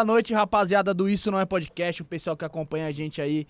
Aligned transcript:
Boa 0.00 0.06
noite, 0.06 0.32
rapaziada 0.32 0.94
do 0.94 1.10
Isso 1.10 1.30
Não 1.30 1.38
É 1.38 1.44
Podcast, 1.44 2.00
o 2.00 2.06
pessoal 2.06 2.34
que 2.34 2.42
acompanha 2.42 2.86
a 2.86 2.90
gente 2.90 3.20
aí. 3.20 3.46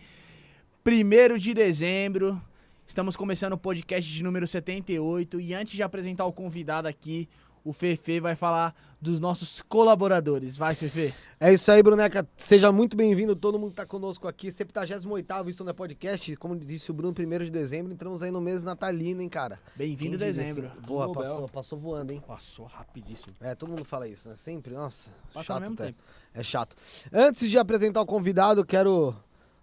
Primeiro 0.82 1.38
de 1.38 1.54
dezembro, 1.54 2.42
estamos 2.84 3.14
começando 3.14 3.52
o 3.52 3.56
podcast 3.56 4.12
de 4.12 4.24
número 4.24 4.48
78 4.48 5.38
e 5.38 5.54
antes 5.54 5.74
de 5.74 5.82
apresentar 5.84 6.24
o 6.24 6.32
convidado 6.32 6.88
aqui, 6.88 7.28
o 7.62 7.72
Fefe 7.72 8.18
vai 8.18 8.34
falar 8.34 8.74
dos 9.00 9.20
nossos 9.20 9.62
colaboradores. 9.62 10.56
Vai, 10.56 10.74
Fefe. 10.74 11.14
É 11.42 11.50
isso 11.54 11.72
aí, 11.72 11.82
Bruneca. 11.82 12.28
Seja 12.36 12.70
muito 12.70 12.94
bem-vindo, 12.94 13.34
todo 13.34 13.58
mundo 13.58 13.70
que 13.70 13.76
tá 13.76 13.86
conosco 13.86 14.28
aqui. 14.28 14.48
78º 14.48 15.48
Isso 15.48 15.64
Não 15.64 15.70
É 15.70 15.72
Podcast, 15.72 16.36
como 16.36 16.54
disse 16.54 16.90
o 16.90 16.94
Bruno, 16.94 17.14
1 17.18 17.44
de 17.46 17.50
dezembro, 17.50 17.90
entramos 17.90 18.22
aí 18.22 18.30
no 18.30 18.42
mês 18.42 18.62
natalino, 18.62 19.22
hein, 19.22 19.28
cara. 19.30 19.58
Bem-vindo 19.74 20.18
Quem 20.18 20.26
dezembro. 20.26 20.68
diria? 20.68 20.86
Boa, 20.86 21.10
passou, 21.10 21.48
passou 21.48 21.78
voando, 21.78 22.12
hein. 22.12 22.22
Passou 22.26 22.66
rapidíssimo. 22.66 23.32
É, 23.40 23.54
todo 23.54 23.70
mundo 23.70 23.86
fala 23.86 24.06
isso, 24.06 24.28
né? 24.28 24.34
Sempre, 24.34 24.74
nossa, 24.74 25.12
Passa 25.32 25.46
chato 25.54 25.72
até. 25.72 25.86
tempo. 25.86 25.98
É 26.34 26.42
chato. 26.42 26.76
Antes 27.10 27.48
de 27.48 27.56
apresentar 27.56 28.02
o 28.02 28.06
convidado, 28.06 28.62
quero 28.62 29.16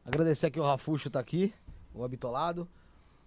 agradecer 0.03 0.47
aqui 0.47 0.59
o 0.59 0.63
Rafuxo 0.63 1.11
tá 1.11 1.19
aqui, 1.19 1.53
o 1.93 2.03
Habitolado. 2.03 2.67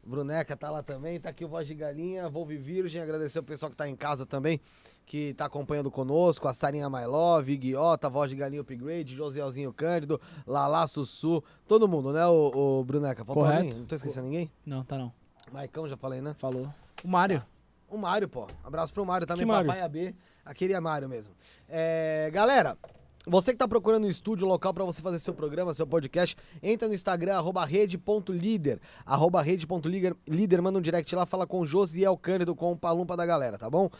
Bruneca 0.05 0.57
tá 0.57 0.71
lá 0.71 0.83
também, 0.83 1.21
tá 1.21 1.29
aqui 1.29 1.45
o 1.45 1.49
Voz 1.49 1.67
de 1.67 1.75
Galinha, 1.75 2.29
Volve 2.29 2.57
Virgem, 2.57 3.03
agradecer 3.03 3.39
o 3.39 3.43
pessoal 3.43 3.71
que 3.71 3.77
tá 3.77 3.89
em 3.89 3.95
casa 3.95 4.25
também, 4.25 4.61
que 5.05 5.35
tá 5.35 5.45
acompanhando 5.45 5.91
conosco, 5.91 6.49
a 6.49 6.55
Sarinha 6.55 6.89
My 6.89 7.05
Love, 7.05 7.57
Guiota, 7.57 8.09
Voz 8.09 8.31
de 8.31 8.37
Galinha 8.37 8.63
Upgrade, 8.63 9.15
Josielzinho 9.15 9.73
Cândido, 9.73 10.21
Lala 10.47 10.87
Sussu, 10.87 11.45
todo 11.69 11.87
mundo, 11.87 12.13
né, 12.13 12.27
o, 12.27 12.81
o 12.81 12.85
Bruneca? 12.85 13.25
Faltou 13.25 13.45
Correto. 13.45 13.63
alguém? 13.65 13.79
Não 13.79 13.87
tô 13.87 13.95
esquecendo 13.95 14.27
ninguém? 14.27 14.51
Não, 14.65 14.83
tá 14.83 14.97
não. 14.97 15.13
Maicão, 15.53 15.89
já 15.89 15.97
falei, 15.97 16.21
né? 16.21 16.35
Falou. 16.35 16.73
O 17.05 17.09
Mário. 17.09 17.45
O 17.89 17.99
Mário, 17.99 18.29
pô. 18.29 18.47
Abraço 18.63 18.93
pro 18.95 19.05
Mário 19.05 19.27
também, 19.27 19.45
Que 19.45 19.51
Mário? 19.51 19.67
Papai 19.67 19.83
AB. 19.83 20.15
Aquele 20.45 20.73
é 20.73 20.81
Mário 20.81 21.09
mesmo. 21.09 21.35
É, 21.69 22.31
galera, 22.33 22.79
você 23.27 23.53
que 23.53 23.59
tá 23.59 23.69
procurando 23.69 24.07
um 24.07 24.11
estúdio 24.11 24.47
local 24.47 24.73
pra 24.73 24.85
você 24.85 25.03
fazer 25.03 25.19
seu 25.19 25.35
programa, 25.35 25.75
seu 25.75 25.87
podcast, 25.87 26.37
entra 26.63 26.89
no 26.89 26.95
Instagram, 26.95 27.35
arroba 27.37 27.65
rede.líder. 27.65 28.81
Arroba 29.05 29.43
rede.líder, 29.43 30.17
líder, 30.27 30.63
manda 30.63 30.79
um 30.79 30.83
direct 30.83 31.15
lá, 31.15 31.27
fala 31.27 31.47
com 31.47 31.61
o 31.61 31.67
Josiel 31.67 32.17
Cândido, 32.17 32.55
com 32.55 32.73
o 32.73 32.77
Palumpa 32.77 33.17
da 33.17 33.27
galera, 33.27 33.59
tá 33.59 33.69
bom? 33.69 33.91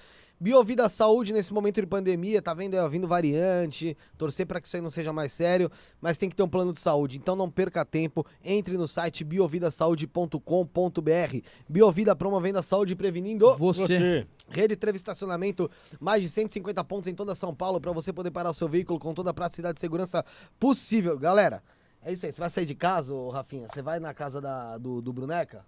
Biovida 0.41 0.89
Saúde 0.89 1.35
nesse 1.35 1.53
momento 1.53 1.83
de 1.83 1.87
pandemia, 1.87 2.41
tá 2.41 2.55
vendo? 2.55 2.75
É, 2.75 2.89
vindo 2.89 3.07
variante, 3.07 3.95
torcer 4.17 4.47
pra 4.47 4.59
que 4.59 4.67
isso 4.67 4.75
aí 4.75 4.81
não 4.83 4.89
seja 4.89 5.13
mais 5.13 5.33
sério, 5.33 5.71
mas 6.01 6.17
tem 6.17 6.31
que 6.31 6.35
ter 6.35 6.43
um 6.43 6.49
plano 6.49 6.73
de 6.73 6.81
saúde. 6.81 7.19
Então 7.19 7.37
não 7.37 7.51
perca 7.51 7.85
tempo, 7.85 8.25
entre 8.43 8.79
no 8.79 8.89
site 8.89 9.23
biovidasaude.com.br. 9.23 11.39
Biovida 11.69 12.17
promovendo 12.17 12.59
a 12.59 12.63
saúde 12.63 12.93
e 12.95 12.97
prevenindo. 12.97 13.57
Você. 13.59 14.27
Rede 14.49 14.77
Trevo 14.77 14.97
Estacionamento, 14.97 15.71
mais 16.01 16.23
de 16.23 16.29
150 16.29 16.83
pontos 16.85 17.09
em 17.09 17.15
toda 17.15 17.35
São 17.35 17.55
Paulo 17.55 17.81
para 17.81 17.93
você 17.93 18.13
poder 18.13 18.31
parar 18.31 18.51
o 18.51 18.55
seu 18.55 18.69
veículo 18.69 18.99
com 18.99 19.15
toda 19.15 19.31
a 19.31 19.35
praticidade 19.35 19.79
e 19.79 19.81
segurança 19.81 20.25
possível. 20.59 21.19
Galera, 21.19 21.63
é 22.03 22.13
isso 22.13 22.27
aí. 22.27 22.33
Você 22.33 22.41
vai 22.41 22.51
sair 22.51 22.67
de 22.67 22.75
casa, 22.75 23.13
ô 23.13 23.31
Rafinha? 23.31 23.67
Você 23.73 23.83
vai 23.83 24.01
na 24.01 24.13
casa 24.15 24.41
da- 24.41 24.79
do, 24.79 25.01
do 25.01 25.13
Bruneca? 25.13 25.65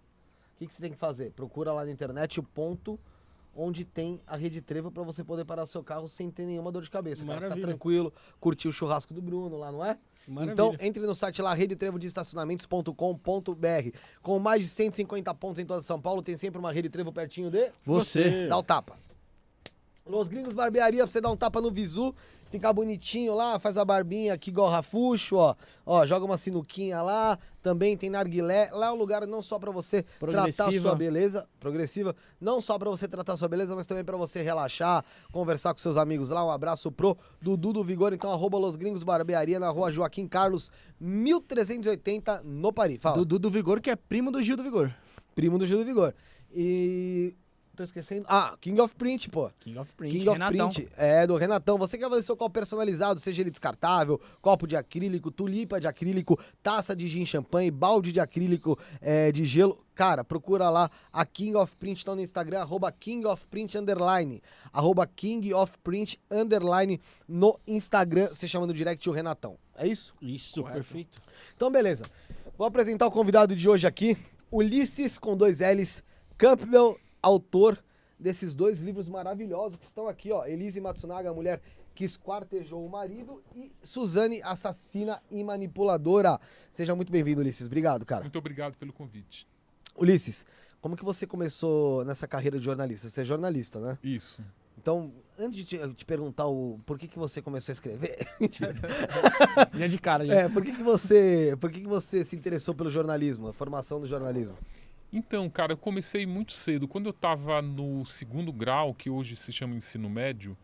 O 0.54 0.58
que, 0.58 0.66
que 0.66 0.74
você 0.74 0.82
tem 0.82 0.92
que 0.92 0.98
fazer? 0.98 1.30
Procura 1.32 1.72
lá 1.72 1.84
na 1.84 1.90
internet 1.90 2.40
o 2.40 2.42
ponto 2.42 2.98
onde 3.54 3.84
tem 3.84 4.20
a 4.26 4.36
Rede 4.36 4.60
Trevo 4.60 4.90
para 4.90 5.02
você 5.02 5.22
poder 5.22 5.44
parar 5.44 5.66
seu 5.66 5.82
carro 5.82 6.08
sem 6.08 6.30
ter 6.30 6.46
nenhuma 6.46 6.72
dor 6.72 6.82
de 6.82 6.90
cabeça. 6.90 7.24
Cara, 7.24 7.50
ficar 7.50 7.60
tranquilo, 7.60 8.12
curtir 8.40 8.68
o 8.68 8.72
churrasco 8.72 9.12
do 9.12 9.20
Bruno 9.20 9.56
lá, 9.56 9.70
não 9.70 9.84
é? 9.84 9.98
Maravilha. 10.26 10.52
Então, 10.52 10.76
entre 10.80 11.04
no 11.04 11.14
site 11.14 11.42
lá, 11.42 11.52
redetrevodeestacionamentos.com.br. 11.52 13.96
Com 14.22 14.38
mais 14.38 14.60
de 14.60 14.68
150 14.68 15.34
pontos 15.34 15.58
em 15.58 15.66
toda 15.66 15.82
São 15.82 16.00
Paulo, 16.00 16.22
tem 16.22 16.36
sempre 16.36 16.58
uma 16.58 16.72
Rede 16.72 16.88
Trevo 16.88 17.12
pertinho 17.12 17.50
de... 17.50 17.70
Você. 17.84 18.46
Dá 18.46 18.56
o 18.56 18.62
tapa. 18.62 18.96
Los 20.06 20.28
Gringos 20.28 20.54
Barbearia, 20.54 21.04
pra 21.04 21.12
você 21.12 21.20
dar 21.20 21.30
um 21.30 21.36
tapa 21.36 21.60
no 21.60 21.70
visu, 21.70 22.14
ficar 22.52 22.72
bonitinho 22.74 23.34
lá, 23.34 23.58
faz 23.58 23.78
a 23.78 23.84
barbinha 23.84 24.34
aqui 24.34 24.50
igual 24.50 24.70
Rafuxo, 24.70 25.36
ó. 25.36 25.56
Ó, 25.86 26.06
joga 26.06 26.26
uma 26.26 26.36
sinuquinha 26.36 27.00
lá, 27.00 27.38
também 27.62 27.96
tem 27.96 28.10
narguilé. 28.10 28.70
Lá 28.72 28.88
é 28.88 28.90
um 28.92 28.94
lugar 28.94 29.26
não 29.26 29.40
só 29.40 29.58
pra 29.58 29.70
você 29.70 30.04
tratar 30.20 30.70
sua 30.70 30.94
beleza, 30.94 31.48
progressiva, 31.58 32.14
não 32.38 32.60
só 32.60 32.78
pra 32.78 32.90
você 32.90 33.08
tratar 33.08 33.32
a 33.32 33.36
sua 33.38 33.48
beleza, 33.48 33.74
mas 33.74 33.86
também 33.86 34.04
pra 34.04 34.18
você 34.18 34.42
relaxar, 34.42 35.02
conversar 35.32 35.72
com 35.72 35.80
seus 35.80 35.96
amigos 35.96 36.28
lá. 36.28 36.44
Um 36.44 36.50
abraço 36.50 36.92
pro 36.92 37.16
Dudu 37.40 37.72
do 37.72 37.82
Vigor, 37.82 38.12
então 38.12 38.30
arroba 38.30 38.58
Los 38.58 38.76
Gringos 38.76 39.02
Barbearia 39.02 39.58
na 39.58 39.70
rua 39.70 39.90
Joaquim 39.90 40.28
Carlos, 40.28 40.70
1380, 41.00 42.42
no 42.44 42.70
Paris. 42.70 42.98
Fala. 43.00 43.16
Dudu 43.16 43.38
do 43.38 43.50
Vigor, 43.50 43.80
que 43.80 43.90
é 43.90 43.96
primo 43.96 44.30
do 44.30 44.42
Gil 44.42 44.58
do 44.58 44.62
Vigor. 44.62 44.94
Primo 45.34 45.56
do 45.56 45.64
Gil 45.64 45.78
do 45.78 45.84
Vigor. 45.86 46.14
E... 46.54 47.34
Tô 47.74 47.82
esquecendo. 47.82 48.26
Ah, 48.28 48.54
King 48.60 48.78
of 48.82 48.94
Print, 48.94 49.30
pô. 49.30 49.50
King 49.58 49.78
of 49.78 49.92
Print. 49.94 50.12
King 50.12 50.28
of 50.28 50.38
Renatão. 50.38 50.70
Print, 50.70 50.88
é, 50.94 51.26
do 51.26 51.36
Renatão. 51.36 51.78
Você 51.78 51.96
quer 51.96 52.08
fazer 52.08 52.22
seu 52.22 52.36
copo 52.36 52.50
personalizado, 52.50 53.18
seja 53.18 53.42
ele 53.42 53.50
descartável, 53.50 54.20
copo 54.42 54.66
de 54.66 54.76
acrílico, 54.76 55.30
tulipa 55.30 55.80
de 55.80 55.86
acrílico, 55.86 56.38
taça 56.62 56.94
de 56.94 57.08
gin 57.08 57.24
champanhe, 57.24 57.70
balde 57.70 58.12
de 58.12 58.20
acrílico 58.20 58.78
é, 59.00 59.32
de 59.32 59.46
gelo. 59.46 59.82
Cara, 59.94 60.22
procura 60.22 60.68
lá 60.68 60.90
a 61.10 61.24
King 61.24 61.56
of 61.56 61.74
Print, 61.76 62.02
então 62.02 62.14
no 62.14 62.20
Instagram, 62.20 62.60
arroba 62.60 62.92
King 62.92 63.26
of 63.26 63.46
Print 63.46 63.78
underline, 63.78 64.42
arroba 64.72 65.06
King 65.06 65.54
of 65.54 65.78
Print 65.78 66.18
underline 66.30 67.00
no 67.26 67.58
Instagram, 67.66 68.28
você 68.28 68.46
chama 68.46 68.66
no 68.66 68.74
direct 68.74 69.08
o 69.08 69.12
Renatão. 69.12 69.56
É 69.74 69.86
isso? 69.86 70.14
Isso, 70.20 70.60
Correto. 70.60 70.76
perfeito. 70.78 71.22
Então, 71.56 71.70
beleza. 71.70 72.04
Vou 72.56 72.66
apresentar 72.66 73.06
o 73.06 73.10
convidado 73.10 73.56
de 73.56 73.68
hoje 73.68 73.86
aqui, 73.86 74.16
Ulisses 74.50 75.16
com 75.18 75.34
dois 75.36 75.60
L's, 75.60 76.02
Campbell, 76.36 76.98
autor 77.22 77.82
desses 78.18 78.54
dois 78.54 78.80
livros 78.80 79.08
maravilhosos 79.08 79.76
que 79.76 79.84
estão 79.84 80.08
aqui, 80.08 80.30
ó. 80.32 80.44
Elise 80.44 80.80
Matsunaga, 80.80 81.30
a 81.30 81.34
mulher 81.34 81.60
que 81.94 82.04
esquartejou 82.04 82.84
o 82.84 82.88
marido, 82.88 83.42
e 83.54 83.70
Suzane, 83.82 84.42
assassina 84.42 85.22
e 85.30 85.44
manipuladora. 85.44 86.40
Seja 86.70 86.94
muito 86.94 87.12
bem-vindo, 87.12 87.40
Ulisses. 87.40 87.66
Obrigado, 87.66 88.06
cara. 88.06 88.22
Muito 88.22 88.38
obrigado 88.38 88.76
pelo 88.76 88.92
convite. 88.92 89.46
Ulisses, 89.96 90.46
como 90.80 90.96
que 90.96 91.04
você 91.04 91.26
começou 91.26 92.04
nessa 92.04 92.26
carreira 92.26 92.58
de 92.58 92.64
jornalista? 92.64 93.08
Você 93.10 93.20
é 93.20 93.24
jornalista, 93.24 93.78
né? 93.78 93.98
Isso. 94.02 94.42
Então, 94.78 95.12
antes 95.38 95.54
de 95.54 95.64
te, 95.64 95.94
te 95.94 96.04
perguntar 96.04 96.46
o 96.46 96.80
por 96.86 96.98
que, 96.98 97.06
que 97.06 97.18
você 97.18 97.42
começou 97.42 97.72
a 97.72 97.74
escrever, 97.74 98.26
Linha 99.74 99.88
de 99.88 99.98
cara, 99.98 100.24
gente. 100.24 100.34
é, 100.34 100.48
por 100.48 100.64
que, 100.64 100.72
que 100.72 100.82
você, 100.82 101.56
por 101.60 101.70
que, 101.70 101.82
que 101.82 101.86
você 101.86 102.24
se 102.24 102.34
interessou 102.34 102.74
pelo 102.74 102.90
jornalismo, 102.90 103.48
a 103.48 103.52
formação 103.52 104.00
do 104.00 104.06
jornalismo? 104.06 104.56
Então, 105.12 105.48
cara, 105.50 105.74
eu 105.74 105.76
comecei 105.76 106.24
muito 106.24 106.52
cedo. 106.52 106.88
Quando 106.88 107.06
eu 107.06 107.10
estava 107.10 107.60
no 107.60 108.04
segundo 108.06 108.52
grau, 108.52 108.94
que 108.94 109.10
hoje 109.10 109.36
se 109.36 109.52
chama 109.52 109.74
ensino 109.74 110.08
médio, 110.08 110.56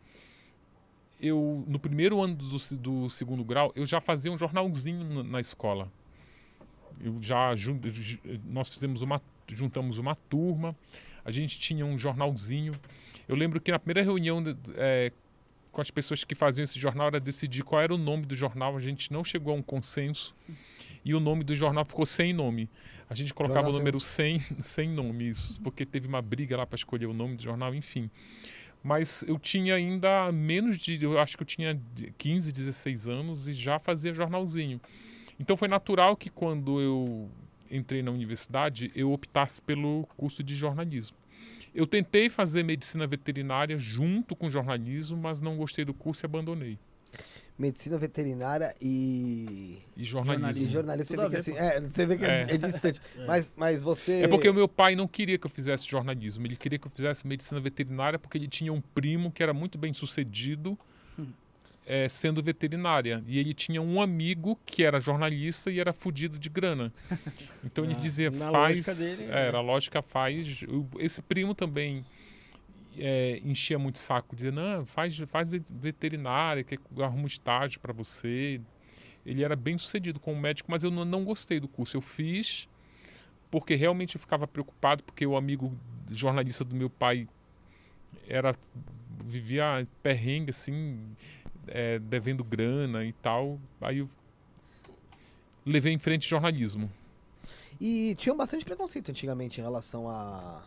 eu 1.20 1.64
no 1.66 1.78
primeiro 1.78 2.22
ano 2.22 2.34
do, 2.34 2.76
do 2.76 3.10
segundo 3.10 3.44
grau, 3.44 3.72
eu 3.76 3.84
já 3.84 4.00
fazia 4.00 4.32
um 4.32 4.38
jornalzinho 4.38 5.22
na, 5.22 5.40
escola. 5.40 5.92
Eu 7.00 7.20
já 7.20 7.50
nós 8.44 8.68
fizemos 8.70 9.02
uma 9.02 9.20
juntamos 9.48 9.98
uma 9.98 10.14
turma, 10.14 10.76
a 11.24 11.30
gente 11.30 11.58
tinha 11.58 11.84
um 11.84 11.98
jornalzinho. 11.98 12.72
Eu 13.26 13.36
lembro 13.36 13.60
que 13.60 13.70
na 13.70 13.78
primeira 13.78 14.02
reunião 14.02 14.42
eh, 14.76 15.12
com 15.70 15.80
as 15.80 15.90
pessoas 15.90 16.24
que 16.24 16.34
faziam 16.34 16.64
esse 16.64 16.78
jornal 16.78 17.08
era 17.08 17.20
decidir 17.20 17.62
qual 17.62 17.80
era 17.80 17.94
o 17.94 17.98
nome 17.98 18.26
do 18.26 18.34
jornal. 18.34 18.76
A 18.76 18.80
gente 18.80 19.12
não 19.12 19.22
chegou 19.22 19.54
a 19.54 19.56
um 19.56 19.62
consenso 19.62 20.34
e 21.04 21.14
o 21.14 21.20
nome 21.20 21.44
do 21.44 21.54
jornal 21.54 21.84
ficou 21.84 22.04
sem 22.04 22.32
nome. 22.32 22.68
A 23.10 23.14
gente 23.14 23.32
colocava 23.32 23.70
o 23.70 23.72
número 23.72 23.98
100 23.98 24.40
sem 24.60 24.88
nome, 24.88 25.30
isso, 25.30 25.60
porque 25.62 25.86
teve 25.86 26.06
uma 26.06 26.20
briga 26.20 26.56
lá 26.56 26.66
para 26.66 26.76
escolher 26.76 27.06
o 27.06 27.14
nome 27.14 27.36
do 27.36 27.42
jornal, 27.42 27.74
enfim. 27.74 28.10
Mas 28.82 29.24
eu 29.26 29.38
tinha 29.38 29.74
ainda 29.74 30.30
menos 30.30 30.76
de. 30.78 31.02
Eu 31.02 31.18
acho 31.18 31.36
que 31.36 31.42
eu 31.42 31.46
tinha 31.46 31.74
de 31.94 32.12
15, 32.16 32.52
16 32.52 33.08
anos 33.08 33.48
e 33.48 33.52
já 33.52 33.78
fazia 33.78 34.14
jornalzinho. 34.14 34.80
Então 35.40 35.56
foi 35.56 35.68
natural 35.68 36.16
que 36.16 36.30
quando 36.30 36.80
eu 36.80 37.30
entrei 37.70 38.02
na 38.02 38.10
universidade 38.10 38.90
eu 38.94 39.12
optasse 39.12 39.60
pelo 39.60 40.06
curso 40.16 40.42
de 40.42 40.54
jornalismo. 40.54 41.16
Eu 41.74 41.86
tentei 41.86 42.28
fazer 42.28 42.62
medicina 42.62 43.06
veterinária 43.06 43.78
junto 43.78 44.34
com 44.34 44.50
jornalismo, 44.50 45.16
mas 45.16 45.40
não 45.40 45.56
gostei 45.56 45.84
do 45.84 45.94
curso 45.94 46.24
e 46.24 46.26
abandonei. 46.26 46.78
Medicina 47.58 47.98
veterinária 47.98 48.72
e. 48.80 49.78
E 49.96 50.04
jornalismo. 50.04 50.64
E 50.64 50.70
jornalista, 50.70 51.14
você 51.14 51.20
vê 51.22 51.28
que 51.30 51.36
assim. 51.36 51.56
É, 51.56 51.80
você 51.80 52.06
vê 52.06 52.16
que 52.16 52.24
é, 52.24 52.46
É. 52.48 52.54
é 52.54 52.56
distante. 52.58 53.00
Mas, 53.26 53.52
mas 53.56 53.82
você. 53.82 54.22
É 54.22 54.28
porque 54.28 54.48
o 54.48 54.54
meu 54.54 54.68
pai 54.68 54.94
não 54.94 55.08
queria 55.08 55.36
que 55.36 55.44
eu 55.46 55.50
fizesse 55.50 55.86
jornalismo, 55.88 56.46
ele 56.46 56.54
queria 56.56 56.78
que 56.78 56.86
eu 56.86 56.90
fizesse 56.90 57.26
medicina 57.26 57.60
veterinária 57.60 58.18
porque 58.18 58.38
ele 58.38 58.46
tinha 58.48 58.72
um 58.72 58.80
primo 58.80 59.32
que 59.32 59.42
era 59.42 59.52
muito 59.52 59.76
bem 59.76 59.92
sucedido 59.92 60.78
eh, 61.84 62.08
sendo 62.08 62.42
veterinária. 62.42 63.24
E 63.26 63.38
ele 63.38 63.52
tinha 63.54 63.80
um 63.82 64.00
amigo 64.00 64.58
que 64.64 64.84
era 64.84 65.00
jornalista 65.00 65.70
e 65.70 65.80
era 65.80 65.92
fudido 65.92 66.38
de 66.38 66.48
grana. 66.48 66.92
Então 67.64 67.84
ele 67.84 67.94
Ah, 67.94 68.00
dizia, 68.00 68.30
faz. 68.30 68.52
lógica 68.52 68.94
dele, 68.94 69.24
é, 69.24 69.26
né? 69.26 69.46
Era 69.48 69.58
a 69.58 69.62
lógica 69.62 70.00
faz. 70.00 70.62
O- 70.68 70.86
Esse 71.00 71.20
primo 71.20 71.54
também 71.56 72.04
eh, 72.98 73.40
enchia 73.44 73.78
muito 73.78 73.98
saco, 73.98 74.34
dizia, 74.34 74.52
não, 74.52 74.84
faz, 74.84 75.16
faz 75.28 75.48
ve- 75.48 75.62
veterinária, 75.70 76.62
que 76.64 76.78
arruma 76.98 77.24
um 77.24 77.26
estágio 77.26 77.80
para 77.80 77.92
você. 77.92 78.60
Ele 79.24 79.42
era 79.44 79.54
bem 79.56 79.76
sucedido 79.76 80.18
como 80.18 80.40
médico, 80.40 80.70
mas 80.70 80.82
eu 80.82 80.90
não, 80.90 81.04
não 81.04 81.24
gostei 81.24 81.60
do 81.60 81.68
curso. 81.68 81.96
Eu 81.96 82.00
fiz 82.00 82.68
porque 83.50 83.74
realmente 83.74 84.16
eu 84.16 84.20
ficava 84.20 84.46
preocupado, 84.46 85.02
porque 85.02 85.26
o 85.26 85.36
amigo 85.36 85.76
jornalista 86.10 86.64
do 86.64 86.74
meu 86.74 86.90
pai 86.90 87.28
era 88.26 88.54
vivia 89.24 89.86
perrengue, 90.02 90.50
assim, 90.50 90.98
é, 91.66 91.98
devendo 91.98 92.42
grana 92.42 93.04
e 93.04 93.12
tal. 93.12 93.58
Aí 93.80 93.98
eu 93.98 94.10
levei 95.64 95.92
em 95.92 95.98
frente 95.98 96.28
jornalismo. 96.28 96.90
E 97.80 98.14
tinha 98.16 98.34
bastante 98.34 98.64
preconceito 98.64 99.10
antigamente 99.10 99.60
em 99.60 99.64
relação 99.64 100.08
a 100.08 100.64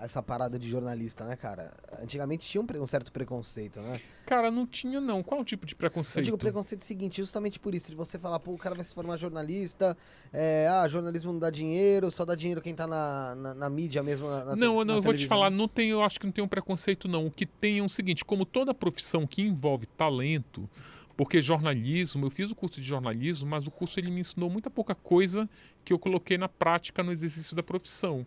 essa 0.00 0.22
parada 0.22 0.58
de 0.58 0.68
jornalista, 0.68 1.24
né, 1.24 1.36
cara? 1.36 1.72
Antigamente 2.00 2.48
tinha 2.48 2.62
um, 2.62 2.82
um 2.82 2.86
certo 2.86 3.12
preconceito, 3.12 3.80
né? 3.80 4.00
Cara, 4.26 4.50
não 4.50 4.66
tinha 4.66 5.00
não. 5.00 5.22
Qual 5.22 5.40
o 5.40 5.44
tipo 5.44 5.66
de 5.66 5.74
Eu 5.74 5.78
preconceito? 5.78 6.24
digo 6.24 6.38
preconceito 6.38 6.82
seguinte, 6.82 7.18
justamente 7.18 7.58
por 7.58 7.74
isso, 7.74 7.90
de 7.90 7.96
você 7.96 8.18
falar, 8.18 8.38
pô, 8.38 8.52
o 8.52 8.58
cara 8.58 8.74
vai 8.74 8.84
se 8.84 8.94
formar 8.94 9.16
jornalista, 9.16 9.96
é, 10.32 10.68
ah, 10.70 10.86
jornalismo 10.88 11.32
não 11.32 11.38
dá 11.40 11.50
dinheiro, 11.50 12.10
só 12.10 12.24
dá 12.24 12.34
dinheiro 12.34 12.60
quem 12.60 12.74
tá 12.74 12.86
na, 12.86 13.34
na, 13.34 13.54
na 13.54 13.70
mídia 13.70 14.02
mesmo. 14.02 14.28
Na, 14.28 14.44
na 14.44 14.56
Não, 14.56 14.80
eu 14.82 15.02
vou 15.02 15.14
te 15.14 15.26
falar, 15.26 15.50
não 15.50 15.66
tem, 15.66 15.90
eu 15.90 16.02
acho 16.02 16.20
que 16.20 16.26
não 16.26 16.32
tem 16.32 16.44
um 16.44 16.48
preconceito, 16.48 17.08
não. 17.08 17.26
O 17.26 17.30
que 17.30 17.46
tem 17.46 17.78
é 17.78 17.82
o 17.82 17.88
seguinte, 17.88 18.24
como 18.24 18.44
toda 18.44 18.74
profissão 18.74 19.26
que 19.26 19.42
envolve 19.42 19.86
talento, 19.86 20.68
porque 21.16 21.42
jornalismo, 21.42 22.26
eu 22.26 22.30
fiz 22.30 22.48
o 22.50 22.54
curso 22.54 22.80
de 22.80 22.86
jornalismo, 22.86 23.48
mas 23.48 23.66
o 23.66 23.72
curso 23.72 23.98
ele 23.98 24.08
me 24.08 24.20
ensinou 24.20 24.48
muita 24.48 24.70
pouca 24.70 24.94
coisa 24.94 25.50
que 25.84 25.92
eu 25.92 25.98
coloquei 25.98 26.38
na 26.38 26.48
prática 26.48 27.02
no 27.02 27.10
exercício 27.10 27.56
da 27.56 27.62
profissão. 27.62 28.24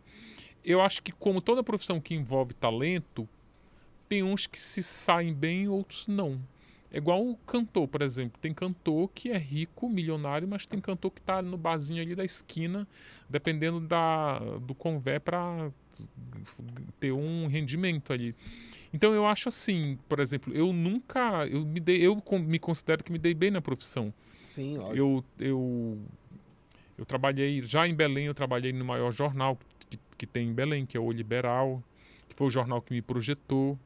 Eu 0.63 0.82
acho 0.82 1.02
que 1.02 1.12
como 1.12 1.41
toda 1.41 1.63
profissão 1.63 2.00
que 2.00 2.13
envolve 2.13 2.54
talento, 2.54 3.28
tem 4.08 4.24
uns 4.24 4.45
que 4.45 4.60
se 4.60 4.84
saem 4.84 5.34
bem, 5.34 5.67
outros 5.67 6.08
não. 6.08 6.39
É 6.91 6.97
igual 6.97 7.26
o 7.26 7.38
cantor, 7.38 7.88
por 7.88 8.02
exemplo. 8.02 8.38
Tem 8.41 8.54
cantor 8.54 9.10
que 9.15 9.32
é 9.32 9.38
rico, 9.38 9.88
milionário, 9.88 10.47
mas 10.47 10.65
tem 10.65 10.80
cantor 10.82 11.12
que 11.12 11.21
tá 11.21 11.41
no 11.41 11.58
barzinho 11.58 12.02
ali 12.02 12.13
da 12.13 12.26
esquina, 12.26 12.86
dependendo 13.30 13.80
da, 13.80 14.39
do 14.60 14.76
convé 14.76 15.17
para 15.17 15.71
ter 17.00 17.13
um 17.13 17.47
rendimento 17.47 18.12
ali. 18.12 18.36
Então 18.93 19.13
eu 19.13 19.26
acho 19.26 19.47
assim, 19.47 19.97
por 20.10 20.19
exemplo, 20.19 20.54
eu 20.54 20.74
nunca, 20.74 21.47
eu 21.47 21.65
me 21.65 21.80
dei, 21.80 22.06
eu 22.06 22.21
me 22.39 22.60
considero 22.60 23.04
que 23.04 23.12
me 23.12 23.17
dei 23.17 23.34
bem 23.34 23.50
na 23.50 23.62
profissão. 23.62 24.13
Sim, 24.50 24.78
lógico. 24.78 24.97
Eu, 24.97 25.24
eu, 25.39 25.97
eu 26.97 27.06
trabalhei, 27.06 27.62
já 27.62 27.88
em 27.88 27.95
Belém, 27.95 28.26
eu 28.26 28.34
trabalhei 28.34 28.74
no 28.74 28.84
maior 28.84 29.13
jornal 29.13 29.58
que, 30.22 30.28
tem 30.28 30.50
em 30.50 30.54
Belém, 30.54 30.86
que 30.86 30.96
é 30.96 31.00
o 31.00 31.12
Liberal, 31.12 31.84
que 32.30 32.36
foi 32.36 32.46
o 32.46 32.50
jornal 32.52 32.80
que 32.80 32.94
me 32.94 33.02
projetou. 33.02 33.78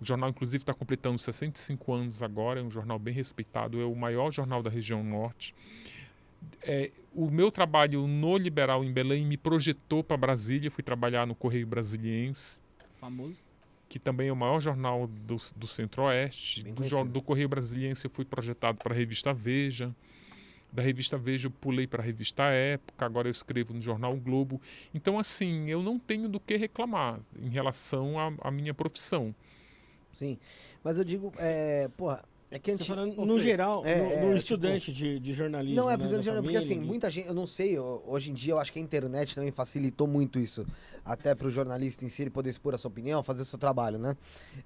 O 0.00 0.04
jornal, 0.04 0.30
inclusive, 0.30 0.62
está 0.62 0.72
completando 0.72 1.18
65 1.18 1.92
anos 1.92 2.22
agora, 2.22 2.58
é 2.58 2.62
um 2.62 2.70
jornal 2.70 2.98
bem 2.98 3.12
respeitado, 3.12 3.78
é 3.78 3.84
o 3.84 3.94
maior 3.94 4.32
jornal 4.32 4.62
da 4.62 4.70
região 4.70 5.04
norte. 5.04 5.54
É, 6.62 6.90
o 7.12 7.30
meu 7.30 7.50
trabalho 7.50 8.06
no 8.06 8.38
Liberal 8.38 8.82
em 8.82 8.90
Belém 8.90 9.26
me 9.26 9.36
projetou 9.36 10.02
para 10.02 10.16
Brasília, 10.16 10.70
fui 10.70 10.82
trabalhar 10.82 11.26
no 11.26 11.34
Correio 11.34 11.66
Brasiliense 11.66 12.62
Famoso. 12.98 13.36
que 13.86 13.98
também 13.98 14.28
é 14.28 14.32
o 14.32 14.36
maior 14.36 14.60
jornal 14.60 15.06
do, 15.06 15.36
do 15.54 15.66
Centro-Oeste. 15.66 16.62
Do, 16.62 17.04
do 17.04 17.22
Correio 17.22 17.48
Brasiliense 17.48 18.06
eu 18.06 18.10
fui 18.10 18.24
projetado 18.24 18.78
para 18.78 18.94
a 18.94 18.96
revista 18.96 19.34
Veja. 19.34 19.94
Da 20.74 20.82
revista 20.82 21.16
Veja 21.16 21.46
eu 21.46 21.52
pulei 21.52 21.86
para 21.86 22.02
a 22.02 22.04
revista 22.04 22.42
Época, 22.42 23.06
agora 23.06 23.28
eu 23.28 23.30
escrevo 23.30 23.72
no 23.72 23.80
jornal 23.80 24.12
o 24.12 24.20
Globo. 24.20 24.60
Então, 24.92 25.20
assim, 25.20 25.70
eu 25.70 25.80
não 25.80 26.00
tenho 26.00 26.28
do 26.28 26.40
que 26.40 26.56
reclamar 26.56 27.20
em 27.40 27.48
relação 27.48 28.16
à, 28.40 28.50
minha 28.50 28.74
profissão. 28.74 29.32
Sim. 30.12 30.36
Mas 30.82 30.98
eu 30.98 31.04
digo, 31.04 31.32
é, 31.38 31.88
porra, 31.96 32.24
é 32.50 32.58
que 32.58 32.70
a 32.70 32.76
gente. 32.76 32.86
falando 32.86 33.24
no 33.24 33.34
Fê, 33.36 33.42
geral, 33.42 33.82
é, 33.84 33.96
no, 33.98 34.04
é, 34.04 34.16
no 34.16 34.26
tipo, 34.26 34.36
estudante 34.36 34.92
de, 34.92 35.18
de 35.18 35.32
jornalismo. 35.34 35.76
Não, 35.76 35.88
é 35.88 35.92
né, 35.92 35.96
precisando 35.96 36.18
da 36.18 36.20
de 36.22 36.26
jornalismo, 36.26 36.52
porque 36.52 36.72
assim, 36.72 36.80
de- 36.80 36.86
muita 36.86 37.10
gente, 37.10 37.26
eu 37.28 37.34
não 37.34 37.46
sei, 37.46 37.78
ho- 37.78 38.02
hoje 38.06 38.30
em 38.30 38.34
dia 38.34 38.52
eu 38.52 38.58
acho 38.58 38.72
que 38.72 38.78
a 38.78 38.82
internet 38.82 39.34
também 39.34 39.50
facilitou 39.50 40.06
muito 40.06 40.38
isso, 40.38 40.64
até 41.04 41.34
pro 41.34 41.50
jornalista 41.50 42.04
em 42.04 42.08
si 42.08 42.22
ele 42.22 42.30
poder 42.30 42.50
expor 42.50 42.74
a 42.74 42.78
sua 42.78 42.88
opinião, 42.90 43.22
fazer 43.22 43.42
o 43.42 43.44
seu 43.44 43.58
trabalho, 43.58 43.98
né? 43.98 44.16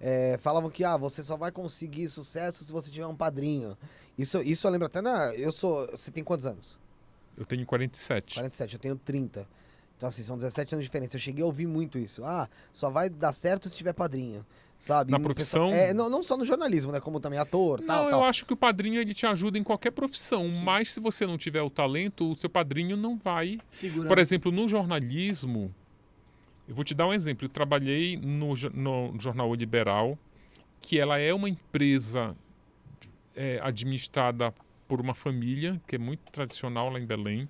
É, 0.01 0.37
falavam 0.41 0.69
que, 0.71 0.85
ah, 0.85 0.97
você 0.97 1.23
só 1.23 1.37
vai 1.37 1.51
conseguir 1.51 2.09
sucesso 2.09 2.65
se 2.65 2.73
você 2.73 2.91
tiver 2.91 3.07
um 3.07 3.17
padrinho. 3.17 3.77
Isso, 4.19 4.43
isso 4.43 4.67
eu 4.67 4.71
lembro 4.71 4.87
até 4.87 5.01
na, 5.01 5.33
eu 5.35 5.53
sou, 5.53 5.87
você 5.93 6.11
tem 6.11 6.23
quantos 6.25 6.45
anos? 6.47 6.79
Eu 7.37 7.47
tenho 7.47 7.65
47. 7.65 8.35
47, 8.35 8.75
eu 8.75 8.81
tenho 8.81 8.97
30. 8.97 9.47
Então 9.97 10.09
assim, 10.09 10.23
são 10.23 10.37
17 10.37 10.75
anos 10.75 10.85
de 10.85 10.89
diferença. 10.89 11.17
Eu 11.17 11.21
cheguei 11.21 11.43
a 11.43 11.47
ouvir 11.47 11.67
muito 11.67 11.99
isso. 11.99 12.25
Ah, 12.25 12.49
só 12.73 12.91
vai 12.91 13.09
dar 13.09 13.33
certo 13.33 13.69
se 13.69 13.77
tiver 13.77 13.93
padrinho, 13.93 14.45
sabe? 14.79 15.11
Na 15.11 15.19
profissão? 15.19 15.71
É, 15.73 15.93
não, 15.93 16.09
não 16.09 16.23
só 16.23 16.37
no 16.37 16.45
jornalismo, 16.45 16.93
né, 16.93 17.01
como 17.01 17.21
também 17.21 17.39
ator, 17.39 17.81
tal, 17.81 18.05
Não, 18.05 18.11
tal. 18.11 18.21
eu 18.21 18.27
acho 18.27 18.47
que 18.47 18.53
o 18.53 18.57
padrinho 18.57 19.01
ele 19.01 19.13
te 19.13 19.27
ajuda 19.27 19.59
em 19.59 19.65
qualquer 19.65 19.91
profissão, 19.91 20.49
mas 20.63 20.93
se 20.93 21.01
você 21.01 21.27
não 21.27 21.37
tiver 21.37 21.63
o 21.63 21.71
talento, 21.71 22.31
o 22.31 22.37
seu 22.37 22.49
padrinho 22.49 22.97
não 22.97 23.17
vai. 23.17 23.59
Por 24.07 24.19
exemplo, 24.19 24.53
no 24.53 24.69
jornalismo, 24.69 25.75
eu 26.69 26.75
vou 26.75 26.85
te 26.85 26.95
dar 26.95 27.07
um 27.07 27.15
exemplo. 27.15 27.47
Eu 27.47 27.49
trabalhei 27.49 28.17
no, 28.17 28.55
no 28.75 29.15
jornal 29.19 29.51
O 29.51 29.55
Liberal, 29.55 30.19
que 30.81 30.99
ela 30.99 31.19
é 31.19 31.33
uma 31.33 31.49
empresa 31.49 32.37
é, 33.35 33.59
administrada 33.63 34.55
por 34.87 35.01
uma 35.01 35.15
família 35.15 35.81
que 35.87 35.97
é 35.97 35.99
muito 35.99 36.21
tradicional 36.31 36.91
lá 36.91 37.01
em 37.01 37.07
Belém. 37.07 37.49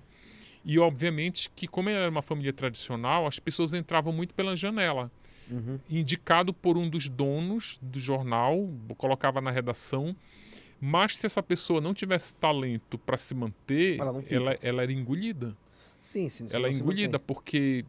E 0.63 0.77
obviamente 0.77 1.49
que 1.55 1.67
como 1.67 1.89
ela 1.89 1.99
era 1.99 2.11
uma 2.11 2.21
família 2.21 2.53
tradicional, 2.53 3.25
as 3.25 3.39
pessoas 3.39 3.73
entravam 3.73 4.11
muito 4.11 4.33
pela 4.33 4.55
janela. 4.55 5.11
Uhum. 5.49 5.79
Indicado 5.89 6.53
por 6.53 6.77
um 6.77 6.89
dos 6.89 7.09
donos 7.09 7.79
do 7.81 7.99
jornal, 7.99 8.69
colocava 8.97 9.41
na 9.41 9.51
redação. 9.51 10.15
Mas 10.81 11.17
se 11.17 11.25
essa 11.25 11.43
pessoa 11.43 11.81
não 11.81 11.93
tivesse 11.93 12.33
talento 12.35 12.97
para 12.97 13.17
se 13.17 13.33
manter, 13.35 13.99
Ela 13.99 14.23
ela, 14.29 14.57
ela 14.61 14.83
era 14.83 14.91
engolida 14.91 15.55
Sim, 15.99 16.29
sim. 16.29 16.47
ela 16.51 16.67
é 16.67 16.71
engolida 16.71 17.19
porque 17.19 17.83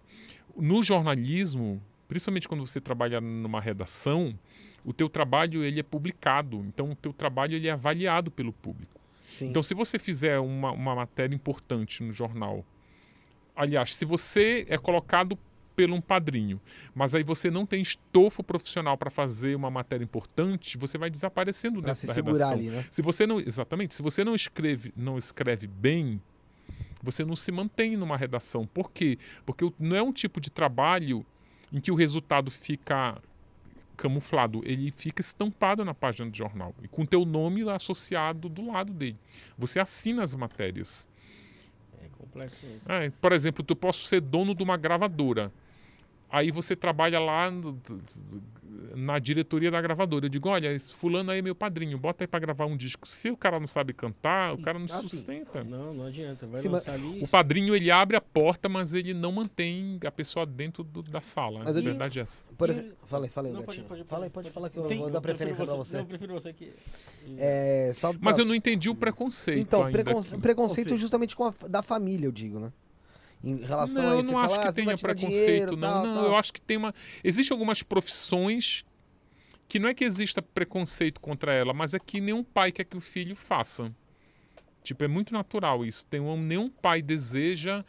no 0.57 0.83
jornalismo, 0.83 1.81
principalmente 2.09 2.49
quando 2.49 2.67
você 2.67 2.81
trabalha 2.81 3.21
numa 3.21 3.61
redação, 3.61 4.37
o 4.85 4.93
teu 4.93 5.09
trabalho 5.09 5.63
ele 5.63 5.79
é 5.79 5.83
publicado, 5.83 6.65
então 6.67 6.91
o 6.91 6.97
teu 6.97 7.13
trabalho 7.13 7.55
ele 7.55 7.69
é 7.69 7.71
avaliado 7.71 8.31
pelo 8.31 8.53
público. 8.53 9.01
Sim. 9.31 9.49
Então 9.49 9.63
se 9.63 9.75
você 9.75 9.99
fizer 9.99 10.41
uma, 10.41 10.73
uma 10.73 10.95
matéria 10.97 11.35
importante 11.35 12.03
no 12.03 12.13
jornal, 12.13 12.65
aliás, 13.55 13.95
se 13.95 14.05
você 14.05 14.67
é 14.69 14.77
colocado 14.77 15.39
pelo 15.81 15.97
um 15.97 16.01
padrinho, 16.01 16.61
mas 16.95 17.15
aí 17.15 17.23
você 17.23 17.51
não 17.51 17.65
tem 17.65 17.81
estofo 17.81 18.45
profissional 18.45 18.99
para 18.99 19.11
fazer 19.11 19.55
uma 19.55 19.71
matéria 19.71 20.05
importante, 20.05 20.77
você 20.77 20.99
vai 20.99 21.09
desaparecendo 21.09 21.81
pra 21.81 21.95
dentro 21.95 22.01
se 22.07 22.07
redação. 22.13 22.51
ali, 22.51 22.69
né? 22.69 22.85
Se 22.91 23.01
você 23.01 23.27
não, 23.27 23.41
exatamente, 23.41 23.95
se 23.95 24.03
você 24.03 24.23
não 24.23 24.35
escreve, 24.35 24.93
não 24.95 25.17
escreve 25.17 25.67
bem, 25.67 26.21
você 27.03 27.25
não 27.25 27.35
se 27.35 27.51
mantém 27.51 27.97
numa 27.97 28.15
redação. 28.15 28.67
Por 28.67 28.91
quê? 28.91 29.19
Porque 29.47 29.73
não 29.79 29.97
é 29.97 30.03
um 30.03 30.13
tipo 30.13 30.39
de 30.39 30.51
trabalho 30.51 31.25
em 31.73 31.81
que 31.81 31.91
o 31.91 31.95
resultado 31.95 32.51
fica 32.51 33.17
camuflado, 33.97 34.61
ele 34.67 34.91
fica 34.91 35.23
estampado 35.23 35.83
na 35.83 35.95
página 35.95 36.29
do 36.29 36.37
jornal 36.37 36.75
e 36.83 36.89
com 36.89 37.07
teu 37.07 37.25
nome 37.25 37.67
associado 37.71 38.51
do 38.51 38.71
lado 38.71 38.93
dele. 38.93 39.17
Você 39.57 39.81
assina 39.81 40.23
as 40.23 40.35
matérias. 40.35 41.09
É 42.05 42.09
complexo. 42.19 42.67
É, 42.87 43.09
por 43.09 43.33
exemplo, 43.33 43.65
tu 43.65 43.75
posso 43.75 44.07
ser 44.07 44.21
dono 44.21 44.55
de 44.55 44.63
uma 44.63 44.77
gravadora. 44.77 45.51
Aí 46.31 46.51
você 46.51 46.77
trabalha 46.77 47.19
lá 47.19 47.51
no- 47.51 47.79
na 48.95 49.19
diretoria 49.19 49.71
da 49.71 49.81
gravadora. 49.81 50.27
Eu 50.27 50.29
digo, 50.29 50.49
olha, 50.49 50.73
esse 50.73 50.95
fulano 50.95 51.31
aí 51.31 51.39
é 51.41 51.43
meu 51.43 51.55
padrinho, 51.55 51.99
bota 51.99 52.23
aí 52.25 52.29
pra 52.29 52.39
gravar 52.41 52.67
um 52.67 52.77
disco. 52.77 53.07
Se 53.07 53.31
o 53.31 53.37
cara 53.37 53.59
não 53.61 53.67
sabe 53.67 53.93
cantar, 53.93 54.55
o 54.55 54.59
cara 54.59 54.79
não 54.79 54.87
Ah, 54.91 55.03
sim. 55.03 55.09
sustenta. 55.09 55.63
Não, 55.65 55.93
não 55.95 56.07
adianta. 56.07 56.47
Vai 56.47 56.61
Sim, 56.61 56.69
mas 56.69 56.81
lançar 56.87 56.95
ali. 56.95 57.23
O 57.23 57.29
padrinho, 57.29 57.75
ele 57.75 57.91
abre 57.91 58.17
a 58.17 58.21
porta, 58.21 58.69
mas 58.69 58.93
ele 58.93 59.13
não 59.15 59.33
mantém 59.33 59.99
a 60.05 60.11
pessoa 60.11 60.45
dentro 60.47 60.83
do- 60.85 61.03
da 61.03 61.21
sala. 61.21 61.63
Mas 61.65 61.77
a 61.77 61.81
eu- 61.81 61.85
verdade 61.85 62.19
é 62.19 62.23
essa. 62.23 62.43
Por 62.57 62.71
exemplo, 62.71 62.93
fala 63.07 63.25
aí, 63.25 63.53
Não, 63.53 63.63
pode, 63.63 63.83
pode, 63.83 64.05
fala 64.05 64.25
aí, 64.25 64.31
pode, 64.31 64.31
pode 64.31 64.51
falar 64.51 64.71
que 64.71 64.79
eu 64.79 64.85
Tem- 64.85 64.99
vou 64.99 65.11
dar 65.11 65.19
Eu 65.19 65.23
preferência 65.23 65.65
pra 65.65 65.75
você. 65.75 65.95
Não, 65.95 66.01
eu 66.03 66.07
prefiro 66.07 66.35
você 66.35 66.53
que. 66.53 66.73
É, 67.39 67.93
só 67.95 68.13
Mas 68.21 68.37
pra- 68.37 68.43
eu 68.43 68.47
não 68.47 68.55
entendi 68.55 68.89
o 68.89 68.95
preconceito 68.95 69.59
Então, 69.61 69.91
precon- 69.91 70.23
preconceito 70.41 70.97
justamente 70.97 71.35
com 71.37 71.45
a, 71.45 71.55
da 71.69 71.83
família, 71.83 72.27
eu 72.27 72.33
digo, 72.33 72.59
né? 72.59 72.73
Em 73.43 73.57
relação 73.57 74.03
Não, 74.03 74.11
a 74.11 74.15
eu 74.15 74.21
isso, 74.21 74.33
não 74.33 74.39
acho 74.39 74.55
ah, 74.55 74.59
que 74.59 74.65
vai 74.65 74.73
tenha 74.73 74.99
preconceito, 74.99 75.27
dinheiro, 75.31 75.77
não. 75.77 75.89
tal, 75.89 76.07
não, 76.07 76.15
tal. 76.15 76.25
eu 76.27 76.37
acho 76.37 76.53
que 76.53 76.61
tem 76.61 76.77
uma. 76.77 76.95
Existem 77.25 77.55
algumas 77.55 77.83
profissões 77.83 78.85
que 79.69 79.79
não 79.79 79.89
é 79.89 79.95
que 79.95 80.05
exista 80.05 80.43
preconceito 80.43 81.21
contra 81.21 81.55
ela, 81.55 81.73
mas 81.73 81.95
é 81.95 81.99
que 81.99 82.21
nenhum 82.21 82.43
pai 82.43 82.73
quer 82.73 82.85
que 82.85 82.97
o 82.97 83.01
filho 83.01 83.37
faça. 83.37 83.95
Tipo, 84.83 85.05
é 85.05 85.09
muito 85.09 85.33
natural 85.33 85.85
isso. 85.85 86.05
Tem 86.07 86.21
um, 86.21 86.37
nenhum 86.37 86.69
pai 86.69 87.01
deseja 87.01 87.85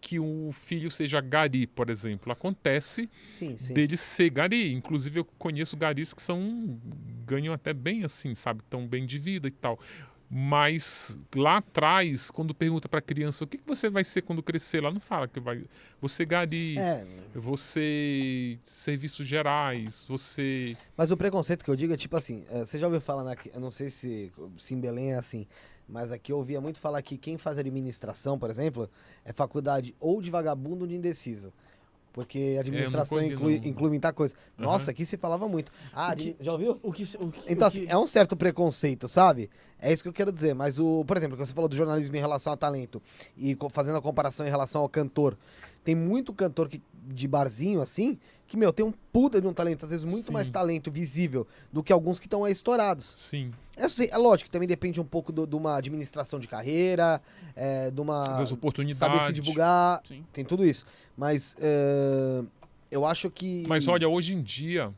que 0.00 0.18
o 0.18 0.52
filho 0.52 0.90
seja 0.90 1.20
gari, 1.20 1.66
por 1.66 1.90
exemplo. 1.90 2.32
Acontece 2.32 3.10
Sim, 3.28 3.56
sim. 3.58 3.74
dele 3.74 3.96
ser 3.96 4.30
gari. 4.30 4.72
Inclusive, 4.72 5.20
eu 5.20 5.24
conheço 5.24 5.76
garis 5.76 6.14
que 6.14 6.22
são. 6.22 6.80
ganham 7.26 7.52
até 7.52 7.72
bem 7.74 8.04
assim, 8.04 8.34
sabe? 8.34 8.62
Tão 8.70 8.86
bem 8.86 9.04
de 9.04 9.18
vida 9.18 9.48
e 9.48 9.50
tal. 9.50 9.78
Mas 10.28 11.18
lá 11.34 11.58
atrás, 11.58 12.30
quando 12.30 12.52
pergunta 12.52 12.88
pra 12.88 13.00
criança 13.00 13.44
o 13.44 13.46
que, 13.46 13.58
que 13.58 13.66
você 13.66 13.88
vai 13.88 14.02
ser 14.02 14.22
quando 14.22 14.42
crescer, 14.42 14.78
ela 14.78 14.90
não 14.90 15.00
fala 15.00 15.28
que 15.28 15.38
vai. 15.38 15.64
Você 16.00 16.24
gari, 16.24 16.76
É, 16.78 17.06
você 17.34 18.58
serviços 18.64 19.26
gerais, 19.26 20.04
você. 20.08 20.76
mas 20.96 21.10
o 21.12 21.16
preconceito 21.16 21.64
que 21.64 21.70
eu 21.70 21.76
digo 21.76 21.92
é 21.92 21.96
tipo 21.96 22.16
assim, 22.16 22.44
é, 22.50 22.64
você 22.64 22.78
já 22.78 22.86
ouviu 22.86 23.00
falar, 23.00 23.22
na, 23.22 23.36
eu 23.54 23.60
não 23.60 23.70
sei 23.70 23.88
se, 23.88 24.32
se 24.58 24.74
em 24.74 24.80
Belém 24.80 25.12
é 25.12 25.16
assim, 25.16 25.46
mas 25.88 26.10
aqui 26.10 26.32
eu 26.32 26.38
ouvia 26.38 26.60
muito 26.60 26.80
falar 26.80 27.00
que 27.02 27.16
quem 27.16 27.38
faz 27.38 27.56
administração, 27.58 28.36
por 28.38 28.50
exemplo, 28.50 28.90
é 29.24 29.32
faculdade 29.32 29.94
ou 30.00 30.20
de 30.20 30.30
vagabundo 30.30 30.82
ou 30.82 30.88
de 30.88 30.96
indeciso. 30.96 31.52
Porque 32.16 32.56
administração 32.58 33.18
ouvi, 33.18 33.34
inclui, 33.34 33.60
não. 33.60 33.66
inclui 33.68 33.90
muita 33.90 34.10
coisa. 34.10 34.34
Aham. 34.58 34.66
Nossa, 34.70 34.90
aqui 34.90 35.04
se 35.04 35.18
falava 35.18 35.46
muito. 35.46 35.70
Ah, 35.92 36.16
que- 36.16 36.34
já 36.40 36.50
ouviu? 36.50 36.80
O 36.82 36.90
que, 36.90 37.02
o 37.18 37.30
que, 37.30 37.52
Então, 37.52 37.66
o 37.66 37.68
assim, 37.68 37.82
que- 37.84 37.92
é 37.92 37.98
um 37.98 38.06
certo 38.06 38.34
preconceito, 38.34 39.06
sabe? 39.06 39.50
É 39.78 39.92
isso 39.92 40.02
que 40.02 40.08
eu 40.08 40.14
quero 40.14 40.32
dizer. 40.32 40.54
Mas, 40.54 40.78
o, 40.78 41.04
por 41.04 41.14
exemplo, 41.18 41.36
quando 41.36 41.46
você 41.46 41.52
falou 41.52 41.68
do 41.68 41.76
jornalismo 41.76 42.16
em 42.16 42.18
relação 42.18 42.54
a 42.54 42.56
talento 42.56 43.02
e 43.36 43.54
fazendo 43.70 43.98
a 43.98 44.00
comparação 44.00 44.46
em 44.46 44.50
relação 44.50 44.80
ao 44.80 44.88
cantor, 44.88 45.36
tem 45.84 45.94
muito 45.94 46.32
cantor 46.32 46.70
que, 46.70 46.80
de 47.06 47.28
barzinho, 47.28 47.82
assim, 47.82 48.18
que, 48.48 48.56
meu, 48.56 48.72
tem 48.72 48.84
um 48.86 48.92
puta 49.12 49.40
de 49.40 49.46
um 49.46 49.52
talento, 49.52 49.84
às 49.84 49.90
vezes 49.90 50.04
muito 50.04 50.26
Sim. 50.26 50.32
mais 50.32 50.48
talento 50.50 50.90
visível 50.90 51.46
do 51.72 51.82
que 51.82 51.92
alguns 51.92 52.18
que 52.20 52.26
estão 52.26 52.44
aí 52.44 52.52
estourados. 52.52 53.04
Sim. 53.04 53.52
É, 53.76 53.84
é 54.08 54.16
lógico 54.16 54.44
que 54.46 54.50
também 54.50 54.68
depende 54.68 55.00
um 55.00 55.04
pouco 55.04 55.32
do- 55.32 55.46
de 55.46 55.54
uma 55.56 55.76
administração 55.76 56.38
de 56.38 56.46
carreira, 56.48 57.20
é, 57.54 57.90
de 57.90 58.00
uma. 58.00 58.38
das 58.38 58.52
oportunidades. 58.52 58.98
Saber 58.98 59.26
se 59.26 59.32
divulgar, 59.32 60.00
Sim. 60.04 60.24
tem 60.32 60.44
tudo 60.44 60.64
isso. 60.64 60.86
Mas 61.16 61.54
é, 61.60 62.42
eu 62.90 63.04
acho 63.04 63.30
que. 63.30 63.64
Mas 63.68 63.86
olha, 63.88 64.08
hoje 64.08 64.32
em 64.34 64.42
dia, 64.42 64.92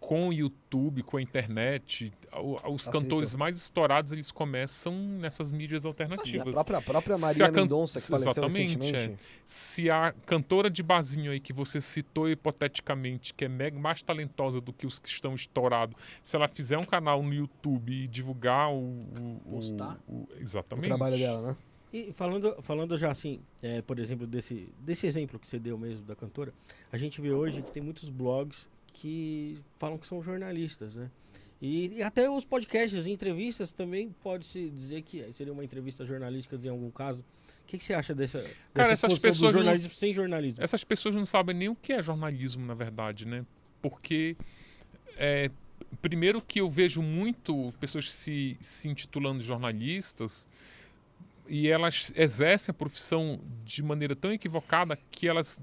com 0.00 0.28
o 0.28 0.32
YouTube, 0.32 1.02
com 1.02 1.18
a 1.18 1.22
internet, 1.22 2.10
o- 2.32 2.54
os 2.54 2.60
Facilitou. 2.84 2.92
cantores 2.92 3.34
mais 3.34 3.56
estourados 3.58 4.10
eles 4.12 4.32
começam 4.32 4.94
nessas 4.96 5.50
mídias 5.52 5.80
Assim, 5.84 5.88
a 5.88 5.90
alternativas. 5.90 6.52
própria, 6.54 6.78
a 6.78 6.82
própria 6.82 7.18
Maria 7.18 7.44
a 7.46 7.52
can- 7.52 7.60
Mendonça, 7.60 8.00
que 8.00 8.06
faleceu 8.08 8.30
Exatamente, 8.32 8.76
recentemente. 8.78 9.12
é. 9.14 9.40
Se 9.44 9.90
a 9.90 10.12
cantora 10.24 10.70
de 10.70 10.82
barzinho 10.82 11.30
aí 11.30 11.38
que 11.38 11.52
você 11.52 11.80
citou 11.82 12.28
hipoteticamente, 12.30 13.34
que 13.34 13.44
é 13.44 13.48
mega 13.48 13.78
mais 13.78 14.00
talentosa 14.02 14.60
do 14.60 14.72
que 14.72 14.86
os 14.86 14.98
que 14.98 15.08
estão 15.08 15.34
estourados, 15.34 15.94
se 16.24 16.34
ela 16.34 16.48
fizer 16.48 16.78
um 16.78 16.82
canal 16.84 17.22
no 17.22 17.32
YouTube 17.34 17.92
e 17.92 18.06
divulgar 18.08 18.70
o. 18.72 18.76
o- 18.78 19.40
o- 19.46 19.50
Postar. 19.56 19.98
o- 20.08 20.12
O 20.12 20.28
exatamente. 20.40 20.86
trabalho 20.86 21.18
dela, 21.18 21.42
né? 21.42 21.56
E 21.92 22.12
falando, 22.12 22.56
falando 22.62 22.96
já 22.96 23.10
assim, 23.10 23.40
é, 23.60 23.82
por 23.82 23.98
exemplo, 23.98 24.24
desse, 24.26 24.68
desse 24.78 25.06
exemplo 25.06 25.38
que 25.40 25.48
você 25.48 25.58
deu 25.58 25.76
mesmo 25.76 26.04
da 26.06 26.14
cantora, 26.14 26.54
a 26.92 26.96
gente 26.96 27.20
vê 27.20 27.32
hoje 27.32 27.62
que 27.62 27.70
tem 27.72 27.82
muitos 27.82 28.08
blogs 28.08 28.68
que 29.00 29.58
falam 29.78 29.96
que 29.96 30.06
são 30.06 30.22
jornalistas, 30.22 30.94
né? 30.94 31.10
E, 31.60 31.88
e 31.96 32.02
até 32.02 32.28
os 32.28 32.44
podcasts 32.44 33.06
entrevistas 33.06 33.72
também 33.72 34.14
pode-se 34.22 34.68
dizer 34.70 35.02
que 35.02 35.30
seria 35.32 35.52
uma 35.52 35.64
entrevista 35.64 36.04
jornalística 36.04 36.56
em 36.62 36.68
algum 36.68 36.90
caso. 36.90 37.20
O 37.20 37.66
que, 37.66 37.78
que 37.78 37.84
você 37.84 37.94
acha 37.94 38.14
dessa, 38.14 38.40
Cara, 38.74 38.90
dessa 38.90 39.06
essas 39.06 39.12
exposição 39.12 39.20
pessoas 39.20 39.52
do 39.52 39.58
não- 39.58 39.64
jornalismo 39.64 39.94
sem 39.94 40.12
jornalismo? 40.12 40.62
Essas 40.62 40.84
pessoas 40.84 41.14
não 41.14 41.24
sabem 41.24 41.56
nem 41.56 41.68
o 41.68 41.74
que 41.74 41.92
é 41.92 42.02
jornalismo, 42.02 42.64
na 42.66 42.74
verdade, 42.74 43.26
né? 43.26 43.44
Porque, 43.80 44.36
é, 45.16 45.50
primeiro 46.02 46.42
que 46.42 46.60
eu 46.60 46.68
vejo 46.68 47.00
muito 47.00 47.72
pessoas 47.80 48.10
se, 48.10 48.56
se 48.60 48.88
intitulando 48.88 49.42
jornalistas 49.42 50.46
e 51.48 51.68
elas 51.68 52.12
exercem 52.16 52.70
a 52.70 52.74
profissão 52.74 53.40
de 53.64 53.82
maneira 53.82 54.14
tão 54.14 54.32
equivocada 54.32 54.98
que 55.10 55.26
elas 55.26 55.60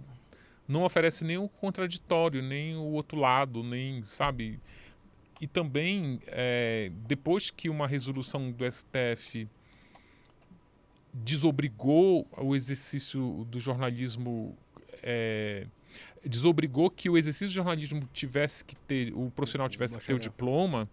não 0.68 0.84
oferecem 0.84 1.28
nem 1.28 1.38
o 1.38 1.48
contraditório, 1.48 2.42
nem 2.42 2.76
o 2.76 2.84
outro 2.84 3.18
lado, 3.18 3.64
nem, 3.64 4.04
sabe? 4.04 4.60
E 5.40 5.48
também, 5.48 6.20
é, 6.28 6.92
depois 7.08 7.50
que 7.50 7.70
uma 7.70 7.88
resolução 7.88 8.52
do 8.52 8.70
STF 8.70 9.48
desobrigou 11.14 12.28
o 12.38 12.56
exercício 12.56 13.46
do 13.50 13.60
jornalismo, 13.60 14.58
é, 15.02 15.66
desobrigou 16.26 16.90
que 16.90 17.10
o 17.10 17.18
exercício 17.18 17.48
do 17.48 17.54
jornalismo 17.54 18.02
tivesse 18.12 18.64
que 18.64 18.76
ter, 18.76 19.14
o 19.14 19.32
profissional 19.32 19.70
tivesse 19.70 19.98
que 19.98 20.06
ter 20.06 20.14
o 20.14 20.20
diploma, 20.20 20.90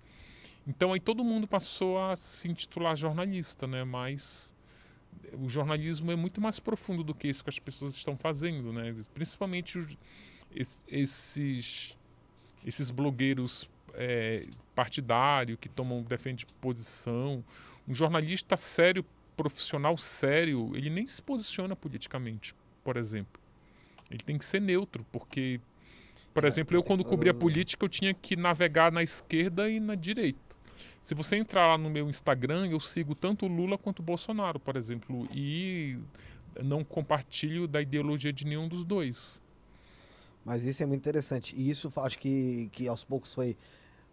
então 0.67 0.93
aí 0.93 1.01
todo 1.01 1.25
mundo 1.25 1.47
passou 1.47 1.99
a 1.99 2.17
se 2.17 2.49
intitular 2.49 2.97
jornalista, 2.97 3.67
né? 3.67 3.85
Mas 3.85 4.54
o 5.35 5.48
jornalismo 5.48 6.11
é 6.12 6.16
muito 6.16 6.40
mais 6.40 6.59
profundo 6.61 7.03
do 7.05 7.14
que 7.14 7.29
isso 7.29 7.42
que 7.44 7.50
as 7.50 7.59
pessoas 7.59 7.94
estão 7.94 8.16
fazendo, 8.16 8.72
né? 8.72 8.94
Principalmente 9.14 9.79
os- 9.79 9.96
es- 10.55 10.85
esses 10.88 11.98
esses 12.66 12.90
blogueiros 12.90 13.68
é, 13.94 14.46
partidários 14.74 15.59
que 15.61 15.68
tomam 15.68 16.03
defendem 16.03 16.46
posição. 16.61 17.44
Um 17.87 17.94
jornalista 17.94 18.57
sério, 18.57 19.05
profissional 19.37 19.96
sério, 19.98 20.72
ele 20.74 20.88
nem 20.90 21.07
se 21.07 21.20
posiciona 21.22 21.77
politicamente, 21.77 22.55
por 22.83 22.96
exemplo. 22.96 23.40
Ele 24.11 24.22
tem 24.22 24.38
que 24.38 24.44
ser 24.44 24.61
neutro, 24.61 25.05
porque, 25.12 25.61
por 26.33 26.44
É, 26.44 26.48
exemplo, 26.48 26.77
eu 26.77 26.83
quando 26.83 27.05
cobria 27.05 27.35
política, 27.35 27.85
eu 27.85 27.88
tinha 27.88 28.14
que 28.14 28.37
navegar 28.37 28.90
na 28.92 29.03
esquerda 29.03 29.68
e 29.70 29.79
na 29.81 29.94
direita. 29.94 30.54
Se 31.01 31.15
você 31.15 31.37
entrar 31.37 31.67
lá 31.67 31.79
no 31.79 31.91
meu 31.91 32.09
Instagram, 32.09 32.67
eu 32.67 32.81
sigo 32.81 33.15
tanto 33.15 33.47
Lula 33.47 33.77
quanto 33.77 34.03
Bolsonaro, 34.03 34.59
por 34.59 34.77
exemplo, 34.77 35.29
e 35.33 35.99
não 36.63 36.85
compartilho 36.85 37.67
da 37.67 37.81
ideologia 37.81 38.33
de 38.33 38.47
nenhum 38.47 38.69
dos 38.69 38.85
dois. 38.85 39.41
Mas 40.45 40.65
isso 40.65 40.83
é 40.83 40.87
muito 40.87 41.01
interessante. 41.01 41.55
E 41.57 41.71
isso 41.71 41.93
acho 41.97 42.19
que, 42.19 42.69
que 42.73 42.87
aos 42.87 43.03
poucos 43.03 43.35
foi 43.35 43.57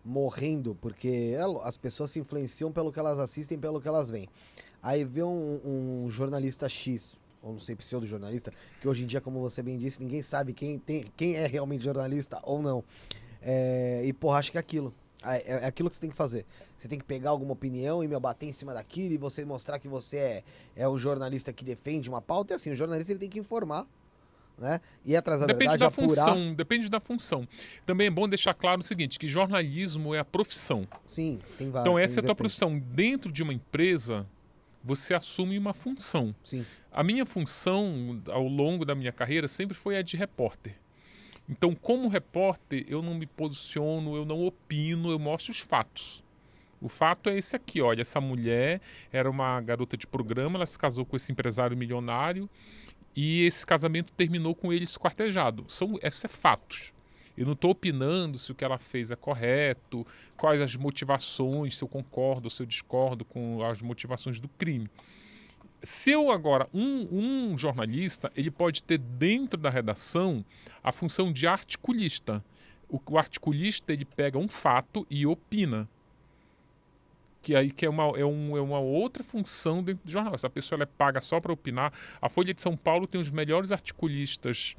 morrendo, 0.03 0.75
porque 0.81 1.35
é 1.35 1.41
as 1.63 1.77
pessoas 1.77 2.11
se 2.11 2.19
influenciam 2.19 2.71
pelo 2.71 2.91
que 2.91 2.99
elas 2.99 3.19
assistem, 3.19 3.59
pelo 3.59 3.79
que 3.79 3.87
elas 3.87 4.09
veem. 4.09 4.27
Aí 4.81 5.03
vê 5.03 5.21
um, 5.21 5.59
um 6.05 6.09
jornalista 6.09 6.67
X, 6.67 7.19
ou 7.41 7.53
não 7.53 7.59
sei, 7.59 7.75
pseudo-jornalista, 7.75 8.51
que 8.79 8.87
hoje 8.87 9.03
em 9.03 9.07
dia, 9.07 9.21
como 9.21 9.39
você 9.39 9.61
bem 9.61 9.77
disse, 9.77 10.01
ninguém 10.01 10.21
sabe 10.21 10.53
quem, 10.53 10.79
tem, 10.79 11.05
quem 11.15 11.35
é 11.35 11.45
realmente 11.45 11.83
jornalista 11.83 12.39
ou 12.43 12.61
não. 12.61 12.83
É, 13.41 14.01
e, 14.05 14.13
porra, 14.13 14.39
acho 14.39 14.51
que 14.51 14.57
é 14.57 14.59
aquilo. 14.59 14.93
É, 15.23 15.37
é- 15.37 15.63
é 15.63 15.65
aquilo 15.65 15.89
que 15.89 15.95
você 15.95 16.01
tem 16.01 16.09
que 16.09 16.15
fazer. 16.15 16.45
Você 16.77 16.87
tem 16.87 16.97
que 16.97 17.05
pegar 17.05 17.29
alguma 17.29 17.53
opinião 17.53 18.03
e 18.03 18.07
me 18.07 18.19
bater 18.19 18.47
em 18.47 18.53
cima 18.53 18.73
daquilo 18.73 19.13
e 19.13 19.17
você 19.17 19.45
mostrar 19.45 19.77
que 19.79 19.87
você 19.87 20.17
é, 20.17 20.43
é 20.75 20.87
o 20.87 20.97
jornalista 20.97 21.53
que 21.53 21.63
defende 21.63 22.09
uma 22.09 22.21
pauta. 22.21 22.53
E 22.53 22.55
assim, 22.55 22.71
o 22.71 22.75
jornalista 22.75 23.11
ele 23.11 23.19
tem 23.19 23.29
que 23.29 23.37
informar, 23.39 23.85
né? 24.57 24.81
E 25.05 25.15
atrás 25.15 25.39
da 25.39 25.45
Depende 25.45 25.69
verdade, 25.77 25.79
da 25.79 25.87
apurar. 25.87 26.25
função, 26.33 26.53
depende 26.55 26.89
da 26.89 26.99
função. 26.99 27.47
Também 27.85 28.07
é 28.07 28.09
bom 28.09 28.27
deixar 28.27 28.53
claro 28.53 28.81
o 28.81 28.83
seguinte, 28.83 29.19
que 29.19 29.27
jornalismo 29.27 30.13
é 30.15 30.19
a 30.19 30.25
profissão. 30.25 30.87
Sim, 31.05 31.39
tem 31.57 31.69
vários. 31.69 31.87
Então 31.87 31.99
essa 31.99 32.19
é 32.19 32.21
a 32.21 32.25
tua 32.25 32.35
profissão. 32.35 32.77
Dentro 32.79 33.31
de 33.31 33.43
uma 33.43 33.53
empresa, 33.53 34.25
você 34.83 35.13
assume 35.13 35.57
uma 35.57 35.73
função. 35.73 36.33
Sim. 36.43 36.65
A 36.91 37.03
minha 37.03 37.25
função 37.25 38.21
ao 38.27 38.47
longo 38.47 38.83
da 38.83 38.93
minha 38.95 39.11
carreira 39.11 39.47
sempre 39.47 39.75
foi 39.77 39.95
a 39.97 40.01
de 40.01 40.17
repórter. 40.17 40.75
Então, 41.51 41.75
como 41.75 42.07
repórter, 42.07 42.85
eu 42.87 43.01
não 43.01 43.13
me 43.13 43.25
posiciono, 43.25 44.15
eu 44.15 44.23
não 44.23 44.41
opino, 44.41 45.11
eu 45.11 45.19
mostro 45.19 45.51
os 45.51 45.59
fatos. 45.59 46.23
O 46.79 46.87
fato 46.87 47.29
é 47.29 47.37
esse 47.37 47.57
aqui, 47.57 47.81
olha, 47.81 48.01
essa 48.01 48.21
mulher 48.21 48.79
era 49.11 49.29
uma 49.29 49.59
garota 49.59 49.97
de 49.97 50.07
programa, 50.07 50.57
ela 50.57 50.65
se 50.65 50.79
casou 50.79 51.05
com 51.05 51.17
esse 51.17 51.29
empresário 51.29 51.75
milionário 51.75 52.49
e 53.13 53.43
esse 53.43 53.65
casamento 53.65 54.13
terminou 54.13 54.55
com 54.55 54.71
ele 54.71 54.85
esquartejado. 54.85 55.65
São 55.67 55.99
esses 56.01 56.23
é 56.23 56.27
fatos. 56.29 56.93
Eu 57.37 57.45
não 57.45 57.53
estou 57.53 57.71
opinando 57.71 58.37
se 58.37 58.49
o 58.51 58.55
que 58.55 58.63
ela 58.63 58.77
fez 58.77 59.11
é 59.11 59.15
correto, 59.17 60.07
quais 60.37 60.61
as 60.61 60.77
motivações, 60.77 61.77
se 61.77 61.83
eu 61.83 61.87
concordo 61.87 62.45
ou 62.45 62.49
se 62.49 62.63
eu 62.63 62.65
discordo 62.65 63.25
com 63.25 63.61
as 63.61 63.81
motivações 63.81 64.39
do 64.39 64.47
crime. 64.47 64.89
Se 65.83 66.11
eu 66.11 66.29
agora, 66.29 66.67
um, 66.73 67.07
um 67.11 67.57
jornalista, 67.57 68.31
ele 68.35 68.51
pode 68.51 68.83
ter 68.83 68.99
dentro 68.99 69.59
da 69.59 69.69
redação 69.69 70.45
a 70.83 70.91
função 70.91 71.33
de 71.33 71.47
articulista. 71.47 72.43
O, 72.87 73.01
o 73.09 73.17
articulista 73.17 73.91
ele 73.91 74.05
pega 74.05 74.37
um 74.37 74.47
fato 74.47 75.05
e 75.09 75.25
opina. 75.25 75.89
Que 77.41 77.55
aí 77.55 77.71
que 77.71 77.85
é 77.85 77.89
uma, 77.89 78.03
é, 78.17 78.23
um, 78.23 78.55
é 78.55 78.61
uma 78.61 78.79
outra 78.79 79.23
função 79.23 79.81
dentro 79.81 80.05
do 80.05 80.11
jornal. 80.11 80.35
Essa 80.35 80.49
pessoa 80.49 80.77
ela 80.77 80.83
é 80.83 80.97
paga 80.97 81.19
só 81.19 81.39
para 81.39 81.51
opinar. 81.51 81.91
A 82.21 82.29
Folha 82.29 82.53
de 82.53 82.61
São 82.61 82.77
Paulo 82.77 83.07
tem 83.07 83.19
os 83.19 83.31
melhores 83.31 83.71
articulistas 83.71 84.75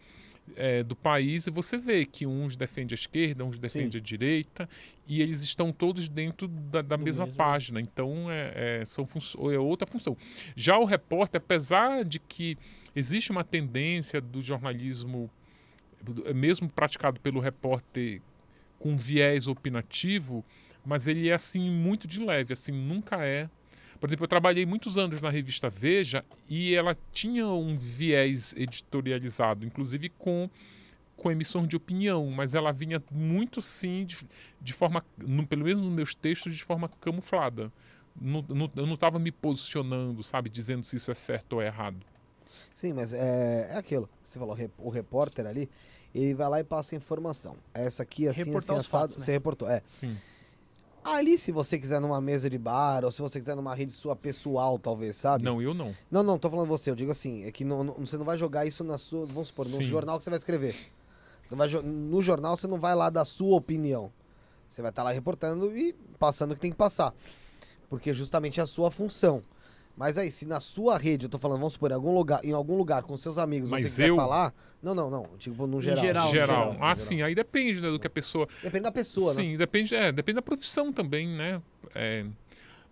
é, 0.57 0.83
do 0.83 0.95
país 0.95 1.47
e 1.47 1.51
você 1.51 1.77
vê 1.79 2.05
que 2.05 2.27
uns 2.27 2.57
defendem 2.57 2.95
a 2.95 2.99
esquerda, 2.99 3.45
uns 3.45 3.59
defendem 3.59 4.01
a 4.01 4.03
direita 4.03 4.69
e 5.07 5.23
eles 5.23 5.43
estão 5.43 5.73
todos 5.73 6.09
dentro 6.09 6.49
da, 6.49 6.83
da 6.83 6.97
mesma 6.97 7.25
mesmo. 7.25 7.37
página. 7.37 7.81
Então 7.81 8.31
é, 8.31 8.81
é, 8.81 8.85
são 8.85 9.09
é 9.53 9.59
outra 9.59 9.87
função. 9.87 10.17
Já 10.55 10.79
o 10.79 10.85
repórter, 10.85 11.41
apesar 11.41 12.05
de 12.05 12.19
que 12.19 12.57
existe 12.95 13.31
uma 13.31 13.45
tendência 13.45 14.21
do 14.21 14.43
jornalismo, 14.43 15.31
é, 16.25 16.33
mesmo 16.33 16.69
praticado 16.69 17.21
pelo 17.21 17.41
repórter 17.41 18.21
com 18.79 18.97
viés 18.97 19.47
opinativo, 19.47 20.45
mas 20.85 21.07
ele 21.07 21.29
é 21.29 21.33
assim 21.33 21.71
muito 21.71 22.09
de 22.09 22.21
leve, 22.21 22.53
assim 22.53 22.73
nunca 22.73 23.25
é. 23.25 23.49
Por 24.03 24.09
exemplo, 24.09 24.25
eu 24.25 24.29
trabalhei 24.29 24.67
muitos 24.67 24.99
anos 24.99 25.21
na 25.21 25.31
revista 25.31 25.71
Veja 25.71 26.25
e 26.49 26.75
ela 26.75 26.99
tinha 27.13 27.47
um 27.47 27.77
viés 27.79 28.53
editorializado, 28.57 29.65
inclusive 29.65 30.09
com 30.19 30.51
com 31.15 31.31
emissão 31.31 31.65
de 31.65 31.77
opinião, 31.77 32.29
mas 32.33 32.53
ela 32.53 32.73
vinha 32.73 33.01
muito 33.13 33.63
sim 33.63 34.05
de, 34.05 34.27
de 34.61 34.73
forma, 34.73 35.05
no- 35.17 35.47
pelo 35.47 35.63
menos 35.67 35.81
nos 35.81 35.93
meus 35.93 36.15
textos, 36.17 36.57
de 36.57 36.65
forma 36.65 36.89
camuflada. 37.01 37.71
Não- 38.21 38.45
não- 38.49 38.73
eu 38.75 38.87
não 38.87 38.95
estava 38.95 39.21
me 39.21 39.31
posicionando, 39.31 40.21
sabe, 40.25 40.51
dizendo 40.51 40.83
se 40.83 40.97
isso 40.97 41.13
é 41.13 41.15
certo 41.15 41.53
ou 41.53 41.63
é 41.63 41.67
errado. 41.67 42.05
Sim, 42.75 42.93
mas 42.95 43.13
é, 43.13 43.69
é 43.71 43.77
aquilo. 43.77 44.11
Você 44.25 44.37
falou, 44.37 44.57
o 44.79 44.89
repórter 44.91 45.47
ali, 45.47 45.71
ele 46.13 46.35
vai 46.35 46.49
lá 46.49 46.59
e 46.59 46.65
passa 46.65 46.97
a 46.97 46.99
informação. 46.99 47.57
Essa 47.73 48.03
aqui, 48.03 48.27
assim, 48.27 48.41
Reportar 48.47 48.75
assim, 48.75 48.81
os 48.81 48.87
assado, 48.89 49.03
fatos, 49.03 49.17
né? 49.19 49.25
você 49.25 49.31
reportou. 49.31 49.71
É. 49.71 49.81
Sim. 49.87 50.19
Ali, 51.05 51.37
se 51.37 51.51
você 51.51 51.79
quiser 51.79 52.01
numa 52.01 52.21
mesa 52.21 52.49
de 52.49 52.57
bar, 52.59 53.05
ou 53.05 53.11
se 53.11 53.21
você 53.21 53.39
quiser 53.41 53.57
numa 53.57 53.75
rede 53.75 53.93
sua 53.93 54.15
pessoal, 54.15 54.79
talvez, 54.79 55.17
sabe? 55.17 55.45
Não, 55.45 55.61
eu 55.61 55.75
não. 55.75 55.95
Não, 56.11 56.23
não, 56.23 56.39
tô 56.39 56.49
falando 56.49 56.69
você, 56.69 56.91
eu 56.91 56.95
digo 56.95 57.11
assim, 57.11 57.45
é 57.45 57.51
que 57.51 57.65
não- 57.65 57.83
não- 57.83 57.95
você 57.95 58.17
não 58.17 58.25
vai 58.25 58.39
jogar 58.39 58.67
isso 58.67 58.85
na 58.85 58.97
sua, 58.97 59.27
vamos 59.27 59.49
supor, 59.49 59.67
no 59.69 59.77
Sim. 59.79 59.83
jornal 59.83 60.17
que 60.19 60.25
você 60.25 60.31
vai 60.31 60.39
escrever. 60.39 60.77
Você 61.49 61.57
vai, 61.57 61.69
no 61.69 62.23
jornal 62.23 62.57
você 62.57 62.67
não 62.69 62.79
vai 62.79 62.95
lá 62.95 63.11
dar 63.11 63.25
sua 63.25 63.57
opinião. 63.57 64.13
Você 64.69 64.81
vai 64.81 64.91
estar 64.91 65.03
lá 65.03 65.11
reportando 65.11 65.77
e 65.77 65.93
passando 66.19 66.53
o 66.53 66.55
que 66.55 66.61
tem 66.61 66.71
que 66.71 66.77
passar. 66.77 67.13
Porque 67.91 68.11
é 68.11 68.15
justamente 68.15 68.61
a 68.61 68.67
sua 68.67 68.91
função. 68.91 69.43
Mas 69.97 70.17
aí, 70.17 70.31
se 70.31 70.47
na 70.47 70.61
sua 70.61 70.97
rede, 70.97 71.27
eu 71.27 71.29
tô 71.29 71.37
falando, 71.39 71.59
vamos 71.59 71.75
supor, 71.75 71.91
em 71.91 71.95
algum 71.95 72.15
lugar, 72.15 72.43
em 72.45 72.53
algum 72.53 72.77
lugar 72.77 73.03
com 73.03 73.15
seus 73.17 73.37
amigos, 73.37 73.69
Mas 73.69 73.83
você 73.85 73.91
quiser 73.91 74.09
eu- 74.09 74.17
falar. 74.17 74.55
Não, 74.83 74.95
não, 74.95 75.09
não. 75.11 75.25
Tipo, 75.39 75.67
no 75.67 75.81
geral. 75.81 76.05
geral, 76.05 76.25
no 76.27 76.31
geral. 76.33 76.65
no 76.67 76.71
Ah, 76.73 76.77
geral. 76.79 76.97
sim, 76.97 77.23
aí 77.23 77.35
depende 77.35 77.81
né, 77.81 77.89
do 77.91 77.99
que 78.01 78.07
a 78.07 78.11
pessoa. 78.11 78.49
Depende 78.63 78.83
da 78.83 78.93
pessoa, 78.93 79.33
né? 79.35 79.43
Sim, 79.43 79.57
depende, 79.57 79.95
é, 79.95 80.11
depende 80.11 80.37
da 80.37 80.43
profissão 80.43 80.93
também, 80.93 81.29
né? 81.29 81.63
É, 81.95 82.27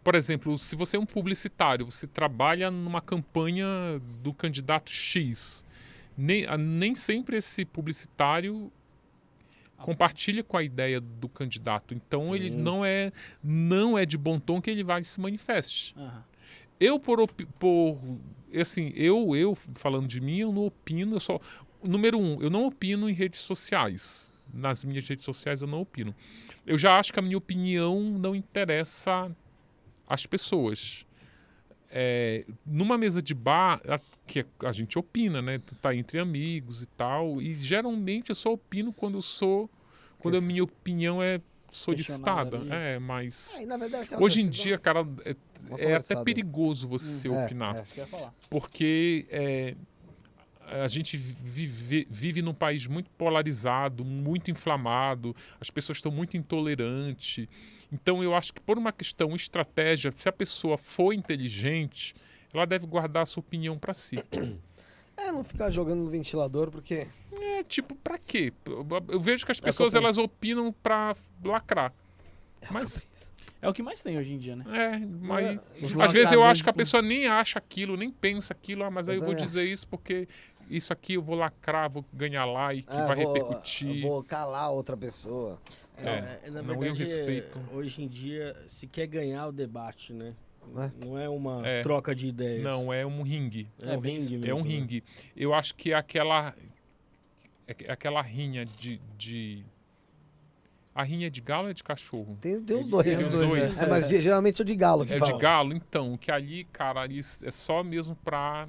por 0.05 0.15
exemplo, 0.15 0.57
se 0.57 0.77
você 0.77 0.97
é 0.97 1.01
um 1.01 1.05
publicitário, 1.07 1.85
você 1.85 2.07
trabalha 2.07 2.71
numa 2.71 3.01
campanha 3.01 3.67
do 4.23 4.33
candidato 4.33 4.91
X, 4.91 5.65
nem, 6.17 6.47
a- 6.47 6.57
nem 6.57 6.95
sempre 6.95 7.37
esse 7.37 7.65
publicitário 7.65 8.71
compartilha 9.79 10.45
com 10.45 10.57
a 10.57 10.63
ideia 10.63 11.01
do 11.01 11.29
candidato. 11.29 11.95
Então 11.95 12.35
ele 12.37 12.51
Sim. 12.51 12.57
não 12.57 12.85
é 12.85 13.13
não 13.43 13.97
é 13.97 14.05
de 14.05 14.19
bom 14.19 14.39
tom 14.39 14.61
que 14.61 14.71
ele 14.71 14.85
vai 14.85 15.03
se 15.03 15.21
manifeste. 15.21 15.95
Aham. 15.97 16.25
Eu 16.79 16.99
por, 16.99 17.27
por 17.59 17.99
assim, 18.55 18.93
eu 18.95 19.35
eu 19.37 19.55
falando 19.75 20.07
de 20.07 20.21
mim, 20.21 20.39
eu 20.39 20.53
não 20.53 20.65
opino, 20.67 21.17
eu 21.17 21.21
só 21.21 21.39
número 21.83 22.19
um, 22.19 22.41
eu 22.43 22.51
não 22.51 22.67
opino 22.67 23.09
em 23.09 23.13
redes 23.13 23.41
sociais. 23.41 24.33
Nas 24.53 24.83
minhas 24.85 25.07
redes 25.07 25.25
sociais 25.25 25.63
eu 25.63 25.69
não 25.69 25.81
opino. 25.81 26.15
Eu 26.67 26.77
já 26.77 26.99
acho 26.99 27.13
que 27.13 27.19
a 27.19 27.23
minha 27.23 27.39
opinião 27.39 28.01
não 28.01 28.35
interessa 28.35 29.31
às 30.07 30.27
pessoas. 30.27 31.07
É, 31.93 32.45
numa 32.65 32.97
mesa 32.97 33.21
de 33.21 33.35
bar, 33.35 33.81
a, 33.89 33.99
que 34.27 34.45
a 34.65 34.73
gente 34.73 34.99
opina, 34.99 35.43
né? 35.43 35.61
Tá 35.83 35.95
entre 35.95 36.19
amigos 36.19 36.83
e 36.83 36.87
tal. 36.87 37.41
E 37.43 37.55
geralmente 37.55 38.31
eu 38.31 38.35
só 38.37 38.53
opino 38.53 38.93
quando 38.93 39.19
eu 39.19 39.23
sou. 39.23 39.69
Quando 40.19 40.37
a 40.37 40.41
minha 40.41 40.63
opinião 40.63 41.23
é 41.23 41.41
solicitada. 41.73 42.59
É, 42.71 42.99
mas. 42.99 43.57
Na 43.67 43.77
verdade, 43.77 44.05
aquela 44.05 44.23
Hoje 44.23 44.41
em 44.41 44.51
dia, 44.51 44.79
cara, 44.79 45.07
é, 45.25 45.35
é 45.79 45.95
até 45.95 46.23
perigoso 46.23 46.87
você 46.87 47.29
É, 47.29 47.45
opinar. 47.45 47.77
é. 47.77 47.83
Isso 47.83 47.95
que 47.95 48.01
eu 48.01 48.05
ia 48.05 48.11
falar. 48.11 48.35
Porque 48.49 49.27
é, 49.31 49.75
a 50.71 50.89
gente 50.89 51.17
vive, 51.17 52.07
vive 52.09 52.43
num 52.43 52.55
país 52.55 52.87
muito 52.87 53.11
polarizado, 53.11 54.05
muito 54.05 54.51
inflamado, 54.51 55.35
as 55.61 55.71
pessoas 55.71 55.99
estão 55.99 56.13
muito 56.13 56.37
intolerantes. 56.37 57.49
Então, 57.93 58.23
eu 58.23 58.35
acho 58.35 58.53
que, 58.55 58.61
por 58.61 58.79
uma 58.79 58.93
questão 58.93 59.35
estratégia, 59.35 60.13
se 60.15 60.29
a 60.29 60.33
pessoa 60.33 60.79
for 60.79 61.13
inteligente, 61.13 62.15
ela 62.55 62.65
deve 62.65 62.87
guardar 62.87 63.25
a 63.25 63.27
sua 63.27 63.41
opinião 63.41 63.79
para 63.79 63.95
si. 63.95 64.17
É, 65.17 65.31
não 65.31 65.45
ficar 65.45 65.71
jogando 65.71 66.03
no 66.05 66.11
ventilador, 66.11 66.71
porque. 66.71 67.07
É 67.31 67.63
tipo, 67.65 67.95
pra 67.95 68.17
quê? 68.17 68.55
Eu- 68.65 69.21
vejo 69.21 69.45
que 69.45 69.53
as 69.53 69.59
É 69.59 69.61
o 69.61 69.63
que 69.65 69.69
eu 69.69 69.73
pessoas 69.73 69.95
elas 69.95 70.17
opinam 70.17 70.73
pra 70.73 71.15
lacrar. 71.45 71.93
Mas, 72.71 73.07
É 73.61 73.69
o 73.69 73.75
que 73.75 73.83
mais 73.83 74.01
tem 74.01 74.17
hoje 74.17 74.33
em 74.33 74.39
dia, 74.39 74.57
né? 74.57 74.65
é, 74.69 74.99
mas 74.99 75.61
Às 76.01 76.13
vezes 76.13 76.33
eu 76.33 76.43
acho 76.43 76.65
que 76.65 76.71
a 76.71 76.73
pessoa 76.73 77.03
nem 77.03 77.27
acha 77.27 77.59
aquilo, 77.59 77.99
nem 77.99 78.11
pensa 78.11 78.55
aquilo, 78.55 78.83
ah, 78.83 78.91
mas 78.91 79.11
aí 79.11 79.17
Eu 79.19 79.23
vou 79.23 79.35
dizer 79.35 79.65
isso 79.65 79.87
porque 79.87 80.27
isso 80.71 80.93
aqui 80.93 81.15
eu 81.15 81.23
vou 81.23 81.35
lacrar, 81.37 81.91
vou 81.91 82.05
ganhar 82.13 82.45
like, 82.45 82.87
ah, 82.89 83.07
vai 83.07 83.17
vou, 83.25 83.33
repercutir. 83.33 84.03
Vou 84.03 84.23
calar 84.25 84.71
outra 84.71 84.97
pessoa. 84.97 85.61
É, 85.97 86.49
na 86.51 86.63
não, 86.63 86.75
eu 86.75 86.81
verdade, 86.81 86.99
respeito. 87.05 87.59
é, 87.71 87.75
hoje 87.75 88.03
em 88.03 88.09
dia 88.09 88.57
se 88.67 88.87
quer 88.87 89.07
ganhar 89.07 89.49
o 89.49 89.53
debate, 89.53 90.13
né? 90.15 90.35
É. 90.77 91.05
Não 91.05 91.19
é 91.19 91.29
uma 91.29 91.67
É. 91.67 91.83
troca 91.83 92.15
de 92.15 92.29
ideias. 92.29 92.63
Não, 92.63 92.93
é 92.93 93.05
um 93.05 93.23
ringue. 93.23 93.69
é, 93.83 93.87
um 93.87 93.93
É 93.93 93.97
bem 93.99 94.19
ringue 94.19 94.49
É 94.49 94.55
um 94.55 94.59
mesmo, 94.63 94.69
né? 94.71 94.75
ringue. 94.77 95.05
Eu 95.37 95.53
acho 95.53 95.75
que 95.75 95.93
é 95.93 95.97
aquela. 95.97 96.55
É 97.67 97.93
aquela 97.93 98.23
rinha 98.23 98.65
de. 98.65 99.01
de... 99.19 99.65
A 100.95 101.03
rinha 101.05 101.31
de 101.31 101.41
galo 101.41 101.69
é 101.71 101.73
de 101.75 101.83
cachorro? 101.85 102.37
Tem, 102.41 102.61
tem 102.63 102.77
os 102.79 102.83
Tem 102.87 102.91
dois. 102.91 103.27
os 103.27 103.33
dois, 103.33 103.79
É, 103.79 103.87
mas 103.87 104.09
ge- 104.09 104.21
geralmente 104.21 104.61
é 104.61 104.65
de 104.65 104.75
galo 104.75 105.07
que 105.07 105.13
É 105.15 105.19
fala. 105.19 105.33
de 105.33 105.39
galo? 105.39 105.73
Então, 105.73 106.17
que 106.17 106.31
ali, 106.33 106.65
cara, 106.65 107.01
ali 107.01 107.21
é 107.45 107.51
só 107.51 107.83
mesmo 107.85 108.15
pra. 108.17 108.69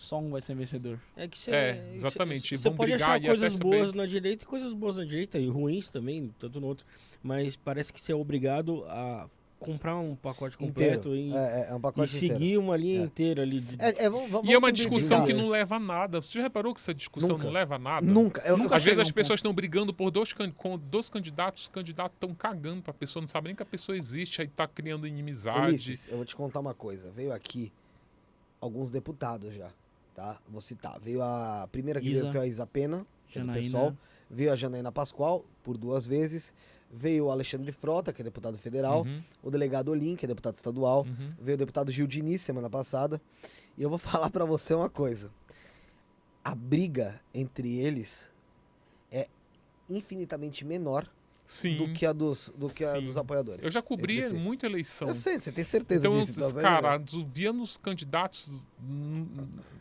Só 0.00 0.18
um 0.18 0.30
vai 0.30 0.40
ser 0.40 0.54
vencedor. 0.54 0.98
É 1.14 1.28
que 1.28 1.38
você. 1.38 1.50
É, 1.50 1.90
exatamente, 1.94 2.56
Você 2.56 2.68
vão 2.68 2.76
pode 2.76 2.90
brigar 2.92 3.10
achar 3.10 3.22
e 3.22 3.26
coisas 3.26 3.58
boas 3.58 3.92
na 3.92 4.06
direita 4.06 4.44
e 4.44 4.46
coisas 4.46 4.72
boas 4.72 4.96
na 4.96 5.04
direita, 5.04 5.38
e 5.38 5.46
ruins 5.46 5.88
também, 5.88 6.32
tanto 6.38 6.58
no 6.58 6.66
outro. 6.66 6.86
Mas 7.22 7.54
parece 7.54 7.92
que 7.92 8.00
você 8.00 8.12
é 8.12 8.14
obrigado 8.14 8.82
a 8.88 9.28
comprar 9.58 9.98
um 9.98 10.16
pacote 10.16 10.56
completo 10.56 11.10
Inteiro. 11.14 11.14
e, 11.14 11.36
É, 11.36 11.66
é, 11.66 11.70
é 11.70 11.74
um 11.74 11.76
e 11.76 11.80
pacote 11.82 12.12
seguir 12.12 12.34
inteiro. 12.34 12.60
uma 12.62 12.78
linha 12.78 13.00
É. 13.00 13.02
inteira 13.04 13.42
ali. 13.42 13.60
De... 13.60 13.76
É, 13.78 14.04
é, 14.06 14.08
vamos, 14.08 14.30
vamos 14.30 14.48
E 14.48 14.54
é 14.54 14.56
uma 14.58 14.72
discussão 14.72 15.26
que 15.26 15.34
não 15.34 15.50
leva 15.50 15.76
a 15.76 15.78
nada. 15.78 16.22
Você 16.22 16.32
já 16.38 16.40
reparou 16.44 16.72
que 16.74 16.80
essa 16.80 16.94
discussão 16.94 17.32
Nunca. 17.32 17.44
não 17.44 17.52
leva 17.52 17.74
a 17.74 17.78
nada? 17.78 18.06
Nunca. 18.10 18.40
Eu, 18.40 18.56
Nunca 18.56 18.76
Às 18.78 18.82
vezes 18.82 19.00
as 19.00 19.08
a 19.08 19.10
um 19.10 19.14
pessoas 19.14 19.36
estão 19.40 19.52
brigando 19.52 19.92
por 19.92 20.10
dois, 20.10 20.32
can- 20.32 20.50
com 20.50 20.78
dois 20.78 21.10
candidatos, 21.10 21.64
os 21.64 21.68
candidatos 21.68 22.16
estão 22.16 22.34
cagando 22.34 22.80
pra 22.80 22.94
pessoa, 22.94 23.20
não 23.20 23.28
sabe 23.28 23.48
nem 23.48 23.54
que 23.54 23.62
a 23.62 23.66
pessoa 23.66 23.98
existe, 23.98 24.40
aí 24.40 24.48
tá 24.48 24.66
criando 24.66 25.06
inimizade. 25.06 25.68
Ulisses, 25.68 26.08
eu 26.08 26.16
vou 26.16 26.24
te 26.24 26.34
contar 26.34 26.60
uma 26.60 26.72
coisa. 26.72 27.10
Veio 27.10 27.30
aqui 27.30 27.70
alguns 28.62 28.90
deputados 28.90 29.54
já, 29.54 29.70
tá? 30.20 30.38
Vou 30.48 30.60
citar. 30.60 30.98
Veio 31.00 31.22
a 31.22 31.66
primeira 31.72 32.00
que 32.00 32.08
Isa. 32.10 32.22
veio 32.22 32.32
foi 32.32 32.40
a 32.42 32.46
Isa 32.46 32.66
Pena, 32.66 33.06
que 33.28 33.38
é 33.38 33.42
do 33.42 33.46
Janaína. 33.46 33.78
PSOL. 33.78 33.96
Veio 34.30 34.52
a 34.52 34.56
Janaína 34.56 34.92
Pascoal, 34.92 35.44
por 35.64 35.76
duas 35.78 36.06
vezes. 36.06 36.52
Veio 36.92 37.26
o 37.26 37.30
Alexandre 37.30 37.72
Frota, 37.72 38.12
que 38.12 38.20
é 38.20 38.24
deputado 38.24 38.58
federal. 38.58 39.02
Uhum, 39.04 39.22
O 39.42 39.50
delegado 39.50 39.88
Olim, 39.90 40.16
que 40.16 40.24
é 40.24 40.28
deputado 40.28 40.56
estadual. 40.56 41.04
uhum. 41.06 41.32
Veio 41.40 41.54
o 41.54 41.58
deputado 41.58 41.90
Gil 41.90 42.06
Diniz 42.06 42.42
semana 42.42 42.68
passada. 42.68 43.20
E 43.78 43.82
eu 43.82 43.88
vou 43.88 43.98
falar 43.98 44.28
pra 44.30 44.44
você 44.44 44.74
uma 44.74 44.90
coisa. 44.90 45.30
A 46.44 46.54
briga 46.54 47.20
entre 47.32 47.78
eles 47.78 48.28
é 49.10 49.28
infinitamente 49.88 50.64
menor 50.64 51.08
Sim. 51.50 51.78
do 51.78 51.92
que 51.92 52.06
a 52.06 52.12
dos, 52.12 52.48
do 52.56 52.68
que 52.68 52.84
a 52.84 53.00
dos 53.00 53.16
apoiadores. 53.16 53.64
Eu 53.64 53.72
já 53.72 53.82
cobri 53.82 54.22
si. 54.22 54.32
muita 54.34 54.66
eleição. 54.66 55.08
Eu 55.08 55.14
sei, 55.16 55.40
você 55.40 55.50
tem 55.50 55.64
certeza 55.64 56.06
Então, 56.06 56.20
disso. 56.20 56.30
os 56.40 56.50
então, 56.50 56.62
cara, 56.62 56.96
tu 57.00 57.26
via 57.26 57.52
nos 57.52 57.76
candidatos 57.76 58.52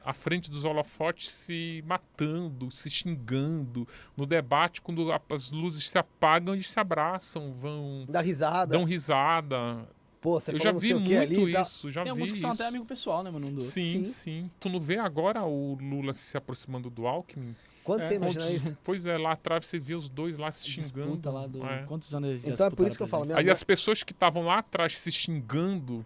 à 0.04 0.12
frente 0.12 0.50
dos 0.50 0.66
holofotes 0.66 1.30
se 1.32 1.84
matando, 1.86 2.72
se 2.72 2.90
xingando. 2.90 3.88
No 4.18 4.26
debate, 4.26 4.82
quando 4.82 5.12
as 5.30 5.52
luzes 5.52 5.88
se 5.88 5.96
apagam, 5.96 6.56
eles 6.56 6.68
se 6.68 6.80
abraçam, 6.80 7.54
vão. 7.54 8.04
Dá 8.10 8.20
risada. 8.20 8.72
dão 8.76 8.84
risada. 8.84 9.88
Pô, 10.20 10.40
você 10.40 10.52
Eu 10.52 10.58
já 10.58 10.74
não 10.74 10.80
vi 10.80 10.88
sei 10.88 10.96
o 10.98 11.04
que 11.04 11.16
muito 11.16 11.22
ali 11.42 11.56
e 11.56 11.62
isso, 11.62 11.92
já 11.92 12.02
Tem 12.04 12.06
vi 12.06 12.10
alguns 12.20 12.32
que 12.32 12.40
são 12.40 12.52
até 12.52 12.66
amigo 12.66 12.84
pessoal, 12.84 13.24
né, 13.24 13.30
mano? 13.30 13.62
Sim, 13.62 14.04
Sim. 14.04 14.06
sim, 14.06 14.52
Tu 14.60 14.68
não 14.70 14.80
vê 14.80 14.98
agora 14.98 15.44
o 15.46 15.76
Lula 15.80 16.14
se 16.14 16.36
aproximando 16.36 16.90
do 16.90 17.06
Alckmin? 17.06 17.56
Quando 17.90 18.02
É, 18.02 18.06
você 18.06 18.16
imagina 18.16 18.46
Quantos- 18.46 18.66
isso? 18.66 18.78
Pois 18.84 19.06
é, 19.08 19.18
lá 19.18 19.32
atrás 19.32 19.66
você 19.66 19.80
via 19.80 19.98
os 19.98 20.08
dois 20.08 20.38
lá 20.38 20.52
se 20.52 20.68
xingando. 20.68 21.08
Disputa 21.08 21.32
lá 21.32 21.48
do... 21.48 21.66
é. 21.66 21.86
Quantos 21.88 22.14
anos 22.14 22.30
eles 22.30 22.42
já 22.42 22.50
Então 22.50 22.68
é 22.68 22.70
por 22.70 22.86
isso 22.86 22.96
que 22.96 23.02
eu 23.02 23.08
falo, 23.08 23.26
Aí 23.36 23.50
as 23.50 23.64
pessoas 23.64 24.04
que 24.04 24.12
estavam 24.12 24.44
lá 24.44 24.60
atrás 24.60 24.96
se 25.00 25.12
xingando 25.12 26.06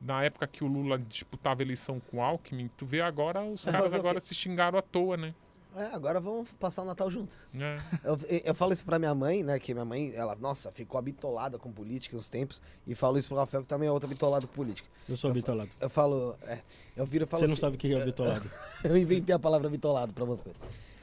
na 0.00 0.22
época 0.22 0.46
que 0.46 0.62
o 0.62 0.68
Lula 0.68 0.96
disputava 0.96 1.60
a 1.60 1.64
eleição 1.64 2.00
com 2.08 2.18
o 2.18 2.22
Alckmin, 2.22 2.70
tu 2.76 2.86
vê 2.86 3.00
agora 3.00 3.42
os 3.42 3.64
Vai 3.64 3.74
caras 3.74 3.94
agora 3.94 4.20
se 4.20 4.32
xingaram 4.32 4.78
à 4.78 4.82
toa, 4.82 5.16
né? 5.16 5.34
É, 5.76 5.94
agora 5.94 6.18
vamos 6.18 6.50
passar 6.52 6.82
o 6.82 6.84
Natal 6.84 7.10
juntos. 7.10 7.46
É. 7.54 7.80
Eu, 8.02 8.18
eu 8.44 8.54
falo 8.54 8.72
isso 8.72 8.84
pra 8.84 8.98
minha 8.98 9.14
mãe, 9.14 9.42
né? 9.42 9.58
Que 9.58 9.74
minha 9.74 9.84
mãe, 9.84 10.12
ela, 10.14 10.34
nossa, 10.34 10.72
ficou 10.72 10.98
habitolada 10.98 11.58
com 11.58 11.70
política 11.70 12.16
uns 12.16 12.28
tempos. 12.28 12.60
E 12.86 12.94
falo 12.94 13.18
isso 13.18 13.28
pro 13.28 13.36
Rafael, 13.36 13.62
que 13.62 13.68
também 13.68 13.88
é 13.88 13.92
outro 13.92 14.08
habitolado 14.08 14.48
com 14.48 14.54
política. 14.54 14.88
Eu 15.08 15.16
sou 15.16 15.32
bitolado. 15.32 15.70
Eu 15.80 15.90
falo, 15.90 16.36
é, 16.46 16.60
eu 16.96 17.04
viro 17.04 17.24
e 17.24 17.26
falo 17.28 17.42
Você 17.42 17.46
não 17.46 17.52
assim, 17.52 17.60
sabe 17.60 17.76
o 17.76 17.78
que 17.78 17.94
é 17.94 18.04
bitolado. 18.04 18.50
eu 18.82 18.96
inventei 18.96 19.34
a 19.34 19.38
palavra 19.38 19.68
bitolado 19.68 20.12
pra 20.12 20.24
você. 20.24 20.52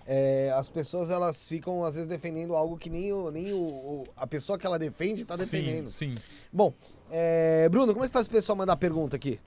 É, 0.07 0.51
as 0.55 0.69
pessoas, 0.69 1.09
elas 1.09 1.47
ficam, 1.47 1.83
às 1.83 1.95
vezes, 1.95 2.07
defendendo 2.07 2.55
algo 2.55 2.77
que 2.77 2.89
nem, 2.89 3.11
o, 3.11 3.31
nem 3.31 3.51
o, 3.53 3.57
o- 3.57 4.03
a 4.15 4.27
pessoa 4.27 4.57
que 4.57 4.65
ela 4.65 4.77
defende 4.77 5.25
tá 5.25 5.35
defendendo. 5.35 5.87
Sim, 5.87 6.15
sim. 6.15 6.23
Bom, 6.53 6.73
é, 7.11 7.67
Bruno, 7.69 7.91
como 7.93 8.05
é 8.05 8.07
que 8.07 8.13
faz 8.13 8.27
o 8.27 8.29
pessoal 8.29 8.55
mandar 8.55 8.75
pergunta 8.77 9.15
aqui? 9.15 9.39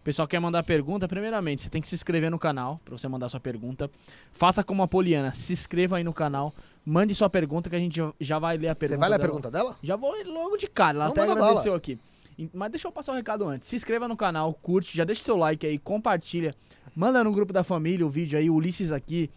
O 0.00 0.02
pessoal 0.04 0.26
quer 0.26 0.40
mandar 0.40 0.64
pergunta, 0.64 1.06
primeiramente, 1.06 1.62
você 1.62 1.70
tem 1.70 1.80
que 1.80 1.86
se 1.86 1.94
inscrever 1.94 2.28
no 2.28 2.38
canal 2.38 2.80
pra 2.84 2.98
você 2.98 3.06
mandar 3.06 3.28
sua 3.28 3.38
pergunta. 3.38 3.88
Faça 4.32 4.64
como 4.64 4.82
a 4.82 4.88
Poliana, 4.88 5.32
se 5.32 5.52
inscreva 5.52 5.98
aí 5.98 6.02
no 6.02 6.12
canal, 6.12 6.52
mande 6.84 7.14
sua 7.14 7.30
pergunta 7.30 7.70
que 7.70 7.76
a 7.76 7.78
gente 7.78 8.02
já- 8.18 8.40
vai 8.40 8.56
ler 8.58 8.68
a 8.68 8.74
pergunta. 8.74 8.96
Você 8.96 9.00
vai 9.00 9.08
ler 9.08 9.14
a 9.14 9.18
dela. 9.18 9.28
pergunta 9.28 9.50
dela? 9.52 9.76
Já 9.80 9.94
vou 9.94 10.12
logo 10.26 10.56
de 10.56 10.66
cara, 10.66 10.96
ela 10.98 11.04
Não, 11.04 11.12
até 11.12 11.22
agradeceu 11.22 11.74
aqui. 11.74 11.96
Em- 12.36 12.50
Mas 12.52 12.72
deixa 12.72 12.88
eu 12.88 12.92
passar 12.92 13.12
o 13.12 13.14
recado 13.14 13.46
antes. 13.46 13.68
Se 13.68 13.76
inscreva 13.76 14.08
no 14.08 14.16
canal, 14.16 14.52
curte, 14.54 14.96
já 14.96 15.04
deixa 15.04 15.22
seu 15.22 15.36
like 15.36 15.64
aí, 15.64 15.78
compartilha. 15.78 16.52
Manda 16.96 17.22
no 17.22 17.30
grupo 17.30 17.52
da 17.52 17.62
família 17.62 18.04
o 18.04 18.10
vídeo 18.10 18.36
aí, 18.36 18.50
o 18.50 18.54
Ulisses 18.56 18.90
aqui. 18.90 19.30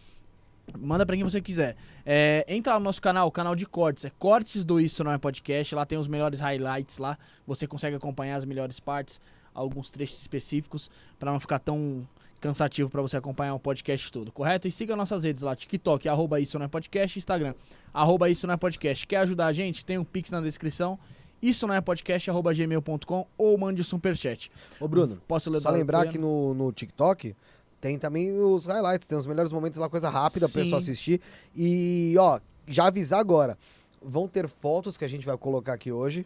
Manda 0.78 1.06
pra 1.06 1.15
quem 1.15 1.23
você 1.23 1.39
quiser. 1.41 1.75
É, 2.06 2.45
entra 2.47 2.73
lá 2.73 2.80
no 2.80 2.86
nosso 2.86 3.01
canal, 3.01 3.28
o 3.28 3.32
canal 3.32 3.56
de 3.56 3.65
cortes. 3.65 4.06
É 4.06 4.12
Cortes 4.17 4.63
do 4.65 4.80
Isso 4.80 5.04
Não 5.04 5.12
É 5.12 5.17
Podcast. 5.17 5.73
Lá 5.75 5.86
tem 5.86 5.97
os 5.97 6.08
melhores 6.08 6.39
highlights 6.39 6.97
lá. 6.97 7.17
Você 7.45 7.67
consegue 7.67 7.95
acompanhar 7.95 8.36
as 8.36 8.45
melhores 8.45 8.80
partes, 8.80 9.21
alguns 9.54 9.89
trechos 9.89 10.19
específicos, 10.19 10.89
pra 11.19 11.32
não 11.32 11.39
ficar 11.39 11.60
tão 11.60 12.08
cansativo 12.41 12.89
pra 12.89 13.01
você 13.01 13.17
acompanhar 13.17 13.56
o 13.56 13.60
podcast 13.60 14.12
todo, 14.12 14.32
correto? 14.32 14.67
E 14.67 14.71
siga 14.71 14.95
nossas 14.95 15.23
redes 15.23 15.41
lá, 15.41 15.56
TikTok, 15.56 16.08
arroba 16.08 16.39
Isso 16.39 16.60
Não 16.60 16.65
É 16.65 16.67
Podcast, 16.69 17.17
Instagram, 17.17 17.56
arroba 17.93 18.30
Isso 18.30 18.45
Não 18.45 18.54
É 18.54 18.58
Podcast. 18.58 19.08
Quer 19.08 19.17
ajudar 19.17 19.47
a 19.47 19.54
gente? 19.54 19.84
Tem 19.86 19.97
um 19.97 20.04
Pix 20.04 20.30
na 20.30 20.41
descrição. 20.41 20.99
isso 21.41 21.65
não 21.67 21.73
é 21.73 21.82
podcast, 21.82 22.30
arroba 22.30 22.54
gmail.com 22.54 23.28
ou 23.38 23.58
mande 23.58 23.82
o 23.82 23.86
superchat. 23.86 24.51
Ô, 24.80 24.88
Bruno, 24.88 25.21
Posso 25.28 25.49
ler 25.49 25.60
só 25.60 25.69
lembrar 25.69 26.08
que 26.08 26.17
no, 26.17 26.54
no 26.54 26.71
TikTok 26.71 27.36
tem 27.86 28.00
também 28.00 28.32
os 28.41 28.65
highlights, 28.65 29.08
tem 29.08 29.15
os 29.15 29.28
melhores 29.28 29.52
momentos 29.52 29.78
lá, 29.78 29.88
coisa 29.88 30.10
rápida 30.10 30.50
pra 30.50 30.56
Sim. 30.56 30.63
pessoa 30.63 30.82
assistir. 30.82 31.21
E, 31.56 32.15
ó, 32.17 32.39
já 32.65 32.88
avisar 32.88 33.19
agora, 33.19 33.56
vão 34.02 34.28
ter 34.28 34.48
fotos 34.48 34.98
que 34.98 35.06
a 35.06 35.08
gente 35.08 35.24
vai 35.24 35.38
colocar 35.38 35.74
aqui 35.74 35.91
hoje. 35.91 36.26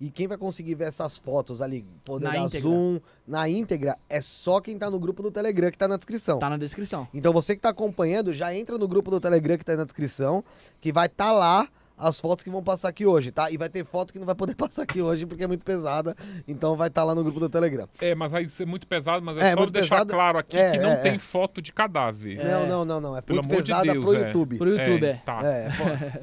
E 0.00 0.10
quem 0.10 0.26
vai 0.26 0.36
conseguir 0.36 0.74
ver 0.74 0.88
essas 0.88 1.18
fotos 1.18 1.62
ali, 1.62 1.84
poder 2.04 2.24
Na 2.24 2.32
dar 2.32 2.38
íntegra. 2.40 2.68
zoom 2.68 2.98
na 3.24 3.48
íntegra, 3.48 3.96
é 4.10 4.20
só 4.20 4.60
quem 4.60 4.76
tá 4.76 4.90
no 4.90 4.98
grupo 4.98 5.22
do 5.22 5.30
Telegram 5.30 5.70
que 5.70 5.78
tá 5.78 5.86
na 5.86 5.96
descrição. 5.96 6.40
Tá 6.40 6.50
na 6.50 6.56
descrição. 6.56 7.06
Então 7.14 7.32
você 7.32 7.54
que 7.54 7.62
tá 7.62 7.68
acompanhando, 7.68 8.34
já 8.34 8.52
entra 8.52 8.76
no 8.76 8.88
grupo 8.88 9.08
do 9.08 9.20
Telegram 9.20 9.56
que 9.56 9.64
tá 9.64 9.70
aí 9.70 9.78
na 9.78 9.84
descrição, 9.84 10.42
que 10.80 10.92
vai 10.92 11.06
estar 11.06 11.30
lá 11.30 11.68
as 11.96 12.18
fotos 12.18 12.42
que 12.42 12.50
vão 12.50 12.62
passar 12.62 12.88
aqui 12.88 13.06
hoje, 13.06 13.30
tá? 13.30 13.50
E 13.50 13.56
vai 13.56 13.68
ter 13.68 13.84
foto 13.84 14.12
que 14.12 14.18
não 14.18 14.26
vai 14.26 14.34
poder 14.34 14.54
passar 14.56 14.82
aqui 14.82 15.00
hoje 15.00 15.26
porque 15.26 15.44
é 15.44 15.46
muito 15.46 15.64
pesada, 15.64 16.16
então 16.48 16.76
vai 16.76 16.88
estar 16.88 17.04
lá 17.04 17.14
no 17.14 17.22
grupo 17.22 17.38
do 17.40 17.48
Telegram. 17.48 17.88
É, 18.00 18.14
mas 18.14 18.32
aí 18.34 18.44
isso 18.44 18.62
é 18.62 18.66
muito 18.66 18.86
pesado, 18.86 19.24
mas 19.24 19.36
é, 19.36 19.48
É, 19.48 19.50
só 19.52 19.56
muito 19.58 19.72
deixar 19.72 19.96
pesado. 19.96 20.12
claro 20.12 20.38
aqui 20.38 20.56
É, 20.56 20.72
que 20.72 20.78
não 20.78 20.90
é, 20.90 20.96
tem 20.96 21.14
é. 21.14 21.18
foto 21.18 21.62
de 21.62 21.72
cadáver. 21.72 22.40
É. 22.40 22.44
Não, 22.44 22.66
não, 22.66 22.84
não, 22.84 23.00
não, 23.00 23.16
é 23.16 23.20
Pelo 23.20 23.36
muito 23.38 23.50
amor 23.52 23.62
de 23.62 23.68
pesada 23.68 23.92
Deus, 23.92 24.04
pro 24.04 24.14
é. 24.16 24.26
YouTube. 24.26 24.58
Pro 24.58 24.68
YouTube, 24.70 25.06
é. 25.06 25.14
Tá. 25.24 25.40
É. 25.44 25.68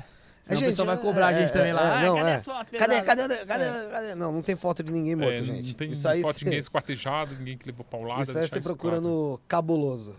Senão 0.49 0.61
o 0.61 0.65
pessoal 0.65 0.85
vai 0.87 0.95
gente, 0.95 1.05
cobrar 1.05 1.27
a 1.27 1.31
é, 1.31 1.41
gente 1.41 1.53
também 1.53 1.69
é, 1.69 1.73
lá. 1.75 1.99
Ah, 1.99 2.01
não, 2.01 2.15
cadê 2.15 2.29
é. 2.29 2.35
as 2.35 2.45
fotos 2.45 2.71
Cadê, 2.79 3.01
cadê, 3.03 3.27
cadê, 3.45 3.45
cadê? 3.45 4.15
Não, 4.15 4.31
não 4.31 4.41
tem 4.41 4.55
foto 4.55 4.81
de 4.81 4.91
ninguém 4.91 5.15
morto, 5.15 5.33
É, 5.33 5.45
gente. 5.45 5.67
Não 5.67 5.73
tem 5.75 5.91
isso 5.91 6.07
aí, 6.07 6.23
foto 6.23 6.39
de 6.39 6.45
ninguém 6.45 6.59
esquartejado, 6.59 7.35
ninguém 7.37 7.55
que 7.55 7.67
levou 7.67 7.85
paulada. 7.85 8.23
isso 8.23 8.35
aí 8.35 8.47
você 8.47 8.59
procura 8.59 8.99
no 8.99 9.39
cabuloso. 9.47 10.15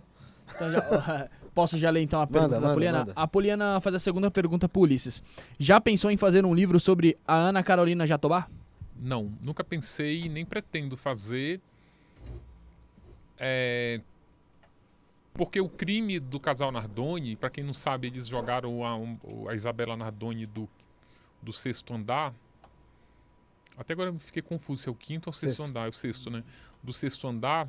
Então 0.55 0.71
já- 0.71 1.29
Posso 1.55 1.79
já 1.79 1.91
ler 1.91 2.01
então 2.03 2.21
a 2.21 2.27
pergunta 2.27 2.55
Manda, 2.55 2.61
da 2.61 2.61
manda, 2.69 2.75
Poliana? 2.75 2.99
manda. 3.01 3.13
A 3.17 3.27
Poliana 3.27 3.81
faz 3.81 3.95
a 3.97 3.99
segunda 3.99 4.31
pergunta 4.31 4.69
pro 4.69 4.83
Ulisses. 4.83 5.23
Já 5.59 5.81
pensou 5.81 6.11
em 6.11 6.17
fazer 6.17 6.45
um 6.45 6.55
livro 6.55 6.79
sobre 6.79 7.19
a 7.27 7.35
Ana 7.35 7.63
Carolina 7.63 8.07
Jatobá? 8.07 8.49
Não, 8.97 9.33
nunca 9.43 9.65
pensei 9.65 10.23
e 10.23 10.29
nem 10.29 10.45
pretendo 10.45 10.97
fazer. 10.97 11.61
É, 13.39 14.01
Porque 15.33 15.61
o 15.61 15.69
crime 15.69 16.21
do 16.21 16.39
casal 16.39 16.71
Nardoni, 16.71 17.35
para 17.37 17.49
quem 17.51 17.65
não 17.65 17.73
sabe, 17.75 18.09
eles 18.09 18.27
jogaram 18.27 18.85
a, 18.85 19.51
a 19.51 19.55
Isabela 19.55 19.97
Nardoni 19.97 20.45
do, 20.47 20.69
do 21.43 21.53
sexto 21.53 21.95
andar. 21.95 22.35
Até 23.79 23.95
agora 23.95 24.11
eu 24.11 24.19
fiquei 24.19 24.43
confuso 24.43 24.83
se 24.83 24.89
é 24.89 24.93
o 24.93 24.95
quinto 24.95 25.31
ou 25.31 25.33
o 25.33 25.35
sexto, 25.35 25.57
Sexto. 25.57 25.69
andar. 25.71 25.87
É 25.87 25.89
o 25.89 25.93
sexto, 25.93 26.31
né? 26.31 26.45
Do 26.83 26.93
sexto 26.93 27.27
andar. 27.27 27.67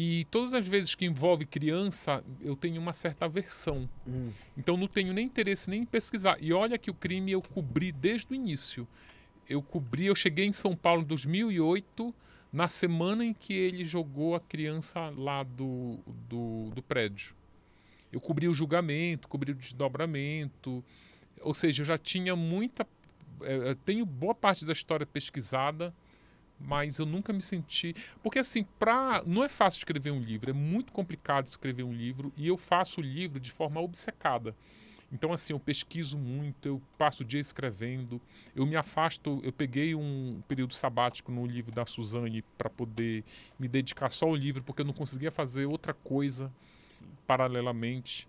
E 0.00 0.24
todas 0.30 0.54
as 0.54 0.64
vezes 0.64 0.94
que 0.94 1.04
envolve 1.04 1.44
criança, 1.44 2.22
eu 2.40 2.54
tenho 2.54 2.80
uma 2.80 2.92
certa 2.92 3.24
aversão. 3.24 3.90
Hum. 4.06 4.30
Então 4.56 4.76
não 4.76 4.86
tenho 4.86 5.12
nem 5.12 5.26
interesse 5.26 5.68
nem 5.68 5.82
em 5.82 5.84
pesquisar. 5.84 6.36
E 6.40 6.52
olha 6.52 6.78
que 6.78 6.88
o 6.88 6.94
crime 6.94 7.32
eu 7.32 7.42
cobri 7.42 7.90
desde 7.90 8.28
o 8.30 8.34
início. 8.36 8.86
Eu 9.48 9.60
cobri, 9.60 10.06
eu 10.06 10.14
cheguei 10.14 10.44
em 10.44 10.52
São 10.52 10.76
Paulo 10.76 11.02
em 11.02 11.04
2008, 11.04 12.14
na 12.52 12.68
semana 12.68 13.24
em 13.24 13.34
que 13.34 13.52
ele 13.52 13.84
jogou 13.84 14.36
a 14.36 14.40
criança 14.40 15.12
lá 15.16 15.42
do, 15.42 15.98
do, 16.28 16.70
do 16.76 16.80
prédio. 16.80 17.34
Eu 18.12 18.20
cobri 18.20 18.46
o 18.46 18.54
julgamento, 18.54 19.26
cobri 19.26 19.50
o 19.50 19.54
desdobramento. 19.56 20.84
Ou 21.40 21.52
seja, 21.54 21.82
eu 21.82 21.86
já 21.86 21.98
tinha 21.98 22.36
muita. 22.36 22.86
eh, 23.42 23.70
eu 23.70 23.74
tenho 23.74 24.06
boa 24.06 24.32
parte 24.34 24.64
da 24.64 24.72
história 24.72 25.04
pesquisada, 25.04 25.92
mas 26.60 26.98
eu 26.98 27.06
nunca 27.06 27.32
me 27.32 27.42
senti. 27.42 27.94
Porque 28.22 28.38
assim, 28.38 28.64
pra, 28.78 29.22
não 29.26 29.44
é 29.44 29.48
fácil 29.48 29.78
escrever 29.78 30.10
um 30.10 30.20
livro, 30.20 30.50
é 30.50 30.52
muito 30.52 30.92
complicado 30.92 31.48
escrever 31.48 31.82
um 31.82 31.92
livro 31.92 32.32
e 32.36 32.46
eu 32.46 32.56
faço 32.56 33.00
o 33.00 33.04
livro 33.04 33.38
de 33.38 33.52
forma 33.52 33.80
obcecada. 33.80 34.54
Então, 35.10 35.32
assim, 35.32 35.54
eu 35.54 35.60
pesquiso 35.60 36.18
muito, 36.18 36.66
eu 36.68 36.82
passo 36.98 37.22
o 37.22 37.26
dia 37.26 37.40
escrevendo, 37.40 38.20
eu 38.54 38.66
me 38.66 38.76
afasto, 38.76 39.40
eu 39.42 39.52
peguei 39.52 39.94
um 39.94 40.42
período 40.46 40.74
sabático 40.74 41.32
no 41.32 41.46
livro 41.46 41.72
da 41.72 41.86
Suzane 41.86 42.44
para 42.58 42.68
poder 42.68 43.24
me 43.58 43.66
dedicar 43.66 44.10
só 44.10 44.26
ao 44.26 44.36
livro, 44.36 44.62
porque 44.62 44.82
eu 44.82 44.86
não 44.86 44.92
conseguia 44.92 45.30
fazer 45.30 45.64
outra 45.64 45.94
coisa 45.94 46.52
paralelamente. 47.26 48.28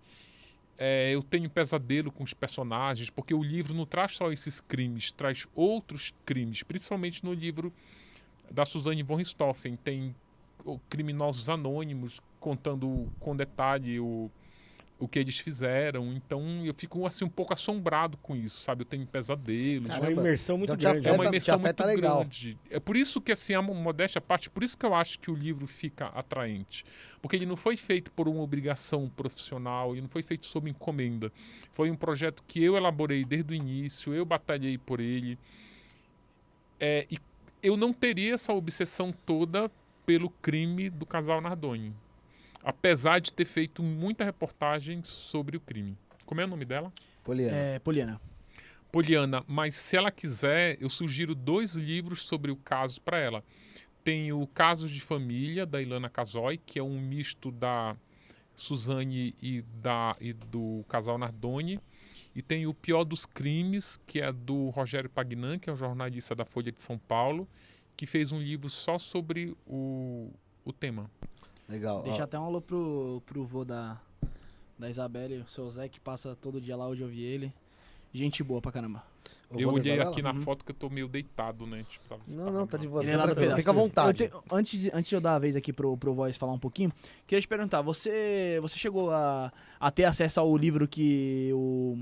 É, 0.78 1.10
eu 1.14 1.22
tenho 1.22 1.50
pesadelo 1.50 2.10
com 2.10 2.24
os 2.24 2.32
personagens, 2.32 3.10
porque 3.10 3.34
o 3.34 3.42
livro 3.42 3.74
não 3.74 3.84
traz 3.84 4.16
só 4.16 4.32
esses 4.32 4.58
crimes, 4.62 5.12
traz 5.12 5.46
outros 5.54 6.14
crimes, 6.24 6.62
principalmente 6.62 7.22
no 7.22 7.34
livro 7.34 7.70
da 8.50 8.64
Suzane 8.64 9.02
von 9.02 9.16
Richthofen. 9.16 9.76
Tem 9.76 10.14
criminosos 10.88 11.48
anônimos 11.48 12.20
contando 12.38 13.10
com 13.18 13.34
detalhe 13.34 13.98
o, 14.00 14.30
o 14.98 15.08
que 15.08 15.18
eles 15.18 15.38
fizeram. 15.38 16.12
Então 16.12 16.64
eu 16.66 16.74
fico 16.74 17.06
assim 17.06 17.24
um 17.24 17.28
pouco 17.30 17.52
assombrado 17.54 18.16
com 18.18 18.36
isso, 18.36 18.60
sabe? 18.60 18.82
Eu 18.82 18.86
tenho 18.86 19.06
pesadelos. 19.06 19.88
É 19.88 19.92
uma 19.94 20.00
Caramba. 20.00 20.20
imersão 20.20 20.58
muito 20.58 20.74
Então 20.74 20.92
grande. 20.92 21.06
É 21.08 21.10
uma 21.12 21.16
afeta- 21.16 21.28
imersão 21.30 21.54
afeta 21.56 21.84
muito 21.86 21.96
legal. 21.96 22.18
grande. 22.20 22.58
É 22.70 22.78
por 22.80 22.96
isso 22.96 23.20
que, 23.20 23.32
assim, 23.32 23.54
a 23.54 23.62
mo- 23.62 23.74
modéstia 23.74 24.18
à 24.18 24.22
parte, 24.22 24.50
por 24.50 24.62
isso 24.62 24.76
que 24.76 24.84
eu 24.84 24.94
acho 24.94 25.18
que 25.18 25.30
o 25.30 25.34
livro 25.34 25.66
fica 25.66 26.06
atraente. 26.08 26.84
Porque 27.22 27.36
ele 27.36 27.46
não 27.46 27.56
foi 27.56 27.76
feito 27.76 28.10
por 28.12 28.28
uma 28.28 28.40
obrigação 28.42 29.08
profissional, 29.08 29.92
ele 29.92 30.02
não 30.02 30.08
foi 30.08 30.22
feito 30.22 30.46
sob 30.46 30.68
encomenda. 30.70 31.30
Foi 31.70 31.90
um 31.90 31.96
projeto 31.96 32.42
que 32.46 32.62
eu 32.62 32.76
elaborei 32.76 33.24
desde 33.24 33.52
o 33.52 33.54
início, 33.54 34.12
eu 34.14 34.24
batalhei 34.24 34.76
por 34.78 35.00
ele. 35.00 35.38
É, 36.78 37.06
e 37.10 37.18
eu 37.62 37.76
não 37.76 37.92
teria 37.92 38.34
essa 38.34 38.52
obsessão 38.52 39.12
toda 39.24 39.70
pelo 40.06 40.30
crime 40.30 40.90
do 40.90 41.06
casal 41.06 41.40
Nardoni. 41.40 41.94
Apesar 42.62 43.20
de 43.20 43.32
ter 43.32 43.44
feito 43.44 43.82
muita 43.82 44.24
reportagem 44.24 45.02
sobre 45.02 45.56
o 45.56 45.60
crime. 45.60 45.96
Como 46.26 46.40
é 46.40 46.44
o 46.44 46.48
nome 46.48 46.64
dela? 46.64 46.92
Poliana. 47.24 47.56
É, 47.56 47.78
Poliana. 47.78 48.20
Poliana, 48.92 49.44
mas 49.46 49.76
se 49.76 49.96
ela 49.96 50.10
quiser, 50.10 50.76
eu 50.80 50.88
sugiro 50.88 51.34
dois 51.34 51.74
livros 51.74 52.22
sobre 52.22 52.50
o 52.50 52.56
caso 52.56 53.00
para 53.00 53.18
ela. 53.18 53.44
Tem 54.02 54.32
o 54.32 54.46
Casos 54.46 54.90
de 54.90 55.00
Família, 55.00 55.64
da 55.64 55.80
Ilana 55.80 56.08
Casoy, 56.08 56.58
que 56.58 56.78
é 56.78 56.82
um 56.82 57.00
misto 57.00 57.52
da 57.52 57.96
Suzane 58.56 59.34
e, 59.40 59.62
da, 59.80 60.16
e 60.20 60.32
do 60.32 60.84
casal 60.88 61.18
Nardoni. 61.18 61.78
E 62.40 62.42
tem 62.42 62.66
o 62.66 62.72
Pior 62.72 63.04
dos 63.04 63.26
Crimes, 63.26 64.00
que 64.06 64.18
é 64.18 64.32
do 64.32 64.70
Rogério 64.70 65.10
Pagnan, 65.10 65.58
que 65.58 65.68
é 65.68 65.72
um 65.74 65.76
jornalista 65.76 66.34
da 66.34 66.42
Folha 66.42 66.72
de 66.72 66.82
São 66.82 66.96
Paulo, 66.96 67.46
que 67.94 68.06
fez 68.06 68.32
um 68.32 68.40
livro 68.40 68.70
só 68.70 68.96
sobre 68.96 69.54
o, 69.66 70.30
o 70.64 70.72
tema. 70.72 71.10
Legal. 71.68 72.02
Deixa 72.02 72.22
ó. 72.22 72.24
até 72.24 72.38
um 72.38 72.44
alô 72.44 72.62
pro, 72.62 73.22
pro 73.26 73.44
vô 73.44 73.62
da, 73.62 74.00
da 74.78 74.88
Isabelle, 74.88 75.42
o 75.42 75.48
seu 75.50 75.70
Zé, 75.70 75.86
que 75.86 76.00
passa 76.00 76.34
todo 76.34 76.62
dia 76.62 76.74
lá, 76.78 76.88
hoje 76.88 77.02
eu 77.02 77.08
vi 77.08 77.20
ele. 77.20 77.52
Gente 78.12 78.42
boa 78.42 78.60
pra 78.60 78.72
caramba. 78.72 79.02
Eu 79.52 79.68
da 79.68 79.74
olhei 79.74 80.00
aqui 80.00 80.22
na 80.22 80.32
Uhum. 80.32 80.40
foto 80.42 80.64
que 80.64 80.70
eu 80.70 80.76
tô 80.76 80.88
meio 80.88 81.08
deitado, 81.08 81.66
né? 81.66 81.84
Tipo, 81.88 82.08
tava 82.08 82.22
Não, 82.28 82.52
não, 82.52 82.66
tá 82.66 82.76
de 82.78 82.86
boa. 82.86 83.02
É 83.02 83.06
Fica 83.06 83.56
fica 83.56 83.70
à 83.70 83.74
vontade. 83.74 84.24
Eu 84.24 84.30
te- 84.30 84.46
antes, 84.52 84.80
de- 84.80 84.90
antes 84.94 85.08
de 85.08 85.14
eu 85.16 85.20
dar 85.20 85.34
a 85.34 85.38
vez 85.40 85.56
aqui 85.56 85.72
pro, 85.72 85.96
pro 85.96 86.14
Voice 86.14 86.38
falar 86.38 86.52
um 86.52 86.58
pouquinho, 86.58 86.92
queria 87.26 87.40
te 87.40 87.48
perguntar, 87.48 87.82
você, 87.82 88.58
você 88.62 88.78
chegou 88.78 89.10
a, 89.10 89.52
a 89.80 89.90
ter 89.90 90.04
acesso 90.04 90.38
ao 90.38 90.56
livro 90.56 90.86
que 90.86 91.50
o 91.52 91.98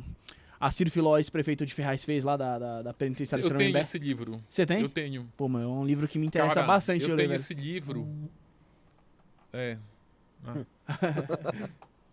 Acir 0.61 0.90
Filó, 0.90 1.16
ex-prefeito 1.16 1.64
de 1.64 1.72
Ferraz, 1.72 2.04
fez 2.04 2.22
lá 2.22 2.36
da, 2.36 2.59
da, 2.59 2.82
da 2.82 2.92
penitenciária 2.92 3.42
Eu 3.42 3.56
tenho 3.56 3.78
esse 3.78 3.98
livro. 3.98 4.40
Você 4.48 4.66
tem? 4.66 4.82
Eu 4.82 4.88
tenho. 4.90 5.26
Pô, 5.34 5.48
mano, 5.48 5.64
é 5.64 5.68
um 5.68 5.86
livro 5.86 6.06
que 6.06 6.18
me 6.18 6.26
interessa 6.26 6.56
Cara, 6.56 6.66
bastante 6.66 7.04
Eu 7.04 7.11
eu 7.11 7.16
tenho 7.16 7.30
ler, 7.30 7.36
esse 7.36 7.54
livro. 7.54 8.06
É. 9.52 9.78
Ah. 10.88 11.68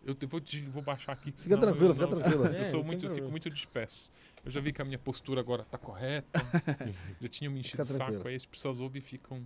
Eu 0.05 0.15
vou, 0.27 0.39
te- 0.39 0.61
vou 0.69 0.81
baixar 0.83 1.13
aqui. 1.13 1.31
Fica 1.31 1.57
tranquilo, 1.57 1.89
eu 1.89 1.93
fica 1.95 2.07
não- 2.07 2.19
tranquilo. 2.21 2.45
Eu 2.53 2.61
É, 2.61 2.65
sou 2.65 2.83
muito, 2.83 3.05
eu 3.05 3.13
fico 3.15 3.29
muito 3.29 3.49
disperso. 3.49 4.11
Eu 4.45 4.51
já 4.51 4.61
vi 4.61 4.71
que 4.71 4.81
a 4.81 4.85
minha 4.85 4.99
postura 4.99 5.41
agora 5.41 5.63
tá 5.63 5.77
correta. 5.77 6.39
já 7.19 7.27
tinham 7.27 7.51
me 7.51 7.59
enchido 7.61 7.81
o 7.81 7.85
saco, 7.85 7.97
tranquilo. 7.99 8.27
aí 8.27 8.35
as 8.35 8.45
pessoas 8.45 8.79
ouvem 8.79 8.99
e 8.99 9.03
ficam. 9.03 9.41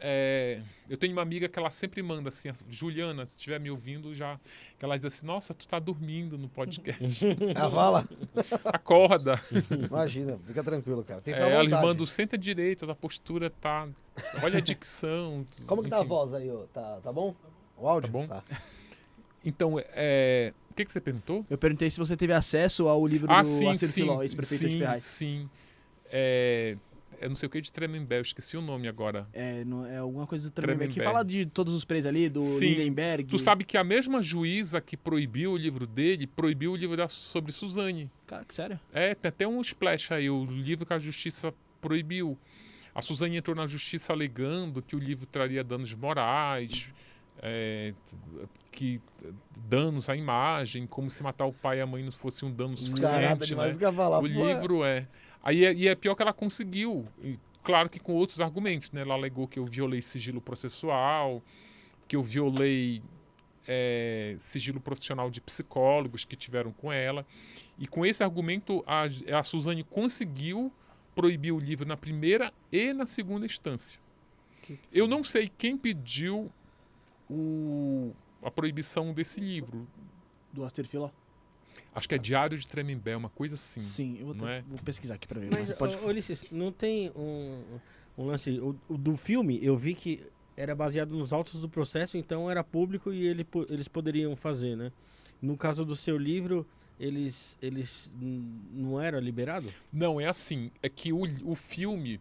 É, 0.00 0.62
eu 0.88 0.96
tenho 0.96 1.12
uma 1.12 1.22
amiga 1.22 1.48
que 1.48 1.58
ela 1.58 1.70
sempre 1.70 2.00
manda 2.04 2.28
assim, 2.28 2.48
a 2.48 2.54
Juliana, 2.70 3.26
se 3.26 3.34
estiver 3.34 3.58
me 3.58 3.68
ouvindo, 3.68 4.14
já. 4.14 4.38
que 4.78 4.84
Ela 4.84 4.96
diz 4.96 5.04
assim, 5.04 5.26
nossa, 5.26 5.52
tu 5.52 5.66
tá 5.66 5.78
dormindo 5.80 6.38
no 6.38 6.48
podcast. 6.48 7.26
Ah, 7.56 7.68
fala. 7.68 8.08
Acorda. 8.64 9.40
Imagina, 9.88 10.38
fica 10.46 10.62
tranquilo, 10.62 11.02
cara. 11.04 11.20
Tem 11.20 11.34
que 11.34 11.40
É, 11.40 11.52
elas 11.52 11.82
mandam 11.82 12.06
senta 12.06 12.38
direito, 12.38 12.88
a 12.88 12.94
postura 12.94 13.50
tá. 13.50 13.88
Olha 14.42 14.58
a 14.58 14.60
dicção. 14.60 15.44
Como 15.66 15.82
que 15.82 15.90
tá 15.90 15.96
a 15.96 16.00
enfim. 16.00 16.08
voz 16.08 16.32
aí, 16.32 16.48
ô? 16.50 16.62
Tá, 16.72 17.00
tá 17.02 17.12
bom? 17.12 17.34
O 17.76 17.88
áudio? 17.88 18.08
Tá 18.10 18.18
bom? 18.18 18.26
Tá. 18.28 18.44
Então, 19.44 19.74
é. 19.78 20.52
O 20.70 20.74
que, 20.74 20.84
que 20.84 20.92
você 20.92 21.00
perguntou? 21.00 21.44
Eu 21.50 21.58
perguntei 21.58 21.90
se 21.90 21.98
você 21.98 22.16
teve 22.16 22.32
acesso 22.32 22.88
ao 22.88 23.04
livro 23.06 23.26
Ah, 23.30 23.42
do 23.42 23.48
sim, 23.48 23.68
Acir 23.68 23.88
sim. 23.88 23.92
Filó, 24.02 24.22
ex-prefeito 24.22 24.66
de 24.68 24.72
sim, 24.74 24.78
Ferraz. 24.78 25.02
sim. 25.04 25.50
É, 26.10 26.76
é 27.20 27.28
não 27.28 27.34
sei 27.34 27.46
o 27.46 27.50
que 27.50 27.60
de 27.60 27.72
Tremembé, 27.72 28.18
eu 28.18 28.22
esqueci 28.22 28.56
o 28.56 28.60
nome 28.62 28.86
agora. 28.88 29.26
É, 29.32 29.64
no- 29.64 29.84
é 29.86 29.98
alguma 29.98 30.26
coisa 30.26 30.48
do 30.48 30.52
Tremembé, 30.52 30.86
que 30.86 30.94
Tremembé. 30.94 31.12
fala 31.12 31.24
de 31.24 31.46
todos 31.46 31.74
os 31.74 31.84
presos 31.84 32.06
ali, 32.06 32.28
do 32.28 32.42
Sim. 32.42 32.74
Lindenberg. 32.74 33.24
Tu 33.28 33.38
sabe 33.38 33.64
que 33.64 33.76
a 33.76 33.84
mesma 33.84 34.22
juíza 34.22 34.80
que 34.80 34.96
proibiu 34.96 35.52
o 35.52 35.56
livro 35.56 35.86
dele, 35.86 36.26
proibiu 36.26 36.72
o 36.72 36.76
livro 36.76 36.96
da, 36.96 37.08
sobre 37.08 37.50
Suzane. 37.52 38.08
Cara, 38.26 38.44
que 38.44 38.54
sério? 38.54 38.78
É, 38.92 39.14
tem 39.14 39.28
até 39.28 39.46
um 39.48 39.60
splash 39.60 40.12
aí, 40.12 40.30
o 40.30 40.44
livro 40.44 40.86
que 40.86 40.92
a 40.92 40.98
justiça 40.98 41.52
proibiu. 41.80 42.38
A 42.94 43.02
Suzane 43.02 43.36
entrou 43.36 43.54
na 43.54 43.66
justiça 43.66 44.12
alegando 44.12 44.80
que 44.82 44.96
o 44.96 44.98
livro 44.98 45.26
traria 45.26 45.62
danos 45.62 45.92
morais, 45.94 46.88
é, 47.42 47.94
que 48.70 49.00
danos 49.56 50.08
à 50.08 50.16
imagem, 50.16 50.86
como 50.86 51.10
se 51.10 51.22
matar 51.22 51.46
o 51.46 51.52
pai 51.52 51.78
e 51.78 51.80
a 51.80 51.86
mãe 51.86 52.02
não 52.02 52.12
fosse 52.12 52.44
um 52.44 52.52
dano 52.52 52.76
suficiente. 52.76 53.04
né? 53.54 53.92
falar. 53.92 54.18
O 54.18 54.22
pô, 54.22 54.26
livro 54.28 54.84
é. 54.84 55.06
Aí 55.42 55.64
é, 55.64 55.72
e 55.72 55.88
é 55.88 55.94
pior 55.94 56.14
que 56.14 56.22
ela 56.22 56.32
conseguiu, 56.32 57.06
e 57.22 57.38
claro 57.62 57.88
que 57.88 57.98
com 57.98 58.12
outros 58.12 58.40
argumentos, 58.40 58.90
né? 58.90 59.02
Ela 59.02 59.14
alegou 59.14 59.46
que 59.46 59.58
eu 59.58 59.64
violei 59.64 60.02
sigilo 60.02 60.40
processual, 60.40 61.42
que 62.06 62.16
eu 62.16 62.22
violei 62.22 63.02
é, 63.66 64.34
sigilo 64.38 64.80
profissional 64.80 65.30
de 65.30 65.40
psicólogos 65.40 66.24
que 66.24 66.34
tiveram 66.34 66.72
com 66.72 66.92
ela. 66.92 67.26
E 67.78 67.86
com 67.86 68.04
esse 68.04 68.24
argumento, 68.24 68.82
a, 68.86 69.04
a 69.38 69.42
Suzane 69.42 69.84
conseguiu 69.84 70.72
proibir 71.14 71.52
o 71.52 71.58
livro 71.58 71.86
na 71.86 71.96
primeira 71.96 72.52
e 72.72 72.92
na 72.92 73.04
segunda 73.04 73.44
instância. 73.44 74.00
Eu 74.92 75.06
não 75.06 75.24
sei 75.24 75.48
quem 75.48 75.76
pediu 75.76 76.50
o, 77.30 78.14
a 78.42 78.50
proibição 78.50 79.12
desse 79.12 79.40
livro. 79.40 79.86
Do 80.52 80.64
Aster 80.64 80.86
Filó? 80.86 81.10
Acho 81.94 82.08
que 82.08 82.14
é 82.14 82.18
Diário 82.18 82.56
de 82.56 82.66
Tremembé, 82.66 83.16
uma 83.16 83.28
coisa 83.28 83.54
assim. 83.54 83.80
Sim, 83.80 84.16
eu 84.20 84.26
vou, 84.26 84.34
não 84.34 84.46
ter- 84.46 84.52
é? 84.52 84.64
vou 84.68 84.78
pesquisar 84.78 85.14
aqui 85.14 85.26
pra 85.26 85.40
ver. 85.40 85.50
Mas, 85.50 85.68
Mas 85.68 85.78
pode 85.78 85.96
ô, 85.96 86.06
Ulisses, 86.06 86.44
não 86.50 86.70
tem 86.70 87.10
um, 87.16 87.62
um 88.16 88.26
lance. 88.26 88.58
O, 88.60 88.76
o 88.88 88.96
do 88.96 89.16
filme, 89.16 89.58
eu 89.62 89.76
vi 89.76 89.94
que 89.94 90.22
era 90.56 90.74
baseado 90.74 91.10
nos 91.10 91.32
autos 91.32 91.60
do 91.60 91.68
processo, 91.68 92.16
então 92.16 92.50
era 92.50 92.62
público 92.64 93.12
e 93.12 93.26
ele, 93.26 93.46
eles 93.68 93.88
poderiam 93.88 94.34
fazer, 94.36 94.76
né? 94.76 94.92
No 95.40 95.56
caso 95.56 95.84
do 95.84 95.94
seu 95.94 96.18
livro, 96.18 96.66
eles, 96.98 97.56
eles 97.62 98.10
não 98.72 99.00
era 99.00 99.20
liberado? 99.20 99.72
Não, 99.92 100.20
é 100.20 100.26
assim. 100.26 100.70
É 100.82 100.88
que 100.88 101.12
o, 101.12 101.22
o 101.44 101.54
filme 101.54 102.20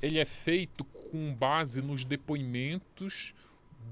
ele 0.00 0.18
é 0.18 0.24
feito 0.24 0.82
com 0.84 1.34
base 1.34 1.82
nos 1.82 2.04
depoimentos 2.04 3.34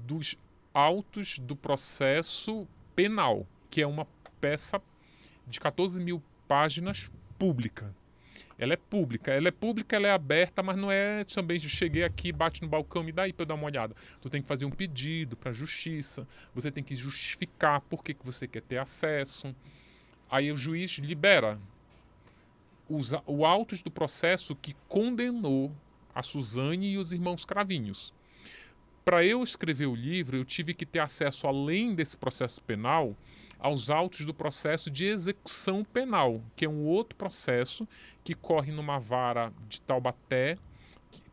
dos 0.07 0.35
autos 0.73 1.37
do 1.37 1.55
processo 1.55 2.67
penal, 2.95 3.45
que 3.69 3.81
é 3.81 3.87
uma 3.87 4.07
peça 4.41 4.81
de 5.47 5.59
14 5.59 5.99
mil 5.99 6.21
páginas 6.47 7.09
pública. 7.37 7.93
Ela 8.57 8.73
é 8.73 8.77
pública, 8.77 9.31
ela 9.31 9.47
é 9.47 9.51
pública, 9.51 9.95
ela 9.95 10.07
é 10.07 10.11
aberta, 10.11 10.61
mas 10.61 10.77
não 10.77 10.91
é 10.91 11.23
também 11.25 11.59
cheguei 11.59 12.03
aqui, 12.03 12.31
bate 12.31 12.61
no 12.61 12.67
balcão, 12.67 13.03
me 13.03 13.11
dá 13.11 13.23
aí 13.23 13.33
para 13.33 13.43
eu 13.43 13.47
dar 13.47 13.55
uma 13.55 13.65
olhada. 13.65 13.95
Tu 14.21 14.29
tem 14.29 14.41
que 14.41 14.47
fazer 14.47 14.65
um 14.65 14.69
pedido 14.69 15.35
para 15.35 15.49
a 15.49 15.53
justiça, 15.53 16.27
você 16.53 16.71
tem 16.71 16.83
que 16.83 16.95
justificar 16.95 17.81
por 17.81 18.03
que, 18.03 18.13
que 18.13 18.25
você 18.25 18.47
quer 18.47 18.61
ter 18.61 18.77
acesso. 18.77 19.55
Aí 20.29 20.51
o 20.51 20.55
juiz 20.55 20.91
libera 20.91 21.59
os, 22.87 23.11
o 23.25 23.45
autos 23.45 23.81
do 23.81 23.91
processo 23.91 24.55
que 24.55 24.75
condenou 24.87 25.71
a 26.13 26.21
Suzane 26.21 26.91
e 26.91 26.97
os 26.97 27.11
irmãos 27.11 27.45
Cravinhos. 27.45 28.13
Para 29.03 29.25
eu 29.25 29.43
escrever 29.43 29.87
o 29.87 29.95
livro, 29.95 30.37
eu 30.37 30.45
tive 30.45 30.73
que 30.73 30.85
ter 30.85 30.99
acesso, 30.99 31.45
além 31.45 31.93
desse 31.93 32.15
processo 32.15 32.61
penal, 32.61 33.17
aos 33.59 33.89
autos 33.89 34.25
do 34.25 34.33
processo 34.33 34.89
de 34.89 35.05
execução 35.05 35.83
penal, 35.83 36.41
que 36.55 36.65
é 36.65 36.69
um 36.69 36.85
outro 36.85 37.15
processo 37.15 37.87
que 38.23 38.33
corre 38.33 38.71
numa 38.71 38.99
vara 38.99 39.53
de 39.67 39.81
Taubaté, 39.81 40.57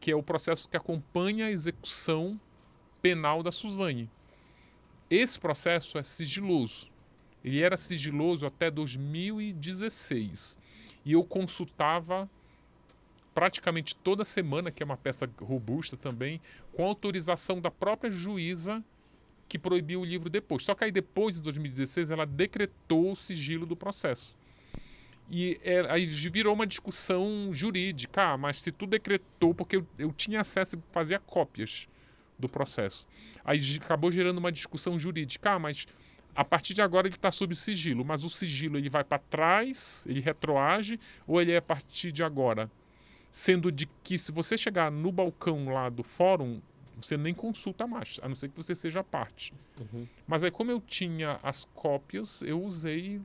que, 0.00 0.10
é 0.10 0.16
o 0.16 0.22
processo 0.22 0.68
que 0.68 0.76
acompanha 0.76 1.46
a 1.46 1.50
execução 1.50 2.40
penal 3.00 3.42
da 3.42 3.52
Suzane. 3.52 4.10
Esse 5.08 5.38
processo 5.38 5.96
é 5.96 6.02
sigiloso. 6.02 6.90
Ele 7.44 7.62
era 7.62 7.76
sigiloso 7.76 8.46
até 8.46 8.70
2016. 8.70 10.58
E 11.04 11.12
eu 11.12 11.24
consultava 11.24 12.28
praticamente 13.40 13.96
toda 13.96 14.22
semana, 14.22 14.70
que 14.70 14.82
é 14.82 14.84
uma 14.84 14.98
peça 14.98 15.26
robusta 15.40 15.96
também, 15.96 16.42
com 16.74 16.84
autorização 16.84 17.58
da 17.58 17.70
própria 17.70 18.10
juíza 18.10 18.84
que 19.48 19.58
proibiu 19.58 20.02
o 20.02 20.04
livro 20.04 20.28
depois. 20.28 20.62
Só 20.62 20.74
que 20.74 20.84
aí 20.84 20.92
depois, 20.92 21.38
em 21.38 21.40
2016, 21.40 22.10
ela 22.10 22.26
decretou 22.26 23.12
o 23.12 23.16
sigilo 23.16 23.64
do 23.64 23.74
processo. 23.74 24.36
E 25.30 25.58
é, 25.64 25.90
aí 25.90 26.04
virou 26.04 26.52
uma 26.52 26.66
discussão 26.66 27.48
jurídica, 27.50 28.32
ah, 28.32 28.36
mas 28.36 28.60
se 28.60 28.70
tu 28.70 28.86
decretou, 28.86 29.54
porque 29.54 29.76
eu, 29.76 29.86
eu 29.98 30.12
tinha 30.12 30.42
acesso 30.42 30.76
e 30.76 30.92
fazia 30.92 31.18
cópias 31.18 31.88
do 32.38 32.46
processo. 32.46 33.06
Aí 33.42 33.58
acabou 33.82 34.12
gerando 34.12 34.36
uma 34.36 34.52
discussão 34.52 34.98
jurídica, 34.98 35.52
ah, 35.52 35.58
mas 35.58 35.86
a 36.36 36.44
partir 36.44 36.74
de 36.74 36.82
agora 36.82 37.08
ele 37.08 37.16
está 37.16 37.30
sob 37.30 37.54
sigilo, 37.54 38.04
mas 38.04 38.22
o 38.22 38.28
sigilo 38.28 38.76
ele 38.76 38.90
vai 38.90 39.02
para 39.02 39.18
trás, 39.18 40.04
ele 40.06 40.20
retroage, 40.20 41.00
ou 41.26 41.40
ele 41.40 41.52
é 41.52 41.56
a 41.56 41.62
partir 41.62 42.12
de 42.12 42.22
agora? 42.22 42.70
Sendo 43.30 43.70
de 43.70 43.86
que 44.02 44.18
se 44.18 44.32
você 44.32 44.58
chegar 44.58 44.90
no 44.90 45.12
balcão 45.12 45.72
lá 45.72 45.88
do 45.88 46.02
fórum, 46.02 46.60
você 47.00 47.16
nem 47.16 47.32
consulta 47.32 47.86
mais, 47.86 48.18
a 48.22 48.28
não 48.28 48.34
ser 48.34 48.48
que 48.48 48.56
você 48.56 48.74
seja 48.74 49.02
parte. 49.04 49.52
Mas 50.26 50.42
aí 50.42 50.50
como 50.50 50.70
eu 50.70 50.80
tinha 50.80 51.38
as 51.42 51.64
cópias, 51.74 52.42
eu 52.42 52.62
usei 52.62 53.20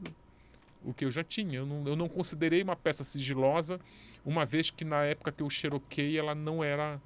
o 0.83 0.93
que 0.93 1.03
eu 1.03 1.11
já 1.11 1.23
tinha. 1.23 1.57
Eu 1.57 1.65
não, 1.65 1.87
eu 1.87 1.95
não 1.95 2.07
considerei 2.07 2.61
uma 2.61 2.75
peça 2.75 3.03
sigilosa, 3.03 3.79
uma 4.23 4.45
vez 4.45 4.69
que 4.69 4.85
na 4.85 5.03
época 5.03 5.31
que 5.31 5.41
eu 5.41 5.49
xeroquei 5.49 6.17
ela 6.17 6.35
não 6.35 6.63
era 6.63 7.01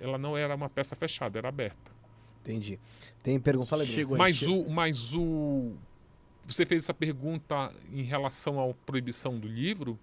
ela 0.00 0.18
não 0.18 0.36
era 0.36 0.54
uma 0.54 0.68
peça 0.68 0.96
fechada, 0.96 1.38
era 1.38 1.48
aberta. 1.48 1.92
Entendi. 2.40 2.78
Tem 3.22 3.38
pergunta, 3.38 3.68
fala. 3.68 3.86
Chegou. 3.86 4.18
Mas 4.18 4.42
o, 4.42 4.68
mas 4.68 5.14
o. 5.14 5.74
Você 6.44 6.66
fez 6.66 6.82
essa 6.82 6.92
pergunta 6.92 7.72
em 7.92 8.02
relação 8.02 8.58
à 8.60 8.74
proibição 8.74 9.38
do 9.38 9.46
livro, 9.46 9.96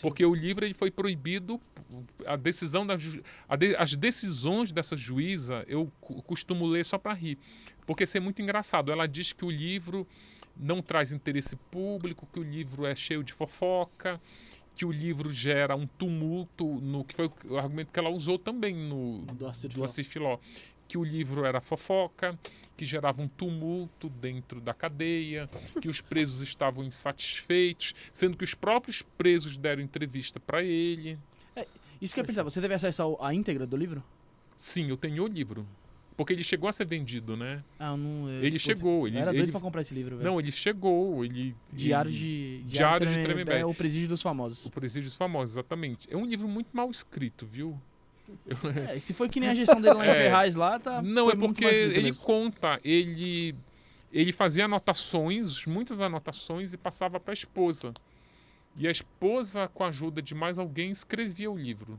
porque 0.00 0.24
o 0.24 0.34
livro 0.34 0.64
ele 0.64 0.74
foi 0.74 0.90
proibido. 0.90 1.60
A 2.26 2.36
decisão 2.36 2.86
da, 2.86 2.96
ju- 2.96 3.22
de- 3.58 3.76
as 3.76 3.94
decisões 3.96 4.72
dessa 4.72 4.96
juíza 4.96 5.64
eu 5.68 5.90
costumo 6.26 6.66
ler 6.66 6.84
só 6.84 6.96
para 6.98 7.12
rir, 7.12 7.38
porque 7.86 8.04
isso 8.04 8.16
é 8.16 8.20
muito 8.20 8.40
engraçado. 8.40 8.90
Ela 8.90 9.06
diz 9.06 9.32
que 9.32 9.44
o 9.44 9.50
livro 9.50 10.06
não 10.56 10.80
traz 10.82 11.12
interesse 11.12 11.56
público, 11.70 12.26
que 12.32 12.38
o 12.40 12.42
livro 12.42 12.86
é 12.86 12.94
cheio 12.94 13.22
de 13.22 13.32
fofoca, 13.32 14.20
que 14.74 14.84
o 14.86 14.90
livro 14.92 15.30
gera 15.32 15.76
um 15.76 15.86
tumulto 15.86 16.64
no 16.80 17.04
que 17.04 17.14
foi 17.14 17.30
o 17.44 17.56
argumento 17.58 17.92
que 17.92 17.98
ela 17.98 18.08
usou 18.10 18.38
também 18.38 18.74
no 18.74 19.18
Do 19.26 19.34
do 19.68 19.80
Filó. 20.04 20.38
Que 20.92 20.98
o 20.98 21.04
livro 21.04 21.46
era 21.46 21.58
fofoca, 21.58 22.38
que 22.76 22.84
gerava 22.84 23.22
um 23.22 23.26
tumulto 23.26 24.10
dentro 24.10 24.60
da 24.60 24.74
cadeia, 24.74 25.48
que 25.80 25.88
os 25.88 26.02
presos 26.02 26.42
estavam 26.42 26.84
insatisfeitos, 26.84 27.94
sendo 28.12 28.36
que 28.36 28.44
os 28.44 28.52
próprios 28.52 29.00
presos 29.00 29.56
deram 29.56 29.80
entrevista 29.82 30.38
para 30.38 30.62
ele. 30.62 31.18
Isso 31.98 32.12
que 32.12 32.20
eu 32.20 32.24
ia 32.24 32.26
perguntar, 32.26 32.42
você 32.42 32.60
teve 32.60 32.74
acesso 32.74 33.16
à 33.22 33.32
íntegra 33.32 33.66
do 33.66 33.74
livro? 33.74 34.04
Sim, 34.54 34.90
eu 34.90 34.98
tenho 34.98 35.24
o 35.24 35.26
livro. 35.26 35.66
Porque 36.14 36.34
ele 36.34 36.44
chegou 36.44 36.68
a 36.68 36.74
ser 36.74 36.84
vendido, 36.84 37.38
né? 37.38 37.64
Ah, 37.78 37.96
não. 37.96 38.28
eu- 38.28 38.40
Ele 38.44 38.50
putz, 38.50 38.62
chegou, 38.62 39.08
ele- 39.08 39.16
era 39.16 39.30
doido 39.32 39.44
ele- 39.44 39.52
pra 39.52 39.60
comprar 39.62 39.80
esse 39.80 39.94
livro, 39.94 40.18
velho. 40.18 40.28
Não, 40.30 40.38
ele 40.38 40.52
chegou, 40.52 41.24
ele... 41.24 41.56
Diário 41.72 42.10
ele- 42.10 42.18
de. 42.18 42.62
Diário 42.66 43.06
de 43.06 43.12
Tremembé, 43.14 43.24
Tremembé. 43.32 43.60
É 43.60 43.64
o 43.64 43.72
Presídio 43.72 44.08
dos 44.10 44.20
Famosos. 44.20 44.66
O 44.66 44.70
Presídio 44.70 45.08
dos 45.08 45.16
Famosos, 45.16 45.54
exatamente. 45.54 46.06
É 46.12 46.16
um 46.18 46.26
livro 46.26 46.46
muito 46.46 46.68
mal 46.76 46.90
escrito, 46.90 47.46
viu? 47.46 47.80
É, 48.94 48.98
se 48.98 49.12
foi 49.14 49.28
que 49.28 49.40
nem 49.40 49.48
a 49.48 49.54
gestão 49.54 49.80
dele 49.80 49.94
lá 49.94 50.06
em 50.06 50.08
É. 50.10 50.14
Ferraz 50.14 50.54
lá, 50.54 50.78
tá. 50.78 51.00
Não, 51.02 51.30
é 51.30 51.36
porque 51.36 51.64
ele 51.64 52.02
mesmo. 52.02 52.22
conta, 52.22 52.80
ele 52.84 53.54
ele 54.12 54.30
fazia 54.30 54.66
anotações, 54.66 55.64
muitas 55.64 56.00
anotações 56.00 56.74
e 56.74 56.76
passava 56.76 57.18
para 57.18 57.32
a 57.32 57.34
esposa. 57.34 57.94
E 58.76 58.86
a 58.86 58.90
esposa, 58.90 59.68
com 59.68 59.84
a 59.84 59.88
ajuda 59.88 60.20
de 60.20 60.34
mais 60.34 60.58
alguém, 60.58 60.90
escrevia 60.90 61.50
o 61.50 61.56
livro. 61.56 61.98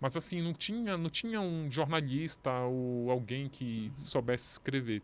Mas 0.00 0.16
assim, 0.16 0.42
não 0.42 0.52
tinha, 0.52 0.96
não 0.96 1.08
tinha 1.08 1.40
um 1.40 1.70
jornalista 1.70 2.50
ou 2.60 3.10
alguém 3.10 3.48
que 3.48 3.92
soubesse 3.96 4.52
escrever. 4.52 5.02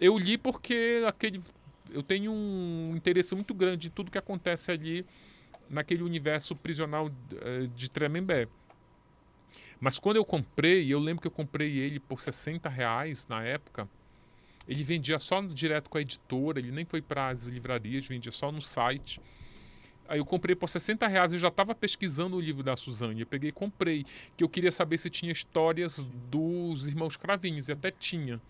Eu 0.00 0.18
li 0.18 0.38
porque 0.38 1.04
aquele 1.06 1.42
eu 1.90 2.02
tenho 2.02 2.30
um 2.30 2.92
interesse 2.94 3.34
muito 3.34 3.54
grande 3.54 3.88
em 3.88 3.90
tudo 3.90 4.10
que 4.10 4.18
acontece 4.18 4.70
ali 4.70 5.06
naquele 5.70 6.02
universo 6.02 6.54
prisional 6.54 7.10
eh, 7.40 7.68
de 7.74 7.90
Tremembé. 7.90 8.48
Mas 9.80 9.98
quando 9.98 10.16
eu 10.16 10.24
comprei, 10.24 10.92
eu 10.92 10.98
lembro 10.98 11.22
que 11.22 11.28
eu 11.28 11.32
comprei 11.32 11.78
ele 11.78 12.00
por 12.00 12.20
60 12.20 12.68
reais 12.68 13.26
na 13.28 13.42
época. 13.42 13.88
Ele 14.66 14.82
vendia 14.84 15.18
só 15.18 15.40
direto 15.40 15.88
com 15.88 15.98
a 15.98 16.00
editora, 16.00 16.58
ele 16.58 16.70
nem 16.70 16.84
foi 16.84 17.00
para 17.00 17.28
as 17.28 17.46
livrarias, 17.46 18.06
vendia 18.06 18.32
só 18.32 18.52
no 18.52 18.60
site. 18.60 19.20
Aí 20.08 20.18
eu 20.18 20.24
comprei 20.24 20.54
por 20.56 20.68
60 20.68 21.06
reais, 21.06 21.32
eu 21.32 21.38
já 21.38 21.48
estava 21.48 21.74
pesquisando 21.74 22.36
o 22.36 22.40
livro 22.40 22.62
da 22.62 22.76
Suzane. 22.76 23.20
Eu 23.20 23.26
peguei 23.26 23.50
e 23.50 23.52
comprei, 23.52 24.04
que 24.36 24.42
eu 24.42 24.48
queria 24.48 24.72
saber 24.72 24.98
se 24.98 25.10
tinha 25.10 25.30
histórias 25.30 26.04
dos 26.30 26.88
irmãos 26.88 27.16
Cravinhos, 27.16 27.68
e 27.68 27.72
até 27.72 27.90
tinha 27.90 28.40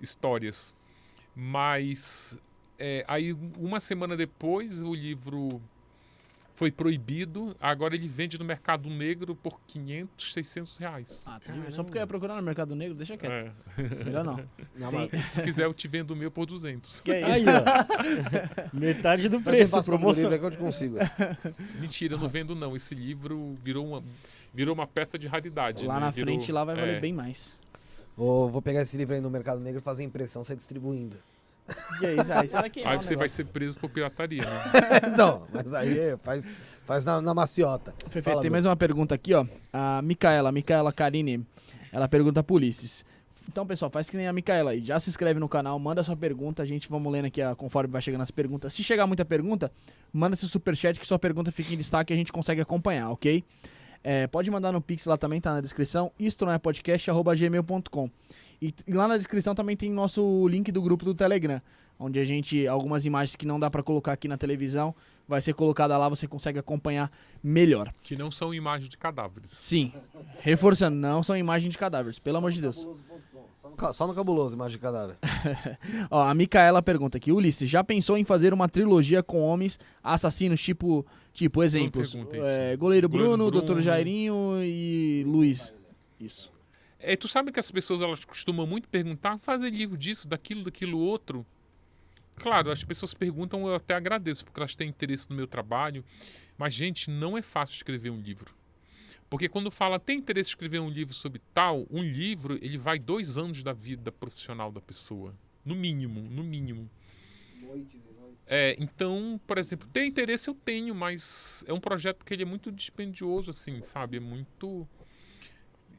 histórias. 0.00 0.74
Mas 1.34 2.38
é, 2.78 3.04
aí 3.08 3.32
uma 3.56 3.80
semana 3.80 4.16
depois 4.16 4.82
o 4.82 4.94
livro 4.94 5.60
foi 6.54 6.70
proibido, 6.70 7.56
agora 7.60 7.96
ele 7.96 8.06
vende 8.06 8.38
no 8.38 8.44
mercado 8.44 8.88
negro 8.88 9.34
por 9.34 9.60
500, 9.66 10.32
600 10.32 10.76
reais. 10.78 11.24
Ah, 11.26 11.40
tá. 11.44 11.52
Só 11.72 11.82
porque 11.82 11.98
eu 11.98 12.02
ia 12.02 12.06
procurar 12.06 12.36
no 12.36 12.42
Mercado 12.42 12.76
Negro, 12.76 12.94
deixa 12.94 13.16
quieto. 13.16 13.52
É. 13.76 14.04
Melhor 14.04 14.24
não. 14.24 14.36
Não, 14.76 14.92
mas 14.92 15.10
Se 15.26 15.42
quiser, 15.42 15.64
eu 15.64 15.74
te 15.74 15.88
vendo 15.88 16.12
o 16.12 16.16
meu 16.16 16.30
por 16.30 16.46
200. 16.46 17.00
Que 17.00 17.10
é 17.12 17.20
isso? 17.38 17.48
Aí, 17.50 17.54
ó. 18.72 18.76
Metade 18.78 19.28
do 19.28 19.40
preço, 19.40 19.82
promoção. 19.84 20.22
livro 20.22 20.34
é 20.34 20.38
que 20.38 20.44
eu 20.44 20.50
te 20.52 20.56
consigo. 20.56 20.96
Mentira, 21.80 22.14
eu 22.14 22.18
não 22.18 22.28
vendo 22.28 22.54
não. 22.54 22.76
Esse 22.76 22.94
livro 22.94 23.54
virou 23.62 23.86
uma, 23.86 24.04
virou 24.52 24.74
uma 24.74 24.86
peça 24.86 25.18
de 25.18 25.26
raridade. 25.26 25.84
Lá 25.86 25.94
né? 25.94 26.00
na 26.00 26.10
Virou- 26.10 26.34
frente 26.34 26.52
lá 26.52 26.64
vai 26.64 26.76
valer 26.76 26.96
é. 26.96 27.00
bem 27.00 27.12
mais. 27.12 27.58
Ou 28.16 28.48
vou 28.48 28.62
pegar 28.62 28.82
esse 28.82 28.96
livro 28.96 29.14
aí 29.14 29.20
no 29.20 29.28
Mercado 29.28 29.60
Negro 29.60 29.80
e 29.80 29.82
fazer 29.82 30.04
impressão, 30.04 30.44
sair 30.44 30.56
distribuindo. 30.56 31.16
Que 31.98 32.06
é 32.06 32.14
isso? 32.16 32.32
Aí 32.32 32.48
você 32.48 32.56
vai 32.56 32.70
queimar 32.70 32.92
Aí 32.92 32.98
o 32.98 33.02
você 33.02 33.08
vai 33.16 33.24
negócio. 33.24 33.36
ser 33.36 33.44
preso 33.46 33.76
por 33.76 33.88
pirataria, 33.90 34.42
né? 34.42 34.60
não, 35.16 35.46
mas 35.52 35.72
aí 35.72 35.98
é, 35.98 36.16
faz, 36.18 36.44
Faz 36.84 37.04
na, 37.04 37.20
na 37.20 37.32
maciota. 37.32 37.94
Fefe, 38.10 38.22
Fala, 38.22 38.36
tem 38.36 38.42
Bruno. 38.42 38.52
mais 38.52 38.66
uma 38.66 38.76
pergunta 38.76 39.14
aqui, 39.14 39.32
ó. 39.32 39.46
A 39.72 40.02
Micaela, 40.02 40.52
Micaela 40.52 40.92
Karine, 40.92 41.46
ela 41.90 42.06
pergunta 42.06 42.44
Ulisses. 42.50 43.04
Então, 43.48 43.66
pessoal, 43.66 43.90
faz 43.90 44.08
que 44.10 44.16
nem 44.16 44.26
a 44.26 44.32
Micaela 44.32 44.72
aí. 44.72 44.84
Já 44.84 44.98
se 45.00 45.08
inscreve 45.08 45.40
no 45.40 45.48
canal, 45.48 45.78
manda 45.78 46.02
sua 46.04 46.16
pergunta. 46.16 46.62
A 46.62 46.66
gente 46.66 46.88
vamos 46.88 47.10
lendo 47.10 47.26
aqui 47.26 47.42
ó, 47.42 47.54
conforme 47.54 47.90
vai 47.90 48.02
chegando 48.02 48.20
as 48.20 48.30
perguntas. 48.30 48.72
Se 48.74 48.82
chegar 48.82 49.06
muita 49.06 49.24
pergunta, 49.24 49.72
manda 50.12 50.36
seu 50.36 50.48
superchat 50.48 51.00
que 51.00 51.06
sua 51.06 51.18
pergunta 51.18 51.50
fica 51.50 51.72
em 51.72 51.76
destaque 51.76 52.12
e 52.12 52.14
a 52.14 52.16
gente 52.16 52.32
consegue 52.32 52.60
acompanhar, 52.60 53.10
ok? 53.10 53.42
É, 54.02 54.26
pode 54.26 54.50
mandar 54.50 54.70
no 54.70 54.82
Pix 54.82 55.06
lá 55.06 55.16
também, 55.16 55.40
tá 55.40 55.54
na 55.54 55.62
descrição. 55.62 56.12
Isto 56.18 56.44
não 56.44 56.52
é 56.52 56.58
podcast, 56.58 57.10
arroba 57.10 57.34
gmail.com. 57.34 58.10
E, 58.64 58.74
e 58.86 58.94
lá 58.94 59.06
na 59.06 59.18
descrição 59.18 59.54
também 59.54 59.76
tem 59.76 59.90
nosso 59.90 60.48
link 60.48 60.72
do 60.72 60.80
grupo 60.80 61.04
do 61.04 61.14
Telegram, 61.14 61.60
onde 61.98 62.18
a 62.18 62.24
gente, 62.24 62.66
algumas 62.66 63.04
imagens 63.04 63.36
que 63.36 63.46
não 63.46 63.60
dá 63.60 63.70
pra 63.70 63.82
colocar 63.82 64.12
aqui 64.12 64.26
na 64.26 64.38
televisão, 64.38 64.94
vai 65.28 65.42
ser 65.42 65.52
colocada 65.52 65.98
lá, 65.98 66.08
você 66.08 66.26
consegue 66.26 66.58
acompanhar 66.58 67.12
melhor. 67.42 67.92
Que 68.02 68.16
não 68.16 68.30
são 68.30 68.54
imagens 68.54 68.88
de 68.88 68.96
cadáveres. 68.96 69.50
Sim, 69.50 69.92
reforçando, 70.38 70.96
não 70.96 71.22
são 71.22 71.36
imagens 71.36 71.70
de 71.70 71.76
cadáveres, 71.76 72.18
pelo 72.18 72.38
amor 72.38 72.52
de 72.52 72.62
Deus. 72.62 72.88
Só 73.60 73.68
no, 73.68 73.92
só 73.92 74.06
no 74.06 74.14
cabuloso, 74.14 74.54
imagem 74.54 74.78
de 74.78 74.82
cadáver. 74.82 75.18
Ó, 76.10 76.22
a 76.22 76.34
Micaela 76.34 76.80
pergunta 76.80 77.18
aqui, 77.18 77.32
Ulisses, 77.32 77.68
já 77.68 77.84
pensou 77.84 78.16
em 78.16 78.24
fazer 78.24 78.54
uma 78.54 78.66
trilogia 78.66 79.22
com 79.22 79.42
homens 79.42 79.78
assassinos, 80.02 80.58
tipo, 80.58 81.04
tipo 81.34 81.62
exemplos, 81.62 82.14
é, 82.14 82.78
Goleiro 82.78 82.78
Goleiro 82.78 83.08
Bruno, 83.10 83.50
Bruno. 83.50 83.74
Dr. 83.74 83.82
Jairinho 83.82 84.62
e 84.62 85.22
Luiz. 85.26 85.74
Isso. 86.18 86.53
É, 87.06 87.16
tu 87.16 87.28
sabe 87.28 87.52
que 87.52 87.60
as 87.60 87.70
pessoas 87.70 88.00
elas 88.00 88.24
costumam 88.24 88.66
muito 88.66 88.88
perguntar, 88.88 89.36
fazer 89.38 89.70
livro 89.70 89.96
disso, 89.96 90.26
daquilo, 90.26 90.64
daquilo 90.64 90.98
outro. 90.98 91.46
Claro, 92.36 92.70
as 92.70 92.82
pessoas 92.82 93.12
perguntam, 93.12 93.66
eu 93.66 93.74
até 93.74 93.94
agradeço, 93.94 94.44
porque 94.44 94.58
elas 94.58 94.74
têm 94.74 94.88
interesse 94.88 95.28
no 95.28 95.36
meu 95.36 95.46
trabalho. 95.46 96.04
Mas, 96.56 96.72
gente, 96.72 97.10
não 97.10 97.36
é 97.36 97.42
fácil 97.42 97.76
escrever 97.76 98.10
um 98.10 98.20
livro. 98.20 98.54
Porque 99.28 99.48
quando 99.48 99.70
fala, 99.70 99.98
tem 99.98 100.18
interesse 100.18 100.48
em 100.48 100.52
escrever 100.52 100.78
um 100.80 100.88
livro 100.88 101.12
sobre 101.12 101.42
tal, 101.52 101.86
um 101.90 102.02
livro, 102.02 102.58
ele 102.62 102.78
vai 102.78 102.98
dois 102.98 103.36
anos 103.36 103.62
da 103.62 103.72
vida 103.72 104.10
profissional 104.10 104.72
da 104.72 104.80
pessoa. 104.80 105.34
No 105.64 105.74
mínimo, 105.74 106.20
no 106.22 106.42
mínimo. 106.42 106.90
Noites 107.60 107.94
e 107.94 108.20
noites. 108.20 108.38
É, 108.46 108.76
então, 108.78 109.40
por 109.46 109.58
exemplo, 109.58 109.88
tem 109.92 110.08
interesse 110.08 110.48
eu 110.48 110.54
tenho, 110.54 110.94
mas 110.94 111.64
é 111.66 111.72
um 111.72 111.80
projeto 111.80 112.24
que 112.24 112.32
ele 112.32 112.42
é 112.42 112.46
muito 112.46 112.70
dispendioso, 112.72 113.50
assim, 113.50 113.80
sabe? 113.82 114.16
É 114.18 114.20
muito. 114.20 114.86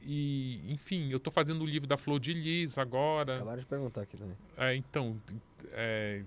E, 0.08 0.62
enfim, 0.72 1.10
eu 1.10 1.20
tô 1.20 1.32
fazendo 1.32 1.64
o 1.64 1.66
livro 1.66 1.88
da 1.88 1.97
Flor 1.97 2.20
de 2.20 2.32
Lis 2.32 2.78
agora. 2.78 3.38
Acabaram 3.38 3.60
de 3.60 3.66
perguntar 3.66 4.01
aqui 4.01 4.16
também. 4.16 4.38
É, 4.56 4.76
então, 4.76 5.20
é, 5.72 6.22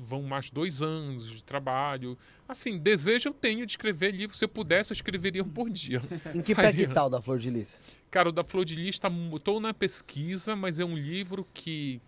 vão 0.00 0.22
mais 0.22 0.48
dois 0.50 0.80
anos 0.82 1.28
de 1.30 1.44
trabalho. 1.44 2.16
Assim, 2.48 2.78
desejo 2.78 3.28
eu 3.28 3.34
tenho 3.34 3.66
de 3.66 3.72
escrever 3.72 4.12
livro. 4.12 4.34
Se 4.34 4.46
eu 4.46 4.48
pudesse, 4.48 4.92
eu 4.92 4.94
escreveria 4.94 5.44
um 5.44 5.48
por 5.48 5.68
dia. 5.68 6.00
Em 6.34 6.40
que 6.40 6.54
pé 6.54 6.72
que 6.72 6.78
Sairia. 6.78 6.88
tá 6.88 7.04
o 7.04 7.10
da 7.10 7.20
Flor 7.20 7.38
de 7.38 7.50
Lis? 7.50 7.82
Cara, 8.10 8.30
o 8.30 8.32
da 8.32 8.42
Flor 8.42 8.64
de 8.64 8.74
Lis, 8.74 8.98
tá, 8.98 9.10
tô 9.44 9.60
na 9.60 9.74
pesquisa, 9.74 10.56
mas 10.56 10.80
é 10.80 10.84
um 10.84 10.96
livro 10.96 11.46
que. 11.52 12.00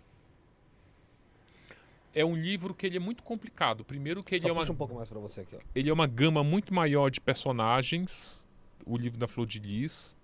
É 2.14 2.24
um 2.24 2.34
livro 2.34 2.74
que 2.74 2.86
ele 2.86 2.96
é 2.96 3.00
muito 3.00 3.22
complicado. 3.22 3.84
Primeiro 3.84 4.20
que 4.20 4.34
ele 4.34 4.42
Só 4.42 4.48
é 4.48 4.52
uma 4.52 4.62
um 4.62 4.74
pouco 4.74 4.94
mais 4.94 5.08
pra 5.08 5.20
você 5.20 5.42
aqui, 5.42 5.54
ó. 5.54 5.58
ele 5.74 5.90
é 5.90 5.92
uma 5.92 6.06
gama 6.06 6.42
muito 6.42 6.72
maior 6.74 7.10
de 7.10 7.20
personagens, 7.20 8.44
o 8.84 8.96
livro 8.96 9.18
da 9.18 9.28
Flor 9.28 9.46
de 9.46 9.60
Lis. 9.60 10.16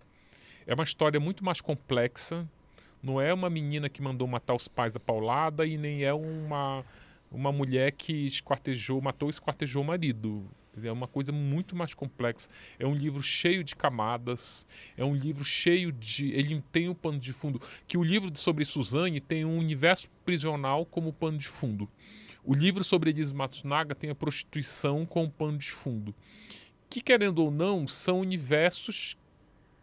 É 0.66 0.74
uma 0.74 0.84
história 0.84 1.20
muito 1.20 1.44
mais 1.44 1.60
complexa. 1.60 2.48
Não 3.02 3.20
é 3.20 3.32
uma 3.32 3.48
menina 3.48 3.88
que 3.88 4.02
mandou 4.02 4.26
matar 4.26 4.54
os 4.54 4.66
pais 4.66 4.96
a 4.96 5.00
paulada 5.00 5.64
e 5.64 5.78
nem 5.78 6.02
é 6.02 6.12
uma, 6.12 6.84
uma 7.30 7.52
mulher 7.52 7.92
que 7.92 8.12
esquartejou, 8.26 9.00
matou 9.00 9.28
e 9.28 9.30
esquartejou 9.30 9.82
o 9.82 9.86
marido. 9.86 10.44
É 10.82 10.92
uma 10.92 11.06
coisa 11.06 11.32
muito 11.32 11.74
mais 11.74 11.94
complexa. 11.94 12.50
É 12.78 12.86
um 12.86 12.94
livro 12.94 13.22
cheio 13.22 13.64
de 13.64 13.74
camadas. 13.74 14.66
É 14.96 15.04
um 15.04 15.14
livro 15.14 15.44
cheio 15.44 15.90
de. 15.90 16.32
Ele 16.32 16.62
tem 16.70 16.88
um 16.88 16.94
pano 16.94 17.18
de 17.18 17.32
fundo. 17.32 17.62
Que 17.86 17.96
o 17.96 18.04
livro 18.04 18.30
sobre 18.36 18.64
Suzane 18.64 19.20
tem 19.20 19.44
um 19.44 19.58
universo 19.58 20.08
prisional 20.24 20.84
como 20.84 21.12
pano 21.12 21.38
de 21.38 21.48
fundo. 21.48 21.88
O 22.44 22.54
livro 22.54 22.84
sobre 22.84 23.10
Elise 23.10 23.34
Matsunaga 23.34 23.94
tem 23.94 24.10
a 24.10 24.14
prostituição 24.14 25.06
como 25.06 25.30
pano 25.30 25.58
de 25.58 25.70
fundo. 25.70 26.14
Que, 26.90 27.00
querendo 27.00 27.38
ou 27.38 27.50
não, 27.50 27.86
são 27.86 28.20
universos 28.20 29.16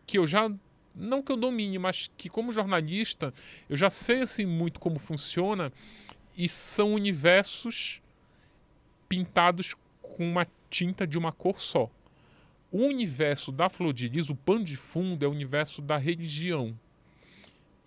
que 0.05 0.17
eu 0.17 0.27
já. 0.27 0.51
Não 0.95 1.21
que 1.21 1.31
eu 1.31 1.37
domine, 1.37 1.79
mas 1.79 2.09
que, 2.17 2.29
como 2.29 2.53
jornalista, 2.53 3.33
eu 3.69 3.75
já 3.75 3.89
sei 3.89 4.21
assim 4.21 4.45
muito 4.45 4.79
como 4.79 4.99
funciona. 4.99 5.71
E 6.35 6.47
são 6.47 6.93
universos 6.93 8.01
pintados 9.07 9.75
com 10.01 10.27
uma 10.27 10.47
tinta 10.69 11.05
de 11.05 11.17
uma 11.17 11.31
cor 11.31 11.59
só. 11.59 11.89
O 12.71 12.79
universo 12.79 13.51
da 13.51 13.69
Flor 13.69 13.93
de 13.93 14.07
Lis, 14.07 14.29
o 14.29 14.35
pano 14.35 14.63
de 14.63 14.75
fundo, 14.75 15.23
é 15.23 15.27
o 15.27 15.31
universo 15.31 15.81
da 15.81 15.97
religião. 15.97 16.77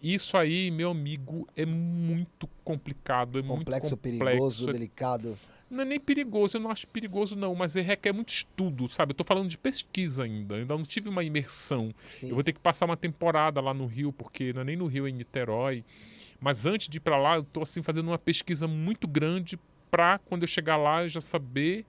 Isso 0.01 0.37
aí, 0.37 0.71
meu 0.71 0.91
amigo, 0.91 1.49
é 1.57 1.67
muito 1.67 2.49
complicado. 2.63 3.39
É 3.39 3.43
Complexo, 3.43 3.91
muito 3.91 3.97
complexo. 3.97 4.19
perigoso, 4.19 4.71
é 4.71 4.73
delicado. 4.73 5.39
Não 5.69 5.83
é 5.83 5.85
nem 5.85 6.01
perigoso, 6.01 6.57
eu 6.57 6.61
não 6.61 6.71
acho 6.71 6.87
perigoso 6.87 7.35
não, 7.35 7.55
mas 7.55 7.75
ele 7.75 7.87
requer 7.87 8.13
muito 8.13 8.29
estudo, 8.29 8.89
sabe? 8.89 9.11
Eu 9.11 9.17
tô 9.17 9.25
falando 9.25 9.49
de 9.49 9.59
pesquisa 9.59 10.25
ainda, 10.25 10.57
ainda 10.57 10.77
não 10.77 10.85
tive 10.85 11.09
uma 11.09 11.25
imersão. 11.25 11.93
Sim. 12.13 12.29
Eu 12.29 12.35
vou 12.35 12.45
ter 12.45 12.53
que 12.53 12.61
passar 12.61 12.87
uma 12.87 12.97
temporada 12.97 13.61
lá 13.61 13.75
no 13.75 13.87
Rio, 13.87 14.13
porque 14.13 14.53
não 14.53 14.63
é 14.63 14.65
nem 14.65 14.77
no 14.77 14.87
Rio, 14.87 15.07
é 15.07 15.11
em 15.11 15.13
Niterói. 15.13 15.85
Mas 16.41 16.67
antes 16.67 16.89
de 16.89 16.99
ir 16.99 17.01
para 17.01 17.17
lá, 17.17 17.37
eu 17.37 17.45
tô 17.45 17.63
assim 17.63 17.83
fazendo 17.83 18.09
uma 18.09 18.19
pesquisa 18.19 18.69
muito 18.69 19.09
grande 19.09 19.59
para 19.91 20.19
quando 20.19 20.43
eu 20.43 20.49
chegar 20.49 20.77
lá 20.77 21.03
eu 21.03 21.09
já 21.09 21.21
saber 21.21 21.85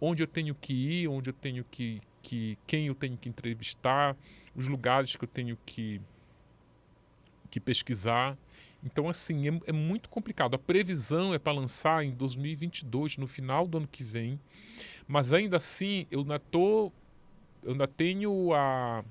onde 0.00 0.22
eu 0.22 0.26
tenho 0.26 0.54
que 0.54 0.72
ir, 0.72 1.08
onde 1.08 1.30
eu 1.30 1.34
tenho 1.34 1.64
que, 1.64 2.00
que 2.22 2.56
quem 2.66 2.86
eu 2.86 2.94
tenho 2.94 3.16
que 3.16 3.28
entrevistar, 3.28 4.16
os 4.54 4.66
lugares 4.66 5.14
que 5.16 5.24
eu 5.24 5.28
tenho 5.28 5.58
que 5.66 6.00
que 7.50 7.58
pesquisar. 7.58 8.38
Então, 8.84 9.08
assim, 9.08 9.48
é, 9.48 9.60
é 9.66 9.72
muito 9.72 10.08
complicado. 10.08 10.54
A 10.54 10.58
previsão 10.58 11.34
é 11.34 11.38
para 11.38 11.52
lançar 11.52 12.04
em 12.04 12.12
2022, 12.12 13.18
no 13.18 13.26
final 13.26 13.66
do 13.66 13.78
ano 13.78 13.88
que 13.88 14.02
vem. 14.02 14.40
Mas 15.06 15.32
ainda 15.32 15.56
assim, 15.56 16.06
eu 16.10 16.20
ainda, 16.20 16.38
tô, 16.38 16.90
eu 17.62 17.72
ainda 17.72 17.86
tenho 17.86 18.54
a, 18.54 19.04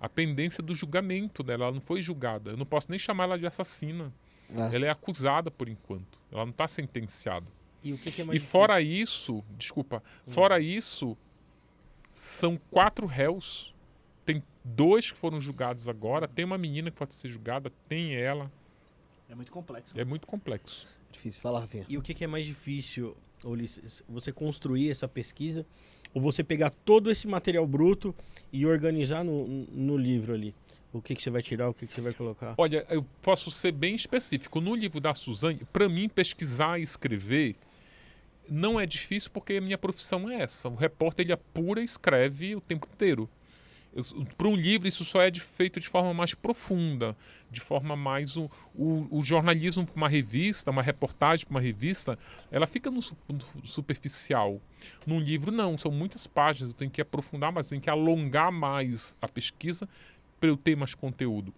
a 0.00 0.08
pendência 0.08 0.62
do 0.62 0.74
julgamento 0.74 1.42
dela. 1.42 1.64
Ela 1.64 1.74
não 1.74 1.80
foi 1.80 2.00
julgada. 2.00 2.52
Eu 2.52 2.56
não 2.56 2.66
posso 2.66 2.88
nem 2.88 2.98
chamar 2.98 3.24
ela 3.24 3.38
de 3.38 3.46
assassina. 3.46 4.12
É. 4.54 4.76
Ela 4.76 4.86
é 4.86 4.90
acusada 4.90 5.50
por 5.50 5.68
enquanto. 5.68 6.18
Ela 6.30 6.44
não 6.44 6.52
está 6.52 6.66
sentenciada. 6.66 7.46
E 7.82 7.92
o 7.92 7.98
que, 7.98 8.10
que 8.12 8.22
é 8.22 8.24
mais 8.24 8.40
E 8.40 8.44
fora 8.44 8.80
isso, 8.80 9.42
desculpa, 9.58 10.02
fora 10.28 10.60
isso, 10.60 11.16
são 12.14 12.58
quatro 12.70 13.06
réus. 13.06 13.74
Tem 14.24 14.42
dois 14.64 15.10
que 15.10 15.18
foram 15.18 15.40
julgados 15.40 15.88
agora. 15.88 16.28
Tem 16.28 16.44
uma 16.44 16.56
menina 16.56 16.90
que 16.90 16.96
pode 16.96 17.14
ser 17.14 17.28
julgada, 17.28 17.72
tem 17.88 18.14
ela. 18.14 18.50
É 19.32 19.34
muito 19.34 19.50
complexo. 19.50 19.98
É 19.98 20.04
muito 20.04 20.26
complexo. 20.26 20.86
Difícil. 21.10 21.40
Fala, 21.40 21.60
Rafinha. 21.60 21.86
E 21.88 21.96
o 21.96 22.02
que, 22.02 22.12
que 22.12 22.22
é 22.22 22.26
mais 22.26 22.44
difícil, 22.44 23.16
Ulisses? 23.42 24.02
Você 24.06 24.30
construir 24.30 24.90
essa 24.90 25.08
pesquisa 25.08 25.64
ou 26.12 26.20
você 26.20 26.44
pegar 26.44 26.68
todo 26.68 27.10
esse 27.10 27.26
material 27.26 27.66
bruto 27.66 28.14
e 28.52 28.66
organizar 28.66 29.24
no, 29.24 29.46
no 29.46 29.96
livro 29.96 30.34
ali? 30.34 30.54
O 30.92 31.00
que, 31.00 31.14
que 31.14 31.22
você 31.22 31.30
vai 31.30 31.40
tirar, 31.40 31.70
o 31.70 31.72
que, 31.72 31.86
que 31.86 31.94
você 31.94 32.02
vai 32.02 32.12
colocar? 32.12 32.54
Olha, 32.58 32.84
eu 32.90 33.02
posso 33.22 33.50
ser 33.50 33.72
bem 33.72 33.94
específico. 33.94 34.60
No 34.60 34.74
livro 34.74 35.00
da 35.00 35.14
Suzane, 35.14 35.62
para 35.72 35.88
mim, 35.88 36.10
pesquisar 36.10 36.78
e 36.78 36.82
escrever 36.82 37.56
não 38.46 38.78
é 38.78 38.84
difícil 38.84 39.30
porque 39.30 39.54
a 39.54 39.60
minha 39.62 39.78
profissão 39.78 40.28
é 40.28 40.42
essa. 40.42 40.68
O 40.68 40.74
repórter 40.74 41.24
ele 41.24 41.32
apura 41.32 41.80
e 41.80 41.84
escreve 41.84 42.54
o 42.54 42.60
tempo 42.60 42.86
inteiro. 42.92 43.30
Para 44.38 44.48
um 44.48 44.56
livro, 44.56 44.88
isso 44.88 45.04
só 45.04 45.20
é 45.20 45.30
de- 45.30 45.40
feito 45.40 45.78
de 45.78 45.88
forma 45.88 46.14
mais 46.14 46.32
profunda, 46.34 47.14
de 47.50 47.60
forma 47.60 47.94
mais. 47.94 48.36
O, 48.36 48.50
o, 48.74 49.06
o 49.18 49.22
jornalismo 49.22 49.84
para 49.86 49.96
uma 49.96 50.08
revista, 50.08 50.70
uma 50.70 50.82
reportagem 50.82 51.44
para 51.44 51.54
uma 51.54 51.60
revista, 51.60 52.18
ela 52.50 52.66
fica 52.66 52.90
no, 52.90 53.00
no 53.28 53.66
superficial. 53.66 54.60
Num 55.06 55.20
livro, 55.20 55.52
não, 55.52 55.76
são 55.76 55.90
muitas 55.90 56.26
páginas, 56.26 56.70
eu 56.70 56.76
tenho 56.76 56.90
que 56.90 57.00
aprofundar 57.02 57.52
mais, 57.52 57.66
eu 57.66 57.70
tenho 57.70 57.82
que 57.82 57.90
alongar 57.90 58.50
mais 58.50 59.16
a 59.20 59.28
pesquisa 59.28 59.86
para 60.40 60.48
eu 60.48 60.56
ter 60.56 60.74
mais 60.76 60.94
conteúdo. 60.94 61.54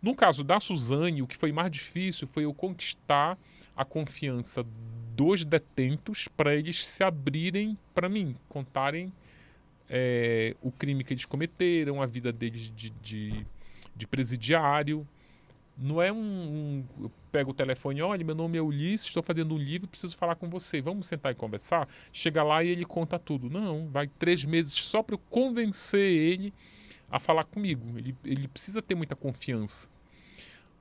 No 0.00 0.14
caso 0.14 0.42
da 0.42 0.58
Suzane, 0.60 1.22
o 1.22 1.26
que 1.26 1.36
foi 1.36 1.52
mais 1.52 1.70
difícil 1.70 2.26
foi 2.26 2.44
eu 2.44 2.54
conquistar 2.54 3.38
a 3.76 3.84
confiança 3.84 4.64
dos 5.14 5.44
detentos 5.44 6.28
para 6.28 6.54
eles 6.54 6.84
se 6.86 7.04
abrirem 7.04 7.78
para 7.94 8.08
mim, 8.08 8.36
contarem 8.48 9.12
é, 9.88 10.56
o 10.62 10.70
crime 10.70 11.04
que 11.04 11.14
eles 11.14 11.24
cometeram, 11.24 12.00
a 12.02 12.06
vida 12.06 12.32
deles 12.32 12.72
de, 12.74 12.90
de, 12.90 13.46
de 13.94 14.06
presidiário. 14.06 15.06
Não 15.76 16.00
é 16.00 16.12
um, 16.12 16.16
um- 16.16 16.84
Eu 17.04 17.10
pego 17.32 17.50
o 17.50 17.54
telefone, 17.54 18.00
olha, 18.00 18.24
meu 18.24 18.34
nome 18.34 18.56
é 18.56 18.62
Ulisses, 18.62 19.08
estou 19.08 19.22
fazendo 19.22 19.54
um 19.54 19.58
livro, 19.58 19.88
preciso 19.88 20.16
falar 20.16 20.36
com 20.36 20.48
você. 20.48 20.80
Vamos 20.80 21.06
sentar 21.06 21.32
e 21.32 21.34
conversar? 21.34 21.88
Chega 22.12 22.42
lá 22.44 22.62
e 22.62 22.68
ele 22.68 22.84
conta 22.84 23.18
tudo. 23.18 23.50
Não, 23.50 23.88
vai 23.88 24.06
três 24.06 24.44
meses 24.44 24.72
só 24.72 25.02
para 25.02 25.14
eu 25.14 25.18
convencer 25.30 26.00
ele 26.00 26.54
a 27.10 27.18
falar 27.18 27.44
comigo. 27.44 27.98
Ele, 27.98 28.14
ele 28.24 28.46
precisa 28.48 28.80
ter 28.80 28.94
muita 28.94 29.16
confiança. 29.16 29.88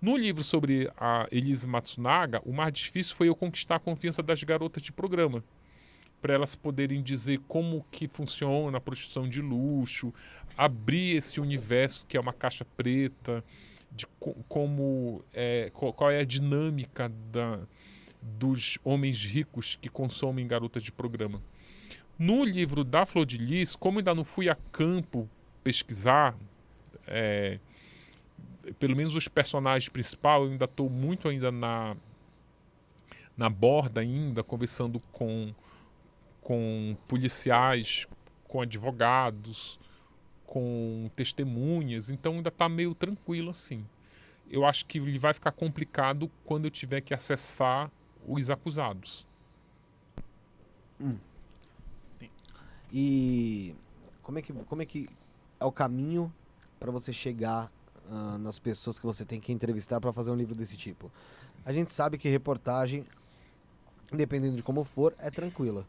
No 0.02 0.18
livro 0.18 0.44
sobre 0.44 0.92
a 0.98 1.28
Elise 1.32 1.66
Matsunaga, 1.66 2.42
o 2.46 2.52
mais 2.54 2.74
difícil 2.74 3.16
foi 3.16 3.30
eu 3.30 3.36
conquistar 3.36 3.76
a 3.78 3.80
confiança 3.80 4.22
das 4.22 4.44
garotas 4.44 4.84
de 4.84 4.92
programa. 4.92 5.44
Para 6.24 6.36
elas 6.36 6.56
poderem 6.56 7.04
dizer 7.04 7.42
como 7.50 7.86
que 7.92 8.08
funciona 8.08 8.78
a 8.78 8.82
prostituição 8.82 9.28
de 9.28 9.42
luxo, 9.42 10.14
abrir 10.58 11.18
esse 11.18 11.42
universo 11.42 12.08
que 12.08 12.16
é 12.16 12.20
uma 12.20 12.32
caixa 12.32 12.64
preta, 12.78 13.44
de 13.92 14.08
co 14.08 14.34
como 14.48 15.22
é, 15.34 15.70
qual 15.74 16.10
é 16.10 16.20
a 16.20 16.24
dinâmica 16.24 17.12
da, 17.30 17.60
dos 18.22 18.80
homens 18.86 19.22
ricos 19.22 19.78
que 19.82 19.90
consomem 19.90 20.48
garotas 20.48 20.82
de 20.82 20.94
programa. 20.94 21.42
No 22.18 22.46
livro 22.46 22.86
da 22.86 23.06
Flor 23.06 23.26
de 23.26 23.38
Lis, 23.38 23.76
como 23.76 24.00
ainda 24.00 24.16
não 24.16 24.24
fui 24.24 24.48
a 24.48 24.56
campo 24.72 25.30
pesquisar, 25.62 26.38
é, 27.06 27.60
pelo 28.80 28.96
menos 28.96 29.14
os 29.14 29.28
personagens 29.28 29.90
principais, 29.90 30.42
eu 30.42 30.52
ainda 30.52 30.66
estou 30.66 30.90
muito 30.90 31.28
ainda 31.28 31.52
na, 31.52 31.98
na 33.36 33.50
borda 33.50 34.00
ainda, 34.00 34.42
conversando 34.42 35.02
com 35.12 35.54
com 36.44 36.98
policiais, 37.08 38.06
com 38.48 38.62
advogados, 38.62 39.80
com 40.46 41.10
testemunhas, 41.16 42.10
então 42.10 42.34
ainda 42.34 42.50
está 42.50 42.70
meio 42.70 42.94
tranquilo 42.94 43.50
assim. 43.50 43.86
Eu 44.50 44.66
acho 44.66 44.86
que 44.86 45.00
ele 45.00 45.18
vai 45.18 45.34
ficar 45.34 45.52
complicado 45.52 46.30
quando 46.46 46.66
eu 46.66 46.72
tiver 46.72 47.02
que 47.02 47.14
acessar 47.14 47.90
os 48.28 48.50
acusados. 48.50 49.26
Hum. 51.02 51.18
E 52.92 53.76
como 54.22 54.38
é 54.38 54.42
que 54.42 54.54
como 54.54 54.82
é 54.82 54.86
que 54.86 55.10
é 55.60 55.66
o 55.66 55.72
caminho 55.72 56.32
para 56.80 56.92
você 56.92 57.12
chegar 57.12 57.72
uh, 58.06 58.38
nas 58.38 58.60
pessoas 58.60 59.00
que 59.00 59.06
você 59.06 59.26
tem 59.26 59.40
que 59.40 59.52
entrevistar 59.52 60.00
para 60.00 60.14
fazer 60.14 60.30
um 60.30 60.36
livro 60.36 60.56
desse 60.56 60.78
tipo? 60.78 61.12
A 61.66 61.74
gente 61.74 61.92
sabe 61.92 62.18
que 62.18 62.30
reportagem, 62.30 63.06
dependendo 64.12 64.58
de 64.58 64.62
como 64.62 64.84
for, 64.84 65.16
é 65.18 65.32
tranquila. 65.32 65.88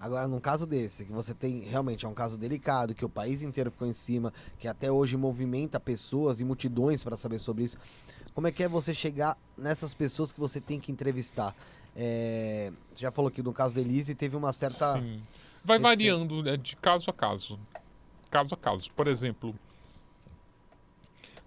Agora, 0.00 0.26
num 0.26 0.40
caso 0.40 0.66
desse, 0.66 1.04
que 1.04 1.12
você 1.12 1.34
tem 1.34 1.60
realmente 1.60 2.06
é 2.06 2.08
um 2.08 2.14
caso 2.14 2.38
delicado, 2.38 2.94
que 2.94 3.04
o 3.04 3.08
país 3.08 3.42
inteiro 3.42 3.70
ficou 3.70 3.86
em 3.86 3.92
cima, 3.92 4.32
que 4.58 4.66
até 4.66 4.90
hoje 4.90 5.14
movimenta 5.14 5.78
pessoas 5.78 6.40
e 6.40 6.44
multidões 6.44 7.04
para 7.04 7.18
saber 7.18 7.38
sobre 7.38 7.64
isso, 7.64 7.76
como 8.32 8.46
é 8.46 8.52
que 8.52 8.62
é 8.62 8.68
você 8.68 8.94
chegar 8.94 9.36
nessas 9.58 9.92
pessoas 9.92 10.32
que 10.32 10.40
você 10.40 10.58
tem 10.58 10.80
que 10.80 10.90
entrevistar? 10.90 11.54
É, 11.94 12.72
você 12.94 13.02
já 13.02 13.12
falou 13.12 13.30
que 13.30 13.42
no 13.42 13.52
caso 13.52 13.74
da 13.74 13.82
Elise 13.82 14.14
teve 14.14 14.34
uma 14.34 14.54
certa. 14.54 14.94
Sim. 14.94 15.22
Vai 15.62 15.78
variando 15.78 16.42
né, 16.42 16.56
de 16.56 16.76
caso 16.76 17.10
a 17.10 17.12
caso. 17.12 17.60
Caso 18.30 18.54
a 18.54 18.56
caso. 18.56 18.90
Por 18.92 19.06
exemplo, 19.06 19.54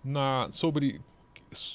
na, 0.03 0.47
sobre 0.51 1.01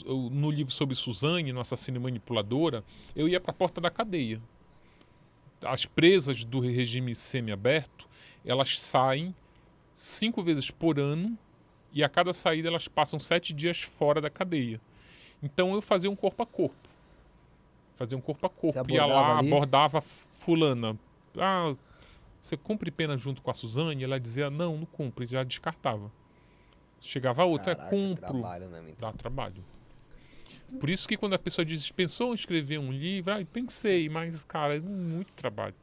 no 0.06 0.48
livro 0.48 0.72
sobre 0.72 0.94
Suzane, 0.94 1.52
no 1.52 1.60
assassino 1.60 2.00
manipuladora, 2.00 2.84
eu 3.16 3.28
ia 3.28 3.40
para 3.40 3.50
a 3.50 3.54
porta 3.54 3.80
da 3.80 3.90
cadeia 3.90 4.40
as 5.62 5.84
presas 5.84 6.44
do 6.44 6.60
regime 6.60 7.14
semiaberto, 7.14 8.08
elas 8.44 8.78
saem 8.78 9.34
cinco 9.94 10.42
vezes 10.42 10.70
por 10.70 10.98
ano 10.98 11.36
e 11.92 12.04
a 12.04 12.08
cada 12.08 12.32
saída 12.32 12.68
elas 12.68 12.86
passam 12.86 13.18
sete 13.18 13.52
dias 13.52 13.82
fora 13.82 14.20
da 14.20 14.30
cadeia. 14.30 14.80
Então 15.42 15.74
eu 15.74 15.82
fazia 15.82 16.10
um 16.10 16.16
corpo 16.16 16.42
a 16.42 16.46
corpo. 16.46 16.88
Fazia 17.96 18.16
um 18.16 18.20
corpo 18.20 18.46
a 18.46 18.50
corpo. 18.50 18.90
Ia 18.90 19.06
lá, 19.06 19.38
ali? 19.38 19.48
abordava 19.48 20.00
fulana. 20.00 20.96
Ah, 21.36 21.74
você 22.40 22.56
cumpre 22.56 22.90
pena 22.90 23.16
junto 23.16 23.42
com 23.42 23.50
a 23.50 23.54
Suzane? 23.54 24.04
Ela 24.04 24.20
dizia, 24.20 24.50
não, 24.50 24.76
não 24.76 24.86
cumpre, 24.86 25.26
já 25.26 25.42
descartava. 25.42 26.10
Chegava 27.00 27.42
a 27.42 27.44
outra, 27.44 27.72
é, 27.72 27.74
Caraca, 27.74 27.94
é 27.94 27.98
cumpro. 27.98 28.26
Trabalho 28.40 28.70
mesmo, 28.70 28.88
então. 28.88 29.10
Dá 29.10 29.16
trabalho. 29.16 29.64
Por 30.78 30.90
isso 30.90 31.08
que 31.08 31.16
quando 31.16 31.34
a 31.34 31.38
pessoa 31.38 31.64
diz, 31.64 31.90
pensou 31.90 32.32
em 32.32 32.34
escrever 32.34 32.78
um 32.78 32.92
livro, 32.92 33.32
ah, 33.32 33.44
pensei, 33.52 34.08
mas, 34.08 34.44
cara, 34.44 34.76
é 34.76 34.80
muito 34.80 35.32
trabalho. 35.32 35.74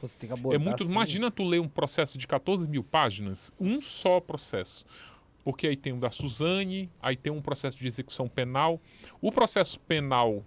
Você 0.00 0.18
tem 0.18 0.28
que 0.28 0.34
abordar 0.34 0.60
é 0.60 0.64
muito, 0.64 0.82
assim. 0.82 0.92
Imagina 0.92 1.30
tu 1.30 1.44
ler 1.44 1.60
um 1.60 1.68
processo 1.68 2.18
de 2.18 2.26
14 2.26 2.68
mil 2.68 2.82
páginas, 2.82 3.52
um 3.58 3.80
só 3.80 4.20
processo. 4.20 4.84
Porque 5.44 5.66
aí 5.66 5.76
tem 5.76 5.92
o 5.92 5.98
da 5.98 6.10
Suzane, 6.10 6.90
aí 7.00 7.16
tem 7.16 7.32
um 7.32 7.42
processo 7.42 7.76
de 7.76 7.86
execução 7.86 8.28
penal. 8.28 8.80
O 9.20 9.30
processo 9.30 9.78
penal 9.80 10.44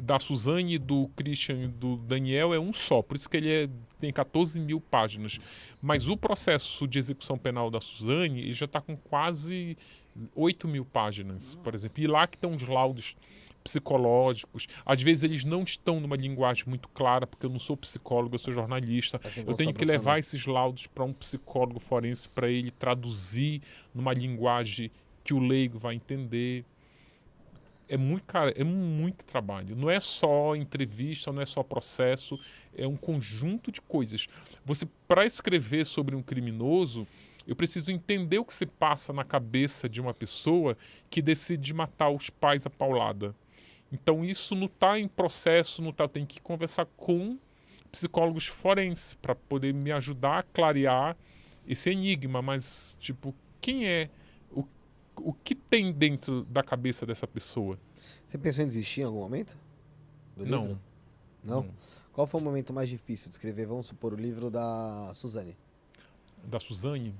da 0.00 0.18
Suzane, 0.18 0.78
do 0.78 1.08
Christian 1.16 1.64
e 1.64 1.68
do 1.68 1.96
Daniel 1.96 2.52
é 2.52 2.58
um 2.58 2.72
só, 2.72 3.00
por 3.00 3.16
isso 3.16 3.28
que 3.28 3.36
ele 3.36 3.50
é, 3.50 3.68
tem 3.98 4.12
14 4.12 4.60
mil 4.60 4.80
páginas. 4.80 5.38
Mas 5.80 6.08
o 6.08 6.16
processo 6.16 6.86
de 6.86 6.98
execução 6.98 7.38
penal 7.38 7.70
da 7.70 7.80
Suzane 7.80 8.52
já 8.52 8.66
está 8.66 8.80
com 8.80 8.96
quase 8.96 9.76
8 10.34 10.68
mil 10.68 10.84
páginas, 10.84 11.54
por 11.56 11.74
exemplo. 11.74 12.02
E 12.02 12.06
lá 12.06 12.26
que 12.26 12.36
estão 12.36 12.54
os 12.54 12.62
laudos 12.62 13.16
psicológicos. 13.66 14.68
Às 14.84 15.02
vezes 15.02 15.24
eles 15.24 15.44
não 15.44 15.64
estão 15.64 15.98
numa 15.98 16.16
linguagem 16.16 16.64
muito 16.68 16.88
clara, 16.88 17.26
porque 17.26 17.44
eu 17.44 17.50
não 17.50 17.58
sou 17.58 17.76
psicólogo, 17.76 18.36
eu 18.36 18.38
sou 18.38 18.52
jornalista. 18.52 19.20
Eu 19.44 19.54
tenho 19.54 19.74
que 19.74 19.84
levar 19.84 20.20
esses 20.20 20.46
laudos 20.46 20.86
para 20.86 21.02
um 21.02 21.12
psicólogo 21.12 21.80
forense 21.80 22.28
para 22.28 22.48
ele 22.48 22.70
traduzir 22.70 23.60
numa 23.92 24.12
linguagem 24.12 24.90
que 25.24 25.34
o 25.34 25.40
leigo 25.40 25.78
vai 25.78 25.96
entender. 25.96 26.64
É 27.88 27.96
muito, 27.96 28.24
cara, 28.24 28.52
é 28.56 28.64
muito 28.64 29.24
trabalho. 29.24 29.74
Não 29.74 29.90
é 29.90 29.98
só 29.98 30.54
entrevista, 30.54 31.32
não 31.32 31.42
é 31.42 31.46
só 31.46 31.62
processo, 31.64 32.38
é 32.76 32.86
um 32.86 32.96
conjunto 32.96 33.72
de 33.72 33.80
coisas. 33.80 34.28
Você, 34.64 34.86
para 35.08 35.26
escrever 35.26 35.84
sobre 35.84 36.14
um 36.14 36.22
criminoso, 36.22 37.06
eu 37.46 37.54
preciso 37.54 37.92
entender 37.92 38.38
o 38.38 38.44
que 38.44 38.54
se 38.54 38.66
passa 38.66 39.12
na 39.12 39.24
cabeça 39.24 39.88
de 39.88 40.00
uma 40.00 40.12
pessoa 40.12 40.76
que 41.08 41.22
decide 41.22 41.72
matar 41.72 42.10
os 42.10 42.28
pais 42.28 42.66
a 42.66 42.70
paulada. 42.70 43.34
Então 43.92 44.24
isso 44.24 44.54
não 44.54 44.66
está 44.66 44.98
em 44.98 45.06
processo, 45.06 45.80
não 45.80 45.92
tá, 45.92 46.04
eu 46.04 46.08
tenho 46.08 46.26
que 46.26 46.40
conversar 46.40 46.86
com 46.96 47.38
psicólogos 47.92 48.46
forenses 48.46 49.14
para 49.14 49.34
poder 49.34 49.72
me 49.72 49.92
ajudar 49.92 50.40
a 50.40 50.42
clarear 50.42 51.16
esse 51.66 51.90
enigma, 51.90 52.42
mas 52.42 52.96
tipo, 52.98 53.34
quem 53.60 53.86
é 53.86 54.10
o, 54.50 54.64
o 55.16 55.32
que 55.32 55.54
tem 55.54 55.92
dentro 55.92 56.44
da 56.44 56.62
cabeça 56.62 57.06
dessa 57.06 57.26
pessoa? 57.26 57.78
Você 58.24 58.36
pensou 58.36 58.64
em 58.64 58.68
desistir 58.68 59.02
em 59.02 59.04
algum 59.04 59.20
momento? 59.20 59.56
Não. 60.36 60.78
Não? 61.42 61.62
Não. 61.62 61.70
Qual 62.12 62.26
foi 62.26 62.40
o 62.40 62.44
momento 62.44 62.72
mais 62.72 62.88
difícil 62.88 63.28
de 63.28 63.34
escrever, 63.34 63.66
vamos 63.66 63.86
supor, 63.86 64.12
o 64.12 64.16
livro 64.16 64.50
da 64.50 65.12
Suzane? 65.14 65.56
Da 66.44 66.58
Suzane? 66.58 67.14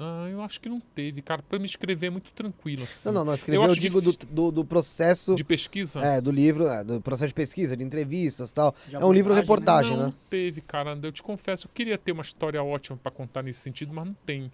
Ah, 0.00 0.28
eu 0.30 0.40
acho 0.42 0.60
que 0.60 0.68
não 0.68 0.78
teve, 0.78 1.20
cara. 1.20 1.42
Para 1.42 1.58
me 1.58 1.64
escrever 1.64 2.06
é 2.06 2.10
muito 2.10 2.30
tranquilo. 2.30 2.84
Assim. 2.84 3.08
Não, 3.08 3.12
não, 3.12 3.24
não. 3.24 3.34
Escrever, 3.34 3.64
eu, 3.64 3.68
eu 3.68 3.74
digo 3.74 4.00
do, 4.00 4.12
do, 4.12 4.50
do, 4.52 4.64
processo. 4.64 5.34
De 5.34 5.42
pesquisa? 5.42 6.00
É, 6.00 6.20
do 6.20 6.30
livro, 6.30 6.68
é, 6.68 6.84
do 6.84 7.00
processo 7.00 7.28
de 7.28 7.34
pesquisa, 7.34 7.76
de 7.76 7.82
entrevistas 7.82 8.50
e 8.50 8.54
tal. 8.54 8.74
De 8.86 8.94
é 8.94 9.04
um 9.04 9.12
livro 9.12 9.34
reportagem, 9.34 9.92
não 9.92 9.98
né? 9.98 10.04
Não 10.06 10.14
teve, 10.30 10.60
cara. 10.60 10.96
Eu 11.02 11.10
te 11.10 11.22
confesso, 11.22 11.66
eu 11.66 11.70
queria 11.74 11.98
ter 11.98 12.12
uma 12.12 12.22
história 12.22 12.62
ótima 12.62 12.96
para 13.02 13.10
contar 13.10 13.42
nesse 13.42 13.60
sentido, 13.60 13.92
mas 13.92 14.06
não 14.06 14.14
tem. 14.24 14.52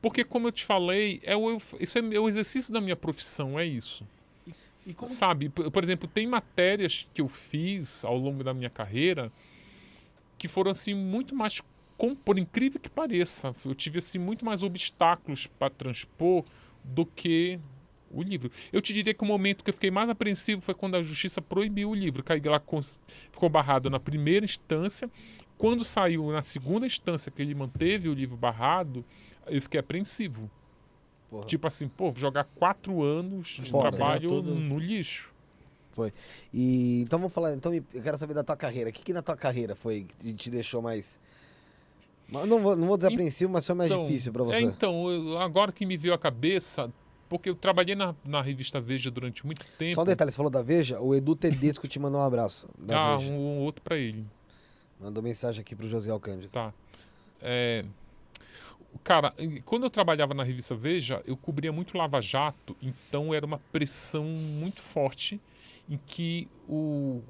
Porque, 0.00 0.22
como 0.22 0.46
eu 0.46 0.52
te 0.52 0.64
falei, 0.64 1.20
é 1.24 1.36
o, 1.36 1.56
isso 1.80 1.98
é 1.98 2.02
o 2.20 2.28
exercício 2.28 2.72
da 2.72 2.80
minha 2.80 2.94
profissão, 2.94 3.58
é 3.58 3.66
isso. 3.66 4.06
E, 4.86 4.92
como... 4.92 5.10
Sabe, 5.10 5.48
por 5.48 5.82
exemplo, 5.82 6.08
tem 6.12 6.26
matérias 6.26 7.08
que 7.12 7.20
eu 7.20 7.28
fiz 7.28 8.04
ao 8.04 8.16
longo 8.16 8.44
da 8.44 8.52
minha 8.52 8.70
carreira 8.70 9.32
que 10.36 10.46
foram 10.46 10.70
assim 10.70 10.94
muito 10.94 11.34
mais 11.34 11.62
com, 11.96 12.14
por 12.14 12.38
incrível 12.38 12.80
que 12.80 12.90
pareça, 12.90 13.54
eu 13.64 13.74
tive 13.74 13.98
assim 13.98 14.18
muito 14.18 14.44
mais 14.44 14.62
obstáculos 14.62 15.46
para 15.46 15.70
transpor 15.70 16.44
do 16.82 17.06
que 17.06 17.58
o 18.10 18.22
livro. 18.22 18.50
Eu 18.72 18.80
te 18.80 18.92
diria 18.92 19.12
que 19.12 19.22
o 19.22 19.26
momento 19.26 19.64
que 19.64 19.70
eu 19.70 19.74
fiquei 19.74 19.90
mais 19.90 20.08
apreensivo 20.08 20.60
foi 20.60 20.74
quando 20.74 20.96
a 20.96 21.02
justiça 21.02 21.42
proibiu 21.42 21.90
o 21.90 21.94
livro. 21.94 22.22
Que 22.22 22.48
lá 22.48 22.60
ficou 23.30 23.48
barrado 23.48 23.90
na 23.90 23.98
primeira 23.98 24.44
instância. 24.44 25.10
Quando 25.58 25.84
saiu 25.84 26.30
na 26.30 26.42
segunda 26.42 26.86
instância 26.86 27.30
que 27.30 27.42
ele 27.42 27.54
manteve 27.54 28.08
o 28.08 28.14
livro 28.14 28.36
barrado, 28.36 29.04
eu 29.46 29.60
fiquei 29.60 29.80
apreensivo. 29.80 30.50
Porra. 31.30 31.46
Tipo 31.46 31.66
assim, 31.66 31.88
pô, 31.88 32.12
jogar 32.16 32.44
quatro 32.44 33.02
anos 33.02 33.60
de 33.60 33.70
Fora, 33.70 33.90
né? 33.90 33.96
trabalho 33.96 34.42
né? 34.42 34.52
no 34.52 34.78
lixo. 34.78 35.32
Foi. 35.90 36.12
E 36.52 37.02
então 37.02 37.18
vamos 37.18 37.32
falar. 37.32 37.52
Então 37.54 37.72
eu 37.72 38.02
quero 38.02 38.18
saber 38.18 38.34
da 38.34 38.42
tua 38.42 38.56
carreira. 38.56 38.90
O 38.90 38.92
que, 38.92 39.02
que 39.02 39.12
na 39.12 39.22
tua 39.22 39.36
carreira 39.36 39.76
foi 39.76 40.06
que 40.18 40.34
te 40.34 40.50
deixou 40.50 40.82
mais 40.82 41.20
não 42.28 42.60
vou, 42.60 42.76
não 42.76 42.86
vou 42.86 42.96
dizer 42.96 43.12
apreensivo, 43.12 43.52
mas 43.52 43.66
foi 43.66 43.74
mais 43.74 43.90
então, 43.90 44.06
difícil 44.06 44.32
para 44.32 44.44
você. 44.44 44.56
É, 44.56 44.60
então, 44.60 45.10
eu, 45.10 45.38
agora 45.38 45.70
que 45.72 45.84
me 45.84 45.96
veio 45.96 46.14
a 46.14 46.18
cabeça, 46.18 46.92
porque 47.28 47.50
eu 47.50 47.54
trabalhei 47.54 47.94
na, 47.94 48.14
na 48.24 48.40
revista 48.40 48.80
Veja 48.80 49.10
durante 49.10 49.44
muito 49.44 49.64
tempo. 49.78 49.94
Só 49.94 50.02
um 50.02 50.06
detalhe, 50.06 50.30
você 50.30 50.36
falou 50.36 50.50
da 50.50 50.62
Veja, 50.62 51.00
o 51.00 51.14
Edu 51.14 51.36
Tedesco 51.36 51.86
te 51.86 51.98
mandou 51.98 52.20
um 52.20 52.24
abraço. 52.24 52.68
ah, 52.88 53.16
Veja. 53.16 53.30
um, 53.30 53.58
outro 53.58 53.82
para 53.82 53.96
ele. 53.96 54.24
Mandou 55.00 55.22
mensagem 55.22 55.60
aqui 55.60 55.74
pro 55.74 55.88
José 55.88 56.10
Alcântara. 56.10 56.48
Tá. 56.48 56.72
É, 57.40 57.84
cara, 59.02 59.34
quando 59.64 59.84
eu 59.84 59.90
trabalhava 59.90 60.34
na 60.34 60.42
revista 60.42 60.74
Veja, 60.74 61.22
eu 61.26 61.36
cobria 61.36 61.72
muito 61.72 61.96
Lava 61.96 62.20
Jato, 62.20 62.76
então 62.80 63.34
era 63.34 63.44
uma 63.44 63.58
pressão 63.72 64.24
muito 64.24 64.80
forte 64.80 65.40
em 65.88 65.98
que 66.06 66.48
o, 66.68 67.22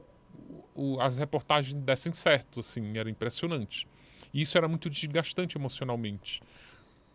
o, 0.75 1.01
as 1.01 1.17
reportagens 1.17 1.75
dessem 1.83 2.13
certo, 2.13 2.61
assim, 2.61 2.97
era 2.99 3.11
impressionante. 3.11 3.89
E 4.35 4.43
isso 4.43 4.59
era 4.59 4.67
muito 4.69 4.91
desgastante 4.91 5.57
emocionalmente. 5.57 6.43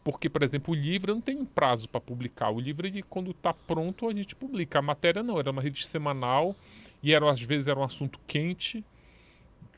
Porque, 0.03 0.29
por 0.29 0.41
exemplo, 0.41 0.73
o 0.73 0.77
livro 0.77 1.13
não 1.13 1.21
tem 1.21 1.43
prazo 1.43 1.89
para 1.89 1.99
publicar. 1.99 2.49
O 2.49 2.59
livro, 2.59 2.87
ele, 2.87 3.03
quando 3.03 3.31
está 3.31 3.53
pronto, 3.53 4.07
a 4.07 4.13
gente 4.13 4.33
publica. 4.33 4.79
A 4.79 4.81
matéria 4.81 5.21
não, 5.21 5.37
era 5.37 5.51
uma 5.51 5.61
revista 5.61 5.91
semanal 5.91 6.55
e 7.03 7.13
era, 7.13 7.29
às 7.29 7.41
vezes 7.41 7.67
era 7.67 7.77
um 7.77 7.83
assunto 7.83 8.19
quente. 8.25 8.83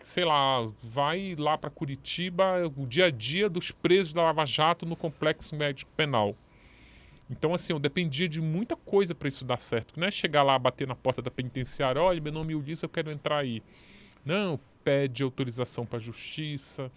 sei 0.04 0.26
lá, 0.26 0.68
vai 0.82 1.36
lá 1.38 1.58
para 1.58 1.70
Curitiba, 1.70 2.72
o 2.76 2.86
dia 2.86 3.06
a 3.06 3.12
dia 3.12 3.50
dos 3.50 3.72
presos 3.72 4.14
da 4.14 4.24
Lava 4.24 4.46
Jato 4.46 4.86
no 4.86 4.96
complexo 4.96 5.56
médico 5.56 5.92
penal. 5.96 6.36
Então, 7.30 7.54
assim, 7.54 7.72
eu 7.72 7.80
dependia 7.80 8.28
de 8.28 8.42
muita 8.42 8.76
coisa 8.76 9.16
para 9.16 9.28
isso 9.28 9.46
dar 9.46 9.60
certo. 9.60 10.00
Não 10.00 10.08
é 10.08 10.12
chegar 10.12 10.44
lá, 10.44 10.58
bater 10.60 10.88
na 10.88 10.96
porta 10.96 11.22
da 11.22 11.32
penitenciária, 11.32 12.02
olha, 12.02 12.20
meu 12.20 12.32
nome 12.32 12.54
é 12.54 12.56
Ulisses, 12.56 12.84
eu 12.84 12.90
quero 12.90 13.12
entrar 13.12 13.38
aí. 13.38 13.64
Não, 14.26 14.60
pede 14.84 15.24
autorização 15.24 15.86
para 15.86 15.98
a 15.98 16.02
justiça. 16.02 16.92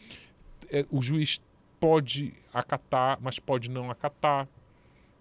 É, 0.74 0.84
o 0.90 1.00
juiz 1.00 1.40
pode 1.78 2.34
acatar, 2.52 3.16
mas 3.20 3.38
pode 3.38 3.70
não 3.70 3.92
acatar. 3.92 4.48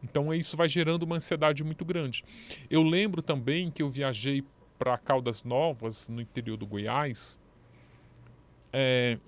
Então, 0.03 0.33
isso 0.33 0.57
vai 0.57 0.67
gerando 0.67 1.03
uma 1.03 1.17
ansiedade 1.17 1.63
muito 1.63 1.85
grande. 1.85 2.25
Eu 2.71 2.81
lembro 2.81 3.21
também 3.21 3.69
que 3.69 3.83
eu 3.83 3.87
viajei 3.87 4.43
para 4.79 4.97
Caldas 4.97 5.43
Novas, 5.43 6.09
no 6.09 6.19
interior 6.19 6.57
do 6.57 6.65
Goiás, 6.65 7.39
é, 8.73 9.19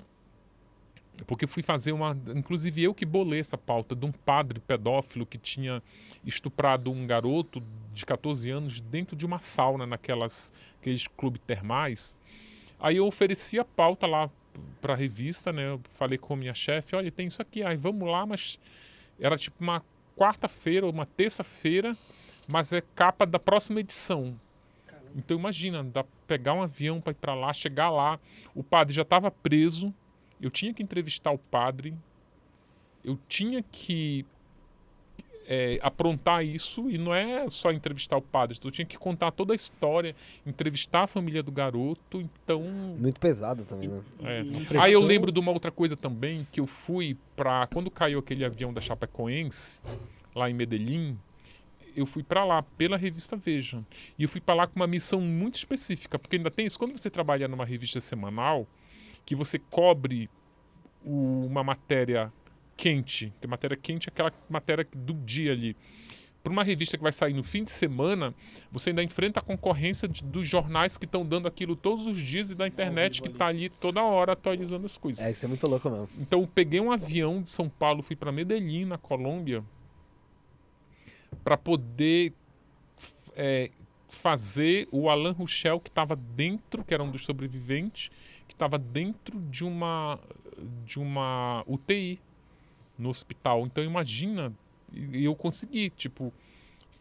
porque 1.27 1.45
fui 1.45 1.61
fazer 1.61 1.91
uma. 1.91 2.17
Inclusive, 2.35 2.81
eu 2.81 2.93
que 2.95 3.05
bolei 3.05 3.39
essa 3.39 3.57
pauta 3.57 3.95
de 3.95 4.03
um 4.03 4.11
padre 4.11 4.59
pedófilo 4.59 5.27
que 5.27 5.37
tinha 5.37 5.83
estuprado 6.25 6.91
um 6.91 7.05
garoto 7.05 7.61
de 7.93 8.03
14 8.03 8.49
anos 8.49 8.81
dentro 8.81 9.15
de 9.15 9.27
uma 9.27 9.37
sauna 9.37 9.85
naquelas 9.85 10.51
aqueles 10.81 11.05
clubes 11.05 11.41
termais. 11.45 12.17
Aí 12.79 12.97
eu 12.97 13.05
ofereci 13.05 13.59
a 13.59 13.63
pauta 13.63 14.07
lá 14.07 14.31
para 14.81 14.93
a 14.93 14.95
revista, 14.95 15.51
né? 15.51 15.69
Eu 15.69 15.81
falei 15.89 16.17
com 16.17 16.33
a 16.33 16.37
minha 16.37 16.53
chefe: 16.53 16.95
olha, 16.95 17.11
tem 17.11 17.27
isso 17.27 17.41
aqui, 17.41 17.63
aí 17.63 17.77
vamos 17.77 18.09
lá, 18.09 18.25
mas 18.25 18.59
era 19.19 19.37
tipo 19.37 19.63
uma 19.63 19.83
quarta-feira 20.15 20.85
ou 20.85 20.91
uma 20.91 21.05
terça-feira, 21.05 21.95
mas 22.47 22.71
é 22.71 22.81
capa 22.81 23.25
da 23.25 23.39
próxima 23.39 23.79
edição. 23.79 24.39
Então 25.15 25.37
imagina, 25.37 25.83
dá 25.83 26.03
pegar 26.27 26.53
um 26.53 26.61
avião 26.61 26.99
para 26.99 27.11
ir 27.11 27.15
para 27.15 27.33
lá, 27.33 27.53
chegar 27.53 27.89
lá, 27.89 28.19
o 28.53 28.63
padre 28.63 28.93
já 28.93 29.03
estava 29.03 29.31
preso, 29.31 29.93
eu 30.41 30.49
tinha 30.49 30.73
que 30.73 30.83
entrevistar 30.83 31.31
o 31.31 31.37
padre, 31.37 31.95
eu 33.03 33.17
tinha 33.29 33.63
que 33.63 34.25
é, 35.47 35.79
aprontar 35.81 36.43
isso 36.43 36.89
e 36.89 36.97
não 36.97 37.13
é 37.13 37.47
só 37.49 37.71
entrevistar 37.71 38.17
o 38.17 38.21
padre, 38.21 38.57
eu 38.63 38.71
tinha 38.71 38.85
que 38.85 38.97
contar 38.97 39.31
toda 39.31 39.53
a 39.53 39.55
história, 39.55 40.15
entrevistar 40.45 41.03
a 41.03 41.07
família 41.07 41.43
do 41.43 41.51
garoto, 41.51 42.19
então 42.21 42.61
Muito 42.97 43.19
pesado 43.19 43.63
também, 43.65 43.89
né? 43.89 44.01
é. 44.23 44.79
Aí 44.79 44.93
eu 44.93 45.01
lembro 45.01 45.31
de 45.31 45.39
uma 45.39 45.51
outra 45.51 45.71
coisa 45.71 45.95
também 45.95 46.47
que 46.51 46.59
eu 46.59 46.65
fui 46.67 47.17
para 47.35 47.67
quando 47.67 47.91
caiu 47.91 48.19
aquele 48.19 48.43
avião 48.43 48.73
da 48.73 48.81
Chapecoense 48.81 49.79
lá 50.33 50.49
em 50.49 50.53
Medellín, 50.53 51.17
eu 51.95 52.05
fui 52.05 52.23
para 52.23 52.43
lá 52.43 52.61
pela 52.61 52.97
revista 52.97 53.37
Veja. 53.37 53.81
E 54.19 54.23
eu 54.23 54.29
fui 54.29 54.41
para 54.41 54.53
lá 54.53 54.67
com 54.67 54.75
uma 54.75 54.87
missão 54.87 55.21
muito 55.21 55.55
específica, 55.55 56.19
porque 56.19 56.35
ainda 56.35 56.51
tem 56.51 56.65
isso 56.65 56.77
quando 56.77 56.97
você 56.97 57.09
trabalha 57.09 57.47
numa 57.47 57.63
revista 57.65 58.01
semanal, 58.01 58.67
que 59.25 59.33
você 59.33 59.57
cobre 59.57 60.29
o- 61.03 61.45
uma 61.45 61.63
matéria 61.63 62.33
quente, 62.77 63.33
que 63.41 63.47
matéria 63.47 63.77
quente 63.77 64.07
é 64.07 64.11
aquela 64.11 64.33
matéria 64.49 64.87
do 64.95 65.13
dia 65.13 65.51
ali. 65.51 65.75
Para 66.43 66.51
uma 66.51 66.63
revista 66.63 66.95
que 66.95 67.01
vai 67.01 67.11
sair 67.11 67.33
no 67.33 67.43
fim 67.43 67.63
de 67.63 67.71
semana, 67.71 68.31
você 68.71 68.91
ainda 68.91 69.01
enfrenta 69.01 69.39
a 69.39 69.41
concorrência 69.43 70.07
de- 70.07 70.23
dos 70.23 70.47
jornais 70.47 70.95
que 70.95 71.05
estão 71.05 71.25
dando 71.25 71.47
aquilo 71.47 71.75
todos 71.75 72.05
os 72.05 72.19
dias 72.19 72.51
e 72.51 72.55
da 72.55 72.67
internet 72.67 73.19
que 73.19 73.29
está 73.29 73.47
ali 73.47 73.67
toda 73.67 74.03
hora 74.03 74.33
atualizando 74.33 74.85
as 74.85 74.95
coisas. 74.95 75.25
É, 75.25 75.31
isso 75.31 75.43
é 75.43 75.47
muito 75.49 75.65
louco 75.65 75.89
mesmo. 75.89 76.07
Então 76.19 76.41
eu 76.41 76.47
peguei 76.47 76.79
um 76.79 76.91
avião 76.91 77.41
de 77.41 77.49
São 77.51 77.67
Paulo, 77.67 78.03
fui 78.03 78.15
para 78.15 78.31
Medellín, 78.31 78.85
na 78.85 78.97
Colômbia, 78.97 79.63
para 81.43 81.57
poder 81.57 82.31
é, 83.35 83.71
fazer 84.07 84.87
o 84.91 85.09
Alan 85.09 85.31
Ruschel, 85.31 85.79
que 85.79 85.89
estava 85.89 86.15
dentro, 86.15 86.83
que 86.83 86.93
era 86.93 87.03
um 87.03 87.09
dos 87.11 87.25
sobreviventes, 87.25 88.09
que 88.47 88.53
estava 88.53 88.77
dentro 88.77 89.39
de 89.49 89.63
uma, 89.63 90.19
de 90.85 90.99
uma 90.99 91.63
UTI 91.67 92.19
no 92.97 93.09
hospital. 93.09 93.65
Então 93.65 93.83
imagina, 93.83 94.53
eu 95.13 95.35
consegui, 95.35 95.89
tipo, 95.89 96.33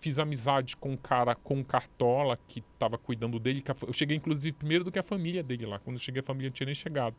fiz 0.00 0.18
amizade 0.18 0.76
com 0.76 0.92
um 0.92 0.96
cara, 0.96 1.34
com 1.34 1.56
um 1.56 1.64
cartola 1.64 2.38
que 2.48 2.62
estava 2.74 2.98
cuidando 2.98 3.38
dele. 3.38 3.62
Eu 3.86 3.92
cheguei, 3.92 4.16
inclusive, 4.16 4.52
primeiro 4.52 4.84
do 4.84 4.92
que 4.92 4.98
a 4.98 5.02
família 5.02 5.42
dele 5.42 5.66
lá. 5.66 5.78
Quando 5.78 5.96
eu 5.96 6.02
cheguei, 6.02 6.20
a 6.20 6.24
família 6.24 6.50
não 6.50 6.54
tinha 6.54 6.66
nem 6.66 6.74
chegado. 6.74 7.16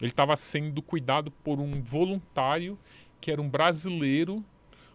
Ele 0.00 0.10
estava 0.10 0.36
sendo 0.36 0.82
cuidado 0.82 1.30
por 1.30 1.58
um 1.58 1.82
voluntário 1.82 2.78
que 3.20 3.30
era 3.32 3.40
um 3.40 3.48
brasileiro, 3.48 4.44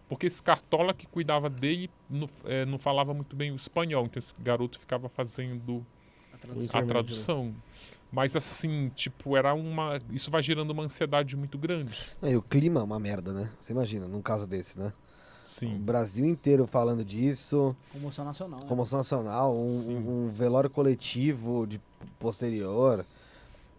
porque 0.08 0.28
esse 0.28 0.42
cartola 0.44 0.94
que 0.94 1.08
cuidava 1.08 1.50
dele 1.50 1.90
não, 2.10 2.30
eh, 2.46 2.66
não 2.66 2.78
falava 2.78 3.14
muito 3.14 3.36
bem 3.36 3.52
o 3.52 3.56
espanhol, 3.56 4.06
então 4.06 4.20
esse 4.20 4.34
garoto 4.40 4.80
ficava 4.80 5.10
fazendo 5.10 5.86
A 6.34 6.38
tradução. 6.38 6.80
é 6.80 6.84
a 6.84 6.86
tradução. 6.86 7.56
Mas 8.12 8.36
assim, 8.36 8.90
tipo, 8.94 9.38
era 9.38 9.54
uma. 9.54 9.98
Isso 10.12 10.30
vai 10.30 10.42
gerando 10.42 10.72
uma 10.72 10.84
ansiedade 10.84 11.36
muito 11.38 11.58
grande. 11.58 11.98
E 12.22 12.36
o 12.36 12.42
clima 12.42 12.82
é 12.82 12.84
uma 12.84 13.00
merda, 13.00 13.32
né? 13.34 13.50
Você 13.60 13.72
imagina, 13.72 14.08
num 14.08 14.22
caso 14.22 14.46
desse, 14.46 14.78
né? 14.78 14.92
O 15.42 15.48
Sim. 15.48 15.78
Brasil 15.80 16.26
inteiro 16.26 16.68
falando 16.68 17.04
disso, 17.04 17.76
Comoção 17.92 18.24
nacional. 18.26 18.60
né? 18.60 18.66
comoção 18.68 19.00
nacional, 19.00 19.56
um, 19.56 20.26
um 20.26 20.30
velório 20.30 20.70
coletivo 20.70 21.66
de 21.66 21.80
posterior. 22.20 23.06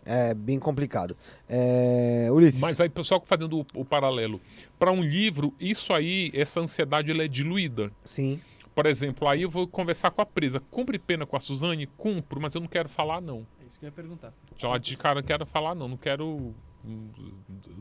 É 0.04 0.34
bem 0.34 0.58
complicado. 0.58 1.16
É, 1.48 2.26
Ulisses. 2.32 2.60
Mas 2.60 2.80
aí, 2.80 2.88
pessoal, 2.88 3.22
fazendo 3.24 3.60
o, 3.60 3.66
o 3.74 3.84
paralelo. 3.84 4.40
Para 4.76 4.90
um 4.90 5.00
livro, 5.00 5.54
isso 5.60 5.92
aí, 5.92 6.30
essa 6.34 6.60
ansiedade, 6.60 7.10
ela 7.12 7.22
é 7.22 7.28
diluída. 7.28 7.92
Sim. 8.04 8.40
Por 8.74 8.86
exemplo, 8.86 9.28
aí 9.28 9.42
eu 9.42 9.50
vou 9.50 9.68
conversar 9.68 10.10
com 10.10 10.20
a 10.20 10.26
presa. 10.26 10.58
Cumpre 10.70 10.98
pena 10.98 11.24
com 11.24 11.36
a 11.36 11.40
Suzane? 11.40 11.86
Cumpro, 11.86 12.40
mas 12.40 12.54
eu 12.54 12.60
não 12.60 12.66
quero 12.68 12.88
falar, 12.88 13.20
não. 13.20 13.46
Isso 13.72 13.78
que 13.78 13.86
eu 13.86 13.88
ia 13.88 13.92
perguntar. 13.92 14.34
De 14.78 14.96
cara, 14.98 15.22
não 15.22 15.26
quero 15.26 15.46
falar, 15.46 15.74
não. 15.74 15.88
Não 15.88 15.96
quero. 15.96 16.54
hum, 16.84 17.08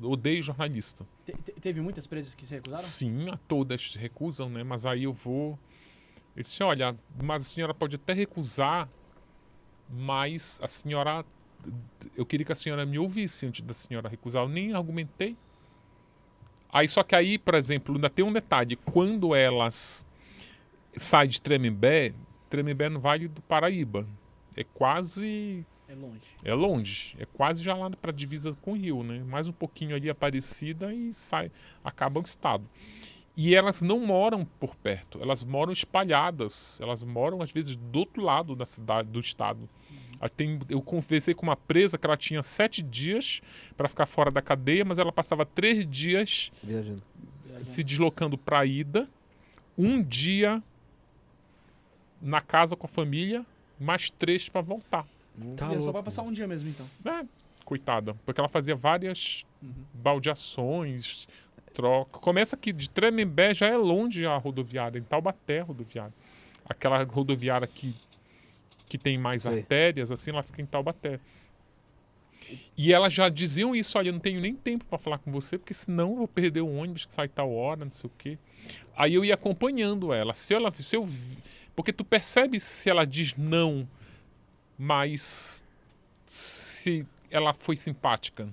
Odeio 0.04 0.42
jornalista. 0.42 1.06
Te- 1.26 1.34
te- 1.34 1.52
teve 1.60 1.82
muitas 1.82 2.08
presas 2.08 2.34
que 2.34 2.46
se 2.46 2.54
recusaram? 2.54 2.82
Sim, 2.82 3.30
a 3.30 3.36
todas 3.36 3.94
recusam, 3.96 4.50
né? 4.50 4.64
Mas 4.64 4.86
aí 4.86 5.04
eu 5.04 5.12
vou. 5.12 5.60
Eu 6.34 6.42
disse, 6.44 6.64
olha, 6.64 6.98
mas 7.22 7.42
a 7.42 7.46
senhora 7.46 7.74
pode 7.74 7.98
até 7.98 8.14
recusar, 8.14 8.88
mas 9.90 10.62
a 10.64 10.68
senhora. 10.68 11.26
Eu 12.16 12.26
queria 12.26 12.46
que 12.46 12.54
a 12.54 12.56
senhora 12.56 12.86
me 12.86 12.98
ouvisse 12.98 13.46
antes 13.46 13.62
da 13.66 13.74
senhora 13.74 14.08
recusar. 14.08 14.44
Eu 14.44 14.50
nem 14.50 14.74
argumentei. 14.74 15.36
Aí, 16.72 16.88
só 16.88 17.04
que 17.04 17.14
aí, 17.14 17.38
por 17.38 17.54
exemplo, 17.54 17.96
ainda 17.96 18.10
tem 18.10 18.24
um 18.24 18.32
detalhe. 18.32 18.78
Quando 18.78 19.36
elas 19.36 20.06
saem 20.96 21.30
de 21.30 21.42
Tremembé, 21.42 22.14
Tremembé 22.50 22.86
é 22.86 22.90
no 22.90 23.02
Vale 23.02 23.28
do 23.28 23.42
Paraíba. 23.42 24.08
É 24.56 24.64
quase 24.64 25.66
É 25.92 25.96
longe. 25.96 26.22
é 26.46 26.54
longe, 26.54 27.16
é 27.20 27.26
quase 27.26 27.62
já 27.64 27.76
lá 27.76 27.90
para 27.90 28.12
divisa 28.14 28.54
com 28.62 28.72
o 28.72 28.76
Rio, 28.76 29.04
né? 29.04 29.20
Mais 29.28 29.48
um 29.48 29.52
pouquinho 29.52 29.96
ali 29.96 30.10
Aparecida 30.10 30.94
e 30.94 31.14
sai, 31.14 31.52
acaba 31.84 32.20
o 32.20 32.24
estado. 32.24 32.64
E 33.36 33.56
elas 33.56 33.82
não 33.82 34.00
moram 34.00 34.46
por 34.46 34.76
perto, 34.76 35.20
elas 35.22 35.44
moram 35.44 35.72
espalhadas, 35.72 36.80
elas 36.82 37.02
moram 37.04 37.42
às 37.42 37.52
vezes 37.52 37.76
do 37.76 38.00
outro 38.00 38.22
lado 38.22 38.56
da 38.56 38.66
cidade, 38.66 39.10
do 39.10 39.20
estado. 39.20 39.68
Aí 40.20 40.30
tem- 40.30 40.60
eu 40.70 40.82
conversei 40.82 41.34
com 41.34 41.44
uma 41.44 41.56
presa 41.56 41.98
que 41.98 42.06
ela 42.06 42.18
tinha 42.18 42.44
sete 42.44 42.82
dias 42.82 43.42
para 43.76 43.88
ficar 43.90 44.06
fora 44.06 44.30
da 44.30 44.42
cadeia, 44.42 44.86
mas 44.86 44.98
ela 44.98 45.12
passava 45.12 45.46
três 45.46 45.86
dias 45.88 46.52
Viajando. 46.62 47.02
se 47.68 47.84
deslocando 47.84 48.38
para 48.38 48.60
a 48.60 48.66
ida, 48.66 49.10
um 49.78 50.02
dia 50.04 50.62
na 52.22 52.40
casa 52.42 52.76
com 52.76 52.86
a 52.86 52.90
família, 52.90 53.46
mais 53.80 54.10
três 54.12 54.48
para 54.48 54.62
voltar. 54.62 55.08
Tá 55.56 55.72
E 55.72 55.76
é 55.76 55.82
só 55.82 55.92
vai 55.92 56.04
passar 56.04 56.22
um 56.24 56.32
dia 56.32 56.48
mesmo, 56.48 56.70
então. 56.70 56.86
É, 57.06 57.26
coitada. 57.66 58.16
Porque 58.26 58.40
ela 58.40 58.50
fazia 58.50 58.76
várias 58.76 59.44
Uhum. 59.62 59.72
baldeações, 59.94 61.28
troca. 61.74 62.20
Começa 62.20 62.58
que 62.58 62.72
de 62.74 62.90
Tremembé 62.90 63.54
já 63.54 63.68
é 63.68 63.78
longe 63.78 64.26
a 64.26 64.36
rodoviária, 64.38 65.00
em 65.00 65.04
Taubaté 65.04 65.62
a 65.62 65.64
rodoviária. 65.64 66.14
Aquela 66.68 67.04
rodoviária 67.04 67.68
que, 67.68 67.94
que 68.88 68.98
tem 68.98 69.18
mais 69.18 69.44
Sei. 69.44 69.60
artérias, 69.60 70.12
assim, 70.12 70.32
ela 70.32 70.44
fica 70.44 70.62
em 70.62 70.66
Taubaté. 70.66 71.20
E 72.78 72.92
elas 72.92 73.14
já 73.14 73.30
diziam 73.30 73.76
isso, 73.76 73.98
olha, 73.98 74.10
eu 74.10 74.14
não 74.14 74.20
tenho 74.20 74.42
nem 74.42 74.54
tempo 74.56 74.84
para 74.86 74.98
falar 74.98 75.20
com 75.20 75.32
você, 75.32 75.58
porque 75.58 75.74
senão 75.74 76.12
eu 76.12 76.16
vou 76.18 76.28
perder 76.28 76.62
o 76.62 76.74
ônibus 76.76 77.06
que 77.06 77.14
sai 77.14 77.28
tal 77.30 77.54
hora, 77.54 77.86
não 77.86 77.92
sei 77.92 78.10
o 78.10 78.14
quê. 78.18 78.38
Aí 78.96 79.14
eu 79.14 79.24
ia 79.24 79.36
acompanhando 79.36 80.12
ela. 80.12 80.34
Se 80.34 80.54
ela, 80.54 80.70
se 80.72 80.96
eu, 80.96 81.08
porque 81.76 81.94
tu 81.94 82.04
percebe 82.04 82.60
se 82.60 82.90
ela 82.90 83.06
diz 83.06 83.36
não, 83.38 83.88
mas 84.84 85.64
se 86.26 87.06
ela 87.30 87.54
foi 87.54 87.78
simpática. 87.78 88.52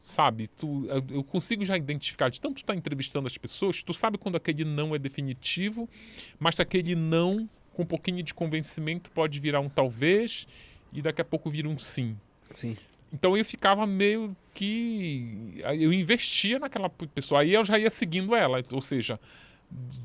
Sabe? 0.00 0.46
Tu, 0.46 0.86
eu, 1.10 1.22
consigo 1.22 1.62
já 1.62 1.76
identificar, 1.76 2.30
de 2.30 2.40
tanto 2.40 2.62
tu 2.62 2.64
tá 2.64 2.74
entrevistando 2.74 3.26
as 3.26 3.36
pessoas, 3.36 3.82
tu 3.82 3.92
sabe 3.92 4.16
quando 4.16 4.36
aquele 4.36 4.64
não 4.64 4.94
é 4.94 4.98
definitivo, 4.98 5.90
mas 6.38 6.58
aquele 6.58 6.94
não, 6.94 7.46
com 7.74 7.82
um 7.82 7.86
pouquinho 7.86 8.22
de 8.22 8.32
convencimento, 8.32 9.10
pode 9.10 9.38
virar 9.38 9.60
um 9.60 9.68
talvez 9.68 10.46
e 10.90 11.02
daqui 11.02 11.20
a 11.20 11.24
pouco 11.24 11.50
vira 11.50 11.68
um 11.68 11.76
sim. 11.76 12.16
Sim. 12.54 12.74
Então 13.12 13.36
eu 13.36 13.44
ficava 13.44 13.86
meio 13.86 14.34
que. 14.54 15.60
Eu 15.78 15.92
investia 15.92 16.58
naquela 16.58 16.88
pessoa. 16.88 17.42
Aí 17.42 17.52
eu 17.52 17.64
já 17.64 17.78
ia 17.78 17.90
seguindo 17.90 18.34
ela. 18.34 18.62
Ou 18.72 18.80
seja, 18.80 19.20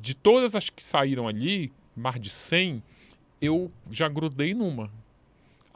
de 0.01 0.13
todas 0.13 0.55
as 0.55 0.69
que 0.69 0.83
saíram 0.83 1.27
ali, 1.27 1.71
mais 1.95 2.19
de 2.19 2.29
100, 2.29 2.83
eu 3.41 3.71
já 3.89 4.09
grudei 4.09 4.53
numa. 4.53 4.91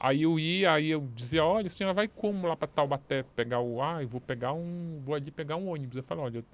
Aí 0.05 0.21
eu 0.21 0.39
ia, 0.39 0.71
aí 0.71 0.91
eu 0.91 1.09
dizia, 1.15 1.43
olha, 1.43 1.65
a 1.65 1.69
senhora 1.69 1.91
vai 1.91 2.07
como 2.07 2.45
lá 2.45 2.55
para 2.55 2.67
Taubaté 2.67 3.25
pegar 3.35 3.59
o. 3.59 3.81
Ah, 3.81 4.03
eu 4.03 4.07
vou 4.07 4.21
pegar 4.21 4.53
um. 4.53 5.01
Vou 5.03 5.15
ali 5.15 5.31
pegar 5.31 5.55
um 5.55 5.67
ônibus. 5.67 5.97
Eu 5.97 6.03
falei, 6.03 6.23
olha, 6.23 6.37
eu, 6.37 6.45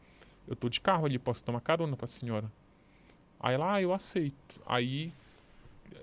eu 0.48 0.56
tô 0.56 0.70
de 0.70 0.80
carro 0.80 1.06
ali, 1.06 1.20
posso 1.20 1.44
tomar 1.44 1.60
carona 1.60 1.98
pra 1.98 2.08
senhora. 2.08 2.50
Aí 3.38 3.58
lá, 3.58 3.74
ah, 3.74 3.82
eu 3.82 3.94
aceito. 3.94 4.62
Aí 4.66 5.12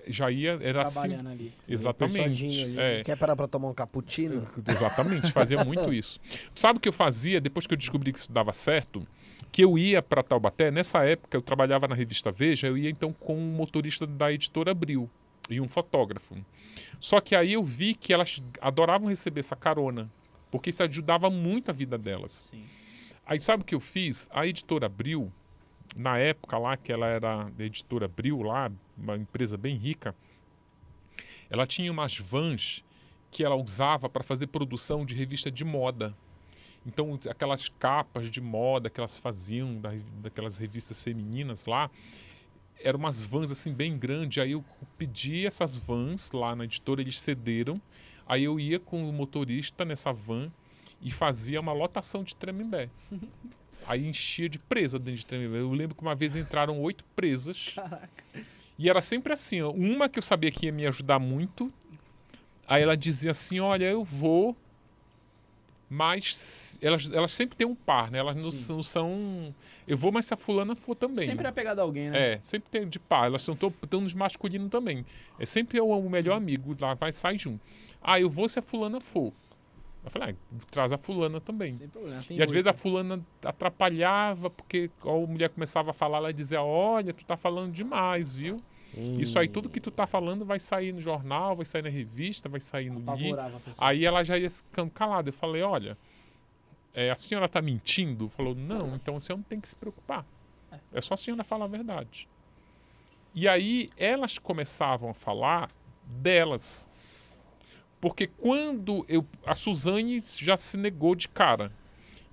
já 0.05 0.29
ia, 0.29 0.59
era 0.61 0.83
assim. 0.83 0.99
Trabalhando 0.99 1.29
ali. 1.29 1.51
Exatamente. 1.67 2.17
Pensadinho 2.19 2.65
ali, 2.65 2.79
É, 2.79 3.03
Quer 3.03 3.17
parar 3.17 3.35
pra 3.35 3.47
tomar 3.47 3.69
um 3.69 3.73
cappuccino? 3.73 4.47
Exatamente, 4.69 5.31
fazia 5.31 5.65
muito 5.65 5.91
isso. 5.91 6.19
Sabe 6.53 6.77
o 6.77 6.79
que 6.79 6.89
eu 6.89 6.93
fazia 6.93 7.41
depois 7.41 7.65
que 7.65 7.73
eu 7.73 7.77
descobri 7.79 8.13
que 8.13 8.19
isso 8.19 8.31
dava 8.31 8.53
certo? 8.53 9.07
Que 9.51 9.63
eu 9.63 9.75
ia 9.75 10.03
para 10.03 10.21
Taubaté, 10.21 10.69
nessa 10.69 11.03
época 11.03 11.35
eu 11.35 11.41
trabalhava 11.41 11.87
na 11.87 11.95
revista 11.95 12.31
Veja, 12.31 12.67
eu 12.67 12.77
ia 12.77 12.91
então 12.91 13.11
com 13.11 13.35
um 13.35 13.51
motorista 13.53 14.05
da 14.05 14.31
editora 14.31 14.69
Abril 14.69 15.09
e 15.49 15.59
um 15.59 15.67
fotógrafo. 15.67 16.35
Só 16.99 17.19
que 17.19 17.35
aí 17.35 17.53
eu 17.53 17.63
vi 17.63 17.93
que 17.95 18.13
elas 18.13 18.41
adoravam 18.61 19.09
receber 19.09 19.39
essa 19.39 19.55
carona, 19.55 20.09
porque 20.51 20.69
isso 20.69 20.83
ajudava 20.83 21.29
muito 21.29 21.69
a 21.69 21.73
vida 21.73 21.97
delas. 21.97 22.47
Sim. 22.51 22.65
Aí 23.25 23.39
sabe 23.39 23.63
o 23.63 23.65
que 23.65 23.75
eu 23.75 23.79
fiz? 23.79 24.27
A 24.31 24.45
editora 24.47 24.87
Abril, 24.87 25.31
na 25.97 26.17
época 26.17 26.57
lá, 26.57 26.75
que 26.75 26.91
ela 26.91 27.07
era 27.07 27.49
da 27.49 27.63
editora 27.63 28.05
Abril 28.05 28.41
lá, 28.41 28.71
uma 28.97 29.15
empresa 29.15 29.57
bem 29.57 29.75
rica, 29.75 30.15
ela 31.49 31.65
tinha 31.65 31.91
umas 31.91 32.17
vans 32.17 32.83
que 33.31 33.43
ela 33.43 33.55
usava 33.55 34.09
para 34.09 34.23
fazer 34.23 34.47
produção 34.47 35.05
de 35.05 35.15
revista 35.15 35.51
de 35.51 35.63
moda. 35.63 36.15
Então, 36.85 37.19
aquelas 37.29 37.69
capas 37.69 38.29
de 38.31 38.41
moda 38.41 38.89
que 38.89 38.99
elas 38.99 39.19
faziam 39.19 39.79
da- 39.79 39.93
daquelas 40.21 40.57
revistas 40.57 41.03
femininas 41.03 41.65
lá, 41.65 41.89
eram 42.81 42.99
umas 42.99 43.23
vans 43.23 43.51
assim 43.51 43.73
bem 43.73 43.97
grandes. 43.97 44.41
Aí 44.41 44.51
eu 44.51 44.63
pedi 44.97 45.45
essas 45.45 45.77
vans 45.77 46.31
lá 46.31 46.55
na 46.55 46.65
editora, 46.65 47.01
eles 47.01 47.19
cederam. 47.19 47.81
Aí 48.27 48.43
eu 48.43 48.59
ia 48.59 48.79
com 48.79 49.07
o 49.09 49.13
motorista 49.13 49.83
nessa 49.83 50.13
van 50.13 50.51
e 51.01 51.11
fazia 51.11 51.59
uma 51.59 51.73
lotação 51.73 52.23
de 52.23 52.35
Tremembé. 52.35 52.89
Aí 53.87 54.05
enchia 54.05 54.47
de 54.47 54.59
presa 54.59 54.99
dentro 54.99 55.21
de 55.21 55.25
Tremembé. 55.25 55.59
Eu 55.59 55.71
lembro 55.71 55.95
que 55.95 56.01
uma 56.01 56.13
vez 56.13 56.35
entraram 56.35 56.79
oito 56.81 57.03
presas. 57.15 57.75
E 58.77 58.89
era 58.89 59.01
sempre 59.01 59.33
assim, 59.33 59.61
ó, 59.61 59.71
uma 59.71 60.07
que 60.07 60.19
eu 60.19 60.23
sabia 60.23 60.51
que 60.51 60.67
ia 60.67 60.71
me 60.71 60.85
ajudar 60.85 61.17
muito. 61.17 61.73
Aí 62.67 62.83
ela 62.83 62.95
dizia 62.95 63.31
assim, 63.31 63.59
olha, 63.59 63.85
eu 63.85 64.03
vou, 64.03 64.55
mas 65.89 66.77
elas, 66.81 67.09
elas 67.11 67.31
sempre 67.31 67.57
têm 67.57 67.65
um 67.65 67.73
par, 67.73 68.11
né? 68.11 68.19
Elas 68.19 68.35
não, 68.35 68.75
não 68.75 68.83
são. 68.83 69.55
Eu 69.87 69.97
vou, 69.97 70.11
mas 70.11 70.25
se 70.25 70.33
a 70.33 70.37
fulana 70.37 70.75
for 70.75 70.93
também. 70.93 71.25
Sempre 71.25 71.47
apegado 71.47 71.79
a 71.79 71.81
alguém, 71.81 72.11
né? 72.11 72.33
É, 72.33 72.39
sempre 72.43 72.69
tem 72.69 72.87
de 72.87 72.99
par. 72.99 73.25
Elas 73.25 73.47
estão 73.47 74.01
nos 74.01 74.13
masculinos 74.13 74.69
também. 74.69 75.03
É 75.39 75.45
sempre 75.47 75.81
o, 75.81 75.87
o 75.87 76.09
melhor 76.09 76.35
amigo 76.35 76.75
lá, 76.79 76.93
vai 76.93 77.11
sair 77.11 77.39
junto. 77.39 77.59
Ah, 78.01 78.19
eu 78.19 78.29
vou 78.29 78.47
se 78.47 78.59
a 78.59 78.61
fulana 78.61 79.01
for. 79.01 79.33
Eu 80.03 80.11
falei, 80.11 80.35
ah, 80.35 80.55
traz 80.69 80.91
a 80.91 80.97
fulana 80.97 81.41
também. 81.41 81.75
Sem 81.75 81.87
problema. 81.89 82.23
E 82.29 82.41
às 82.41 82.51
vezes 82.51 82.67
a 82.67 82.73
fulana 82.73 83.19
atrapalhava, 83.43 84.49
porque 84.49 84.91
a 85.03 85.11
mulher 85.27 85.49
começava 85.49 85.89
a 85.89 85.93
falar, 85.93 86.19
ela 86.19 86.33
dizia, 86.33 86.61
olha, 86.61 87.13
tu 87.13 87.25
tá 87.25 87.35
falando 87.35 87.73
demais, 87.73 88.35
viu? 88.35 88.61
Isso 88.93 89.37
aí, 89.37 89.47
tudo 89.47 89.69
que 89.69 89.79
tu 89.79 89.91
tá 89.91 90.07
falando 90.07 90.43
vai 90.45 90.59
sair 90.59 90.91
no 90.91 91.01
jornal, 91.01 91.55
vai 91.55 91.65
sair 91.65 91.81
na 91.83 91.89
revista, 91.89 92.49
vai 92.49 92.59
sair 92.59 92.89
no 92.89 92.99
livro. 93.15 93.39
Aí 93.77 94.05
ela 94.05 94.23
já 94.23 94.37
ia 94.37 94.49
ficando 94.49 94.89
calada. 94.91 95.29
Eu 95.29 95.33
falei, 95.33 95.61
olha, 95.61 95.97
é, 96.93 97.11
a 97.11 97.15
senhora 97.15 97.47
tá 97.47 97.61
mentindo? 97.61 98.29
Falou, 98.29 98.55
não, 98.55 98.95
então 98.95 99.19
senhora 99.19 99.37
não 99.37 99.43
tem 99.43 99.59
que 99.59 99.69
se 99.69 99.75
preocupar. 99.75 100.25
É 100.93 101.01
só 101.01 101.13
a 101.13 101.17
senhora 101.17 101.43
falar 101.43 101.65
a 101.65 101.67
verdade. 101.67 102.27
E 103.33 103.47
aí 103.47 103.89
elas 103.95 104.37
começavam 104.37 105.11
a 105.11 105.13
falar 105.13 105.69
delas. 106.03 106.89
Porque 108.01 108.27
quando 108.27 109.05
eu. 109.07 109.25
A 109.45 109.53
Suzane 109.53 110.19
já 110.19 110.57
se 110.57 110.77
negou 110.77 111.15
de 111.15 111.27
cara. 111.27 111.71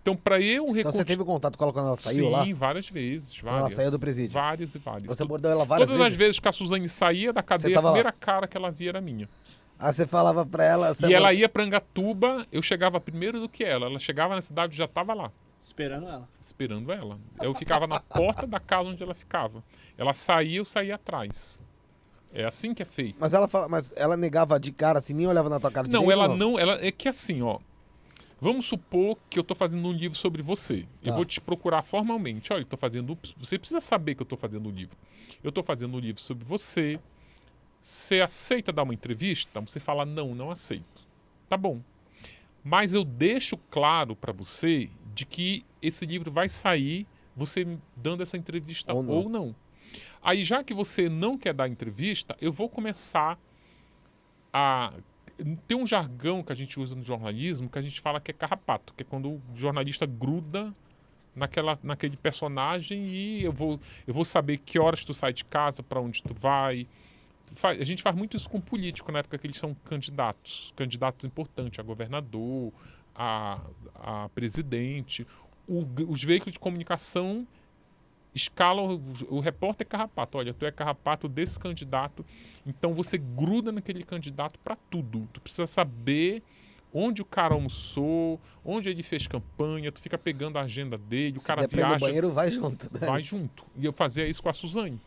Então, 0.07 0.15
para 0.17 0.41
eu 0.41 0.63
Então 0.63 0.67
você 0.75 0.79
reconstruir. 0.79 1.05
teve 1.05 1.25
contato 1.25 1.59
com 1.59 1.65
ela 1.65 1.73
quando 1.73 1.87
ela 1.89 1.97
saiu 1.97 2.27
Sim, 2.27 2.31
lá? 2.31 2.47
várias 2.55 2.89
vezes. 2.89 3.37
ela 3.43 3.51
Várias, 3.53 3.73
saiu 3.75 3.91
do 3.91 3.99
presídio? 3.99 4.31
Várias 4.35 4.73
e 4.73 4.79
várias. 4.79 5.05
Você 5.09 5.23
abordou 5.25 5.51
ela 5.51 5.65
várias 5.65 5.89
Todas 5.89 6.01
vezes? 6.01 6.13
as 6.13 6.19
vezes 6.19 6.39
que 6.39 6.47
a 6.47 6.53
Suzane 6.53 6.89
saía 6.89 7.33
da 7.33 7.43
cadeia, 7.43 7.73
a 7.73 7.75
tava 7.75 7.89
lá? 7.89 7.93
primeira 7.95 8.13
cara 8.13 8.47
que 8.47 8.57
ela 8.57 8.71
via 8.71 8.91
era 8.91 9.01
minha. 9.01 9.29
Aí 9.77 9.93
você 9.93 10.07
falava 10.07 10.47
pra 10.47 10.63
ela... 10.65 10.93
E 11.09 11.13
ela 11.13 11.33
ia 11.35 11.49
pra 11.49 11.65
Angatuba, 11.65 12.47
eu 12.53 12.63
chegava 12.63 13.01
primeiro 13.01 13.41
do 13.41 13.49
que 13.49 13.65
ela. 13.65 13.87
Ela 13.87 13.99
chegava 13.99 14.37
na 14.37 14.41
cidade 14.41 14.75
e 14.75 14.79
já 14.79 14.85
estava 14.85 15.13
lá, 15.13 15.33
Esperando 15.65 16.07
ela. 16.07 16.29
esperando 16.41 16.93
ela. 16.93 17.19
Eu 17.43 17.53
ficava 17.53 17.89
na 17.89 17.99
porta 17.99 18.47
da 18.47 18.61
casa 18.61 18.89
onde 18.89 19.03
ela 19.03 19.13
ficava. 19.13 19.61
Ela 19.99 20.15
saía, 20.15 20.59
eu 20.59 20.65
saía 20.65 20.95
atrás. 20.95 21.61
É 22.33 22.45
assim 22.45 22.73
que 22.73 22.83
é 22.83 22.87
feito. 22.87 23.17
Mas 23.19 23.35
ela, 23.35 23.49
fala... 23.49 23.69
Mas 23.69 23.93
ela 23.97 24.17
negava 24.17 24.61
de 24.61 24.71
cara, 24.71 25.01
assim, 25.01 25.15
nem 25.15 25.27
olhava 25.27 25.49
na 25.49 25.59
tua 25.59 25.71
cara 25.73 25.89
Não, 25.89 26.03
direito, 26.03 26.13
ela 26.23 26.37
não, 26.37 26.57
ela 26.57 26.79
é 26.81 26.93
que 26.93 27.09
assim, 27.09 27.43
ó. 27.43 27.59
Vamos 28.41 28.67
supor 28.67 29.17
que 29.31 29.39
eu 29.39 29.45
tô 29.45 29.55
fazendo 29.55 29.87
um 29.89 29.93
livro 29.93 30.17
sobre 30.17 30.43
você. 30.43 30.87
Eu 31.03 31.11
Tá. 31.11 31.17
vou 31.17 31.25
te 31.25 31.41
procurar 31.41 31.83
formalmente. 31.83 32.53
Olha, 32.53 32.61
eu 32.63 32.67
tô 32.67 32.77
fazendo. 32.77 33.19
Você 33.39 33.59
precisa 33.59 33.81
saber 33.81 34.15
que 34.15 34.23
eu 34.23 34.27
tô 34.27 34.37
fazendo 34.37 34.69
um 34.69 34.73
livro. 34.73 34.97
Eu 35.43 35.51
tô 35.51 35.63
fazendo 35.63 35.97
um 35.97 36.01
livro 36.01 36.21
sobre 36.21 36.45
você. 36.45 37.01
Você 37.81 38.21
aceita 38.21 38.73
dar 38.73 38.83
uma 38.83 38.93
entrevista? 38.93 39.61
Você 39.61 39.81
fala, 39.81 40.05
não, 40.05 40.35
não 40.35 40.51
aceito. 40.51 41.07
Tá 41.49 41.57
bom. 41.57 41.81
Mas 42.63 42.93
eu 42.93 43.05
deixo 43.05 43.57
claro 43.71 44.15
para 44.17 44.33
você 44.33 44.91
de 45.15 45.25
que 45.25 45.65
esse 45.81 46.05
livro 46.05 46.31
vai 46.31 46.49
sair 46.49 47.07
você 47.35 47.79
dando 47.97 48.23
essa 48.23 48.37
entrevista 48.37 48.93
Ou 48.93 49.07
ou 49.09 49.29
não. 49.29 49.47
não. 49.47 49.57
Aí, 50.23 50.43
já 50.43 50.65
que 50.65 50.75
você 50.75 51.09
não 51.09 51.39
quer 51.39 51.55
dar 51.55 51.69
entrevista, 51.69 52.37
eu 52.41 52.53
vou 52.53 52.69
começar 52.69 53.39
a. 54.53 54.93
Tem 55.67 55.77
um 55.77 55.87
jargão 55.87 56.43
que 56.43 56.53
a 56.53 56.57
gente 56.57 56.81
usa 56.81 56.95
no 56.95 57.03
jornalismo 57.03 57.69
que 57.69 57.79
a 57.79 57.83
gente 57.83 58.01
fala 58.01 58.21
que 58.21 58.31
é 58.31 58.35
carrapato, 58.35 58.95
que 58.95 59.03
é 59.03 59.07
quando 59.07 59.33
o 59.33 59.43
jornalista 59.55 60.07
gruda 60.07 60.73
naquela, 61.35 61.79
naquele 61.83 62.17
personagem 62.17 62.99
e 63.07 63.45
eu 63.45 63.53
vou, 63.53 63.79
eu 64.07 64.15
vou 64.15 64.25
saber 64.25 64.59
que 64.59 64.79
horas 64.79 65.05
tu 65.05 65.13
sai 65.13 65.33
de 65.33 65.45
casa, 65.45 65.83
para 65.83 66.01
onde 66.01 66.23
tu 66.23 66.35
vai. 66.35 66.87
A 67.63 67.85
gente 67.85 68.03
faz 68.03 68.17
muito 68.17 68.37
isso 68.37 68.49
com 68.49 68.61
político 68.61 69.13
na 69.13 69.21
época 69.21 69.39
que 69.39 69.47
eles 69.47 69.59
são 69.59 69.75
candidatos, 69.85 70.73
candidatos 70.75 71.25
importantes 71.25 71.79
a 71.79 71.83
governador, 71.83 72.73
a, 73.15 73.61
a 73.95 74.29
presidente. 74.31 75.27
O 75.69 75.87
os 76.09 76.25
veículos 76.25 76.55
de 76.55 76.59
comunicação 76.59 77.47
escalam 78.37 79.03
o, 79.31 79.37
o 79.37 79.41
repórter 79.41 79.87
é 79.87 79.91
carrapato. 79.91 80.39
Olha, 80.39 80.53
tu 80.55 80.65
é 80.67 80.71
carrapato 80.71 81.29
desse 81.29 81.59
candidato, 81.59 82.25
então 82.67 82.95
você 82.95 83.19
gruda 83.19 83.73
naquele 83.73 84.05
candidato 84.05 84.59
para 84.61 84.77
tudo. 84.91 85.29
Tu 85.33 85.41
precisa 85.41 85.67
saber 85.67 86.43
onde 86.93 87.21
o 87.21 87.25
cara 87.25 87.55
almoçou, 87.55 88.41
onde 88.65 88.89
ele 88.89 89.03
fez 89.03 89.27
campanha, 89.27 89.91
tu 89.91 90.01
fica 90.01 90.17
pegando 90.17 90.59
a 90.59 90.63
agenda 90.63 90.97
dele, 90.97 91.37
o 91.37 91.41
Se 91.41 91.47
cara 91.47 91.63
ir 91.63 91.65
no 91.65 91.69
viaja, 91.77 91.99
banheiro, 91.99 92.31
vai 92.31 92.51
junto. 92.51 92.85
né? 92.93 93.07
vai 93.07 93.21
junto. 93.23 93.65
E 93.77 93.85
eu 93.85 93.93
fazia 93.93 94.27
isso 94.27 94.43
com 94.43 94.49
a 94.49 94.53
Suzane. 94.53 95.01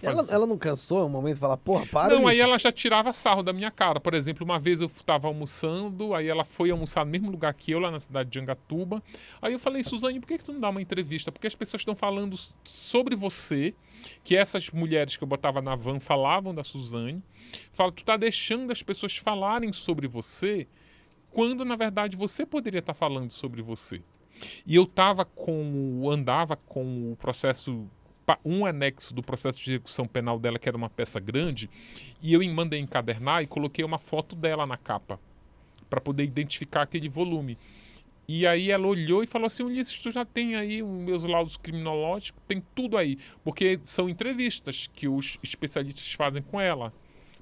Ela, 0.00 0.26
ela 0.30 0.46
não 0.46 0.56
cansou 0.56 1.04
um 1.04 1.08
momento 1.08 1.34
de 1.34 1.40
falar, 1.40 1.56
porra, 1.56 1.86
para 1.86 2.14
não, 2.14 2.20
aí 2.20 2.36
Ulisses. 2.36 2.40
ela 2.40 2.58
já 2.58 2.72
tirava 2.72 3.12
sarro 3.12 3.42
da 3.42 3.52
minha 3.52 3.70
cara. 3.70 4.00
Por 4.00 4.14
exemplo, 4.14 4.44
uma 4.44 4.58
vez 4.58 4.80
eu 4.80 4.86
estava 4.86 5.28
almoçando, 5.28 6.14
aí 6.14 6.28
ela 6.28 6.44
foi 6.44 6.70
almoçar 6.70 7.04
no 7.04 7.10
mesmo 7.10 7.30
lugar 7.30 7.52
que 7.52 7.72
eu, 7.72 7.78
lá 7.78 7.90
na 7.90 8.00
cidade 8.00 8.30
de 8.30 8.38
Angatuba. 8.38 9.02
Aí 9.40 9.52
eu 9.52 9.58
falei, 9.58 9.82
Suzane, 9.82 10.20
por 10.20 10.26
que, 10.26 10.38
que 10.38 10.44
tu 10.44 10.52
não 10.52 10.60
dá 10.60 10.70
uma 10.70 10.80
entrevista? 10.80 11.30
Porque 11.30 11.46
as 11.46 11.54
pessoas 11.54 11.80
estão 11.82 11.94
falando 11.94 12.36
sobre 12.64 13.14
você, 13.14 13.74
que 14.24 14.36
essas 14.36 14.70
mulheres 14.70 15.16
que 15.16 15.24
eu 15.24 15.28
botava 15.28 15.60
na 15.60 15.76
van 15.76 16.00
falavam 16.00 16.54
da 16.54 16.64
Suzane. 16.64 17.22
Fala, 17.72 17.92
tu 17.92 18.04
tá 18.04 18.16
deixando 18.16 18.70
as 18.70 18.82
pessoas 18.82 19.16
falarem 19.16 19.72
sobre 19.72 20.06
você, 20.06 20.66
quando 21.30 21.64
na 21.64 21.76
verdade 21.76 22.16
você 22.16 22.46
poderia 22.46 22.80
estar 22.80 22.94
falando 22.94 23.30
sobre 23.30 23.62
você. 23.62 24.02
E 24.66 24.74
eu 24.74 24.86
tava 24.86 25.24
com, 25.24 26.08
andava 26.10 26.56
com 26.56 27.12
o 27.12 27.16
processo 27.16 27.88
um 28.44 28.66
anexo 28.66 29.14
do 29.14 29.22
processo 29.22 29.58
de 29.58 29.72
execução 29.72 30.06
penal 30.06 30.38
dela, 30.38 30.58
que 30.58 30.68
era 30.68 30.76
uma 30.76 30.90
peça 30.90 31.18
grande, 31.18 31.68
e 32.20 32.32
eu 32.32 32.42
mandei 32.52 32.80
encadernar 32.80 33.42
e 33.42 33.46
coloquei 33.46 33.84
uma 33.84 33.98
foto 33.98 34.36
dela 34.36 34.66
na 34.66 34.76
capa, 34.76 35.18
para 35.88 36.00
poder 36.00 36.24
identificar 36.24 36.82
aquele 36.82 37.08
volume. 37.08 37.58
E 38.26 38.46
aí 38.46 38.70
ela 38.70 38.86
olhou 38.86 39.22
e 39.22 39.26
falou 39.26 39.46
assim, 39.46 39.62
Ulisses, 39.62 39.98
tu 39.98 40.10
já 40.10 40.24
tem 40.24 40.54
aí 40.54 40.82
os 40.82 40.88
meus 40.88 41.24
laudos 41.24 41.56
criminológicos, 41.56 42.40
tem 42.46 42.62
tudo 42.74 42.96
aí. 42.96 43.18
Porque 43.42 43.80
são 43.84 44.08
entrevistas 44.08 44.88
que 44.94 45.08
os 45.08 45.38
especialistas 45.42 46.12
fazem 46.12 46.42
com 46.42 46.60
ela. 46.60 46.92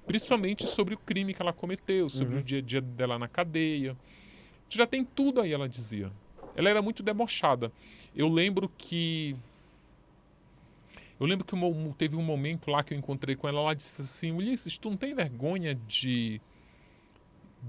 Principalmente 0.06 0.66
sobre 0.66 0.94
o 0.94 0.98
crime 0.98 1.34
que 1.34 1.42
ela 1.42 1.52
cometeu, 1.52 2.08
sobre 2.08 2.38
o 2.38 2.42
dia 2.42 2.58
a 2.58 2.62
dia 2.62 2.80
dela 2.80 3.18
na 3.18 3.28
cadeia. 3.28 3.96
Tu 4.68 4.78
já 4.78 4.86
tem 4.86 5.04
tudo 5.04 5.40
aí, 5.40 5.52
ela 5.52 5.68
dizia. 5.68 6.10
Ela 6.56 6.70
era 6.70 6.82
muito 6.82 7.02
debochada. 7.02 7.70
Eu 8.16 8.28
lembro 8.28 8.68
que 8.76 9.36
eu 11.20 11.26
lembro 11.26 11.44
que 11.44 11.54
teve 11.98 12.16
um 12.16 12.22
momento 12.22 12.70
lá 12.70 12.82
que 12.82 12.94
eu 12.94 12.98
encontrei 12.98 13.36
com 13.36 13.46
ela, 13.46 13.60
ela 13.60 13.74
disse 13.74 14.00
assim, 14.00 14.32
Ulisses, 14.32 14.78
tu 14.78 14.88
não 14.88 14.96
tem 14.96 15.14
vergonha 15.14 15.74
de, 15.74 16.40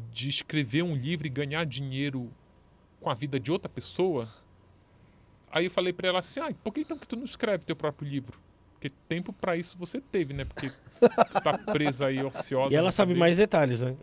de 0.09 0.29
escrever 0.29 0.83
um 0.83 0.95
livro 0.95 1.27
e 1.27 1.29
ganhar 1.29 1.65
dinheiro 1.65 2.31
com 3.01 3.09
a 3.09 3.13
vida 3.13 3.37
de 3.37 3.51
outra 3.51 3.67
pessoa? 3.67 4.29
Aí 5.51 5.65
eu 5.65 5.71
falei 5.71 5.91
pra 5.91 6.07
ela 6.07 6.19
assim, 6.19 6.39
ah, 6.39 6.53
por 6.63 6.73
que 6.73 6.79
então 6.79 6.97
que 6.97 7.05
tu 7.05 7.17
não 7.17 7.25
escreve 7.25 7.65
teu 7.65 7.75
próprio 7.75 8.07
livro? 8.07 8.39
Porque 8.71 8.89
tempo 9.09 9.33
pra 9.33 9.57
isso 9.57 9.77
você 9.77 9.99
teve, 9.99 10.33
né? 10.33 10.45
Porque 10.45 10.69
tu 10.69 11.41
tá 11.43 11.57
presa 11.71 12.07
aí 12.07 12.23
ociosa. 12.23 12.73
E 12.73 12.77
ela 12.77 12.91
sabe 12.91 13.09
cadeia. 13.09 13.19
mais 13.19 13.37
detalhes, 13.37 13.81
né? 13.81 13.95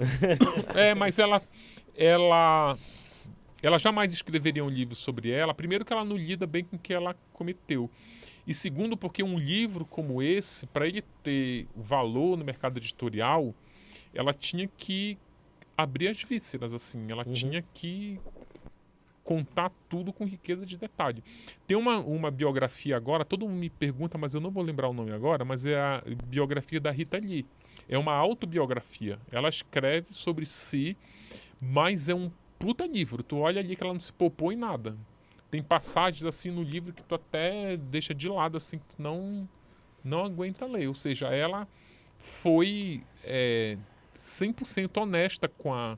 É, 0.76 0.94
mas 0.94 1.18
ela, 1.18 1.42
ela, 1.96 2.78
ela 3.62 3.78
jamais 3.78 4.12
escreveria 4.12 4.62
um 4.62 4.68
livro 4.68 4.94
sobre 4.94 5.30
ela. 5.30 5.54
Primeiro 5.54 5.86
que 5.86 5.92
ela 5.92 6.04
não 6.04 6.16
lida 6.16 6.46
bem 6.46 6.64
com 6.64 6.76
o 6.76 6.78
que 6.78 6.92
ela 6.92 7.16
cometeu. 7.32 7.90
E 8.48 8.54
segundo 8.54 8.96
porque 8.96 9.22
um 9.22 9.38
livro 9.38 9.84
como 9.84 10.22
esse, 10.22 10.66
para 10.66 10.88
ele 10.88 11.02
ter 11.22 11.68
valor 11.76 12.36
no 12.36 12.44
mercado 12.44 12.78
editorial, 12.78 13.54
ela 14.14 14.32
tinha 14.32 14.66
que 14.66 15.18
abrir 15.76 16.08
as 16.08 16.22
vísceras, 16.22 16.72
assim. 16.72 17.10
Ela 17.10 17.24
Uhum. 17.26 17.32
tinha 17.34 17.62
que 17.74 18.18
contar 19.22 19.70
tudo 19.90 20.10
com 20.12 20.24
riqueza 20.24 20.64
de 20.64 20.78
detalhe. 20.78 21.22
Tem 21.66 21.76
uma, 21.76 21.98
uma 21.98 22.30
biografia 22.30 22.96
agora, 22.96 23.22
todo 23.26 23.46
mundo 23.46 23.58
me 23.58 23.68
pergunta, 23.68 24.16
mas 24.16 24.32
eu 24.32 24.40
não 24.40 24.50
vou 24.50 24.62
lembrar 24.62 24.88
o 24.88 24.94
nome 24.94 25.12
agora, 25.12 25.44
mas 25.44 25.66
é 25.66 25.78
a 25.78 26.02
biografia 26.26 26.80
da 26.80 26.90
Rita 26.90 27.18
Lee. 27.18 27.44
É 27.86 27.98
uma 27.98 28.14
autobiografia. 28.14 29.18
Ela 29.30 29.50
escreve 29.50 30.14
sobre 30.14 30.46
si, 30.46 30.96
mas 31.60 32.08
é 32.08 32.14
um 32.14 32.30
puta 32.58 32.86
livro. 32.86 33.22
Tu 33.22 33.36
olha 33.36 33.60
ali 33.60 33.76
que 33.76 33.82
ela 33.84 33.92
não 33.92 34.00
se 34.00 34.12
poupou 34.12 34.50
em 34.50 34.56
nada. 34.56 34.96
Tem 35.50 35.62
passagens 35.62 36.24
assim 36.24 36.50
no 36.50 36.62
livro 36.62 36.92
que 36.92 37.02
tu 37.02 37.14
até 37.14 37.76
deixa 37.76 38.14
de 38.14 38.28
lado, 38.28 38.56
assim, 38.56 38.78
que 38.78 38.84
tu 38.96 39.02
não, 39.02 39.48
não 40.04 40.24
aguenta 40.24 40.66
ler. 40.66 40.88
Ou 40.88 40.94
seja, 40.94 41.28
ela 41.28 41.66
foi 42.18 43.02
é, 43.24 43.78
100% 44.14 44.96
honesta 45.00 45.48
com 45.48 45.72
a, 45.72 45.96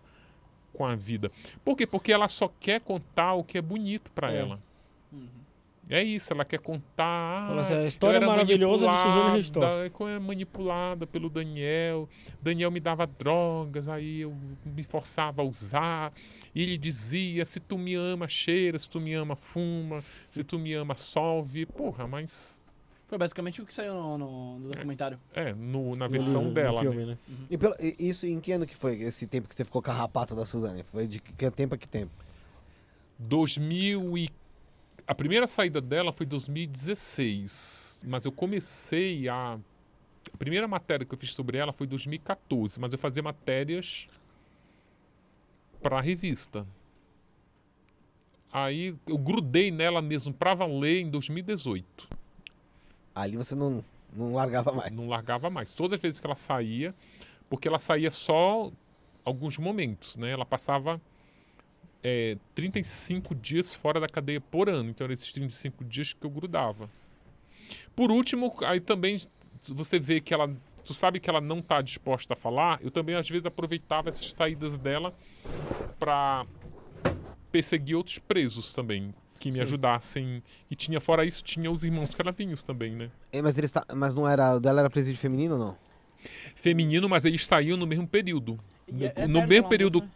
com 0.72 0.84
a 0.86 0.94
vida. 0.94 1.32
Por 1.64 1.76
quê? 1.76 1.86
Porque 1.86 2.12
ela 2.12 2.28
só 2.28 2.51
quer 2.61 2.80
contar 2.80 3.34
o 3.34 3.42
que 3.42 3.59
é 3.59 3.62
bonito 3.62 4.11
pra 4.12 4.32
É. 4.32 4.38
ela. 4.38 4.61
É 5.88 6.05
isso, 6.05 6.32
ela 6.32 6.44
quer 6.44 6.61
contar. 6.61 7.05
Ah, 7.05 7.61
assim, 7.62 7.74
a 7.74 7.86
história 7.88 8.18
era 8.18 8.26
maravilhosa 8.26 8.86
de 8.86 8.92
manipulada, 8.92 9.90
como 9.90 10.09
é 10.09 10.18
manipulada 10.20 11.05
pelo 11.05 11.28
Daniel. 11.28 12.09
Daniel 12.40 12.70
me 12.70 12.78
dava 12.78 13.09
drogas, 13.09 13.88
aí 13.88 14.20
eu 14.20 14.32
me 14.64 14.84
forçava 14.84 15.42
a 15.42 15.44
usar. 15.44 16.12
E 16.55 16.62
ele 16.62 16.76
dizia: 16.78 17.44
se 17.44 17.61
tu 17.61 17.78
me 17.78 17.94
ama, 17.94 18.26
cheira, 18.28 18.78
se 18.78 18.88
tu 18.88 19.01
me 19.01 19.14
ama, 19.14 19.36
fuma, 19.36 20.03
se 20.28 20.42
tu 20.42 20.59
me 20.59 20.72
ama, 20.74 20.96
solve. 20.96 21.66
Porra, 21.66 22.07
mas. 22.07 22.62
Foi 23.07 23.18
basicamente 23.18 23.61
o 23.61 23.66
que 23.66 23.74
saiu 23.74 23.92
no, 23.94 24.16
no- 24.18 24.59
no 24.61 24.68
documentário. 24.70 25.18
É, 25.34 25.53
no- 25.53 25.96
na 25.96 26.07
versão 26.07 26.44
no 26.44 26.55
dela. 26.55 26.82
né? 26.84 26.90
filme, 26.90 27.07
né? 27.07 27.18
E 27.51 27.59
pelo- 27.59 27.74
e 27.80 27.96
isso 27.98 28.24
em 28.24 28.38
que 28.40 28.53
ano 28.53 28.64
que 28.66 28.76
foi 28.76 29.01
esse 29.03 29.26
tempo 29.26 29.48
que 29.48 29.55
você 29.55 29.64
ficou 29.64 29.82
carrapato 29.82 30.34
da 30.36 30.44
Suzane? 30.46 30.84
Foi 30.84 31.09
de 31.09 31.18
que 31.18 31.51
tempo 31.51 31.74
a 31.74 31.78
que 31.78 31.88
tempo? 31.88 32.12
2000 33.18 34.16
e... 34.16 34.30
A 35.07 35.14
primeira 35.14 35.46
saída 35.48 35.80
dela 35.80 36.12
foi 36.12 36.24
2016, 36.24 38.05
mas 38.07 38.24
eu 38.24 38.32
comecei 38.32 39.28
a... 39.28 39.59
A 40.32 40.36
primeira 40.36 40.68
matéria 40.68 41.05
que 41.05 41.12
eu 41.12 41.18
fiz 41.18 41.32
sobre 41.34 41.59
ela 41.59 41.72
foi 41.72 41.86
2014, 41.86 42.78
mas 42.78 42.92
eu 42.92 42.98
fazia 42.98 43.22
matérias 43.22 44.07
para 45.83 45.99
a 45.99 46.01
revista. 46.01 46.66
Aí 48.53 48.95
eu 49.07 49.16
grudei 49.16 49.70
nela 49.70 50.03
mesmo 50.03 50.33
para 50.33 50.55
valer 50.55 51.03
em 51.03 51.11
2018. 51.11 52.09
Ali 53.14 53.37
você 53.37 53.55
não, 53.55 53.85
não 54.14 54.35
largava 54.35 54.72
mais. 54.72 54.93
Não 54.93 55.09
largava 55.09 55.51
mais. 55.51 55.74
Todas 55.74 55.99
as 55.99 56.01
vezes 56.01 56.20
que 56.20 56.26
ela 56.26 56.35
saía, 56.35 56.95
porque 57.49 57.68
ela 57.68 57.78
saía 57.78 58.11
só 58.11 58.72
alguns 59.24 59.59
momentos, 59.59 60.16
né? 60.16 60.31
Ela 60.31 60.45
passava 60.45 61.01
é, 62.03 62.37
35 62.55 63.35
dias 63.35 63.74
fora 63.74 64.01
da 64.01 64.09
cadeia 64.09 64.41
por 64.41 64.68
ano. 64.68 64.91
Então 64.91 65.05
eram 65.05 65.12
esses 65.12 65.33
35 65.33 65.85
dias 65.85 66.12
que 66.12 66.24
eu 66.24 66.31
grudava. 66.31 66.91
Por 67.95 68.11
último, 68.11 68.55
aí 68.64 68.81
também 68.81 69.20
você 69.68 69.99
vê 69.99 70.20
que 70.20 70.35
ela. 70.35 70.51
Tu 70.85 70.95
sabe 70.95 71.20
que 71.20 71.28
ela 71.31 71.41
não 71.41 71.59
está 71.59 71.81
disposta 71.81 72.35
a 72.35 72.37
falar. 72.37 72.81
Eu 72.83 72.91
também, 72.91 73.14
às 73.14 73.28
vezes, 73.28 73.47
aproveitava 73.47 74.09
essas 74.09 74.33
saídas 74.33 74.76
dela 74.78 75.14
para 75.99 76.47
perseguir 77.53 77.97
outros 77.97 78.18
presos 78.18 78.72
também. 78.72 79.14
Que 79.39 79.49
me 79.49 79.55
Sim. 79.57 79.62
ajudassem. 79.62 80.43
E 80.70 80.76
tinha, 80.76 81.01
fora 81.01 81.24
isso, 81.24 81.43
tinha 81.43 81.70
os 81.70 81.83
irmãos 81.85 82.14
cravinhos 82.14 82.62
também, 82.62 82.95
né? 82.95 83.11
É, 83.33 83.41
mas 83.41 83.57
eles 83.57 83.72
tá, 83.72 83.85
mas 83.95 84.14
não 84.14 84.28
era, 84.28 84.57
o 84.57 84.61
dela 84.61 84.81
era 84.81 84.91
presídio 84.91 85.20
feminino 85.20 85.55
ou 85.55 85.61
não? 85.61 85.76
feminino, 86.55 87.09
mas 87.09 87.24
eles 87.24 87.47
saíam 87.47 87.78
no 87.78 87.87
mesmo 87.87 88.07
período. 88.07 88.61
E 88.87 88.93
No, 88.93 89.07
é- 89.07 89.12
é 89.16 89.26
no 89.26 89.47
mesmo 89.47 89.68
período. 89.70 90.01
né? 90.03 90.11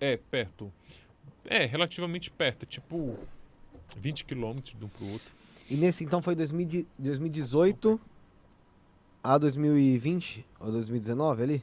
É, 0.00 0.16
perto. 0.16 0.72
É, 1.44 1.64
relativamente 1.64 2.28
perto. 2.30 2.64
é 2.64 2.66
Tipo, 2.66 3.16
20 3.96 4.24
quilômetros 4.24 4.76
de 4.76 4.84
um 4.84 4.88
pro 4.88 5.06
outro. 5.06 5.30
E 5.70 5.76
nesse 5.76 6.02
então 6.02 6.20
foi 6.20 6.34
2000 6.34 6.66
de 6.66 6.86
2018 6.98 8.00
a 9.34 9.38
2020 9.38 10.46
ou 10.60 10.70
2019 10.70 11.42
ali? 11.42 11.62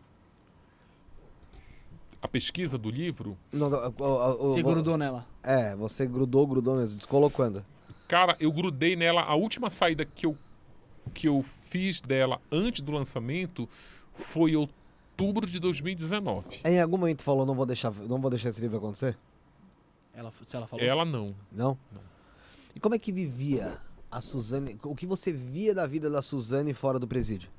A 2.21 2.27
pesquisa 2.27 2.77
do 2.77 2.89
livro, 2.89 3.37
Não, 3.51 3.69
não, 3.69 3.79
o- 3.99 4.03
o- 4.03 4.47
o- 4.47 4.51
Você 4.51 4.61
o- 4.61 4.63
grudou 4.63 4.97
nela. 4.97 5.25
É, 5.41 5.75
você 5.75 6.05
grudou, 6.05 6.47
grudou 6.47 6.75
mesmo. 6.77 6.97
Descolou 6.97 7.29
quando? 7.29 7.65
cara, 8.07 8.35
eu 8.39 8.51
grudei 8.51 8.95
nela. 8.95 9.21
A 9.23 9.33
última 9.33 9.69
saída 9.69 10.05
que 10.05 10.25
eu, 10.25 10.37
que 11.13 11.27
eu 11.27 11.43
fiz 11.69 11.99
dela 11.99 12.39
antes 12.51 12.81
do 12.81 12.91
lançamento 12.91 13.67
foi 14.13 14.51
em 14.51 14.55
outubro 14.55 15.47
de 15.47 15.59
2019. 15.59 16.59
Em 16.63 16.79
algum 16.79 16.97
momento 16.97 17.23
falou, 17.23 17.45
não 17.45 17.55
vou 17.55 17.65
deixar, 17.65 17.91
não 17.91 18.21
vou 18.21 18.29
deixar 18.29 18.49
esse 18.49 18.61
livro 18.61 18.77
acontecer? 18.77 19.17
Ela, 20.13 20.31
se 20.45 20.55
ela 20.55 20.67
falou. 20.67 20.85
Ela 20.85 21.03
não. 21.03 21.33
Não? 21.51 21.77
E 22.75 22.79
como 22.79 22.93
é 22.95 22.99
que 22.99 23.11
vivia 23.11 23.77
a 24.13 24.21
Suzane? 24.21 24.77
O 24.83 24.95
que 24.95 25.05
você 25.05 25.31
via 25.31 25.73
da 25.73 25.87
vida 25.87 26.09
da 26.09 26.21
Suzane 26.21 26.73
fora 26.73 26.99
do 26.99 27.07
presídio? 27.07 27.49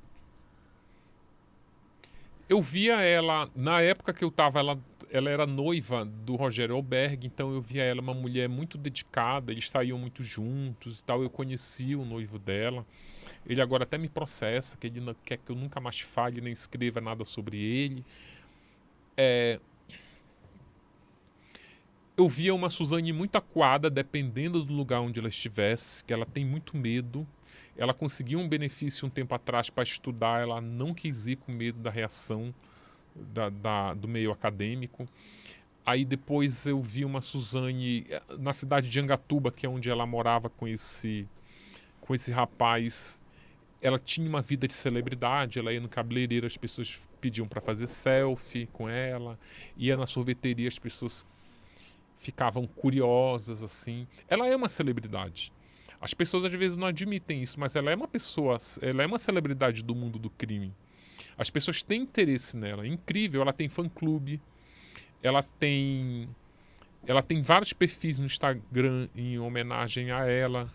Eu 2.47 2.61
via 2.61 3.01
ela, 3.01 3.49
na 3.55 3.81
época 3.81 4.13
que 4.13 4.23
eu 4.23 4.31
tava, 4.31 4.59
ela, 4.59 4.79
ela 5.09 5.29
era 5.29 5.45
noiva 5.45 6.05
do 6.05 6.35
Rogério 6.35 6.75
Alberg, 6.75 7.25
então 7.27 7.53
eu 7.53 7.61
via 7.61 7.83
ela 7.83 8.01
uma 8.01 8.13
mulher 8.13 8.47
muito 8.47 8.77
dedicada, 8.77 9.51
eles 9.51 9.69
saíam 9.69 9.97
muito 9.97 10.23
juntos 10.23 10.99
e 10.99 11.03
tal, 11.03 11.23
eu 11.23 11.29
conhecia 11.29 11.97
o 11.97 12.05
noivo 12.05 12.39
dela. 12.39 12.85
Ele 13.45 13.61
agora 13.61 13.83
até 13.83 13.97
me 13.97 14.07
processa, 14.07 14.77
que 14.77 14.87
ele 14.87 14.99
não 14.99 15.15
quer 15.25 15.37
que 15.37 15.51
eu 15.51 15.55
nunca 15.55 15.79
mais 15.79 15.99
fale 15.99 16.39
nem 16.39 16.53
escreva 16.53 17.01
nada 17.01 17.25
sobre 17.25 17.57
ele. 17.57 18.05
É, 19.17 19.59
Eu 22.17 22.29
via 22.29 22.55
uma 22.55 22.69
Suzane 22.69 23.11
muito 23.11 23.35
acuada, 23.35 23.89
dependendo 23.89 24.63
do 24.63 24.73
lugar 24.73 25.01
onde 25.01 25.19
ela 25.19 25.27
estivesse, 25.27 26.03
que 26.03 26.13
ela 26.13 26.25
tem 26.25 26.45
muito 26.45 26.77
medo. 26.77 27.27
Ela 27.77 27.93
conseguiu 27.93 28.39
um 28.39 28.47
benefício 28.47 29.05
um 29.05 29.09
tempo 29.09 29.35
atrás 29.35 29.69
para 29.69 29.83
estudar, 29.83 30.41
ela 30.41 30.61
não 30.61 30.93
quis 30.93 31.27
ir 31.27 31.35
com 31.35 31.51
medo 31.51 31.79
da 31.79 31.89
reação 31.89 32.53
da- 33.13 33.49
da- 33.49 33.93
do 33.93 34.07
meio 34.07 34.31
acadêmico. 34.31 35.05
Aí 35.85 36.05
depois 36.05 36.65
eu 36.65 36.81
vi 36.81 37.03
uma 37.03 37.19
Suzane 37.21 38.05
eh, 38.09 38.21
na 38.39 38.53
cidade 38.53 38.89
de 38.89 38.99
Angatuba, 38.99 39.51
que 39.51 39.65
é 39.65 39.69
onde 39.69 39.89
ela 39.89 40.05
morava 40.05 40.49
com 40.49 40.65
esse, 40.67 41.27
com 41.99 42.15
esse 42.15 42.31
rapaz. 42.31 43.21
Ela 43.81 43.99
tinha 43.99 44.27
uma 44.27 44.41
vida 44.41 44.67
de 44.69 44.73
celebridade, 44.73 45.59
ela 45.59 45.71
ia 45.73 45.81
no 45.81 45.89
cabeleireiro, 45.89 46.47
as 46.47 46.55
pessoas 46.57 46.97
pediam 47.21 47.47
para 47.47 47.59
fazer 47.61 47.87
selfie 47.87 48.67
com 48.71 48.87
ela, 48.89 49.37
ia 49.77 49.97
na 49.97 50.05
sorveteria, 50.07 50.67
as 50.67 50.79
pessoas 50.79 51.25
ficavam 52.19 52.65
curiosas 52.67 53.63
assim. 53.63 54.07
Ela 54.27 54.47
é 54.47 54.55
uma 54.55 54.69
celebridade. 54.69 55.51
As 55.99 56.13
pessoas 56.13 56.45
às 56.45 56.53
vezes 56.53 56.77
não 56.77 56.87
admitem 56.87 57.41
isso, 57.41 57.59
mas 57.59 57.75
ela 57.75 57.91
é 57.91 57.95
uma 57.95 58.07
pessoa, 58.07 58.57
ela 58.81 59.03
é 59.03 59.05
uma 59.05 59.17
celebridade 59.17 59.81
do 59.81 59.95
mundo 59.95 60.19
do 60.19 60.29
crime. 60.29 60.73
As 61.37 61.49
pessoas 61.49 61.81
têm 61.81 62.03
interesse 62.03 62.55
nela, 62.55 62.85
é 62.85 62.87
incrível, 62.87 63.41
ela 63.41 63.53
tem 63.53 63.67
fã-clube, 63.67 64.41
ela 65.21 65.43
tem 65.43 66.29
ela 67.07 67.21
tem 67.21 67.41
vários 67.41 67.71
perfis 67.71 68.17
no 68.17 68.25
Instagram 68.25 69.07
em 69.15 69.37
homenagem 69.37 70.11
a 70.11 70.25
ela. 70.25 70.71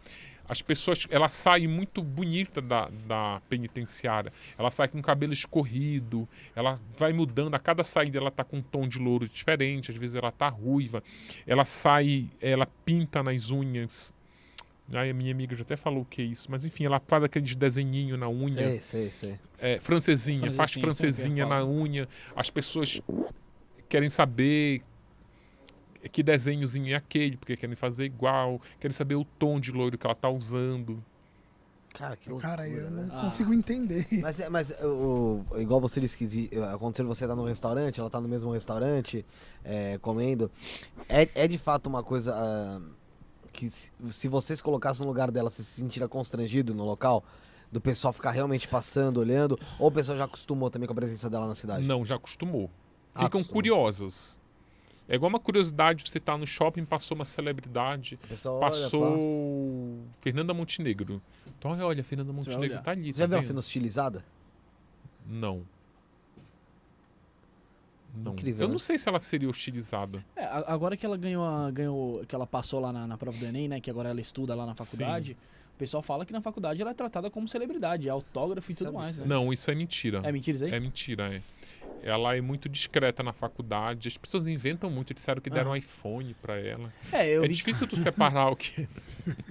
As 0.51 0.61
pessoas, 0.61 1.07
ela 1.11 1.29
sai 1.29 1.69
muito 1.69 2.03
bonita 2.03 2.61
da, 2.61 2.91
da 3.07 3.41
penitenciária. 3.49 4.33
Ela 4.59 4.69
sai 4.69 4.89
com 4.89 4.99
o 4.99 5.03
cabelo 5.03 5.33
escorrido, 5.33 6.29
ela 6.57 6.77
vai 6.99 7.13
mudando. 7.13 7.55
A 7.55 7.59
cada 7.61 7.85
saída 7.85 8.19
ela 8.19 8.33
tá 8.33 8.43
com 8.43 8.57
um 8.57 8.63
tom 8.63 8.89
de 8.89 8.99
louro 8.99 9.29
diferente, 9.29 9.93
às 9.93 9.97
vezes 9.97 10.17
ela 10.17 10.33
tá 10.33 10.49
ruiva. 10.49 11.05
Ela 11.47 11.65
sai, 11.65 12.29
ela 12.41 12.67
pinta 12.85 13.23
nas 13.23 13.53
unhas. 13.53 14.13
Aí 14.93 15.11
a 15.11 15.15
minha 15.15 15.31
amiga 15.31 15.55
já 15.55 15.63
até 15.63 15.77
falou 15.77 16.03
o 16.03 16.05
que 16.05 16.21
é 16.21 16.25
isso, 16.25 16.51
mas 16.51 16.65
enfim, 16.65 16.85
ela 16.85 17.01
faz 17.07 17.23
aqueles 17.23 17.55
desenhinho 17.55 18.17
na 18.17 18.29
unha 18.29 18.71
Sei, 18.71 18.81
sei, 18.81 19.11
sei. 19.11 19.39
é, 19.61 19.79
francesinha, 19.79 20.51
faz 20.51 20.73
Francesinha, 20.73 21.47
na 21.47 21.65
unha. 21.65 22.09
As 22.35 22.51
pessoas 22.51 23.01
querem 23.89 24.09
saber 24.09 24.83
que 26.09 26.23
desenhozinho 26.23 26.93
é 26.93 26.95
aquele, 26.97 27.37
porque 27.37 27.57
querem 27.57 27.77
fazer 27.77 28.05
igual, 28.05 28.61
querem 28.79 28.95
saber 28.95 29.15
o 29.17 29.25
tom 29.25 29.61
de 29.61 29.71
loiro 29.71 29.99
que 29.99 30.07
ela 30.07 30.15
tá 30.15 30.29
usando. 30.29 31.03
Cara, 31.93 32.17
que 32.17 32.31
loucura, 32.31 32.49
Cara, 32.51 32.69
eu 32.69 32.89
né? 32.91 33.07
não 33.11 33.19
Ah. 33.19 33.23
consigo 33.25 33.53
entender. 33.53 34.07
Mas, 34.23 34.39
é- 34.39 34.49
mas 34.49 34.71
o, 34.81 35.45
igual 35.59 35.81
você 35.81 36.01
disse 36.01 36.17
que 36.17 36.49
aconteceu 36.73 37.05
você 37.07 37.27
tá 37.27 37.35
no 37.35 37.45
restaurante, 37.45 37.99
ela 37.99 38.09
tá 38.09 38.21
no 38.21 38.29
mesmo 38.29 38.53
restaurante, 38.53 39.27
é, 39.65 39.99
comendo. 39.99 40.51
É, 41.09 41.29
é 41.35 41.49
de 41.49 41.59
fato 41.59 41.89
uma 41.89 42.03
coisa 42.05 42.33
ah, 42.35 42.81
que 43.53 43.69
se, 43.69 43.91
se 44.11 44.29
você 44.29 44.55
se 44.55 44.63
colocasse 44.63 45.01
no 45.01 45.07
lugar 45.09 45.31
dela, 45.33 45.51
você 45.51 45.65
se 45.65 45.73
sentiria 45.81 46.09
constrangido 46.09 46.73
no 46.75 46.85
local? 46.85 47.25
Do 47.73 47.81
pessoal 47.81 48.13
ficar 48.13 48.31
realmente 48.31 48.67
passando, 48.69 49.19
olhando? 49.19 49.59
Ou 49.79 49.89
o 49.89 49.93
pessoal 49.93 50.17
já 50.17 50.25
acostumou 50.25 50.71
também 50.71 50.87
com 50.87 50.93
a 50.93 50.97
presença 50.97 51.29
dela 51.29 51.47
na 51.49 51.55
cidade? 51.57 51.85
Não, 51.85 52.05
já 52.05 52.15
acostumou. 52.17 52.71
Ah, 53.15 53.25
Ficam 53.25 53.43
curiosas. 53.45 54.40
É 55.11 55.17
igual 55.17 55.29
uma 55.29 55.41
curiosidade, 55.41 56.09
você 56.09 56.21
tá 56.21 56.39
no 56.39 56.47
shopping, 56.47 56.85
passou 56.85 57.17
uma 57.17 57.25
celebridade, 57.25 58.17
pessoal 58.29 58.61
olha, 58.61 58.71
passou 58.71 59.99
Fernanda 60.21 60.55
Montenegro. 60.55 61.21
Então, 61.59 61.73
olha, 61.73 61.85
olha, 61.85 62.05
Fernanda 62.05 62.33
Montenegro 62.33 62.81
tá 62.81 62.93
ali. 62.93 63.13
Você 63.13 63.19
já 63.19 63.25
tá 63.25 63.29
viu 63.31 63.39
ela 63.39 63.47
sendo 63.47 63.59
hostilizada? 63.59 64.25
Não. 65.27 65.63
Não. 68.15 68.33
Incrível, 68.33 68.63
Eu 68.63 68.69
né? 68.69 68.73
não 68.73 68.79
sei 68.79 68.99
se 68.99 69.09
ela 69.09 69.19
seria 69.19 69.49
hostilizada. 69.49 70.25
É, 70.37 70.45
agora 70.45 70.97
que 70.97 71.05
ela 71.07 71.17
ganhou, 71.17 71.45
a- 71.45 71.71
ganhou 71.71 72.25
que 72.27 72.35
ela 72.35 72.47
passou 72.47 72.81
lá 72.81 72.93
na, 72.93 73.07
na 73.07 73.17
prova 73.19 73.37
do 73.39 73.45
Enem, 73.45 73.69
né? 73.69 73.81
Que 73.81 73.91
agora 73.91 74.09
ela 74.11 74.21
estuda 74.21 74.55
lá 74.55 74.65
na 74.67 74.75
faculdade. 74.75 75.37
O 75.75 75.79
pessoal 75.79 76.03
fala 76.03 76.27
que 76.27 76.33
na 76.33 76.41
faculdade 76.41 76.81
ela 76.83 76.91
é 76.91 76.95
tratada 76.95 77.31
como 77.31 77.49
celebridade, 77.49 78.07
é 78.07 78.11
autógrafo 78.11 78.71
e 78.71 78.75
Isso 78.75 78.83
é 78.85 78.87
tudo 78.87 78.97
mais, 78.99 79.19
né? 79.19 79.25
Não, 79.27 79.53
isso 79.53 79.71
é 79.71 79.75
mentira. 79.75 80.21
É 80.25 80.31
mentira 80.33 80.55
isso 80.57 80.65
aí? 80.67 80.73
É 80.73 80.81
mentira, 80.81 81.35
é. 81.35 81.43
Ela 82.03 82.37
é 82.37 82.41
muito 82.41 82.69
discreta 82.69 83.23
na 83.23 83.33
faculdade. 83.33 84.09
As 84.09 84.17
pessoas 84.17 84.49
inventam 84.49 84.91
muito. 84.91 85.13
Disseram 85.13 85.41
que 85.41 85.51
deram 85.51 85.73
um 85.73 85.77
iPhone 85.77 86.35
pra 86.35 86.57
ela. 86.59 86.93
É, 87.13 87.29
eu 87.29 87.45
é 87.45 87.49
vi. 87.49 87.55
difícil 87.55 87.87
tu 87.87 87.97
separar 87.97 88.51
o 88.51 88.57
que. 88.57 88.89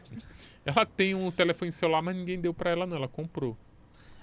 ela 0.66 0.86
tem 0.86 1.14
um 1.14 1.30
telefone 1.32 1.72
celular, 1.72 2.02
mas 2.02 2.16
ninguém 2.16 2.40
deu 2.40 2.54
pra 2.54 2.72
ela, 2.72 2.88
não. 2.88 2.98
Ela 2.98 3.08
comprou. 3.08 3.56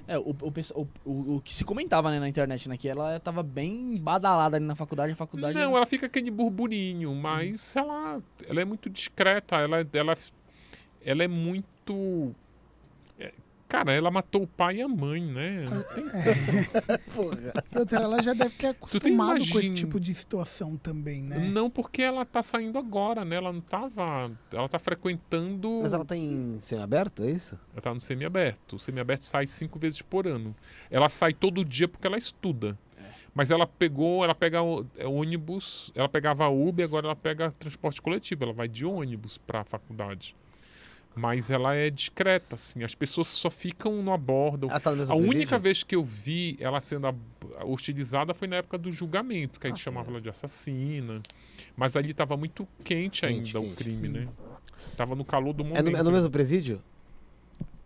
É, 0.08 0.16
o, 0.18 0.30
o, 0.30 0.88
o, 1.04 1.34
o, 1.36 1.40
que 1.40 1.52
se 1.52 1.64
comentava 1.64 2.10
né, 2.10 2.20
na 2.20 2.28
internet, 2.28 2.68
né? 2.68 2.76
Que 2.76 2.88
ela 2.88 3.18
tava 3.18 3.42
bem 3.42 3.96
badalada 3.96 4.56
ali 4.56 4.64
na 4.64 4.76
faculdade, 4.76 5.12
a 5.12 5.16
faculdade. 5.16 5.58
Não, 5.58 5.76
ela 5.76 5.86
fica 5.86 6.06
aquele 6.06 6.30
burburinho, 6.30 7.12
mas 7.14 7.74
ela, 7.74 8.22
ela 8.48 8.60
é 8.60 8.64
muito 8.64 8.88
discreta. 8.88 9.56
Ela, 9.56 9.86
ela, 9.92 10.14
ela 11.04 11.24
é 11.24 11.28
muito. 11.28 12.34
É, 13.76 13.78
Cara, 13.78 13.92
ela 13.92 14.10
matou 14.10 14.42
o 14.42 14.46
pai 14.46 14.76
e 14.76 14.82
a 14.82 14.88
mãe, 14.88 15.22
né? 15.22 15.64
Não 15.64 15.82
tem 15.82 16.04
Porra. 17.14 17.52
E 17.74 17.78
outra, 17.78 17.98
ela 18.02 18.22
já 18.22 18.32
deve 18.32 18.56
ter 18.56 18.68
acostumado 18.68 19.48
com 19.50 19.60
esse 19.60 19.74
tipo 19.74 20.00
de 20.00 20.14
situação 20.14 20.76
também, 20.76 21.22
né? 21.22 21.38
Não, 21.38 21.68
porque 21.68 22.02
ela 22.02 22.24
tá 22.24 22.42
saindo 22.42 22.78
agora, 22.78 23.24
né? 23.24 23.36
Ela 23.36 23.52
não 23.52 23.60
tava. 23.60 24.30
Ela 24.50 24.68
tá 24.68 24.78
frequentando. 24.78 25.80
Mas 25.82 25.92
ela 25.92 26.04
tá 26.04 26.16
em 26.16 26.58
semi-aberto, 26.60 27.22
é 27.22 27.30
isso? 27.30 27.58
Ela 27.72 27.82
tá 27.82 27.92
no 27.92 28.00
semiaberto. 28.00 28.76
O 28.76 28.78
semiaberto 28.78 29.24
sai 29.24 29.46
cinco 29.46 29.78
vezes 29.78 30.00
por 30.00 30.26
ano. 30.26 30.54
Ela 30.90 31.08
sai 31.08 31.34
todo 31.34 31.64
dia 31.64 31.86
porque 31.86 32.06
ela 32.06 32.18
estuda. 32.18 32.78
Mas 33.36 33.50
ela 33.50 33.66
pegou, 33.66 34.24
ela 34.24 34.34
pega 34.34 34.60
é, 34.96 35.06
ônibus, 35.06 35.92
ela 35.94 36.08
pegava 36.08 36.48
Uber, 36.48 36.86
agora 36.86 37.08
ela 37.08 37.14
pega 37.14 37.50
transporte 37.58 38.00
coletivo. 38.00 38.44
Ela 38.44 38.54
vai 38.54 38.66
de 38.66 38.86
ônibus 38.86 39.36
pra 39.36 39.62
faculdade. 39.62 40.34
Mas 41.18 41.48
ela 41.50 41.74
é 41.74 41.88
discreta, 41.88 42.56
assim. 42.56 42.84
As 42.84 42.94
pessoas 42.94 43.26
só 43.28 43.48
ficam 43.48 44.02
no 44.02 44.12
abordo. 44.12 44.68
Ela 44.68 44.78
tá 44.78 44.94
no 44.94 45.02
A 45.10 45.14
única 45.14 45.30
presídio? 45.32 45.60
vez 45.60 45.82
que 45.82 45.96
eu 45.96 46.04
vi 46.04 46.58
ela 46.60 46.78
sendo 46.78 47.08
hostilizada 47.64 48.34
foi 48.34 48.46
na 48.46 48.56
época 48.56 48.76
do 48.76 48.92
julgamento, 48.92 49.58
que 49.58 49.66
a 49.66 49.70
gente 49.70 49.80
Ah, 49.80 49.84
chamava 49.84 50.08
é. 50.08 50.10
ela 50.12 50.20
de 50.20 50.28
assassina. 50.28 51.22
Mas 51.74 51.96
ali 51.96 52.12
tava 52.12 52.36
muito 52.36 52.68
quente, 52.84 53.22
Quente, 53.22 53.26
ainda 53.56 53.60
o 53.60 53.62
quente, 53.70 53.76
crime, 53.76 54.08
sim. 54.08 54.12
né? 54.14 54.28
Tava 54.94 55.14
no 55.14 55.24
calor 55.24 55.54
do 55.54 55.62
É 55.64 55.66
momento. 55.68 55.90
no, 55.90 55.96
é 55.96 56.02
no 56.02 56.12
mesmo 56.12 56.28
presídio? 56.30 56.82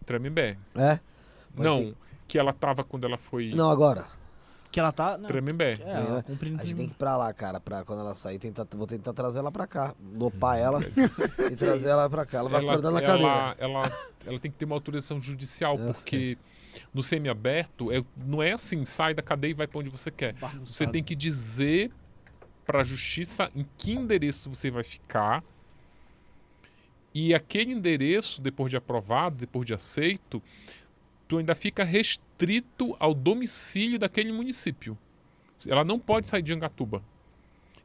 Tremembé. 0.05 0.57
É? 0.75 0.99
Não, 1.55 1.95
que 2.27 2.37
ela 2.37 2.53
tava 2.53 2.83
quando 2.83 3.05
ela 3.07 3.17
foi. 3.17 3.53
Não, 3.55 3.71
agora. 3.71 4.07
Que 4.71 4.79
ela 4.79 4.93
tá. 4.93 5.19
Não, 5.19 5.27
Tremembé. 5.27 5.79
é, 5.81 5.91
ela 5.91 6.19
É, 6.21 6.23
cumprindo 6.23 6.61
A 6.61 6.65
gente 6.65 6.77
tem 6.77 6.87
que 6.87 6.95
ir 6.95 6.97
pra 6.97 7.17
lá, 7.17 7.33
cara, 7.33 7.59
pra 7.59 7.85
quando 7.85 8.01
ela 8.01 8.15
sair, 8.15 8.39
tentar, 8.39 8.67
vou 8.71 8.87
tentar 8.87 9.13
trazer 9.13 9.41
ela 9.41 9.51
pra 9.51 9.67
cá. 9.67 9.95
Dopar 9.99 10.59
ela 10.59 10.81
e 11.51 11.57
trazer 11.57 11.89
ela 11.89 12.09
pra 12.09 12.25
cá. 12.25 12.39
Ela 12.39 12.49
vai 12.49 12.63
acordar 12.63 12.93
na 12.93 13.01
ela, 13.01 13.07
cadeira. 13.07 13.57
Ela, 13.59 13.93
ela 14.27 14.39
tem 14.39 14.51
que 14.51 14.57
ter 14.57 14.65
uma 14.65 14.77
autorização 14.77 15.21
judicial, 15.21 15.77
Eu 15.77 15.93
porque 15.93 16.39
no 16.95 17.03
semiaberto 17.03 17.91
é, 17.91 18.05
não 18.17 18.41
é 18.41 18.53
assim, 18.53 18.85
sai 18.85 19.13
da 19.13 19.23
cadeia 19.23 19.51
e 19.51 19.55
vai 19.55 19.67
pra 19.67 19.81
onde 19.81 19.89
você 19.91 20.11
quer. 20.11 20.35
Você 20.65 20.87
tem 20.87 21.03
que 21.03 21.17
dizer 21.17 21.91
pra 22.65 22.85
justiça 22.85 23.51
em 23.57 23.67
que 23.77 23.93
endereço 23.93 24.49
você 24.49 24.71
vai 24.71 24.85
ficar. 24.85 25.43
E 27.13 27.35
aquele 27.35 27.73
endereço, 27.73 28.41
depois 28.41 28.71
de 28.71 28.77
aprovado, 28.77 29.35
depois 29.35 29.67
de 29.67 29.75
aceito, 29.75 30.41
tu 31.31 31.39
ainda 31.39 31.55
fica 31.55 31.85
restrito 31.85 32.97
ao 32.99 33.15
domicílio 33.15 34.01
daquele 34.01 34.33
município. 34.33 34.99
Ela 35.65 35.85
não 35.85 35.97
pode 35.97 36.27
sair 36.27 36.43
de 36.43 36.53
Angatuba. 36.53 37.05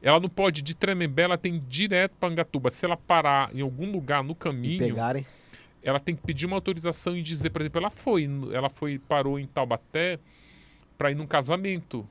Ela 0.02 0.18
não 0.18 0.28
pode 0.28 0.62
de 0.62 0.74
Tremembé, 0.74 1.22
ela 1.22 1.38
tem 1.38 1.62
direto 1.68 2.16
para 2.18 2.28
Angatuba. 2.28 2.70
Se 2.70 2.84
ela 2.84 2.96
parar 2.96 3.54
em 3.54 3.60
algum 3.60 3.92
lugar 3.92 4.24
no 4.24 4.34
caminho, 4.34 4.78
pegarem. 4.78 5.24
ela 5.80 6.00
tem 6.00 6.16
que 6.16 6.22
pedir 6.22 6.44
uma 6.44 6.56
autorização 6.56 7.16
e 7.16 7.22
dizer, 7.22 7.50
por 7.50 7.60
exemplo, 7.60 7.78
ela 7.78 7.88
foi, 7.88 8.28
ela 8.52 8.68
foi 8.68 8.98
parou 8.98 9.38
em 9.38 9.46
Taubaté 9.46 10.18
para 10.98 11.12
ir 11.12 11.14
num 11.14 11.26
casamento 11.26 12.04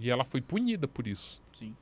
e 0.00 0.10
ela 0.10 0.24
foi 0.24 0.40
punida 0.40 0.88
por 0.88 1.06
isso, 1.06 1.40
Sim. 1.52 1.72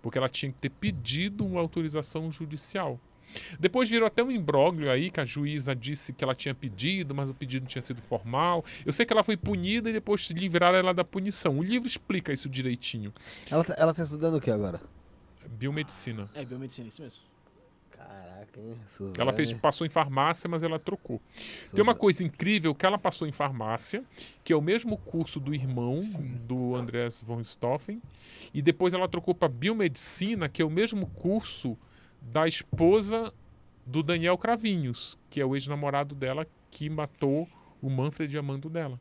porque 0.00 0.16
ela 0.16 0.28
tinha 0.28 0.52
que 0.52 0.58
ter 0.58 0.70
pedido 0.70 1.44
uma 1.44 1.60
autorização 1.60 2.30
judicial. 2.30 3.00
Depois 3.58 3.88
virou 3.88 4.06
até 4.06 4.22
um 4.22 4.30
imbróglio 4.30 4.90
aí 4.90 5.10
que 5.10 5.20
a 5.20 5.24
juíza 5.24 5.74
disse 5.74 6.12
que 6.12 6.22
ela 6.24 6.34
tinha 6.34 6.54
pedido, 6.54 7.14
mas 7.14 7.30
o 7.30 7.34
pedido 7.34 7.62
não 7.62 7.68
tinha 7.68 7.82
sido 7.82 8.00
formal. 8.02 8.64
Eu 8.84 8.92
sei 8.92 9.04
que 9.06 9.12
ela 9.12 9.24
foi 9.24 9.36
punida 9.36 9.90
e 9.90 9.92
depois 9.92 10.30
livraram 10.30 10.78
ela 10.78 10.94
da 10.94 11.04
punição. 11.04 11.58
O 11.58 11.62
livro 11.62 11.88
explica 11.88 12.32
isso 12.32 12.48
direitinho. 12.48 13.12
Ela, 13.50 13.64
tá- 13.64 13.74
ela 13.78 13.92
tá 13.94 14.02
estudando 14.02 14.36
o 14.36 14.40
que 14.40 14.50
agora? 14.50 14.80
Biomedicina. 15.46 16.28
É, 16.34 16.44
biomedicina, 16.44 16.88
isso 16.88 17.02
mesmo. 17.02 17.20
Caraca, 17.90 18.60
hein? 18.60 18.76
Suzane, 18.86 19.16
Ela 19.18 19.32
fez, 19.32 19.52
passou 19.54 19.86
em 19.86 19.90
farmácia, 19.90 20.48
mas 20.48 20.62
ela 20.62 20.78
trocou. 20.78 21.20
Suzane. 21.60 21.74
Tem 21.74 21.82
uma 21.82 21.94
coisa 21.94 22.22
incrível 22.22 22.74
que 22.74 22.86
ela 22.86 22.98
passou 22.98 23.26
em 23.26 23.32
farmácia, 23.32 24.04
que 24.44 24.52
é 24.52 24.56
o 24.56 24.62
mesmo 24.62 24.96
curso 24.96 25.40
do 25.40 25.52
irmão 25.54 26.02
do 26.46 26.76
Andreas 26.76 27.20
von 27.22 27.42
Stoffen, 27.42 28.00
e 28.54 28.62
depois 28.62 28.94
ela 28.94 29.08
trocou 29.08 29.34
para 29.34 29.48
biomedicina, 29.48 30.48
que 30.48 30.62
é 30.62 30.64
o 30.64 30.70
mesmo 30.70 31.06
curso 31.08 31.76
da 32.20 32.46
esposa 32.46 33.32
do 33.86 34.02
Daniel 34.02 34.36
Cravinhos, 34.36 35.18
que 35.30 35.40
é 35.40 35.44
o 35.46 35.54
ex-namorado 35.56 36.14
dela 36.14 36.46
que 36.70 36.88
matou 36.90 37.48
o 37.80 37.88
Manfred 37.88 38.36
amando 38.36 38.68
dela. 38.68 39.00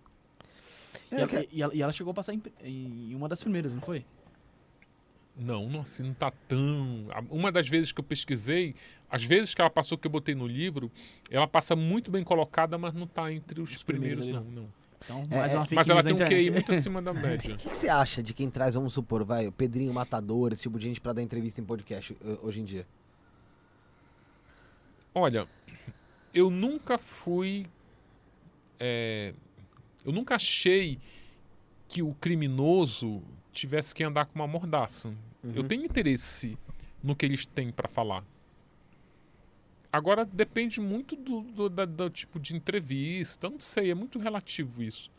E, 1.12 1.16
É, 1.16 1.20
ela, 1.20 1.28
que- 1.28 1.50
e 1.52 1.62
ela- 1.62 1.76
e 1.76 1.82
ela 1.82 1.92
chegou 1.92 2.12
a 2.12 2.14
passar 2.14 2.34
em, 2.34 2.42
em 2.64 3.14
uma 3.16 3.28
das 3.28 3.42
primeiras, 3.42 3.74
não 3.74 3.82
foi? 3.82 4.06
Não, 5.40 5.70
não 5.70 5.82
assim, 5.82 6.02
não 6.04 6.14
tá 6.16 6.32
tão. 6.48 7.06
Uma 7.30 7.52
das 7.52 7.68
vezes 7.70 7.92
que 7.92 8.00
eu 8.00 8.04
pesquisei, 8.04 8.74
as 9.10 9.24
vezes 9.24 9.54
que 9.54 9.62
ela 9.62 9.70
passou 9.70 9.96
que 9.98 10.08
eu 10.08 10.12
botei 10.12 10.34
no 10.34 10.48
livro, 10.48 10.92
ela 11.30 11.48
passa 11.48 11.76
muito 11.76 12.10
bem 12.10 12.24
colocada, 12.24 12.76
mas 12.78 12.94
não 12.94 13.06
tá 13.06 13.32
entre 13.32 13.62
os, 13.62 13.70
Os 13.76 13.84
primeiros 13.84 14.22
primeiros, 14.22 14.46
não, 14.52 14.64
não. 14.64 14.70
Então, 15.06 15.28
É, 15.30 15.36
é, 15.54 15.76
Mas 15.76 15.88
ela 15.90 16.02
tem 16.02 16.14
um 16.14 16.18
QI 16.18 16.50
muito 16.50 16.72
acima 16.72 17.00
da 17.04 17.14
média. 17.46 17.54
O 17.54 17.58
que, 17.58 17.70
que 17.70 17.78
você 17.78 17.88
acha 17.88 18.24
de 18.24 18.34
quem 18.34 18.50
traz, 18.50 18.74
vamos 18.74 18.94
supor, 18.94 19.24
vai, 19.24 19.46
o 19.48 19.52
Pedrinho 19.52 19.94
Matador, 19.94 20.52
esse 20.52 20.64
tipo 20.64 20.80
de 20.80 20.86
gente 20.86 21.00
pra 21.00 21.14
dar 21.14 21.22
entrevista 21.22 21.62
em 21.62 21.64
podcast 21.66 22.18
eh, 22.20 22.38
hoje 22.42 22.60
em 22.62 22.66
dia? 22.66 22.88
Olha, 25.20 25.48
eu 26.34 26.50
nunca 26.52 26.98
fui. 26.98 27.66
é, 28.80 29.34
eu 30.06 30.12
nunca 30.12 30.36
achei 30.36 31.00
que 31.88 32.04
o 32.04 32.14
criminoso 32.14 33.24
tivesse 33.52 33.96
que 33.96 34.04
andar 34.04 34.26
com 34.26 34.36
uma 34.36 34.46
mordaça. 34.48 35.12
Eu 35.44 35.64
Uhum. 35.64 35.68
tenho 35.68 35.84
interesse 35.84 36.56
no 37.04 37.16
que 37.16 37.26
eles 37.26 37.46
têm 37.46 37.72
para 37.72 37.88
falar. 37.88 38.24
Agora 39.92 40.26
depende 40.26 40.80
muito 40.80 41.16
do, 41.16 41.42
do- 41.42 41.70
da- 41.70 41.86
do 41.86 42.10
tipo 42.10 42.40
de 42.40 42.56
entrevista. 42.56 43.48
eu 43.48 43.52
Não 43.52 43.60
sei, 43.60 43.90
é 43.90 43.96
muito 43.96 44.20
relativo 44.20 44.84
isso. 44.84 45.10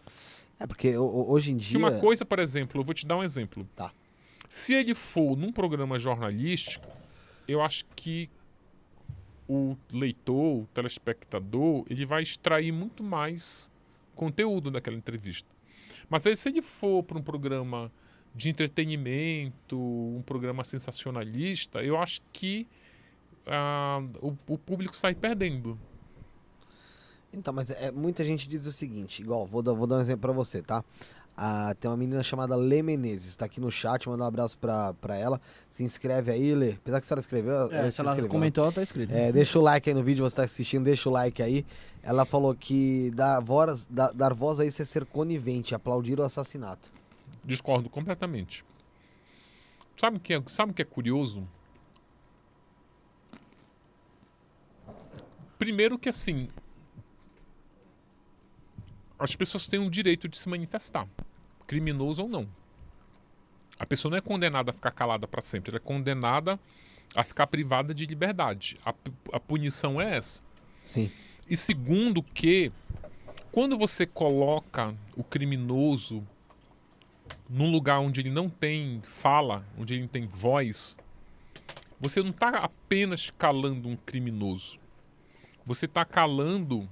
É, 0.61 0.67
porque 0.67 0.97
ho- 0.97 1.05
ho- 1.05 1.31
hoje 1.33 1.51
em 1.53 1.57
Que 1.57 1.65
dia... 1.65 1.79
uma 1.79 1.99
coisa, 1.99 2.25
por 2.25 2.39
exemplo, 2.39 2.81
eu 2.81 2.85
vou 2.85 2.95
te 2.95 3.07
dar 3.07 3.17
um 3.17 3.25
exemplo. 3.25 3.69
Tá. 3.75 3.93
Se 4.49 4.75
ele 4.75 4.95
for 4.95 5.37
num 5.37 5.51
programa 5.53 5.99
jornalístico, 5.99 6.87
eu 7.49 7.61
acho 7.61 7.85
que 7.97 8.31
o 9.49 9.77
leitor, 9.93 10.63
o 10.63 10.69
telespectador, 10.75 11.85
ele 11.89 12.05
vai 12.05 12.23
extrair 12.23 12.71
muito 12.71 13.03
mais 13.03 13.71
conteúdo 14.15 14.71
daquela 14.71 14.97
entrevista. 14.97 15.49
Mas 16.09 16.27
aí, 16.27 16.37
se 16.37 16.49
ele 16.49 16.63
for 16.63 17.03
para 17.03 17.19
um 17.19 17.23
programa 17.23 17.91
de 18.35 18.49
entretenimento, 18.49 19.79
um 19.79 20.23
programa 20.25 20.65
sensacionalista, 20.65 21.83
eu 21.83 21.97
acho 21.99 22.21
que 22.33 22.67
ah, 23.47 24.03
o, 24.21 24.37
o 24.47 24.59
público 24.59 24.95
sai 24.95 25.15
perdendo. 25.15 25.79
Então, 27.33 27.53
mas 27.53 27.71
é, 27.71 27.91
muita 27.91 28.25
gente 28.25 28.49
diz 28.49 28.67
o 28.67 28.73
seguinte, 28.73 29.23
igual, 29.23 29.47
vou 29.47 29.63
vou 29.63 29.87
dar 29.87 29.97
um 29.97 30.01
exemplo 30.01 30.21
pra 30.21 30.33
você, 30.33 30.63
tá? 30.63 30.85
Ah, 31.41 31.73
tem 31.79 31.89
uma 31.89 31.97
menina 31.97 32.21
chamada 32.25 32.57
Lê 32.57 32.83
Menezes, 32.83 33.37
tá 33.37 33.45
aqui 33.45 33.61
no 33.61 33.71
chat, 33.71 34.09
manda 34.09 34.25
um 34.25 34.27
abraço 34.27 34.59
pra, 34.59 34.93
pra 34.95 35.15
ela. 35.17 35.41
Se 35.71 35.85
inscreve 35.85 36.33
aí, 36.33 36.53
Lê. 36.53 36.73
Apesar 36.73 37.01
que 37.01 37.07
se 37.07 37.13
ela 37.13 37.21
escreveu, 37.21 37.55
ela 37.55 37.75
É, 37.77 37.85
se 37.91 37.93
se 37.93 38.01
ela 38.01 38.11
inscreveu. 38.11 38.29
comentou, 38.31 38.65
ela 38.65 38.73
tá 38.73 38.83
escrito. 38.83 39.13
É, 39.13 39.31
deixa 39.31 39.57
o 39.57 39.63
like 39.63 39.89
aí 39.89 39.95
no 39.95 40.03
vídeo, 40.03 40.29
você 40.29 40.35
tá 40.35 40.43
assistindo, 40.43 40.83
deixa 40.83 41.09
o 41.09 41.13
like 41.13 41.41
aí. 41.41 41.65
Ela 42.03 42.25
falou 42.25 42.57
que 42.57 43.13
dar 43.15 43.39
voz, 43.41 43.87
dar, 43.87 44.13
dar 44.13 44.35
voz 44.35 44.59
a 44.59 44.67
isso 44.67 44.83
é 44.83 44.85
ser 44.85 45.05
conivente, 45.07 45.77
aplaudir 45.77 46.19
o 46.19 46.25
assassinato. 46.25 46.91
Discordo 47.45 47.89
completamente. 47.89 48.65
Sabe 49.97 50.17
o 50.17 50.21
que 50.21 50.35
é, 50.35 50.43
sabe 50.49 50.73
o 50.73 50.75
que 50.75 50.83
é 50.83 50.85
curioso? 50.85 51.47
Primeiro 55.57 55.99
que 55.99 56.09
assim, 56.09 56.49
as 59.19 59.35
pessoas 59.37 59.67
têm 59.67 59.79
o 59.79 59.91
direito 59.91 60.29
de 60.29 60.37
se 60.37 60.49
manifestar, 60.49 61.07
criminoso 61.69 62.23
ou 62.23 62.29
não. 62.29 62.49
A 63.79 63.87
pessoa 63.87 64.11
não 64.11 64.19
é 64.19 64.21
condenada 64.21 64.71
a 64.73 64.75
ficar 64.75 64.91
calada 64.91 65.29
para 65.29 65.41
sempre, 65.41 65.71
ela 65.71 65.77
é 65.77 65.81
condenada 65.81 66.59
a 67.15 67.23
ficar 67.23 67.47
privada 67.47 67.95
de 67.95 68.05
liberdade. 68.05 68.77
A, 68.85 68.93
a 69.33 69.39
punição 69.39 70.01
é 70.01 70.17
essa. 70.17 70.43
Sim. 70.85 71.13
E 71.49 71.57
segundo 71.57 72.23
que 72.23 72.73
quando 73.53 73.79
você 73.79 74.05
coloca 74.05 74.95
o 75.17 75.23
criminoso 75.23 76.27
num 77.49 77.71
lugar 77.71 78.01
onde 78.01 78.21
ele 78.21 78.31
não 78.31 78.49
tem 78.49 79.01
fala, 79.05 79.65
onde 79.79 79.95
ele 79.95 80.03
não 80.03 80.09
tem 80.09 80.27
voz, 80.27 80.97
você 82.01 82.23
não 82.23 82.31
está 82.31 82.49
apenas 82.49 83.31
calando 83.31 83.89
um 83.89 83.97
criminoso. 83.97 84.79
Você 85.65 85.87
está 85.87 86.05
calando 86.05 86.89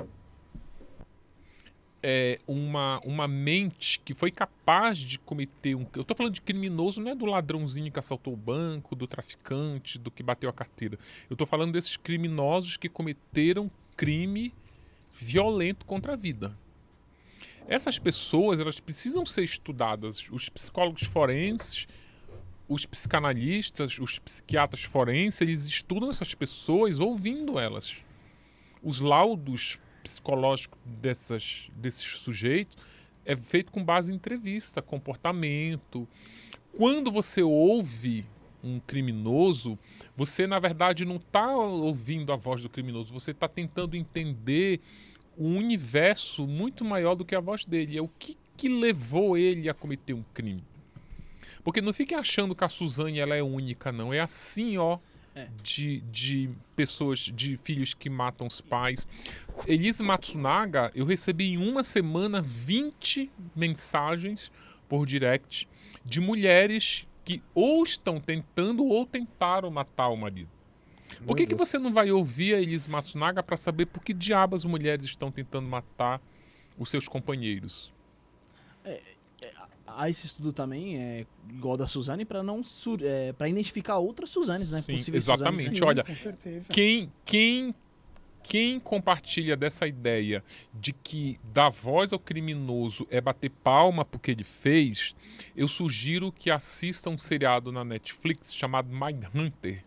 é, 2.08 2.38
uma, 2.46 3.00
uma 3.04 3.26
mente 3.26 3.98
que 4.04 4.14
foi 4.14 4.30
capaz 4.30 4.96
de 4.96 5.18
cometer 5.18 5.74
um. 5.74 5.84
Eu 5.92 6.02
estou 6.02 6.16
falando 6.16 6.34
de 6.34 6.40
criminoso, 6.40 7.00
não 7.00 7.10
é 7.10 7.16
do 7.16 7.26
ladrãozinho 7.26 7.90
que 7.90 7.98
assaltou 7.98 8.32
o 8.32 8.36
banco, 8.36 8.94
do 8.94 9.08
traficante, 9.08 9.98
do 9.98 10.08
que 10.08 10.22
bateu 10.22 10.48
a 10.48 10.52
carteira. 10.52 10.96
Eu 11.28 11.34
estou 11.34 11.44
falando 11.44 11.72
desses 11.72 11.96
criminosos 11.96 12.76
que 12.76 12.88
cometeram 12.88 13.68
crime 13.96 14.54
violento 15.12 15.84
contra 15.84 16.12
a 16.12 16.16
vida. 16.16 16.56
Essas 17.66 17.98
pessoas, 17.98 18.60
elas 18.60 18.78
precisam 18.78 19.26
ser 19.26 19.42
estudadas. 19.42 20.28
Os 20.30 20.48
psicólogos 20.48 21.02
forenses, 21.02 21.88
os 22.68 22.86
psicanalistas, 22.86 23.98
os 23.98 24.20
psiquiatras 24.20 24.84
forenses, 24.84 25.40
eles 25.40 25.66
estudam 25.66 26.10
essas 26.10 26.34
pessoas 26.34 27.00
ouvindo 27.00 27.58
elas. 27.58 27.96
Os 28.80 29.00
laudos 29.00 29.80
psicológicos 30.10 30.78
dessas, 30.84 31.68
desses 31.76 32.20
sujeitos 32.20 32.76
é 33.26 33.34
feito 33.34 33.72
com 33.72 33.84
base 33.84 34.12
em 34.12 34.14
entrevista, 34.14 34.80
comportamento. 34.80 36.08
Quando 36.76 37.10
você 37.10 37.42
ouve 37.42 38.24
um 38.62 38.78
criminoso, 38.78 39.78
você 40.16 40.46
na 40.46 40.58
verdade 40.58 41.04
não 41.04 41.16
está 41.16 41.54
ouvindo 41.56 42.32
a 42.32 42.36
voz 42.36 42.62
do 42.62 42.68
criminoso, 42.68 43.12
você 43.12 43.32
está 43.32 43.48
tentando 43.48 43.96
entender 43.96 44.80
um 45.36 45.56
universo 45.58 46.46
muito 46.46 46.84
maior 46.84 47.14
do 47.14 47.24
que 47.24 47.34
a 47.34 47.40
voz 47.40 47.64
dele. 47.64 47.98
É 47.98 48.02
o 48.02 48.08
que, 48.08 48.38
que 48.56 48.68
levou 48.68 49.36
ele 49.36 49.68
a 49.68 49.74
cometer 49.74 50.14
um 50.14 50.24
crime. 50.32 50.64
Porque 51.64 51.80
não 51.80 51.92
fique 51.92 52.14
achando 52.14 52.54
que 52.54 52.64
a 52.64 52.68
Suzane 52.68 53.18
ela 53.18 53.34
é 53.34 53.42
única, 53.42 53.90
não. 53.90 54.14
É 54.14 54.20
assim, 54.20 54.78
ó, 54.78 54.98
É. 55.36 55.48
de, 55.62 56.00
de 56.10 56.50
pessoas, 56.74 57.18
de 57.18 57.58
filhos 57.58 57.92
que 57.92 58.08
matam 58.08 58.46
os 58.46 58.62
pais. 58.62 59.06
Elise 59.66 60.02
Matsunaga, 60.02 60.90
eu 60.94 61.04
recebi 61.04 61.52
em 61.52 61.58
uma 61.58 61.84
semana 61.84 62.40
20 62.40 63.30
mensagens 63.54 64.50
por 64.88 65.04
direct 65.04 65.68
de 66.02 66.22
mulheres 66.22 67.06
que 67.22 67.42
ou 67.54 67.82
estão 67.82 68.18
tentando 68.18 68.86
ou 68.86 69.04
tentaram 69.04 69.70
matar 69.70 70.08
o 70.08 70.16
marido. 70.16 70.48
Por 71.26 71.36
que, 71.36 71.46
que 71.46 71.54
você 71.54 71.78
não 71.78 71.92
vai 71.92 72.10
ouvir 72.10 72.54
a 72.54 72.60
Elise 72.60 72.90
Matsunaga 72.90 73.42
para 73.42 73.58
saber 73.58 73.84
por 73.86 74.02
que 74.02 74.14
diabos 74.14 74.62
as 74.62 74.64
mulheres 74.64 75.04
estão 75.04 75.30
tentando 75.30 75.68
matar 75.68 76.18
os 76.78 76.88
seus 76.88 77.06
companheiros? 77.06 77.92
Há 79.86 80.10
esse 80.10 80.26
estudo 80.26 80.52
também, 80.52 80.98
é, 80.98 81.26
igual 81.48 81.76
da 81.76 81.86
Suzane, 81.86 82.24
para 82.24 82.42
não 82.42 82.62
sur- 82.64 83.00
é, 83.02 83.32
para 83.32 83.48
identificar 83.48 83.98
outras 83.98 84.30
Suzanes, 84.30 84.70
né? 84.70 84.80
Sim, 84.82 84.96
Possíveis 84.96 85.24
exatamente. 85.24 85.62
Suzanes. 85.68 85.82
olha, 85.82 86.04
com 86.04 86.14
certeza. 86.16 86.72
Quem, 86.72 87.12
quem, 87.24 87.74
quem 88.42 88.80
compartilha 88.80 89.56
dessa 89.56 89.86
ideia 89.86 90.42
de 90.74 90.92
que 90.92 91.38
dar 91.54 91.68
voz 91.70 92.12
ao 92.12 92.18
criminoso 92.18 93.06
é 93.10 93.20
bater 93.20 93.50
palma 93.50 94.04
porque 94.04 94.30
ele 94.32 94.44
fez, 94.44 95.14
eu 95.56 95.68
sugiro 95.68 96.32
que 96.32 96.50
assista 96.50 97.08
um 97.08 97.16
seriado 97.16 97.70
na 97.70 97.84
Netflix 97.84 98.52
chamado 98.54 98.88
Mindhunter, 98.92 99.84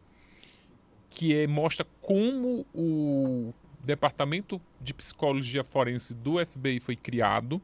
que 1.10 1.34
é, 1.34 1.46
mostra 1.48 1.86
como 2.02 2.66
o 2.74 3.54
Departamento 3.84 4.62
de 4.80 4.94
Psicologia 4.94 5.64
Forense 5.64 6.14
do 6.14 6.44
FBI 6.46 6.80
foi 6.80 6.96
criado 6.96 7.62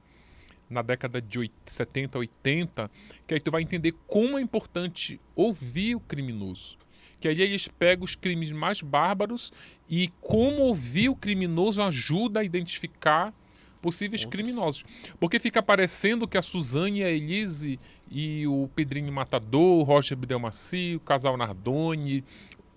na 0.70 0.82
década 0.82 1.22
de 1.22 1.40
oit- 1.40 1.52
70, 1.66 2.18
80, 2.18 2.92
que 3.28 3.34
aí 3.34 3.40
tu 3.40 3.52
vai 3.52 3.62
entender 3.62 3.94
como 4.08 4.38
é 4.38 4.42
importante 4.42 5.20
ouvir 5.36 5.96
o 5.96 6.00
criminoso. 6.00 6.78
Que 7.20 7.28
aí 7.28 7.42
eles 7.42 7.68
pegam 7.68 8.04
os 8.04 8.16
crimes 8.16 8.52
mais 8.52 8.82
bárbaros 8.82 9.52
e 9.90 10.10
como 10.22 10.62
ouvir 10.64 11.10
o 11.10 11.16
criminoso 11.16 11.82
ajuda 11.82 12.40
a 12.40 12.44
identificar 12.44 13.34
possíveis 13.82 14.26
criminosos. 14.26 14.84
Porque 15.20 15.40
fica 15.40 15.62
parecendo 15.62 16.28
que 16.28 16.38
a 16.38 16.42
Suzane, 16.42 17.04
a 17.04 17.10
Elise 17.10 17.80
e 18.10 18.46
o 18.48 18.68
Pedrinho 18.76 19.12
Matador, 19.12 19.80
o 19.80 19.84
Roger 19.84 20.18
Bidelmaci, 20.18 20.96
o 20.96 21.00
casal 21.00 21.38
Nardoni, 21.38 22.24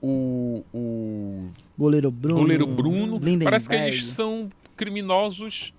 o, 0.01 0.63
o 0.73 1.49
Goleiro 1.77 2.11
Bruno. 2.11 2.37
goleiro 2.41 2.67
Bruno, 2.67 3.15
Lindenberg. 3.17 3.45
parece 3.45 3.69
que 3.69 3.75
eles 3.75 4.05
são 4.07 4.49
criminosos 4.77 5.73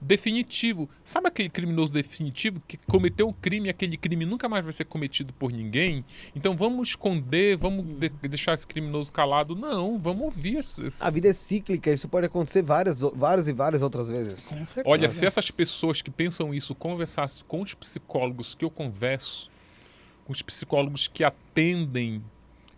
definitivo. 0.00 0.88
Sabe 1.04 1.28
aquele 1.28 1.48
criminoso 1.48 1.92
definitivo 1.92 2.62
que 2.66 2.76
cometeu 2.76 3.28
o 3.28 3.32
crime 3.32 3.68
e 3.68 3.70
aquele 3.70 3.96
crime 3.96 4.24
nunca 4.24 4.48
mais 4.48 4.62
vai 4.64 4.72
ser 4.72 4.84
cometido 4.84 5.32
por 5.32 5.50
ninguém? 5.52 6.04
Então 6.34 6.56
vamos 6.56 6.88
esconder, 6.90 7.56
vamos 7.56 7.84
de- 7.98 8.08
deixar 8.28 8.54
esse 8.54 8.66
criminoso 8.66 9.12
calado? 9.12 9.54
Não, 9.56 9.98
vamos 9.98 10.22
ouvir 10.24 10.58
esse. 10.58 10.84
esse- 10.86 11.02
A 11.02 11.10
vida 11.10 11.28
é 11.28 11.32
cíclica, 11.32 11.90
isso 11.92 12.08
pode 12.08 12.26
acontecer 12.26 12.62
várias, 12.62 13.00
várias 13.00 13.48
e 13.48 13.52
várias 13.52 13.82
outras 13.82 14.08
vezes. 14.08 14.50
Olha, 14.84 15.08
se 15.08 15.26
essas 15.26 15.50
pessoas 15.50 16.00
que 16.02 16.10
pensam 16.10 16.54
isso 16.54 16.74
conversassem 16.74 17.44
com 17.48 17.60
os 17.62 17.74
psicólogos 17.74 18.54
que 18.54 18.64
eu 18.64 18.70
converso, 18.70 19.50
com 20.24 20.32
os 20.32 20.42
psicólogos 20.42 21.08
que 21.08 21.24
atendem 21.24 22.22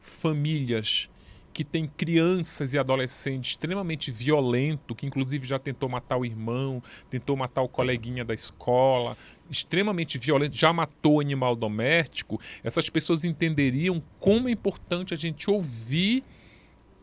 famílias 0.00 1.08
que 1.52 1.64
têm 1.64 1.86
crianças 1.86 2.74
e 2.74 2.78
adolescentes 2.78 3.52
extremamente 3.52 4.10
violentos, 4.10 4.96
que 4.96 5.06
inclusive 5.06 5.46
já 5.46 5.58
tentou 5.58 5.88
matar 5.88 6.16
o 6.16 6.24
irmão, 6.24 6.82
tentou 7.08 7.36
matar 7.36 7.62
o 7.62 7.68
coleguinha 7.68 8.24
da 8.24 8.34
escola, 8.34 9.16
extremamente 9.50 10.16
violento, 10.16 10.56
já 10.56 10.72
matou 10.72 11.20
animal 11.20 11.56
doméstico, 11.56 12.40
essas 12.62 12.88
pessoas 12.88 13.24
entenderiam 13.24 14.02
como 14.18 14.48
é 14.48 14.52
importante 14.52 15.12
a 15.12 15.16
gente 15.16 15.50
ouvir 15.50 16.22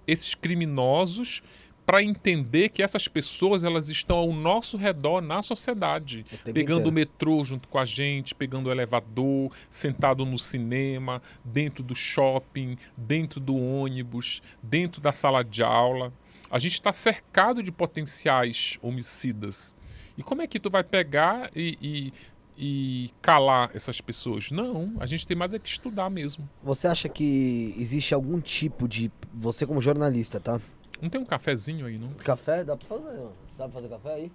esses 0.08 0.34
criminosos 0.34 1.42
para 1.88 2.04
entender 2.04 2.68
que 2.68 2.84
essas 2.84 3.08
pessoas 3.08 3.64
elas 3.64 3.88
estão 3.88 4.18
ao 4.18 4.34
nosso 4.34 4.76
redor 4.76 5.22
na 5.22 5.42
sociedade, 5.42 6.26
O 6.34 6.52
pegando 6.52 6.80
o 6.80 6.90
inteiro. 6.90 6.92
metrô 6.92 7.44
junto 7.46 7.70
com 7.70 7.80
a 7.80 7.86
gente, 7.86 8.36
pegando 8.36 8.68
o 8.68 8.72
elevador, 8.72 9.54
sentado 9.72 10.26
no 10.26 10.38
cinema, 10.38 11.22
dentro 11.46 11.82
do 11.82 11.96
shopping, 11.96 12.78
dentro 12.98 13.40
do 13.40 13.56
ônibus, 13.56 14.42
dentro 14.62 15.00
da 15.00 15.14
sala 15.14 15.46
de 15.46 15.64
aula. 15.64 16.12
A 16.52 16.60
gente 16.60 16.74
está 16.74 16.92
cercado 16.92 17.64
de 17.64 17.72
potenciais 17.72 18.78
homicidas. 18.82 19.74
E 20.18 20.24
como 20.24 20.42
é 20.42 20.48
que 20.48 20.60
tu 20.60 20.70
vai 20.70 20.84
pegar 20.84 21.50
e, 21.56 21.78
e, 21.82 22.14
e 22.58 23.12
calar 23.22 23.72
essas 23.74 24.02
pessoas? 24.02 24.52
Não, 24.52 24.94
a 25.00 25.06
gente 25.06 25.26
tem 25.26 25.38
mais 25.38 25.54
é 25.54 25.60
que 25.60 25.70
estudar 25.70 26.10
mesmo. 26.10 26.50
Você 26.62 26.86
acha 26.86 27.08
que 27.08 27.74
existe 27.78 28.14
algum 28.14 28.42
tipo 28.42 28.90
de. 28.90 29.10
Você, 29.34 29.66
como 29.66 29.80
jornalista, 29.80 30.38
tá? 30.38 30.60
Não 31.02 31.10
tem 31.10 31.22
um 31.22 31.26
cafezinho 31.26 31.86
aí, 31.86 31.98
não? 31.98 32.10
Café? 32.14 32.64
Dá 32.64 32.76
pra 32.76 32.88
fazer, 32.88 33.20
ó. 33.20 33.30
Sabe 33.48 33.74
fazer 33.74 33.88
café 33.90 34.14
aí? 34.14 34.32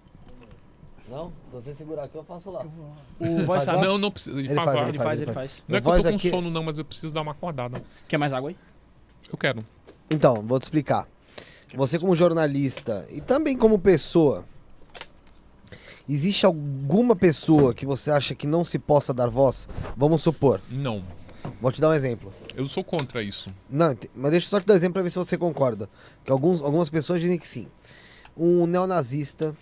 Não? 1.09 1.31
Se 1.31 1.53
você 1.53 1.75
segurar 1.75 2.05
aqui, 2.05 2.17
eu 2.17 2.23
faço 2.25 2.51
lá. 2.51 2.65
O 3.19 3.45
voz 3.45 3.65
sabe. 3.65 3.85
Não, 3.85 3.99
não 3.99 4.11
precisa. 4.11 4.39
Ele, 4.39 4.49
Ele 4.49 4.55
faz. 4.55 4.89
Ele 4.89 4.99
faz, 4.99 5.21
ele 5.21 5.33
faz. 5.33 5.65
Não 5.69 5.77
é 5.77 5.81
que 5.81 5.89
eu 5.89 5.97
tô 5.97 6.03
com 6.03 6.09
aqui- 6.15 6.31
sono, 6.31 6.51
não, 6.51 6.63
mas 6.63 6.79
eu 6.79 6.85
preciso 6.85 7.13
dar 7.13 7.23
uma 7.23 7.33
acordada. 7.33 7.83
Quer 8.09 8.17
mais 8.19 8.33
água 8.33 8.51
aí? 8.51 8.57
Eu 9.31 9.37
quero. 9.37 9.65
Então, 10.11 10.41
vou 10.43 10.59
te 10.61 10.65
explicar. 10.65 11.07
Você 11.75 11.99
como 11.99 12.15
jornalista 12.15 13.07
e 13.11 13.21
também 13.21 13.57
como 13.57 13.79
pessoa, 13.79 14.45
existe 16.09 16.45
alguma 16.47 17.17
pessoa 17.17 17.75
que 17.75 17.87
você 17.87 18.11
acha 18.11 18.35
que 18.35 18.47
não 18.47 18.63
se 18.63 18.79
possa 18.79 19.13
dar 19.13 19.29
voz? 19.29 19.69
Vamos 19.97 20.23
supor, 20.23 20.61
Não. 20.71 21.03
Vou 21.61 21.73
te 21.73 21.81
dar 21.81 21.91
um 21.91 21.93
exemplo. 21.93 22.33
Eu 22.55 22.67
sou 22.67 22.85
contra 22.85 23.23
isso. 23.23 23.53
Não, 23.69 23.97
mas 24.15 24.31
deixa 24.31 24.47
eu 24.47 24.51
só 24.51 24.61
te 24.61 24.67
dar 24.67 24.75
um 24.75 24.77
exemplo 24.77 24.95
pra 24.95 25.03
ver 25.03 25.11
se 25.11 25.19
você 25.19 25.37
concorda. 25.39 25.89
Que 26.25 26.31
alguns, 26.31 26.61
algumas 26.61 26.91
pessoas 26.91 27.21
dizem 27.21 27.39
que 27.39 27.47
sim. 27.47 27.69
Um 28.37 28.67
neonazista, 28.67 29.57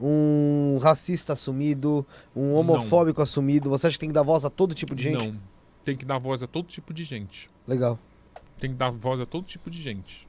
um 0.00 0.78
racista 0.82 1.34
assumido, 1.34 2.06
um 2.34 2.54
homofóbico 2.54 3.20
assumido, 3.20 3.68
você 3.68 3.86
acha 3.86 3.94
que 3.94 4.00
tem 4.00 4.08
que 4.08 4.14
dar 4.14 4.22
voz 4.22 4.44
a 4.44 4.50
todo 4.50 4.74
tipo 4.74 4.94
de 4.94 5.02
gente? 5.04 5.26
Não. 5.26 5.40
Tem 5.84 5.96
que 5.96 6.04
dar 6.04 6.18
voz 6.18 6.42
a 6.42 6.46
todo 6.46 6.66
tipo 6.66 6.92
de 6.92 7.04
gente. 7.04 7.50
Legal. 7.66 7.98
Tem 8.58 8.70
que 8.70 8.76
dar 8.76 8.90
voz 8.90 9.20
a 9.20 9.26
todo 9.26 9.44
tipo 9.44 9.70
de 9.70 9.80
gente. 9.80 10.26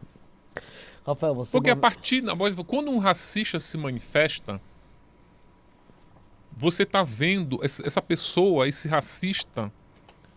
Rafael, 1.05 1.33
você. 1.33 1.51
Porque 1.51 1.69
a 1.69 1.75
partir 1.75 2.21
da 2.21 2.33
voz, 2.33 2.53
quando 2.67 2.91
um 2.91 2.97
racista 2.97 3.59
se 3.59 3.77
manifesta, 3.77 4.61
você 6.55 6.85
tá 6.85 7.03
vendo 7.03 7.59
essa 7.63 8.01
pessoa, 8.01 8.67
esse 8.67 8.87
racista, 8.87 9.71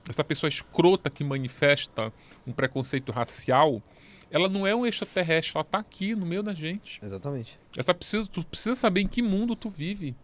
essa 0.09 0.25
pessoa 0.25 0.49
escrota 0.49 1.09
que 1.11 1.25
manifesta 1.25 2.13
um 2.47 2.53
preconceito 2.53 3.11
racial, 3.13 3.83
ela 4.31 4.49
não 4.49 4.67
é 4.67 4.75
um 4.75 4.85
extraterrestre, 4.85 5.53
ela 5.55 5.65
tá 5.65 5.79
aqui 5.79 6.15
no 6.15 6.27
meio 6.27 6.43
da 6.43 6.53
gente. 6.53 6.99
Exatamente. 7.03 7.59
Essa 7.77 7.95
precisa, 7.95 8.29
tu 8.29 8.45
precisa 8.45 8.75
saber 8.75 9.03
em 9.03 9.09
que 9.09 9.23
mundo 9.23 9.55
tu 9.55 9.71
vive. 9.71 10.15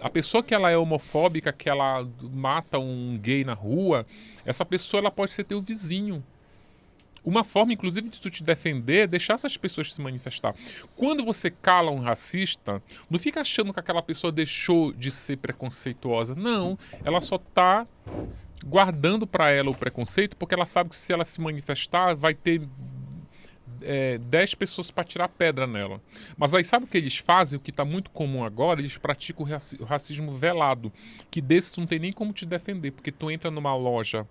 A 0.00 0.10
pessoa 0.10 0.42
que 0.42 0.54
ela 0.54 0.70
é 0.70 0.76
homofóbica, 0.76 1.52
que 1.52 1.68
ela 1.68 2.06
mata 2.20 2.78
um 2.78 3.18
gay 3.18 3.44
na 3.44 3.54
rua, 3.54 4.06
essa 4.44 4.64
pessoa 4.64 5.00
ela 5.00 5.10
pode 5.10 5.32
ser 5.32 5.44
teu 5.44 5.60
vizinho. 5.62 6.22
Uma 7.24 7.44
forma, 7.44 7.72
inclusive, 7.72 8.08
de 8.08 8.20
tu 8.20 8.30
te 8.30 8.42
defender 8.42 9.04
é 9.04 9.06
deixar 9.06 9.34
essas 9.34 9.56
pessoas 9.56 9.92
se 9.92 10.00
manifestar. 10.00 10.54
Quando 10.96 11.24
você 11.24 11.50
cala 11.50 11.90
um 11.90 12.00
racista, 12.00 12.82
não 13.10 13.18
fica 13.18 13.42
achando 13.42 13.72
que 13.72 13.80
aquela 13.80 14.02
pessoa 14.02 14.32
deixou 14.32 14.92
de 14.92 15.10
ser 15.10 15.36
preconceituosa. 15.36 16.34
Não, 16.34 16.78
ela 17.04 17.20
só 17.20 17.36
tá 17.36 17.86
guardando 18.64 19.26
para 19.26 19.50
ela 19.50 19.70
o 19.70 19.74
preconceito 19.74 20.36
porque 20.36 20.54
ela 20.54 20.66
sabe 20.66 20.90
que 20.90 20.96
se 20.96 21.12
ela 21.12 21.24
se 21.24 21.40
manifestar 21.40 22.14
vai 22.14 22.34
ter 22.34 22.62
é, 23.82 24.18
10 24.18 24.54
pessoas 24.56 24.90
para 24.90 25.04
tirar 25.04 25.28
pedra 25.28 25.66
nela. 25.66 26.00
Mas 26.36 26.52
aí 26.54 26.64
sabe 26.64 26.84
o 26.84 26.88
que 26.88 26.98
eles 26.98 27.16
fazem? 27.16 27.58
O 27.58 27.62
que 27.62 27.70
está 27.70 27.84
muito 27.84 28.10
comum 28.10 28.44
agora? 28.44 28.80
Eles 28.80 28.96
praticam 28.98 29.44
o 29.44 29.48
raci- 29.48 29.78
o 29.80 29.84
racismo 29.84 30.32
velado. 30.32 30.92
Que 31.30 31.40
desse 31.40 31.72
tu 31.72 31.80
não 31.80 31.86
tem 31.86 31.98
nem 31.98 32.12
como 32.12 32.32
te 32.32 32.44
defender. 32.44 32.90
Porque 32.90 33.10
tu 33.10 33.30
entra 33.30 33.50
numa 33.50 33.74
loja. 33.74 34.26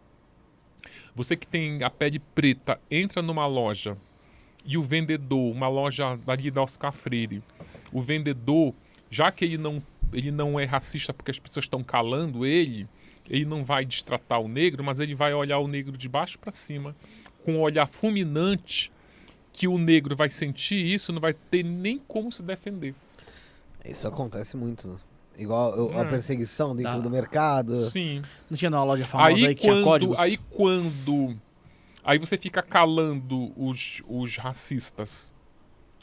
Você 1.15 1.35
que 1.35 1.47
tem 1.47 1.83
a 1.83 1.89
pele 1.89 2.19
preta, 2.19 2.79
entra 2.89 3.21
numa 3.21 3.45
loja 3.47 3.97
e 4.63 4.77
o 4.77 4.83
vendedor, 4.83 5.51
uma 5.51 5.67
loja 5.67 6.19
ali 6.27 6.51
da 6.51 6.61
Oscar 6.61 6.91
Freire, 6.91 7.41
o 7.91 8.01
vendedor, 8.01 8.73
já 9.09 9.31
que 9.31 9.43
ele 9.43 9.57
não, 9.57 9.81
ele 10.13 10.31
não 10.31 10.59
é 10.59 10.65
racista 10.65 11.13
porque 11.13 11.31
as 11.31 11.39
pessoas 11.39 11.65
estão 11.65 11.83
calando 11.83 12.45
ele, 12.45 12.87
ele 13.29 13.45
não 13.45 13.63
vai 13.63 13.85
destratar 13.85 14.39
o 14.41 14.47
negro, 14.47 14.83
mas 14.83 14.99
ele 14.99 15.13
vai 15.15 15.33
olhar 15.33 15.59
o 15.59 15.67
negro 15.67 15.97
de 15.97 16.09
baixo 16.09 16.37
para 16.39 16.51
cima, 16.51 16.95
com 17.43 17.53
um 17.53 17.61
olhar 17.61 17.87
fulminante, 17.87 18.91
que 19.53 19.67
o 19.67 19.77
negro 19.77 20.15
vai 20.15 20.29
sentir 20.29 20.75
isso, 20.85 21.11
não 21.11 21.21
vai 21.21 21.33
ter 21.33 21.63
nem 21.63 21.99
como 22.07 22.31
se 22.31 22.41
defender. 22.43 22.93
Isso 23.85 24.07
acontece 24.07 24.55
muito, 24.57 24.87
né? 24.87 24.95
Igual 25.37 25.75
eu- 25.75 25.97
a 25.97 26.01
É. 26.01 26.05
perseguição 26.05 26.75
dentro 26.75 26.91
Tá. 26.93 26.99
do 26.99 27.09
mercado. 27.09 27.77
Sim. 27.89 28.21
Não 28.49 28.57
tinha 28.57 28.69
uma 28.69 28.83
loja 28.83 29.05
famosa 29.05 29.29
aí, 29.29 29.45
Aí 29.47 29.55
que 29.55 29.61
tinha 29.61 29.73
quando, 29.73 29.83
códigos? 29.85 30.19
aí 30.19 30.37
quando. 30.37 31.37
Aí 32.03 32.17
você 32.17 32.37
fica 32.37 32.61
calando 32.61 33.53
os, 33.55 34.01
os 34.07 34.35
racistas. 34.37 35.31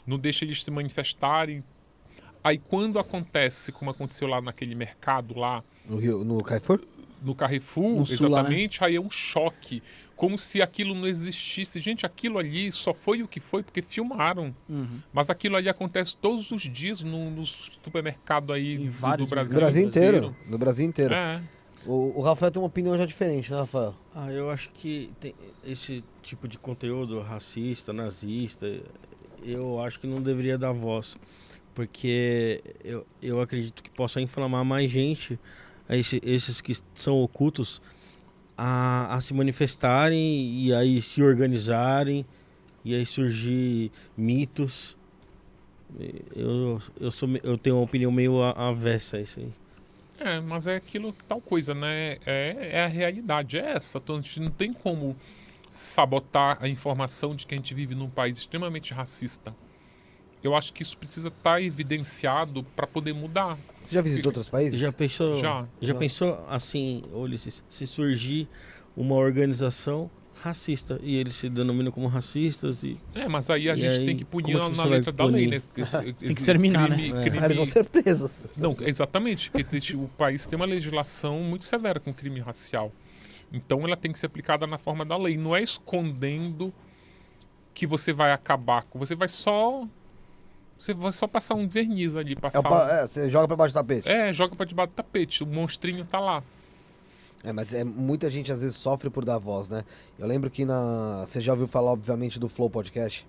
Não 0.05 0.17
deixa 0.17 0.43
eles 0.43 0.63
se 0.63 0.71
manifestarem. 0.71 1.63
Aí 2.43 2.57
quando 2.57 2.97
acontece, 2.97 3.71
como 3.71 3.91
aconteceu 3.91 4.27
lá 4.27 4.41
naquele 4.41 4.73
mercado 4.73 5.37
lá, 5.37 5.63
No, 5.87 5.97
Rio, 5.97 6.23
no 6.23 6.41
Carrefour? 6.43 6.81
No 7.21 7.35
Carrefour, 7.35 7.99
No 7.99 8.05
sul 8.05 8.29
lá, 8.29 8.37
né? 8.37 8.49
exatamente, 8.49 8.83
aí 8.83 8.95
é 8.95 9.01
um 9.01 9.09
choque. 9.09 9.81
Como 10.15 10.35
se 10.35 10.61
aquilo 10.63 10.95
não 10.95 11.05
existisse. 11.05 11.79
Gente, 11.79 12.03
aquilo 12.05 12.39
ali 12.39 12.71
só 12.71 12.91
foi 12.91 13.21
o 13.21 13.27
que 13.27 13.39
foi 13.39 13.61
porque 13.61 13.83
filmaram. 13.83 14.55
Uhum. 14.67 14.99
Mas 15.13 15.29
aquilo 15.29 15.55
ali 15.55 15.69
acontece 15.69 16.15
todos 16.17 16.49
os 16.49 16.63
dias 16.63 17.03
no, 17.03 17.29
no 17.29 17.45
supermercado 17.45 18.51
aí 18.51 18.75
Em 18.75 18.85
do, 18.85 18.91
vários 18.91 19.27
do 19.27 19.29
Brasil. 19.29 19.53
No 19.53 19.59
Brasil 19.59 19.83
inteiro. 19.83 20.35
No 20.47 20.57
Brasil 20.57 20.85
inteiro. 20.87 21.13
É. 21.13 21.39
O, 21.85 22.13
o 22.19 22.21
Rafael 22.21 22.51
tem 22.51 22.59
uma 22.61 22.67
opinião 22.67 22.97
já 22.97 23.05
diferente, 23.05 23.51
né, 23.51 23.59
Rafael? 23.59 23.93
Ah, 24.13 24.31
eu 24.31 24.49
acho 24.49 24.71
que 24.71 25.11
tem 25.19 25.35
esse 25.63 26.03
tipo 26.23 26.47
de 26.47 26.57
conteúdo 26.57 27.21
racista, 27.21 27.93
nazista, 27.93 28.81
eu 29.43 29.79
acho 29.81 29.99
que 29.99 30.07
não 30.07 30.21
deveria 30.21 30.57
dar 30.57 30.71
voz. 30.71 31.15
Porque 31.73 32.61
eu, 32.83 33.05
eu 33.21 33.39
acredito 33.39 33.83
que 33.83 33.89
possa 33.91 34.19
inflamar 34.19 34.65
mais 34.65 34.89
gente, 34.89 35.39
esse- 35.95 36.21
esses 36.25 36.59
que 36.59 36.75
são 36.95 37.21
ocultos, 37.21 37.81
a, 38.57 39.15
a 39.15 39.21
se 39.21 39.33
manifestarem 39.33 40.19
e 40.63 40.73
aí 40.73 41.01
se 41.01 41.21
organizarem, 41.21 42.25
e 42.83 42.95
aí 42.95 43.05
surgir 43.05 43.91
mitos. 44.17 44.97
Eu, 46.35 46.81
eu, 46.99 47.11
sou, 47.11 47.29
eu 47.43 47.57
tenho 47.57 47.77
uma 47.77 47.83
opinião 47.83 48.11
meio 48.11 48.41
avessa 48.43 49.17
a 49.17 49.21
isso 49.21 49.39
aí. 49.39 49.49
É, 50.19 50.39
mas 50.39 50.65
é 50.67 50.75
aquilo, 50.75 51.13
tal 51.27 51.39
coisa, 51.39 51.73
né? 51.75 52.17
É, 52.25 52.69
é 52.71 52.83
a 52.83 52.87
realidade, 52.87 53.57
é 53.57 53.73
essa. 53.73 53.99
Então, 53.99 54.17
a 54.17 54.21
gente 54.21 54.39
não 54.39 54.47
tem 54.51 54.73
como 54.73 55.15
sabotar 55.71 56.57
a 56.61 56.67
informação 56.67 57.35
de 57.35 57.45
que 57.45 57.53
a 57.53 57.57
gente 57.57 57.73
vive 57.73 57.93
num 57.93 58.09
país 58.09 58.37
extremamente 58.37 58.93
racista. 58.93 59.55
Eu 60.47 60.55
acho 60.55 60.71
que 60.73 60.81
isso 60.81 60.97
precisa 60.97 61.27
estar 61.27 61.61
evidenciado 61.61 62.63
para 62.75 62.87
poder 62.87 63.13
mudar. 63.13 63.57
Você 63.83 63.95
já 63.95 64.01
visitou 64.01 64.29
outros 64.29 64.49
países? 64.49 64.79
Já 64.79 64.91
pensou? 64.91 65.33
Já. 65.39 65.61
Já, 65.81 65.93
Já. 65.93 65.95
pensou 65.95 66.45
assim, 66.49 67.03
Ulisses, 67.13 67.63
se 67.69 67.85
surgir 67.85 68.47
uma 68.95 69.15
organização 69.15 70.09
racista 70.41 70.99
e 71.03 71.15
eles 71.15 71.35
se 71.35 71.49
denominam 71.49 71.91
como 71.91 72.07
racistas 72.07 72.83
e 72.83 72.97
É, 73.15 73.27
mas 73.27 73.49
aí 73.49 73.69
a 73.69 73.73
E 73.73 73.77
gente 73.79 73.99
aí, 74.01 74.05
tem 74.05 74.15
que 74.15 74.23
punir 74.23 74.55
é 74.55 74.59
na, 74.59 74.69
que 74.69 74.77
na 74.77 74.85
letra 74.85 75.11
da 75.11 75.25
lei, 75.25 75.47
né? 75.47 75.59
punir? 75.59 75.83
Esse- 75.87 76.13
que 76.13 76.23
esse 76.25 76.33
exterminar, 76.33 76.89
né? 76.89 76.95
crime- 76.95 77.19
É, 77.19 77.21
crime- 77.23 77.45
eles 77.45 77.57
vão 77.57 77.65
ser 77.65 77.83
presos. 77.85 78.45
Não, 78.55 78.75
exatamente, 78.81 79.49
porque 79.51 79.65
existe- 79.67 79.95
o 79.95 80.07
país 80.17 80.45
tem 80.47 80.55
uma 80.55 80.65
legislação 80.65 81.39
muito 81.41 81.65
severa 81.65 81.99
com 81.99 82.13
crime 82.13 82.39
racial. 82.39 82.91
Então 83.51 83.81
ela 83.83 83.97
tem 83.97 84.11
que 84.11 84.19
ser 84.19 84.27
aplicada 84.27 84.67
na 84.67 84.77
forma 84.77 85.03
da 85.03 85.17
lei. 85.17 85.37
Não 85.37 85.55
é 85.55 85.61
escondendo 85.63 86.71
que 87.73 87.87
você 87.87 88.11
vai 88.13 88.31
acabar 88.31 88.83
com. 88.83 88.99
Você 88.99 89.15
vai 89.15 89.27
só. 89.27 89.87
Você 90.77 90.93
vai 90.93 91.11
só 91.11 91.27
passar 91.27 91.55
um 91.55 91.67
verniz 91.67 92.15
ali, 92.15 92.33
É, 92.33 92.35
passar. 92.35 92.59
o 92.59 92.63
pa- 92.63 92.87
é, 92.91 93.07
você 93.07 93.29
joga 93.29 93.47
pra 93.47 93.55
baixo 93.57 93.73
do 93.73 93.77
tapete. 93.77 94.07
É, 94.09 94.31
joga 94.33 94.55
pra 94.55 94.65
debaixo 94.65 94.91
do 94.91 94.95
tapete. 94.95 95.43
O 95.43 95.47
monstrinho 95.47 96.05
tá 96.05 96.19
lá. 96.19 96.43
É, 97.43 97.51
mas 97.53 97.73
é, 97.73 97.83
muita 97.83 98.29
gente 98.29 98.51
às 98.51 98.61
vezes 98.61 98.77
sofre 98.77 99.09
por 99.09 99.23
dar 99.23 99.37
voz, 99.37 99.69
né? 99.69 99.83
Eu 100.17 100.27
lembro 100.27 100.49
que 100.49 100.65
na. 100.65 101.23
Você 101.25 101.39
já 101.41 101.53
ouviu 101.53 101.67
falar, 101.67 101.91
obviamente, 101.91 102.39
do 102.39 102.47
Flow 102.49 102.69
Podcast? 102.69 103.25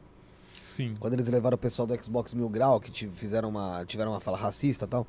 Sim. 0.64 0.96
Quando 1.00 1.14
eles 1.14 1.28
levaram 1.28 1.54
o 1.54 1.58
pessoal 1.58 1.86
do 1.86 2.04
Xbox 2.04 2.34
Mil 2.34 2.48
Grau, 2.48 2.78
que 2.80 3.06
fizeram 3.08 3.48
uma, 3.48 3.84
tiveram 3.86 4.12
uma 4.12 4.20
fala 4.20 4.36
racista 4.36 4.84
e 4.84 4.88
tal. 4.88 5.06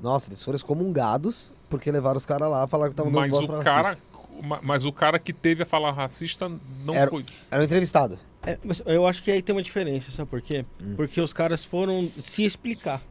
Nossa, 0.00 0.28
eles 0.28 0.42
foram 0.44 0.56
excomungados 0.56 1.52
porque 1.70 1.90
levaram 1.90 2.18
os 2.18 2.26
caras 2.26 2.50
lá 2.50 2.64
e 2.64 2.68
falaram 2.68 2.90
que 2.90 2.94
estavam 2.94 3.10
dando 3.12 3.20
Mas 3.22 3.30
voz 3.30 3.44
o 3.44 3.48
pra 3.48 3.62
cara. 3.64 3.88
racista. 3.88 4.06
Ma- 4.42 4.60
Mas 4.62 4.84
o 4.84 4.92
cara 4.92 5.18
que 5.18 5.32
teve 5.32 5.62
a 5.62 5.66
falar 5.66 5.92
racista 5.92 6.48
não 6.84 6.94
Era- 6.94 7.10
foi. 7.10 7.24
Era 7.50 7.62
um 7.62 7.64
entrevistado. 7.64 8.18
É, 8.42 8.58
mas 8.64 8.80
eu 8.86 9.06
acho 9.06 9.22
que 9.22 9.30
aí 9.30 9.42
tem 9.42 9.54
uma 9.54 9.62
diferença, 9.62 10.10
sabe 10.12 10.30
por 10.30 10.40
quê? 10.40 10.64
Hum. 10.80 10.94
Porque 10.96 11.20
os 11.20 11.32
caras 11.32 11.64
foram 11.64 12.10
se 12.20 12.44
explicar. 12.44 13.02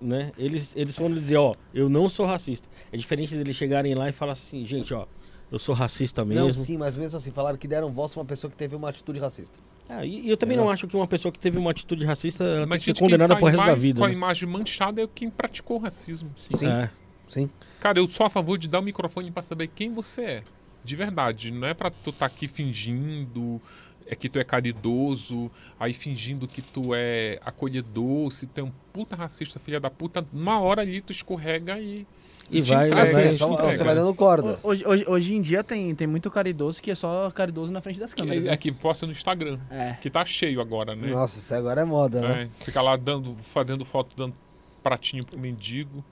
Né? 0.00 0.32
Eles, 0.36 0.72
eles 0.74 0.96
foram 0.96 1.14
dizer, 1.14 1.36
ó, 1.36 1.54
eu 1.72 1.88
não 1.88 2.08
sou 2.08 2.26
racista. 2.26 2.66
É 2.90 2.96
diferente 2.96 3.36
deles 3.36 3.54
chegarem 3.54 3.94
lá 3.94 4.08
e 4.08 4.12
falar 4.12 4.32
assim, 4.32 4.66
gente, 4.66 4.92
ó, 4.92 5.06
eu 5.50 5.58
sou 5.60 5.74
racista 5.74 6.24
mesmo. 6.24 6.46
Não, 6.46 6.52
sim, 6.52 6.76
mas 6.76 6.96
mesmo 6.96 7.16
assim, 7.16 7.30
falaram 7.30 7.56
que 7.56 7.68
deram 7.68 7.92
voz 7.92 8.12
pra 8.12 8.20
uma 8.20 8.26
pessoa 8.26 8.50
que 8.50 8.56
teve 8.56 8.74
uma 8.74 8.88
atitude 8.88 9.20
racista. 9.20 9.58
Ah, 9.88 10.04
e, 10.04 10.22
e 10.26 10.30
eu 10.30 10.36
também 10.36 10.56
É. 10.56 10.60
não 10.60 10.68
acho 10.70 10.88
que 10.88 10.96
uma 10.96 11.06
pessoa 11.06 11.30
que 11.30 11.38
teve 11.38 11.56
uma 11.58 11.70
atitude 11.70 12.04
racista 12.04 12.42
ela 12.42 12.56
tem 12.60 12.66
Mas 12.66 12.84
que 12.84 12.92
ser 12.94 12.98
condenada 12.98 13.36
pro 13.36 13.44
resto 13.46 13.64
da 13.66 13.74
vida. 13.74 13.98
com 14.00 14.04
a 14.04 14.08
né? 14.08 14.14
imagem 14.14 14.48
manchada 14.48 15.02
é 15.02 15.08
quem 15.14 15.30
praticou 15.30 15.76
o 15.76 15.80
racismo. 15.80 16.30
Sim. 16.36 16.66
É. 16.66 16.90
Sim. 17.32 17.48
Cara, 17.80 17.98
eu 17.98 18.06
sou 18.06 18.26
a 18.26 18.30
favor 18.30 18.58
de 18.58 18.68
dar 18.68 18.80
o 18.80 18.82
microfone 18.82 19.30
pra 19.30 19.42
saber 19.42 19.68
quem 19.68 19.92
você 19.92 20.22
é. 20.22 20.42
De 20.84 20.94
verdade. 20.94 21.50
Não 21.50 21.66
é 21.66 21.72
pra 21.72 21.90
tu 21.90 22.12
tá 22.12 22.26
aqui 22.26 22.46
fingindo 22.46 23.60
é 24.06 24.14
que 24.14 24.28
tu 24.28 24.38
é 24.38 24.44
caridoso, 24.44 25.50
aí 25.78 25.92
fingindo 25.92 26.46
que 26.46 26.60
tu 26.60 26.94
é 26.94 27.38
acolhedor, 27.44 28.30
se 28.32 28.46
tu 28.46 28.60
é 28.60 28.62
um 28.62 28.72
puta 28.92 29.16
racista, 29.16 29.58
filha 29.58 29.80
da 29.80 29.88
puta, 29.88 30.26
uma 30.32 30.60
hora 30.60 30.82
ali 30.82 31.00
tu 31.00 31.12
escorrega 31.12 31.78
e. 31.78 32.06
E 32.50 32.60
te 32.60 32.74
vai, 32.74 32.88
entrega, 32.90 33.12
vai, 33.12 33.24
é 33.24 33.28
te 33.30 33.34
só- 33.36 33.56
você 33.56 33.84
vai 33.84 33.94
dando 33.94 34.12
corda. 34.14 34.58
Hoje, 34.62 34.86
hoje, 34.86 35.04
hoje 35.08 35.34
em 35.34 35.40
dia 35.40 35.64
tem, 35.64 35.94
tem 35.94 36.06
muito 36.06 36.30
caridoso 36.30 36.82
que 36.82 36.90
é 36.90 36.94
só 36.94 37.30
caridoso 37.30 37.72
na 37.72 37.80
frente 37.80 37.98
das 37.98 38.12
câmeras. 38.12 38.44
É, 38.44 38.48
né? 38.48 38.52
é 38.54 38.56
que 38.58 38.70
posta 38.70 39.06
no 39.06 39.12
Instagram, 39.12 39.58
É. 39.70 39.96
que 40.02 40.10
tá 40.10 40.24
cheio 40.26 40.60
agora, 40.60 40.94
né? 40.94 41.08
Nossa, 41.08 41.38
isso 41.38 41.54
agora 41.54 41.80
é 41.80 41.84
moda, 41.84 42.20
né? 42.20 42.42
É, 42.42 42.64
fica 42.64 42.82
lá 42.82 42.96
dando, 42.96 43.36
fazendo 43.40 43.84
foto, 43.86 44.14
dando 44.14 44.34
pratinho 44.82 45.24
pro 45.24 45.38
mendigo. 45.38 46.04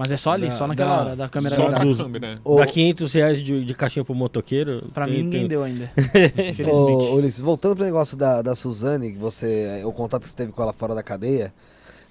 Mas 0.00 0.10
é 0.12 0.16
só 0.16 0.30
ali, 0.32 0.46
Dá- 0.48 0.50
só 0.52 0.66
naquela 0.66 0.96
dá- 0.96 1.02
hora 1.04 1.16
da 1.16 1.28
câmera 1.28 1.54
só 1.56 1.66
ligada. 1.66 1.84
dos- 1.84 1.98
câmera. 1.98 2.40
Ô, 2.42 2.56
Dá 2.56 2.66
500 2.66 3.12
reais 3.12 3.42
de, 3.42 3.62
de 3.66 3.74
caixinha 3.74 4.02
pro 4.02 4.14
motoqueiro. 4.14 4.88
Pra 4.94 5.04
tem- 5.04 5.16
mim 5.16 5.22
ninguém 5.24 5.40
tem- 5.40 5.48
deu 5.48 5.62
ainda. 5.62 5.92
Ô, 6.38 6.42
Infelizmente. 6.48 7.04
Ulisses, 7.12 7.40
voltando 7.42 7.76
pro 7.76 7.84
negócio 7.84 8.16
da, 8.16 8.40
da 8.40 8.54
Suzane, 8.54 9.12
que 9.12 9.18
você, 9.18 9.82
o 9.84 9.92
contato 9.92 10.22
que 10.22 10.28
você 10.28 10.36
teve 10.36 10.52
com 10.52 10.62
ela 10.62 10.72
fora 10.72 10.94
da 10.94 11.02
cadeia, 11.02 11.52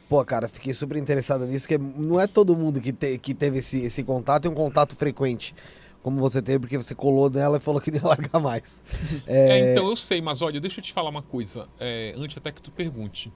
pô, 0.07 0.23
cara, 0.23 0.47
fiquei 0.47 0.71
super 0.71 0.97
interessado 0.97 1.47
nisso, 1.47 1.67
que 1.67 1.79
não 1.79 2.19
é 2.19 2.27
todo 2.27 2.55
mundo 2.55 2.79
que, 2.79 2.93
te- 2.93 3.17
que 3.17 3.33
teve 3.33 3.57
esse, 3.57 3.79
esse 3.81 4.03
contato 4.03 4.45
e 4.45 4.47
um 4.49 4.53
contato 4.53 4.95
frequente, 4.95 5.55
como 6.03 6.19
você 6.19 6.41
teve, 6.43 6.59
porque 6.59 6.77
você 6.77 6.93
colou 6.93 7.27
nela 7.29 7.57
e 7.57 7.59
falou 7.59 7.81
que 7.81 7.89
não 7.89 7.97
ia 8.01 8.07
largar 8.07 8.39
mais. 8.39 8.83
É, 9.25 9.49
É, 9.49 9.71
então 9.73 9.89
eu 9.89 9.95
sei, 9.95 10.21
mas 10.21 10.41
olha, 10.43 10.59
deixa 10.61 10.79
eu 10.79 10.83
te 10.83 10.93
falar 10.93 11.09
uma 11.09 11.21
coisa, 11.23 11.67
é, 11.79 12.13
antes 12.15 12.37
até 12.37 12.51
que 12.51 12.61
tu 12.61 12.69
pergunte. 12.71 13.31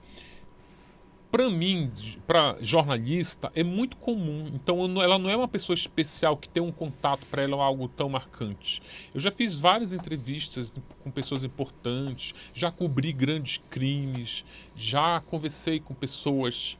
Pra 1.34 1.50
mim, 1.50 1.90
pra 2.28 2.56
jornalista, 2.60 3.50
é 3.56 3.64
muito 3.64 3.96
comum. 3.96 4.52
Então, 4.54 4.86
não- 4.86 5.02
ela 5.02 5.18
não 5.18 5.28
é 5.28 5.36
uma 5.36 5.48
pessoa 5.48 5.74
especial 5.74 6.36
que 6.36 6.48
tem 6.48 6.62
um 6.62 6.70
contato 6.70 7.26
para 7.26 7.42
ela 7.42 7.60
algo 7.60 7.88
tão 7.88 8.08
marcante. 8.08 8.80
Eu 9.12 9.18
já 9.18 9.32
fiz 9.32 9.58
várias 9.58 9.92
entrevistas 9.92 10.72
com 11.02 11.10
pessoas 11.10 11.42
importantes, 11.42 12.32
já 12.54 12.70
cobri 12.70 13.12
grandes 13.12 13.60
crimes, 13.68 14.44
já 14.76 15.20
conversei 15.22 15.80
com 15.80 15.92
pessoas 15.92 16.78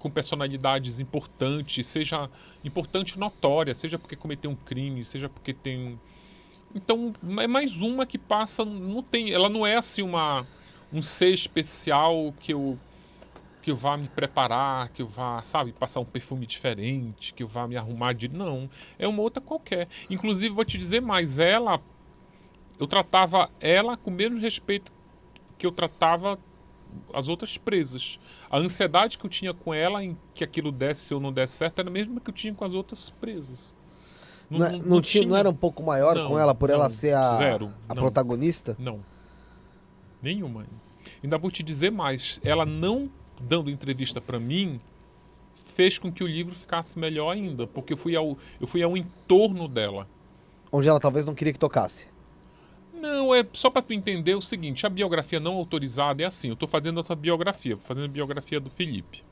com 0.00 0.10
personalidades 0.10 0.98
importantes, 0.98 1.86
seja 1.86 2.28
importante 2.64 3.16
notória, 3.16 3.72
seja 3.72 4.00
porque 4.00 4.16
cometeu 4.16 4.50
um 4.50 4.56
crime, 4.56 5.04
seja 5.04 5.28
porque 5.28 5.54
tem 5.54 5.96
então, 6.74 7.14
é 7.38 7.46
mais 7.46 7.80
uma 7.80 8.04
que 8.04 8.18
passa, 8.18 8.64
não 8.64 9.00
tem, 9.00 9.30
ela 9.30 9.48
não 9.48 9.64
é 9.64 9.76
assim 9.76 10.02
uma 10.02 10.44
um 10.92 11.00
ser 11.00 11.32
especial 11.32 12.34
que 12.40 12.52
eu 12.52 12.76
que 13.66 13.72
eu 13.72 13.76
vá 13.76 13.96
me 13.96 14.06
preparar, 14.06 14.90
que 14.90 15.02
eu 15.02 15.08
vá, 15.08 15.42
sabe, 15.42 15.72
passar 15.72 15.98
um 15.98 16.04
perfume 16.04 16.46
diferente, 16.46 17.34
que 17.34 17.42
eu 17.42 17.48
vá 17.48 17.66
me 17.66 17.76
arrumar 17.76 18.12
de. 18.12 18.28
Não. 18.28 18.70
É 18.96 19.08
uma 19.08 19.20
outra 19.20 19.42
qualquer. 19.42 19.88
Inclusive, 20.08 20.54
vou 20.54 20.64
te 20.64 20.78
dizer 20.78 21.02
mais, 21.02 21.36
ela. 21.40 21.80
Eu 22.78 22.86
tratava 22.86 23.50
ela 23.58 23.96
com 23.96 24.08
o 24.08 24.12
mesmo 24.12 24.38
respeito 24.38 24.92
que 25.58 25.66
eu 25.66 25.72
tratava 25.72 26.38
as 27.12 27.26
outras 27.26 27.58
presas. 27.58 28.20
A 28.48 28.56
ansiedade 28.56 29.18
que 29.18 29.26
eu 29.26 29.30
tinha 29.30 29.52
com 29.52 29.74
ela 29.74 30.00
em 30.04 30.16
que 30.32 30.44
aquilo 30.44 30.70
desse 30.70 31.12
ou 31.12 31.18
não 31.18 31.32
desse 31.32 31.54
certo 31.54 31.80
era 31.80 31.88
a 31.88 31.92
mesma 31.92 32.20
que 32.20 32.30
eu 32.30 32.34
tinha 32.34 32.54
com 32.54 32.64
as 32.64 32.72
outras 32.72 33.10
presas. 33.10 33.74
Não, 34.48 34.64
é- 34.64 34.78
não 34.78 35.02
tinha, 35.02 35.26
não 35.26 35.36
era 35.36 35.50
um 35.50 35.54
pouco 35.56 35.82
maior 35.82 36.14
Não, 36.14 36.28
com 36.28 36.38
ela 36.38 36.54
por 36.54 36.70
ela 36.70 36.84
não, 36.84 36.90
ser 36.90 37.16
a, 37.16 37.36
zero, 37.36 37.74
a 37.88 37.96
não. 37.96 38.00
protagonista? 38.00 38.76
Não. 38.78 39.00
Nenhuma. 40.22 40.66
Ainda 41.20 41.36
vou 41.36 41.50
te 41.50 41.64
dizer 41.64 41.90
mais. 41.90 42.40
Ela 42.44 42.64
não 42.64 43.10
dando 43.40 43.70
entrevista 43.70 44.20
pra 44.20 44.38
mim 44.38 44.80
fez 45.74 45.98
com 45.98 46.10
que 46.10 46.24
o 46.24 46.26
livro 46.26 46.54
ficasse 46.54 46.98
melhor 46.98 47.30
ainda, 47.32 47.66
porque 47.66 47.92
eu 47.92 47.96
fui 47.96 48.16
ao, 48.16 48.38
eu 48.60 48.66
fui 48.66 48.82
ao 48.82 48.96
entorno 48.96 49.68
dela. 49.68 50.08
Onde 50.72 50.88
ela 50.88 50.98
talvez 50.98 51.26
não 51.26 51.34
queria 51.34 51.52
que 51.52 51.58
tocasse. 51.58 52.08
Não, 52.94 53.34
é 53.34 53.44
só 53.52 53.68
pra 53.68 53.82
tu 53.82 53.92
entender 53.92 54.34
o 54.34 54.40
seguinte, 54.40 54.86
a 54.86 54.88
biografia 54.88 55.38
não 55.38 55.54
autorizada 55.54 56.22
é 56.22 56.26
assim, 56.26 56.48
eu 56.48 56.56
tô 56.56 56.66
fazendo 56.66 56.98
essa 56.98 57.14
biografia, 57.14 57.76
fazendo 57.76 58.06
a 58.06 58.08
biografia 58.08 58.58
do 58.58 58.70
Felipe. 58.70 59.22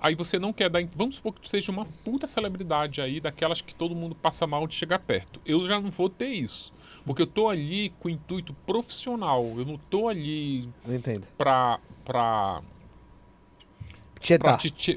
Aí 0.00 0.14
você 0.16 0.38
não 0.38 0.52
quer 0.52 0.68
dar, 0.68 0.84
vamos 0.94 1.14
supor 1.14 1.32
que 1.32 1.40
tu 1.40 1.48
seja 1.48 1.70
uma 1.70 1.86
puta 2.04 2.26
celebridade 2.26 3.00
aí, 3.00 3.20
daquelas 3.20 3.60
que 3.62 3.74
todo 3.74 3.94
mundo 3.94 4.14
passa 4.14 4.46
mal 4.46 4.66
de 4.66 4.74
chegar 4.74 4.98
perto. 4.98 5.40
Eu 5.46 5.66
já 5.66 5.80
não 5.80 5.90
vou 5.90 6.10
ter 6.10 6.28
isso, 6.28 6.72
porque 7.06 7.22
eu 7.22 7.26
tô 7.28 7.48
ali 7.48 7.90
com 8.00 8.08
intuito 8.08 8.52
profissional, 8.66 9.44
eu 9.56 9.64
não 9.64 9.78
tô 9.78 10.08
ali 10.08 10.68
Não 10.84 10.94
entendo. 10.94 11.26
pra, 11.38 11.78
pra, 12.04 12.60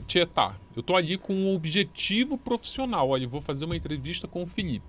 Tietá. 0.08 0.56
Eu 0.74 0.82
tô 0.82 0.96
ali 0.96 1.18
com 1.18 1.34
um 1.34 1.54
objetivo 1.54 2.38
profissional. 2.38 3.10
Olha, 3.10 3.26
eu 3.26 3.30
vou 3.30 3.42
fazer 3.42 3.66
uma 3.66 3.76
entrevista 3.76 4.28
com 4.28 4.42
o 4.42 4.48
Felipe. 4.48 4.86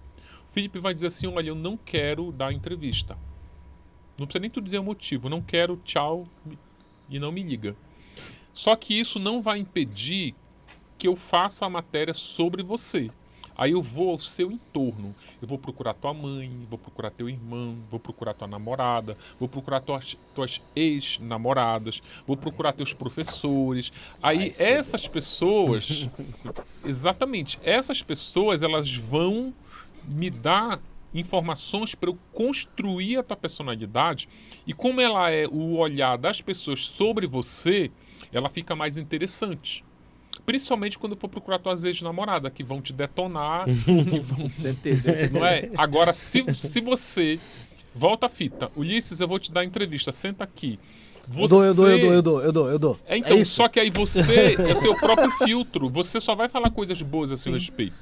O 0.48 0.52
Felipe 0.52 0.78
vai 0.78 0.94
dizer 0.94 1.09
assim: 1.09 1.27
olha, 1.27 1.48
eu 1.48 1.56
não 1.56 1.77
quero 1.77 2.31
dar 2.31 2.52
entrevista. 2.52 3.19
Não 4.16 4.27
precisa 4.27 4.40
nem 4.40 4.51
tu 4.51 4.60
dizer 4.60 4.78
o 4.78 4.85
motivo. 4.85 5.28
Não 5.28 5.43
quero, 5.43 5.77
tchau, 5.85 6.28
e 7.09 7.19
não 7.19 7.32
me 7.32 7.43
liga. 7.43 7.77
Só 8.52 8.77
que 8.77 8.98
isso 8.98 9.19
não 9.19 9.43
vai 9.43 9.59
impedir 9.59 10.35
que 10.97 11.09
eu 11.09 11.16
faça 11.16 11.66
a 11.66 11.70
matéria 11.70 12.15
sobre 12.15 12.62
você. 12.62 13.10
Aí 13.59 13.72
eu 13.72 13.82
vou 13.82 14.10
ao 14.10 14.18
seu 14.20 14.52
entorno. 14.52 15.12
Eu 15.43 15.48
vou 15.48 15.59
procurar 15.59 15.93
tua 15.93 16.14
mãe, 16.14 16.64
vou 16.70 16.78
procurar 16.78 17.10
teu 17.10 17.28
irmão, 17.28 17.76
vou 17.90 17.98
procurar 17.98 18.32
tua 18.32 18.47
namorada, 18.47 19.18
vou 19.39 19.48
procurar 19.48 19.80
tuas, 19.80 20.16
tuas 20.32 20.62
ex-namoradas, 20.76 22.01
vou 22.24 22.36
procurar 22.36 22.72
teus 22.72 22.93
professores. 22.93 23.93
Aí 24.22 24.55
essas 24.56 25.09
pessoas, 25.09 26.09
exatamente, 26.86 27.59
essas 27.64 28.01
pessoas 28.01 28.62
elas 28.62 28.94
vão 28.94 29.52
me 30.06 30.30
dar 30.30 30.80
informações 31.12 31.97
para 31.97 32.10
eu 32.10 32.18
construir 32.32 33.16
a 33.16 33.22
tua 33.24 33.36
personalidade 33.36 34.28
e 34.66 34.72
como 34.72 35.01
ela 35.01 35.30
é 35.30 35.48
o 35.48 35.76
olhar 35.76 36.16
das 36.16 36.40
pessoas 36.40 36.86
sobre 36.86 37.26
você, 37.26 37.90
ela 38.32 38.48
fica 38.48 38.76
mais 38.76 38.97
interessante. 38.97 39.85
Principalmente 40.49 40.99
quando 40.99 41.12
eu 41.12 41.19
for 41.19 41.29
procurar 41.29 41.59
tuas 41.59 41.85
ex-namoradas, 41.85 42.51
que 42.51 42.65
vão 42.65 42.81
te 42.81 42.91
detonar, 42.91 43.66
que 43.66 44.19
vão 44.25 44.49
Certeza. 44.49 45.29
não 45.31 45.45
é? 45.45 45.69
Agora, 45.77 46.15
se, 46.15 46.43
se 46.55 46.81
você. 46.81 47.39
Volta 47.95 48.25
a 48.25 48.29
fita. 48.31 48.70
Ulisses, 48.75 49.20
eu 49.20 49.29
vou 49.29 49.39
te 49.39 49.53
dar 49.53 49.62
entrevista. 49.62 50.11
Senta 50.11 50.45
aqui. 50.45 50.79
Você... 51.29 51.43
Eu 51.43 51.49
dou, 51.49 51.65
eu 51.65 51.75
dou, 51.75 51.89
eu 51.91 51.99
dou, 52.01 52.12
eu 52.15 52.23
dou, 52.23 52.41
eu 52.43 52.53
dou, 52.53 52.70
eu 52.70 52.79
dou. 52.79 53.01
É, 53.07 53.19
então, 53.19 53.37
isso. 53.37 53.57
só 53.57 53.69
que 53.69 53.79
aí 53.79 53.91
você 53.91 54.57
é 54.59 54.75
seu 54.77 54.95
próprio 54.97 55.31
filtro. 55.45 55.91
Você 55.91 56.19
só 56.19 56.35
vai 56.35 56.49
falar 56.49 56.70
coisas 56.70 57.03
boas 57.03 57.31
a 57.31 57.37
seu 57.37 57.53
Sim. 57.53 57.59
respeito. 57.59 57.95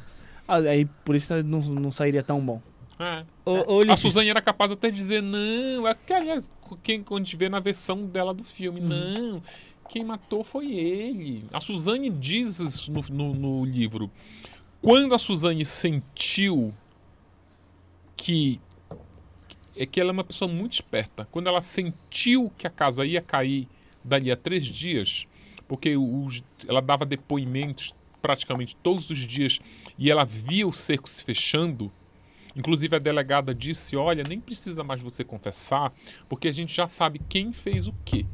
Ah, 0.47 0.59
Aí 0.59 0.85
por 1.05 1.17
isso 1.17 1.35
não, 1.43 1.61
não 1.63 1.91
sairia 1.91 2.23
tão 2.23 2.41
bom. 2.41 2.63
É. 3.01 3.25
Ô, 3.45 3.51
ô, 3.53 3.59
A 3.73 3.77
Ulisses, 3.79 4.01
Suzane 4.01 4.29
era 4.31 4.41
capaz 4.41 4.71
até 4.71 4.89
de 4.89 4.97
dizer, 4.97 5.21
não, 5.21 5.89
é 5.89 5.95
que 5.95 6.13
aliás, 6.13 6.49
quem, 6.85 7.03
quando 7.03 7.23
a 7.23 7.25
gente 7.25 7.37
vê 7.37 7.49
na 7.49 7.59
versão 7.59 8.07
dela 8.07 8.33
do 8.33 8.45
filme, 8.45 8.81
Uhum. 8.81 8.87
não, 8.89 9.43
quem 9.89 10.05
matou 10.05 10.45
foi 10.45 10.73
ele. 10.73 11.45
A 11.53 11.61
Suzane 11.61 12.11
diz 12.11 12.89
no, 12.89 13.03
no, 13.09 13.35
no 13.35 13.65
livro. 13.65 14.11
Quando 14.83 15.15
a 15.15 15.19
Suzane 15.19 15.65
sentiu 15.65 16.73
que 18.17 18.61
é 19.77 19.85
que 19.85 20.01
ela 20.01 20.11
é 20.11 20.13
uma 20.13 20.25
pessoa 20.25 20.51
muito 20.51 20.73
esperta. 20.73 21.29
Quando 21.31 21.49
ela 21.49 21.61
sentiu 21.61 22.51
que 22.57 22.67
a 22.67 22.71
casa 22.71 23.05
ia 23.05 23.21
cair 23.21 23.69
dali 24.03 24.31
a 24.31 24.37
três 24.37 24.65
dias, 24.67 25.27
porque 25.69 25.97
os- 25.97 26.43
ela 26.67 26.81
dava 26.81 27.05
depoimentos 27.05 27.95
praticamente 28.23 28.75
todos 28.83 29.11
os 29.11 29.19
dias 29.19 29.59
e 29.99 30.11
ela 30.11 30.25
via 30.25 30.67
o 30.67 30.73
cerco 30.73 31.09
se 31.09 31.23
fechando, 31.25 31.93
Inclusive 32.57 32.97
a 32.97 32.99
delegada 32.99 33.55
disse: 33.55 33.97
"Olha, 33.97 34.25
nem 34.27 34.41
precisa 34.41 34.83
mais 34.83 35.03
você 35.03 35.23
confessar, 35.23 35.93
porque 36.27 36.49
a 36.49 36.53
gente 36.53 36.75
já 36.75 36.87
sabe 36.87 37.21
quem 37.29 37.53
fez 37.53 37.87
o 37.87 37.95
quê". 38.03 38.25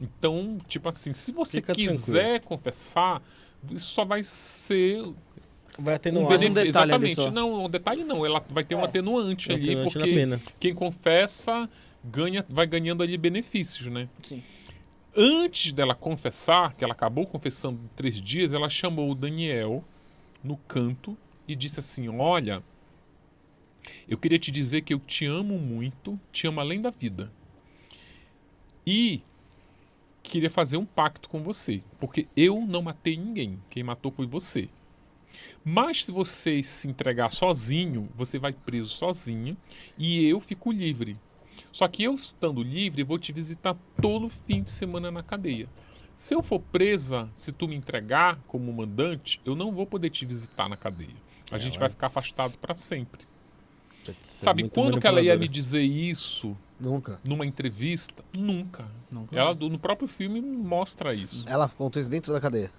Então, 0.00 0.58
tipo 0.68 0.88
assim, 0.88 1.12
se 1.12 1.32
você 1.32 1.58
Fica 1.58 1.72
quiser 1.72 2.40
confessar, 2.40 3.22
isso 3.70 3.86
só 3.86 4.04
vai 4.04 4.22
ser 4.22 5.02
vai 5.78 5.94
um 5.94 5.96
atenuar 5.96 6.26
um 6.26 6.28
benefício. 6.28 6.54
detalhe 6.54 6.92
Exatamente. 6.92 7.30
Não, 7.30 7.64
um 7.64 7.70
detalhe 7.70 8.04
não, 8.04 8.24
ela 8.24 8.44
vai 8.50 8.64
ter 8.64 8.74
um 8.74 8.84
atenuante 8.84 9.52
ali, 9.52 9.76
porque 9.84 10.14
pena. 10.14 10.40
quem 10.58 10.74
confessa 10.74 11.68
ganha, 12.04 12.44
vai 12.48 12.66
ganhando 12.66 13.02
ali 13.02 13.16
benefícios, 13.16 13.90
né? 13.90 14.08
Sim. 14.22 14.42
Antes 15.16 15.72
dela 15.72 15.94
confessar, 15.94 16.74
que 16.74 16.84
ela 16.84 16.92
acabou 16.92 17.26
confessando 17.26 17.80
em 17.82 17.88
três 17.96 18.20
dias, 18.20 18.52
ela 18.52 18.68
chamou 18.68 19.10
o 19.10 19.14
Daniel 19.14 19.84
no 20.44 20.56
canto 20.56 21.16
e 21.46 21.56
disse 21.56 21.80
assim: 21.80 22.08
Olha, 22.08 22.62
eu 24.08 24.18
queria 24.18 24.38
te 24.38 24.50
dizer 24.50 24.82
que 24.82 24.94
eu 24.94 25.00
te 25.00 25.26
amo 25.26 25.58
muito, 25.58 26.18
te 26.30 26.46
amo 26.46 26.60
além 26.60 26.80
da 26.80 26.90
vida. 26.90 27.32
E 28.86 29.22
queria 30.28 30.50
fazer 30.50 30.76
um 30.76 30.84
pacto 30.84 31.28
com 31.28 31.42
você, 31.42 31.82
porque 31.98 32.28
eu 32.36 32.60
não 32.66 32.82
matei 32.82 33.16
ninguém, 33.16 33.58
quem 33.70 33.82
matou 33.82 34.12
foi 34.12 34.26
você. 34.26 34.68
Mas 35.64 36.04
se 36.04 36.12
você 36.12 36.62
se 36.62 36.88
entregar 36.88 37.30
sozinho, 37.30 38.08
você 38.14 38.38
vai 38.38 38.52
preso 38.52 38.88
sozinho 38.88 39.56
e 39.96 40.24
eu 40.24 40.40
fico 40.40 40.70
livre. 40.72 41.16
Só 41.72 41.86
que 41.88 42.02
eu 42.02 42.14
estando 42.14 42.62
livre, 42.62 43.02
vou 43.02 43.18
te 43.18 43.32
visitar 43.32 43.76
todo 44.00 44.28
fim 44.30 44.62
de 44.62 44.70
semana 44.70 45.10
na 45.10 45.22
cadeia. 45.22 45.68
Se 46.16 46.34
eu 46.34 46.42
for 46.42 46.58
presa, 46.60 47.28
se 47.36 47.52
tu 47.52 47.68
me 47.68 47.76
entregar 47.76 48.38
como 48.48 48.72
mandante, 48.72 49.40
eu 49.44 49.54
não 49.54 49.70
vou 49.72 49.86
poder 49.86 50.10
te 50.10 50.24
visitar 50.24 50.68
na 50.68 50.76
cadeia. 50.76 51.14
A 51.50 51.56
É, 51.56 51.58
gente 51.58 51.78
vai- 51.78 51.88
ficar 51.88 52.08
afastado 52.08 52.56
para 52.58 52.74
sempre. 52.74 53.22
É 54.08 54.12
Sabe 54.22 54.68
quando 54.68 54.98
que 54.98 55.06
ela 55.06 55.20
ia 55.20 55.36
me 55.36 55.46
dizer 55.46 55.82
isso 55.82 56.56
Nunca. 56.80 57.18
numa 57.24 57.44
entrevista? 57.44 58.24
Nunca. 58.36 58.84
Nunca. 59.10 59.36
Ela 59.36 59.54
no 59.54 59.78
próprio 59.78 60.06
filme 60.06 60.40
mostra 60.40 61.12
isso. 61.14 61.44
Ela 61.46 61.68
contou 61.68 62.00
isso 62.00 62.10
dentro 62.10 62.32
da 62.32 62.40
cadeia. 62.40 62.70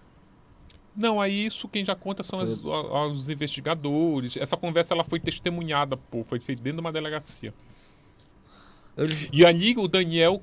Não, 0.96 1.20
aí 1.22 1.46
isso 1.46 1.68
quem 1.70 1.84
já 1.86 1.96
conta 1.96 2.24
são 2.24 2.40
as- 2.40 2.64
a- 2.66 3.08
os 3.08 3.30
investigadores. 3.30 4.36
Essa 4.38 4.58
conversa 4.58 4.94
ela 4.94 5.04
foi 5.04 5.20
testemunhada, 5.20 5.96
pô, 5.96 6.24
foi 6.24 6.40
feita 6.40 6.62
dentro 6.62 6.78
de 6.78 6.82
uma 6.82 6.92
delegacia. 6.92 7.54
Eu- 8.98 9.08
E 9.32 9.46
ali 9.46 9.76
o 9.78 9.88
Daniel, 9.88 10.42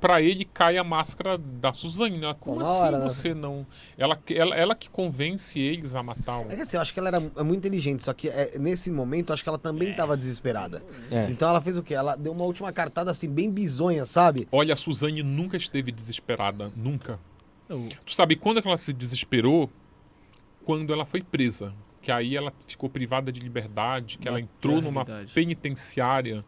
pra 0.00 0.20
ele 0.22 0.44
cai 0.44 0.76
a 0.78 0.84
máscara 0.84 1.36
da 1.38 1.72
Suzane, 1.72 2.18
né? 2.18 2.34
Como 2.40 2.60
Na 2.60 2.62
assim 2.70 2.80
hora, 2.82 2.98
né? 2.98 3.04
você 3.04 3.34
não. 3.34 3.66
Ela, 3.96 4.18
ela, 4.30 4.56
ela 4.56 4.74
que 4.74 4.88
convence 4.88 5.58
eles 5.58 5.94
a 5.94 6.02
matar 6.02 6.38
o. 6.40 6.50
É 6.50 6.56
que 6.56 6.62
assim, 6.62 6.76
eu 6.76 6.80
acho 6.80 6.92
que 6.94 7.00
ela 7.00 7.08
era 7.08 7.22
é 7.36 7.42
muito 7.42 7.58
inteligente, 7.58 8.04
só 8.04 8.12
que 8.12 8.28
é, 8.28 8.58
nesse 8.58 8.90
momento 8.90 9.30
eu 9.30 9.34
acho 9.34 9.42
que 9.42 9.48
ela 9.48 9.58
também 9.58 9.94
tava 9.94 10.16
desesperada. 10.16 10.82
É. 11.10 11.28
Então 11.30 11.48
ela 11.48 11.60
fez 11.60 11.76
o 11.76 11.82
quê? 11.82 11.94
Ela 11.94 12.16
deu 12.16 12.32
uma 12.32 12.44
última 12.44 12.72
cartada 12.72 13.10
assim, 13.10 13.28
bem 13.28 13.50
bizonha, 13.50 14.06
sabe? 14.06 14.48
Olha, 14.52 14.72
a 14.74 14.76
Suzane 14.76 15.22
nunca 15.22 15.56
esteve 15.56 15.90
desesperada. 15.92 16.72
Nunca. 16.76 17.18
Eu- 17.68 17.88
Tu 18.06 18.14
sabe 18.14 18.36
quando 18.36 18.62
que 18.62 18.68
ela 18.68 18.76
se 18.76 18.92
desesperou? 18.92 19.70
Quando 20.64 20.92
ela 20.92 21.04
foi 21.04 21.22
presa. 21.22 21.72
Que 22.00 22.12
aí 22.12 22.36
ela 22.36 22.52
ficou 22.66 22.88
privada 22.88 23.32
de 23.32 23.40
liberdade, 23.40 24.18
que 24.18 24.28
ela 24.28 24.38
Bateu 24.40 24.50
entrou 24.56 24.78
a 24.78 24.80
numa 24.80 25.02
realidade. 25.04 25.32
penitenciária. 25.34 26.44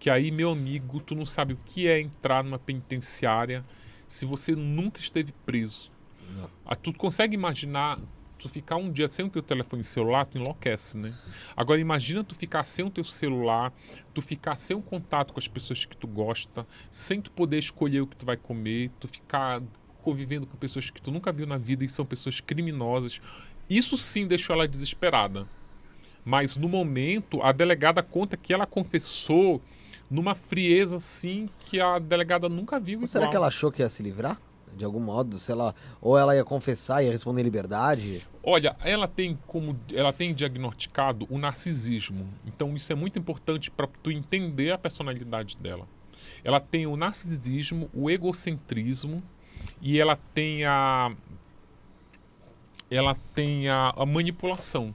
Que 0.00 0.08
aí, 0.08 0.30
meu 0.30 0.50
amigo, 0.50 0.98
tu 0.98 1.14
não 1.14 1.26
sabe 1.26 1.52
o 1.52 1.58
que 1.58 1.86
é 1.86 2.00
entrar 2.00 2.42
numa 2.42 2.58
penitenciária 2.58 3.62
se 4.08 4.24
você 4.24 4.56
nunca 4.56 4.98
esteve 4.98 5.30
preso. 5.44 5.92
Não. 6.34 6.48
Ah, 6.64 6.74
tu 6.74 6.90
consegue 6.94 7.34
imaginar 7.34 8.00
tu 8.38 8.48
ficar 8.48 8.76
um 8.76 8.90
dia 8.90 9.06
sem 9.06 9.26
o 9.26 9.28
teu 9.28 9.42
telefone 9.42 9.84
celular, 9.84 10.24
tu 10.24 10.38
enlouquece, 10.38 10.96
né? 10.96 11.14
Agora 11.54 11.78
imagina 11.78 12.24
tu 12.24 12.34
ficar 12.34 12.64
sem 12.64 12.82
o 12.82 12.90
teu 12.90 13.04
celular, 13.04 13.74
tu 14.14 14.22
ficar 14.22 14.56
sem 14.56 14.74
um 14.74 14.80
contato 14.80 15.34
com 15.34 15.38
as 15.38 15.46
pessoas 15.46 15.84
que 15.84 15.94
tu 15.94 16.06
gosta, 16.06 16.66
sem 16.90 17.20
tu 17.20 17.30
poder 17.30 17.58
escolher 17.58 18.00
o 18.00 18.06
que 18.06 18.16
tu 18.16 18.24
vai 18.24 18.38
comer, 18.38 18.90
tu 18.98 19.06
ficar 19.06 19.62
convivendo 20.00 20.46
com 20.46 20.56
pessoas 20.56 20.88
que 20.88 21.02
tu 21.02 21.10
nunca 21.10 21.30
viu 21.30 21.46
na 21.46 21.58
vida 21.58 21.84
e 21.84 21.88
são 21.90 22.06
pessoas 22.06 22.40
criminosas. 22.40 23.20
Isso 23.68 23.98
sim 23.98 24.26
deixou 24.26 24.56
ela 24.56 24.66
desesperada. 24.66 25.46
Mas 26.24 26.56
no 26.56 26.70
momento, 26.70 27.42
a 27.42 27.52
delegada 27.52 28.02
conta 28.02 28.36
que 28.36 28.54
ela 28.54 28.64
confessou 28.64 29.62
numa 30.10 30.34
frieza 30.34 30.96
assim 30.96 31.48
que 31.66 31.80
a 31.80 31.98
delegada 31.98 32.48
nunca 32.48 32.80
viu 32.80 33.06
será 33.06 33.28
que 33.28 33.36
ela 33.36 33.46
achou 33.46 33.70
que 33.70 33.80
ia 33.80 33.88
se 33.88 34.02
livrar? 34.02 34.40
De 34.76 34.84
algum 34.84 35.00
modo, 35.00 35.38
sei 35.38 35.54
lá, 35.54 35.74
ou 36.00 36.16
ela 36.16 36.34
ia 36.34 36.44
confessar 36.44 37.02
e 37.02 37.06
ia 37.06 37.12
responder 37.12 37.40
em 37.40 37.44
liberdade? 37.44 38.26
Olha, 38.42 38.76
ela 38.82 39.06
tem 39.06 39.38
como 39.46 39.78
ela 39.92 40.12
tem 40.12 40.32
diagnosticado 40.32 41.26
o 41.28 41.38
narcisismo. 41.38 42.28
Então 42.46 42.74
isso 42.74 42.92
é 42.92 42.94
muito 42.94 43.18
importante 43.18 43.70
para 43.70 43.88
tu 44.02 44.10
entender 44.10 44.72
a 44.72 44.78
personalidade 44.78 45.56
dela. 45.56 45.86
Ela 46.42 46.60
tem 46.60 46.86
o 46.86 46.96
narcisismo, 46.96 47.90
o 47.92 48.10
egocentrismo 48.10 49.22
e 49.80 49.98
ela 50.00 50.18
tem 50.34 50.64
a 50.64 51.12
ela 52.90 53.16
tem 53.34 53.68
a, 53.68 53.92
a 53.96 54.06
manipulação. 54.06 54.94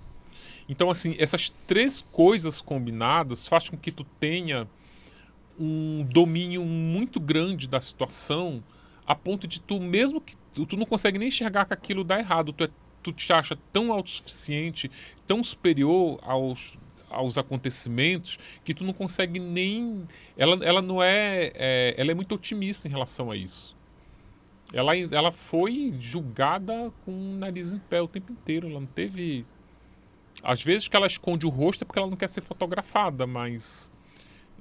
Então 0.68 0.90
assim, 0.90 1.16
essas 1.20 1.54
três 1.68 2.02
coisas 2.12 2.62
combinadas 2.62 3.48
faz 3.48 3.70
com 3.70 3.78
que 3.78 3.92
tu 3.92 4.04
tenha 4.20 4.68
um 5.60 6.04
domínio 6.04 6.64
muito 6.64 7.20
grande 7.20 7.68
da 7.68 7.80
situação 7.80 8.64
a 9.06 9.14
ponto 9.14 9.48
de 9.48 9.62
tu 9.62 9.80
mesmo 9.80 10.20
que 10.20 10.36
tu, 10.54 10.76
não 10.76 10.86
consegue 10.86 11.20
nem 11.20 11.28
enxergar 11.28 11.66
que 11.66 11.74
aquilo 11.74 12.04
dá 12.04 12.18
errado, 12.18 12.54
tu, 12.54 12.64
é, 12.64 12.70
tu 13.04 13.12
te 13.12 13.32
acha 13.32 13.58
tão 13.72 13.92
autossuficiente, 13.92 14.90
tão 15.28 15.44
superior 15.44 16.20
aos, 16.24 16.78
aos 17.10 17.38
acontecimentos 17.38 18.40
que 18.64 18.74
tu 18.74 18.84
não 18.84 18.94
consegue 18.94 19.40
nem 19.40 20.06
ela, 20.38 20.64
ela 20.64 20.82
não 20.82 21.04
é, 21.04 21.52
é 21.56 21.96
ela 21.98 22.12
é 22.12 22.14
muito 22.14 22.34
otimista 22.34 22.88
em 22.88 22.92
relação 22.92 23.30
a 23.30 23.36
isso. 23.36 23.76
Ela, 24.74 24.98
ela 24.98 25.32
foi 25.32 25.94
julgada 26.00 26.92
com 27.06 27.12
o 27.12 27.38
nariz 27.38 27.72
em 27.72 27.80
pé 27.80 28.02
o 28.02 28.08
tempo 28.08 28.32
inteiro 28.32 28.68
ela 28.68 28.80
não 28.80 28.88
teve 28.88 29.46
às 30.44 30.62
vezes 30.62 30.88
que 30.88 30.96
ela 30.96 31.06
esconde 31.06 31.46
o 31.46 31.50
rosto 31.50 31.84
é 31.84 31.86
porque 31.86 32.00
ela 32.00 32.10
não 32.10 32.18
quer 32.18 32.28
ser 32.28 32.42
fotografada 32.42 33.28
mas 33.28 33.92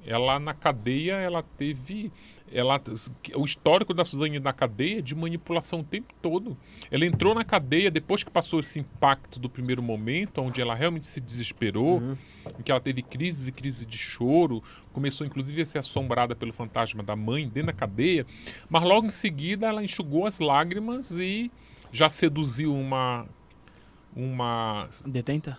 ela 0.05 0.39
na 0.39 0.53
cadeia 0.53 1.13
ela 1.15 1.41
teve 1.41 2.11
ela 2.51 2.79
o 3.35 3.43
histórico 3.43 3.93
da 3.93 4.05
Suzane 4.05 4.39
na 4.39 4.53
cadeia 4.53 4.99
é 4.99 5.01
de 5.01 5.15
manipulação 5.15 5.79
o 5.79 5.83
tempo 5.83 6.13
todo 6.21 6.55
ela 6.91 7.05
entrou 7.05 7.33
na 7.33 7.43
cadeia 7.43 7.89
depois 7.89 8.23
que 8.23 8.29
passou 8.29 8.59
esse 8.59 8.79
impacto 8.79 9.39
do 9.39 9.49
primeiro 9.49 9.81
momento 9.81 10.41
onde 10.41 10.61
ela 10.61 10.75
realmente 10.75 11.07
se 11.07 11.19
desesperou 11.19 11.97
Uhum. 11.99 12.15
em 12.59 12.61
que 12.63 12.71
ela 12.71 12.79
teve 12.81 13.01
crises 13.01 13.47
e 13.47 13.51
crises 13.51 13.85
de 13.85 13.97
choro 13.97 14.63
começou 14.93 15.25
inclusive 15.25 15.61
a 15.61 15.65
ser 15.65 15.79
assombrada 15.79 16.35
pelo 16.35 16.53
fantasma 16.53 17.01
da 17.01 17.15
mãe 17.15 17.47
dentro 17.47 17.67
da 17.67 17.73
cadeia 17.73 18.25
mas 18.69 18.83
logo 18.83 19.07
em 19.07 19.11
seguida 19.11 19.67
ela 19.67 19.83
enxugou 19.83 20.25
as 20.27 20.39
lágrimas 20.39 21.11
e 21.17 21.51
já 21.91 22.09
seduziu 22.09 22.75
uma 22.75 23.25
uma 24.15 24.87
Detenta? 25.05 25.57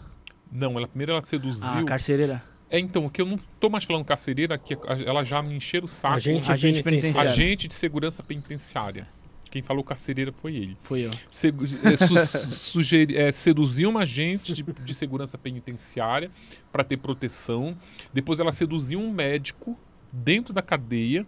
não 0.50 0.78
ela 0.78 0.86
primeiro 0.86 1.12
ela 1.12 1.24
seduziu 1.24 1.68
Ah, 1.80 1.84
carcereira. 1.84 2.42
É, 2.70 2.78
então, 2.78 3.08
que 3.08 3.20
eu 3.22 3.26
não 3.26 3.38
tô 3.60 3.68
mais 3.68 3.84
falando 3.84 4.04
carcereira, 4.04 4.58
que 4.58 4.76
ela 5.06 5.22
já 5.24 5.40
me 5.42 5.54
encheram 5.56 5.84
o 5.84 5.88
saco. 5.88 6.16
Agente 6.16 6.50
Agente 6.50 6.82
penitenciário. 6.82 6.84
penitenciário. 6.84 7.30
Agente 7.30 7.68
de 7.68 7.74
segurança 7.74 8.22
penitenciária. 8.22 9.06
Quem 9.50 9.62
falou 9.62 9.82
carcereira 9.84 10.32
foi 10.32 10.54
ele. 10.56 10.76
Foi 10.82 11.02
eu. 11.06 11.10
Segu- 11.30 11.64
é, 11.64 11.96
su- 11.96 12.46
sugeri- 12.72 13.16
é, 13.16 13.30
seduziu 13.32 13.88
uma 13.88 14.00
agente 14.02 14.52
de, 14.52 14.62
de 14.62 14.94
segurança 14.94 15.38
penitenciária 15.38 16.30
para 16.72 16.82
ter 16.84 16.96
proteção. 16.98 17.76
Depois 18.12 18.38
ela 18.40 18.52
seduziu 18.52 18.98
um 19.00 19.10
médico 19.12 19.78
dentro 20.12 20.52
da 20.52 20.60
cadeia. 20.60 21.24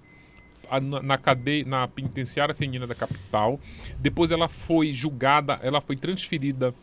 a- 0.70 0.81
Na, 0.81 1.01
na 1.01 1.16
cadeia, 1.16 1.65
na 1.65 1.89
penitenciária 1.89 2.55
feminina 2.55 2.86
da 2.86 2.94
capital. 2.94 3.59
Depois 3.98 4.31
ela 4.31 4.48
foi 4.48 4.93
julgada, 4.93 5.59
ela 5.62 5.81
foi 5.81 5.97
transferida 5.97 6.74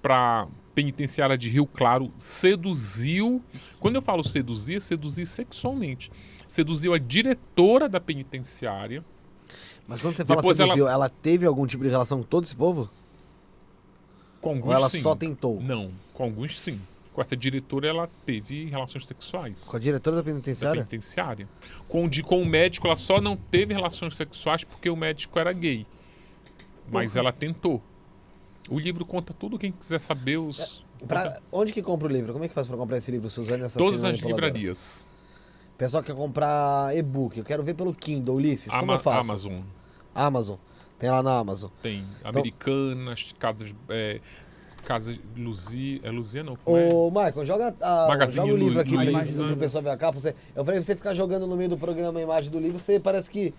para 0.00 0.46
penitenciária 0.78 1.36
de 1.36 1.48
Rio 1.48 1.66
Claro, 1.66 2.12
seduziu. 2.16 3.42
Quando 3.80 3.96
eu 3.96 4.02
falo 4.02 4.22
seduzir, 4.22 4.80
seduzir 4.80 5.26
sexualmente. 5.26 6.08
Seduziu 6.46 6.94
a 6.94 6.98
diretora 6.98 7.88
da 7.88 7.98
penitenciária. 7.98 9.04
Mas 9.88 10.00
quando 10.00 10.14
você 10.14 10.24
fala 10.24 10.40
Depois 10.40 10.56
seduziu, 10.56 10.86
ela... 10.86 11.08
teve 11.08 11.44
algum 11.44 11.66
tipo 11.66 11.82
de 11.82 11.90
relação 11.90 12.18
com 12.18 12.24
todo 12.24 12.44
esse 12.44 12.54
povo? 12.54 12.88
Com 14.40 14.50
alguns 14.50 14.66
Ou 14.68 14.72
ela 14.72 14.88
sim. 14.88 15.00
só 15.00 15.16
tentou? 15.16 15.60
Não, 15.60 15.90
com 16.14 16.22
alguns 16.22 16.60
sim. 16.60 16.80
Com 17.12 17.20
essa 17.20 17.36
diretora 17.36 17.88
ela 17.88 18.08
teve 18.24 18.66
relações 18.66 19.04
sexuais. 19.04 19.64
Com 19.64 19.76
a 19.76 19.80
diretora 19.80 20.14
da 20.14 20.22
Da 20.22 20.26
penitenciária? 20.26 20.84
penitenciária. 20.84 21.48
Com, 21.88 22.08
de, 22.08 22.22
com 22.22 22.40
o 22.40 22.46
médico, 22.46 22.86
ela 22.86 22.94
só 22.94 23.20
não 23.20 23.36
teve 23.36 23.74
relações 23.74 24.14
sexuais 24.14 24.62
porque 24.62 24.88
o 24.88 24.94
médico 24.94 25.36
era 25.40 25.52
gay. 25.52 25.84
Mas 26.88 27.16
ela 27.16 27.32
tentou. 27.32 27.82
O 28.70 28.78
livro 28.78 29.04
conta 29.04 29.32
tudo, 29.32 29.58
quem 29.58 29.72
quiser 29.72 29.98
saber 30.00 30.36
os. 30.36 30.84
Pra- 31.06 31.38
Onde 31.52 31.72
que 31.72 31.80
compra 31.82 32.08
o 32.08 32.10
livro? 32.10 32.32
Como 32.32 32.44
é 32.44 32.48
que 32.48 32.54
faz 32.54 32.66
pra 32.66 32.76
comprar 32.76 32.98
esse 32.98 33.10
livro, 33.10 33.30
Suzane? 33.30 33.62
Assassina 33.62 33.84
Todas 33.84 34.04
as 34.04 34.18
livrarias. 34.18 35.08
Pessoal 35.76 36.02
que 36.02 36.10
quer 36.12 36.16
comprar 36.18 36.94
e-book, 36.96 37.38
eu 37.38 37.44
quero 37.44 37.62
ver 37.62 37.74
pelo 37.74 37.94
Kindle, 37.94 38.34
Ulisses, 38.34 38.68
como 38.70 38.82
Ama- 38.82 38.94
eu 38.94 38.98
faço? 38.98 39.30
Amazon 39.30 39.60
Amazon. 40.14 40.56
Tem 40.98 41.08
lá 41.08 41.22
na 41.22 41.38
Amazon. 41.38 41.70
tem. 41.80 42.04
Então- 42.18 42.30
Americanas, 42.30 43.32
casas. 43.38 43.72
É, 43.88 44.20
casas. 44.84 45.20
Luzia. 45.36 46.00
É 46.02 46.10
Luzia 46.10 46.42
não? 46.42 46.56
Como 46.56 46.76
é? 46.76 46.92
Ô, 46.92 47.08
Michael, 47.10 47.46
joga, 47.46 47.76
a- 47.80 48.26
joga 48.28 48.52
o 48.52 48.56
livro 48.56 48.80
aqui 48.80 48.94
pra, 48.94 49.04
Luiza. 49.04 49.44
pro 49.46 49.56
pessoal 49.56 49.84
ver 49.84 49.90
a 49.90 49.96
capa. 49.96 50.18
Você, 50.18 50.34
eu 50.56 50.64
falei, 50.64 50.82
você 50.82 50.96
ficar 50.96 51.14
jogando 51.14 51.46
no 51.46 51.56
meio 51.56 51.70
do 51.70 51.78
programa 51.78 52.18
a 52.18 52.22
imagem 52.22 52.50
do 52.50 52.58
livro, 52.58 52.78
você 52.78 52.98
parece 52.98 53.30
que 53.30 53.54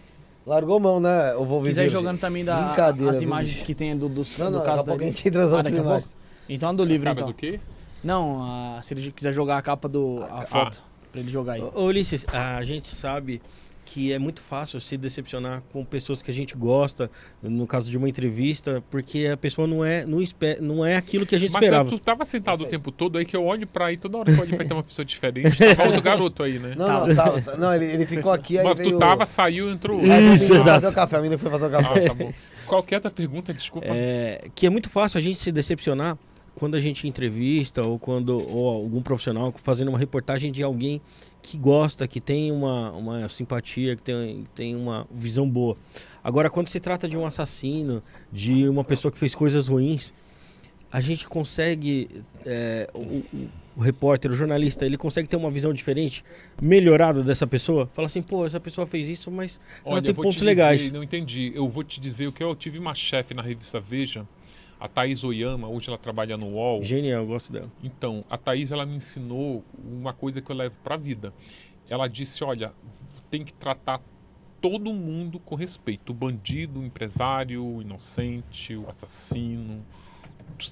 largou 0.45 0.80
mão, 0.80 0.99
né? 0.99 1.34
Eu 1.34 1.45
vou 1.45 1.61
quiser 1.64 1.86
ir 1.86 1.90
jogando 1.90 2.20
também 2.20 2.44
da, 2.44 2.74
as 3.10 3.22
imagens 3.22 3.53
bicho? 3.53 3.66
que 3.66 3.76
tem 3.76 3.95
do, 3.98 4.10
dos, 4.10 4.38
Não, 4.38 4.48
do 4.48 4.52
não, 4.57 4.60
daqui 4.60 4.66
caso 4.66 4.82
a 4.82 4.86
pouco 4.86 4.99
da- 4.99 5.06
a 5.06 5.07
entra 5.10 5.44
Ah, 5.60 5.61
daqui 5.61 5.76
a 5.76 5.80
pouco? 5.80 5.88
imagens. 5.90 6.18
Então 6.48 6.70
a 6.70 6.74
do 6.74 6.84
livro, 6.84 7.03
Cara 7.06 7.16
então. 7.16 7.28
do 7.28 7.34
quê? 7.34 7.60
Não, 8.03 8.44
a- 8.78 8.82
se 8.82 8.94
ele 8.94 9.11
quiser 9.11 9.34
jogar 9.34 9.57
a 9.57 9.61
capa 9.61 9.88
do. 9.90 10.24
a 10.30 10.41
foto. 10.41 10.82
Pra 11.11 11.22
ele 11.22 11.30
jogar 11.30 11.53
aí. 11.53 11.61
Ô, 11.61 11.86
Ulisses, 11.86 12.26
a 12.32 12.64
gente 12.64 12.88
sabe 12.95 13.41
que 13.91 14.14
é 14.14 14.20
muito 14.20 14.41
fácil 14.41 14.80
se 14.80 14.95
decepcionar 14.98 15.64
com 15.72 15.84
pessoas 15.84 16.22
que 16.22 16.30
a 16.30 16.34
gente 16.34 16.56
gosta, 16.56 17.10
no 17.41 17.66
caso 17.66 17.90
de 17.90 17.98
uma 17.98 18.07
entrevista, 18.07 18.84
porque 18.91 19.26
a 19.26 19.36
pessoa 19.36 19.68
não 19.68 19.84
é, 19.84 20.06
não 20.06 20.22
espe- 20.22 20.57
não 20.61 20.86
é 20.86 20.95
aquilo 20.95 21.26
que 21.26 21.34
a 21.36 21.40
gente 21.40 21.52
Mas 21.52 21.64
esperava. 21.64 21.90
tu 21.90 21.98
tava 21.98 22.24
sentado 22.24 22.64
o 22.64 22.66
tempo 22.68 22.91
todo 22.91 23.18
aí 23.18 23.26
que 23.26 23.36
eu 23.36 23.44
olho 23.44 23.66
pra 23.66 23.88
aí, 23.88 23.98
toda 23.98 24.18
hora 24.20 24.32
que 24.32 24.38
eu 24.38 24.41
olho 24.44 24.53
pra 24.53 24.61
aí 24.64 24.68
tem 24.68 24.78
uma 24.78 24.84
pessoa 24.84 25.03
diferente. 25.03 25.57
Tava 25.57 25.86
outro 25.86 26.02
garoto 26.03 26.44
aí, 26.44 26.60
né? 26.60 26.74
Não, 26.78 27.07
não, 27.07 27.16
tava, 27.16 27.41
tá- 27.41 27.57
não 27.57 27.74
ele, 27.74 27.86
ele 27.86 28.06
ficou 28.06 28.32
aqui, 28.32 28.60
aí 28.60 28.64
Mas 28.66 28.78
veio... 28.78 28.91
tu 28.91 28.99
tava, 28.99 29.26
saiu, 29.26 29.70
entrou. 29.70 30.02
Isso, 30.06 30.53
exato. 30.53 30.64
fazer 30.66 30.88
o 30.88 30.94
café, 30.94 31.16
a 31.18 31.22
menina 31.22 31.38
foi 31.40 31.49
fazer 31.49 31.66
o 31.66 31.70
café. 31.72 32.06
Ah, 32.06 32.07
tá 32.10 32.14
bom. 32.14 32.32
Qual 32.68 32.84
que 32.84 32.94
é 32.94 32.99
pergunta? 33.10 33.52
Desculpa. 33.53 33.88
É, 33.90 34.49
que 34.53 34.68
é 34.68 34.70
muito 34.70 34.90
fácil 34.90 35.18
a 35.18 35.22
gente 35.22 35.40
se 35.40 35.52
decepcionar 35.52 36.16
quando 36.53 36.76
a 36.76 36.80
gente 36.80 37.07
entrevista 37.07 37.82
ou 37.82 37.98
quando 37.98 38.38
ou 38.38 38.68
algum 38.68 39.02
profissional 39.02 39.52
fazendo 39.64 39.88
uma 39.88 39.98
reportagem 39.98 40.52
de 40.52 40.61
alguém 40.61 41.02
que 41.41 41.57
gosta, 41.57 42.07
que 42.07 42.20
tem 42.22 42.52
uma, 42.52 42.91
uma 42.91 43.30
simpatia, 43.30 43.95
que 43.95 44.03
tem, 44.03 44.45
tem 44.53 44.76
uma 44.76 45.07
visão 45.11 45.49
boa. 45.49 45.78
Agora, 46.24 46.49
quando 46.49 46.70
se 46.70 46.80
trata 46.80 47.07
de 47.07 47.18
um 47.18 47.26
assassino, 47.26 48.02
de 48.32 48.68
uma 48.68 48.84
pessoa 48.84 49.11
que 49.11 49.18
fez 49.18 49.34
coisas 49.34 49.68
ruins, 49.68 50.14
a 50.91 51.02
gente 51.02 51.28
consegue, 51.28 52.10
é, 52.45 52.90
o, 52.94 52.99
o- 52.99 53.49
repórter, 53.82 54.30
o 54.32 54.36
jornalista, 54.36 54.86
ele 54.86 54.98
consegue 54.98 55.28
ter 55.30 55.38
uma 55.38 55.49
visão 55.49 55.72
diferente, 55.74 56.24
melhorada 56.61 57.24
dessa 57.24 57.48
pessoa. 57.48 57.90
Fala 57.94 58.07
assim, 58.07 58.22
pô, 58.22 58.45
essa 58.45 58.60
pessoa 58.60 58.86
fez 58.86 59.07
isso, 59.07 59.32
mas 59.32 59.60
ela 59.86 59.95
Olha, 59.95 60.02
tem 60.02 60.10
eu 60.10 60.16
vou 60.16 60.24
pontos 60.26 60.40
te 60.40 60.44
legais. 60.44 60.82
dizer, 60.82 60.94
não 60.94 61.03
entendi. 61.03 61.52
Eu 61.56 61.70
vou 61.70 61.84
te 61.84 61.99
dizer 62.02 62.28
o 62.28 62.32
que 62.34 62.44
eu 62.44 62.53
tive 62.56 62.78
uma 62.78 62.94
chefe 62.94 63.34
na 63.34 63.41
revista 63.41 63.80
Veja, 63.80 64.28
a 64.80 64.88
Thaís 64.88 65.23
Oyama, 65.23 65.68
hoje 65.68 65.89
ela 65.89 65.97
trabalha 65.97 66.38
no 66.38 66.53
UOL. 66.53 66.84
Genial, 66.84 67.22
eu 67.22 67.27
gosto 67.27 67.51
dela. 67.51 67.69
Então, 67.84 68.23
a 68.30 68.38
Thaís 68.38 68.72
ela 68.72 68.85
me 68.85 68.95
ensinou 68.95 69.64
uma 69.84 70.14
coisa 70.14 70.41
que 70.41 70.49
eu 70.49 70.56
levo 70.56 70.77
para 70.84 70.95
a 70.95 70.97
vida. 70.97 71.34
Ela 71.89 72.07
disse, 72.07 72.43
olha, 72.43 72.72
tem 73.30 73.43
que 73.43 73.53
tratar 73.53 74.01
todo 74.61 74.93
mundo 74.93 75.39
com 75.39 75.56
respeito. 75.56 76.11
O 76.11 76.14
bandido, 76.14 76.80
o 76.80 76.85
empresário, 76.85 77.64
o 77.64 77.81
inocente, 77.81 78.76
o 78.76 78.88
assassino. 78.88 79.84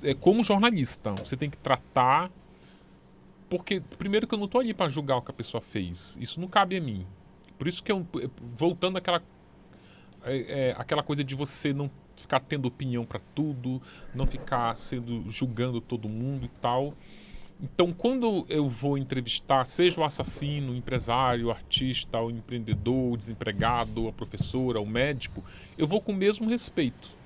É 0.03 0.13
como 0.13 0.43
jornalista, 0.43 1.11
você 1.11 1.35
tem 1.35 1.49
que 1.49 1.57
tratar 1.57 2.31
porque 3.49 3.79
primeiro 3.79 4.27
que 4.27 4.33
eu 4.33 4.37
não 4.37 4.45
estou 4.45 4.59
ali 4.59 4.73
para 4.73 4.89
julgar 4.89 5.17
o 5.17 5.21
que 5.21 5.31
a 5.31 5.33
pessoa 5.33 5.61
fez. 5.61 6.17
Isso 6.19 6.39
não 6.39 6.47
cabe 6.47 6.77
a 6.77 6.81
mim. 6.81 7.05
Por 7.57 7.67
isso 7.67 7.83
que 7.83 7.91
eu 7.91 8.05
voltando 8.55 8.97
àquela 8.97 9.21
é, 10.23 10.69
é, 10.69 10.75
aquela 10.77 11.01
coisa 11.01 11.23
de 11.23 11.35
você 11.35 11.73
não 11.73 11.89
ficar 12.17 12.39
tendo 12.41 12.67
opinião 12.67 13.05
para 13.05 13.19
tudo, 13.33 13.81
não 14.13 14.25
ficar 14.25 14.75
sendo 14.77 15.29
julgando 15.31 15.79
todo 15.79 16.09
mundo 16.09 16.45
e 16.45 16.49
tal. 16.61 16.93
Então, 17.59 17.91
quando 17.91 18.45
eu 18.49 18.69
vou 18.69 18.97
entrevistar, 18.97 19.65
seja 19.65 19.99
o 19.99 20.03
assassino, 20.03 20.73
o 20.73 20.75
empresário, 20.75 21.47
o 21.47 21.51
artista, 21.51 22.19
o 22.19 22.29
empreendedor, 22.29 23.13
o 23.13 23.17
desempregado, 23.17 24.07
a 24.07 24.13
professora, 24.13 24.79
o 24.79 24.85
médico, 24.85 25.43
eu 25.75 25.87
vou 25.87 25.99
com 25.99 26.11
o 26.11 26.15
mesmo 26.15 26.47
respeito. 26.47 27.16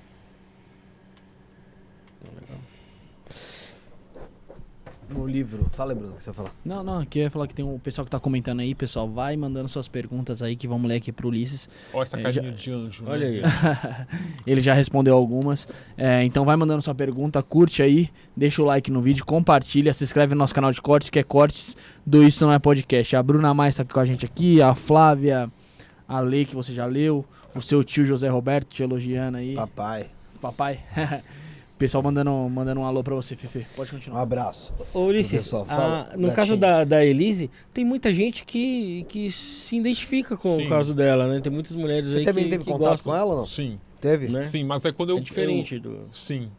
No 5.12 5.26
livro. 5.26 5.66
Fala 5.72 5.92
aí, 5.92 5.98
Bruno, 5.98 6.14
o 6.14 6.16
que 6.16 6.22
você 6.24 6.30
vai 6.30 6.36
falar. 6.36 6.50
Não, 6.64 6.82
não, 6.82 7.00
aqui 7.00 7.18
eu 7.18 7.22
ia 7.24 7.30
falar 7.30 7.46
que 7.46 7.54
tem 7.54 7.64
um 7.64 7.78
pessoal 7.78 8.04
que 8.04 8.10
tá 8.10 8.18
comentando 8.20 8.60
aí, 8.60 8.74
pessoal. 8.74 9.08
Vai 9.08 9.36
mandando 9.36 9.68
suas 9.68 9.88
perguntas 9.88 10.42
aí 10.42 10.56
que 10.56 10.66
vamos 10.68 10.88
ler 10.88 10.96
aqui 10.96 11.12
pro 11.12 11.28
Ulisses. 11.28 11.68
Olha 11.92 12.02
essa 12.02 12.18
É, 12.18 12.22
carinha 12.22 12.50
já- 12.50 12.56
de 12.56 12.70
anjo. 12.70 13.04
Olha 13.06 13.28
né? 13.30 13.40
aí. 13.44 14.06
Ele 14.46 14.60
já 14.60 14.72
respondeu 14.74 15.14
algumas. 15.16 15.68
É, 15.96 16.22
então 16.24 16.44
vai 16.44 16.56
mandando 16.56 16.82
sua 16.82 16.94
pergunta, 16.94 17.42
curte 17.42 17.82
aí, 17.82 18.08
deixa 18.36 18.62
o 18.62 18.64
like 18.64 18.90
no 18.90 19.00
vídeo, 19.02 19.24
compartilha, 19.24 19.92
se 19.92 20.04
inscreve 20.04 20.34
no 20.34 20.38
nosso 20.38 20.54
canal 20.54 20.70
de 20.72 20.80
cortes, 20.80 21.10
que 21.10 21.18
é 21.18 21.22
cortes 21.22 21.76
do 22.06 22.22
Isso 22.22 22.44
Não 22.44 22.52
É 22.52 22.58
Podcast. 22.58 23.14
A 23.16 23.22
Bruna 23.22 23.52
Mais 23.54 23.76
tá 23.76 23.82
aqui 23.82 23.92
com 23.92 24.00
a 24.00 24.04
gente 24.04 24.24
aqui, 24.24 24.60
a 24.62 24.74
Flávia, 24.74 25.50
a 26.08 26.20
lei 26.20 26.44
que 26.44 26.54
você 26.54 26.72
já 26.74 26.86
leu, 26.86 27.24
o 27.54 27.60
seu 27.62 27.84
tio 27.84 28.04
José 28.04 28.28
Roberto 28.28 28.68
te 28.68 28.82
elogiando 28.82 29.38
aí, 29.38 29.54
Papai. 29.54 30.06
papai. 30.40 30.80
Pessoal 31.82 32.00
mandando, 32.00 32.30
mandando 32.48 32.80
um 32.80 32.86
alô 32.86 33.02
pra 33.02 33.12
você, 33.16 33.34
Fefe. 33.34 33.66
Pode 33.74 33.90
Um 33.90 33.94
continuar. 33.94 34.20
abraço. 34.22 34.72
Ô, 34.94 35.00
Ulisses, 35.00 35.32
Pessoal, 35.42 35.62
a- 35.62 35.66
fala, 35.66 36.02
no 36.04 36.10
Betinho. 36.10 36.32
caso 36.32 36.56
da, 36.56 36.84
da 36.84 37.04
Elise, 37.04 37.50
tem 37.74 37.84
muita 37.84 38.14
gente 38.14 38.44
que, 38.44 39.04
que 39.08 39.32
se 39.32 39.74
identifica 39.78 40.36
com 40.36 40.58
Sim. 40.58 40.66
o 40.66 40.68
caso 40.68 40.94
dela, 40.94 41.26
né? 41.26 41.40
Tem 41.40 41.52
muitas 41.52 41.72
mulheres 41.72 42.12
Você 42.12 42.20
aí 42.20 42.24
também 42.24 42.44
que, 42.44 42.50
teve 42.50 42.62
que 42.62 42.70
contato 42.70 42.88
gostam, 43.02 43.12
com 43.12 43.18
ela 43.18 43.30
ou 43.32 43.36
não? 43.38 43.46
Sim, 43.46 43.80
Teve? 44.00 44.28
Né? 44.28 44.44
sim, 44.44 44.62
mas 44.62 44.84
é 44.84 44.92
quando 44.92 45.10
eu. 45.10 45.18
É 45.18 45.20
diferente 45.20 45.80
do... 45.80 45.88
eu- 45.90 46.08
sim. 46.12 46.52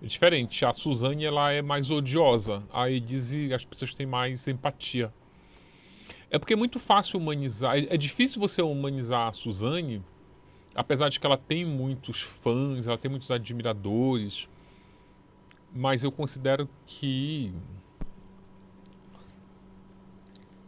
É 0.00 0.06
diferente. 0.06 0.64
A 0.64 0.72
Suzane, 0.72 1.24
ela 1.24 1.50
é 1.50 1.60
mais 1.60 1.90
odiosa. 1.90 2.62
A 2.72 2.88
Edise, 2.88 3.52
as 3.52 3.64
pessoas 3.64 3.92
têm 3.92 4.06
mais 4.06 4.46
empatia. 4.46 5.12
É 6.30 6.38
porque 6.38 6.52
é 6.52 6.56
muito 6.56 6.78
fácil 6.78 7.18
humanizar. 7.18 7.76
É 7.76 7.88
é 7.90 7.96
difícil 7.96 8.40
você 8.40 8.62
humanizar 8.62 9.26
a 9.26 9.32
Suzane, 9.32 10.00
apesar 10.76 11.08
de 11.08 11.18
que 11.18 11.26
ela 11.26 11.36
tem 11.36 11.64
muitos 11.64 12.20
fãs, 12.22 12.86
ela 12.86 12.96
tem 12.96 13.10
muitos 13.10 13.32
admiradores. 13.32 14.48
Mas 15.74 16.02
eu 16.02 16.10
considero 16.10 16.68
que. 16.86 17.52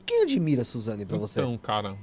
Quem 0.07 0.23
admira 0.23 0.63
a 0.63 0.65
Suzane 0.65 1.05
pra 1.05 1.19
você? 1.19 1.41
Então, 1.41 1.59
cara. 1.59 1.97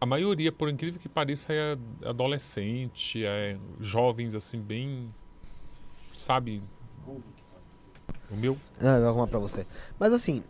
A 0.00 0.06
maioria, 0.06 0.52
por 0.52 0.68
incrível 0.68 1.00
que 1.00 1.08
pareça, 1.08 1.52
é 1.52 1.78
adolescente, 2.04 3.24
é 3.24 3.56
jovens 3.80 4.34
assim, 4.34 4.60
bem. 4.60 5.12
Sabe? 6.16 6.62
O 7.06 8.36
meu? 8.36 8.58
Ah, 8.80 8.96
eu 8.96 9.00
vou 9.00 9.08
arrumar 9.08 9.26
pra 9.26 9.38
você. 9.38 9.66
Mas 9.98 10.12
assim, 10.12 10.42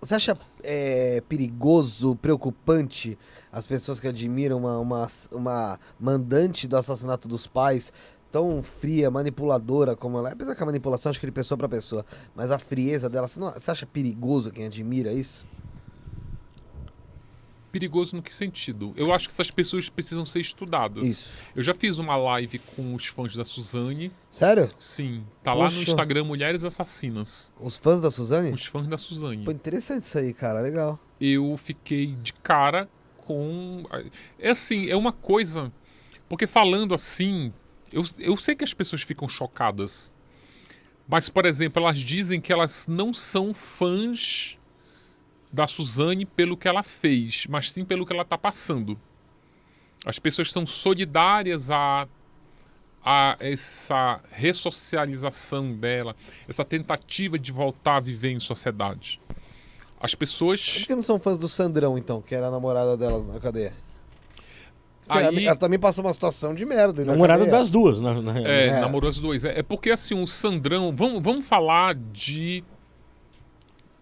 você 0.00 0.14
acha 0.14 0.36
é, 0.62 1.20
perigoso, 1.28 2.16
preocupante 2.16 3.18
as 3.52 3.66
pessoas 3.66 4.00
que 4.00 4.08
admiram 4.08 4.58
uma, 4.58 4.78
uma, 4.78 5.06
uma 5.30 5.80
mandante 5.98 6.66
do 6.66 6.76
assassinato 6.76 7.28
dos 7.28 7.46
pais 7.46 7.92
tão 8.32 8.62
fria, 8.62 9.10
manipuladora 9.10 9.94
como 9.94 10.16
ela 10.18 10.30
é? 10.30 10.32
Apesar 10.32 10.56
que 10.56 10.62
a 10.62 10.66
manipulação 10.66 11.10
acho 11.10 11.20
que 11.20 11.26
é 11.26 11.28
de 11.28 11.34
pessoa 11.34 11.58
pra 11.58 11.68
pessoa, 11.68 12.04
mas 12.34 12.50
a 12.50 12.58
frieza 12.58 13.08
dela, 13.08 13.28
você, 13.28 13.38
não, 13.38 13.52
você 13.52 13.70
acha 13.70 13.86
perigoso 13.86 14.50
quem 14.50 14.64
admira 14.64 15.12
isso? 15.12 15.46
Perigoso 17.70 18.16
no 18.16 18.22
que 18.22 18.34
sentido? 18.34 18.92
Eu 18.96 19.14
acho 19.14 19.26
que 19.26 19.32
essas 19.32 19.50
pessoas 19.50 19.88
precisam 19.88 20.26
ser 20.26 20.40
estudadas. 20.40 21.06
Isso. 21.06 21.30
Eu 21.56 21.62
já 21.62 21.72
fiz 21.72 21.98
uma 21.98 22.16
live 22.16 22.58
com 22.58 22.94
os 22.94 23.06
fãs 23.06 23.34
da 23.34 23.46
Suzane. 23.46 24.12
Sério? 24.28 24.70
Sim. 24.78 25.24
Tá 25.42 25.54
lá 25.54 25.70
no 25.70 25.78
Poxa. 25.78 25.90
Instagram 25.90 26.24
Mulheres 26.24 26.64
Assassinas. 26.66 27.50
Os 27.58 27.78
fãs 27.78 28.02
da 28.02 28.10
Suzane? 28.10 28.52
Os 28.52 28.66
fãs 28.66 28.86
da 28.86 28.98
Suzane. 28.98 29.44
Pô, 29.44 29.50
interessante 29.50 30.02
isso 30.02 30.18
aí, 30.18 30.34
cara, 30.34 30.60
legal. 30.60 31.00
eu 31.18 31.56
fiquei 31.56 32.08
de 32.08 32.34
cara 32.34 32.90
com. 33.16 33.84
É 34.38 34.50
assim, 34.50 34.90
é 34.90 34.96
uma 34.96 35.12
coisa. 35.12 35.72
Porque 36.28 36.46
falando 36.46 36.94
assim, 36.94 37.52
eu, 37.92 38.02
eu 38.18 38.36
sei 38.36 38.54
que 38.54 38.64
as 38.64 38.74
pessoas 38.74 39.02
ficam 39.02 39.28
chocadas. 39.28 40.14
Mas, 41.06 41.28
por 41.28 41.44
exemplo, 41.44 41.82
elas 41.82 41.98
dizem 41.98 42.40
que 42.40 42.52
elas 42.52 42.86
não 42.88 43.12
são 43.12 43.52
fãs 43.52 44.58
da 45.52 45.66
Suzane 45.66 46.24
pelo 46.24 46.56
que 46.56 46.66
ela 46.66 46.82
fez, 46.82 47.46
mas 47.48 47.70
sim 47.70 47.84
pelo 47.84 48.06
que 48.06 48.12
ela 48.12 48.22
está 48.22 48.38
passando. 48.38 48.98
As 50.04 50.18
pessoas 50.18 50.50
são 50.50 50.64
solidárias 50.64 51.70
a, 51.70 52.08
a 53.04 53.36
essa 53.38 54.20
ressocialização 54.30 55.74
dela, 55.74 56.16
essa 56.48 56.64
tentativa 56.64 57.38
de 57.38 57.52
voltar 57.52 57.96
a 57.96 58.00
viver 58.00 58.30
em 58.30 58.40
sociedade. 58.40 59.20
As 60.00 60.14
pessoas. 60.14 60.78
Por 60.78 60.86
que 60.86 60.94
não 60.94 61.02
são 61.02 61.20
fãs 61.20 61.38
do 61.38 61.48
Sandrão, 61.48 61.96
então, 61.98 62.22
que 62.22 62.34
era 62.34 62.48
a 62.48 62.50
namorada 62.50 62.96
dela 62.96 63.22
na 63.22 63.38
cadeia? 63.38 63.74
Aí- 65.08 65.46
Ela 65.46 65.56
também 65.56 65.78
passou 65.78 66.04
uma 66.04 66.12
situação 66.12 66.54
de 66.54 66.64
merda. 66.64 67.04
Namorada 67.04 67.44
das 67.46 67.68
duas, 67.68 67.98
na, 67.98 68.20
na 68.22 68.38
É, 68.40 68.66
É. 68.68 68.80
namorou 68.80 69.08
as 69.08 69.18
duas. 69.18 69.44
É, 69.44 69.58
é 69.58 69.62
porque 69.62 69.90
assim, 69.90 70.14
o 70.20 70.26
Sandrão. 70.26 70.92
Vamos, 70.92 71.22
vamos 71.22 71.44
falar 71.44 71.94
de. 71.94 72.62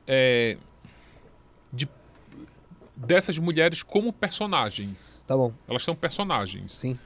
é, 0.06 0.56
de. 1.72 1.89
Dessas 2.97 3.39
mulheres 3.39 3.82
como 3.82 4.12
personagens. 4.12 5.24
Tá 5.27 5.35
bom, 5.36 5.52
Elas 5.66 5.82
são 5.82 5.94
personagens. 5.94 6.72
sim. 6.74 6.98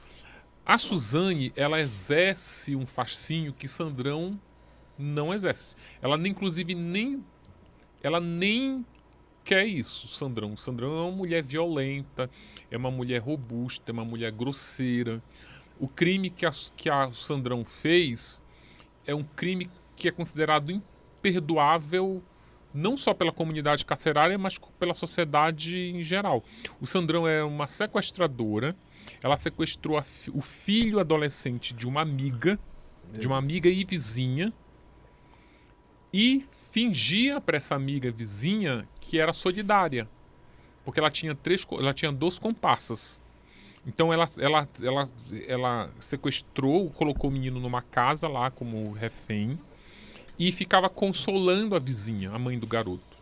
A 0.67 0.79
Suzane, 0.79 1.53
ela 1.55 1.79
exerce 1.79 2.75
um 2.75 2.87
fascínio 2.87 3.53
que 3.53 3.67
Sandrão 3.67 4.37
não 4.97 5.31
exerce. 5.31 5.75
Ela, 6.01 6.17
nem, 6.17 6.31
inclusive, 6.31 6.73
nem. 6.73 7.23
Ela 8.01 8.19
nem 8.19 8.83
quer 9.45 9.65
isso, 9.65 10.07
Sandrão. 10.07 10.57
Sandrão 10.57 10.97
é 10.97 11.01
uma 11.03 11.11
mulher 11.11 11.43
violenta, 11.43 12.29
é 12.69 12.75
uma 12.75 12.91
mulher 12.91 13.21
robusta, 13.21 13.91
é 13.91 13.93
uma 13.93 14.03
mulher 14.03 14.31
grosseira. 14.31 15.21
O 15.79 15.87
crime 15.87 16.29
que 16.29 16.45
a, 16.45 16.51
que 16.75 16.89
a 16.89 17.13
Sandrão 17.13 17.63
fez 17.63 18.43
é 19.05 19.13
um 19.13 19.23
crime 19.23 19.69
que 19.95 20.07
é 20.07 20.11
considerado 20.11 20.71
imperdoável 20.71 22.23
não 22.73 22.97
só 22.97 23.13
pela 23.13 23.31
comunidade 23.31 23.85
carcerária, 23.85 24.37
mas 24.37 24.57
pela 24.77 24.93
sociedade 24.93 25.77
em 25.77 26.03
geral. 26.03 26.43
O 26.81 26.85
Sandrão 26.85 27.25
é 27.25 27.41
uma 27.41 27.67
sequestradora. 27.67 28.75
Ela 29.23 29.37
sequestrou 29.37 30.01
fi- 30.01 30.31
o 30.33 30.41
filho 30.41 30.99
adolescente 30.99 31.73
de 31.73 31.87
uma 31.87 32.01
amiga, 32.01 32.59
de 33.13 33.27
uma 33.27 33.37
amiga 33.37 33.69
e 33.69 33.85
vizinha, 33.85 34.51
e 36.13 36.45
fingia 36.75 37.39
para 37.39 37.55
essa 37.55 37.73
amiga 37.73 38.11
vizinha 38.11 38.85
que 38.99 39.17
era 39.17 39.31
solidária, 39.31 40.09
porque 40.83 40.99
ela 40.99 41.09
tinha 41.09 41.33
três, 41.33 41.65
ela 41.71 41.93
tinha 41.93 42.11
duas 42.11 42.37
comparsas. 42.37 43.21
Então 43.87 44.11
ela, 44.11 44.25
ela, 44.37 44.67
ela, 44.83 45.09
ela 45.47 45.89
sequestrou, 46.01 46.89
colocou 46.89 47.29
o 47.29 47.33
menino 47.33 47.61
numa 47.61 47.81
casa 47.81 48.27
lá 48.27 48.51
como 48.51 48.91
refém 48.91 49.57
e 50.37 50.51
ficava 50.51 50.89
consolando 50.89 51.77
a 51.77 51.79
vizinha, 51.79 52.31
a 52.31 52.37
mãe 52.37 52.59
do 52.59 52.67
garoto. 52.67 53.15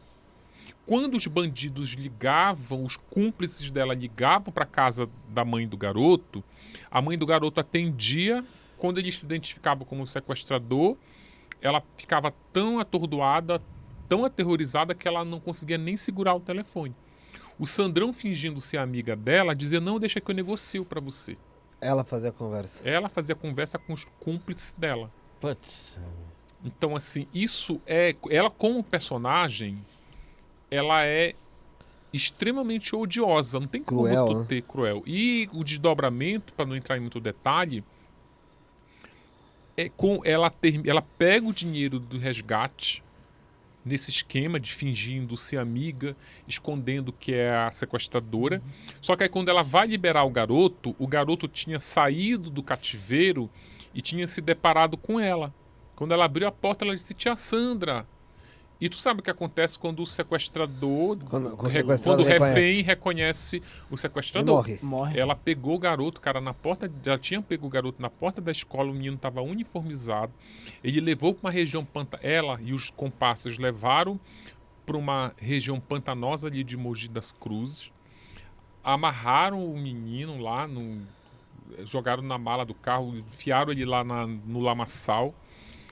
Quando 0.84 1.16
os 1.16 1.28
bandidos 1.28 1.90
ligavam, 1.90 2.84
os 2.84 2.98
cúmplices 2.98 3.70
dela 3.70 3.94
ligavam 3.94 4.52
para 4.52 4.66
casa 4.66 5.08
da 5.30 5.46
mãe 5.46 5.68
do 5.68 5.78
garoto, 5.78 6.44
a 6.90 7.00
mãe 7.04 7.20
do 7.20 7.26
garoto 7.28 7.60
atendia. 7.60 8.44
Quando 8.78 8.98
ele 8.98 9.12
se 9.12 9.24
identificava 9.24 9.86
como 9.86 10.08
sequestrador, 10.08 10.98
ela 11.64 11.82
ficava 11.96 12.32
tão 12.52 12.78
atordoada, 12.78 13.62
tão 14.10 14.26
aterrorizada 14.26 14.94
que 14.94 15.08
ela 15.08 15.24
não 15.24 15.40
conseguia 15.40 15.78
nem 15.78 15.96
segurar 15.96 16.36
o 16.36 16.40
telefone. 16.42 16.94
O 17.58 17.66
Sandrão, 17.66 18.12
fingindo 18.12 18.60
ser 18.60 18.78
amiga 18.78 19.16
dela, 19.16 19.56
dizia: 19.56 19.80
Não, 19.80 19.98
deixa 19.98 20.20
que 20.20 20.30
eu 20.30 20.36
negocio 20.36 20.84
para 20.84 21.00
você. 21.00 21.38
Ela 21.80 22.04
fazia 22.04 22.30
a 22.30 22.34
conversa. 22.34 22.88
Ela 22.88 23.08
fazia 23.08 23.34
conversa 23.34 23.80
com 23.80 23.94
os 23.94 24.06
cúmplices 24.20 24.74
dela. 24.78 25.10
Putz. 25.40 25.98
Então, 26.64 26.96
assim, 26.96 27.28
isso 27.34 27.80
é. 27.88 28.16
Ela, 28.30 28.50
como 28.50 28.84
personagem, 28.84 29.78
ela 30.70 31.06
é 31.06 31.34
extremamente 32.12 32.96
odiosa. 32.96 33.60
Não 33.60 33.68
tem 33.68 33.82
como 33.82 34.04
Cruel, 34.04 34.28
tu 34.28 34.40
né? 34.40 34.46
ter 34.48 34.62
cruel. 34.64 35.04
E 35.06 35.50
o 35.54 35.64
desdobramento, 35.64 36.54
para 36.54 36.66
não 36.66 36.76
entrar 36.76 36.98
em 36.98 37.02
muito 37.02 37.20
detalhe, 37.20 37.84
é 39.76 39.90
com 39.90 40.22
ela 40.24 40.50
ter, 40.50 40.88
ela 40.88 41.02
pega 41.02 41.48
o 41.48 41.54
dinheiro 41.54 42.00
do 42.00 42.18
resgate 42.18 43.04
nesse 43.86 44.10
esquema 44.10 44.60
de 44.60 44.74
fingindo 44.74 45.36
ser 45.36 45.58
amiga, 45.58 46.16
escondendo 46.48 47.12
que 47.12 47.34
é 47.34 47.54
a 47.56 47.72
sequestradora. 47.72 48.62
Só 49.02 49.16
que 49.16 49.24
aí 49.24 49.30
quando 49.30 49.50
ela 49.50 49.64
vai 49.64 49.88
liberar 49.88 50.24
o 50.24 50.30
garoto, 50.30 50.96
o 50.98 51.08
garoto 51.08 51.48
tinha 51.48 51.80
saído 51.80 52.50
do 52.50 52.64
cativeiro 52.64 53.50
e 53.94 54.02
tinha 54.02 54.26
se 54.26 54.42
deparado 54.42 54.98
com 54.98 55.20
ela. 55.20 55.54
Quando 55.96 56.14
ela 56.14 56.26
abriu 56.26 56.48
a 56.48 56.52
porta, 56.52 56.86
ela 56.86 56.96
disse: 56.96 57.14
Tia 57.14 57.36
Sandra. 57.36 58.08
E 58.84 58.90
tu 58.90 58.98
sabe 58.98 59.22
o 59.22 59.24
que 59.24 59.30
acontece 59.32 59.80
quando 59.80 60.02
o 60.02 60.06
sequestrador, 60.06 61.18
Quando- 61.30 61.56
quando 61.56 61.62
o 61.62 61.66
re- 61.68 61.72
sequestrado 61.72 62.18
quando 62.18 62.26
o 62.26 62.30
refém 62.30 62.82
reconhece. 62.82 63.58
reconhece 63.60 63.64
o 63.90 63.96
sequestrador. 63.98 64.56
morre. 64.58 64.80
Morre. 64.82 65.18
Ela 65.20 65.36
pegou 65.36 65.76
o 65.76 65.80
garoto, 65.80 66.20
cara, 66.20 66.42
na 66.42 66.54
porta. 66.54 66.92
Já 67.02 67.18
tinha 67.18 67.42
pego 67.42 67.66
o 67.66 67.70
garoto 67.70 68.02
na 68.02 68.10
porta 68.10 68.42
da 68.42 68.52
escola, 68.52 68.90
o 68.92 68.94
menino 68.94 69.16
estava 69.16 69.42
uniformizado. 69.42 70.34
Ele 70.84 71.00
levou 71.00 71.34
para 71.34 71.48
uma 71.48 71.52
região 71.54 71.86
panta. 71.86 72.20
Ela 72.22 72.60
e 72.62 72.74
os 72.74 72.90
comparsas 72.90 73.58
levaram 73.58 74.20
para 74.86 74.98
uma 74.98 75.34
região 75.38 75.80
pantanosa 75.80 76.48
ali 76.48 76.62
de 76.62 76.76
Mogi 76.76 77.08
das 77.08 77.32
Cruzes. 77.32 77.90
Amarraram 78.84 79.64
o 79.66 79.78
menino 79.78 80.38
lá, 80.40 80.68
no, 80.68 81.02
jogaram 81.86 82.22
na 82.22 82.38
mala 82.38 82.66
do 82.66 82.74
carro, 82.74 83.16
enfiaram 83.16 83.72
ele 83.72 83.86
lá 83.86 84.04
na- 84.04 84.28
no 84.28 84.60
lamaçal. 84.60 85.34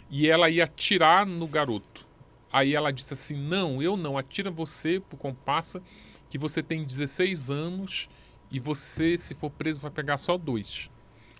E 0.09 0.27
ela 0.27 0.49
ia 0.49 0.65
atirar 0.65 1.25
no 1.25 1.47
garoto. 1.47 2.05
Aí 2.51 2.75
ela 2.75 2.91
disse 2.91 3.13
assim: 3.13 3.35
Não, 3.35 3.81
eu 3.81 3.95
não, 3.95 4.17
atira 4.17 4.51
você 4.51 4.99
pro 4.99 5.17
comparsa, 5.17 5.81
que 6.29 6.37
você 6.37 6.61
tem 6.61 6.83
16 6.83 7.49
anos 7.49 8.09
e 8.51 8.59
você, 8.59 9.17
se 9.17 9.33
for 9.35 9.49
preso, 9.49 9.79
vai 9.81 9.91
pegar 9.91 10.17
só 10.17 10.37
dois. 10.37 10.89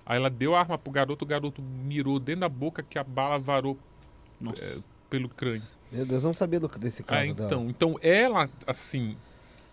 Aí 0.05 0.17
ela 0.17 0.29
deu 0.29 0.55
a 0.55 0.59
arma 0.59 0.77
pro 0.77 0.91
garoto, 0.91 1.23
o 1.25 1.27
garoto 1.27 1.61
mirou 1.61 2.19
dentro 2.19 2.41
da 2.41 2.49
boca 2.49 2.81
que 2.83 2.97
a 2.97 3.03
bala 3.03 3.38
varou 3.38 3.77
Nossa. 4.39 4.83
pelo 5.09 5.29
crânio. 5.29 5.67
Meu 5.91 6.05
Deus, 6.05 6.23
eu 6.23 6.27
não 6.29 6.33
sabia 6.33 6.59
do- 6.59 6.67
desse 6.69 7.03
caso 7.03 7.31
Ah, 7.31 7.33
dela. 7.33 7.47
então, 7.47 7.69
então 7.69 7.99
ela, 8.01 8.49
assim, 8.65 9.17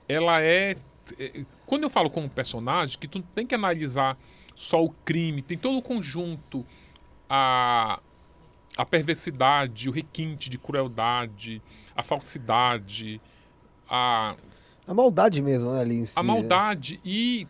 ela 0.08 0.40
é, 0.42 0.76
é- 1.18 1.44
Quando 1.64 1.84
eu 1.84 1.90
falo 1.90 2.10
como 2.10 2.28
personagem, 2.28 2.98
que 2.98 3.06
tu 3.08 3.22
tem 3.22 3.46
que 3.46 3.54
analisar 3.54 4.18
só 4.54 4.84
o 4.84 4.90
crime, 4.90 5.40
tem 5.42 5.56
todo 5.56 5.78
o 5.78 5.82
conjunto, 5.82 6.66
a, 7.28 8.00
a 8.78 8.86
perversidade, 8.86 9.88
o 9.88 9.92
requinte 9.92 10.48
de 10.48 10.56
crueldade, 10.56 11.60
a 11.96 12.02
falsidade, 12.02 13.20
a, 13.90 14.36
A 14.86 14.94
maldade 14.94 15.42
mesmo, 15.42 15.72
né, 15.72 15.80
ali 15.80 16.06
si. 16.06 16.16
a 16.16 16.22
né? 16.22 16.26
maldade 16.28 17.00
e 17.04 17.46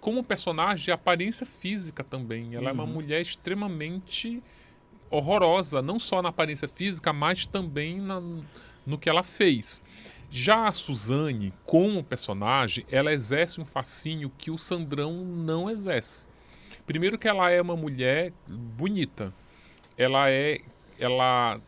como 0.00 0.24
personagem 0.24 0.90
a 0.90 0.96
aparência 0.96 1.46
física 1.46 2.02
também. 2.02 2.54
Ela 2.56 2.70
é 2.70 2.72
uma 2.72 2.82
Uhum. 2.82 2.90
mulher 2.94 3.20
extremamente 3.20 4.42
horrorosa, 5.08 5.80
não 5.80 5.98
só 6.00 6.20
na 6.20 6.30
aparência 6.30 6.66
física, 6.68 7.12
mas 7.12 7.46
também 7.46 8.00
na- 8.00 8.20
no 8.84 8.98
que 8.98 9.08
ela 9.08 9.22
fez. 9.22 9.80
Já 10.28 10.66
a 10.66 10.72
Suzane, 10.72 11.52
como 11.64 12.02
personagem, 12.02 12.84
ela 12.90 13.12
exerce 13.12 13.60
um 13.60 13.64
fascínio 13.64 14.30
que 14.36 14.50
o 14.50 14.58
Sandrão 14.58 15.24
não 15.24 15.70
exerce. 15.70 16.26
Primeiro 16.84 17.16
que 17.18 17.28
ela 17.28 17.48
é 17.50 17.62
uma 17.62 17.76
mulher 17.76 18.32
bonita. 18.48 19.32
Ela 19.96 20.30
é 20.30 20.60
ela 20.98 21.60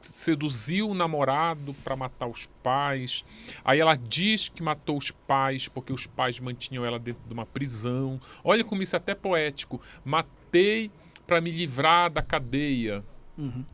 seduziu 0.00 0.90
o 0.90 0.94
namorado 0.94 1.74
para 1.82 1.96
matar 1.96 2.26
os 2.26 2.46
pais. 2.62 3.24
Aí 3.64 3.80
ela 3.80 3.96
diz 3.96 4.48
que 4.48 4.62
matou 4.62 4.96
os 4.96 5.10
pais 5.10 5.68
porque 5.68 5.92
os 5.92 6.06
pais 6.06 6.38
mantinham 6.38 6.84
ela 6.84 6.98
dentro 6.98 7.22
de 7.26 7.32
uma 7.32 7.46
prisão. 7.46 8.20
Olha 8.44 8.64
como 8.64 8.82
isso 8.82 8.94
é 8.94 8.98
até 8.98 9.14
poético. 9.14 9.80
Matei 10.04 10.90
para 11.26 11.40
me 11.40 11.50
livrar 11.50 12.10
da 12.10 12.22
cadeia. 12.22 13.04
Uhum. 13.36 13.64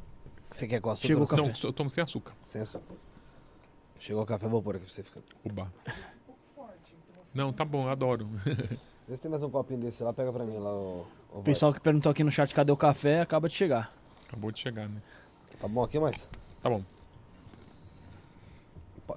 Você 0.50 0.66
quer 0.66 0.80
com 0.80 0.90
açúcar? 0.90 1.08
Chegou 1.08 1.26
café. 1.26 1.42
Não, 1.42 1.52
eu 1.62 1.72
tomo 1.72 1.90
sem 1.90 2.02
açúcar. 2.02 2.32
Sem 2.44 2.62
açúcar. 2.62 2.94
Chegou 3.98 4.22
o 4.22 4.26
café, 4.26 4.48
vou 4.48 4.62
pôr 4.62 4.76
aqui 4.76 4.84
pra 4.84 4.94
você 4.94 5.02
ficar. 5.02 5.20
Oba. 5.44 5.72
Não, 7.32 7.52
tá 7.52 7.64
bom, 7.64 7.86
eu 7.86 7.90
adoro. 7.90 8.28
Vê 9.08 9.16
se 9.16 9.22
tem 9.22 9.30
mais 9.30 9.42
um 9.42 9.50
copinho 9.50 9.80
desse 9.80 10.02
lá, 10.02 10.12
pega 10.12 10.32
pra 10.32 10.44
mim 10.44 10.56
lá, 10.56 10.72
o, 10.72 11.06
O 11.34 11.42
pessoal 11.42 11.74
que 11.74 11.80
perguntou 11.80 12.10
aqui 12.12 12.22
no 12.22 12.30
chat 12.30 12.54
cadê 12.54 12.70
o 12.70 12.76
café 12.76 13.20
acaba 13.20 13.48
de 13.48 13.54
chegar. 13.54 13.92
Acabou 14.28 14.52
de 14.52 14.60
chegar, 14.60 14.88
né? 14.88 15.02
Tá 15.58 15.66
bom 15.66 15.82
aqui, 15.82 15.98
mas... 15.98 16.28
Tá 16.62 16.70
bom. 16.70 16.82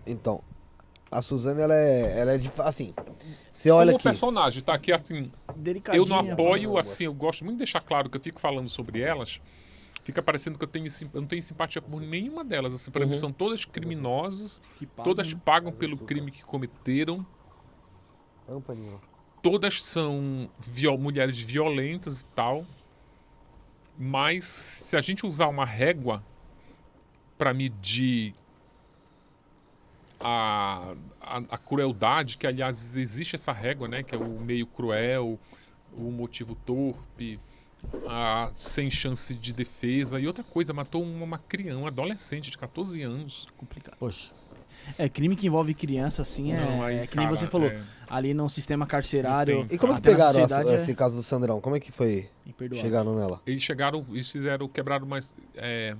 Então, 0.06 0.42
a 1.12 1.22
Suzane, 1.22 1.62
ela 1.62 1.76
é, 1.76 2.20
ela 2.20 2.34
é 2.34 2.38
de... 2.38 2.52
Assim, 2.58 2.94
você 3.54 3.70
olha 3.70 3.92
Como 3.92 3.98
aqui... 3.98 4.04
personagem, 4.04 4.64
tá 4.64 4.74
aqui 4.74 4.92
assim. 4.92 5.32
Eu 5.94 6.06
não 6.08 6.18
apoio, 6.18 6.78
assim, 6.78 7.06
eu 7.06 7.14
gosto 7.14 7.46
muito 7.46 7.56
de 7.56 7.60
deixar 7.66 7.82
claro 7.82 8.10
que 8.10 8.18
eu 8.18 8.22
fico 8.22 8.40
falando 8.40 8.68
sobre 8.68 9.00
elas. 9.00 9.40
Fica 10.04 10.22
parecendo 10.22 10.58
que 10.58 10.64
eu, 10.64 10.68
tenho, 10.70 10.88
eu 11.14 11.22
não 11.22 11.28
tenho 11.28 11.42
simpatia 11.42 11.82
por 11.82 12.02
nenhuma 12.02 12.44
delas. 12.44 12.74
Assim, 12.74 12.90
para 12.90 13.06
mim 13.06 13.14
Uhum. 13.14 13.20
são 13.20 13.32
todas 13.32 13.64
criminosas, 13.64 14.60
Que 14.80 14.86
papo, 14.88 15.04
todas 15.08 15.32
né? 15.34 15.40
pagam 15.46 15.72
pelo 15.72 15.98
crime 15.98 16.32
que 16.32 16.44
cometeram, 16.44 17.26
Pega 18.46 18.58
um 18.58 18.62
paninho. 18.62 19.02
Todas 19.42 19.82
são 19.82 20.50
viol- 20.60 20.98
mulheres 20.98 21.40
violentas 21.40 22.22
e 22.22 22.26
tal. 22.28 22.66
Mas 23.98 24.46
se 24.46 24.96
a 24.96 25.02
gente 25.02 25.26
usar 25.26 25.48
uma 25.48 25.66
régua 25.66 26.24
para 27.38 27.54
medir 27.54 28.34
a, 30.20 30.96
a, 31.22 31.38
a 31.38 31.58
crueldade, 31.58 32.38
que 32.38 32.48
aliás 32.48 32.96
existe 32.96 33.36
essa 33.36 33.52
régua, 33.52 33.88
né? 33.88 34.04
Que 34.04 34.16
é 34.16 34.18
o 34.18 34.40
meio 34.40 34.66
cruel, 34.66 35.40
o 35.94 36.12
motivo 36.12 36.56
torpe, 36.56 37.40
a 38.08 38.52
sem 38.56 38.90
chance 38.90 39.34
de 39.36 39.54
defesa. 39.54 40.20
E 40.20 40.28
outra 40.28 40.44
coisa, 40.44 40.74
matou 40.74 41.04
uma, 41.04 41.24
uma 41.24 41.38
criança, 41.38 41.78
um 41.80 41.88
adolescente 41.88 42.50
de 42.50 42.58
14 42.58 43.02
anos. 43.02 43.48
Complicado. 43.58 43.98
Poxa. 43.98 44.32
É, 44.98 45.10
crime 45.10 45.36
que 45.36 45.48
envolve 45.48 45.74
criança, 45.74 46.22
assim, 46.22 46.54
é, 46.54 46.60
Não, 46.60 46.84
aí, 46.84 46.98
é 47.00 47.08
que 47.08 47.18
nem 47.18 47.26
cara, 47.28 47.36
você 47.38 47.48
falou. 47.48 47.68
é- 47.70 47.82
Ali 48.10 48.34
no 48.34 48.50
sistema 48.50 48.86
carcerário. 48.88 49.68
E 49.70 49.78
como 49.78 49.92
é 49.92 49.96
que 49.98 50.02
pegaram 50.02 50.40
a- 50.42 50.48
sociedade 50.48 50.74
esse 50.76 50.96
caso 50.96 51.18
do 51.18 51.24
Sandrão? 51.24 51.60
Como 51.60 51.76
é 51.76 51.80
que 51.80 51.92
foi 51.92 52.30
é 52.48 52.76
chegaram 52.76 53.14
nela? 53.14 53.42
Eles 53.46 53.62
chegaram, 53.62 54.06
eles 54.12 54.30
fizeram, 54.30 54.68
quebraram 54.70 55.06
mais. 55.06 55.36
é, 55.56 55.94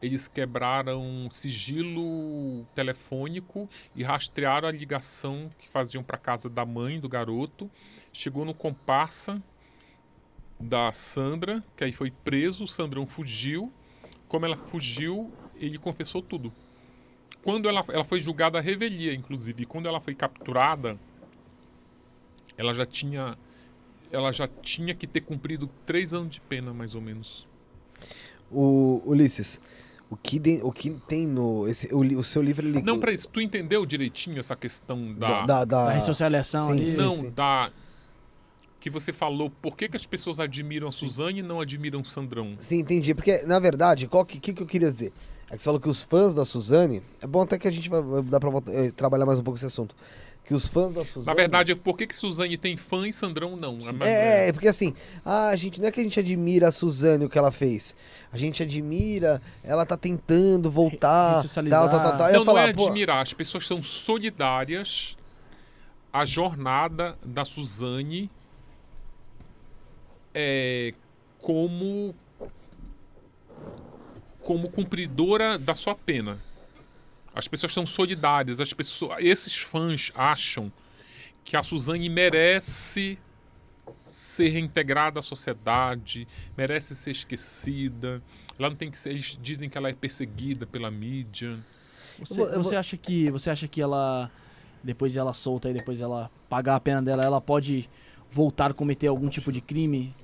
eles 0.00 0.26
quebraram 0.28 1.28
sigilo 1.30 2.64
telefônico 2.74 3.68
e 3.96 4.02
rastrearam 4.02 4.68
a 4.68 4.70
ligação 4.72 5.50
que 5.58 5.68
faziam 5.68 6.02
para 6.02 6.16
casa 6.16 6.48
da 6.48 6.64
mãe 6.64 6.98
do 7.00 7.08
garoto. 7.08 7.70
Chegou 8.12 8.44
no 8.44 8.54
comparsa 8.54 9.42
da 10.58 10.92
Sandra, 10.92 11.62
que 11.76 11.84
aí 11.84 11.92
foi 11.92 12.10
preso. 12.10 12.64
O 12.64 12.68
Sandrão 12.68 13.06
fugiu. 13.06 13.72
Como 14.28 14.44
ela 14.44 14.56
fugiu, 14.56 15.32
ele 15.56 15.78
confessou 15.78 16.22
tudo. 16.22 16.52
Quando 17.42 17.68
ela, 17.68 17.84
ela 17.88 18.04
foi 18.04 18.20
julgada 18.20 18.58
à 18.58 18.60
revelia, 18.60 19.14
inclusive, 19.14 19.62
e 19.62 19.66
quando 19.66 19.86
ela 19.86 20.00
foi 20.00 20.14
capturada, 20.14 20.98
ela 22.56 22.74
já 22.74 22.84
tinha 22.84 23.36
ela 24.10 24.32
já 24.32 24.48
tinha 24.62 24.94
que 24.94 25.06
ter 25.06 25.20
cumprido 25.20 25.68
três 25.84 26.14
anos 26.14 26.30
de 26.30 26.40
pena, 26.40 26.72
mais 26.72 26.94
ou 26.94 27.00
menos. 27.00 27.46
O 28.50 29.02
Ulisses, 29.04 29.60
o 30.08 30.16
que, 30.16 30.38
de- 30.38 30.60
o 30.62 30.72
que 30.72 30.88
tem 31.06 31.26
no... 31.26 31.68
Esse, 31.68 31.92
o, 31.94 31.98
o 32.18 32.24
seu 32.24 32.40
livro, 32.40 32.66
ele... 32.66 32.80
Não, 32.80 32.98
para 32.98 33.12
isso, 33.12 33.28
tu 33.28 33.38
entendeu 33.38 33.84
direitinho 33.84 34.38
essa 34.38 34.56
questão 34.56 35.12
da. 35.12 35.28
Da, 35.28 35.46
da, 35.46 35.64
da- 35.66 35.88
A 35.88 35.92
ressocialização 35.92 36.68
Sim, 36.72 36.80
ali. 36.80 36.90
sim. 36.90 36.96
não, 36.96 37.30
da. 37.30 37.70
Que 38.80 38.88
você 38.88 39.12
falou, 39.12 39.50
por 39.50 39.76
que, 39.76 39.88
que 39.88 39.96
as 39.96 40.06
pessoas 40.06 40.38
admiram 40.38 40.86
a 40.88 40.92
Suzane 40.92 41.40
e 41.40 41.42
não 41.42 41.60
admiram 41.60 42.00
o 42.00 42.04
Sandrão? 42.04 42.54
Sim, 42.60 42.78
entendi. 42.78 43.12
Porque, 43.14 43.42
na 43.42 43.58
verdade, 43.58 44.08
o 44.10 44.24
que, 44.24 44.38
que, 44.38 44.52
que 44.52 44.62
eu 44.62 44.66
queria 44.66 44.88
dizer? 44.88 45.12
É 45.50 45.56
que 45.56 45.62
você 45.62 45.64
falou 45.64 45.80
que 45.80 45.88
os 45.88 46.04
fãs 46.04 46.34
da 46.34 46.44
Suzane. 46.44 47.02
É 47.22 47.26
bom 47.26 47.40
até 47.40 47.58
que 47.58 47.66
a 47.66 47.70
gente 47.70 47.88
vai 47.88 48.02
vai 48.02 48.22
dar 48.22 48.38
pra 48.38 48.50
eh, 48.68 48.90
trabalhar 48.90 49.24
mais 49.24 49.38
um 49.38 49.42
pouco 49.42 49.58
esse 49.58 49.66
assunto. 49.66 49.94
Que 50.44 50.54
os 50.54 50.68
fãs 50.68 50.92
da 50.92 51.04
Suzane. 51.04 51.26
Na 51.26 51.34
verdade, 51.34 51.72
é 51.72 51.74
por 51.74 51.96
que, 51.96 52.06
que 52.06 52.16
Suzane 52.16 52.56
tem 52.56 52.76
fã 52.76 53.06
e 53.06 53.12
Sandrão 53.12 53.56
não? 53.56 53.78
É, 54.02 54.08
é, 54.10 54.48
é, 54.48 54.52
porque 54.52 54.68
assim, 54.68 54.94
ah, 55.24 55.48
a 55.48 55.56
gente 55.56 55.80
não 55.80 55.88
é 55.88 55.90
que 55.90 56.00
a 56.00 56.02
gente 56.02 56.20
admira 56.20 56.68
a 56.68 56.70
Suzane 56.70 57.24
o 57.24 57.28
que 57.28 57.38
ela 57.38 57.50
fez. 57.50 57.96
A 58.32 58.38
gente 58.38 58.62
admira, 58.62 59.42
ela 59.62 59.84
tá 59.84 59.96
tentando 59.96 60.70
voltar. 60.70 61.42
Tal, 61.42 61.88
tal, 61.88 62.00
tal, 62.00 62.16
tal. 62.16 62.28
Eu 62.30 62.38
Não, 62.38 62.44
falar, 62.44 62.62
não 62.62 62.68
é 62.68 62.72
pô, 62.74 62.86
admirar. 62.86 63.22
As 63.22 63.32
pessoas 63.32 63.66
são 63.66 63.82
solidárias 63.82 65.16
à 66.12 66.24
jornada 66.24 67.18
da 67.24 67.44
Suzane 67.44 68.30
é, 70.40 70.94
como 71.40 72.14
como 74.40 74.70
cumpridora 74.70 75.58
da 75.58 75.74
sua 75.74 75.94
pena. 75.96 76.38
As 77.34 77.46
pessoas 77.48 77.74
são 77.74 77.84
solidárias. 77.84 78.60
As 78.60 78.72
pessoas, 78.72 79.18
esses 79.20 79.56
fãs 79.58 80.10
acham 80.14 80.72
que 81.44 81.56
a 81.56 81.62
Suzane 81.62 82.08
merece 82.08 83.18
ser 84.04 84.48
reintegrada 84.50 85.18
à 85.18 85.22
sociedade, 85.22 86.26
merece 86.56 86.94
ser 86.94 87.10
esquecida. 87.10 88.22
Ela 88.58 88.70
não 88.70 88.76
tem 88.76 88.90
que 88.90 88.96
ser. 88.96 89.10
Eles 89.10 89.36
dizem 89.42 89.68
que 89.68 89.76
ela 89.76 89.88
é 89.88 89.92
perseguida 89.92 90.66
pela 90.66 90.90
mídia. 90.90 91.58
Você, 92.20 92.32
Eu 92.40 92.44
vou- 92.46 92.54
eu 92.54 92.62
você 92.64 92.76
acha 92.76 92.96
que 92.96 93.30
você 93.30 93.50
acha 93.50 93.66
que 93.68 93.80
ela 93.80 94.30
depois 94.82 95.12
de 95.12 95.18
ela 95.18 95.34
solta 95.34 95.68
e 95.68 95.74
depois 95.74 96.00
ela 96.00 96.30
pagar 96.48 96.76
a 96.76 96.80
pena 96.80 97.02
dela, 97.02 97.24
ela 97.24 97.40
pode 97.40 97.90
voltar 98.30 98.70
a 98.70 98.74
cometer 98.74 99.06
algum 99.06 99.28
tipo 99.28 99.50
de 99.52 99.60
crime? 99.60 100.14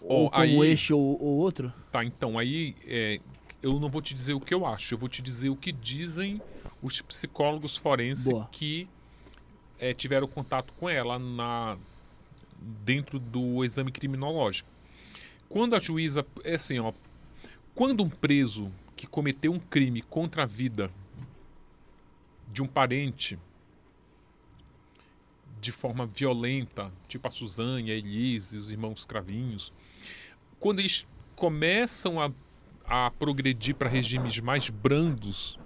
ou 0.00 0.26
Ó, 0.26 0.30
como 0.30 0.62
aí- 0.62 0.70
este 0.72 0.92
ou, 0.92 1.00
ou 1.20 1.38
outro? 1.38 1.72
Tá, 1.90 2.04
então 2.04 2.38
aí 2.38 2.74
é, 2.86 3.20
eu 3.62 3.78
não 3.80 3.88
vou 3.88 4.00
te 4.00 4.14
dizer 4.14 4.32
o 4.34 4.40
que 4.40 4.54
eu 4.54 4.64
acho, 4.64 4.94
eu 4.94 4.98
vou 4.98 5.08
te 5.08 5.20
dizer 5.20 5.48
o 5.48 5.56
que 5.56 5.72
dizem 5.72 6.40
os 6.80 7.02
psicólogos 7.02 7.76
forenses 7.76 8.24
Boa. 8.24 8.48
que 8.52 8.88
é, 9.78 9.92
tiveram 9.92 10.26
contato 10.28 10.72
com 10.78 10.88
ela 10.88 11.18
na 11.18 11.76
dentro 12.84 13.18
do 13.18 13.64
exame 13.64 13.90
criminológico. 13.92 14.68
Quando 15.48 15.74
a 15.76 15.80
juíza, 15.80 16.24
é 16.44 16.54
assim, 16.54 16.78
ó, 16.78 16.92
quando 17.74 18.02
um 18.02 18.08
preso 18.08 18.70
que 18.96 19.06
cometeu 19.06 19.52
um 19.52 19.58
crime 19.60 20.02
contra 20.02 20.42
a 20.42 20.46
vida 20.46 20.90
de 22.52 22.62
um 22.62 22.66
parente 22.66 23.38
de 25.60 25.72
forma 25.72 26.06
violenta, 26.06 26.92
tipo 27.08 27.26
a 27.26 27.30
Suzane, 27.30 27.90
a 27.90 27.94
Elise, 27.94 28.58
os 28.58 28.70
irmãos 28.70 29.04
Cravinhos, 29.04 29.72
quando 30.58 30.80
eles 30.80 31.06
começam 31.34 32.20
a, 32.20 32.30
a 32.84 33.10
progredir 33.12 33.74
para 33.74 33.88
regimes 33.88 34.38
mais 34.40 34.68
brandos, 34.70 35.58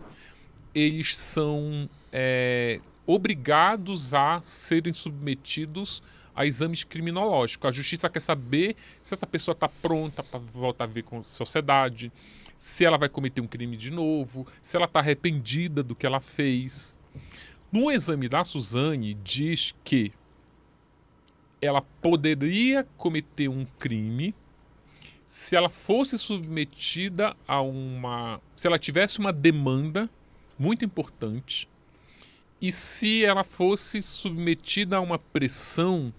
eles 0.74 1.16
são 1.16 1.89
é, 2.12 2.81
obrigados 3.06 4.14
a 4.14 4.40
serem 4.43 4.93
submetidos 4.93 6.02
a 6.35 6.47
exames 6.47 6.85
criminológicos. 6.85 7.69
A 7.69 7.73
justiça 7.73 8.09
quer 8.09 8.20
saber 8.20 8.77
se 9.02 9.14
essa 9.14 9.27
pessoa 9.27 9.52
está 9.52 9.69
pronta 9.69 10.23
para 10.23 10.39
voltar 10.39 10.85
a 10.85 10.86
ver 10.86 11.02
com 11.02 11.19
a 11.19 11.23
sociedade, 11.23 12.10
se 12.56 12.85
ela 12.85 12.97
vai 12.97 13.09
cometer 13.09 13.40
um 13.40 13.47
crime 13.47 13.77
de 13.77 13.90
novo, 13.90 14.47
se 14.62 14.77
ela 14.77 14.86
está 14.86 15.01
arrependida 15.01 15.82
do 15.82 15.94
que 15.94 16.06
ela 16.06 16.20
fez. 16.20 16.98
No 17.73 17.90
exame 17.90 18.28
da 18.28 18.44
Suzane, 18.44 19.15
diz 19.15 19.74
que 19.82 20.12
ela 21.61 21.81
poderia 21.81 22.86
cometer 22.99 23.49
um 23.49 23.65
crime 23.78 24.35
se 25.27 25.57
ela 25.57 25.70
fosse 25.70 26.19
submetida 26.19 27.35
a 27.49 27.62
uma. 27.62 28.43
Se 28.55 28.66
ela 28.66 28.78
tivesse 28.78 29.19
uma 29.19 29.32
demanda 29.32 30.11
muito 30.59 30.85
importante 30.85 31.66
e 32.61 32.70
se 32.70 33.24
ela 33.24 33.43
fosse 33.43 34.03
submetida 34.03 34.99
a 34.99 35.01
uma 35.01 35.19
pressão 35.19 36.12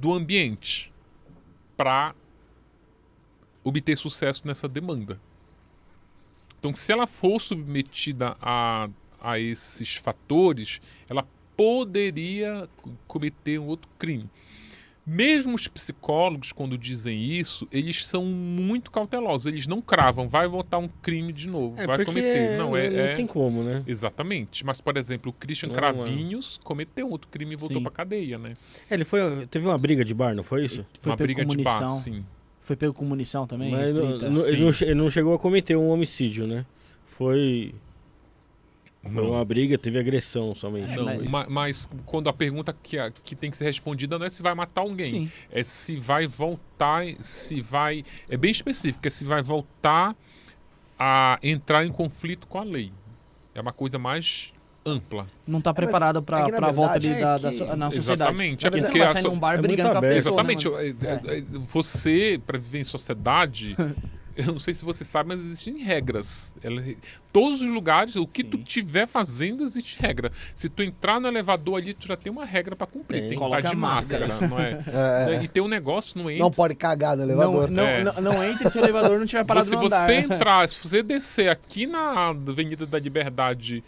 do 0.00 0.14
ambiente 0.14 0.90
para 1.76 2.14
obter 3.62 3.96
sucesso 3.96 4.46
nessa 4.46 4.66
demanda. 4.66 5.20
Então, 6.58 6.74
se 6.74 6.90
ela 6.90 7.06
for 7.06 7.38
submetida 7.38 8.36
a, 8.40 8.88
a 9.20 9.38
esses 9.38 9.96
fatores, 9.96 10.80
ela 11.08 11.26
poderia 11.56 12.68
cometer 13.06 13.58
um 13.58 13.66
outro 13.66 13.88
crime. 13.98 14.28
Mesmo 15.08 15.54
os 15.54 15.68
psicólogos, 15.68 16.50
quando 16.50 16.76
dizem 16.76 17.16
isso, 17.38 17.68
eles 17.70 18.04
são 18.04 18.24
muito 18.24 18.90
cautelosos. 18.90 19.46
Eles 19.46 19.64
não 19.68 19.80
cravam, 19.80 20.26
vai 20.26 20.48
voltar 20.48 20.78
um 20.78 20.88
crime 21.00 21.32
de 21.32 21.48
novo, 21.48 21.80
É, 21.80 21.86
vai 21.86 21.98
porque 21.98 22.10
cometer. 22.10 22.58
Não, 22.58 22.76
é, 22.76 22.90
não 22.90 22.98
é- 22.98 23.12
tem 23.14 23.24
como, 23.24 23.62
né? 23.62 23.84
Exatamente. 23.86 24.66
Mas, 24.66 24.80
por 24.80 24.96
exemplo, 24.96 25.30
o 25.30 25.32
Christian 25.32 25.68
Não, 25.68 25.76
Cravinhos 25.76 26.58
cometeu 26.64 27.08
outro 27.08 27.28
crime 27.30 27.52
e 27.54 27.56
voltou 27.56 27.80
pra 27.80 27.92
cadeia, 27.92 28.36
né? 28.36 28.56
É, 28.90 28.94
ele 28.94 29.04
foi. 29.04 29.46
Teve 29.46 29.64
uma 29.68 29.78
briga 29.78 30.04
de 30.04 30.12
bar, 30.12 30.34
não 30.34 30.42
foi 30.42 30.64
isso? 30.64 30.84
Foi 31.00 31.12
Uma 31.12 31.16
briga 31.16 31.44
com 31.44 31.50
de 31.56 31.62
bar, 31.62 31.80
munição. 31.82 31.96
sim. 31.98 32.24
Foi 32.62 32.74
pego 32.74 32.92
com 32.92 33.04
munição 33.04 33.46
também? 33.46 33.70
Mas 33.70 33.94
não- 33.94 34.18
não- 34.18 34.30
não, 34.32 34.48
ele 34.80 34.94
não 34.96 35.08
chegou 35.08 35.34
a 35.34 35.38
cometer 35.38 35.76
um 35.76 35.88
homicídio, 35.88 36.48
né? 36.48 36.66
Foi. 37.06 37.72
Foi 39.06 39.22
Não. 39.22 39.30
uma 39.32 39.44
briga, 39.44 39.76
teve 39.78 39.98
agressão 39.98 40.54
somente. 40.54 40.92
É, 40.92 40.96
Não, 40.96 41.04
mas- 41.04 41.28
ma- 41.28 41.46
mas... 41.48 41.88
quando 42.04 42.28
a 42.28 42.32
pergunta 42.32 42.76
que, 42.82 42.98
a- 42.98 43.10
que 43.10 43.34
tem 43.34 43.50
que 43.50 43.56
ser 43.56 43.64
respondida 43.64 44.18
não 44.18 44.26
é 44.26 44.30
se 44.30 44.42
vai 44.42 44.54
matar 44.54 44.82
alguém, 44.82 45.06
Sim. 45.10 45.30
é 45.50 45.62
se 45.62 45.96
vai 45.96 46.26
voltar, 46.26 47.04
se 47.20 47.60
vai. 47.60 48.04
É 48.28 48.36
bem 48.36 48.50
específico, 48.50 49.06
é 49.06 49.10
se 49.10 49.24
vai 49.24 49.42
voltar 49.42 50.14
a 50.98 51.38
entrar 51.42 51.84
em 51.84 51.92
conflito 51.92 52.46
com 52.46 52.58
a 52.58 52.64
lei. 52.64 52.92
É 53.54 53.60
uma 53.60 53.72
coisa 53.72 53.98
mais 53.98 54.52
ampla. 54.84 55.26
Não 55.46 55.60
tá 55.60 55.74
preparado 55.74 56.22
pra, 56.22 56.40
é 56.40 56.44
que, 56.44 56.52
na 56.52 56.58
pra 56.58 56.70
volta 56.72 56.94
ali 56.94 57.08
é 57.08 57.20
da, 57.20 57.36
que- 57.50 57.58
da 57.64 57.76
na 57.76 57.90
sociedade. 57.90 58.30
Exatamente, 58.30 58.64
Porque 58.70 58.80
você 58.82 58.86
porque 58.86 58.98
não 58.98 59.04
vai 59.04 59.10
a 59.10 59.12
sair 59.14 59.22
so- 59.22 59.30
num 59.30 59.38
bar 59.38 59.54
é 59.54 59.62
brigando 59.62 59.90
com 59.92 59.98
a 59.98 60.00
pessoa, 60.00 60.42
né, 60.44 60.52
Exatamente. 60.52 60.68
mano? 60.68 60.78
é- 61.28 61.34
é- 61.34 61.38
é- 61.38 61.44
Você, 61.72 62.40
para 62.46 62.56
viver 62.58 62.78
em 62.80 62.84
sociedade, 62.84 63.74
eu 64.36 64.46
não 64.52 64.58
sei 64.58 64.74
se 64.74 64.84
você 64.84 65.02
sabe, 65.04 65.28
mas 65.30 65.40
existem 65.40 65.78
regras. 65.78 66.54
Ela- 66.62 66.82
todos 67.32 67.60
os 67.62 67.68
lugares, 67.70 68.16
o 68.16 68.26
que 68.26 68.44
tu 68.44 68.56
Sim. 68.58 68.62
tiver 68.62 69.06
fazendo, 69.06 69.62
existe 69.62 69.98
regra. 70.00 70.30
Se 70.54 70.68
tu 70.68 70.82
entrar 70.82 71.20
no 71.20 71.26
elevador 71.28 71.76
ali, 71.78 71.92
tu 71.94 72.06
já 72.06 72.16
tem 72.16 72.30
uma 72.30 72.44
regra 72.44 72.74
para 72.76 72.86
cumprir. 72.86 73.20
Tem. 73.20 73.28
Tem 73.30 73.38
que 73.38 73.44
estar 73.44 73.60
de 73.60 73.66
a 73.66 73.74
máscara. 73.74 74.26
máscara, 74.28 74.48
não 74.48 74.58
é? 74.58 74.84
É, 75.32 75.34
é. 75.36 75.42
E 75.44 75.48
tem 75.48 75.62
um 75.62 75.68
negócio, 75.68 76.18
não 76.20 76.30
entra. 76.30 76.44
Não 76.44 76.50
pode 76.50 76.74
cagar 76.74 77.16
no 77.16 77.24
Não, 77.24 77.30
elevador. 77.32 77.70
não, 77.70 77.82
É. 77.84 78.04
não, 78.04 78.12
não 78.20 78.44
entre 78.44 78.68
se 78.70 78.78
o 78.78 78.80
elevador 78.82 79.18
não 79.18 79.26
tiver 79.26 79.44
parado 79.46 79.66
se 79.66 79.74
no 79.74 79.80
você 79.82 80.14
entrar, 80.20 80.68
se 80.68 80.86
você 80.86 81.02
descer 81.02 81.48
aqui 81.48 81.86
na 81.86 82.28
Avenida 82.28 82.86
da 82.86 82.98
Liberdade, 82.98 83.82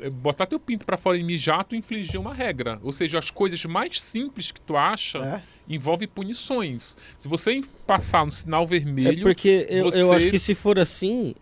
eh, 0.00 0.10
botar 0.10 0.46
teu 0.46 0.58
pinto 0.60 0.84
pra 0.86 0.96
fora 0.96 1.16
e 1.18 1.22
mijar, 1.22 1.64
tu 1.64 1.74
infligir 1.76 2.20
uma 2.20 2.34
regra. 2.34 2.78
Ou 2.82 2.92
seja, 2.92 3.18
as 3.18 3.30
coisas 3.30 3.64
mais 3.64 4.00
simples 4.00 4.50
que 4.50 4.60
tu 4.60 4.76
acha 4.76 5.18
É. 5.18 5.42
envolvem 5.68 6.08
punições. 6.08 6.96
Se 7.18 7.28
você 7.28 7.62
passar 7.86 8.24
no 8.26 8.32
sinal 8.32 8.64
É 8.64 8.66
vermelho, 8.66 9.22
porque 9.22 9.66
eu, 9.68 9.78
eu 9.90 10.08
você- 10.08 10.14
acho 10.16 10.30
que 10.30 10.38
se 10.38 10.54
for 10.54 10.78
assim, 10.78 11.34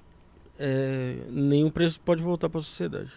é, 0.59 1.17
nenhum 1.29 1.71
preso 1.71 2.01
pode 2.01 2.23
voltar 2.23 2.49
pra 2.49 2.61
sociedade. 2.61 3.11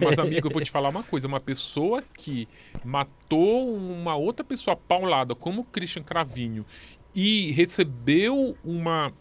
mas 0.00 0.18
amigo, 0.18 0.48
eu 0.48 0.50
vou 0.52 0.60
te 0.62 0.70
falar 0.70 0.88
uma 0.88 1.02
coisa, 1.02 1.26
uma 1.28 1.40
pessoa 1.40 2.02
que 2.14 2.48
matou 2.84 3.74
uma 3.76 4.14
outra 4.16 4.44
pessoa 4.44 4.76
paulada, 4.76 5.34
como 5.34 5.62
o 5.62 5.64
Christian 5.64 6.02
Cravinho, 6.02 6.64
e 7.14 7.52
recebeu 7.52 8.56
uma 8.64 9.12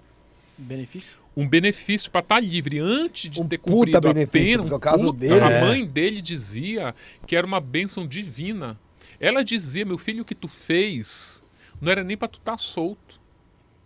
Benefício? 0.58 1.18
um 1.38 1.48
benefício 1.48 2.10
para 2.10 2.22
estar 2.22 2.40
livre 2.40 2.80
antes 2.80 3.30
de 3.30 3.42
Um 3.42 3.48
ter 3.48 3.58
puta 3.60 3.74
cumprido 3.74 3.98
a 3.98 4.02
benefício, 4.02 4.58
pena. 4.60 4.74
um 4.74 4.76
o 4.76 4.80
caso 4.80 5.06
puta- 5.08 5.20
dele 5.20 5.40
a 5.42 5.50
é- 5.52 5.62
mãe 5.62 5.86
dele 5.86 6.22
dizia 6.22 6.96
que 7.28 7.36
era 7.36 7.46
uma 7.46 7.60
bênção 7.60 8.08
divina. 8.08 8.80
Ela 9.20 9.44
dizia, 9.44 9.86
meu 9.86 9.98
filho, 9.98 10.22
o 10.22 10.26
que 10.26 10.36
tu 10.36 10.48
fez 10.48 11.44
não 11.80 11.92
era 11.92 12.04
nem 12.04 12.18
para 12.18 12.28
tu 12.28 12.40
estar 12.40 12.58
solto. 12.58 13.20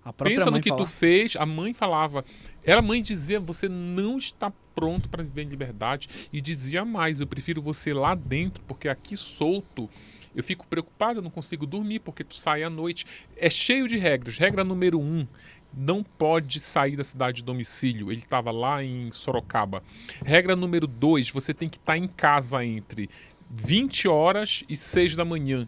A 0.04 0.14
própria 0.14 0.38
Pensa 0.38 0.52
no 0.52 0.62
que 0.62 0.70
fala. 0.70 0.86
tu 0.86 0.88
fez. 0.90 1.36
A 1.36 1.46
mãe 1.46 1.74
falava. 1.74 2.24
Ela, 2.64 2.80
a 2.80 2.84
mãe 2.84 3.02
dizia, 3.02 3.40
você 3.40 3.68
não 3.68 4.18
está 4.18 4.52
pronto 4.74 5.10
para 5.10 5.24
viver 5.24 5.44
em 5.44 5.50
liberdade. 5.50 6.08
E 6.32 6.40
dizia 6.42 6.86
mais, 6.86 7.20
eu 7.20 7.28
prefiro 7.28 7.62
você 7.62 7.94
lá 7.94 8.16
dentro, 8.16 8.64
porque 8.68 8.88
aqui 8.88 9.16
solto 9.18 9.90
eu 10.36 10.44
fico 10.44 10.66
preocupado, 10.68 11.20
eu 11.20 11.24
não 11.24 11.30
consigo 11.32 11.66
dormir, 11.66 12.00
porque 12.00 12.24
tu 12.24 12.36
sai 12.36 12.64
à 12.64 12.70
noite. 12.70 13.06
É 13.36 13.50
cheio 13.50 13.88
de 13.88 13.98
regras. 13.98 14.38
Regra 14.38 14.64
número 14.64 15.00
um, 15.00 15.28
não 15.74 16.04
pode 16.04 16.60
sair 16.60 16.96
da 16.96 17.04
cidade 17.04 17.38
de 17.38 17.44
domicílio. 17.44 18.12
Ele 18.12 18.22
estava 18.22 18.52
lá 18.52 18.84
em 18.84 19.12
Sorocaba. 19.12 19.84
Regra 20.24 20.56
número 20.56 20.88
dois, 20.88 21.30
você 21.30 21.54
tem 21.54 21.68
que 21.68 21.78
estar 21.78 21.98
em 21.98 22.08
casa 22.08 22.64
entre 22.64 23.10
20 23.50 24.08
horas 24.08 24.64
e 24.70 24.76
6 24.76 25.16
da 25.16 25.26
manhã. 25.26 25.68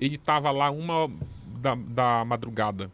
Ele 0.00 0.16
estava 0.16 0.50
lá 0.50 0.70
uma 0.70 1.10
da, 1.60 1.74
da 1.74 2.24
madrugada. 2.24 2.90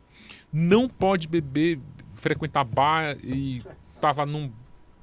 Não 0.53 0.89
pode 0.89 1.27
beber, 1.29 1.79
frequentar 2.15 2.65
bar 2.65 3.17
e 3.23 3.63
estava 3.95 4.25
num 4.27 4.51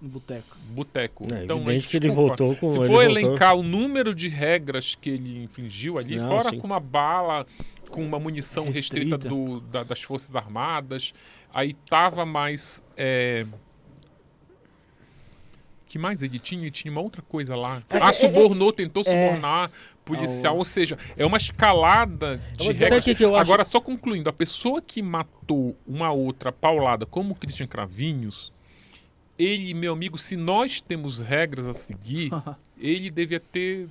boteco. 0.02 0.58
boteco. 0.70 1.28
É 1.34 1.44
então, 1.44 1.58
evidente 1.62 1.88
que 1.88 1.98
ele 1.98 2.10
voltou 2.10 2.56
com. 2.56 2.70
Se 2.70 2.78
ele 2.78 2.88
for 2.88 2.94
voltou- 3.04 3.04
elencar 3.20 3.56
o 3.56 3.64
número 3.64 4.14
de 4.14 4.28
regras 4.28 4.96
que 4.96 5.10
ele 5.10 5.44
infringiu 5.44 5.98
ali, 5.98 6.16
Não, 6.16 6.28
fora 6.30 6.50
sim. 6.50 6.60
com 6.60 6.68
uma 6.68 6.80
bala, 6.80 7.46
com 7.90 8.06
uma 8.06 8.20
munição 8.20 8.66
restrita, 8.70 9.16
Restrita. 9.16 9.30
do- 9.30 9.62
da- 9.62 9.84
das 9.84 10.02
Forças 10.02 10.36
Armadas, 10.36 11.14
aí 11.54 11.74
tava 11.74 12.26
mais. 12.26 12.84
É... 12.96 13.46
que 15.96 16.00
mais 16.00 16.22
ele 16.22 16.38
tinha? 16.38 16.64
Ele 16.64 16.72
tinha 16.72 16.92
uma 16.92 17.00
outra 17.00 17.22
coisa 17.22 17.56
lá. 17.56 17.82
É, 17.90 18.00
ah, 18.02 18.10
é, 18.10 18.12
subornou, 18.12 18.74
tentou 18.74 19.02
é. 19.06 19.10
subornar 19.10 19.72
policial. 20.04 20.52
Ao- 20.52 20.60
Ou 20.60 20.66
seja, 20.66 20.98
é 21.16 21.26
uma 21.26 21.38
escalada 21.38 22.42
de 22.58 22.68
regras. 22.74 23.02
que 23.02 23.16
que 23.16 23.24
eu 23.24 23.34
acho- 23.34 23.42
Agora, 23.42 23.64
só 23.64 23.80
concluindo, 23.80 24.30
a 24.30 24.34
pessoa 24.34 24.82
que 24.82 25.02
matou 25.02 25.74
uma 25.88 26.12
outra 26.12 26.52
paulada, 26.52 27.06
como 27.06 27.32
o 27.32 27.36
Christian 27.36 27.66
Cravinhos, 27.66 28.52
ele, 29.40 29.74
meu 29.74 29.94
amigo, 29.94 30.18
se 30.18 30.36
nós 30.36 30.82
temos 30.82 31.22
regras 31.22 31.66
a 31.66 31.74
seguir, 31.74 32.30
ele 32.78 33.10
devia 33.10 33.40
ter. 33.40 33.88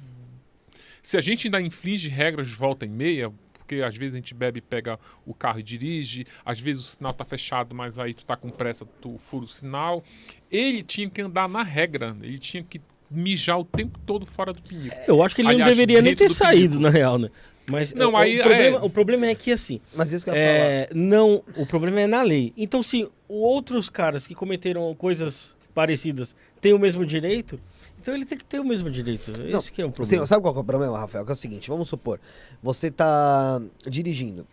Se 1.02 1.16
a 1.16 1.22
gente 1.22 1.46
ainda 1.46 1.58
infringe 1.58 2.10
regras 2.10 2.48
de 2.48 2.54
volta 2.54 2.84
e 2.84 2.88
meia, 2.88 3.32
porque 3.74 3.82
às 3.82 3.96
vezes 3.96 4.14
a 4.14 4.16
gente 4.16 4.34
bebe 4.34 4.58
e 4.58 4.62
pega 4.62 4.98
o 5.26 5.34
carro 5.34 5.58
e 5.58 5.62
dirige, 5.62 6.26
às 6.44 6.60
vezes 6.60 6.82
o 6.82 6.86
sinal 6.86 7.12
tá 7.12 7.24
fechado, 7.24 7.74
mas 7.74 7.98
aí 7.98 8.14
tu 8.14 8.24
tá 8.24 8.36
com 8.36 8.50
pressa, 8.50 8.86
tu 9.00 9.18
fura 9.28 9.44
o 9.44 9.48
sinal. 9.48 10.04
Ele 10.50 10.82
tinha 10.82 11.08
que 11.08 11.20
andar 11.20 11.48
na 11.48 11.62
regra, 11.62 12.16
ele 12.22 12.38
tinha 12.38 12.62
que 12.62 12.80
mijar 13.10 13.58
o 13.58 13.64
tempo 13.64 13.98
todo 14.06 14.26
fora 14.26 14.52
do 14.52 14.62
pinico. 14.62 14.96
Eu 15.06 15.22
acho 15.22 15.34
que 15.34 15.42
ele 15.42 15.48
Aliás, 15.48 15.68
não 15.68 15.76
deveria 15.76 16.02
nem 16.02 16.14
ter 16.14 16.28
do 16.28 16.34
saído, 16.34 16.78
na 16.78 16.90
real, 16.90 17.18
né? 17.18 17.30
Mas 17.70 17.94
Não, 17.94 18.12
o, 18.12 18.16
aí, 18.16 18.40
o, 18.40 18.42
problema, 18.42 18.76
é. 18.76 18.82
o 18.82 18.90
problema 18.90 19.26
é 19.26 19.34
que, 19.34 19.50
assim, 19.50 19.80
Mas 19.94 20.12
isso 20.12 20.24
que 20.24 20.30
eu 20.30 20.34
ia 20.34 20.40
falar. 20.40 20.70
é, 20.70 20.88
não, 20.94 21.42
o 21.56 21.64
problema 21.64 22.00
é 22.00 22.06
na 22.06 22.22
lei. 22.22 22.52
Então, 22.58 22.82
se 22.82 23.08
outros 23.26 23.88
caras 23.88 24.26
que 24.26 24.34
cometeram 24.34 24.94
coisas 24.94 25.54
parecidas 25.74 26.36
têm 26.60 26.74
o 26.74 26.78
mesmo 26.78 27.06
direito, 27.06 27.58
então 28.04 28.14
ele 28.14 28.26
tem 28.26 28.36
que 28.36 28.44
ter 28.44 28.60
o 28.60 28.64
mesmo 28.64 28.90
direito. 28.90 29.32
Não, 29.50 29.60
Esse 29.60 29.72
que 29.72 29.80
é 29.80 29.84
o 29.86 29.88
Sim, 29.88 29.94
problema. 29.94 30.26
sabe 30.26 30.42
qual 30.42 30.54
é 30.54 30.58
o 30.58 30.64
problema, 30.64 30.98
Rafael? 30.98 31.24
Que 31.24 31.32
é 31.32 31.32
o 31.32 31.36
seguinte, 31.36 31.70
vamos 31.70 31.88
supor, 31.88 32.20
você 32.62 32.90
tá 32.90 33.58
dirigindo. 33.86 34.46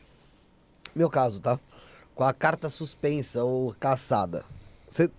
Meu 0.96 1.10
caso, 1.10 1.42
tá? 1.42 1.60
Com 2.16 2.24
a 2.24 2.34
carta 2.34 2.70
suspensa 2.70 3.44
ou 3.44 3.76
caçada. 3.78 4.46
Você, 4.90 5.12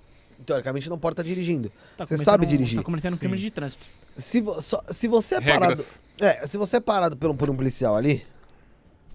teoricamente, 0.46 0.88
não 0.88 0.98
pode 0.98 1.12
estar 1.12 1.22
dirigindo. 1.22 1.70
Tá 1.94 2.06
Você 2.06 2.16
sabe 2.16 2.46
dirigir. 2.46 2.78
Tá 2.78 2.82
cometendo 2.84 3.14
um 3.14 3.18
crime 3.18 3.36
Sim. 3.36 3.44
de 3.44 3.50
trânsito. 3.50 3.84
Se, 4.16 4.40
vo- 4.40 4.62
só- 4.62 4.82
se 4.90 5.06
você 5.08 5.34
é 5.34 5.40
parado. 5.42 5.74
Regras. 5.74 6.02
É, 6.18 6.46
se 6.46 6.56
você 6.56 6.76
é 6.78 6.80
parado 6.80 7.16
por 7.18 7.30
um, 7.30 7.36
por 7.36 7.50
um 7.50 7.56
policial 7.56 7.96
ali, 7.96 8.24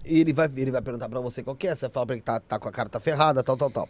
e 0.04 0.20
ele 0.20 0.32
vai, 0.32 0.48
ele 0.56 0.70
vai 0.70 0.80
perguntar 0.80 1.08
pra 1.08 1.18
você 1.18 1.42
qual 1.42 1.56
que 1.56 1.66
é, 1.66 1.74
você 1.74 1.88
fala 1.90 2.06
pra 2.06 2.14
ele 2.14 2.20
que 2.20 2.26
tá, 2.26 2.38
tá 2.38 2.56
com 2.58 2.68
a 2.68 2.72
carta 2.72 3.00
ferrada, 3.00 3.42
tal, 3.42 3.56
tal, 3.56 3.70
tal. 3.70 3.88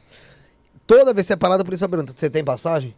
Toda 0.86 1.12
vez 1.12 1.26
que 1.26 1.28
você 1.28 1.32
é 1.34 1.36
parado, 1.36 1.62
o 1.62 1.66
policial 1.66 1.90
pergunta, 1.90 2.14
você 2.16 2.30
tem 2.30 2.42
passagem? 2.42 2.94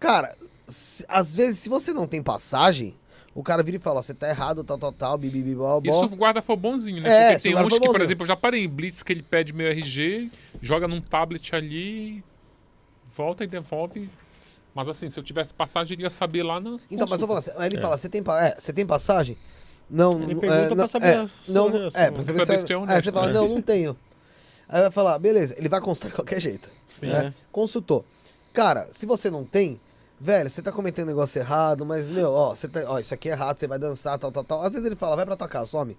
Cara, 0.00 0.34
se- 0.68 1.04
às 1.08 1.34
vezes, 1.34 1.58
se 1.58 1.68
você 1.68 1.92
não 1.92 2.06
tem 2.06 2.22
passagem, 2.22 2.94
o 3.34 3.42
cara 3.42 3.62
vira 3.62 3.76
e 3.76 3.80
fala, 3.80 3.98
ó, 4.00 4.02
você 4.02 4.14
tá 4.14 4.28
errado, 4.28 4.62
tal, 4.62 4.78
tal, 4.78 4.92
tal, 4.92 5.18
bibibi, 5.18 5.54
bó, 5.54 5.80
Isso 5.84 6.04
o 6.04 6.08
guarda 6.16 6.42
foi 6.42 6.56
bonzinho, 6.56 7.02
né? 7.02 7.08
É, 7.08 7.32
Porque 7.32 7.42
tem 7.42 7.54
uns 7.54 7.60
for 7.60 7.70
que, 7.70 7.78
por 7.80 7.86
bonzinho. 7.92 8.04
exemplo, 8.04 8.22
eu 8.24 8.28
já 8.28 8.36
parei 8.36 8.64
em 8.64 8.68
Blitz 8.68 9.02
que 9.02 9.12
ele 9.12 9.22
pede 9.22 9.52
meu 9.52 9.66
RG, 9.68 10.30
joga 10.60 10.86
num 10.86 11.00
tablet 11.00 11.54
ali, 11.54 12.22
volta 13.08 13.44
e 13.44 13.46
devolve. 13.46 14.08
Mas 14.74 14.88
assim, 14.88 15.10
se 15.10 15.18
eu 15.18 15.24
tivesse 15.24 15.52
passagem, 15.52 15.94
eu 15.94 15.98
iria 16.00 16.10
saber 16.10 16.42
lá 16.42 16.60
na. 16.60 16.78
Então, 16.90 17.06
mas 17.08 17.20
eu 17.20 17.26
consulta. 17.26 17.26
falo 17.26 17.38
assim, 17.38 17.50
aí 17.58 17.68
ele 17.68 17.78
É. 17.78 17.80
fala, 17.80 17.96
você 17.96 18.08
tem, 18.08 18.22
pa- 18.22 18.44
é, 18.44 18.54
você 18.58 18.72
tem 18.72 18.86
passagem? 18.86 19.36
Não, 19.90 20.20
Ele 20.22 20.34
não, 20.34 20.40
pergunta 20.40 20.60
é, 20.62 20.66
pra 20.68 20.76
não, 20.76 20.88
saber 20.88 21.06
é, 21.06 21.14
a 21.16 21.28
sua 21.28 21.54
não, 21.54 21.68
é, 21.68 21.70
pra 21.70 21.90
saber 21.90 22.12
Pra 22.12 22.22
se 22.46 22.52
ver 22.52 22.58
se 22.58 22.64
tu 22.66 22.72
é 22.72 22.98
é, 22.98 23.02
você 23.02 23.12
fala, 23.12 23.26
né? 23.28 23.32
não, 23.32 23.48
não 23.48 23.62
tenho. 23.62 23.96
Aí 24.68 24.82
vai 24.82 24.90
falar, 24.90 25.18
beleza, 25.18 25.54
ele 25.56 25.68
vai 25.68 25.80
consultar 25.80 26.10
de 26.10 26.14
qualquer 26.14 26.38
jeito. 26.40 26.70
Sim. 26.86 27.06
né? 27.08 27.34
Consultou. 27.50 28.04
Cara, 28.52 28.86
se 28.92 29.06
você 29.06 29.30
não 29.30 29.44
tem, 29.44 29.80
velho, 30.20 30.48
você 30.50 30.60
tá 30.62 30.70
cometendo 30.72 31.06
um 31.06 31.08
negócio 31.08 31.38
errado, 31.38 31.84
mas, 31.86 32.08
meu, 32.08 32.32
ó, 32.32 32.54
você 32.54 32.68
tá, 32.68 32.80
ó, 32.86 32.98
isso 32.98 33.12
aqui 33.14 33.28
é 33.28 33.32
errado, 33.32 33.58
você 33.58 33.66
vai 33.66 33.78
dançar, 33.78 34.18
tal, 34.18 34.30
tal, 34.32 34.44
tal. 34.44 34.62
Às 34.62 34.72
vezes 34.72 34.86
ele 34.86 34.96
fala, 34.96 35.16
vai 35.16 35.24
pra 35.26 35.36
tua 35.36 35.48
casa, 35.48 35.66
some. 35.66 35.96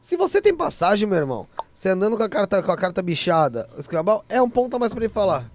Se 0.00 0.16
você 0.16 0.40
tem 0.40 0.54
passagem, 0.54 1.08
meu 1.08 1.18
irmão, 1.18 1.46
você 1.72 1.88
andando 1.88 2.16
com 2.16 2.22
a 2.22 2.28
carta, 2.28 2.62
com 2.62 2.72
a 2.72 2.76
carta 2.76 3.02
bichada, 3.02 3.68
o 3.76 3.80
escambau, 3.80 4.24
é 4.28 4.40
um 4.42 4.50
ponto 4.50 4.76
a 4.76 4.78
mais 4.78 4.92
pra 4.92 5.02
ele 5.04 5.12
falar. 5.12 5.50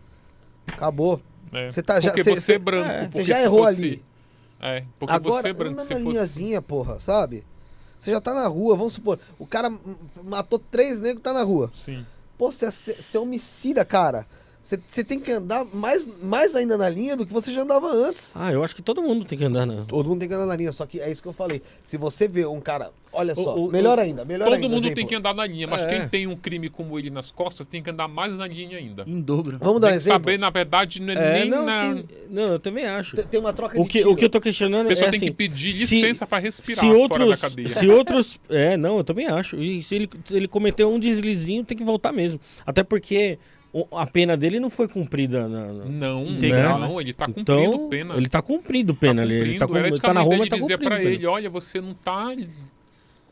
Acabou. 0.68 1.22
É. 1.54 1.70
Você 1.70 1.82
tá 1.82 2.00
já- 2.00 2.10
porque 2.10 2.24
cê- 2.24 2.30
você 2.36 2.42
cê- 2.42 2.54
é 2.54 2.60
branco. 2.60 2.90
é, 2.90 3.02
Você 3.02 3.08
porque 3.10 3.24
já 3.26 3.36
se 3.36 3.42
errou 3.44 3.66
fosse- 3.66 3.78
ali. 3.86 4.04
É, 4.62 4.84
porque 5.00 5.14
Agora, 5.14 5.42
você, 5.42 5.54
Branco, 5.54 5.72
anda 5.74 5.84
se 5.84 5.94
na 5.94 6.00
fosse... 6.00 6.12
linhazinha, 6.12 6.62
porra, 6.62 7.00
sabe? 7.00 7.46
Você 7.98 8.12
já 8.12 8.20
tá 8.22 8.34
na 8.34 8.46
rua, 8.48 8.76
vamos 8.76 8.94
supor. 8.94 9.18
O 9.38 9.46
cara 9.46 9.72
matou 10.24 10.60
três 10.60 11.00
negros 11.02 11.22
tá 11.24 11.32
na 11.34 11.44
rua. 11.44 11.72
Sim. 11.74 12.06
Pô, 12.38 12.52
você 12.52 12.66
é, 12.66 12.72
você 12.72 13.18
é 13.18 13.20
homicida, 13.20 13.84
cara. 13.86 14.26
Você, 14.62 15.04
tem 15.04 15.20
que 15.20 15.32
andar 15.32 15.66
mais, 15.74 16.06
mais 16.22 16.54
ainda 16.54 16.78
na 16.78 16.88
linha 16.90 17.16
do 17.16 17.26
que 17.26 17.34
você 17.34 17.52
já 17.52 17.62
andava 17.62 17.88
antes. 17.92 18.32
Ah, 18.36 18.52
eu 18.52 18.64
acho 18.64 18.76
que 18.76 18.82
todo 18.82 19.02
mundo 19.02 19.26
tem 19.26 19.38
que 19.38 19.46
andar 19.46 19.66
na. 19.66 19.86
Todo 19.86 20.08
mundo 20.10 20.20
tem 20.20 20.28
que 20.30 20.36
andar 20.36 20.46
na 20.46 20.56
linha, 20.56 20.72
só 20.72 20.86
que 20.86 21.00
é 21.00 21.10
isso 21.10 21.22
que 21.24 21.28
eu 21.28 21.34
falei. 21.34 21.62
Se 21.84 21.98
você 21.98 22.28
vê 22.28 22.46
um 22.46 22.60
cara. 22.60 22.92
Olha 23.12 23.34
só, 23.34 23.56
O- 23.56 23.66
o- 23.68 23.72
melhor 23.72 23.98
o- 23.98 24.02
ainda, 24.02 24.24
melhor 24.24 24.46
Todo 24.46 24.54
ainda. 24.56 24.68
mundo 24.68 24.80
exemplo. 24.84 24.96
tem 24.98 25.08
que 25.08 25.16
andar 25.16 25.34
na 25.34 25.44
linha, 25.48 25.66
mas 25.66 25.82
É. 25.82 25.88
quem 25.88 26.08
tem 26.10 26.28
um 26.28 26.36
crime 26.36 26.70
como 26.70 27.00
ele 27.00 27.10
nas 27.10 27.32
costas 27.32 27.66
tem 27.66 27.82
que 27.82 27.90
andar 27.90 28.08
mais 28.08 28.32
na 28.34 28.46
linha 28.46 28.78
ainda. 28.78 29.04
Em 29.08 29.20
dobro. 29.20 29.58
Vamos 29.60 29.82
dar 29.82 29.88
um 29.88 29.90
tem 29.90 29.98
que 29.98 30.04
exemplo. 30.04 30.14
saber, 30.22 30.38
na 30.38 30.50
verdade, 30.52 31.02
não 31.02 31.14
é, 31.14 31.16
É, 31.18 31.40
nem 31.42 31.50
não, 31.50 31.66
na... 31.66 31.96
sim. 31.96 32.04
não, 32.30 32.44
eu 32.44 32.60
também 32.60 32.86
acho. 32.86 33.16
Tem- 33.16 33.26
Tem 33.26 33.40
uma 33.40 33.52
troca 33.54 33.80
O 33.80 33.84
de 33.86 33.90
que, 33.90 33.98
tiro. 34.00 34.12
o 34.12 34.16
que 34.16 34.26
eu 34.26 34.30
tô 34.30 34.40
questionando 34.40 34.86
A 34.86 34.90
pessoa 34.90 35.08
é 35.08 35.12
tem 35.12 35.18
assim, 35.18 35.26
que 35.28 35.32
pedir 35.34 35.72
licença 35.72 36.28
pra 36.28 36.38
respirar 36.38 36.82
se 36.82 36.86
fora 36.88 37.00
outros, 37.00 37.30
da 37.30 37.38
cadeia. 37.38 37.70
se 37.70 37.88
outros, 37.88 38.40
é, 38.48 38.78
não, 38.78 38.98
eu 38.98 39.04
também 39.04 39.26
acho. 39.26 39.56
E 39.56 39.82
se 39.82 39.96
ele, 39.96 40.10
ele 40.30 40.48
cometeu 40.48 40.92
um 40.94 41.00
deslizinho, 41.00 41.64
tem 41.66 41.76
que 41.76 41.84
voltar 41.84 42.12
mesmo. 42.12 42.40
Até 42.64 42.84
porque 42.84 43.40
a 43.92 44.06
pena 44.08 44.36
dele 44.36 44.60
não 44.60 44.70
foi 44.70 44.88
cumprida 44.88 45.48
na, 45.48 45.72
na- 45.74 45.86
Não, 45.86 46.26
Integral, 46.26 46.80
não, 46.80 46.96
né? 46.96 47.02
ele 47.02 47.14
tá 47.14 47.26
cumprindo 47.28 47.42
então, 47.64 47.90
pena. 47.90 48.16
ele 48.16 48.28
tá 48.30 48.42
cumprindo 48.42 48.96
pena 48.96 49.16
Tá 49.16 49.22
ali. 49.22 49.36
Ele 49.36 49.58
tá, 49.60 49.68
cumprindo. 49.68 49.88
ele 49.88 50.00
tá 50.00 50.10
a 50.10 50.14
na 50.14 50.22
Roma, 50.22 50.30
dele 50.32 50.42
ele 50.44 50.50
tá 50.50 50.56
dizia 50.58 50.78
cumprindo. 50.78 50.90
pra 50.90 50.98
pena. 50.98 51.10
ele, 51.16 51.26
olha, 51.28 51.50
você 51.50 51.80
não 51.82 51.94
tá... 51.94 52.34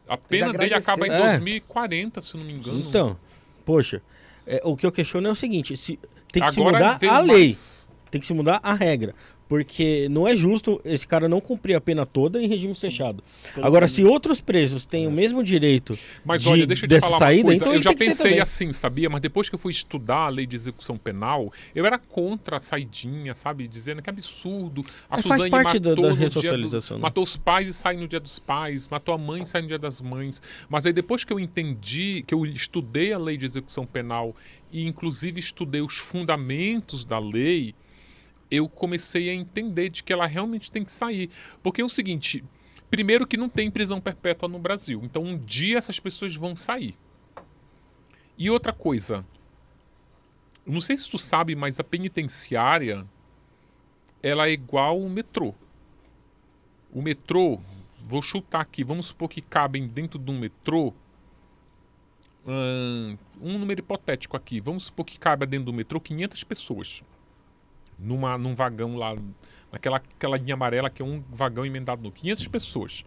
A 0.08 0.16
pena 0.18 0.54
dele 0.54 0.74
acaba 0.74 1.06
em. 1.08 1.12
É. 1.12 1.20
2040, 1.30 2.22
se 2.22 2.38
não 2.38 2.44
me 2.46 2.54
engano. 2.54 2.80
Então, 2.80 3.18
poxa, 3.66 4.02
é, 4.46 4.62
o 4.64 4.78
que 4.78 4.86
eu 4.86 4.92
questiono 4.92 5.28
é 5.28 5.32
o 5.32 5.36
seguinte, 5.36 5.76
se, 5.76 6.00
tem 6.32 6.42
que 6.44 6.48
Agora 6.50 6.78
se 6.78 6.96
mudar 7.06 7.14
a 7.16 7.20
lei, 7.20 7.48
mais- 7.48 7.92
tem 8.10 8.22
que 8.22 8.28
se 8.28 8.34
mudar 8.34 8.60
a 8.64 8.74
regra. 8.74 9.14
Porque 9.48 10.08
não 10.10 10.28
é 10.28 10.36
justo 10.36 10.82
esse 10.84 11.08
cara 11.08 11.30
não 11.30 11.40
cumprir 11.40 11.76
a 11.76 11.82
pena 11.82 12.06
toda 12.06 12.42
em 12.42 12.48
regime 12.48 12.76
fechado. 12.76 13.24
Agora, 13.62 13.88
se 13.88 14.04
outros 14.04 14.42
presos 14.42 14.84
têm 14.84 15.08
o 15.08 15.12
mesmo 15.12 15.42
direito 15.44 15.98
Mas 16.26 16.42
de- 16.42 16.50
olha, 16.50 16.68
deixa 16.68 16.84
eu 16.86 16.90
te 16.90 16.92
dessa 16.92 17.06
falar 17.08 17.18
saída, 17.20 17.44
uma 17.44 17.46
coisa. 17.52 17.64
então 17.64 17.72
eu 17.74 17.78
ele 17.78 17.84
já 17.84 17.90
tem 17.92 17.98
que 18.10 18.16
ter 18.18 18.24
pensei 18.24 18.40
assim, 18.42 18.74
sabia? 18.74 19.10
Mas 19.10 19.22
depois 19.22 19.48
que 19.48 19.56
eu 19.56 19.60
fui 19.60 19.72
estudar 19.72 20.26
a 20.26 20.30
lei 20.30 20.46
de 20.46 20.56
execução 20.56 20.98
penal, 20.98 21.52
eu 21.74 21.86
era 21.86 21.98
contra 21.98 22.58
a 22.58 22.60
saidinha, 22.60 23.34
sabe? 23.34 23.68
Dizendo 23.68 24.02
que 24.02 24.10
absurdo. 24.10 24.82
A 25.10 25.16
Mas 25.16 25.26
faz 25.26 25.36
Suzane 25.44 25.50
parte 25.52 25.80
da- 25.80 25.90
matou 25.92 26.06
da 26.10 26.14
ressocialização, 26.14 26.98
do, 26.98 27.00
né? 27.00 27.04
Matou 27.04 27.24
os 27.24 27.38
pais 27.38 27.68
e 27.70 27.74
sai 27.74 27.96
no 27.96 28.08
dia 28.08 28.20
dos 28.20 28.40
pais. 28.40 28.88
Matou 28.90 29.16
a 29.16 29.18
mãe 29.18 29.44
e 29.44 29.46
sai 29.46 29.62
no 29.62 29.68
dia 29.70 29.80
das 29.80 30.02
mães. 30.02 30.42
Mas 30.70 30.86
aí 30.86 30.92
depois 30.92 31.24
que 31.24 31.32
eu 31.32 31.40
entendi, 31.40 32.24
que 32.28 32.34
eu 32.34 32.46
estudei 32.46 33.14
a 33.14 33.18
lei 33.18 33.38
de 33.38 33.46
execução 33.46 33.86
penal 33.86 34.36
e 34.74 34.86
inclusive 34.86 35.40
estudei 35.40 35.80
os 35.82 35.98
fundamentos 35.98 37.06
da 37.06 37.18
lei, 37.18 37.74
eu 38.50 38.68
comecei 38.70 39.30
a 39.30 39.34
entender 39.34 39.90
de 39.90 40.04
que 40.04 40.14
ela 40.14 40.26
realmente 40.26 40.72
tem 40.72 40.84
que 40.84 40.92
sair. 40.92 41.30
Porque 41.62 41.82
é 41.82 41.86
o 41.86 41.90
seguinte, 41.90 42.44
primeiro 42.90 43.28
que 43.28 43.38
não 43.38 43.50
tem 43.50 43.70
prisão 43.70 44.00
perpétua 44.00 44.48
no 44.48 44.60
Brasil. 44.60 45.02
Então 45.04 45.24
um 45.24 45.38
dia 45.38 45.78
essas 45.78 46.00
pessoas 46.00 46.36
vão 46.36 46.56
sair. 46.56 46.96
E 48.38 48.50
outra 48.50 48.72
coisa, 48.72 49.26
não 50.66 50.80
sei 50.80 50.98
se 50.98 51.10
tu 51.10 51.18
sabe, 51.18 51.56
mas 51.56 51.80
a 51.80 51.84
penitenciária 51.84 53.06
ela 54.22 54.48
é 54.48 54.52
igual 54.52 55.00
o 55.00 55.10
metrô. 55.10 55.54
O 56.92 57.02
metrô, 57.02 57.60
vou 58.00 58.22
chutar 58.22 58.62
aqui, 58.62 58.84
vamos 58.84 59.08
supor 59.08 59.30
que 59.30 59.42
cabem 59.42 59.88
dentro 59.88 60.18
de 60.20 60.32
um 60.32 60.40
metrô 60.40 60.94
um 63.42 63.60
número 63.60 63.82
hipotético 63.82 64.38
aqui, 64.38 64.62
vamos 64.62 64.86
supor 64.86 65.06
que 65.06 65.20
cabe 65.20 65.46
dentro 65.46 65.66
do 65.66 65.74
metrô 65.74 66.00
500 66.00 66.46
pessoas 66.46 67.04
numa, 68.00 68.38
num 68.38 68.54
vagão 68.56 68.96
lá, 68.96 69.16
naquela 69.72 69.98
aquela 69.98 70.38
linha 70.38 70.54
amarela 70.54 70.90
que 70.90 71.02
é 71.02 71.06
um 71.06 71.24
vagão 71.32 71.66
emendado 71.66 72.02
no 72.02 72.12
500 72.12 72.48
pessoas. 72.48 73.06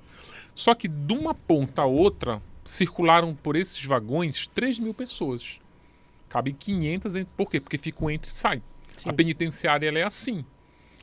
Só 0.54 0.74
que 0.74 0.88
de 0.88 1.12
uma 1.12 1.34
ponta 1.34 1.82
a 1.82 1.86
outra 1.86 2.42
circularam 2.64 3.34
por 3.34 3.56
esses 3.56 3.82
vagões 3.84 4.46
3 4.48 4.78
mil 4.78 4.92
pessoas. 4.94 5.58
Cabem 6.28 6.54
500, 6.54 7.16
en- 7.16 7.24
por 7.36 7.50
quê? 7.50 7.60
Porque 7.60 7.78
ficam 7.78 8.10
entre 8.10 8.30
e 8.30 8.34
sai. 8.34 8.62
A 8.98 9.00
Sim. 9.10 9.12
penitenciária 9.14 9.88
ela 9.88 9.98
é 9.98 10.02
assim. 10.04 10.44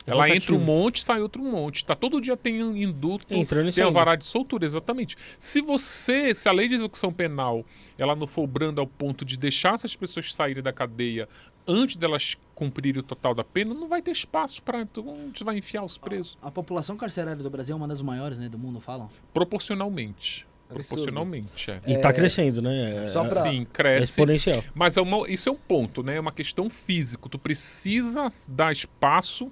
É 0.06 0.10
Ela 0.12 0.22
rotativo. 0.22 0.54
entra 0.54 0.54
um 0.54 0.64
monte, 0.64 1.02
sai 1.04 1.20
outro 1.20 1.42
monte. 1.42 1.84
Tá 1.84 1.94
todo 1.94 2.18
dia 2.20 2.34
tem 2.36 2.62
um 2.64 2.74
induto, 2.74 3.26
Entrando 3.28 3.68
e 3.68 3.72
tem 3.72 3.84
alvará 3.84 4.16
de 4.16 4.24
soltura, 4.24 4.64
exatamente. 4.64 5.16
Se 5.38 5.60
você, 5.60 6.34
se 6.34 6.48
a 6.48 6.52
lei 6.52 6.66
de 6.68 6.74
execução 6.76 7.12
penal, 7.12 7.66
ela 7.98 8.14
não 8.16 8.26
for 8.26 8.46
branda 8.46 8.80
ao 8.80 8.86
ponto 8.86 9.22
de 9.24 9.36
deixar 9.36 9.74
essas 9.74 9.94
pessoas 9.94 10.32
saírem 10.34 10.62
da 10.62 10.72
cadeia 10.72 11.28
antes 11.68 11.96
delas 11.96 12.36
cumprirem 12.54 13.00
o 13.00 13.02
total 13.04 13.34
da 13.34 13.44
pena, 13.44 13.72
não 13.74 13.86
vai 13.88 14.02
ter 14.02 14.10
espaço 14.10 14.60
para 14.62 14.86
onde 14.96 15.44
vai 15.44 15.58
enfiar 15.58 15.84
os 15.84 15.96
presos. 15.98 16.36
A 16.42 16.50
população 16.50 16.96
carcerária 16.96 17.40
do 17.42 17.50
Brasil 17.50 17.74
é 17.74 17.76
uma 17.76 17.86
das 17.86 18.00
maiores, 18.02 18.38
né, 18.38 18.48
do 18.48 18.58
mundo, 18.58 18.80
falam. 18.80 19.08
Proporcionalmente. 19.32 20.46
Absurdo. 20.70 20.86
Proporcionalmente, 20.88 21.70
é. 21.70 21.80
E 21.86 21.96
tá 21.98 22.12
crescendo, 22.12 22.60
né? 22.60 23.04
É, 23.04 23.08
Só 23.08 23.24
pra- 23.26 23.42
Sim, 23.42 23.62
é 23.62 23.64
cresce. 23.64 24.04
exponencial. 24.10 24.62
Mas 24.74 24.96
é 24.96 25.00
uma- 25.00 25.28
isso 25.30 25.48
é 25.48 25.52
um 25.52 25.56
ponto, 25.56 26.02
né? 26.02 26.16
É 26.16 26.20
uma 26.20 26.32
questão 26.32 26.68
física. 26.68 27.26
Tu 27.28 27.38
precisa 27.38 28.28
dar 28.46 28.70
espaço, 28.70 29.50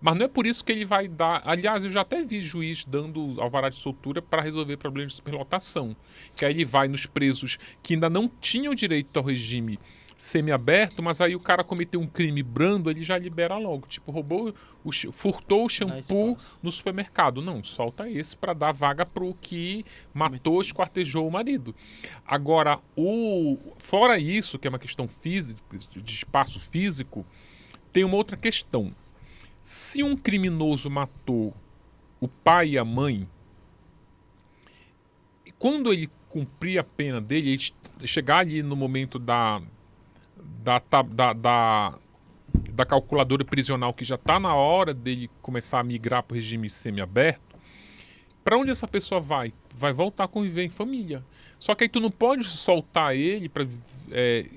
mas 0.00 0.16
não 0.16 0.24
é 0.24 0.28
por 0.28 0.46
isso 0.46 0.64
que 0.64 0.72
ele 0.72 0.84
vai 0.84 1.06
dar. 1.06 1.42
Aliás, 1.44 1.84
eu 1.84 1.92
já 1.92 2.00
até 2.00 2.22
vi 2.22 2.40
juiz 2.40 2.84
dando 2.84 3.40
alvará 3.40 3.68
de 3.68 3.76
soltura 3.76 4.20
para 4.20 4.42
resolver 4.42 4.76
problemas 4.78 5.12
de 5.12 5.16
superlotação. 5.18 5.94
Que 6.34 6.44
aí 6.44 6.52
ele 6.52 6.64
vai 6.64 6.88
nos 6.88 7.06
presos 7.06 7.56
que 7.80 7.94
ainda 7.94 8.10
não 8.10 8.28
tinham 8.40 8.74
direito 8.74 9.16
ao 9.16 9.24
regime 9.24 9.78
semiaberto, 10.18 11.00
mas 11.00 11.20
aí 11.20 11.36
o 11.36 11.40
cara 11.40 11.62
cometeu 11.62 12.00
um 12.00 12.06
crime 12.06 12.42
brando, 12.42 12.90
ele 12.90 13.02
já 13.02 13.16
libera 13.16 13.56
logo. 13.56 13.86
Tipo, 13.86 14.10
roubou, 14.10 14.52
o, 14.84 14.90
furtou 15.12 15.64
o 15.64 15.68
shampoo 15.68 16.36
no 16.60 16.72
supermercado. 16.72 17.40
Não, 17.40 17.62
solta 17.62 18.10
esse 18.10 18.36
para 18.36 18.52
dar 18.52 18.72
vaga 18.72 19.06
pro 19.06 19.32
que 19.40 19.84
matou, 20.12 20.60
esquartejou 20.60 21.26
o 21.26 21.30
marido. 21.30 21.72
Agora, 22.26 22.80
o 22.96 23.56
fora 23.78 24.18
isso, 24.18 24.58
que 24.58 24.66
é 24.66 24.70
uma 24.70 24.78
questão 24.78 25.06
física, 25.06 25.78
de 25.78 26.12
espaço 26.12 26.58
físico, 26.58 27.24
tem 27.92 28.02
uma 28.02 28.16
outra 28.16 28.36
questão. 28.36 28.92
Se 29.62 30.02
um 30.02 30.16
criminoso 30.16 30.90
matou 30.90 31.54
o 32.20 32.26
pai 32.26 32.70
e 32.70 32.78
a 32.78 32.84
mãe, 32.84 33.28
quando 35.60 35.92
ele 35.92 36.10
cumprir 36.28 36.78
a 36.78 36.84
pena 36.84 37.20
dele, 37.20 37.50
ele 37.50 37.58
che- 37.58 37.72
chegar 38.04 38.38
ali 38.38 38.62
no 38.64 38.74
momento 38.74 39.18
da 39.18 39.62
da, 40.62 40.80
da, 41.02 41.32
da, 41.32 41.98
da 42.72 42.84
calculadora 42.86 43.44
prisional 43.44 43.92
que 43.92 44.04
já 44.04 44.14
está 44.14 44.38
na 44.38 44.54
hora 44.54 44.92
dele 44.94 45.30
começar 45.42 45.80
a 45.80 45.84
migrar 45.84 46.22
para 46.22 46.34
o 46.34 46.36
regime 46.36 46.68
semiaberto, 46.68 47.56
para 48.44 48.56
onde 48.56 48.70
essa 48.70 48.88
pessoa 48.88 49.20
vai? 49.20 49.52
Vai 49.74 49.92
voltar 49.92 50.24
a 50.24 50.28
conviver 50.28 50.64
em 50.64 50.70
família. 50.70 51.22
Só 51.58 51.74
que 51.74 51.84
aí 51.84 51.88
tu 51.88 52.00
não 52.00 52.10
pode 52.10 52.44
soltar 52.44 53.14
ele 53.14 53.48
para 53.48 53.66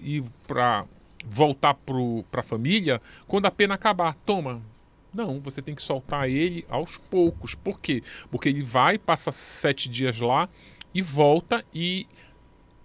ir 0.02 0.24
para 0.48 0.86
voltar 1.26 1.74
para 1.74 2.40
a 2.40 2.44
família 2.44 3.02
quando 3.28 3.46
a 3.46 3.52
pena 3.52 3.74
acabar. 3.76 4.16
Toma. 4.26 4.62
Não, 5.14 5.42
você 5.42 5.62
tem 5.62 5.76
que 5.76 5.82
soltar 5.82 6.30
ele 6.30 6.66
aos 6.70 6.98
poucos. 6.98 7.54
Por 7.54 7.80
quê? 7.82 8.02
Porque 8.30 8.48
ele 8.48 8.62
vai, 8.62 8.98
passa 8.98 9.32
sete 9.32 9.90
dias 9.90 10.20
lá 10.20 10.48
e 10.94 11.02
volta 11.02 11.66
e- 11.74 12.08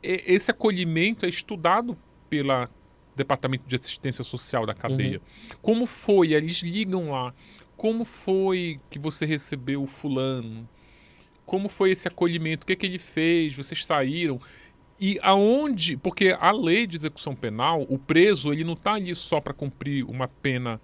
esse 0.02 0.50
acolhimento 0.50 1.24
é 1.24 1.28
estudado 1.28 1.96
pela 2.28 2.68
Departamento 3.16 3.64
de 3.66 3.74
Assistência 3.74 4.22
Social 4.22 4.66
da 4.66 4.74
cadeia. 4.74 5.20
Como 5.62 5.86
foi? 5.86 6.32
Eles 6.32 6.56
ligam 6.56 7.10
lá. 7.10 7.34
Como 7.76 8.05
foi 8.05 8.80
que 8.90 8.98
você 8.98 9.26
recebeu 9.26 9.82
o 9.82 9.86
fulano? 9.86 10.68
Como 11.44 11.68
foi 11.68 11.90
esse 11.90 12.09
acolhimento? 12.09 12.64
O 12.64 12.66
que, 12.66 12.72
é 12.72 12.76
que 12.76 12.86
ele 12.86 12.98
fez? 12.98 13.55
Vocês 13.55 13.84
saíram? 13.84 14.40
E 14.98 15.18
aonde? 15.22 15.97
Porque 15.97 16.36
a 16.38 16.51
lei 16.51 16.86
de 16.86 16.97
execução 16.97 17.34
penal, 17.34 17.86
o 17.88 17.98
preso, 17.98 18.52
ele 18.52 18.64
não 18.64 18.72
está 18.72 18.94
ali 18.94 19.14
só 19.14 19.40
para 19.40 19.52
cumprir 19.52 20.05
uma 20.05 20.26
pena 20.26 20.80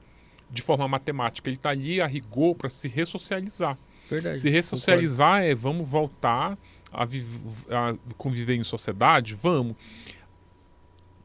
de 0.50 0.60
forma 0.60 0.86
matemática. 0.86 1.48
Ele 1.48 1.56
está 1.56 1.70
ali 1.70 2.00
a 2.00 2.06
rigor 2.06 2.54
para 2.54 2.68
se 2.68 2.88
ressocializar. 2.88 3.78
Verdade. 4.10 4.40
Se 4.40 4.50
ressocializar 4.50 5.42
é 5.42 5.54
vamos 5.54 5.88
voltar 5.88 6.58
a, 6.92 7.04
a 7.04 7.94
conviver 8.16 8.54
em 8.54 8.62
sociedade? 8.62 9.34
Vamos. 9.34 9.76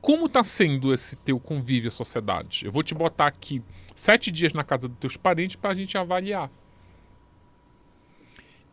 Como 0.01 0.27
está 0.27 0.43
sendo 0.43 0.93
esse 0.93 1.15
teu 1.15 1.39
convívio 1.39 1.89
à 1.89 1.91
sociedade? 1.91 2.65
Eu 2.65 2.71
vou 2.71 2.83
te 2.83 2.93
botar 2.93 3.27
aqui 3.27 3.61
sete 3.95 4.31
dias 4.31 4.53
na 4.53 4.63
casa 4.63 4.87
dos 4.87 4.97
teus 4.99 5.17
parentes 5.17 5.55
para 5.55 5.71
a 5.71 5.75
gente 5.75 5.97
avaliar. 5.97 6.49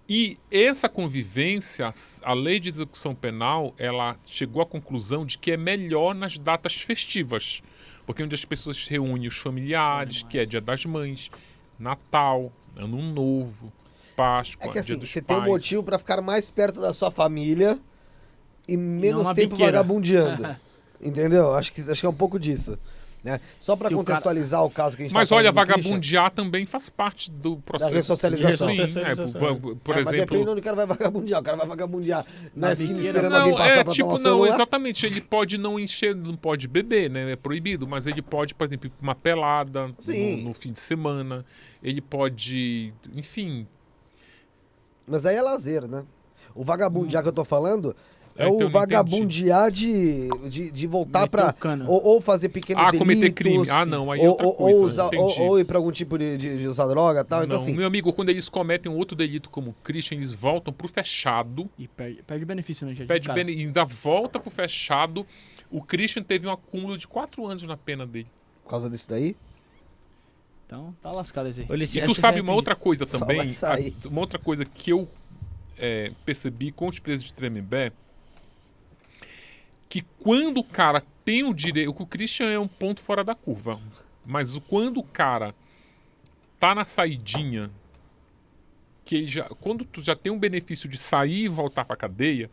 E 0.08 0.36
essa 0.50 0.86
convivência, 0.86 1.88
a 2.22 2.32
lei 2.34 2.60
de 2.60 2.68
execução 2.68 3.14
penal, 3.14 3.74
ela 3.78 4.18
chegou 4.26 4.60
à 4.60 4.66
conclusão 4.66 5.24
de 5.24 5.38
que 5.38 5.50
é 5.50 5.56
melhor 5.56 6.14
nas 6.14 6.36
datas 6.36 6.74
festivas, 6.74 7.62
porque 8.04 8.20
é 8.20 8.24
onde 8.26 8.34
as 8.34 8.44
pessoas 8.44 8.76
se 8.76 8.90
reúnem 8.90 9.26
os 9.28 9.38
familiares, 9.38 10.22
que 10.24 10.38
é 10.38 10.44
Dia 10.44 10.60
das 10.60 10.84
Mães, 10.84 11.30
Natal, 11.78 12.52
Ano 12.76 13.00
Novo, 13.00 13.72
Páscoa, 14.14 14.66
É 14.66 14.66
que 14.68 14.72
Dia 14.74 14.80
assim, 14.82 14.98
dos 14.98 15.10
você 15.10 15.22
tem 15.22 15.36
um 15.38 15.40
Pais. 15.40 15.52
motivo 15.52 15.82
pra 15.82 15.98
ficar 15.98 16.20
mais 16.20 16.50
perto 16.50 16.82
da 16.82 16.92
sua 16.92 17.10
família 17.10 17.78
e 18.68 18.76
menos 18.76 19.32
tempo 19.32 19.52
biqueira. 19.56 19.78
vagabundeando. 19.78 20.56
Entendeu? 21.00 21.54
Acho 21.54 21.72
que, 21.72 21.80
acho 21.80 22.00
que 22.00 22.06
é 22.06 22.10
um 22.10 22.14
pouco 22.14 22.38
disso. 22.38 22.78
Né? 23.22 23.40
Só 23.58 23.74
pra 23.74 23.88
Se 23.88 23.94
o 23.94 23.96
cara- 24.04 24.18
contextualizar 24.18 24.62
o 24.62 24.68
caso 24.70 24.96
que 24.96 25.02
a 25.02 25.06
gente 25.06 25.14
Mas 25.14 25.30
tá 25.30 25.34
olha, 25.36 25.50
vagabundear 25.50 26.30
também 26.30 26.66
faz 26.66 26.90
parte 26.90 27.30
do 27.30 27.56
processo. 27.56 27.90
ressocialização. 27.94 28.68
Sim, 28.68 28.78
é, 28.80 28.84
Ressocialização. 28.84 29.32
por, 29.40 29.56
por- 29.60 29.76
por 29.76 29.92
É, 29.92 29.96
mas 29.96 30.04
depende 30.10 30.26
de 30.28 30.34
exemplo. 30.34 30.52
onde 30.52 30.60
o 30.60 30.62
cara 30.62 30.76
vai 30.76 30.86
vagabundear. 30.86 31.40
O 31.40 31.42
cara 31.42 31.56
vai 31.56 31.66
vagabundear 31.66 32.26
na, 32.54 32.66
Na 32.66 32.72
esquina 32.74 32.92
biqueira. 32.92 33.16
esperando 33.18 33.34
alguém 33.36 33.50
Não, 33.52 33.56
passar 33.58 33.72
é 33.78 33.84
tipo, 33.84 33.94
tomar 33.96 34.10
não, 34.12 34.18
celular. 34.18 34.48
exatamente. 34.50 35.06
Ele 35.06 35.20
pode 35.22 35.56
não 35.56 35.80
encher, 35.80 36.14
não 36.14 36.36
pode 36.36 36.68
beber, 36.68 37.08
né? 37.08 37.32
É 37.32 37.36
proibido, 37.36 37.88
mas 37.88 38.06
ele 38.06 38.20
pode, 38.20 38.54
por 38.54 38.66
exemplo, 38.66 38.88
ir 38.88 38.90
pra 38.90 39.02
uma 39.02 39.14
pelada 39.14 39.90
Sim. 39.98 40.42
no, 40.42 40.48
no 40.48 40.54
fim 40.54 40.70
de 40.72 40.80
semana. 40.80 41.46
Ele 41.82 42.02
pode, 42.02 42.92
enfim. 43.14 43.66
Mas 45.06 45.24
aí 45.24 45.36
é 45.36 45.40
lazer, 45.42 45.86
né? 45.88 46.04
O 46.54 46.62
vagabundear 46.62 47.22
que 47.22 47.28
eu 47.28 47.32
tô 47.32 47.44
falando 47.44 47.96
é, 48.36 48.44
É 48.44 48.48
o 48.48 48.68
vagabundear 48.68 49.70
de, 49.70 50.28
de, 50.48 50.70
de 50.70 50.86
voltar 50.86 51.28
cano. 51.52 51.84
Ou, 51.88 52.02
ou 52.04 52.20
fazer 52.20 52.48
pequenos 52.48 52.82
Ah, 52.84 52.90
delitos. 52.90 52.98
cometer 53.14 53.32
crime. 53.32 53.68
Ah, 53.70 53.86
não, 53.86 54.10
aí 54.10 54.20
é 54.20 54.28
ou, 54.28 54.36
coisa, 54.36 54.78
ou 54.78 54.84
usar- 54.84 55.10
ou, 55.14 55.58
ir 55.60 55.64
pra 55.64 55.78
algum 55.78 55.92
tipo 55.92 56.18
de, 56.18 56.36
de- 56.36 56.58
de 56.58 56.66
usar 56.66 56.86
droga 56.86 57.20
e 57.20 57.24
tal. 57.24 57.40
não, 57.40 57.46
Então, 57.46 57.56
assim. 57.58 57.74
meu 57.74 57.86
amigo, 57.86 58.12
quando 58.12 58.30
eles 58.30 58.48
cometem 58.48 58.90
um 58.90 58.96
outro 58.96 59.16
delito 59.16 59.48
como 59.50 59.70
o 59.70 59.74
Christian, 59.84 60.16
eles 60.16 60.32
voltam 60.34 60.72
pro 60.72 60.88
fechado, 60.88 61.68
E 61.78 61.86
perde, 61.86 62.22
perde 62.22 62.44
benefício, 62.44 62.86
né, 62.86 62.94
gente? 62.94 63.06
pede 63.06 63.28
Cara, 63.28 63.42
bene- 63.44 63.60
ainda 63.62 63.84
volta 63.84 64.40
pro 64.40 64.50
fechado. 64.50 65.24
O 65.70 65.80
Christian 65.82 66.22
teve 66.22 66.46
um 66.46 66.50
acúmulo 66.50 66.98
de 66.98 67.06
quatro 67.06 67.46
anos 67.46 67.62
na 67.62 67.76
pena 67.76 68.06
dele. 68.06 68.26
Por 68.64 68.70
causa 68.70 68.90
disso 68.90 69.08
daí. 69.08 69.36
Então, 70.66 70.94
tá 71.02 71.12
lascado 71.12 71.48
esse 71.48 71.60
aí. 71.60 71.68
E 71.94 72.02
tu 72.02 72.14
sabe 72.14 72.40
uma 72.40 72.52
outra 72.52 72.74
coisa 72.74 73.06
Só 73.06 73.18
também, 73.18 73.48
uma 74.06 74.20
outra 74.20 74.38
coisa 74.38 74.64
que 74.64 74.90
eu 74.90 75.08
é, 75.78 76.12
percebi 76.24 76.72
com 76.72 76.88
os 76.88 76.98
presos 76.98 77.26
de 77.26 77.34
Tremembé, 77.34 77.92
que 79.94 80.02
quando 80.18 80.58
o 80.58 80.64
cara 80.64 81.00
tem 81.24 81.44
o 81.44 81.54
direito, 81.54 81.90
o 81.90 82.04
Christian 82.04 82.50
é 82.50 82.58
um 82.58 82.66
ponto 82.66 83.00
fora 83.00 83.22
da 83.22 83.32
curva, 83.32 83.80
mas 84.26 84.58
quando 84.66 84.98
o 84.98 85.04
cara 85.04 85.54
tá 86.58 86.74
na 86.74 86.84
saidinha, 86.84 87.70
que 89.04 89.14
ele 89.14 89.26
já, 89.28 89.44
quando 89.44 89.84
tu 89.84 90.02
já 90.02 90.16
tem 90.16 90.32
um 90.32 90.38
benefício 90.38 90.88
de 90.88 90.98
sair 90.98 91.44
e 91.44 91.48
voltar 91.48 91.84
pra 91.84 91.94
cadeia, 91.94 92.50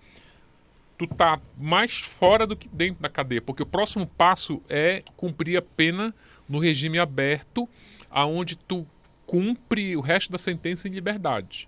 tu 1.00 1.08
tá 1.08 1.42
mais 1.58 2.00
fora 2.00 2.46
do 2.46 2.56
que 2.56 2.70
dentro 2.70 3.02
da 3.02 3.10
cadeia, 3.10 3.42
porque 3.42 3.64
o 3.64 3.66
próximo 3.66 4.06
passo 4.06 4.62
é 4.70 5.04
cumprir 5.18 5.58
a 5.58 5.64
pena 5.64 6.14
no 6.48 6.60
regime 6.60 7.00
aberto, 7.00 7.68
aonde 8.08 8.56
tu 8.56 8.86
cumpre 9.26 9.98
o 9.98 10.02
resto 10.02 10.32
da 10.32 10.38
sentença 10.38 10.88
em 10.88 10.92
liberdade. 10.92 11.68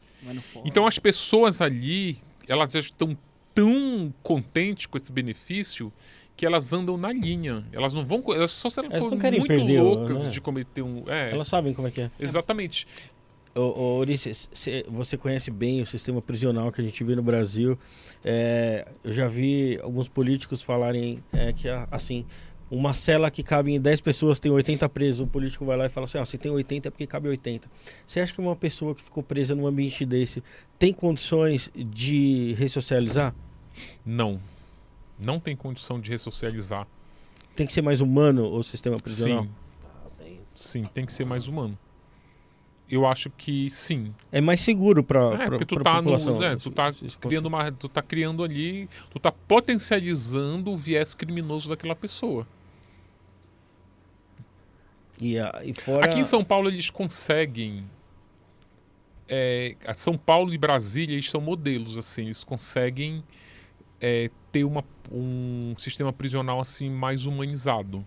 Então 0.63 0.85
as 0.85 0.99
pessoas 0.99 1.61
ali, 1.61 2.21
elas 2.47 2.73
já 2.73 2.79
estão 2.79 3.17
tão 3.53 4.13
contentes 4.23 4.85
com 4.85 4.97
esse 4.97 5.11
benefício 5.11 5.91
que 6.35 6.45
elas 6.45 6.73
andam 6.73 6.97
na 6.97 7.11
linha. 7.13 7.63
Elas 7.71 7.93
não 7.93 8.03
vão, 8.05 8.23
elas 8.33 8.51
só 8.51 8.69
se 8.69 8.79
elas 8.79 8.91
Elas 8.91 9.03
não 9.03 9.09
forem 9.09 9.21
querem 9.21 9.39
muito 9.39 9.49
perder, 9.55 9.81
loucas 9.81 10.23
né? 10.25 10.29
de 10.31 10.41
cometer 10.41 10.81
um, 10.81 11.03
é, 11.07 11.31
Elas 11.31 11.47
sabem 11.47 11.73
como 11.73 11.87
é 11.87 11.91
que 11.91 12.01
é. 12.01 12.11
exatamente. 12.19 12.87
Ô, 13.55 13.59
ô, 13.61 13.99
Ulisses, 13.99 14.49
cê- 14.51 14.83
você 14.89 15.15
conhece 15.15 15.51
bem 15.51 15.79
o 15.81 15.85
sistema 15.85 16.19
prisional 16.23 16.71
que 16.71 16.81
a 16.81 16.83
gente 16.83 17.03
vê 17.03 17.15
no 17.15 17.21
Brasil. 17.21 17.77
É, 18.25 18.87
eu 19.03 19.13
já 19.13 19.27
vi 19.27 19.79
alguns 19.83 20.07
políticos 20.07 20.63
falarem 20.63 21.23
é, 21.31 21.53
que, 21.53 21.69
a- 21.69 21.87
assim, 21.91 22.25
uma 22.73 22.93
cela 22.93 23.29
que 23.29 23.43
cabe 23.43 23.71
em 23.71 23.79
10 23.79 24.01
pessoas 24.01 24.39
tem 24.39 24.51
80 24.51 24.89
presos. 24.89 25.21
O 25.21 25.27
político 25.27 25.63
vai 25.63 25.77
lá 25.77 25.85
e 25.85 25.89
fala 25.89 26.05
assim: 26.05 26.17
ah, 26.17 26.25
se 26.25 26.37
tem 26.37 26.51
80 26.51 26.87
é 26.87 26.91
porque 26.91 27.05
cabe 27.05 27.29
80. 27.29 27.69
Você 28.05 28.19
acha 28.19 28.33
que 28.33 28.41
uma 28.41 28.55
pessoa 28.55 28.95
que 28.95 29.01
ficou 29.03 29.21
presa 29.21 29.53
num 29.53 29.67
ambiente 29.67 30.03
desse 30.05 30.43
tem 30.79 30.91
condições 30.91 31.69
de 31.75 32.53
ressocializar? 32.57 33.33
Não. 34.03 34.39
Não 35.19 35.39
tem 35.39 35.55
condição 35.55 35.99
de 35.99 36.09
ressocializar. 36.09 36.87
Tem 37.55 37.67
que 37.67 37.73
ser 37.73 37.83
mais 37.83 38.01
humano 38.01 38.51
o 38.51 38.63
sistema 38.63 38.99
prisional? 38.99 39.47
Sim, 40.19 40.39
sim, 40.55 40.83
tem 40.83 41.05
que 41.05 41.13
ser 41.13 41.25
mais 41.25 41.47
humano. 41.47 41.77
Eu 42.89 43.05
acho 43.05 43.29
que 43.29 43.69
sim. 43.69 44.13
É 44.31 44.41
mais 44.41 44.61
seguro 44.61 45.03
para 45.03 45.43
É, 45.43 45.49
porque 45.49 45.65
tu 45.65 45.79
tá, 45.81 46.01
no, 46.01 46.11
população. 46.11 46.39
né, 46.39 46.55
tu 46.55 46.69
tá 46.71 46.91
criando 47.21 47.45
uma, 47.45 47.71
tu 47.71 47.87
tá 47.87 48.01
criando 48.01 48.43
ali, 48.43 48.89
tu 49.11 49.19
tá 49.19 49.31
potencializando 49.31 50.71
o 50.71 50.77
viés 50.77 51.13
criminoso 51.13 51.69
daquela 51.69 51.95
pessoa. 51.95 52.45
E, 55.19 55.37
a- 55.39 55.61
e 55.63 55.73
fora... 55.73 56.05
Aqui 56.05 56.19
em 56.19 56.23
São 56.23 56.43
Paulo 56.43 56.67
eles 56.69 56.89
conseguem. 56.89 57.85
é, 59.27 59.75
São 59.95 60.17
Paulo 60.17 60.53
e 60.53 60.57
Brasília 60.57 61.13
eles 61.15 61.29
são 61.29 61.39
modelos 61.41 61.97
assim, 61.97 62.23
eles 62.23 62.43
conseguem 62.43 63.23
é, 64.01 64.29
ter 64.51 64.63
uma, 64.63 64.83
um 65.11 65.73
sistema 65.77 66.11
prisional 66.11 66.59
assim 66.59 66.89
mais 66.89 67.25
humanizado. 67.25 68.05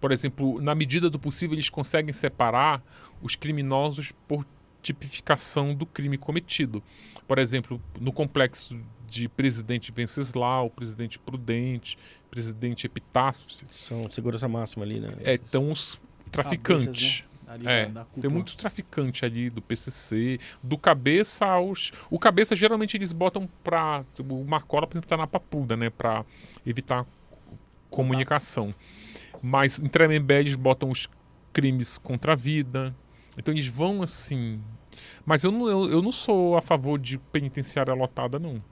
Por 0.00 0.12
exemplo, 0.12 0.60
na 0.60 0.74
medida 0.74 1.08
do 1.08 1.18
possível 1.18 1.54
eles 1.54 1.70
conseguem 1.70 2.12
separar 2.12 2.82
os 3.22 3.34
criminosos 3.34 4.12
por 4.28 4.46
tipificação 4.82 5.74
do 5.74 5.86
crime 5.86 6.18
cometido. 6.18 6.82
Por 7.26 7.38
exemplo, 7.38 7.80
no 7.98 8.12
complexo 8.12 8.78
de 9.08 9.28
presidente 9.28 9.90
Venceslau, 9.90 10.68
presidente 10.68 11.18
Prudente, 11.18 11.96
presidente 12.30 12.86
Epitáfio, 12.86 13.66
São 13.70 14.10
segurança 14.10 14.46
máxima 14.46 14.84
ali, 14.84 15.00
né? 15.00 15.08
é, 15.24 15.34
estão 15.34 15.70
os 15.70 15.98
traficantes. 16.34 16.86
Cabeças, 16.86 17.20
né? 17.20 17.34
Ali 17.46 17.68
É, 17.68 17.86
da-. 17.86 18.04
Tem 18.20 18.30
muitos 18.30 18.54
traficantes 18.54 19.22
ali 19.22 19.50
do 19.50 19.60
PCC, 19.62 20.38
do 20.62 20.76
cabeça 20.76 21.46
aos. 21.46 21.92
O 22.10 22.18
cabeça 22.18 22.56
geralmente 22.56 22.96
eles 22.96 23.12
botam 23.12 23.48
pra. 23.62 24.04
O 24.18 24.44
Marcola, 24.44 24.86
por 24.86 24.94
exemplo, 24.94 25.08
tá 25.08 25.16
na 25.16 25.26
papuda, 25.26 25.76
né? 25.76 25.90
Pra 25.90 26.24
evitar 26.66 27.06
comunicação. 27.90 28.74
Mas 29.42 29.78
em 29.78 29.86
Tremembé 29.86 30.40
eles 30.40 30.56
botam 30.56 30.90
os 30.90 31.08
crimes 31.52 31.98
contra 31.98 32.32
a 32.32 32.36
vida. 32.36 32.94
Então 33.36 33.52
eles 33.52 33.66
vão 33.66 34.02
assim. 34.02 34.60
Mas 35.24 35.44
eu 35.44 35.52
não, 35.52 35.68
eu, 35.68 35.90
eu 35.90 36.02
não 36.02 36.12
sou 36.12 36.56
a 36.56 36.62
favor 36.62 36.98
de 36.98 37.18
penitenciária 37.18 37.92
lotada, 37.94 38.38
não. 38.38 38.62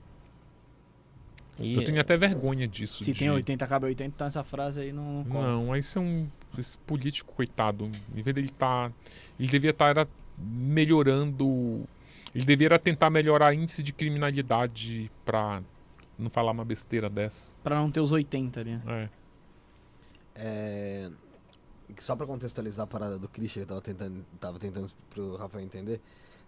E- 1.59 1.75
Eu 1.75 1.83
tenho 1.85 1.99
até 2.01 2.17
vergonha 2.17 2.67
disso. 2.67 3.03
Se 3.03 3.13
de- 3.13 3.19
tem 3.19 3.29
80, 3.29 3.67
cabe 3.67 3.85
80, 3.85 4.15
então 4.15 4.27
essa 4.27 4.43
frase 4.43 4.79
aí 4.81 4.91
não, 4.91 5.23
não. 5.23 5.41
Não, 5.41 5.73
aí 5.73 5.83
você 5.83 5.97
é 5.97 6.01
um 6.01 6.27
esse 6.57 6.77
político, 6.79 7.33
coitado. 7.33 7.85
Em 8.15 8.21
vez 8.21 8.33
dele 8.35 8.47
estar. 8.47 8.91
ele 9.39 9.47
devia 9.49 9.71
estar 9.71 10.07
melhorando. 10.37 11.83
Ele 12.33 12.45
deveria 12.45 12.79
tentar 12.79 13.09
melhorar 13.09 13.53
índice 13.53 13.83
de 13.83 13.93
criminalidade 13.93 15.11
pra 15.23 15.61
não 16.17 16.29
falar 16.29 16.51
uma 16.51 16.65
besteira 16.65 17.09
dessa. 17.09 17.51
Pra 17.63 17.75
não 17.75 17.89
ter 17.91 17.99
os 18.01 18.11
80 18.11 18.59
ali. 18.59 18.71
né? 18.77 18.81
É. 18.87 19.09
É, 20.35 21.11
Só 21.99 22.15
pra 22.15 22.25
contextualizar 22.25 22.85
a 22.85 22.87
parada 22.87 23.19
do 23.19 23.27
Christian 23.27 23.65
que 23.65 23.71
eu 23.71 23.75
tava 23.75 23.81
tentando, 23.81 24.25
tava 24.39 24.59
tentando 24.59 24.91
pro 25.11 25.35
Rafael 25.35 25.63
entender, 25.63 26.01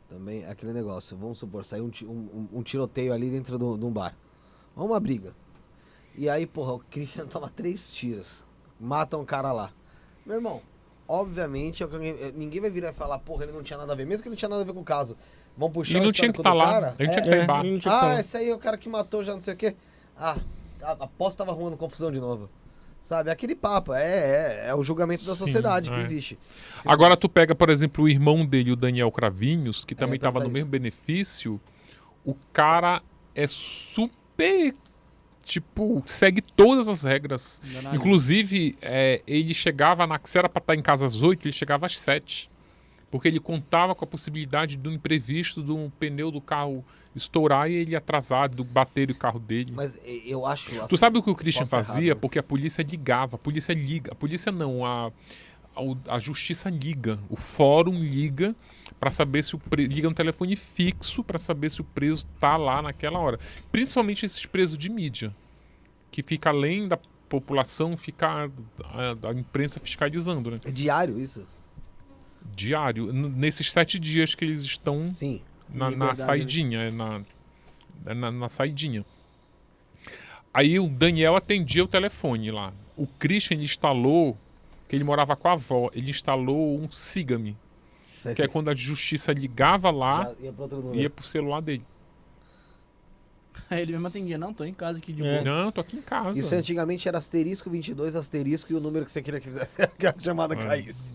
também 0.10 0.44
é 0.44 0.50
aquele 0.50 0.74
negócio, 0.74 1.16
vamos 1.16 1.38
supor, 1.38 1.64
saiu 1.64 1.86
um, 2.04 2.08
um- 2.08 2.48
um- 2.60 2.64
tiroteio 2.64 3.14
ali 3.14 3.30
dentro 3.30 3.58
de 3.60 3.64
um 3.86 3.92
bar. 3.92 4.16
Ou 4.76 4.86
uma 4.88 5.00
briga. 5.00 5.34
E 6.18 6.30
aí, 6.30 6.46
porra, 6.46 6.74
o 6.74 6.80
Christian 6.80 7.26
toma 7.28 7.50
três 7.50 7.92
tiros. 7.92 8.46
Mata 8.80 9.18
um 9.18 9.26
cara 9.26 9.52
lá. 9.52 9.72
Meu 10.26 10.36
irmão, 10.36 10.62
obviamente, 11.08 11.84
é 11.84 11.86
é, 11.86 12.32
ninguém 12.34 12.60
vai 12.62 12.70
virar 12.70 12.90
e 12.90 12.94
falar, 12.94 13.20
porra, 13.20 13.44
ele 13.44 13.52
não 13.54 13.64
tinha 13.64 13.78
nada 13.78 13.94
a 13.94 13.96
ver. 13.96 14.06
Mesmo 14.06 14.24
que 14.24 14.28
ele 14.30 14.34
não 14.34 14.38
tinha 14.38 14.50
nada 14.50 14.62
a 14.62 14.66
ver 14.66 14.74
com 14.74 14.82
o 14.82 14.84
caso. 14.86 15.16
Vão 15.58 15.72
puxar 15.72 15.92
Ele 15.98 16.00
o 16.00 16.04
não 16.08 16.12
tinha 16.12 16.28
histórico 16.30 16.34
que 16.34 16.40
estar 16.42 16.52
do 16.52 16.58
lá. 16.58 16.66
cara. 16.66 16.96
Ele 17.00 17.10
é, 17.10 17.12
tinha 17.12 17.22
que 17.24 17.30
estar 17.30 17.42
É, 17.42 17.44
em 17.44 17.48
bar. 17.48 17.64
não 17.64 17.80
tinha 17.80 17.80
que 17.80 18.06
ah, 18.06 18.20
esse 18.20 18.38
aí 18.38 18.50
é 18.50 18.54
o 18.56 18.60
cara 18.60 18.78
que 18.78 18.90
matou 18.90 19.24
já 19.24 19.32
não 19.34 19.40
sei 19.40 19.54
o 19.54 19.58
quê. 19.58 19.76
Ah, 20.18 20.38
a- 20.82 20.92
aposto 21.06 21.38
tava 21.38 21.52
arrumando 21.52 21.78
confusão 21.78 22.12
de 22.12 22.20
novo. 22.20 22.50
Sabe? 23.02 23.30
Aquele 23.30 23.56
papo. 23.56 23.94
É, 23.94 24.04
é, 24.04 24.66
é 24.70 24.76
o 24.76 24.84
julgamento 24.84 25.24
da 25.26 25.34
Sim, 25.34 25.38
sociedade 25.38 25.90
que 25.92 25.96
é. 25.96 26.00
existe. 26.00 26.40
Se 26.82 26.90
Agora 26.90 27.16
tu 27.16 27.30
pega, 27.30 27.54
por 27.56 27.70
exemplo, 27.70 28.04
o 28.06 28.10
irmão 28.10 28.46
dele, 28.46 28.72
o 28.72 28.76
Daniel 28.76 29.12
Cravinhos, 29.12 29.86
que 29.86 29.94
também 29.96 30.14
ia 30.16 30.18
estava 30.18 30.40
no 30.40 30.46
perguntar 30.46 30.54
mesmo 30.60 30.70
benefício. 30.72 31.62
O 32.26 32.36
cara 32.52 33.02
é 33.36 33.46
super. 33.48 34.25
Tipo, 35.44 36.02
segue 36.08 36.42
todas 36.42 36.88
as 36.88 37.04
regras. 37.04 37.62
Danado. 37.64 37.96
Inclusive, 37.96 38.76
é, 38.82 39.22
ele 39.28 39.54
chegava 39.54 40.08
na. 40.08 40.20
Se 40.24 40.40
era 40.40 40.50
pra 40.50 40.60
estar 40.60 40.76
em 40.76 40.82
casa 40.82 41.06
às 41.06 41.22
8, 41.22 41.48
ele 41.48 41.54
chegava 41.54 41.86
às 41.86 41.98
7. 42.00 42.50
Porque 43.12 43.28
ele 43.28 43.40
contava 43.40 43.94
com 43.94 44.04
a 44.04 44.08
possibilidade 44.08 44.76
do 44.76 44.92
imprevisto 44.92 45.62
um 45.74 45.90
pneu 45.90 46.32
do 46.32 46.42
carro 46.42 46.84
estourar 47.16 47.70
e 47.70 47.76
ele 47.76 47.96
atrasar, 47.96 48.50
do 48.50 48.64
bater 48.64 49.10
o 49.10 49.16
carro 49.16 49.40
dele. 49.40 49.72
Mas 49.74 50.00
eu 50.26 50.46
acho. 50.46 50.70
tu 50.72 50.82
assim, 50.82 50.98
sabe 50.98 51.20
o 51.20 51.24
que 51.24 51.30
o 51.30 51.36
Christian 51.36 51.62
posso 51.62 51.76
estar 51.76 51.94
fazia? 51.94 52.16
Porque 52.16 52.40
a 52.40 52.44
polícia 52.44 52.82
ligava. 52.82 53.36
A 53.36 53.40
polícia 53.40 53.74
liga. 53.74 54.12
A 54.12 54.16
polícia 54.16 54.52
não, 54.52 54.84
a, 54.84 55.12
a, 56.08 56.20
justiça 56.20 56.70
liga. 56.70 57.20
O 57.30 57.36
fórum 57.36 58.00
liga 58.00 58.56
para 59.00 59.12
saber 59.12 59.44
se 59.44 59.56
o 59.56 59.60
pre... 59.60 59.88
liga 59.88 60.08
no 60.08 60.16
telefone 60.16 60.56
fixo 60.56 61.24
para 61.24 61.38
saber 61.38 61.70
se 61.70 61.82
o 61.82 61.84
preso 61.84 62.26
tá 62.40 62.58
lá 62.58 62.82
naquela 62.82 63.20
hora. 63.20 63.40
Principalmente 63.72 64.26
esses 64.26 64.46
presos 64.46 64.78
de 64.78 64.90
mídia, 64.90 65.36
que 66.12 66.24
fica 66.24 66.50
além 66.50 66.88
da 66.88 66.98
população, 67.28 67.98
fica 67.98 68.50
a, 68.84 69.30
a 69.30 69.34
imprensa 69.34 69.80
fiscalizando, 69.80 70.52
né? 70.52 70.60
É 70.66 70.72
diário 70.72 71.20
isso? 71.20 71.46
Diário, 72.56 73.12
nesses 73.12 73.72
sete 73.72 74.00
dias 74.00 74.36
que 74.36 74.46
eles 74.46 74.62
estão 74.62 75.14
Sim. 75.14 75.42
na, 75.68 75.86
na 75.86 75.90
Liberdade. 75.90 76.20
saidinha, 76.20 76.80
é 76.80 76.92
na, 76.92 77.22
é 78.06 78.14
na, 78.14 78.32
na 78.32 78.50
saidinha. 78.50 79.06
Aí 80.54 80.80
o 80.80 80.88
Daniel 80.88 81.36
atendia 81.36 81.84
o 81.84 81.88
telefone 81.88 82.50
lá. 82.50 82.72
O 82.96 83.06
Christian 83.06 83.58
instalou 83.58 84.38
que 84.88 84.96
ele 84.96 85.04
morava 85.04 85.36
com 85.36 85.48
a 85.48 85.54
avó. 85.54 85.90
Ele 85.94 86.10
instalou 86.12 86.78
um 86.80 86.90
Siga-me, 86.92 87.58
que 88.36 88.42
é 88.42 88.48
quando 88.48 88.70
a 88.70 88.76
justiça 88.76 89.32
ligava 89.34 89.90
lá, 89.92 90.24
Já 90.26 90.36
ia 90.46 90.54
pra 90.54 90.64
outro 90.64 90.78
número. 90.82 91.00
ia 91.02 91.10
pro 91.10 91.24
celular 91.26 91.62
dele. 91.62 91.84
Aí 93.70 93.82
ele 93.84 93.94
mesmo 93.94 94.08
atendia, 94.08 94.38
não, 94.38 94.54
tô 94.54 94.64
em 94.64 94.74
casa 94.74 94.98
aqui 94.98 95.14
de 95.14 95.24
É. 95.26 95.42
boa. 95.44 95.64
Não, 95.64 95.72
tô 95.72 95.80
aqui 95.82 95.96
em 95.98 96.02
casa. 96.02 96.38
Isso 96.38 96.54
antigamente 96.54 97.08
era 97.08 97.18
asterisco 97.18 97.70
22, 97.70 98.16
asterisco 98.16 98.72
e 98.72 98.76
o 98.76 98.80
número 98.80 99.06
que 99.06 99.12
você 99.12 99.22
queria 99.22 99.40
que 99.40 99.48
fizesse 99.50 99.78
que 99.98 100.06
a 100.06 100.14
chamada 100.20 100.54
É. 100.56 100.58
caísse. 100.58 101.14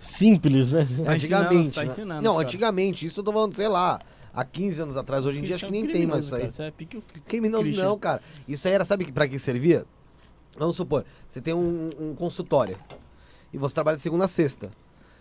Simples, 0.00 0.68
né? 0.68 0.86
Tá 1.04 1.12
antigamente. 1.12 1.72
tá 1.72 1.82
né? 1.82 1.86
ensinando, 1.88 2.22
Não, 2.22 2.34
cara. 2.36 2.46
antigamente. 2.46 3.06
Isso 3.06 3.20
eu 3.20 3.24
tô 3.24 3.32
falando, 3.32 3.54
sei 3.54 3.68
lá, 3.68 4.00
há 4.32 4.44
15 4.44 4.80
anos 4.82 4.96
atrás. 4.96 5.24
Hoje 5.26 5.38
em 5.38 5.42
dia 5.42 5.56
acho 5.56 5.66
que 5.66 5.72
nem 5.72 5.86
tem 5.86 6.06
mais 6.06 6.24
isso 6.24 6.34
aí. 6.34 6.40
Cara. 6.42 6.50
Isso 6.52 6.62
é 6.62 6.70
pique 6.70 6.96
o- 6.96 7.02
Criminoso 7.26 7.64
Christian. 7.64 7.84
não, 7.84 7.98
cara. 7.98 8.22
Isso 8.46 8.66
aí 8.66 8.74
era, 8.74 8.84
sabe 8.84 9.04
que- 9.04 9.12
pra 9.12 9.28
que 9.28 9.38
servia? 9.38 9.84
Vamos 10.56 10.76
supor, 10.76 11.04
você 11.26 11.40
tem 11.40 11.54
um, 11.54 11.90
um 12.00 12.14
consultório 12.14 12.76
e 13.52 13.58
você 13.58 13.74
trabalha 13.74 13.96
de 13.96 14.02
segunda 14.02 14.24
a 14.24 14.28
sexta. 14.28 14.70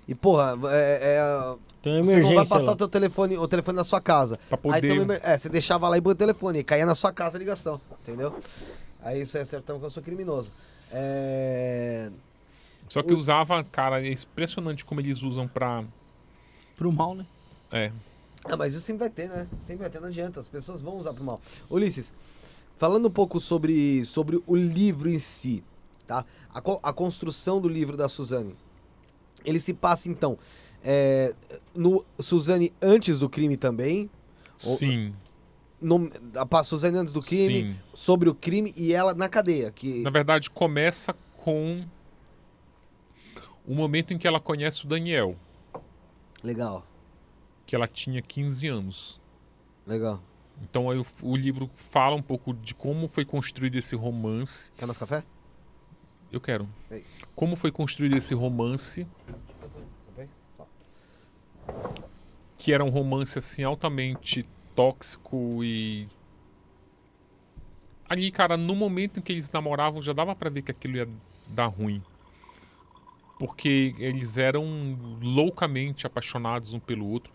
E, 0.08 0.16
porra, 0.16 0.58
é, 0.72 1.18
é- 1.18 1.56
Tem 1.82 1.94
uma 1.98 2.06
você 2.06 2.12
emergência 2.14 2.22
não 2.24 2.36
vai 2.36 2.45
passar 2.60 2.72
o 2.72 2.76
teu 2.76 2.88
telefone, 2.88 3.38
o 3.38 3.48
telefone 3.48 3.76
na 3.76 3.84
sua 3.84 3.99
casa. 4.02 4.40
Pra 4.49 4.58
Aí 4.72 4.82
poder. 4.82 4.95
emer- 5.02 5.22
é, 5.24 5.38
você 5.38 5.49
deixava 5.49 5.88
lá 5.90 5.98
e 5.98 6.02
o 6.04 6.16
telefone, 6.16 6.60
e 6.60 6.64
caía 6.64 6.86
na 6.86 6.95
sua 6.95 7.12
casa 7.12 7.38
a 7.38 7.40
ligação, 7.40 7.80
entendeu? 8.02 8.34
Aí 9.02 9.22
isso 9.22 9.38
é 9.38 9.45
certão 9.45 9.80
que 9.80 9.86
eu 9.86 9.91
sou 9.91 10.02
criminoso. 10.02 10.52
É... 10.91 12.10
Só 12.88 13.04
que 13.04 13.14
usava, 13.14 13.64
cara, 13.66 14.02
é 14.02 14.12
impressionante 14.14 14.86
como 14.86 15.02
eles 15.02 15.22
usam 15.22 15.48
pra. 15.48 15.84
Pro 16.78 16.91
mal, 16.91 17.14
né? 17.14 17.26
É. 17.72 17.91
Ah, 18.45 18.56
mas 18.56 18.74
isso 18.74 18.84
sempre 18.86 18.99
vai 19.02 19.10
ter, 19.10 19.28
né? 19.28 19.45
Sempre 19.60 19.82
vai 19.84 19.90
ter, 19.90 19.99
não 19.99 20.08
adianta. 20.08 20.40
As 20.40 20.48
pessoas 20.48 20.82
vão 20.82 20.98
usar 20.98 21.14
pro 21.14 21.24
mal. 21.24 21.41
Ulisses, 21.70 22.14
falando 22.78 23.08
um 23.08 23.12
pouco 23.12 23.40
sobre, 23.41 24.06
sobre 24.06 24.41
o 24.45 24.56
livro 24.56 25.10
em 25.10 25.20
si, 25.20 25.64
tá? 26.06 26.26
A, 26.49 26.62
a 26.90 26.94
construção 26.94 27.60
do 27.60 27.68
livro 27.68 27.98
da 27.98 28.08
Suzane. 28.08 28.56
Ele 29.44 29.60
se 29.60 29.74
passa, 29.74 30.10
então, 30.10 30.38
é, 30.84 31.34
no 31.74 32.06
Suzane 32.20 32.74
antes 32.82 33.20
do 33.20 33.30
crime 33.30 33.58
também. 33.58 34.10
Sim. 34.58 35.14
No, 35.80 36.10
a, 36.36 36.60
a 36.60 36.64
Suzane 36.64 36.98
antes 36.98 37.14
do 37.14 37.22
crime, 37.22 37.62
Sim. 37.62 37.80
sobre 37.94 38.30
o 38.30 38.36
crime 38.36 38.74
e 38.76 38.94
ela 38.94 39.14
na 39.14 39.30
cadeia. 39.30 39.72
Que, 39.72 40.02
Na 40.02 40.10
verdade, 40.10 40.49
começa 40.49 41.16
com 41.36 41.86
o 43.66 43.76
momento 43.76 44.14
em 44.14 44.18
que 44.18 44.28
ela 44.28 44.40
conhece 44.40 44.86
o 44.86 44.88
Daniel, 44.88 45.36
Legal, 46.44 46.86
que 47.66 47.76
ela 47.76 47.88
tinha 47.88 48.22
15 48.22 48.68
anos. 48.68 49.22
legal. 49.86 50.22
Então 50.62 50.90
aí 50.90 50.98
o, 50.98 51.06
o 51.22 51.36
livro 51.36 51.70
fala 51.76 52.16
um 52.16 52.22
pouco 52.22 52.54
de 52.54 52.74
como 52.74 53.08
foi 53.08 53.26
construído 53.26 53.76
esse 53.76 53.96
romance. 53.96 54.72
Quer 54.78 54.86
mais 54.86 54.98
café? 54.98 55.24
Eu 56.32 56.42
quero. 56.42 56.68
Ei. 56.92 57.06
Como 57.36 57.56
foi 57.56 57.72
construído 57.72 58.18
esse 58.18 58.34
romance? 58.34 59.08
Tá. 60.58 60.66
que 62.58 62.74
era 62.74 62.84
um 62.84 62.90
romance 62.90 63.38
assim 63.38 63.64
altamente 63.64 64.48
tóxico 64.76 65.64
e 65.64 66.08
ali, 68.10 68.32
cara, 68.32 68.58
no 68.58 68.76
momento 68.76 69.20
em 69.20 69.24
que 69.24 69.32
eles 69.32 69.50
namoravam, 69.50 70.02
já 70.02 70.14
dava 70.14 70.36
pra 70.36 70.50
ver 70.50 70.62
que 70.62 70.72
aquilo 70.72 70.98
ia 70.98 71.08
dar 71.48 71.68
ruim. 71.68 72.02
Porque 73.40 73.94
eles 74.00 74.38
eram 74.38 74.98
loucamente 75.22 76.08
apaixonados 76.08 76.74
um 76.74 76.80
pelo 76.80 77.08
outro. 77.08 77.32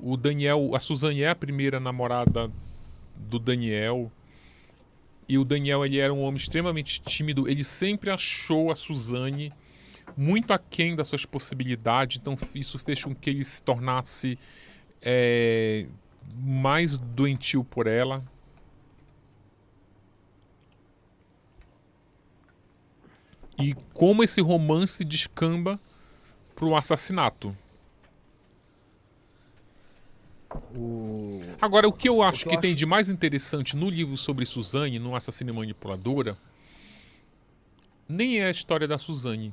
O 0.00 0.16
Daniel, 0.16 0.74
a 0.74 0.80
Suzane 0.80 1.22
é 1.22 1.28
a 1.28 1.34
primeira 1.34 1.78
namorada 1.78 2.50
do 3.16 3.38
Daniel. 3.38 4.10
E 5.28 5.38
o 5.38 5.44
Daniel, 5.44 5.84
ele 5.84 5.98
era 5.98 6.12
um 6.12 6.22
homem 6.22 6.36
extremamente 6.36 7.00
tímido. 7.00 7.48
Ele 7.48 7.64
sempre 7.64 8.10
achou 8.10 8.70
a 8.70 8.74
Suzane 8.74 9.52
muito 10.16 10.52
aquém 10.52 10.94
das 10.94 11.08
suas 11.08 11.24
possibilidades. 11.24 12.18
Então 12.20 12.36
isso 12.54 12.78
fez 12.78 13.02
com 13.02 13.14
que 13.14 13.30
ele 13.30 13.44
se 13.44 13.62
tornasse 13.62 14.38
é, 15.00 15.86
mais 16.36 16.98
doentio 16.98 17.64
por 17.64 17.86
ela. 17.86 18.24
E 23.58 23.74
como 23.92 24.24
esse 24.24 24.40
romance 24.40 25.04
descamba 25.04 25.78
pro 26.54 26.74
assassinato. 26.74 27.56
O... 30.76 31.40
Agora, 31.60 31.88
o 31.88 31.92
que 31.92 32.08
eu 32.08 32.22
acho 32.22 32.44
que 32.44 32.50
que, 32.50 32.56
eu 32.56 32.60
tem 32.60 32.70
acho- 32.70 32.78
de 32.78 32.86
mais 32.86 33.08
interessante 33.08 33.76
no 33.76 33.88
livro 33.88 34.16
sobre 34.16 34.44
Suzane, 34.46 34.98
no 34.98 35.14
Assassino 35.14 35.50
e 35.50 35.56
Manipuladora, 35.56 36.36
nem 38.08 38.38
é 38.40 38.46
a 38.46 38.50
história 38.50 38.86
da 38.86 38.98
Suzane. 38.98 39.52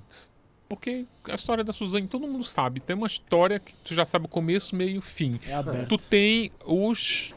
Porque 0.68 1.06
a 1.28 1.34
história 1.36 1.64
da 1.64 1.74
Suzane 1.74 2.08
todo 2.08 2.28
mundo 2.28 2.44
sabe. 2.44 2.80
Tem 2.80 2.96
uma 2.96 3.08
história 3.08 3.60
que 3.60 3.74
tu 3.84 3.94
já 3.96 4.06
sabe 4.06 4.26
o 4.26 4.30
começo, 4.30 4.76
meio 4.76 5.00
e 5.00 5.02
fim. 5.02 5.40
É. 5.48 5.86
Tu 5.86 5.98
tem 5.98 6.52
os, 6.66 7.34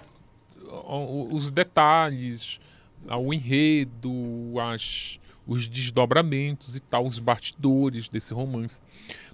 os 1.30 1.50
detalhes, 1.50 2.60
ah, 3.08 3.16
o 3.16 3.32
enredo, 3.32 4.12
as, 4.60 5.18
os 5.46 5.66
desdobramentos 5.66 6.76
e 6.76 6.80
tal, 6.80 7.06
os 7.06 7.18
bastidores 7.18 8.08
desse 8.08 8.34
romance. 8.34 8.82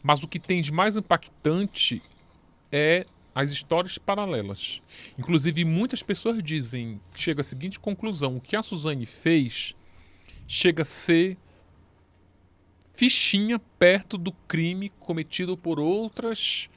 Mas 0.02 0.22
o 0.22 0.28
que 0.28 0.38
tem 0.38 0.62
de 0.62 0.70
mais 0.70 0.96
impactante 0.96 2.00
é 2.70 3.04
as 3.34 3.50
histórias 3.50 3.98
paralelas. 3.98 4.80
Inclusive, 5.18 5.64
muitas 5.64 6.02
pessoas 6.02 6.42
dizem 6.42 7.00
que 7.14 7.20
chega 7.20 7.40
à 7.40 7.44
seguinte 7.44 7.78
conclusão: 7.78 8.36
o 8.36 8.40
que 8.40 8.56
a 8.56 8.62
Suzane 8.62 9.06
fez 9.06 9.74
chega 10.46 10.82
a 10.82 10.86
ser 10.86 11.36
fichinha 12.94 13.58
perto 13.78 14.18
do 14.18 14.32
crime 14.46 14.90
cometido 14.98 15.56
por 15.56 15.78
outras 15.78 16.68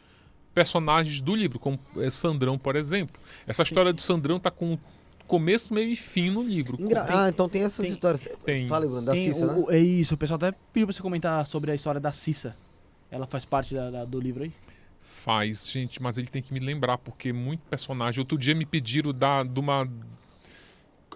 personagens 0.53 1.21
do 1.21 1.35
livro, 1.35 1.57
como 1.57 1.79
é, 1.97 2.09
Sandrão, 2.09 2.57
por 2.59 2.75
exemplo. 2.75 3.19
Essa 3.47 3.63
história 3.63 3.91
do 3.93 4.01
Sandrão 4.01 4.39
tá 4.39 4.51
com 4.51 4.77
começo, 5.25 5.73
meio 5.73 5.89
e 5.89 5.95
fim 5.95 6.29
no 6.29 6.43
livro. 6.43 6.77
Engra- 6.79 7.05
Tem- 7.05 7.15
Ah, 7.15 7.29
então 7.29 7.47
tem 7.47 7.63
essas 7.63 7.85
tem- 7.85 7.91
histórias. 7.93 8.27
tem. 8.45 8.67
Fala, 8.67 8.85
Bruno, 8.85 9.01
da 9.01 9.13
Tem 9.13 9.31
Cissa, 9.33 9.45
o- 9.53 9.67
né? 9.71 9.77
É 9.77 9.79
isso, 9.79 10.13
o 10.13 10.17
pessoal 10.17 10.35
até 10.35 10.51
pediu 10.73 10.85
pra 10.87 10.93
você 10.93 11.01
comentar 11.01 11.47
sobre 11.47 11.71
a 11.71 11.75
história 11.75 12.01
da 12.01 12.11
Cissa. 12.11 12.55
Ela 13.09 13.25
faz 13.25 13.45
parte 13.45 13.73
da- 13.73 13.89
da- 13.89 14.05
do 14.05 14.19
livro 14.19 14.43
aí? 14.43 14.51
Faz, 15.01 15.69
gente, 15.69 16.01
mas 16.01 16.17
ele 16.17 16.27
tem 16.27 16.41
que 16.41 16.53
me 16.53 16.59
lembrar, 16.59 16.97
porque 16.97 17.31
muito 17.33 17.61
personagem. 17.69 18.19
Outro 18.21 18.37
dia 18.37 18.55
me 18.55 18.65
pediram 18.65 19.13
da, 19.13 19.43
de 19.43 19.59
uma. 19.59 19.87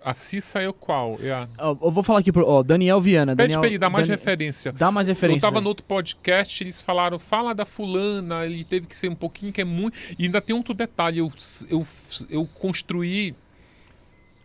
A 0.03 0.13
Cissa 0.13 0.59
é 0.61 0.69
o 0.69 0.73
qual? 0.73 1.17
É 1.19 1.31
a... 1.31 1.47
Ó, 1.57 1.71
eu 1.81 1.91
vou 1.91 2.03
falar 2.03 2.19
aqui 2.19 2.31
pro 2.31 2.47
ó, 2.47 2.61
Daniel 2.61 3.01
Viana. 3.01 3.35
Pede 3.35 3.47
Daniel, 3.47 3.59
pra 3.61 3.67
ele 3.69 3.79
dar 3.79 3.89
mais 3.89 4.07
Dani- 4.07 4.19
referência. 4.19 4.71
Dá 4.71 4.91
mais 4.91 5.07
Eu 5.07 5.15
referência. 5.15 5.41
tava 5.49 5.59
no 5.59 5.67
outro 5.67 5.83
podcast, 5.85 6.63
eles 6.63 6.79
falaram, 6.81 7.17
fala 7.17 7.55
da 7.55 7.65
fulana, 7.65 8.45
ele 8.45 8.63
teve 8.63 8.85
que 8.85 8.95
ser 8.95 9.09
um 9.09 9.15
pouquinho, 9.15 9.51
que 9.51 9.61
é 9.61 9.65
muito. 9.65 9.97
E 10.19 10.25
ainda 10.25 10.39
tem 10.41 10.55
outro 10.55 10.75
detalhe, 10.75 11.17
eu, 11.19 11.31
eu, 11.69 11.87
eu 12.29 12.45
construí 12.45 13.33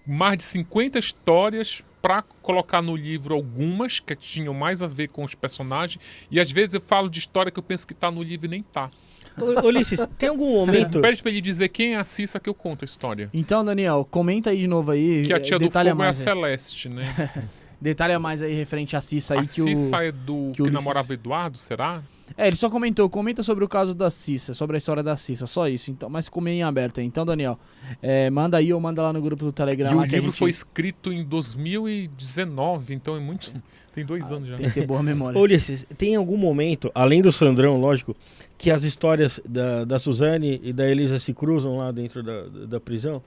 mais 0.07 0.39
de 0.39 0.45
50 0.45 0.99
histórias 0.99 1.83
pra 2.01 2.23
colocar 2.23 2.81
no 2.81 2.97
livro 2.97 3.35
algumas 3.35 4.01
que 4.01 4.17
tinham 4.17 4.55
mais 4.55 4.81
a 4.81 4.87
ver 4.87 5.09
com 5.09 5.23
os 5.25 5.35
personagens. 5.35 6.03
E 6.31 6.41
às 6.41 6.51
vezes 6.51 6.73
eu 6.75 6.81
falo 6.81 7.11
de 7.11 7.19
história 7.19 7.53
que 7.53 7.59
eu 7.59 7.63
penso 7.63 7.87
que 7.87 7.93
tá 7.93 8.11
no 8.11 8.23
livro 8.23 8.47
e 8.47 8.49
nem 8.49 8.63
tá. 8.63 8.91
Ô, 9.39 9.67
Ulisses, 9.67 10.07
tem 10.19 10.29
algum 10.29 10.55
momento. 10.55 11.01
Pede 11.01 11.23
pra 11.23 11.31
ele 11.31 11.41
dizer 11.41 11.69
quem 11.69 11.95
é 11.95 11.97
a 11.97 12.05
Cissa 12.05 12.39
que 12.41 12.49
eu 12.49 12.55
conto 12.55 12.85
a 12.85 12.87
história. 12.87 13.29
Então, 13.33 13.65
Daniel, 13.65 14.07
comenta 14.11 14.51
aí 14.51 14.59
de 14.59 14.67
novo 14.67 14.91
aí. 14.91 15.23
Que 15.25 15.33
a 15.33 15.41
tia 15.41 15.59
do 15.59 15.71
fogo 15.71 15.79
é 15.87 15.91
a 15.91 15.95
mais. 15.95 16.19
Celeste, 16.19 16.89
né? 16.89 17.31
Detalha 17.81 18.19
mais 18.19 18.43
aí 18.43 18.53
referente 18.55 18.95
à 18.95 19.01
Cissa 19.01 19.33
aí 19.35 19.41
a 19.41 19.43
que 19.43 19.63
o. 19.63 19.65
Cissa 19.65 20.05
é 20.05 20.13
do 20.13 20.49
que 20.51 20.57
que, 20.57 20.63
o 20.63 20.65
Ulisses- 20.67 20.73
namorava 20.85 21.15
Eduardo, 21.15 21.57
será? 21.57 22.03
É, 22.37 22.47
ele 22.47 22.57
só 22.57 22.69
comentou, 22.69 23.09
comenta 23.09 23.43
sobre 23.43 23.65
o 23.65 23.69
caso 23.69 23.95
da 23.95 24.11
Cissa, 24.11 24.53
sobre 24.55 24.77
a 24.77 24.79
história 24.79 25.03
da 25.03 25.17
Cissa, 25.17 25.47
só 25.47 25.67
isso. 25.67 25.91
Então, 25.91 26.09
mas 26.11 26.27
ficou 26.27 26.43
meio 26.43 26.59
em 26.59 26.63
aberto 26.63 27.01
aí. 27.01 27.07
Então, 27.07 27.25
Daniel, 27.25 27.59
eh, 28.03 28.29
manda 28.31 28.59
aí 28.59 28.73
ou 28.73 28.79
manda 28.81 29.03
lá 29.03 29.13
no 29.13 29.21
grupo 29.23 29.45
do 29.47 29.51
Telegram. 29.53 29.91
e 29.93 29.95
o 29.95 29.97
lá 29.97 30.03
que 30.07 30.15
a 30.15 30.19
livro 30.19 30.31
gente 30.31 30.39
foi 30.39 30.51
escrito 30.51 31.11
em 31.13 31.25
2019, 31.25 32.95
então 32.95 33.17
é 33.17 33.21
muito. 33.21 33.53
Tem 34.01 34.07
dois 34.07 34.33
anos 34.33 34.49
já. 34.49 34.57
Tem 34.57 34.69
que 34.69 34.75
ter 34.81 34.87
boa 34.87 35.03
memória. 35.03 35.39
Ô, 35.39 35.43
Ulisses, 35.43 35.87
tem 35.99 36.15
algum 36.17 36.37
momento, 36.37 36.91
além 36.95 37.21
do 37.23 37.31
Sandrão, 37.31 37.79
lógico, 37.81 38.17
que 38.57 38.71
as 38.71 38.83
histórias 38.83 39.41
da, 39.45 39.85
da 39.85 39.99
Suzane 39.99 40.61
e 40.63 40.73
da 40.73 40.87
Elisa 40.89 41.19
se 41.19 41.33
cruzam 41.35 41.77
lá 41.79 41.91
dentro 41.93 42.23
da, 42.23 42.43
da 42.67 42.81
prisão? 42.81 43.23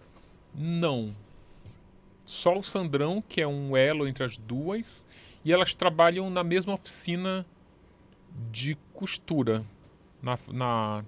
Não. 0.56 1.14
Só 2.26 2.58
o 2.58 2.64
Sandrão, 2.64 3.24
que 3.28 3.42
é 3.42 3.48
um 3.48 3.76
elo 3.76 4.08
entre 4.08 4.24
as 4.24 4.38
duas, 4.38 5.06
e 5.44 5.52
elas 5.52 5.76
trabalham 5.76 6.30
na 6.30 6.44
mesma 6.44 6.74
oficina 6.74 7.46
de 8.52 8.78
costura. 8.94 9.64
Na, 10.22 10.40
na, 10.52 11.04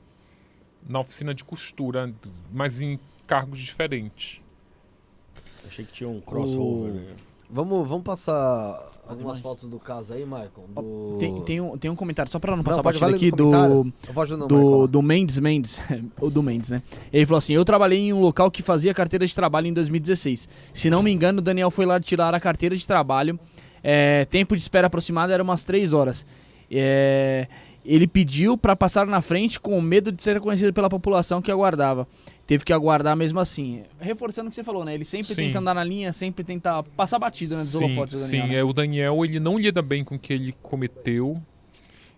na 0.88 1.00
oficina 1.00 1.34
de 1.34 1.44
costura, 1.44 2.14
mas 2.52 2.82
em 2.82 3.00
cargos 3.26 3.60
diferentes. 3.60 4.42
Achei 5.66 5.86
que 5.86 5.94
tinha 5.94 6.10
um 6.10 6.20
crossover. 6.20 6.92
O- 6.92 6.96
né? 6.96 7.16
Vamos, 7.50 7.88
vamos 7.88 8.04
passar 8.04 8.92
algumas 9.08 9.40
fotos 9.40 9.70
do 9.70 9.80
caso 9.80 10.14
aí, 10.14 10.24
Michael. 10.26 10.52
Do... 10.76 11.18
Tem, 11.20 11.42
tem, 11.42 11.62
um, 11.62 11.78
tem 11.78 11.92
um 11.92 11.96
comentário, 11.96 12.32
só 12.32 12.40
pra 12.40 12.52
não 12.52 12.58
Não, 12.58 12.64
passar 12.64 12.84
pode 12.84 13.00
batida 13.00 13.06
valer 13.06 13.16
aqui, 13.18 13.32
do, 13.32 13.44
comentário. 13.44 13.94
Eu 14.08 14.14
vou 14.14 14.24
ajudando 14.24 14.44
o 14.44 14.48
do, 14.48 14.88
do 14.88 15.02
Mendes 15.02 15.40
Mendes, 15.40 15.82
o 16.20 16.30
do 16.30 16.44
Mendes, 16.44 16.70
né? 16.70 16.82
Ele 17.12 17.26
falou 17.26 17.38
assim: 17.38 17.54
Eu 17.54 17.64
trabalhei 17.66 18.00
em 18.00 18.14
um 18.14 18.22
local 18.22 18.50
que 18.50 18.62
fazia 18.62 18.94
carteira 18.94 19.26
de 19.26 19.34
trabalho 19.34 19.68
em 19.68 19.74
2016. 19.74 20.50
Se 20.74 20.90
não 20.90 21.04
me 21.04 21.12
engano, 21.12 21.40
o 21.40 21.42
Daniel 21.42 21.72
foi 21.72 21.86
lá 21.86 22.00
tirar 22.00 22.34
a 22.34 22.40
carteira 22.40 22.76
de 22.76 22.86
trabalho. 22.88 23.40
É, 23.84 24.26
tempo 24.26 24.56
de 24.56 24.62
espera 24.62 24.88
aproximado 24.88 25.32
era 25.32 25.44
umas 25.44 25.64
3 25.64 25.94
horas. 25.94 26.26
É, 26.72 27.48
ele 27.86 28.08
pediu 28.08 28.58
pra 28.58 28.76
passar 28.76 29.06
na 29.06 29.22
frente 29.22 29.60
com 29.60 29.80
medo 29.80 30.12
de 30.12 30.24
ser 30.24 30.34
reconhecido 30.34 30.74
pela 30.74 30.90
população 30.90 31.42
que 31.42 31.52
aguardava. 31.52 32.08
Teve 32.48 32.64
que 32.64 32.72
aguardar 32.72 33.16
mesmo 33.16 33.40
assim. 33.40 33.84
Reforçando 34.00 34.48
o 34.48 34.50
que 34.52 34.56
você 34.56 34.64
falou, 34.64 34.86
né? 34.86 34.94
Ele 34.94 35.04
sempre 35.06 35.28
Sim. 35.34 35.46
tenta 35.48 35.60
andar 35.60 35.74
na 35.74 35.84
linha, 35.84 36.14
sempre 36.14 36.44
tenta 36.44 36.84
passar 36.84 37.18
batido 37.18 37.56
né, 37.56 37.62
dos 37.62 37.70
Sim, 37.72 37.86
holofotes 37.86 38.20
do 38.22 38.26
sim. 38.28 38.38
Daniel. 38.40 38.48
né? 38.54 38.60
É, 38.60 38.64
o 38.64 38.72
Daniel, 38.74 39.26
ele 39.26 39.40
não 39.40 39.58
lida 39.58 39.82
bem 39.82 40.04
com 40.04 40.16
o 40.16 40.20
que 40.20 40.32
ele 40.34 40.54
cometeu. 40.62 41.42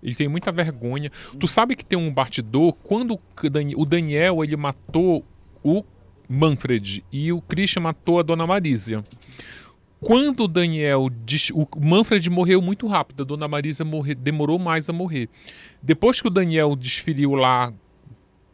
Ele 0.03 0.13
tem 0.13 0.27
muita 0.27 0.51
vergonha. 0.51 1.09
Tu 1.39 1.47
sabe 1.47 1.75
que 1.75 1.85
tem 1.85 1.97
um 1.97 2.13
batidor, 2.13 2.73
quando 2.83 3.13
o 3.15 3.49
Dan- 3.49 3.71
o 3.77 3.85
Daniel, 3.85 4.43
ele 4.43 4.55
matou 4.57 5.23
o 5.63 5.83
Manfred 6.29 7.03
e 7.11 7.31
o 7.31 7.41
Christian 7.41 7.81
matou 7.83 8.19
a 8.19 8.21
Dona 8.21 8.45
Marísia. 8.45 9.03
Quando 9.99 10.43
o 10.43 10.47
Daniel. 10.47 11.07
O 11.53 11.67
Manfred 11.79 12.29
morreu 12.29 12.61
muito 12.61 12.85
rápido, 12.85 13.23
a 13.23 13.25
Dona 13.25 13.47
Marísia 13.47 13.83
morre- 13.83 14.13
demorou 14.13 14.59
mais 14.59 14.87
a 14.89 14.93
morrer. 14.93 15.29
Depois 15.81 16.21
que 16.21 16.27
o 16.27 16.31
Daniel 16.31 16.75
desferiu 16.75 17.33
lá 17.33 17.73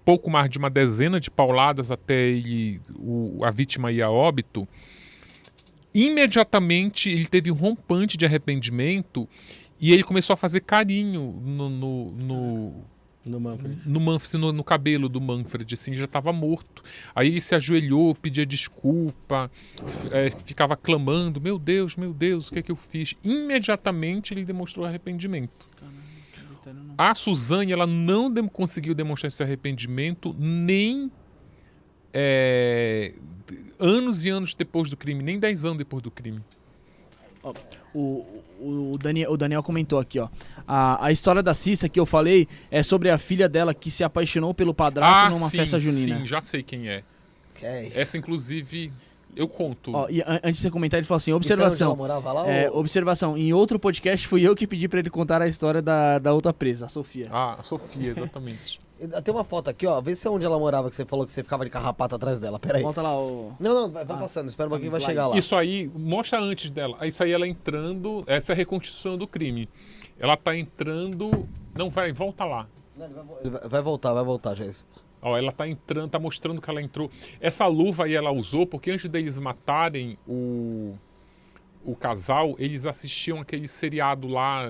pouco 0.05 0.29
mais 0.29 0.49
de 0.49 0.57
uma 0.57 0.69
dezena 0.69 1.19
de 1.19 1.29
pauladas 1.31 1.89
até 1.91 2.27
ele, 2.29 2.79
o- 2.97 3.39
a 3.43 3.51
vítima 3.51 3.91
ir 3.91 4.01
a 4.01 4.09
óbito, 4.11 4.67
imediatamente 5.93 7.09
ele 7.09 7.25
teve 7.25 7.51
um 7.51 7.55
rompante 7.55 8.17
de 8.17 8.25
arrependimento 8.25 9.27
e 9.79 9.91
ele 9.93 10.03
começou 10.03 10.33
a 10.33 10.37
fazer 10.37 10.61
carinho 10.61 11.39
no, 11.45 11.69
no, 11.69 12.11
no, 12.11 12.73
No 13.25 13.39
Manfred. 13.39 13.77
no, 13.85 13.99
Manfred, 13.99 14.37
no, 14.37 14.51
no 14.53 14.63
cabelo 14.63 15.07
do 15.09 15.19
Manfred, 15.21 15.73
assim, 15.73 15.93
já 15.93 16.05
estava 16.05 16.31
morto. 16.33 16.83
Aí 17.13 17.27
ele 17.27 17.41
se 17.41 17.53
ajoelhou, 17.53 18.15
pedia 18.15 18.45
desculpa, 18.45 19.51
é, 20.11 20.29
ficava 20.45 20.75
clamando: 20.75 21.39
Meu 21.41 21.59
Deus, 21.59 21.95
meu 21.95 22.13
Deus, 22.13 22.47
o 22.49 22.53
que 22.53 22.59
é 22.59 22.61
que 22.61 22.71
eu 22.71 22.75
fiz? 22.75 23.13
Imediatamente 23.23 24.33
ele 24.33 24.43
demonstrou 24.45 24.85
arrependimento. 24.85 25.67
A 26.97 27.13
Suzane, 27.15 27.71
ela 27.71 27.85
não 27.87 28.31
dem- 28.31 28.47
conseguiu 28.47 28.93
demonstrar 28.93 29.27
esse 29.27 29.41
arrependimento 29.43 30.35
nem 30.37 31.11
é, 32.13 33.13
anos 33.79 34.25
e 34.25 34.29
anos 34.29 34.53
depois 34.53 34.89
do 34.89 34.97
crime, 34.97 35.23
nem 35.23 35.39
10 35.39 35.65
anos 35.65 35.77
depois 35.77 36.01
do 36.03 36.11
crime. 36.11 36.41
O, 37.93 38.25
o, 38.59 38.91
o 38.93 38.97
Daniel, 38.97 39.31
o 39.31 39.37
Daniel 39.37 39.61
comentou 39.61 39.99
aqui, 39.99 40.17
ó. 40.19 40.29
A, 40.67 41.07
a 41.07 41.11
história 41.11 41.43
da 41.43 41.53
Cissa 41.53 41.89
que 41.89 41.99
eu 41.99 42.05
falei 42.05 42.47
é 42.71 42.81
sobre 42.81 43.09
a 43.09 43.17
filha 43.17 43.49
dela 43.49 43.73
que 43.73 43.91
se 43.91 44.03
apaixonou 44.03 44.53
pelo 44.53 44.73
padrasto 44.73 45.31
numa 45.31 45.47
Ah, 45.47 45.49
sim, 45.49 45.57
festa 45.57 45.77
junina. 45.79 46.19
Sim, 46.19 46.25
já 46.25 46.39
sei 46.39 46.63
quem 46.63 46.87
é. 46.87 47.03
Que 47.55 47.65
é 47.65 47.87
isso? 47.87 47.99
Essa, 47.99 48.17
inclusive, 48.17 48.93
eu 49.35 49.47
conto. 49.47 49.91
Ó, 49.93 50.07
e 50.09 50.21
an- 50.21 50.39
antes 50.43 50.55
de 50.57 50.61
você 50.63 50.71
comentar, 50.71 50.97
ele 50.99 51.07
falou 51.07 51.17
assim: 51.17 51.31
observação. 51.33 51.95
morava 51.95 52.31
lá? 52.31 52.47
É, 52.49 52.69
ou- 52.69 52.79
observação, 52.79 53.37
em 53.37 53.53
outro 53.53 53.77
podcast 53.79 54.27
fui 54.27 54.41
eu 54.41 54.55
que 54.55 54.65
pedi 54.67 54.87
pra 54.87 54.99
ele 54.99 55.09
contar 55.09 55.41
a 55.41 55.47
história 55.47 55.81
da, 55.81 56.19
da 56.19 56.33
outra 56.33 56.53
presa, 56.53 56.85
a 56.85 56.89
Sofia. 56.89 57.29
Ah, 57.31 57.55
a 57.59 57.63
Sofia, 57.63 58.11
exatamente. 58.11 58.79
Tem 59.23 59.33
uma 59.33 59.43
foto 59.43 59.69
aqui, 59.69 59.85
ó. 59.85 59.99
Vê 59.99 60.15
se 60.15 60.25
é 60.25 60.31
onde 60.31 60.45
ela 60.45 60.57
morava, 60.57 60.89
que 60.89 60.95
você 60.95 61.03
falou 61.03 61.25
que 61.25 61.31
você 61.31 61.43
ficava 61.43 61.65
de 61.65 61.69
carrapato 61.69 62.15
atrás 62.15 62.39
dela. 62.39 62.57
Pera 62.57 62.77
aí. 62.77 62.83
Volta 62.83 63.01
lá, 63.01 63.17
o. 63.19 63.51
Não, 63.59 63.73
não, 63.73 63.89
vai, 63.91 64.05
vai 64.05 64.15
Ah, 64.15 64.19
passando. 64.21 64.47
Espera 64.47 64.67
um 64.67 64.69
pouquinho, 64.69 64.91
vai 64.91 65.01
chegar 65.01 65.27
lá. 65.27 65.37
Isso 65.37 65.55
aí, 65.55 65.91
mostra 65.93 66.39
antes 66.39 66.69
dela. 66.69 66.97
Isso 67.05 67.21
aí 67.21 67.31
ela 67.31 67.45
entrando, 67.45 68.23
essa 68.27 68.51
é 68.51 68.53
a 68.53 68.55
reconstrução 68.55 69.17
do 69.17 69.27
crime. 69.27 69.67
Ela 70.17 70.37
tá 70.37 70.55
entrando. 70.55 71.45
Não, 71.75 71.89
vai, 71.89 72.13
volta 72.13 72.45
lá. 72.45 72.65
Não, 72.95 73.05
ele 73.05 73.13
vai 73.15 73.23
ele 73.41 73.49
vai- 73.49 73.67
vai 73.67 73.81
voltar, 73.81 74.13
vai 74.13 74.23
voltar, 74.23 74.55
já. 74.55 74.63
isso. 74.65 74.87
Ó, 75.23 75.37
ela 75.37 75.51
tá 75.51 75.67
entrando, 75.67 76.09
tá 76.09 76.19
mostrando 76.19 76.61
que 76.61 76.69
ela 76.69 76.81
entrou. 76.81 77.09
Essa 77.39 77.65
luva 77.65 78.03
aí 78.03 78.13
ela 78.13 78.31
usou 78.31 78.67
porque 78.67 78.91
antes 78.91 79.09
deles 79.09 79.37
matarem 79.37 80.17
o, 80.27 80.95
o 81.83 81.95
casal, 81.95 82.55
eles 82.59 82.85
assistiam 82.85 83.39
aquele 83.39 83.67
seriado 83.67 84.27
lá 84.27 84.69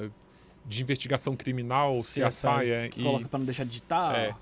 de 0.65 0.81
investigação 0.81 1.35
criminal, 1.35 1.99
CSI, 2.01 2.21
CSI, 2.29 2.69
é, 2.71 2.89
Que 2.89 3.01
e 3.01 3.03
coloca 3.03 3.27
pra 3.27 3.39
não 3.39 3.45
deixar 3.45 3.63
de 3.63 3.71
digitar. 3.71 4.15
É. 4.15 4.35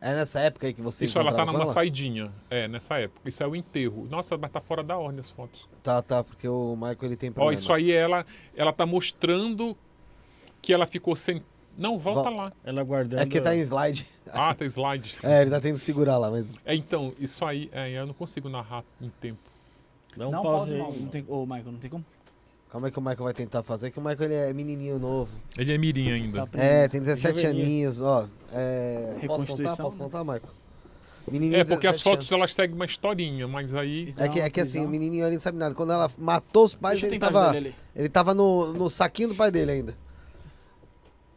É 0.00 0.16
nessa 0.16 0.40
época 0.40 0.66
aí 0.66 0.74
que 0.74 0.82
você 0.82 1.04
isso 1.04 1.16
ela 1.16 1.32
tá 1.32 1.46
numa 1.46 1.62
ela? 1.62 1.72
saidinha. 1.72 2.32
É, 2.50 2.66
nessa 2.66 2.98
época. 2.98 3.28
Isso 3.28 3.40
é 3.40 3.46
o 3.46 3.54
enterro. 3.54 4.08
Nossa, 4.10 4.36
mas 4.36 4.50
tá 4.50 4.60
fora 4.60 4.82
da 4.82 4.98
ordem 4.98 5.20
as 5.20 5.30
fotos. 5.30 5.68
Tá, 5.80 6.02
tá, 6.02 6.24
porque 6.24 6.48
o 6.48 6.74
Michael 6.74 6.98
ele 7.02 7.16
tem 7.16 7.30
Ó, 7.30 7.34
problema. 7.34 7.54
isso 7.54 7.72
aí 7.72 7.92
ela, 7.92 8.26
ela 8.56 8.72
tá 8.72 8.84
mostrando 8.84 9.76
que 10.60 10.72
ela 10.72 10.86
ficou 10.86 11.14
sem. 11.14 11.40
Não, 11.76 11.98
volta 11.98 12.30
Vol- 12.30 12.36
lá. 12.38 12.52
Ela 12.64 12.82
guardando. 12.82 13.20
É 13.20 13.26
que 13.26 13.40
tá 13.40 13.54
em 13.54 13.60
slide. 13.60 14.06
Ah, 14.30 14.54
tá 14.54 14.64
slide. 14.64 15.16
É, 15.24 15.42
ele 15.42 15.50
tá 15.50 15.60
tendo 15.60 15.74
que 15.74 15.80
segurar 15.80 16.18
lá, 16.18 16.30
mas. 16.30 16.54
É, 16.64 16.74
então, 16.74 17.12
isso 17.18 17.44
aí, 17.44 17.70
é, 17.72 17.90
eu 17.90 18.06
não 18.06 18.14
consigo 18.14 18.48
narrar 18.48 18.84
em 19.00 19.08
tempo. 19.20 19.38
Dá 20.16 20.28
um 20.28 20.30
Não, 20.30 20.42
pause 20.42 20.72
não. 20.72 20.92
Tem, 21.08 21.24
ô, 21.26 21.46
Michael, 21.46 21.72
não 21.72 21.78
tem 21.78 21.90
como? 21.90 22.04
Calma 22.70 22.86
aí 22.86 22.92
que 22.92 22.98
o 22.98 23.02
Michael 23.02 23.24
vai 23.24 23.34
tentar 23.34 23.62
fazer, 23.62 23.90
que 23.90 23.98
o 23.98 24.02
Michael 24.02 24.30
ele 24.30 24.34
é 24.34 24.52
menininho 24.52 24.98
novo. 24.98 25.30
Ele 25.58 25.74
é 25.74 25.78
mirim 25.78 26.10
ainda. 26.10 26.46
Tá 26.46 26.58
É, 26.58 26.88
tem 26.88 27.00
17 27.00 27.34
Juvenil. 27.40 27.64
aninhos, 27.64 28.00
ó. 28.00 28.26
É... 28.50 29.14
Posso 29.26 29.46
contar? 29.46 29.76
Posso 29.76 29.96
contar, 29.98 30.24
Michael? 30.24 30.42
Menininho 31.30 31.60
É, 31.60 31.64
porque 31.64 31.86
as 31.86 31.96
17 31.96 32.02
fotos 32.02 32.26
anos. 32.28 32.32
elas 32.32 32.54
seguem 32.54 32.74
uma 32.74 32.84
historinha, 32.86 33.46
mas 33.46 33.74
aí. 33.74 34.12
É 34.18 34.28
que, 34.28 34.40
é 34.40 34.50
que 34.50 34.60
assim, 34.60 34.84
o 34.84 34.88
menininho 34.88 35.24
ali 35.24 35.34
não 35.34 35.40
sabe 35.40 35.58
nada. 35.58 35.74
Quando 35.74 35.92
ela 35.92 36.10
matou 36.18 36.64
os 36.64 36.74
pais, 36.74 37.00
Deixa 37.00 37.14
ele 37.14 37.20
tava, 37.20 37.56
ele 37.56 37.74
ele 37.94 38.08
tava 38.08 38.34
no, 38.34 38.72
no 38.72 38.88
saquinho 38.90 39.28
do 39.28 39.34
pai 39.34 39.50
dele 39.50 39.70
ainda. 39.70 39.94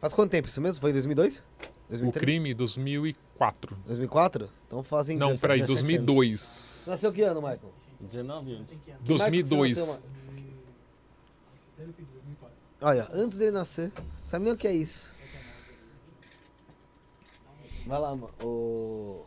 Faz 0.00 0.12
quanto 0.12 0.30
tempo 0.30 0.48
isso 0.48 0.60
mesmo? 0.60 0.80
Foi 0.80 0.92
2002? 0.92 1.38
O 1.38 1.88
2003? 1.88 2.20
crime 2.24 2.54
2004. 2.54 3.76
2004? 3.86 4.50
Então 4.66 4.82
fazem 4.82 5.16
Não, 5.16 5.28
17 5.28 5.40
peraí, 5.40 5.60
17 5.60 5.82
2002. 5.98 6.84
Nasceu 6.88 7.12
que 7.12 7.22
ano, 7.22 7.40
Michael? 7.40 7.72
19 8.00 8.52
anos. 8.54 8.68
Que 8.68 8.74
Michael 8.74 8.98
que 8.98 9.06
você 9.06 9.06
2002. 9.06 9.78
nasceu, 9.78 9.94
Ma- 10.10 10.16
Olha, 12.82 13.08
antes 13.12 13.38
dele 13.38 13.52
nascer. 13.52 13.90
Sabe 14.24 14.44
nem 14.44 14.52
o 14.52 14.56
que 14.56 14.68
é 14.68 14.72
isso. 14.74 15.14
Vai 17.86 17.98
lá, 18.00 18.14
ma- 18.14 18.28
o... 18.42 19.24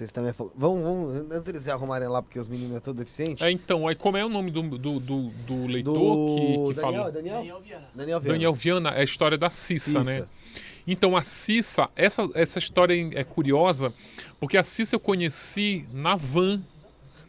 Vocês 0.00 0.12
também... 0.12 0.32
Vamos, 0.56 0.82
vamos... 0.82 1.30
Antes 1.30 1.44
deles 1.44 1.62
se 1.62 1.70
arrumarem 1.70 2.08
lá, 2.08 2.22
porque 2.22 2.38
os 2.38 2.48
meninos 2.48 2.78
é 2.78 2.80
todo 2.80 2.96
deficiente. 2.96 3.44
É, 3.44 3.50
então, 3.50 3.86
aí 3.86 3.94
como 3.94 4.16
é 4.16 4.24
o 4.24 4.30
nome 4.30 4.50
do, 4.50 4.62
do, 4.62 4.98
do, 4.98 5.28
do 5.28 5.66
leitor 5.66 5.92
do 5.92 6.36
que, 6.36 6.40
que 6.40 6.80
Daniel, 6.80 7.02
fala? 7.02 7.08
é 7.08 7.12
Daniel? 7.12 7.36
Daniel 7.36 7.60
Viana. 7.60 7.88
Daniel 7.94 8.20
Viana. 8.20 8.32
Daniel 8.32 8.54
Viana 8.54 8.90
é 8.90 9.00
a 9.02 9.04
história 9.04 9.36
da 9.36 9.50
Cissa, 9.50 10.02
né? 10.02 10.14
Cissa. 10.14 10.28
Então, 10.86 11.14
a 11.14 11.22
Cissa, 11.22 11.90
essa, 11.94 12.26
essa 12.34 12.58
história 12.58 12.94
é 13.14 13.22
curiosa, 13.22 13.92
porque 14.38 14.56
a 14.56 14.62
Cissa 14.62 14.96
eu 14.96 15.00
conheci 15.00 15.86
na 15.92 16.16
van, 16.16 16.62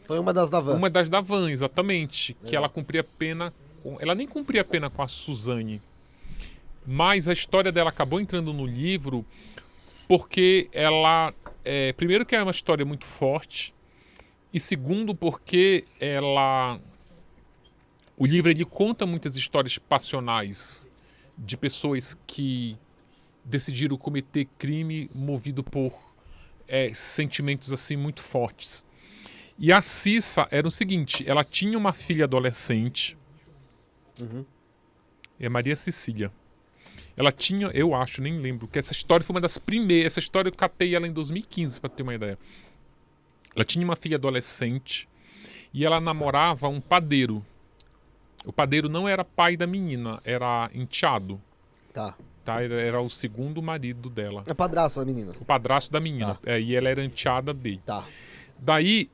Foi 0.06 0.18
uma 0.18 0.32
das 0.32 0.48
da 0.48 0.58
van. 0.58 0.74
uma 0.74 0.88
das 0.88 1.10
da 1.10 1.20
van, 1.20 1.50
exatamente, 1.50 2.32
que 2.32 2.46
Legal. 2.46 2.62
ela 2.62 2.68
cumpria 2.70 3.04
pena, 3.04 3.52
com, 3.82 3.98
ela 4.00 4.14
nem 4.14 4.26
cumpria 4.26 4.64
pena 4.64 4.88
com 4.88 5.02
a 5.02 5.08
Suzane, 5.08 5.82
mas 6.86 7.28
a 7.28 7.34
história 7.34 7.70
dela 7.70 7.90
acabou 7.90 8.18
entrando 8.18 8.50
no 8.50 8.64
livro 8.64 9.26
porque 10.08 10.68
ela, 10.72 11.32
é, 11.64 11.92
primeiro 11.92 12.24
que 12.26 12.34
é 12.34 12.42
uma 12.42 12.50
história 12.50 12.84
muito 12.84 13.06
forte, 13.06 13.74
e 14.52 14.60
segundo 14.60 15.14
porque 15.14 15.84
ela, 15.98 16.78
o 18.16 18.26
livro 18.26 18.50
ele 18.50 18.64
conta 18.64 19.06
muitas 19.06 19.36
histórias 19.36 19.78
passionais 19.78 20.90
de 21.36 21.56
pessoas 21.56 22.16
que 22.26 22.76
decidiram 23.44 23.96
cometer 23.96 24.46
crime 24.58 25.10
movido 25.14 25.64
por 25.64 25.92
é, 26.68 26.92
sentimentos 26.94 27.72
assim 27.72 27.96
muito 27.96 28.22
fortes. 28.22 28.84
E 29.58 29.72
a 29.72 29.80
Cissa 29.82 30.46
era 30.50 30.66
o 30.66 30.70
seguinte: 30.70 31.24
ela 31.28 31.44
tinha 31.44 31.76
uma 31.76 31.92
filha 31.92 32.24
adolescente, 32.24 33.16
Uhum. 34.20 34.44
é 35.40 35.48
Maria 35.48 35.74
Cecília. 35.74 36.30
Ela 37.16 37.30
tinha, 37.30 37.68
eu 37.68 37.94
acho, 37.94 38.22
nem 38.22 38.38
lembro, 38.38 38.66
que 38.66 38.78
essa 38.78 38.92
história 38.92 39.24
foi 39.24 39.34
uma 39.34 39.40
das 39.40 39.58
primeiras. 39.58 40.12
Essa 40.12 40.20
história 40.20 40.48
eu 40.48 40.54
catei 40.54 40.94
ela 40.94 41.06
em 41.06 41.12
2015, 41.12 41.80
para 41.80 41.90
ter 41.90 42.02
uma 42.02 42.14
ideia. 42.14 42.38
Ela 43.54 43.64
tinha 43.64 43.84
uma 43.84 43.96
filha 43.96 44.16
adolescente 44.16 45.08
e 45.74 45.84
ela 45.84 46.00
namorava 46.00 46.68
um 46.68 46.80
padeiro. 46.80 47.44
O 48.44 48.52
padeiro 48.52 48.88
não 48.88 49.08
era 49.08 49.24
pai 49.24 49.56
da 49.56 49.66
menina, 49.66 50.20
era 50.24 50.70
enteado. 50.74 51.40
Tá. 51.92 52.14
Tá? 52.44 52.62
Era, 52.62 53.00
o 53.00 53.08
segundo 53.08 53.62
marido 53.62 54.10
dela. 54.10 54.42
É 54.46 54.54
padrasto 54.54 54.98
da 54.98 55.06
menina. 55.06 55.32
O 55.40 55.44
padrasto 55.44 55.92
da 55.92 56.00
menina. 56.00 56.38
É, 56.44 56.60
e 56.60 56.74
ela 56.74 56.88
era 56.88 57.04
enteada 57.04 57.54
dele. 57.54 57.80
Tá. 57.86 58.04
Daí, 58.58 59.08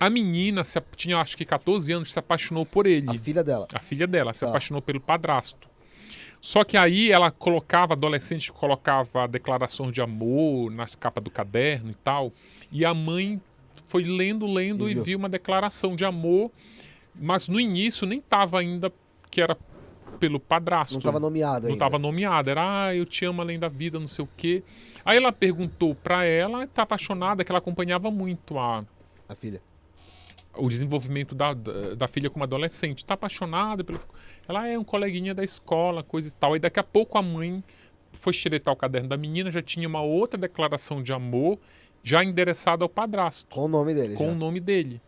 a 0.00 0.08
menina 0.08 0.64
se, 0.64 0.80
tinha 0.96 1.18
acho 1.18 1.36
que 1.36 1.44
14 1.44 1.92
anos, 1.92 2.12
se 2.12 2.18
apaixonou 2.18 2.64
por 2.64 2.86
ele. 2.86 3.10
A 3.10 3.14
filha 3.18 3.44
dela. 3.44 3.68
A 3.74 3.80
filha 3.80 4.06
dela 4.06 4.32
se 4.32 4.40
Tá. 4.40 4.48
apaixonou 4.48 4.80
pelo 4.80 5.00
padrasto. 5.00 5.67
Só 6.40 6.62
que 6.64 6.76
aí 6.76 7.10
ela 7.10 7.30
colocava, 7.30 7.94
adolescente 7.94 8.52
colocava 8.52 9.26
declarações 9.26 9.92
de 9.92 10.00
amor 10.00 10.70
nas 10.70 10.94
capas 10.94 11.22
do 11.22 11.30
caderno 11.30 11.90
e 11.90 11.94
tal. 11.94 12.32
E 12.70 12.84
a 12.84 12.94
mãe 12.94 13.40
foi 13.88 14.04
lendo, 14.04 14.46
lendo 14.46 14.88
E 14.88 14.92
e 14.92 14.94
viu. 14.94 15.18
uma 15.18 15.28
declaração 15.28 15.96
de 15.96 16.04
amor. 16.04 16.50
Mas 17.14 17.48
no 17.48 17.58
início 17.58 18.06
nem 18.06 18.20
tava 18.20 18.60
ainda 18.60 18.92
que 19.30 19.40
era 19.40 19.56
pelo 20.20 20.38
padrasto. 20.40 20.94
Não 20.94 21.00
tava 21.00 21.20
nomeado 21.20 21.66
Não 21.66 21.74
estava 21.74 21.98
nomeada, 21.98 22.50
era 22.50 22.86
ah, 22.86 22.94
eu 22.94 23.04
te 23.04 23.24
amo 23.24 23.40
além 23.42 23.58
da 23.58 23.68
vida, 23.68 23.98
não 23.98 24.06
sei 24.06 24.24
o 24.24 24.28
quê. 24.36 24.62
Aí 25.04 25.16
ela 25.16 25.32
perguntou 25.32 25.94
pra 25.94 26.24
ela, 26.24 26.66
tá 26.66 26.82
apaixonada, 26.82 27.44
que 27.44 27.50
ela 27.52 27.58
acompanhava 27.58 28.10
muito 28.10 28.58
a, 28.58 28.84
A 29.28 29.34
filha. 29.34 29.60
o 30.56 30.68
desenvolvimento 30.68 31.34
da, 31.34 31.52
da, 31.54 31.94
da 31.94 32.08
filha 32.08 32.30
como 32.30 32.44
adolescente. 32.44 33.04
Tá 33.04 33.14
apaixonada 33.14 33.82
pelo. 33.84 34.00
Ela 34.48 34.66
é 34.66 34.78
um 34.78 34.84
coleguinha 34.84 35.34
da 35.34 35.44
escola, 35.44 36.02
coisa 36.02 36.28
e 36.28 36.30
tal. 36.30 36.56
E 36.56 36.58
daqui 36.58 36.80
a 36.80 36.84
pouco 36.84 37.18
a 37.18 37.22
mãe 37.22 37.62
foi 38.12 38.32
xeretar 38.32 38.72
o 38.72 38.76
caderno 38.76 39.08
da 39.08 39.16
menina, 39.16 39.50
já 39.50 39.62
tinha 39.62 39.86
uma 39.86 40.00
outra 40.02 40.40
declaração 40.40 41.02
de 41.02 41.12
amor, 41.12 41.58
já 42.02 42.24
endereçada 42.24 42.82
ao 42.84 42.88
padrasto, 42.88 43.54
Com 43.54 43.64
o 43.66 43.68
nome 43.68 43.94
dele. 43.94 44.14
com 44.14 44.26
já. 44.26 44.32
o 44.32 44.34
nome 44.34 44.58
dele. 44.60 45.00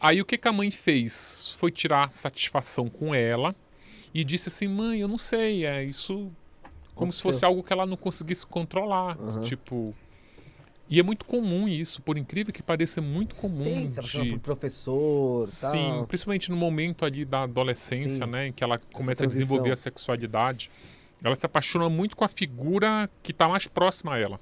Aí 0.00 0.20
o 0.20 0.24
que, 0.24 0.38
que 0.38 0.46
a 0.46 0.52
mãe 0.52 0.70
fez? 0.70 1.56
Foi 1.58 1.72
tirar 1.72 2.10
satisfação 2.12 2.88
com 2.88 3.12
ela 3.14 3.54
e 4.14 4.22
disse 4.22 4.48
assim: 4.48 4.68
mãe, 4.68 5.00
eu 5.00 5.08
não 5.08 5.18
sei, 5.18 5.66
é 5.66 5.82
isso. 5.82 6.30
Como 6.94 7.10
se 7.12 7.18
Aconteceu. 7.20 7.22
fosse 7.32 7.44
algo 7.44 7.62
que 7.64 7.72
ela 7.72 7.84
não 7.86 7.96
conseguisse 7.96 8.46
controlar. 8.46 9.18
Aham. 9.20 9.42
Tipo. 9.42 9.94
E 10.90 10.98
é 10.98 11.02
muito 11.02 11.24
comum 11.26 11.68
isso, 11.68 12.00
por 12.00 12.16
incrível 12.16 12.52
que 12.52 12.62
pareça, 12.62 13.00
é 13.00 13.02
muito 13.02 13.34
comum. 13.34 13.64
Tem, 13.64 13.90
se 13.90 13.98
apaixona 14.00 14.24
de- 14.24 14.30
por 14.32 14.38
professor 14.40 15.46
e 15.46 15.60
tal. 15.60 15.70
Sim, 15.70 16.04
principalmente 16.08 16.50
no 16.50 16.56
momento 16.56 17.04
ali 17.04 17.24
da 17.26 17.42
adolescência, 17.42 18.24
Sim. 18.24 18.30
né, 18.30 18.46
em 18.48 18.52
que 18.52 18.64
ela 18.64 18.78
começa 18.94 19.24
a 19.24 19.26
desenvolver 19.26 19.70
a 19.72 19.76
sexualidade. 19.76 20.70
Ela 21.22 21.36
se 21.36 21.44
apaixona 21.44 21.88
muito 21.90 22.16
com 22.16 22.24
a 22.24 22.28
figura 22.28 23.10
que 23.22 23.32
está 23.32 23.48
mais 23.48 23.66
próxima 23.66 24.14
a 24.14 24.18
ela. 24.18 24.40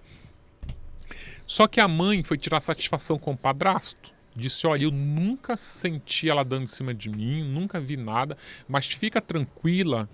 Só 1.47 1.67
que 1.67 1.81
a 1.81 1.89
mãe 1.89 2.23
foi 2.23 2.37
tirar 2.39 2.61
satisfação 2.61 3.19
com 3.19 3.33
o 3.33 3.37
padrasto. 3.37 4.13
Disse: 4.35 4.67
Olha, 4.67 4.85
eu 4.85 4.91
nunca 4.91 5.57
senti 5.57 6.29
ela 6.29 6.45
dando 6.45 6.65
em 6.65 6.67
cima 6.69 6.93
de 6.93 7.09
mim, 7.09 7.43
nunca 7.43 7.81
vi 7.81 7.97
nada, 7.97 8.37
mas 8.69 8.87
fica 8.87 9.21
tranquila 9.21 10.09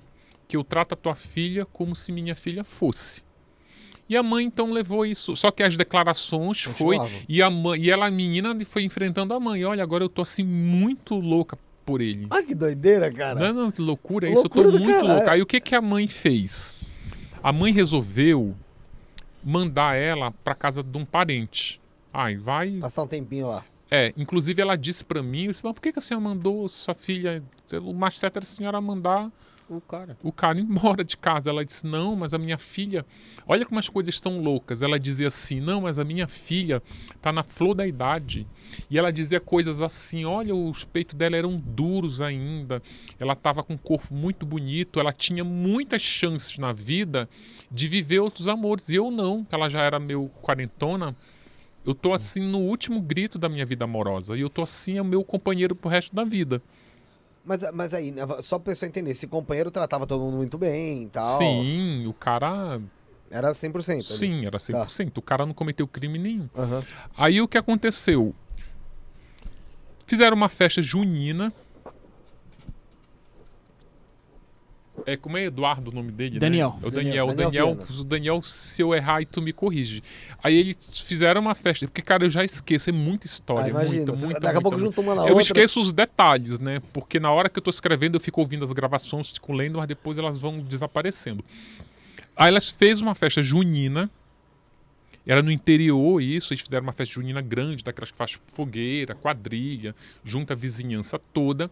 que 0.46 0.56
eu 0.56 0.62
trato 0.62 0.92
a 0.92 0.96
tua 0.96 1.14
filha 1.14 1.66
como 1.66 1.96
se 1.96 2.12
minha 2.12 2.34
filha 2.36 2.62
fosse. 2.62 3.22
E 4.08 4.16
a 4.16 4.22
mãe 4.22 4.44
então 4.44 4.70
levou 4.70 5.06
isso. 5.06 5.34
Só 5.36 5.50
que 5.50 5.62
as 5.62 5.76
declarações 5.76 6.62
foi 6.62 6.96
Continuavam. 6.98 7.26
e 7.28 7.42
a 7.42 7.50
mãe, 7.50 7.80
e 7.80 7.90
ela 7.90 8.06
a 8.06 8.10
menina 8.10 8.56
foi 8.64 8.82
enfrentando 8.84 9.32
a 9.32 9.40
mãe. 9.40 9.64
Olha, 9.64 9.82
agora 9.82 10.04
eu 10.04 10.08
tô 10.08 10.22
assim 10.22 10.42
muito 10.44 11.14
louca 11.14 11.58
por 11.84 12.00
ele. 12.00 12.26
Ai, 12.30 12.42
que 12.42 12.54
doideira, 12.54 13.10
cara. 13.12 13.40
Não, 13.40 13.64
não, 13.64 13.72
que 13.72 13.80
loucura 13.80 14.28
é 14.28 14.32
isso. 14.32 14.44
Eu 14.44 14.48
tô 14.50 14.62
muito 14.70 14.86
caralho. 14.86 15.08
louca. 15.08 15.32
Aí 15.32 15.42
o 15.42 15.46
que 15.46 15.60
que 15.60 15.74
a 15.74 15.80
mãe 15.80 16.06
fez? 16.06 16.76
A 17.42 17.52
mãe 17.52 17.72
resolveu 17.72 18.54
mandar 19.42 19.96
ela 19.96 20.30
pra 20.30 20.54
casa 20.54 20.82
de 20.82 20.96
um 20.96 21.04
parente. 21.04 21.80
Ai, 22.12 22.36
vai. 22.36 22.72
Passar 22.78 23.02
um 23.02 23.06
tempinho 23.06 23.48
lá. 23.48 23.64
É, 23.90 24.12
inclusive 24.16 24.62
ela 24.62 24.76
disse 24.76 25.04
pra 25.04 25.22
mim, 25.22 25.44
eu 25.44 25.50
disse, 25.50 25.62
mas 25.64 25.74
por 25.74 25.80
que, 25.82 25.92
que 25.92 25.98
a 25.98 26.02
senhora 26.02 26.24
mandou 26.24 26.66
sua 26.68 26.94
filha? 26.94 27.42
O 27.82 27.92
mais 27.92 28.18
certo 28.18 28.36
era 28.36 28.44
a 28.44 28.48
senhora 28.48 28.80
mandar 28.80 29.30
O 29.76 29.80
cara. 29.80 30.18
o 30.22 30.30
cara 30.30 30.60
embora 30.60 31.02
de 31.02 31.16
casa. 31.16 31.48
Ela 31.48 31.64
disse: 31.64 31.86
Não, 31.86 32.14
mas 32.14 32.34
a 32.34 32.38
minha 32.38 32.58
filha. 32.58 33.06
Olha 33.46 33.64
como 33.64 33.78
as 33.78 33.88
coisas 33.88 34.14
estão 34.14 34.38
loucas. 34.40 34.82
Ela 34.82 35.00
dizia 35.00 35.28
assim: 35.28 35.60
Não, 35.60 35.82
mas 35.82 35.98
a 35.98 36.04
minha 36.04 36.26
filha 36.26 36.82
tá 37.20 37.32
na 37.32 37.42
flor 37.42 37.74
da 37.74 37.86
idade. 37.86 38.46
E 38.90 38.98
ela 38.98 39.10
dizia 39.10 39.40
coisas 39.40 39.80
assim: 39.80 40.24
Olha, 40.24 40.54
os 40.54 40.84
peitos 40.84 41.14
dela 41.14 41.36
eram 41.36 41.56
duros 41.56 42.20
ainda. 42.20 42.82
Ela 43.18 43.32
estava 43.32 43.62
com 43.62 43.74
um 43.74 43.78
corpo 43.78 44.12
muito 44.14 44.44
bonito. 44.44 45.00
Ela 45.00 45.12
tinha 45.12 45.42
muitas 45.42 46.02
chances 46.02 46.58
na 46.58 46.72
vida 46.72 47.28
de 47.70 47.88
viver 47.88 48.20
outros 48.20 48.48
amores. 48.48 48.90
E 48.90 48.96
eu 48.96 49.10
não, 49.10 49.46
ela 49.50 49.68
já 49.68 49.80
era 49.80 49.98
meu 49.98 50.30
quarentona. 50.42 51.16
Eu 51.84 51.94
tô 51.94 52.12
assim 52.12 52.40
no 52.40 52.58
último 52.58 53.00
grito 53.00 53.38
da 53.38 53.48
minha 53.48 53.66
vida 53.66 53.84
amorosa. 53.84 54.36
E 54.36 54.40
eu 54.40 54.50
tô 54.50 54.62
assim, 54.62 54.98
é 54.98 55.02
o 55.02 55.04
meu 55.04 55.24
companheiro 55.24 55.74
pro 55.74 55.90
resto 55.90 56.14
da 56.14 56.22
vida. 56.24 56.62
Mas, 57.44 57.72
mas 57.72 57.92
aí, 57.92 58.12
né, 58.12 58.22
só 58.40 58.58
pra 58.58 58.72
pessoa 58.72 58.88
entender, 58.88 59.10
esse 59.10 59.26
companheiro 59.26 59.70
tratava 59.70 60.06
todo 60.06 60.22
mundo 60.22 60.36
muito 60.36 60.56
bem 60.56 61.04
e 61.04 61.08
tal. 61.08 61.38
Sim, 61.38 62.06
o 62.06 62.12
cara 62.12 62.80
Era 63.30 63.50
100% 63.52 63.90
ali. 63.92 64.02
Sim, 64.04 64.46
era 64.46 64.58
100%. 64.58 65.18
O 65.18 65.22
cara 65.22 65.44
não 65.46 65.54
cometeu 65.54 65.88
crime 65.88 66.18
nenhum. 66.18 66.48
Aham. 66.56 66.84
Aí 67.16 67.40
o 67.40 67.48
que 67.48 67.58
aconteceu? 67.58 68.34
Fizeram 70.06 70.36
uma 70.36 70.48
festa 70.48 70.82
junina. 70.82 71.52
É, 75.06 75.16
como 75.16 75.36
é 75.36 75.44
Eduardo 75.44 75.90
o 75.90 75.94
nome 75.94 76.12
dele? 76.12 76.34
né? 76.34 76.40
Daniel. 76.40 76.78
É 76.82 76.86
o 76.86 76.90
Daniel. 76.90 77.26
Daniel. 77.26 77.26
O 77.26 77.34
Daniel 77.34 77.78
o 78.00 78.04
Daniel, 78.04 78.42
se 78.42 78.82
eu 78.82 78.94
errar, 78.94 79.20
e 79.22 79.26
tu 79.26 79.40
me 79.42 79.52
corrige. 79.52 80.02
Aí 80.42 80.56
eles 80.56 80.76
fizeram 80.92 81.40
uma 81.40 81.54
festa. 81.54 81.86
Porque, 81.86 82.02
cara, 82.02 82.24
eu 82.24 82.30
já 82.30 82.44
esqueço. 82.44 82.90
É 82.90 82.92
muita 82.92 83.26
história. 83.26 83.64
Ah, 83.64 83.68
imagina. 83.68 83.96
muita, 83.96 84.12
muita, 84.12 84.40
Daqui 84.40 84.58
a 84.58 84.60
pouco 84.60 84.78
muita, 84.78 84.86
junta 84.96 85.00
uma 85.00 85.14
na 85.14 85.22
eu 85.22 85.36
outra. 85.36 85.42
esqueço 85.42 85.80
os 85.80 85.92
detalhes, 85.92 86.58
né? 86.58 86.80
Porque 86.92 87.18
na 87.20 87.30
hora 87.30 87.48
que 87.48 87.58
eu 87.58 87.62
tô 87.62 87.70
escrevendo, 87.70 88.16
eu 88.16 88.20
fico 88.20 88.40
ouvindo 88.40 88.64
as 88.64 88.72
gravações, 88.72 89.30
fico 89.30 89.52
lendo, 89.52 89.78
mas 89.78 89.88
depois 89.88 90.18
elas 90.18 90.38
vão 90.38 90.58
desaparecendo. 90.60 91.44
Aí 92.36 92.48
elas 92.48 92.68
fez 92.70 93.00
uma 93.00 93.14
festa 93.14 93.42
junina. 93.42 94.10
Era 95.26 95.40
no 95.42 95.50
interior 95.52 96.20
isso, 96.20 96.52
eles 96.52 96.62
fizeram 96.62 96.82
uma 96.84 96.92
festa 96.92 97.14
junina 97.14 97.40
grande, 97.40 97.84
daquelas 97.84 98.10
que 98.10 98.16
faz 98.16 98.38
fogueira, 98.52 99.14
quadrilha, 99.14 99.94
junta 100.24 100.52
a 100.54 100.56
vizinhança 100.56 101.18
toda. 101.32 101.70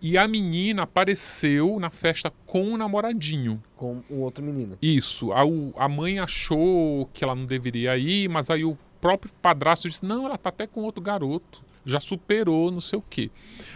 E 0.00 0.16
a 0.18 0.28
menina 0.28 0.82
apareceu 0.82 1.78
na 1.80 1.90
festa 1.90 2.32
com 2.46 2.72
o 2.72 2.76
namoradinho. 2.76 3.62
Com 3.74 4.02
um 4.10 4.20
outro 4.20 4.44
menino. 4.44 4.78
Isso. 4.80 5.32
A, 5.32 5.44
o- 5.44 5.72
a 5.76 5.88
mãe 5.88 6.18
achou 6.18 7.08
que 7.12 7.24
ela 7.24 7.34
não 7.34 7.46
deveria 7.46 7.96
ir, 7.96 8.28
mas 8.28 8.50
aí 8.50 8.64
o 8.64 8.76
próprio 9.00 9.32
padrasto 9.42 9.88
disse: 9.88 10.04
não, 10.04 10.26
ela 10.26 10.38
tá 10.38 10.50
até 10.50 10.66
com 10.66 10.82
outro 10.82 11.00
garoto. 11.02 11.62
Já 11.86 12.00
superou, 12.00 12.70
não 12.70 12.80
sei 12.80 12.98
o 12.98 13.02
quê. 13.10 13.30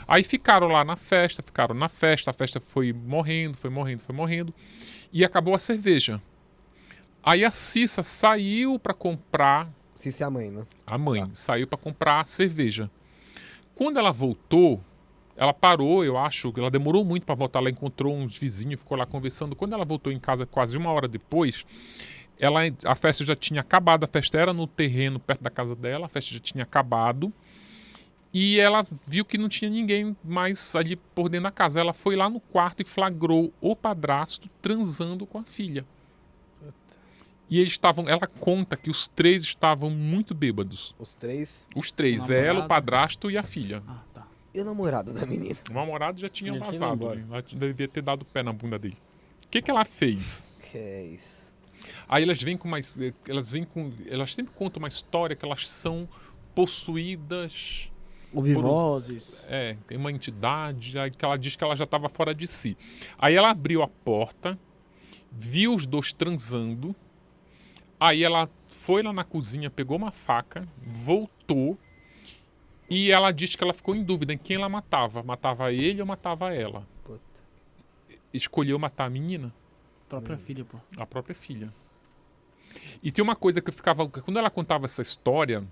Aí 0.07 0.23
ficaram 0.23 0.69
lá 0.69 0.83
na 0.85 0.97
festa, 0.97 1.43
ficaram 1.43 1.75
na 1.75 1.89
festa, 1.91 2.31
a 2.31 2.33
festa 2.35 2.59
foi 2.59 2.91
morrendo, 2.93 3.57
foi 3.59 3.69
morrendo, 3.69 4.03
foi 4.03 4.15
morrendo. 4.15 4.55
E 5.13 5.25
acabou 5.25 5.55
a 5.55 5.59
cerveja. 5.59 6.21
Aí 7.23 7.45
a 7.45 7.51
Cissa 7.51 8.03
saiu 8.03 8.79
para 8.79 8.95
comprar 8.95 9.69
se 9.99 10.23
é 10.23 10.27
a 10.27 10.31
mãe, 10.31 10.51
né? 10.51 10.65
a 10.87 10.97
mãe 10.97 11.23
Tá. 11.23 11.31
saiu 11.35 11.67
para 11.67 11.77
comprar 11.77 12.25
cerveja. 12.25 12.89
Quando 13.75 13.99
ela 13.99 14.13
voltou, 14.13 14.81
ela 15.37 15.53
parou, 15.53 16.05
eu 16.05 16.17
acho, 16.17 16.53
que 16.53 16.61
ela 16.61 16.71
demorou 16.71 17.05
muito 17.05 17.27
para 17.27 17.35
voltar. 17.35 17.59
Ela 17.59 17.71
encontrou 17.71 18.15
uns 18.17 18.39
vizinhos, 18.39 18.81
ficou 18.81 18.97
lá 18.97 19.05
conversando. 19.05 19.57
Quando 19.57 19.73
ela 19.73 19.85
voltou 19.85 20.13
em 20.13 20.21
casa, 20.21 20.47
quase 20.47 20.77
uma 20.77 20.93
hora 20.93 21.09
depois, 21.09 21.65
ela, 22.39 22.61
a 22.85 22.95
festa 22.95 23.25
já 23.25 23.35
tinha 23.35 23.61
acabado. 23.61 24.05
A 24.05 24.07
festa 24.07 24.39
era 24.39 24.53
no 24.53 24.69
terreno 24.69 25.19
perto 25.19 25.43
da 25.43 25.51
casa 25.51 25.75
dela, 25.75 26.07
a 26.07 26.09
festa 26.09 26.33
já 26.33 26.41
tinha 26.41 26.63
acabado. 26.63 27.33
E 28.33 28.61
ela 28.61 28.87
viu 29.07 29.25
que 29.25 29.37
não 29.39 29.49
tinha 29.49 29.71
ninguém 29.71 30.17
mais 30.23 30.77
ali 30.77 30.95
por 30.95 31.29
dentro 31.29 31.45
da 31.45 31.51
casa. 31.51 31.81
Ela 31.81 31.93
foi 31.93 32.15
lá 32.15 32.31
no 32.31 32.39
quarto 32.39 32.83
e 32.83 32.85
flagrou 32.85 33.53
o 33.61 33.75
padrasto 33.75 34.49
transando 34.63 35.27
com 35.27 35.39
a 35.39 35.45
filha. 35.45 35.85
E 37.51 37.59
eles 37.59 37.73
estavam. 37.73 38.09
Ela 38.09 38.27
conta 38.27 38.77
que 38.77 38.91
os 38.91 39.09
três 39.09 39.43
estavam 39.43 39.91
muito 39.91 40.35
bêbados. 40.35 40.95
Os 40.99 41.15
três. 41.15 41.67
Os 41.75 41.91
três, 41.91 42.29
O 42.29 42.33
ela, 42.33 42.65
o 42.65 42.69
padrasto 42.69 43.31
e 43.31 43.39
a 43.39 43.43
filha. 43.43 43.83
Ah, 43.87 44.03
tá. 44.13 44.27
E 44.55 44.61
o 44.61 44.65
namorado 44.65 45.13
da 45.13 45.25
menina? 45.27 45.57
O 45.71 45.73
namorado 45.73 46.21
já 46.21 46.29
tinha 46.29 46.53
Já 46.55 46.61
tinha 46.61 46.73
vazado. 46.73 47.15
né? 47.15 47.25
Ela 47.31 47.43
devia 47.43 47.89
ter 47.89 48.03
dado 48.03 48.25
pé 48.25 48.43
na 48.43 48.53
bunda 48.53 48.79
dele. 48.79 48.97
O 49.45 49.49
que, 49.49 49.63
que 49.63 49.71
ela 49.71 49.85
fez? 49.85 50.45
Que 50.71 50.77
é 50.79 51.05
isso? 51.07 51.49
Aí 52.09 52.23
elas 52.23 52.43
vêm 52.43 52.57
com 52.57 52.69
mais. 52.69 52.99
Elas 53.27 53.53
vêm 53.53 53.65
com. 53.65 53.93
Elas 54.09 54.35
sempre 54.35 54.53
contam 54.55 54.81
uma 54.81 54.89
história 54.89 55.35
que 55.35 55.45
elas 55.45 55.67
são 55.69 56.09
possuídas. 56.55 57.91
Ouvi 58.33 58.53
vozes. 58.53 59.47
É, 59.49 59.77
tem 59.87 59.97
uma 59.97 60.13
entidade. 60.13 60.99
Aí 60.99 61.11
que 61.11 61.25
ela 61.25 61.39
diz 61.39 61.57
que 61.57 61.65
ela 61.65 61.75
já 61.75 61.85
estava 61.85 62.09
fora 62.09 62.35
de 62.35 62.47
si. 62.47 62.77
Aí 63.19 63.35
ela 63.35 63.51
abriu 63.51 63.83
a 63.83 63.89
porta, 63.89 64.59
viu 65.33 65.75
os 65.75 65.87
dois 65.87 66.13
transando. 66.13 66.95
Aí 68.01 68.23
ela 68.23 68.49
foi 68.67 69.03
lá 69.03 69.13
na 69.13 69.25
cozinha, 69.25 69.71
pegou 69.71 69.97
uma 69.97 70.11
faca, 70.11 70.67
voltou. 70.87 71.79
E 72.89 73.11
ela 73.11 73.31
diz 73.33 73.55
que 73.55 73.63
ela 73.63 73.75
ficou 73.75 73.95
em 73.95 74.03
dúvida 74.03 74.33
em 74.33 74.39
quem 74.39 74.57
ela 74.57 74.69
matava. 74.69 75.23
Matava 75.23 75.73
ele 75.73 76.01
ou 76.01 76.07
matava 76.07 76.55
ela. 76.55 76.87
Puta. 77.05 77.21
Escolheu 78.33 78.79
matar 78.79 79.07
a 79.07 79.11
menina, 79.11 79.53
Própria 80.09 80.37
filha, 80.39 80.65
pô. 80.65 80.79
a 80.97 81.05
própria 81.05 81.35
filha. 81.35 81.73
E 83.03 83.11
tem 83.13 83.23
uma 83.23 83.37
coisa 83.37 83.61
que 83.61 83.69
eu 83.69 83.75
ficava. 83.75 84.09
Quando 84.09 84.39
ela 84.39 84.51
contava 84.51 84.87
essa 84.87 85.03
história. 85.03 85.65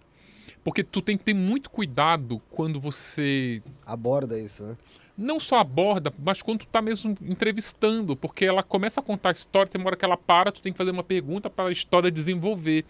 Porque 0.62 0.82
tu 0.82 1.00
tem 1.00 1.16
que 1.16 1.24
ter 1.24 1.34
muito 1.34 1.70
cuidado 1.70 2.40
quando 2.50 2.80
você 2.80 3.62
Aborda 3.84 4.38
isso, 4.38 4.64
né? 4.64 4.76
Não 5.16 5.40
só 5.40 5.58
aborda, 5.58 6.12
mas 6.18 6.42
quando 6.42 6.60
tu 6.60 6.66
tá 6.66 6.82
mesmo 6.82 7.16
entrevistando, 7.22 8.14
porque 8.16 8.44
ela 8.44 8.62
começa 8.62 9.00
a 9.00 9.02
contar 9.02 9.30
a 9.30 9.32
história, 9.32 9.70
tem 9.70 9.80
uma 9.80 9.88
hora 9.88 9.96
que 9.96 10.04
ela 10.04 10.16
para, 10.16 10.52
tu 10.52 10.60
tem 10.60 10.72
que 10.72 10.78
fazer 10.78 10.90
uma 10.90 11.02
pergunta 11.02 11.48
para 11.48 11.68
a 11.68 11.72
história 11.72 12.10
desenvolver. 12.10 12.84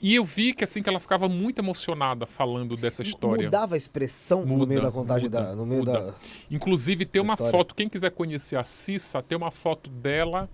E 0.00 0.14
eu 0.14 0.24
vi 0.24 0.54
que 0.54 0.62
assim 0.62 0.80
que 0.80 0.88
ela 0.88 1.00
ficava 1.00 1.28
muito 1.28 1.58
emocionada 1.58 2.24
falando 2.24 2.76
dessa 2.76 3.02
história. 3.02 3.46
Mudava 3.46 3.74
a 3.74 3.78
expressão 3.78 4.42
no 4.42 4.58
Muda, 4.58 4.66
meio 4.66 4.80
da 4.80 4.92
contagem 4.92 5.24
muda, 5.24 5.42
da. 5.42 5.56
No 5.56 5.66
meio 5.66 5.80
muda. 5.80 6.00
da. 6.00 6.14
Inclusive 6.50 7.04
tem 7.04 7.20
da 7.20 7.26
uma 7.26 7.34
história. 7.34 7.50
foto, 7.50 7.74
quem 7.74 7.88
quiser 7.88 8.10
conhecer 8.12 8.56
a 8.56 8.62
Cissa, 8.64 9.20
tem 9.20 9.36
uma 9.36 9.50
foto 9.50 9.90
dela 9.90 10.48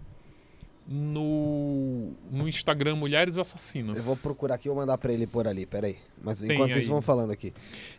no 0.87 2.13
no 2.31 2.49
Instagram 2.49 2.97
Mulheres 2.97 3.39
Assassinas. 3.39 3.97
Eu 3.99 4.05
vou 4.05 4.17
procurar 4.17 4.57
aqui 4.57 4.69
e 4.69 4.71
vou 4.71 4.77
mandar 4.79 4.99
pra 4.99 5.13
ele 5.13 5.27
por 5.27 5.47
ali, 5.49 5.65
peraí. 5.67 5.97
Mas 6.23 6.41
Tem 6.41 6.53
enquanto 6.53 6.73
aí. 6.75 6.81
isso, 6.81 6.89
vamos 6.91 7.05
falando 7.05 7.31
aqui. 7.31 7.53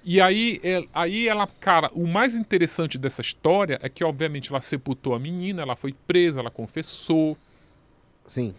E 0.03 0.21
aí, 0.21 0.59
é- 0.63 0.85
aí 0.93 1.27
ela, 1.27 1.47
cara, 1.47 1.89
o 1.93 2.05
mais 2.07 2.35
interessante 2.35 2.97
dessa 2.97 3.21
história 3.21 3.79
é 3.81 3.89
que, 3.89 4.03
obviamente, 4.03 4.49
ela 4.51 4.61
sepultou 4.61 5.15
a 5.15 5.19
menina, 5.19 5.61
ela 5.61 5.75
foi 5.75 5.93
presa, 6.05 6.39
ela 6.41 6.51
confessou, 6.51 7.37
Sim. 8.25 8.53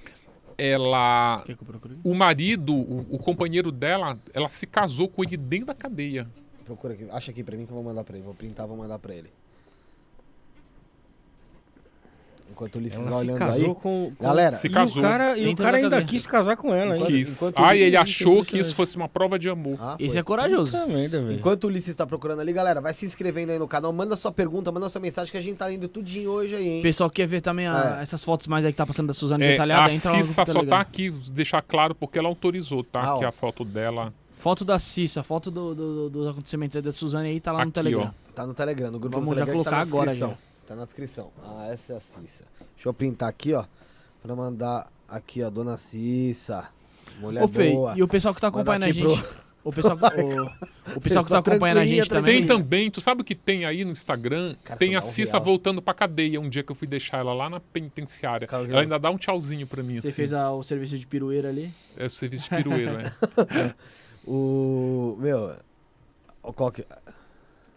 ela 0.58 1.42
que 1.46 1.52
eu 1.52 1.56
procure? 1.58 1.96
o 2.02 2.14
marido, 2.14 2.74
o, 2.74 3.06
o 3.10 3.18
companheiro 3.18 3.70
dela, 3.70 4.18
ela 4.32 4.48
se 4.48 4.66
casou 4.66 5.08
com 5.08 5.22
ele 5.22 5.36
dentro 5.36 5.66
da 5.66 5.74
cadeia. 5.74 6.28
Procura 6.64 6.94
aqui. 6.94 7.06
Acha 7.10 7.30
aqui 7.30 7.44
pra 7.44 7.56
mim 7.56 7.64
que 7.64 7.70
eu 7.70 7.76
vou 7.76 7.84
mandar 7.84 8.02
pra 8.02 8.16
ele. 8.16 8.24
Vou 8.24 8.34
printar, 8.34 8.66
vou 8.66 8.76
mandar 8.76 8.98
pra 8.98 9.14
ele. 9.14 9.30
Enquanto 12.50 12.76
o 12.76 12.78
Ulisses 12.78 12.98
Ela 13.00 13.10
vai 13.10 13.18
se 13.18 13.24
olhando 13.26 13.38
casou 13.38 13.54
aí. 13.68 13.74
com, 13.74 14.12
com- 14.16 14.24
Galera, 14.24 14.56
Se 14.56 14.66
E 14.66 14.70
casou. 14.70 14.98
o 14.98 15.02
cara, 15.06 15.36
e 15.36 15.46
o 15.48 15.56
cara 15.56 15.76
ainda 15.76 16.02
quis 16.04 16.26
casar 16.26 16.56
com 16.56 16.74
ela, 16.74 16.96
hein? 16.96 17.04
Quis. 17.04 17.36
enquanto 17.36 17.58
Ah, 17.58 17.76
e 17.76 17.80
ele 17.82 17.96
achou 17.98 18.42
que 18.44 18.58
isso 18.58 18.74
fosse 18.74 18.96
uma 18.96 19.08
prova 19.08 19.38
de 19.38 19.48
amor. 19.50 19.76
Ah, 19.78 19.96
Esse 19.98 20.18
é 20.18 20.22
corajoso. 20.22 20.74
Merda. 20.86 21.18
Enquanto 21.34 21.64
o 21.64 21.66
Ulisses 21.66 21.94
tá 21.94 22.06
procurando 22.06 22.40
ali, 22.40 22.52
galera, 22.54 22.80
vai 22.80 22.94
se 22.94 23.04
inscrevendo 23.04 23.52
aí 23.52 23.58
no 23.58 23.68
canal, 23.68 23.92
manda 23.92 24.16
sua 24.16 24.32
pergunta, 24.32 24.72
manda 24.72 24.88
sua 24.88 25.00
mensagem 25.02 25.30
que 25.30 25.36
a 25.36 25.42
gente 25.42 25.56
tá 25.56 25.66
lendo 25.66 25.86
tudinho 25.86 26.30
hoje 26.30 26.54
aí, 26.54 26.66
hein? 26.68 26.78
O 26.78 26.82
pessoal 26.82 27.10
quer 27.10 27.26
ver 27.26 27.42
também 27.42 27.66
a- 27.66 27.98
É. 27.98 28.02
essas 28.02 28.24
fotos 28.24 28.46
mais 28.46 28.64
aí 28.64 28.70
que 28.72 28.76
tá 28.78 28.86
passando 28.86 29.08
da 29.08 29.12
Suzane 29.14 29.44
É, 29.44 29.50
detalhada. 29.52 29.82
a 29.90 29.94
entra 29.94 30.10
lá 30.12 30.16
no 30.16 30.22
Cissa 30.22 30.34
só 30.34 30.44
Telegram. 30.46 30.70
tá 30.70 30.80
aqui, 30.80 31.10
deixar 31.30 31.60
claro, 31.60 31.94
porque 31.94 32.18
ela 32.18 32.28
autorizou, 32.28 32.82
tá? 32.82 33.14
Ah, 33.14 33.18
que 33.18 33.24
a 33.26 33.32
foto 33.32 33.64
dela. 33.66 34.14
Foto 34.38 34.64
da 34.64 34.78
Cissa, 34.78 35.22
foto 35.22 35.50
do, 35.50 35.74
do- 35.74 36.08
dos 36.10 36.28
acontecimentos 36.28 36.76
aí 36.76 36.82
da 36.82 36.92
Suzane 36.92 37.28
aí, 37.28 37.40
tá 37.40 37.52
lá 37.52 37.58
no 37.58 37.64
Aqui, 37.64 37.72
Telegram. 37.72 38.12
ó. 38.14 38.32
Tá 38.34 38.46
no 38.46 38.54
Telegram, 38.54 38.90
no 38.90 38.98
grupo 38.98 39.16
Vamos 39.18 39.34
do 39.34 39.38
já 39.40 39.44
Telegram 39.46 39.54
colocar 39.64 39.70
tá 39.70 39.76
na 39.76 39.82
agora 39.82 40.06
descrição. 40.10 40.30
já. 40.30 40.45
Tá 40.66 40.74
na 40.74 40.84
descrição. 40.84 41.30
Ah, 41.44 41.68
essa 41.70 41.92
é 41.92 41.96
a 41.96 42.00
Cissa. 42.00 42.44
Deixa 42.74 42.88
eu 42.88 42.92
printar 42.94 43.28
aqui, 43.28 43.52
ó, 43.54 43.64
pra 44.22 44.34
mandar 44.34 44.90
aqui, 45.08 45.42
ó, 45.42 45.50
Dona 45.50 45.78
Cissa. 45.78 46.68
Mulher 47.20 47.44
Ô, 47.44 47.48
Fê, 47.48 47.70
boa. 47.72 47.94
e 47.96 48.02
o 48.02 48.08
pessoal 48.08 48.34
que 48.34 48.40
tá 48.40 48.48
acompanhando 48.48 48.82
a 48.84 48.90
gente. 48.92 49.00
pro- 49.00 49.46
O 49.64 49.72
pessoal, 49.72 49.96
o, 50.94 50.96
o 50.96 51.00
pessoal 51.00 51.24
que 51.24 51.30
tá 51.30 51.38
acompanhando 51.38 51.78
a 51.78 51.84
gente 51.84 52.08
também. 52.08 52.38
Tem 52.38 52.46
também, 52.46 52.90
tu 52.90 53.00
sabe 53.00 53.22
o 53.22 53.24
que 53.24 53.34
tem 53.34 53.64
aí 53.64 53.84
no 53.84 53.92
Instagram? 53.92 54.54
Cara, 54.64 54.78
tem 54.78 54.94
a 54.96 54.98
um 54.98 55.02
Cissa 55.02 55.38
voltando 55.40 55.80
pra 55.80 55.94
cadeia. 55.94 56.40
Um 56.40 56.48
dia 56.48 56.62
que 56.62 56.70
eu 56.72 56.76
fui 56.76 56.86
deixar 56.88 57.18
ela 57.18 57.32
lá 57.32 57.48
na 57.48 57.58
penitenciária. 57.60 58.46
Cara, 58.46 58.64
Ela 58.64 58.80
ainda 58.82 58.98
dá 58.98 59.10
um 59.10 59.16
tchauzinho 59.16 59.66
pra 59.66 59.82
mim, 59.82 60.00
Você 60.00 60.08
assim. 60.08 60.16
fez 60.16 60.32
a- 60.32 60.50
o 60.52 60.62
serviço 60.64 60.98
de 60.98 61.06
pirueira 61.06 61.48
ali. 61.48 61.72
É 61.96 62.06
o 62.06 62.10
serviço 62.10 62.44
de 62.44 62.50
pirueiro, 62.56 62.98
é. 63.54 63.74
O. 64.26 65.16
Meu. 65.20 65.56
Qual 66.42 66.70
que. 66.72 66.84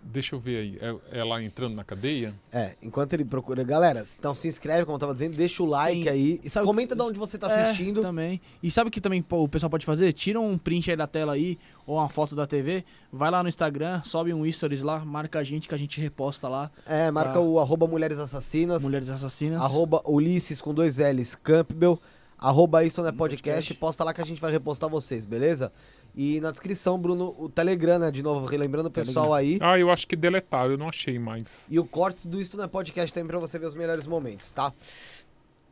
Deixa 0.02 0.34
eu 0.36 0.40
ver 0.40 0.58
aí. 0.58 0.80
É, 0.82 1.20
ela 1.20 1.44
entrando 1.44 1.76
na 1.76 1.84
cadeia? 1.84 2.34
É, 2.52 2.76
enquanto 2.82 3.14
ele 3.14 3.24
procura. 3.26 3.64
Galera, 3.64 4.04
então 4.18 4.34
se 4.34 4.48
inscreve, 4.48 4.86
como 4.86 4.96
eu 4.96 5.00
tava 5.00 5.14
dizendo, 5.14 5.36
deixa 5.36 5.62
o 5.62 5.66
like 5.66 6.04
Tem- 6.04 6.10
aí. 6.10 6.50
sabe- 6.50 6.66
comenta 6.66 6.96
de 6.96 7.02
onde 7.02 7.20
você 7.20 7.38
tá 7.38 7.52
É, 7.52 7.62
assistindo. 7.70 8.02
também. 8.02 8.42
E 8.64 8.72
sabe 8.72 8.88
o 8.88 8.92
que 8.92 9.02
também 9.02 9.22
pô, 9.22 9.44
o 9.44 9.48
pessoal 9.50 9.70
pode 9.70 9.86
fazer? 9.86 10.12
Tira 10.14 10.40
um 10.40 10.58
print 10.58 10.90
aí 10.90 10.98
da 10.98 11.06
tela 11.06 11.34
aí, 11.34 11.60
ou 11.86 11.98
uma 11.98 12.10
foto 12.10 12.36
da 12.36 12.48
TV, 12.48 12.84
vai 13.12 13.30
lá 13.30 13.44
no 13.44 13.50
Instagram, 13.50 14.02
sobe 14.04 14.34
um 14.34 14.50
stories 14.52 14.82
lá, 14.82 15.04
marca 15.04 15.40
a 15.40 15.44
gente 15.44 15.68
que 15.68 15.76
a 15.76 15.78
gente 15.78 16.00
reposta 16.02 16.48
lá. 16.48 16.72
É, 16.88 17.12
marca 17.12 17.38
Ah. 17.38 17.42
o 17.42 17.60
arroba 17.60 17.86
Mulheres 17.86 18.18
Assassinas. 18.18 18.82
Mulheres 18.82 19.10
Assassinas. 19.10 19.62
Arroba 19.62 20.02
Ulisses 20.08 20.60
com 20.62 20.74
dois 20.74 20.98
L's 20.98 21.36
Campbell. 21.36 22.00
Arroba 22.42 22.86
isso 22.86 23.02
é 23.02 23.12
podcast. 23.12 23.18
Podcast. 23.44 23.74
Posta 23.74 24.02
lá 24.06 24.14
que 24.14 24.22
a 24.22 24.26
gente 24.26 24.40
vai 24.40 24.50
repostar 24.50 24.90
vocês, 24.90 25.26
beleza? 25.26 25.74
E 26.22 26.42
na 26.42 26.52
descrição, 26.52 27.00
Bruno, 27.00 27.34
o 27.40 27.48
Telegram, 27.48 27.98
né? 27.98 28.12
De 28.12 28.22
novo, 28.22 28.46
relembrando 28.46 28.90
o 28.90 28.92
pessoal 28.92 29.34
aí. 29.34 29.58
Ah, 29.62 29.80
eu 29.80 29.90
acho 29.90 30.06
que 30.06 30.18
deletaram, 30.18 30.72
eu 30.72 30.78
não 30.78 30.90
achei 30.90 31.18
mais. 31.18 31.66
E 31.72 31.80
o 31.80 31.86
cortes 31.86 32.26
do 32.26 32.42
Isto 32.42 32.58
Não 32.58 32.66
é 32.66 32.68
Podcast 32.68 33.14
também 33.14 33.30
pra 33.30 33.40
você 33.40 33.58
ver 33.58 33.68
os 33.68 33.74
melhores 33.74 34.06
momentos, 34.06 34.52
tá? 34.52 34.74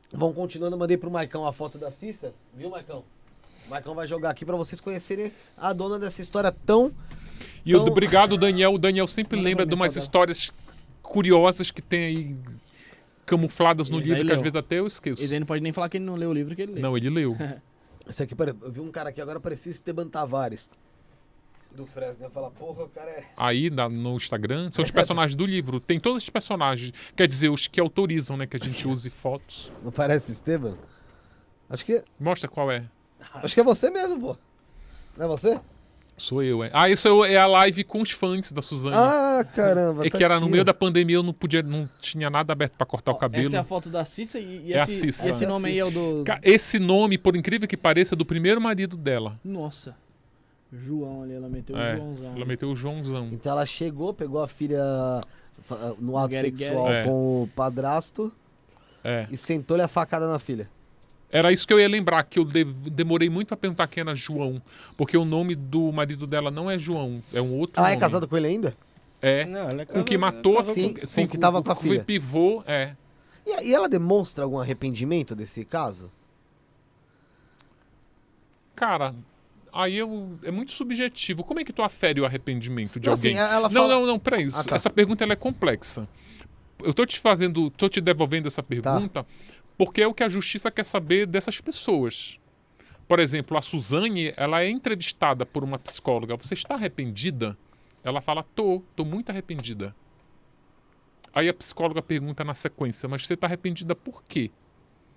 Vamos 0.09 0.37
continuando, 0.37 0.77
mandei 0.77 0.95
pro 0.95 1.11
Maicão 1.11 1.45
a 1.45 1.51
foto 1.51 1.77
da 1.77 1.91
Cissa. 1.91 2.33
Viu, 2.55 2.69
Maicão? 2.69 3.03
O 3.65 3.69
Maicão 3.69 3.93
vai 3.93 4.07
jogar 4.07 4.29
aqui 4.29 4.45
pra 4.45 4.55
vocês 4.55 4.79
conhecerem 4.79 5.33
a 5.57 5.73
dona 5.73 5.99
dessa 5.99 6.21
história 6.21 6.49
tão. 6.65 6.93
E 7.65 7.71
Então- 7.71 7.85
obrigado, 7.85 8.37
Daniel. 8.37 8.73
O 8.73 8.77
Daniel 8.77 9.05
sempre 9.05 9.37
lembra 9.37 9.65
pra 9.65 9.69
de 9.69 9.75
umas 9.75 9.97
histórias 9.97 10.49
curiosas 11.03 11.71
que 11.71 11.81
tem 11.81 12.05
aí 12.05 12.35
camufladas 13.25 13.89
no 13.89 13.99
livro, 13.99 14.15
que 14.15 14.21
às 14.21 14.27
leu. 14.27 14.41
vezes 14.43 14.55
até 14.55 14.79
eu 14.79 14.87
esqueço. 14.87 15.21
Ele 15.21 15.39
não 15.41 15.45
pode 15.45 15.61
nem 15.61 15.73
falar 15.73 15.89
que 15.89 15.97
ele 15.97 16.05
não 16.05 16.15
leu 16.15 16.29
o 16.29 16.33
livro 16.33 16.55
que 16.55 16.61
ele 16.61 16.71
leu. 16.71 16.81
Não, 16.81 16.95
ele 16.95 17.09
leu. 17.09 17.35
Esse 18.07 18.23
aqui, 18.23 18.35
pare- 18.35 18.55
eu 18.61 18.71
vi 18.71 18.79
um 18.79 18.91
cara 18.91 19.09
aqui 19.09 19.21
agora, 19.21 19.39
parecia 19.39 19.69
Esteban 19.69 20.07
Tavares. 20.07 20.69
Do 21.71 21.85
Fresno. 21.85 22.29
Falo, 22.29 22.49
porra, 22.51 22.85
o 22.85 22.89
cara 22.89 23.09
é. 23.11 23.25
Aí 23.35 23.69
na- 23.69 23.89
no 23.89 24.15
Instagram 24.15 24.71
são 24.71 24.83
os 24.83 24.89
personagens 24.89 25.35
do 25.35 25.45
livro. 25.45 25.79
Tem 25.79 25.99
todos 25.99 26.23
os 26.23 26.29
personagens. 26.29 26.91
Quer 27.15 27.27
dizer, 27.27 27.49
os 27.49 27.67
que 27.67 27.79
autorizam, 27.79 28.35
né? 28.37 28.47
Que 28.47 28.55
a 28.57 28.59
gente 28.59 28.87
use 28.87 29.09
fotos. 29.09 29.71
Não 29.83 29.91
parece 29.91 30.31
Esteban? 30.31 30.77
Acho 31.69 31.85
que. 31.85 32.03
Mostra 32.19 32.47
qual 32.49 32.71
é. 32.71 32.85
Acho 33.33 33.53
que 33.53 33.61
é 33.61 33.63
você 33.63 33.91
mesmo, 33.91 34.19
pô. 34.19 34.37
Não 35.17 35.25
é 35.25 35.27
você? 35.27 35.59
Sou 36.17 36.41
eu, 36.41 36.63
é. 36.63 36.71
Ah, 36.73 36.89
isso 36.89 37.23
é 37.25 37.37
a 37.37 37.45
live 37.45 37.83
com 37.83 38.01
os 38.01 38.09
fãs 38.09 38.51
da 38.51 38.61
Suzane. 38.61 38.95
Ah, 38.97 39.45
caramba. 39.55 40.03
é 40.05 40.09
tá 40.09 40.17
que 40.17 40.23
era 40.23 40.39
no 40.39 40.45
aqui, 40.47 40.51
meio 40.51 40.61
ó. 40.61 40.65
da 40.65 40.73
pandemia, 40.73 41.17
eu 41.17 41.21
não 41.23 41.31
podia, 41.31 41.61
não 41.61 41.87
tinha 42.01 42.27
nada 42.27 42.51
aberto 42.51 42.73
pra 42.73 42.87
cortar 42.87 43.11
o 43.11 43.15
Ó, 43.15 43.17
cabelo. 43.19 43.45
Essa 43.47 43.57
é 43.57 43.59
a 43.59 43.63
foto 43.63 43.87
da 43.89 44.03
Cissa 44.03 44.39
e, 44.39 44.65
e 44.65 44.73
É 44.73 44.79
a 44.79 44.83
esse, 44.83 44.93
Cissa. 45.11 45.29
esse 45.29 45.45
É 45.45 45.47
nome 45.47 45.69
aí 45.69 45.77
é 45.77 45.85
o 45.85 45.91
do. 45.91 46.23
Esse 46.41 46.79
nome, 46.79 47.19
por 47.19 47.35
incrível 47.35 47.67
que 47.67 47.77
pareça, 47.77 48.15
é 48.15 48.17
do 48.17 48.25
primeiro 48.25 48.59
marido 48.59 48.97
dela. 48.97 49.39
Nossa. 49.43 49.95
João 50.73 51.21
ali, 51.21 51.33
ela 51.33 51.47
meteu 51.47 51.77
É, 51.77 51.93
o 51.93 51.97
Joãozão. 51.97 52.35
Ela 52.35 52.45
meteu 52.45 52.69
o 52.71 52.75
Joãozão. 52.75 53.29
Então 53.31 53.51
ela 53.51 53.65
chegou, 53.67 54.11
pegou 54.13 54.41
a 54.41 54.47
filha 54.47 54.81
no 55.99 56.17
ato 56.17 56.29
Guerre, 56.29 56.49
sexual. 56.57 56.91
É. 56.91 57.03
com 57.03 57.43
o 57.43 57.49
padrasto 57.55 58.33
É. 59.03 59.27
e 59.29 59.37
sentou-lhe 59.37 59.83
a 59.83 59.87
facada 59.87 60.27
na 60.27 60.39
filha. 60.39 60.67
Era 61.29 61.51
isso 61.51 61.67
que 61.67 61.73
eu 61.73 61.79
ia 61.79 61.89
lembrar, 61.89 62.23
que 62.23 62.39
eu 62.39 62.45
de- 62.45 62.63
demorei 62.63 63.29
muito 63.29 63.49
pra 63.49 63.57
perguntar 63.57 63.87
quem 63.87 64.01
era 64.01 64.15
João. 64.15 64.61
Porque 64.95 65.17
o 65.17 65.25
nome 65.25 65.55
do 65.55 65.91
marido 65.91 66.25
dela 66.25 66.49
não 66.49 66.71
é 66.71 66.77
João, 66.79 67.21
é 67.33 67.41
um 67.41 67.53
outro 67.53 67.77
Ela 67.79 67.89
é 67.89 67.91
nome. 67.91 68.01
casada 68.01 68.25
com 68.27 68.37
ele 68.37 68.47
ainda? 68.47 68.77
É. 69.21 69.45
Não, 69.45 69.69
ela 69.69 69.81
é 69.81 69.85
Com 69.85 69.99
o 69.99 70.03
que 70.05 70.17
casada- 70.17 70.35
matou, 70.37 70.55
casada 70.57 70.73
Sim, 70.73 70.93
com- 70.93 71.07
com 71.07 71.21
o 71.23 71.27
que 71.27 71.37
tava 71.37 71.61
com 71.61 71.71
a 71.71 71.75
foi 71.75 71.89
filha. 71.89 72.03
pivô, 72.03 72.63
é. 72.65 72.95
E, 73.45 73.69
e 73.69 73.73
ela 73.75 73.89
demonstra 73.89 74.43
algum 74.45 74.57
arrependimento 74.59 75.35
desse 75.35 75.65
caso? 75.65 76.09
Cara, 78.75 79.13
aí 79.73 79.97
eu, 79.97 80.37
é 80.43 80.51
muito 80.51 80.71
subjetivo. 80.71 81.43
Como 81.43 81.59
é 81.59 81.63
que 81.63 81.73
tu 81.73 81.81
afere 81.81 82.21
o 82.21 82.25
arrependimento 82.25 82.99
de 82.99 83.07
Não, 83.07 83.13
alguém? 83.15 83.37
assim, 83.37 83.53
ela 83.53 83.69
Não, 83.69 83.81
fala- 83.81 83.95
não, 83.95 84.05
não, 84.05 84.19
peraí. 84.19 84.47
Ah, 84.53 84.63
tá. 84.63 84.75
Essa 84.75 84.89
pergunta 84.89 85.23
ela 85.23 85.33
é 85.33 85.35
complexa. 85.35 86.07
Eu 86.83 86.93
tô 86.93 87.05
te 87.07 87.19
fazendo, 87.19 87.71
tô 87.71 87.89
te 87.89 87.99
devolvendo 87.99 88.47
essa 88.47 88.61
pergunta 88.61 89.25
porque 89.77 90.01
é 90.01 90.07
o 90.07 90.13
que 90.13 90.23
a 90.23 90.29
justiça 90.29 90.71
quer 90.71 90.85
saber 90.85 91.27
dessas 91.27 91.61
pessoas. 91.61 92.39
Por 93.07 93.19
exemplo, 93.19 93.57
a 93.57 93.61
Suzane, 93.61 94.33
ela 94.35 94.61
é 94.61 94.69
entrevistada 94.69 95.45
por 95.45 95.63
uma 95.63 95.79
psicóloga. 95.79 96.35
Você 96.35 96.55
está 96.55 96.75
arrependida? 96.75 97.57
Ela 98.03 98.19
fala, 98.19 98.43
tô, 98.43 98.83
tô 98.95 99.05
muito 99.05 99.29
arrependida. 99.29 99.95
Aí 101.33 101.47
a 101.47 101.53
psicóloga 101.53 102.01
pergunta 102.01 102.43
na 102.43 102.55
sequência, 102.55 103.07
mas 103.07 103.25
você 103.25 103.35
está 103.35 103.47
arrependida 103.47 103.95
por 103.95 104.23
quê? 104.23 104.49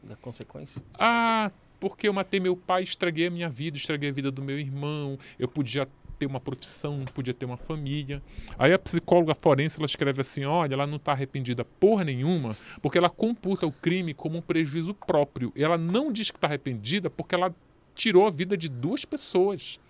Da 0.03 0.17
consequência. 0.17 0.83
Ah, 0.95 1.51
porque 1.81 2.07
eu 2.07 2.13
matei 2.13 2.39
meu 2.39 2.57
pai, 2.57 2.83
estraguei 2.83 3.27
a 3.27 3.31
minha 3.31 3.49
vida, 3.49 3.77
estraguei 3.77 4.11
a 4.11 4.13
vida 4.13 4.31
do 4.31 4.43
meu 4.43 4.59
irmão, 4.59 5.19
eu 5.39 5.49
podia 5.49 5.89
ter 6.21 6.27
uma 6.27 6.39
profissão, 6.39 7.03
podia 7.15 7.33
ter 7.33 7.47
uma 7.47 7.57
família. 7.57 8.23
Aí 8.59 8.73
a 8.75 8.79
psicóloga 8.79 9.35
forense, 9.35 9.79
ela 9.79 9.87
escreve 9.87 10.21
assim, 10.21 10.45
olha, 10.45 10.75
ela 10.75 10.87
não 10.87 10.97
está 10.97 11.13
arrependida 11.13 11.65
porra 11.65 12.05
nenhuma, 12.05 12.55
porque 12.83 12.99
ela 12.99 13.09
computa 13.09 13.67
o 13.67 13.73
crime 13.73 14.13
como 14.13 14.37
um 14.37 14.43
prejuízo 14.43 14.93
próprio. 14.93 15.51
E 15.57 15.65
ela 15.65 15.79
não 15.79 16.13
diz 16.13 16.31
que 16.31 16.37
está 16.37 16.47
arrependida 16.47 17.09
porque 17.09 17.35
ela 17.35 17.55
tirou 17.95 18.27
a 18.27 18.31
vida 18.31 18.55
de 18.55 18.69
duas 18.69 19.05
pessoas. 19.07 19.81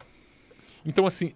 Então, 0.86 1.04
assim, 1.04 1.32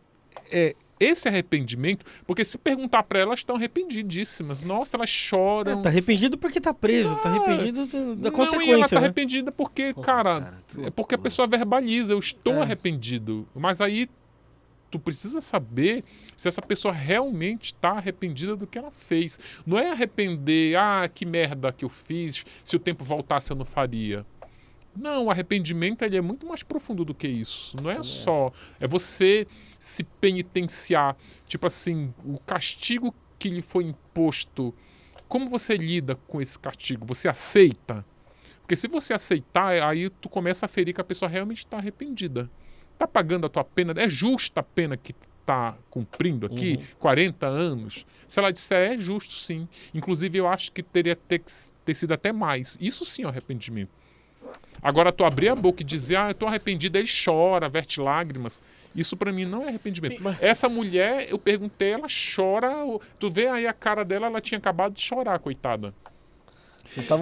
é 0.50 0.76
esse 1.00 1.26
arrependimento, 1.28 2.06
porque 2.24 2.44
se 2.44 2.56
perguntar 2.56 3.02
para 3.02 3.18
elas, 3.18 3.30
elas 3.30 3.40
estão 3.40 3.56
arrependidíssimas. 3.56 4.62
Nossa, 4.62 4.96
elas 4.96 5.10
choram. 5.10 5.80
É, 5.80 5.82
tá 5.82 5.88
arrependido 5.88 6.38
porque 6.38 6.60
tá 6.60 6.72
preso, 6.72 7.14
tá 7.16 7.28
arrependido 7.30 7.84
do- 7.86 8.14
da 8.16 8.30
não, 8.30 8.36
consequência, 8.36 8.70
e 8.70 8.72
ela 8.72 8.88
tá 8.88 9.00
né? 9.00 9.06
arrependida 9.06 9.50
porque, 9.50 9.92
Porra, 9.92 10.06
cara, 10.06 10.40
cara, 10.40 10.86
é 10.86 10.90
porque 10.90 11.16
a 11.16 11.18
pessoa 11.18 11.48
verbaliza, 11.48 12.12
eu 12.12 12.18
estou 12.20 12.54
É. 12.54 12.62
arrependido. 12.62 13.46
Mas 13.54 13.80
aí 13.80 14.08
tu 14.94 14.98
precisa 15.00 15.40
saber 15.40 16.04
se 16.36 16.46
essa 16.46 16.62
pessoa 16.62 16.94
realmente 16.94 17.74
está 17.74 17.90
arrependida 17.90 18.54
do 18.54 18.64
que 18.64 18.78
ela 18.78 18.92
fez. 18.92 19.40
Não 19.66 19.76
é 19.76 19.90
arrepender, 19.90 20.76
ah, 20.76 21.10
que 21.12 21.26
merda 21.26 21.72
que 21.72 21.84
eu 21.84 21.88
fiz, 21.88 22.46
se 22.62 22.76
o 22.76 22.78
tempo 22.78 23.02
voltasse 23.02 23.50
eu 23.50 23.56
não 23.56 23.64
faria. 23.64 24.24
Não, 24.96 25.24
o 25.24 25.30
arrependimento 25.32 26.02
ele 26.02 26.16
é 26.16 26.20
muito 26.20 26.46
mais 26.46 26.62
profundo 26.62 27.04
do 27.04 27.12
que 27.12 27.26
isso. 27.26 27.76
Não 27.82 27.90
é 27.90 28.04
só. 28.04 28.52
É 28.78 28.86
você 28.86 29.48
se 29.80 30.04
penitenciar. 30.04 31.16
Tipo 31.48 31.66
assim, 31.66 32.14
o 32.24 32.38
castigo 32.38 33.12
que 33.36 33.48
lhe 33.48 33.62
foi 33.62 33.82
imposto. 33.82 34.72
Como 35.26 35.48
você 35.48 35.76
lida 35.76 36.14
com 36.14 36.40
esse 36.40 36.56
castigo? 36.56 37.04
Você 37.04 37.26
aceita? 37.26 38.06
Porque 38.60 38.76
se 38.76 38.86
você 38.86 39.12
aceitar, 39.12 39.82
aí 39.82 40.08
tu 40.08 40.28
começa 40.28 40.66
a 40.66 40.68
ferir 40.68 40.94
que 40.94 41.00
a 41.00 41.04
pessoa 41.04 41.28
realmente 41.28 41.64
está 41.64 41.78
arrependida. 41.78 42.48
Tá 42.98 43.06
pagando 43.06 43.46
a 43.46 43.48
tua 43.48 43.64
pena? 43.64 43.92
É 43.96 44.08
justa 44.08 44.60
a 44.60 44.62
pena 44.62 44.96
que 44.96 45.12
tu 45.12 45.26
tá 45.44 45.76
cumprindo 45.90 46.46
aqui? 46.46 46.78
40 46.98 47.46
anos? 47.46 48.06
Se 48.26 48.38
ela 48.38 48.52
disser, 48.52 48.92
é 48.92 48.98
justo 48.98 49.32
sim. 49.34 49.68
Inclusive, 49.92 50.38
eu 50.38 50.48
acho 50.48 50.72
que 50.72 50.82
teria 50.82 51.16
ter, 51.16 51.42
ter 51.84 51.94
sido 51.94 52.12
até 52.12 52.32
mais. 52.32 52.78
Isso 52.80 53.04
sim 53.04 53.22
é 53.22 53.26
um 53.26 53.28
arrependimento. 53.28 53.90
Agora, 54.82 55.10
tu 55.10 55.24
abrir 55.24 55.48
a 55.48 55.56
boca 55.56 55.82
e 55.82 55.84
dizer, 55.84 56.16
ah, 56.16 56.28
eu 56.30 56.34
tô 56.34 56.46
arrependido, 56.46 56.98
ele 56.98 57.08
chora, 57.08 57.68
verte 57.68 58.00
lágrimas. 58.00 58.62
Isso 58.94 59.16
pra 59.16 59.32
mim 59.32 59.44
não 59.44 59.62
é 59.64 59.68
arrependimento. 59.68 60.22
Essa 60.40 60.68
mulher, 60.68 61.26
eu 61.30 61.38
perguntei, 61.38 61.92
ela 61.92 62.06
chora. 62.34 62.70
Tu 63.18 63.30
vê 63.30 63.46
aí 63.46 63.66
a 63.66 63.72
cara 63.72 64.04
dela, 64.04 64.26
ela 64.26 64.40
tinha 64.40 64.58
acabado 64.58 64.92
de 64.92 65.00
chorar, 65.00 65.38
coitada. 65.38 65.94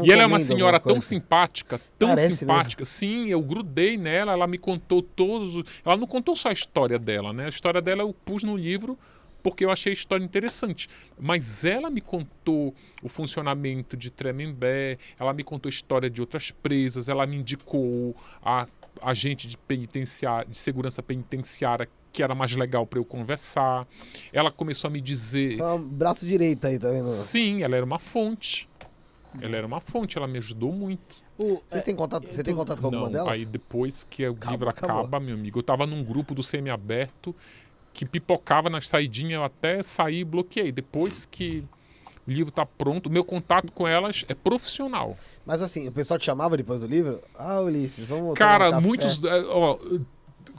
E 0.05 0.13
ela 0.13 0.23
é 0.23 0.27
uma 0.27 0.39
senhora 0.41 0.79
tão 0.81 1.01
simpática, 1.01 1.81
tão 1.99 2.09
Parece 2.11 2.37
simpática. 2.37 2.85
Sim, 2.85 3.29
eu 3.29 3.41
grudei 3.41 3.97
nela, 3.97 4.33
ela 4.33 4.47
me 4.47 4.59
contou 4.59 5.03
todos. 5.03 5.57
os- 5.57 5.65
Ela 5.85 5.97
não 5.97 6.07
contou 6.07 6.35
só 6.37 6.49
a 6.49 6.53
história 6.53 6.99
dela, 6.99 7.33
né? 7.33 7.47
A 7.47 7.49
história 7.49 7.81
dela 7.81 8.03
eu 8.03 8.13
pus 8.13 8.43
no 8.43 8.57
livro 8.57 8.99
porque 9.43 9.65
eu 9.65 9.71
achei 9.73 9.91
a 9.91 9.95
história 9.95 10.23
interessante. 10.25 10.89
Mas 11.19 11.65
ela 11.65 11.91
me 11.91 12.01
contou 12.01 12.73
o 13.03 13.09
funcionamento 13.09 13.97
de 13.97 14.09
Tremembé, 14.11 14.99
ela 15.19 15.33
me 15.33 15.43
contou 15.43 15.69
a 15.69 15.73
história 15.73 16.09
de 16.09 16.21
outras 16.21 16.51
presas, 16.53 17.09
ela 17.09 17.27
me 17.27 17.37
indicou 17.37 18.15
a 18.41 18.65
agente 19.01 19.49
de 19.49 19.57
penitenciária, 19.59 20.49
de 20.49 20.57
segurança 20.59 21.03
penitenciária 21.03 21.89
que 22.13 22.23
era 22.23 22.35
mais 22.35 22.55
legal 22.55 22.87
para 22.87 22.99
eu 22.99 23.05
conversar. 23.07 23.89
Ela 24.33 24.53
começou 24.53 24.87
a 24.89 24.91
me 24.93 25.01
dizer, 25.01 25.61
um 25.63 25.79
braço 25.83 26.27
direito 26.27 26.67
aí, 26.67 26.79
tá 26.79 26.91
vendo? 26.91 27.09
sim, 27.09 27.63
ela 27.63 27.75
era 27.75 27.85
uma 27.85 27.99
fonte. 27.99 28.69
Ela 29.41 29.57
era 29.57 29.67
uma 29.67 29.81
fonte, 29.81 30.17
ela 30.19 30.27
me 30.27 30.39
ajudou 30.39 30.73
muito. 30.73 31.17
O- 31.39 31.63
Vocês 31.69 31.85
têm 31.85 31.95
contato, 31.97 32.27
você 32.27 32.43
tem 32.43 32.55
contato 32.55 32.81
com 32.81 32.87
alguma 32.87 33.05
Não, 33.07 33.13
delas? 33.13 33.33
aí 33.33 33.45
depois 33.45 34.05
que 34.05 34.27
o 34.27 34.33
Acabou, 34.33 34.51
livro 34.53 34.69
acabou. 34.69 34.97
acaba, 35.01 35.21
meu 35.21 35.35
amigo, 35.35 35.59
eu 35.59 35.63
tava 35.63 35.87
num 35.87 36.05
grupo 36.05 36.35
do 36.35 36.43
semi-aberto 36.43 37.35
que 37.93 38.05
pipocava 38.07 38.69
nas 38.71 38.89
saidinhas, 38.89 39.33
eu 39.35 39.45
até 39.45 39.83
saí 39.83 40.21
e 40.21 40.25
bloqueei. 40.25 40.71
Depois 40.73 41.27
que 41.31 41.65
o 42.27 42.31
livro 42.31 42.53
tá 42.53 42.65
pronto, 42.65 43.11
meu 43.11 43.25
contato 43.25 43.73
com 43.73 43.87
elas 43.89 44.25
é 44.29 44.35
profissional. 44.35 45.17
Mas 45.45 45.61
assim, 45.63 45.89
o 45.89 45.93
pessoal 45.93 46.19
te 46.19 46.25
chamava 46.27 46.57
depois 46.57 46.81
do 46.81 46.87
livro? 46.87 47.21
Ah, 47.35 47.61
Ulisses, 47.61 48.09
vamos 48.09 48.31
um 48.33 48.35
Cara, 48.35 48.71
café. 48.71 48.87
muitos. 48.87 49.23
é, 49.25 49.45
ó, 49.47 49.79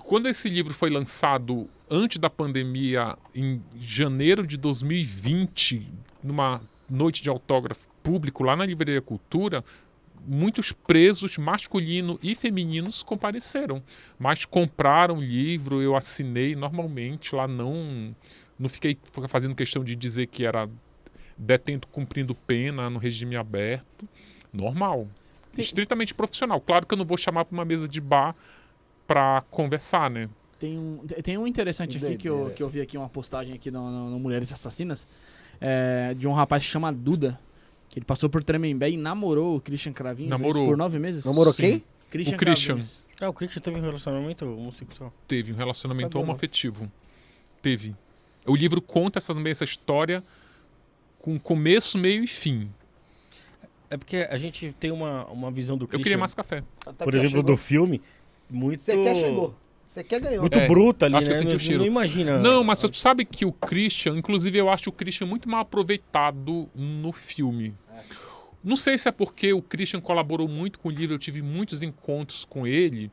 quando 0.04 0.28
esse 0.28 0.50
livro 0.50 0.74
foi 0.74 0.90
lançado 0.90 1.68
antes 1.90 2.18
da 2.18 2.30
pandemia, 2.30 3.18
em 3.34 3.62
janeiro 3.80 4.46
de 4.46 4.58
2020, 4.58 5.88
numa 6.24 6.62
noite 6.90 7.22
de 7.24 7.30
autógrafo 7.30 7.86
público 8.04 8.44
lá 8.44 8.56
na 8.56 8.66
Livraria 8.66 9.02
Cultura, 9.02 9.64
muitos 10.28 10.72
presos 10.72 11.38
masculinos 11.38 12.18
e 12.22 12.36
femininos 12.36 13.02
compareceram. 13.02 13.82
Mas 14.20 14.46
compraram 14.46 15.18
o 15.18 15.22
livro, 15.22 15.82
eu 15.82 15.96
assinei 15.96 16.56
normalmente, 16.56 17.34
lá 17.36 17.48
não. 17.48 18.16
Não 18.60 18.70
fiquei 18.70 18.98
fazendo 19.28 19.56
questão 19.56 19.84
de 19.84 19.96
dizer 19.96 20.28
que 20.28 20.46
era 20.46 20.70
detento 21.38 21.88
cumprindo 21.88 22.36
pena 22.36 22.90
no 22.90 23.00
regime 23.00 23.36
aberto. 23.36 24.08
Normal. 24.54 25.08
Tem- 25.54 25.64
Estritamente 25.66 26.14
profissional. 26.14 26.62
Claro 26.62 26.86
que 26.86 26.94
eu 26.94 26.98
não 26.98 27.06
vou 27.06 27.18
chamar 27.18 27.46
para 27.46 27.54
uma 27.54 27.66
mesa 27.66 27.88
de 27.88 28.00
bar 28.00 28.36
para 29.08 29.42
conversar, 29.50 30.10
né? 30.10 30.30
Tem 30.60 30.78
um, 30.78 31.00
tem 31.24 31.38
um 31.38 31.46
interessante 31.46 32.00
Que 32.00 32.06
aqui 32.06 32.18
que 32.18 32.30
eu, 32.30 32.52
que 32.56 32.64
eu 32.64 32.70
vi 32.70 32.80
aqui, 32.80 32.98
uma 32.98 33.10
postagem 33.10 33.54
aqui 33.56 33.70
no, 33.70 33.92
no- 33.92 34.10
no 34.12 34.20
Mulheres 34.20 34.54
Assassinas, 34.54 35.08
é, 35.60 36.14
de 36.14 36.28
um 36.28 36.32
rapaz 36.32 36.64
que 36.64 36.70
chama 36.70 36.92
Duda, 36.94 37.38
que 37.94 38.00
ele 38.00 38.06
passou 38.08 38.28
por 38.28 38.44
Tremembé 38.44 38.90
e 38.90 38.98
namorou 38.98 39.56
o 39.56 39.62
Christian 39.62 39.94
Cravinhos 39.94 40.32
é 40.32 40.36
Namorou. 40.36 40.66
por 40.66 40.76
nove 40.76 40.98
meses. 40.98 41.24
Namorou 41.24 41.54
Sim. 41.54 41.62
quem? 41.62 41.84
Christian 42.10 42.36
O 42.36 42.40
Christian. 42.40 42.66
Cravinhos. 42.74 43.00
Ah, 43.22 43.30
o 43.30 43.34
Christian 43.34 43.62
teve 43.62 43.78
um 43.78 43.82
relacionamento 43.82 44.46
homossexual. 44.48 45.14
Teve 45.28 45.54
um 45.54 45.56
relacionamento 45.56 46.20
homoafetivo. 46.20 46.92
Teve. 47.62 47.96
O 48.48 48.56
livro 48.56 48.82
conta 48.82 49.20
essa, 49.20 49.32
também 49.32 49.52
essa 49.52 49.64
história 49.64 50.24
com 51.20 51.40
começo, 51.40 51.96
meio 52.00 52.24
e 52.24 52.28
fim. 52.28 52.68
É 53.92 53.96
porque 53.96 54.28
a 54.28 54.40
gente 54.40 54.76
tem 54.80 54.90
uma, 54.92 55.26
uma 55.26 55.52
visão 55.52 55.78
do 55.78 55.84
Eu 55.84 55.88
Christian, 55.90 56.04
queria 56.04 56.18
mais 56.18 56.34
café. 56.34 56.64
Até 56.84 57.06
por 57.06 57.14
exemplo, 57.14 57.38
chegou. 57.38 57.44
do 57.44 57.58
filme, 57.58 58.02
muito... 58.50 58.82
Você 58.82 58.98
quer, 58.98 59.16
chegou. 59.16 59.56
Você 59.88 60.04
quer, 60.04 60.20
ganhou. 60.20 60.42
Muito 60.42 60.58
É, 60.58 60.68
bruta 60.68 61.06
ali, 61.06 61.16
acho 61.16 61.26
que 61.26 61.32
eu 61.32 61.36
né? 61.36 61.40
senti 61.42 61.50
o 61.52 61.54
Não- 61.54 61.60
cheiro. 61.60 61.80
Não 61.82 61.88
imagina... 61.88 62.40
Não, 62.40 62.64
mas 62.64 62.80
tu 62.80 62.94
sabe 62.96 63.26
que 63.26 63.46
o 63.46 63.52
Christian, 63.52 64.18
inclusive 64.18 64.58
eu 64.58 64.70
acho 64.70 64.90
o 64.90 64.94
Christian 64.94 65.28
muito 65.28 65.48
mal 65.48 65.62
aproveitado 65.62 66.70
no 66.74 67.12
filme. 67.12 67.76
Não 68.64 68.76
sei 68.78 68.98
se 68.98 69.10
é 69.10 69.12
porque 69.12 69.52
o 69.54 69.62
Christian 69.62 70.00
colaborou 70.00 70.48
muito 70.48 70.80
com 70.80 70.88
o 70.88 70.92
livro, 70.92 71.16
eu 71.16 71.20
tive 71.20 71.42
muitos 71.42 71.84
encontros 71.84 72.46
com 72.46 72.66
ele, 72.66 73.12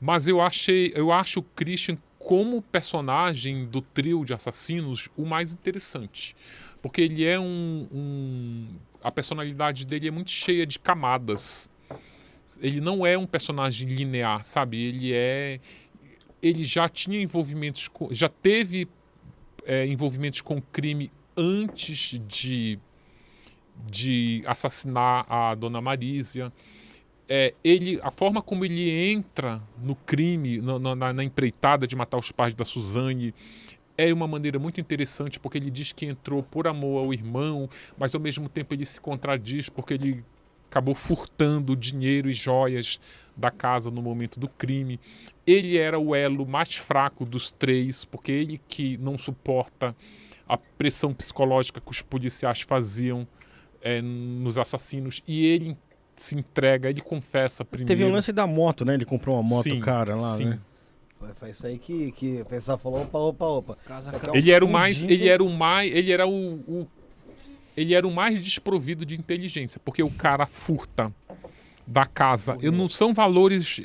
mas 0.00 0.28
eu 0.28 0.40
achei, 0.40 0.92
eu 0.94 1.10
acho 1.12 1.40
o 1.40 1.42
Christian 1.42 1.98
como 2.18 2.62
personagem 2.62 3.66
do 3.66 3.80
trio 3.80 4.24
de 4.24 4.32
assassinos 4.32 5.08
o 5.16 5.24
mais 5.24 5.52
interessante, 5.52 6.36
porque 6.80 7.00
ele 7.00 7.24
é 7.24 7.38
um, 7.40 7.88
um 7.92 8.66
a 9.02 9.10
personalidade 9.10 9.86
dele 9.86 10.08
é 10.08 10.10
muito 10.10 10.30
cheia 10.30 10.66
de 10.66 10.78
camadas. 10.78 11.69
Ele 12.60 12.80
não 12.80 13.04
é 13.06 13.16
um 13.16 13.26
personagem 13.26 13.88
linear, 13.88 14.42
sabe? 14.44 14.82
Ele 14.82 15.12
é 15.12 15.60
ele 16.42 16.64
já 16.64 16.88
tinha 16.88 17.20
envolvimentos 17.20 17.86
com, 17.88 18.08
já 18.12 18.28
teve 18.28 18.88
é, 19.66 19.86
envolvimentos 19.86 20.40
com 20.40 20.60
crime 20.60 21.12
antes 21.36 22.18
de 22.26 22.78
de 23.88 24.42
assassinar 24.46 25.24
a 25.28 25.54
dona 25.54 25.80
Marísia. 25.80 26.52
É, 27.28 27.54
ele, 27.62 27.98
a 28.02 28.10
forma 28.10 28.42
como 28.42 28.64
ele 28.64 28.90
entra 28.90 29.62
no 29.82 29.94
crime, 29.94 30.58
no- 30.58 30.78
na, 30.94 31.12
na 31.12 31.24
empreitada 31.24 31.86
de 31.86 31.94
matar 31.94 32.18
os 32.18 32.32
pais 32.32 32.54
da 32.54 32.64
Suzane, 32.64 33.32
é 33.96 34.12
uma 34.12 34.26
maneira 34.26 34.58
muito 34.58 34.80
interessante, 34.80 35.38
porque 35.38 35.58
ele 35.58 35.70
diz 35.70 35.92
que 35.92 36.06
entrou 36.06 36.42
por 36.42 36.66
amor 36.66 37.04
ao 37.04 37.12
irmão, 37.14 37.68
mas 37.96 38.14
ao 38.14 38.20
mesmo 38.20 38.48
tempo 38.48 38.74
ele 38.74 38.84
se 38.84 39.00
contradiz, 39.00 39.68
porque 39.68 39.94
ele 39.94 40.24
acabou 40.70 40.94
furtando 40.94 41.74
dinheiro 41.74 42.30
e 42.30 42.32
joias 42.32 43.00
da 43.36 43.50
casa 43.50 43.90
no 43.90 44.00
momento 44.00 44.38
do 44.38 44.48
crime. 44.48 45.00
Ele 45.44 45.76
era 45.76 45.98
o 45.98 46.14
elo 46.14 46.46
mais 46.46 46.76
fraco 46.76 47.24
dos 47.24 47.50
três, 47.50 48.04
porque 48.04 48.30
ele 48.30 48.60
que 48.68 48.96
não 48.98 49.18
suporta 49.18 49.94
a 50.48 50.56
pressão 50.56 51.12
psicológica 51.12 51.80
que 51.80 51.90
os 51.90 52.00
policiais 52.02 52.60
faziam 52.60 53.26
é, 53.82 54.00
nos 54.00 54.58
assassinos, 54.58 55.22
e 55.26 55.44
ele 55.46 55.76
se 56.16 56.36
entrega, 56.36 56.88
ele 56.88 57.00
confessa 57.00 57.64
primeiro. 57.64 57.88
Teve 57.88 58.04
um 58.04 58.12
lance 58.12 58.30
da 58.32 58.46
moto, 58.46 58.84
né? 58.84 58.94
Ele 58.94 59.04
comprou 59.04 59.36
uma 59.36 59.42
moto 59.42 59.62
Sim, 59.62 59.80
cara 59.80 60.14
lá, 60.14 60.36
sim. 60.36 60.44
né? 60.44 60.60
Foi, 61.34 61.50
isso 61.50 61.66
aí 61.66 61.78
que, 61.78 62.12
que 62.12 62.40
o 62.42 62.44
pessoal 62.46 62.78
falou, 62.78 63.02
opa, 63.02 63.18
opa, 63.18 63.44
opa. 63.44 63.76
Casa 63.84 64.16
é 64.16 64.30
um 64.30 64.36
Ele 64.36 64.50
era 64.50 64.64
o 64.64 64.68
mais, 64.68 65.02
ele 65.02 65.28
era 65.28 65.42
o 65.42 65.50
mais, 65.50 65.90
ele 65.92 66.12
era 66.12 66.26
o, 66.26 66.54
o- 66.54 66.88
ele 67.76 67.94
era 67.94 68.06
o 68.06 68.10
mais 68.10 68.42
desprovido 68.42 69.04
de 69.06 69.14
inteligência, 69.14 69.80
porque 69.84 70.02
o 70.02 70.10
cara 70.10 70.46
furta 70.46 71.12
da 71.86 72.04
casa. 72.06 72.56
Eu 72.62 72.70
não 72.72 72.88
são 72.88 73.12
valores, 73.12 73.80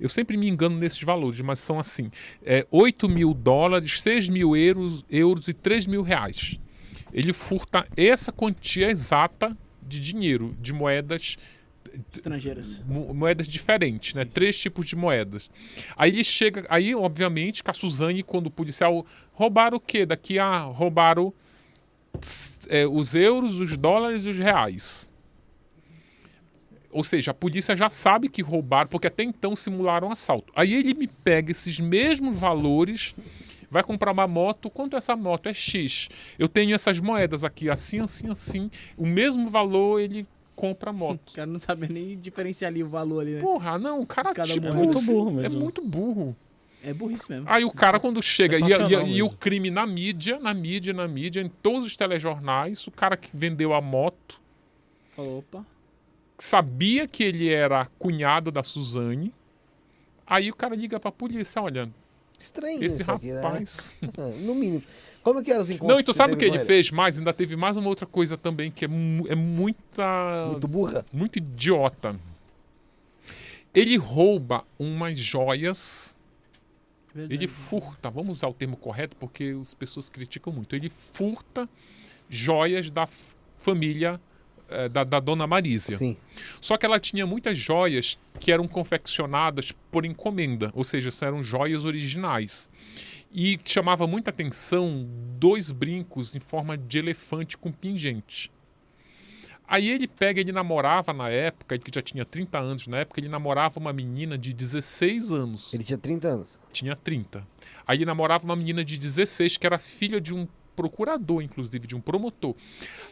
eu 0.00 0.08
sempre 0.08 0.36
me 0.36 0.48
engano 0.48 0.76
nesses 0.78 1.02
valores, 1.02 1.40
mas 1.40 1.58
são 1.60 1.78
assim: 1.78 2.10
é, 2.44 2.66
8 2.70 3.08
mil 3.08 3.32
dólares, 3.34 4.00
6 4.00 4.28
mil 4.28 4.56
euros, 4.56 5.04
euros 5.10 5.46
e 5.48 5.52
3 5.54 5.86
mil 5.86 6.02
reais. 6.02 6.58
Ele 7.12 7.32
furta 7.32 7.86
essa 7.96 8.32
quantia 8.32 8.90
exata 8.90 9.56
de 9.82 10.00
dinheiro, 10.00 10.56
de 10.60 10.72
moedas 10.72 11.36
Estrangeiras. 12.12 12.82
mo- 12.86 13.14
moedas 13.14 13.46
diferentes, 13.48 14.12
né? 14.14 14.24
Três 14.24 14.58
tipos 14.58 14.84
de 14.84 14.96
moedas. 14.96 15.48
Aí 15.96 16.10
ele 16.10 16.24
chega, 16.24 16.66
aí 16.68 16.94
obviamente 16.94 17.62
com 17.62 17.70
a 17.70 17.74
Suzane, 17.74 18.22
quando 18.22 18.48
o 18.48 18.50
policial 18.50 19.06
roubaram 19.32 19.76
o 19.78 19.80
quê? 19.80 20.04
Daqui 20.04 20.38
a 20.38 20.58
roubaram 20.60 21.32
é, 22.68 22.86
os 22.86 23.14
euros, 23.14 23.58
os 23.60 23.76
dólares 23.76 24.24
e 24.24 24.30
os 24.30 24.38
reais. 24.38 25.10
Ou 26.90 27.04
seja, 27.04 27.30
a 27.32 27.34
polícia 27.34 27.76
já 27.76 27.90
sabe 27.90 28.28
que 28.28 28.40
roubaram, 28.40 28.88
porque 28.88 29.06
até 29.06 29.22
então 29.22 29.54
simularam 29.54 30.10
assalto. 30.10 30.52
Aí 30.56 30.72
ele 30.72 30.94
me 30.94 31.06
pega 31.06 31.50
esses 31.52 31.78
mesmos 31.78 32.38
valores, 32.38 33.14
vai 33.70 33.82
comprar 33.82 34.12
uma 34.12 34.26
moto. 34.26 34.70
Quanto 34.70 34.94
é 34.94 34.98
essa 34.98 35.14
moto? 35.14 35.46
É 35.48 35.52
X. 35.52 36.08
Eu 36.38 36.48
tenho 36.48 36.74
essas 36.74 36.98
moedas 36.98 37.44
aqui, 37.44 37.68
assim, 37.68 38.00
assim, 38.00 38.30
assim. 38.30 38.70
O 38.96 39.06
mesmo 39.06 39.48
valor 39.50 40.00
ele 40.00 40.26
compra 40.54 40.88
a 40.88 40.92
moto. 40.92 41.20
O 41.32 41.34
cara 41.34 41.46
não 41.46 41.58
sabe 41.58 41.92
nem 41.92 42.18
diferenciar 42.18 42.70
ali 42.70 42.82
o 42.82 42.88
valor 42.88 43.20
ali, 43.20 43.32
né? 43.32 43.40
Porra, 43.40 43.78
não, 43.78 44.00
o 44.00 44.06
cara 44.06 44.32
Cada 44.32 44.48
tipo. 44.50 44.66
É 44.66 44.72
muito 44.72 45.00
burro 45.02 45.30
É 45.40 45.42
mesmo. 45.48 45.60
muito 45.60 45.82
burro. 45.82 46.34
É 46.82 46.92
burrice 46.94 47.28
mesmo. 47.30 47.46
Aí 47.48 47.64
o 47.64 47.70
cara 47.72 47.98
quando 47.98 48.22
chega 48.22 48.56
É 48.56 48.60
e, 48.60 49.10
e- 49.12 49.16
e 49.16 49.22
o 49.22 49.30
crime 49.30 49.70
na 49.70 49.86
mídia, 49.86 50.38
na 50.38 50.54
mídia, 50.54 50.92
na 50.92 51.08
mídia, 51.08 51.40
em 51.40 51.48
todos 51.48 51.84
os 51.86 51.96
telejornais, 51.96 52.86
o 52.86 52.90
cara 52.90 53.16
que 53.16 53.28
vendeu 53.34 53.74
a 53.74 53.80
moto 53.80 54.40
Falou, 55.16 55.38
opa. 55.38 55.64
sabia 56.38 57.08
que 57.08 57.24
ele 57.24 57.48
era 57.48 57.86
cunhado 57.98 58.50
da 58.52 58.62
Suzane. 58.62 59.32
Aí 60.26 60.50
o 60.50 60.54
cara 60.54 60.74
liga 60.76 61.00
pra 61.00 61.10
polícia, 61.10 61.60
olha, 61.62 61.88
Estranho 62.38 62.84
esse 62.84 63.00
isso 63.02 63.10
aqui, 63.10 63.32
né? 63.32 63.40
rapaz. 63.40 63.98
No 64.44 64.54
mínimo. 64.54 64.82
Como 65.22 65.42
que 65.42 65.50
eram 65.50 65.62
os 65.62 65.70
encontros 65.70 65.92
Não, 65.94 66.00
e 66.00 66.04
tu 66.04 66.12
sabe 66.14 66.34
o 66.34 66.36
que 66.36 66.46
com 66.48 66.54
ele 66.54 66.64
fez 66.64 66.90
mais? 66.92 67.18
Ainda 67.18 67.32
teve 67.32 67.56
mais 67.56 67.76
uma 67.76 67.88
outra 67.88 68.06
coisa 68.06 68.36
também 68.36 68.70
que 68.70 68.84
é, 68.84 68.88
é 69.28 69.34
muita 69.34 70.46
Muito 70.50 70.68
burra? 70.68 71.04
muito 71.12 71.38
idiota. 71.38 72.14
Ele 73.74 73.96
rouba 73.96 74.64
umas 74.78 75.18
joias 75.18 76.15
Verdade. 77.16 77.34
Ele 77.34 77.48
furta, 77.48 78.10
vamos 78.10 78.38
usar 78.38 78.48
o 78.48 78.52
termo 78.52 78.76
correto 78.76 79.16
porque 79.16 79.56
as 79.58 79.72
pessoas 79.72 80.08
criticam 80.10 80.52
muito. 80.52 80.76
Ele 80.76 80.90
furta 80.90 81.66
joias 82.28 82.90
da 82.90 83.06
família 83.58 84.20
eh, 84.68 84.88
da, 84.88 85.02
da 85.02 85.18
dona 85.18 85.46
Marísia. 85.46 85.96
Sim. 85.96 86.16
Só 86.60 86.76
que 86.76 86.84
ela 86.84 87.00
tinha 87.00 87.26
muitas 87.26 87.56
joias 87.56 88.18
que 88.38 88.52
eram 88.52 88.68
confeccionadas 88.68 89.72
por 89.90 90.04
encomenda, 90.04 90.70
ou 90.74 90.84
seja, 90.84 91.08
eram 91.24 91.42
joias 91.42 91.86
originais. 91.86 92.68
E 93.32 93.58
chamava 93.64 94.06
muita 94.06 94.28
atenção 94.28 95.08
dois 95.38 95.70
brincos 95.70 96.34
em 96.34 96.40
forma 96.40 96.76
de 96.76 96.98
elefante 96.98 97.56
com 97.56 97.72
pingente. 97.72 98.50
Aí 99.68 99.88
ele 99.88 100.06
pega, 100.06 100.40
ele 100.40 100.52
namorava 100.52 101.12
na 101.12 101.28
época, 101.28 101.74
ele 101.74 101.82
que 101.82 101.90
já 101.92 102.00
tinha 102.00 102.24
30 102.24 102.58
anos 102.58 102.86
na 102.86 102.98
época, 102.98 103.18
ele 103.18 103.28
namorava 103.28 103.80
uma 103.80 103.92
menina 103.92 104.38
de 104.38 104.52
16 104.52 105.32
anos. 105.32 105.74
Ele 105.74 105.82
tinha 105.82 105.98
30 105.98 106.28
anos. 106.28 106.60
Tinha 106.72 106.94
30. 106.94 107.46
Aí 107.86 107.98
ele 107.98 108.04
namorava 108.04 108.44
uma 108.44 108.54
menina 108.54 108.84
de 108.84 108.96
16, 108.96 109.56
que 109.56 109.66
era 109.66 109.78
filha 109.78 110.20
de 110.20 110.32
um 110.32 110.46
procurador, 110.76 111.42
inclusive, 111.42 111.86
de 111.86 111.96
um 111.96 112.00
promotor. 112.00 112.54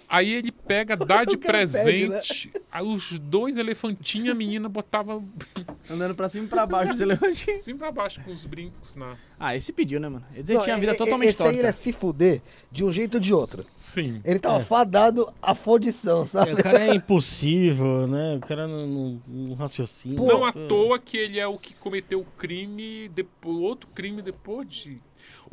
Aí 0.08 0.30
ele 0.30 0.52
pega, 0.52 0.94
dá 0.96 1.24
de 1.24 1.36
cara 1.38 1.58
pede, 1.66 1.72
né? 2.08 2.20
presente 2.20 2.52
os 2.82 3.18
dois 3.18 3.56
elefantinhos, 3.56 4.28
a 4.28 4.34
menina 4.34 4.68
botava 4.68 5.22
Andando 5.90 6.14
pra 6.14 6.28
cima 6.28 6.44
e 6.44 6.48
pra 6.48 6.64
baixo, 6.66 6.96
você 6.96 7.04
levantinho. 7.04 7.58
assim 7.58 7.76
pra 7.76 7.90
baixo 7.92 8.20
com 8.22 8.30
os 8.32 8.44
brincos 8.46 8.94
na. 8.94 9.16
Ah, 9.38 9.54
esse 9.56 9.72
pediu, 9.72 9.98
né, 10.00 10.08
mano? 10.08 10.24
Ele 10.34 10.54
Não, 10.54 10.62
tinha 10.62 10.74
a 10.74 10.78
e- 10.78 10.80
vida 10.80 10.92
e- 10.92 10.96
totalmente 10.96 11.30
Esse 11.30 11.42
aí 11.42 11.58
ele 11.58 11.66
é 11.66 11.72
se 11.72 11.92
fuder 11.92 12.40
de 12.70 12.84
um 12.84 12.90
jeito 12.92 13.14
ou 13.14 13.20
de 13.20 13.34
outro. 13.34 13.66
Sim. 13.76 14.20
Ele 14.24 14.38
tava 14.38 14.60
É. 14.60 14.62
fadado 14.62 15.30
à 15.42 15.54
fodição, 15.54 16.26
sabe? 16.26 16.52
O 16.52 16.56
cara 16.62 16.84
é 16.86 16.94
impossível, 16.94 18.06
né? 18.06 18.36
O 18.36 18.40
cara 18.46 18.66
não, 18.66 18.86
não, 18.86 19.22
não 19.26 19.54
raciocina. 19.54 20.16
Pô, 20.16 20.26
Não 20.26 20.44
à 20.44 20.52
Pô. 20.52 20.66
toa 20.68 20.98
que 20.98 21.16
ele 21.16 21.38
é 21.38 21.46
o 21.46 21.58
que 21.58 21.74
cometeu 21.74 22.20
o 22.20 22.24
crime, 22.38 23.08
depois, 23.08 23.56
outro 23.58 23.88
crime 23.94 24.22
depois 24.22 24.68
de. 24.68 25.00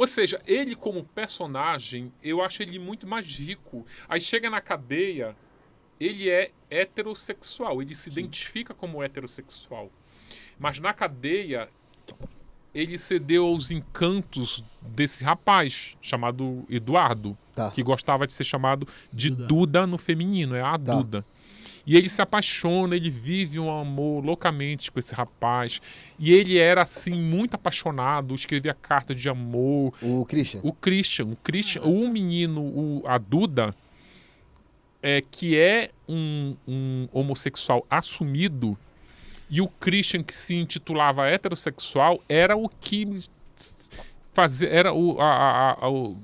Ou 0.02 0.08
seja, 0.08 0.42
ele 0.48 0.76
como 0.76 1.04
personagem, 1.04 2.12
eu 2.24 2.42
acho 2.42 2.64
ele 2.64 2.80
muito 2.80 3.06
mais 3.06 3.28
rico. 3.38 3.86
Aí 4.10 4.20
chega 4.20 4.50
na 4.50 4.60
cadeia, 4.60 5.36
ele 6.00 6.28
é 6.28 6.50
heterossexual, 6.72 7.84
ele 7.84 7.94
se 7.94 8.10
identifica 8.10 8.74
como 8.74 9.04
heterossexual. 9.04 9.92
Mas 10.58 10.80
na 10.80 10.92
cadeia, 10.92 11.70
ele 12.74 12.98
cedeu 12.98 13.46
aos 13.46 13.70
encantos 13.70 14.64
desse 14.82 15.24
rapaz 15.24 15.96
chamado 16.02 16.66
Eduardo, 16.68 17.38
Tá. 17.54 17.70
que 17.70 17.84
gostava 17.84 18.26
de 18.26 18.34
ser 18.34 18.44
chamado 18.44 18.88
de 19.14 19.30
Duda. 19.30 19.46
Duda, 19.46 19.86
no 19.86 20.00
feminino, 20.00 20.56
é 20.56 20.62
a 20.64 20.80
Tá. 20.80 20.96
Duda. 20.96 21.24
E 21.86 21.96
ele 21.98 22.08
se 22.10 22.22
apaixona, 22.22 22.96
ele 22.96 23.10
vive 23.10 23.60
um 23.60 23.72
amor 23.72 24.24
loucamente 24.24 24.92
com 24.92 25.00
esse 25.00 25.14
rapaz. 25.16 25.82
E 26.20 26.32
ele 26.32 26.58
era, 26.58 26.84
assim, 26.84 27.14
muito 27.16 27.56
apaixonado, 27.56 28.36
escrevia 28.36 28.74
cartas 28.74 29.20
de 29.20 29.28
amor. 29.28 29.94
O 30.02 30.26
Christian. 30.26 30.60
O 30.64 30.72
Christian, 30.74 31.26
o 31.26 31.36
Christian, 31.38 31.82
o 31.82 32.08
menino, 32.08 32.62
o, 32.62 33.04
a 33.06 33.18
Duda, 33.18 33.74
é, 35.02 35.22
que 35.32 35.58
é 35.58 35.90
um, 36.08 36.56
um 36.68 37.08
homossexual 37.12 37.86
assumido, 37.90 38.78
e 39.50 39.60
o 39.60 39.68
Christian, 39.68 40.22
que 40.24 40.36
se 40.36 40.54
intitulava 40.56 41.28
heterossexual, 41.28 42.22
era 42.30 42.56
o 42.56 42.70
que 42.70 43.26
fazia. 44.34 44.70
Era 44.70 44.94
o, 44.94 45.20
a, 45.20 45.26
a- 45.26 45.78
a- 45.86 45.90
o, 45.90 46.18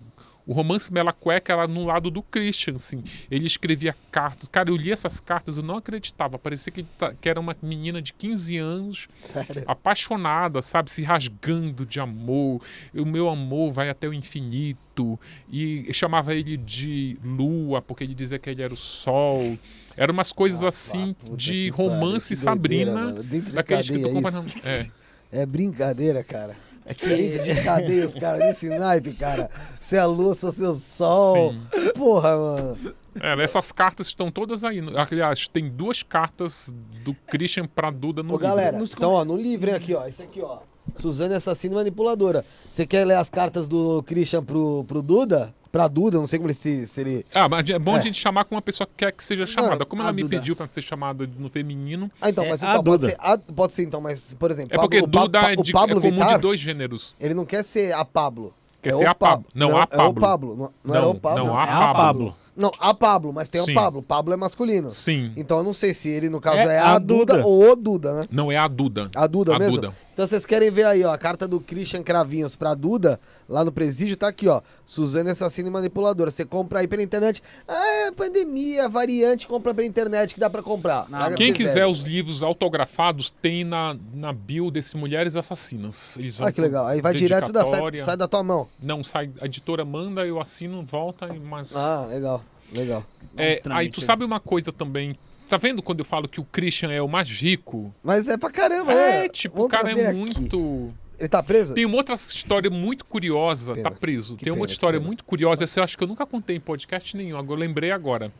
o 0.48 0.54
romance 0.54 0.92
Mela 0.94 1.12
Cueca 1.12 1.52
era 1.54 1.68
no 1.68 1.84
lado 1.86 2.10
do 2.10 2.24
Christian, 2.24 2.76
assim. 2.76 3.04
Ele 3.30 3.46
escrevia 3.46 3.94
cartas. 4.10 4.48
Cara, 4.50 4.70
eu 4.70 4.78
li 4.78 4.92
essas 4.92 5.20
cartas, 5.20 5.58
eu 5.58 5.64
não 5.64 5.76
acreditava. 5.78 6.40
Parecia 6.40 6.72
que, 6.72 6.84
tá- 6.84 7.14
que 7.20 7.28
era 7.28 7.38
uma 7.40 7.56
menina 7.62 8.02
de 8.02 8.14
15 8.14 8.58
anos 8.58 9.08
Sério. 9.22 9.64
apaixonada, 9.68 10.62
sabe, 10.62 10.90
se 10.90 11.04
rasgando 11.04 11.86
de 11.86 12.00
amor. 12.00 12.62
O 12.96 13.06
meu 13.06 13.28
amor 13.30 13.72
vai 13.74 13.90
até 13.90 14.08
o 14.08 14.14
infinito. 14.14 15.20
E 15.52 15.88
chamava 15.94 16.34
ele 16.34 16.58
de 16.58 17.18
lua, 17.24 17.82
porque 17.82 18.04
ele 18.04 18.16
dizia 18.16 18.40
que 18.40 18.50
ele 18.50 18.62
era 18.64 18.74
o 18.74 18.78
sol. 18.78 19.58
Eram 19.96 20.14
umas 20.14 20.32
coisas 20.32 20.64
Ah, 20.64 20.70
assim 20.70 21.14
puta 21.14 21.36
de 21.38 21.52
que 21.52 21.70
romance 21.70 22.36
que 22.36 22.46
doideira, 22.46 22.92
Sabrina. 22.94 23.24
Dentro 23.24 23.52
de 23.52 23.64
cadeia, 23.64 23.80
escrito 23.82 24.06
isso. 24.06 24.14
comparando. 24.14 24.52
É. 24.64 24.88
É 25.30 25.46
brincadeira, 25.46 26.24
cara. 26.24 26.56
É 26.88 26.94
que 26.94 27.06
Dentro 27.06 27.44
de 27.44 27.64
cadeia, 27.64 28.06
os 28.06 28.14
caras 28.14 28.40
nesse 28.40 28.70
naipe, 28.70 29.14
cara. 29.14 29.52
É 29.92 29.98
a 29.98 30.06
lua, 30.06 30.34
sou 30.34 30.52
seu 30.52 30.74
sol. 30.74 31.52
Sim. 31.52 31.92
Porra, 31.96 32.36
mano. 32.38 32.78
É, 33.22 33.44
essas 33.44 33.72
cartas 33.72 34.08
estão 34.08 34.32
todas 34.32 34.64
aí. 34.64 34.80
Aliás, 34.96 35.48
tem 35.48 35.70
duas 35.70 36.02
cartas 36.02 36.74
do 37.04 37.14
Christian 37.28 37.68
pra 37.68 37.92
Duda 37.92 38.24
no 38.24 38.36
Ô, 38.36 38.38
galera, 38.38 38.78
livro. 38.78 38.94
então, 38.96 39.12
ó, 39.12 39.26
no 39.26 39.36
livro, 39.36 39.70
hein, 39.70 39.76
aqui, 39.76 39.94
ó. 39.94 40.08
Esse 40.08 40.24
aqui, 40.24 40.42
ó. 40.42 40.60
Suzane 40.96 41.34
Assassina 41.34 41.74
e 41.74 41.78
Manipuladora. 41.78 42.46
Você 42.70 42.86
quer 42.86 43.06
ler 43.06 43.16
as 43.16 43.30
cartas 43.30 43.68
do 43.68 44.02
Christian 44.04 44.44
pro, 44.44 44.86
pro 44.86 45.02
Duda? 45.02 45.54
Pra 45.78 45.88
Duda, 45.88 46.18
não 46.18 46.26
sei 46.26 46.40
como 46.40 46.48
ele 46.50 46.56
se, 46.56 46.88
se 46.88 47.02
ele. 47.02 47.26
Ah, 47.32 47.48
mas 47.48 47.70
é 47.70 47.78
bom 47.78 47.96
É. 47.96 48.00
a 48.00 48.02
gente 48.02 48.20
chamar 48.20 48.46
com 48.46 48.56
uma 48.56 48.62
pessoa 48.64 48.88
que 48.88 48.94
quer 48.98 49.12
que 49.12 49.24
seja 49.24 49.46
chamada. 49.46 49.86
Como 49.86 50.02
a 50.02 50.06
ela 50.06 50.12
me 50.14 50.24
Duda. 50.24 50.38
pediu 50.40 50.56
pra 50.56 50.68
ser 50.68 50.82
chamada 50.82 51.30
no 51.38 51.50
feminino, 51.50 52.10
Ah, 52.20 52.32
então, 52.32 52.44
É 52.46 52.50
mas 52.50 52.64
a 52.64 52.72
então, 52.72 52.84
pode 52.84 53.02
Duda. 53.02 53.10
ser, 53.10 53.18
a- 53.20 53.38
pode 53.38 53.74
ser 53.74 53.84
então, 53.84 54.02
mas, 54.02 54.34
por 54.34 54.50
exemplo, 54.50 54.74
é 54.76 54.78
porque 54.80 55.02
Pablo- 55.02 55.10
o 55.10 55.12
Pa- 55.14 55.22
Duda 55.28 55.42
Pa- 55.42 55.52
é, 55.52 55.54
o 55.54 55.62
de, 55.64 55.70
é 55.70 55.74
Pablo 55.74 56.02
comum 56.02 56.14
Vittar, 56.18 56.36
de 56.38 56.42
dois 56.42 56.60
gêneros. 56.60 57.14
ele 57.20 57.36
não 57.36 57.46
quer 57.46 57.64
ser 57.64 57.94
a 57.94 58.04
Pablo. 58.04 58.54
Quer 58.82 58.90
é 58.90 58.98
ser 58.98 59.06
o 59.06 59.10
a 59.10 59.14
Pablo. 59.14 59.46
Não, 59.54 59.70
não, 59.70 59.78
a 59.78 59.82
É 59.82 59.84
o 59.84 59.88
Pablo. 59.98 60.22
Pablo. 60.22 60.56
Não, 60.56 60.72
não, 60.84 60.96
era 60.96 61.06
Não, 61.06 61.12
o 61.12 61.20
Pablo? 61.20 61.46
não, 61.46 61.54
é 61.54 61.58
a 61.60 61.64
a 61.64 61.68
Pablo. 61.68 61.96
Pablo. 61.98 62.36
Não, 62.56 62.72
a 62.80 62.94
Pablo, 62.96 63.32
mas 63.34 63.48
tem 63.50 63.64
Sim. 63.64 63.72
o 63.72 63.76
Pablo. 63.76 64.02
Pablo 64.02 64.34
é 64.34 64.38
masculino. 64.38 64.90
Sim. 64.90 65.32
Então 65.38 65.60
eu 65.60 65.64
não 65.64 65.74
sei 65.74 65.94
se 65.94 66.10
ele, 66.10 66.28
no 66.28 66.42
caso, 66.42 66.58
É 66.58 66.78
é, 66.78 66.80
a, 66.80 66.96
a 66.96 66.98
Duda. 67.00 67.36
Duda. 67.36 67.46
ou 67.48 67.72
o 67.72 67.76
Duda, 67.76 68.14
né? 68.22 68.28
Não, 68.32 68.52
é 68.52 68.58
a 68.58 68.68
Duda. 68.68 69.12
A 69.16 69.28
Duda 69.28 69.56
A 69.56 69.60
mesmo? 69.60 69.76
Duda. 69.76 69.94
Então 70.18 70.26
vocês 70.26 70.48
querem 70.48 70.72
ver 70.72 70.84
aí, 70.88 71.04
ó, 71.04 71.14
a 71.14 71.18
carta 71.18 71.48
do 71.48 71.60
Christian 71.60 72.02
Cravinhos 72.02 72.56
pra 72.56 72.74
Duda, 72.74 73.20
lá 73.48 73.64
no 73.64 73.72
presídio, 73.72 74.18
tá 74.18 74.28
aqui, 74.28 74.48
ó. 74.48 74.64
Suzane 74.84 75.30
Assassina 75.30 75.68
e 75.68 75.72
Manipuladora. 75.72 76.32
Você 76.32 76.44
compra 76.44 76.80
aí 76.80 76.88
pela 76.88 77.04
internet. 77.04 77.44
Ah, 77.68 78.08
é 78.08 78.12
pandemia, 78.12 78.90
variante, 78.90 79.46
compra 79.48 79.76
pela 79.76 79.86
internet 79.86 80.34
que 80.34 80.40
dá 80.40 80.50
pra 80.50 80.64
comprar. 80.64 81.08
Não, 81.08 81.36
Quem 81.36 81.54
quiser 81.54 81.82
velho. 81.82 81.92
os 81.92 82.00
livros 82.00 82.42
autografados, 82.42 83.30
tem 83.30 83.64
na, 83.64 83.96
na 84.12 84.34
bio 84.34 84.72
desse 84.72 84.98
Mulheres 84.98 85.36
Assassinas. 85.36 86.18
Eles 86.18 86.42
Ah, 86.42 86.52
que 86.52 86.62
legal. 86.62 86.88
Aí 86.88 87.00
vai 87.00 87.14
direto 87.14 87.54
da. 87.54 87.64
Sai, 87.64 87.98
sai 87.98 88.18
da 88.18 88.28
tua 88.28 88.42
mão. 88.42 88.68
Não, 88.82 89.04
sai, 89.04 89.30
a 89.40 89.46
editora 89.46 89.86
manda, 89.86 90.26
eu 90.26 90.42
assino, 90.42 90.82
volta, 90.82 91.32
mas. 91.32 91.76
Ah, 91.76 92.08
legal. 92.10 92.44
Legal. 92.74 93.06
É, 93.38 93.58
trâmite. 93.58 93.80
aí 93.82 93.92
tu 93.92 94.02
sabe 94.02 94.26
uma 94.26 94.40
coisa 94.40 94.72
também. 94.72 95.16
Tá 95.48 95.58
vendo 95.58 95.82
quando 95.82 96.00
eu 96.00 96.06
falo 96.06 96.28
que 96.28 96.42
o 96.42 96.44
Christian 96.44 96.92
é 96.92 97.02
o 97.02 97.08
mais 97.08 97.30
rico? 97.30 97.94
Mas 98.04 98.28
é 98.28 98.38
pra 98.38 98.52
caramba, 98.52 98.94
né? 98.94 99.26
É, 99.26 99.30
tipo, 99.30 99.56
o 99.56 99.58
Vamos 99.60 99.72
cara 99.72 99.86
trazer 99.86 100.02
é 100.02 100.08
aqui. 100.08 100.18
muito. 100.18 100.94
Ele 101.20 101.30
tá 101.30 101.42
preso? 101.42 101.74
Tem 101.74 101.86
uma 101.86 101.96
outra 101.96 102.16
história 102.16 102.70
muito 102.70 103.06
curiosa. 103.06 103.74
Pena. 103.74 103.90
Tá 103.90 103.96
preso. 103.96 104.36
Que 104.36 104.44
Tem 104.44 104.52
uma 104.52 104.58
pena, 104.58 104.64
outra 104.64 104.68
que 104.68 104.74
história 104.74 105.00
muito 105.00 105.24
curiosa. 105.24 105.64
Essa 105.64 105.80
eu 105.80 105.84
acho 105.84 105.98
que 105.98 106.04
eu 106.04 106.08
nunca 106.08 106.26
contei 106.26 106.58
em 106.58 106.60
podcast 106.60 107.16
nenhum. 107.16 107.38
Agora 107.38 107.60
eu 107.60 107.66
lembrei 107.66 107.92
agora. 107.92 108.32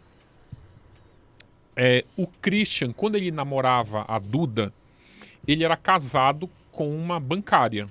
É, 1.76 2.04
o 2.16 2.28
Christian, 2.28 2.92
quando 2.92 3.16
ele 3.16 3.32
namorava 3.32 4.04
a 4.08 4.20
Duda, 4.20 4.74
ele 5.48 5.64
era 5.64 5.78
casado 5.78 6.50
com 6.72 6.96
uma 6.96 7.20
bancária. 7.20 7.88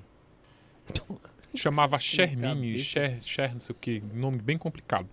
Chamava 1.55 1.97
Shermine, 1.97 2.71
cabeça. 2.73 2.83
Cher, 2.83 3.19
Cher, 3.23 3.53
não 3.53 3.59
sei 3.59 3.73
o 3.73 3.79
que, 3.79 4.03
nome 4.13 4.37
bem 4.37 4.57
complicado. 4.57 5.07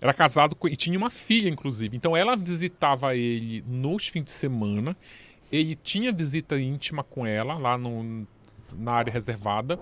Era 0.00 0.14
casado 0.14 0.56
com, 0.56 0.66
e 0.66 0.76
tinha 0.76 0.96
uma 0.96 1.10
filha, 1.10 1.48
inclusive. 1.48 1.96
Então 1.96 2.16
ela 2.16 2.36
visitava 2.36 3.14
ele 3.14 3.62
nos 3.68 4.08
fins 4.08 4.24
de 4.24 4.30
semana. 4.30 4.96
Ele 5.52 5.74
tinha 5.74 6.12
visita 6.12 6.58
íntima 6.58 7.04
com 7.04 7.26
ela 7.26 7.58
lá 7.58 7.76
no, 7.76 8.26
na 8.72 8.92
área 8.92 9.12
reservada. 9.12 9.78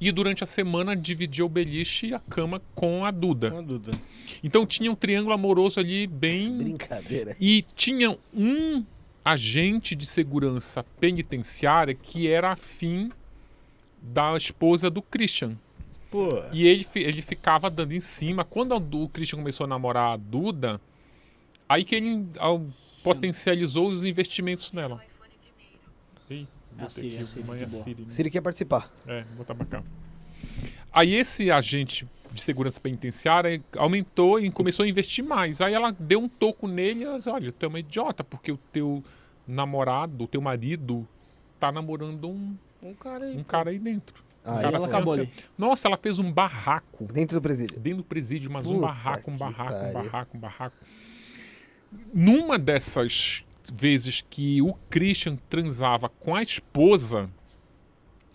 E 0.00 0.10
durante 0.10 0.42
a 0.42 0.46
semana 0.46 0.96
dividia 0.96 1.44
o 1.44 1.48
beliche 1.48 2.08
e 2.08 2.14
a 2.14 2.18
cama 2.18 2.60
com 2.74 3.04
a 3.04 3.10
Duda. 3.10 3.52
Uma 3.52 3.62
Duda. 3.62 3.92
Então 4.42 4.66
tinha 4.66 4.90
um 4.90 4.94
triângulo 4.94 5.32
amoroso 5.32 5.80
ali 5.80 6.06
bem. 6.06 6.58
Brincadeira. 6.58 7.36
E 7.40 7.64
tinha 7.74 8.16
um 8.34 8.84
agente 9.24 9.94
de 9.94 10.04
segurança 10.04 10.84
penitenciária 10.98 11.94
que 11.94 12.28
era 12.28 12.50
afim 12.50 13.10
da 14.02 14.36
esposa 14.36 14.90
do 14.90 15.00
Christian. 15.00 15.56
Pô, 16.12 16.44
E 16.52 16.66
ele, 16.66 16.86
ele 16.94 17.22
ficava 17.22 17.70
dando 17.70 17.92
em 17.92 18.00
cima. 18.00 18.44
Quando 18.44 18.76
o 18.76 19.08
Christian 19.08 19.38
começou 19.38 19.64
a 19.64 19.66
namorar 19.66 20.12
a 20.12 20.16
Duda, 20.18 20.78
aí 21.66 21.86
que 21.86 21.94
ele 21.94 22.26
potencializou 23.02 23.88
os 23.88 24.04
investimentos 24.04 24.72
nela. 24.72 25.02
Ei, 26.28 26.46
É 26.78 26.84
a 26.84 26.90
Siri, 26.90 27.14
aqui, 27.14 27.22
a 27.22 27.26
Siri, 27.26 27.44
de 27.44 27.64
a. 27.64 27.68
Siri, 27.68 28.02
né? 28.02 28.08
Siri 28.08 28.30
quer 28.30 28.42
participar. 28.42 28.92
É, 29.06 29.22
vou 29.22 29.38
botar 29.38 29.54
pra 29.54 29.64
cá. 29.64 29.82
Aí 30.92 31.14
esse 31.14 31.50
agente 31.50 32.06
de 32.30 32.42
segurança 32.42 32.78
penitenciária 32.78 33.62
aumentou 33.78 34.38
e 34.38 34.50
começou 34.50 34.84
a 34.84 34.88
investir 34.88 35.24
mais. 35.24 35.62
Aí 35.62 35.72
ela 35.72 35.92
deu 35.98 36.20
um 36.20 36.28
toco 36.28 36.68
nele 36.68 37.00
e 37.00 37.04
ela 37.04 37.16
disse, 37.16 37.30
olha, 37.30 37.50
tu 37.50 37.64
é 37.64 37.68
uma 37.68 37.80
idiota, 37.80 38.22
porque 38.22 38.52
o 38.52 38.58
teu 38.70 39.02
namorado, 39.48 40.24
o 40.24 40.26
teu 40.26 40.42
marido, 40.42 41.08
tá 41.58 41.72
namorando 41.72 42.28
um, 42.28 42.54
um 42.82 42.92
cara 42.92 43.24
aí. 43.24 43.36
um 43.36 43.44
cara 43.44 43.70
aí 43.70 43.78
dentro. 43.78 44.22
Ah, 44.44 44.60
ela 44.62 44.76
assim, 44.76 44.86
acabou 44.86 45.12
assim, 45.14 45.22
ali. 45.22 45.32
Nossa, 45.56 45.88
ela 45.88 45.96
fez 45.96 46.18
um 46.18 46.32
barraco 46.32 47.04
Dentro 47.12 47.38
do 47.38 47.42
presídio. 47.42 47.78
dentro 47.78 47.98
do 47.98 48.04
presídio, 48.04 48.50
mas 48.50 48.66
um 48.66 48.74
Puta 48.74 48.86
barraco, 48.86 49.30
um 49.30 49.36
barraco, 49.36 49.74
um 49.74 49.92
barraco, 49.92 50.36
um 50.36 50.40
barraco. 50.40 50.76
Numa 52.12 52.58
dessas 52.58 53.44
vezes 53.72 54.24
que 54.28 54.60
o 54.60 54.74
Christian 54.90 55.36
transava 55.48 56.08
com 56.08 56.34
a 56.34 56.42
esposa, 56.42 57.30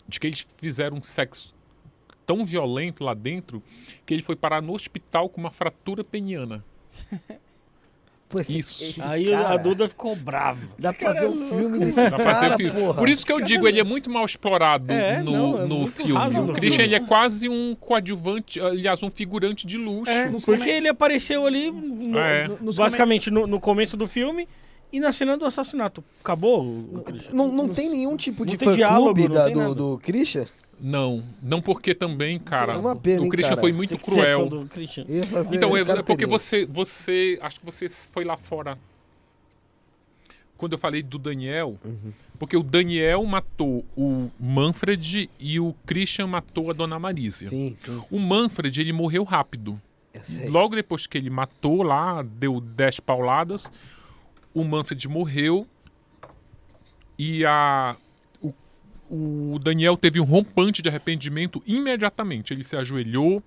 de 0.08 0.20
que 0.20 0.28
eles 0.28 0.48
fizeram 0.58 0.98
um 0.98 1.04
sexo 1.04 1.54
tão 2.26 2.46
violento 2.46 3.04
lá 3.04 3.14
dentro 3.14 3.64
que 4.06 4.14
ele 4.14 4.22
foi 4.22 4.36
parar 4.36 4.62
no 4.62 4.74
hospital 4.74 5.30
com 5.30 5.42
uma 5.42 5.52
fratura 5.52 6.04
peniana. 6.04 6.64
Pô, 8.30 8.42
esse, 8.42 8.58
Isso. 8.58 8.84
esse 8.84 9.02
Aí 9.02 9.28
cara, 9.30 9.54
a 9.54 9.58
Duda 9.58 9.88
ficou 9.88 10.14
brava. 10.14 10.60
Dá 10.78 10.92
pra 10.92 11.14
fazer 11.14 11.26
é 11.26 11.30
um 11.30 11.34
louco. 11.34 11.58
filme 11.58 11.80
desse 11.80 12.10
Dá 12.10 12.18
cara, 12.18 12.58
filme. 12.58 12.94
Por 12.94 13.08
isso 13.08 13.26
que 13.26 13.32
eu 13.32 13.40
digo, 13.40 13.66
ele 13.66 13.80
é 13.80 13.84
muito 13.86 14.10
mal 14.10 14.26
explorado 14.26 14.92
É, 14.92 15.24
no, 15.24 15.32
não, 15.32 15.62
é 15.62 15.66
no 15.66 15.88
filme. 15.88 16.14
O 16.40 16.48
Christian 16.54 16.70
filme. 16.80 16.84
ele 16.84 16.96
é 16.96 17.00
quase 17.00 17.48
um 17.48 17.74
coadjuvante, 17.80 18.60
aliás, 18.60 19.02
um 19.02 19.10
figurante 19.10 19.66
de 19.66 19.78
luxo. 19.78 20.12
É, 20.12 20.30
porque 20.44 20.70
ele 20.70 20.90
apareceu 20.90 21.46
ali, 21.46 21.72
no- 21.72 22.20
É. 22.20 22.50
no- 22.60 22.74
basicamente, 22.74 23.32
no, 23.32 23.48
no 23.48 23.62
começo 23.62 23.96
do 23.96 24.06
filme 24.06 24.46
e 24.92 25.00
na 25.00 25.14
cena 25.14 25.38
do 25.38 25.46
assassinato. 25.46 26.04
Acabou? 26.22 26.66
Não, 27.32 27.48
não 27.50 27.70
tem 27.70 27.90
nenhum 27.90 28.18
tipo 28.18 28.44
não 28.44 28.52
de 28.52 28.58
fã-clube 28.58 29.28
do, 29.30 29.76
do 29.76 29.98
Christian? 30.00 30.48
Não, 30.80 31.24
não 31.42 31.60
porque 31.62 31.96
também, 31.96 32.38
cara, 32.38 32.74
É 32.74 32.78
uma 32.78 32.96
pena, 32.96 33.22
o 33.22 33.26
hein, 33.26 33.30
Christian 33.32 33.50
cara? 33.52 33.62
foi 33.62 33.72
muito 33.74 33.90
Você 33.90 33.96
é 33.96 33.98
cruel. 34.00 34.50
fazer 35.32 35.56
Então, 35.56 35.76
é, 35.76 35.82
é 35.82 36.04
porque 36.04 36.26
você, 36.26 36.66
você, 36.66 37.40
acho 37.42 37.60
que 37.60 37.66
você 37.66 37.90
foi 37.90 38.24
lá 38.24 38.38
fora. 38.38 38.78
Quando 40.56 40.74
eu 40.74 40.78
falei 40.80 41.04
do 41.04 41.18
Daniel, 41.20 41.78
Uhum. 41.84 42.12
porque 42.40 42.58
o 42.58 42.64
Daniel 42.64 43.24
matou 43.26 43.86
o 43.96 44.30
Manfred 44.40 45.30
e 45.40 45.60
o 45.60 45.74
Christian 45.86 46.28
matou 46.28 46.70
a 46.70 46.74
Dona 46.74 46.98
Marísia. 47.00 47.48
Sim, 47.48 47.74
sim. 47.76 48.02
O 48.10 48.20
Manfred, 48.20 48.80
ele 48.82 48.92
morreu 48.94 49.24
rápido. 49.24 49.80
Sei. 50.22 50.50
Logo 50.50 50.76
depois 50.76 51.06
que 51.06 51.16
ele 51.18 51.30
matou 51.30 51.84
lá, 51.84 52.24
deu 52.24 52.60
10 52.60 53.00
pauladas, 53.02 53.72
o 54.52 54.64
Manfred 54.64 55.08
morreu 55.08 55.68
e 57.20 57.46
a, 57.46 57.96
o, 59.10 59.60
Daniel 59.60 59.98
teve 59.98 60.20
um 60.20 60.24
rompante 60.24 60.82
de 60.82 60.90
arrependimento 60.90 61.62
imediatamente. 61.66 62.54
Ele 62.54 62.64
se 62.64 62.76
ajoelhou 62.76 63.44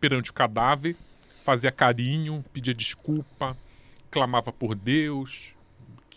perante 0.00 0.30
o 0.30 0.34
cadáver, 0.34 0.96
fazia 1.44 1.72
carinho, 1.72 2.44
pedia 2.52 2.74
desculpa, 2.74 3.56
clamava 4.10 4.52
por 4.52 4.74
Deus. 4.74 5.52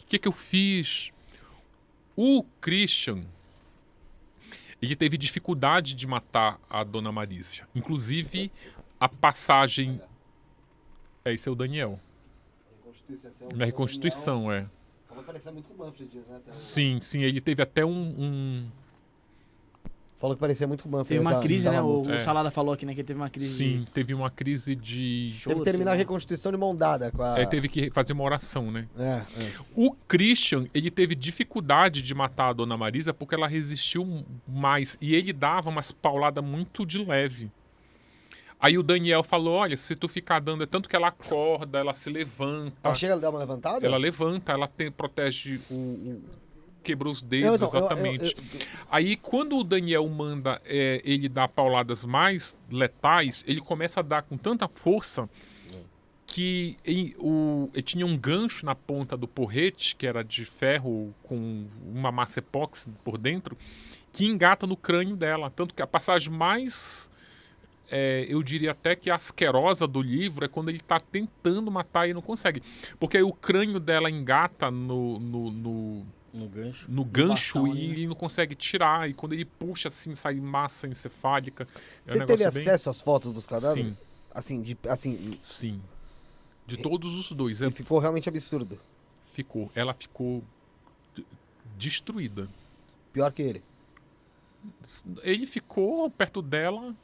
O 0.02 0.06
que, 0.06 0.20
que 0.20 0.28
eu 0.28 0.32
fiz? 0.32 1.12
O 2.16 2.44
Christian, 2.60 3.24
ele 4.82 4.96
teve 4.96 5.18
dificuldade 5.18 5.94
de 5.94 6.06
matar 6.06 6.60
a 6.70 6.84
Dona 6.84 7.12
Marícia. 7.12 7.68
Inclusive, 7.74 8.52
a 9.00 9.08
passagem. 9.08 10.02
É, 11.24 11.34
esse 11.34 11.48
é 11.48 11.52
o 11.52 11.56
Daniel. 11.56 12.00
Na 13.56 13.66
reconstituição, 13.66 14.52
é. 14.52 14.68
Que 15.22 15.28
parecia 15.28 15.52
muito 15.52 15.68
com 15.70 15.74
o 15.76 15.86
Manfred, 15.86 16.16
né? 16.30 16.40
Sim, 16.52 17.00
sim, 17.02 17.22
ele 17.24 17.40
teve 17.42 17.62
até 17.62 17.86
um. 17.86 17.92
um- 17.92 18.68
Falou 20.20 20.36
que 20.36 20.40
parecia 20.40 20.68
muito 20.68 20.84
com 20.84 20.90
o 20.90 20.92
Manfred. 20.92 21.08
Teve 21.18 21.20
uma 21.22 21.34
tá- 21.34 21.42
crise, 21.42 21.64
tava 21.64 21.76
né? 21.78 21.82
O, 21.82 22.04
o 22.04 22.12
É. 22.12 22.20
Salada 22.20 22.52
falou 22.52 22.72
aqui, 22.76 22.86
né? 22.86 22.94
Que 22.94 23.04
teve 23.04 23.20
uma 23.20 23.28
crise. 23.30 23.56
sim, 23.56 23.86
teve 23.92 24.14
uma 24.14 24.30
crise 24.30 24.76
de. 24.76 25.32
Choro, 25.32 25.56
Teve 25.56 25.66
que 25.66 25.72
terminar 25.72 25.92
a 25.92 25.94
sei 25.94 25.98
lá. 25.98 26.04
reconstituição 26.04 26.52
de 26.52 26.58
mão 26.60 26.76
dada 26.76 27.10
com 27.12 27.24
a... 27.24 27.40
É, 27.40 27.46
teve 27.48 27.68
que 27.68 27.90
fazer 27.90 28.14
uma 28.14 28.24
oração, 28.24 28.70
né? 28.70 28.88
É, 29.00 29.24
é. 29.42 29.52
O 29.76 29.92
Christian, 30.08 30.68
ele 30.76 30.92
teve 30.92 31.16
dificuldade 31.16 32.04
de 32.04 32.14
matar 32.14 32.50
a 32.50 32.54
Dona 32.54 32.78
Marisa 32.78 33.12
porque 33.16 33.34
ela 33.34 33.48
resistiu 33.48 34.24
mais. 34.48 34.96
E 35.02 35.16
ele 35.16 35.34
dava 35.34 35.72
umas 35.72 35.92
pauladas 35.92 36.44
muito 36.44 36.86
de 36.86 37.04
leve. 37.04 37.50
Aí 38.62 38.78
o 38.78 38.84
Daniel 38.84 39.24
falou: 39.24 39.56
Olha, 39.56 39.76
se 39.76 39.96
tu 39.96 40.08
ficar 40.08 40.40
dando. 40.40 40.64
É 40.64 40.66
tanto 40.68 40.88
que 40.88 40.96
ela 40.96 41.08
acorda, 41.08 41.80
ela 41.80 41.94
se 41.94 42.10
levanta. 42.10 42.78
Ela 42.84 42.94
chega 42.96 43.16
a 43.16 43.18
dar 43.18 43.30
uma 43.32 43.40
levantada? 43.40 43.86
Ela 43.86 43.98
levanta, 43.98 44.52
ela 44.52 44.68
tem, 44.68 44.92
protege 44.92 45.60
o. 45.70 45.74
o- 45.74 46.22
quebrou 46.84 47.12
os 47.14 47.22
dedos, 47.22 47.56
então, 47.62 47.68
eu- 47.68 47.74
eu- 47.74 47.86
exatamente. 47.86 48.36
eu- 48.36 48.60
Aí, 48.90 49.16
quando 49.16 49.56
o 49.56 49.64
Daniel 49.64 50.08
manda 50.10 50.60
é, 50.66 51.00
ele 51.06 51.30
dar 51.30 51.48
pauladas 51.48 52.04
mais 52.04 52.58
letais, 52.72 53.44
ele 53.48 53.62
começa 53.62 54.00
a 54.00 54.04
dar 54.04 54.24
com 54.24 54.36
tanta 54.36 54.68
força 54.68 55.30
que 56.26 56.78
em- 56.86 57.14
o, 57.20 57.70
ele 57.74 57.84
tinha 57.84 58.06
um 58.06 58.18
gancho 58.18 58.66
na 58.66 58.74
ponta 58.74 59.18
do 59.18 59.28
porrete, 59.28 59.96
que 59.96 60.08
era 60.08 60.24
de 60.24 60.46
ferro 60.46 61.14
com 61.24 61.66
uma 61.86 62.12
massa 62.12 62.40
epóxi 62.40 62.90
por 63.04 63.18
dentro, 63.18 63.58
que 64.12 64.26
engata 64.26 64.66
no 64.66 64.76
crânio 64.78 65.16
dela. 65.16 65.50
Tanto 65.52 65.76
que 65.76 65.82
a 65.82 65.88
passagem 65.88 66.32
mais, 66.34 67.10
é, 67.92 68.26
eu 68.30 68.42
diria 68.42 68.72
até 68.72 68.96
que 68.96 69.10
asquerosa 69.12 69.86
do 69.86 70.02
livro 70.02 70.46
é 70.46 70.48
quando 70.48 70.70
ele 70.70 70.78
está 70.78 71.00
tentando 71.00 71.70
matar 71.70 72.08
e 72.08 72.14
não 72.14 72.22
consegue. 72.22 72.64
Porque 72.98 73.18
aí 73.18 73.24
o 73.24 73.34
crânio 73.34 73.80
dela 73.80 74.10
engata 74.10 74.72
no- 74.72 75.20
no- 75.20 75.52
no 75.52 76.06
No 76.34 76.48
gancho. 76.48 76.86
no 76.90 77.04
gancho 77.04 77.60
bastão 77.60 77.68
e 77.68 77.88
né? 77.88 77.94
ele 77.94 78.08
não 78.08 78.16
consegue 78.16 78.56
tirar. 78.56 79.10
E 79.10 79.14
quando 79.14 79.34
ele 79.34 79.44
puxa 79.44 79.90
assim, 79.90 80.16
sai 80.16 80.36
massa 80.36 80.88
encefálica. 80.88 81.66
É 81.66 81.68
um 81.68 82.14
Você 82.14 82.20
teve 82.20 82.20
negócio 82.44 82.54
bem- 82.54 82.62
acesso 82.70 82.90
às 82.90 83.02
fotos 83.02 83.34
dos 83.34 83.46
cadáveres? 83.46 83.88
Sim, 83.90 83.98
Assim, 84.34 84.62
de, 84.62 84.78
assim, 84.88 85.32
sim. 85.42 85.82
De 86.66 86.78
todos 86.78 87.18
os 87.18 87.30
dois. 87.34 87.62
É, 87.62 87.68
e 87.68 87.72
ficou 87.72 88.00
realmente 88.00 88.30
absurdo. 88.30 88.80
ficou. 89.34 89.70
Ela 89.76 89.94
ficou 89.94 90.42
destruída. 91.78 92.48
Pior 93.12 93.32
que 93.34 93.42
ele. 93.42 93.64
Ele 95.24 95.46
ficou 95.46 96.10
perto 96.10 96.42
dela. 96.42 96.96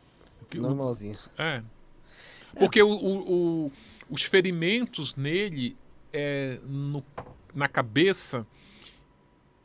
Normalzinho. 0.56 1.18
É. 1.38 1.62
Porque 2.58 2.82
o- 2.82 2.90
o- 2.90 3.66
o- 3.66 3.72
os 4.10 4.24
ferimentos 4.24 5.16
nele 5.16 5.76
é 6.14 6.60
no- 6.66 7.04
na 7.54 7.68
cabeça 7.68 8.46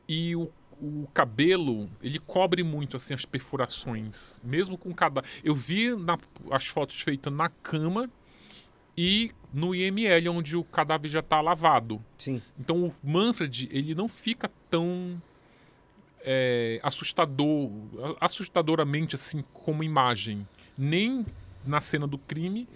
e 0.08 0.34
o, 0.36 0.50
o 0.80 1.06
cabelo, 1.14 1.88
ele 2.02 2.18
cobre 2.18 2.62
muito 2.62 2.96
assim 2.96 3.14
as 3.14 3.24
perfurações, 3.24 4.40
mesmo 4.42 4.76
com 4.76 4.92
cada. 4.92 5.22
Eu 5.44 5.54
vi 5.54 5.94
na- 5.94 6.18
as 6.50 6.66
fotos 6.66 7.00
feitas 7.00 7.32
na 7.32 7.48
cama 7.48 8.10
e 8.96 9.30
no 9.54 9.74
IML, 9.74 10.28
onde 10.30 10.56
o 10.56 10.64
cadáver 10.64 11.08
já 11.08 11.20
está 11.20 11.40
lavado. 11.40 12.04
Sim. 12.18 12.42
Então 12.58 12.84
o 12.86 12.94
Manfred, 13.02 13.68
ele 13.72 13.94
não 13.94 14.08
fica 14.08 14.50
tão 14.68 15.22
é, 16.24 16.78
assustador, 16.84 17.68
assustadoramente 18.20 19.16
assim 19.16 19.42
como 19.52 19.82
imagem, 19.82 20.46
nem 20.76 21.24
na 21.64 21.80
cena 21.80 22.06
do 22.06 22.18
crime, 22.18 22.68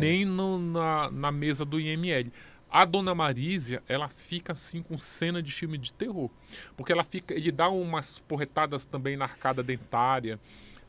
nem 0.00 0.24
no- 0.24 0.58
na, 0.58 1.10
na 1.10 1.32
mesa 1.32 1.64
do 1.64 1.78
IML. 1.78 2.30
A 2.70 2.86
Dona 2.86 3.14
Marísia, 3.14 3.82
ela 3.86 4.08
fica 4.08 4.52
assim 4.52 4.82
com 4.82 4.96
cena 4.96 5.42
de 5.42 5.52
filme 5.52 5.76
de 5.76 5.92
terror, 5.92 6.30
porque 6.76 6.90
ela 6.90 7.04
fica, 7.04 7.34
ele 7.34 7.52
dá 7.52 7.68
umas 7.68 8.18
porretadas 8.20 8.86
também 8.86 9.14
na 9.16 9.26
arcada 9.26 9.62
dentária. 9.62 10.40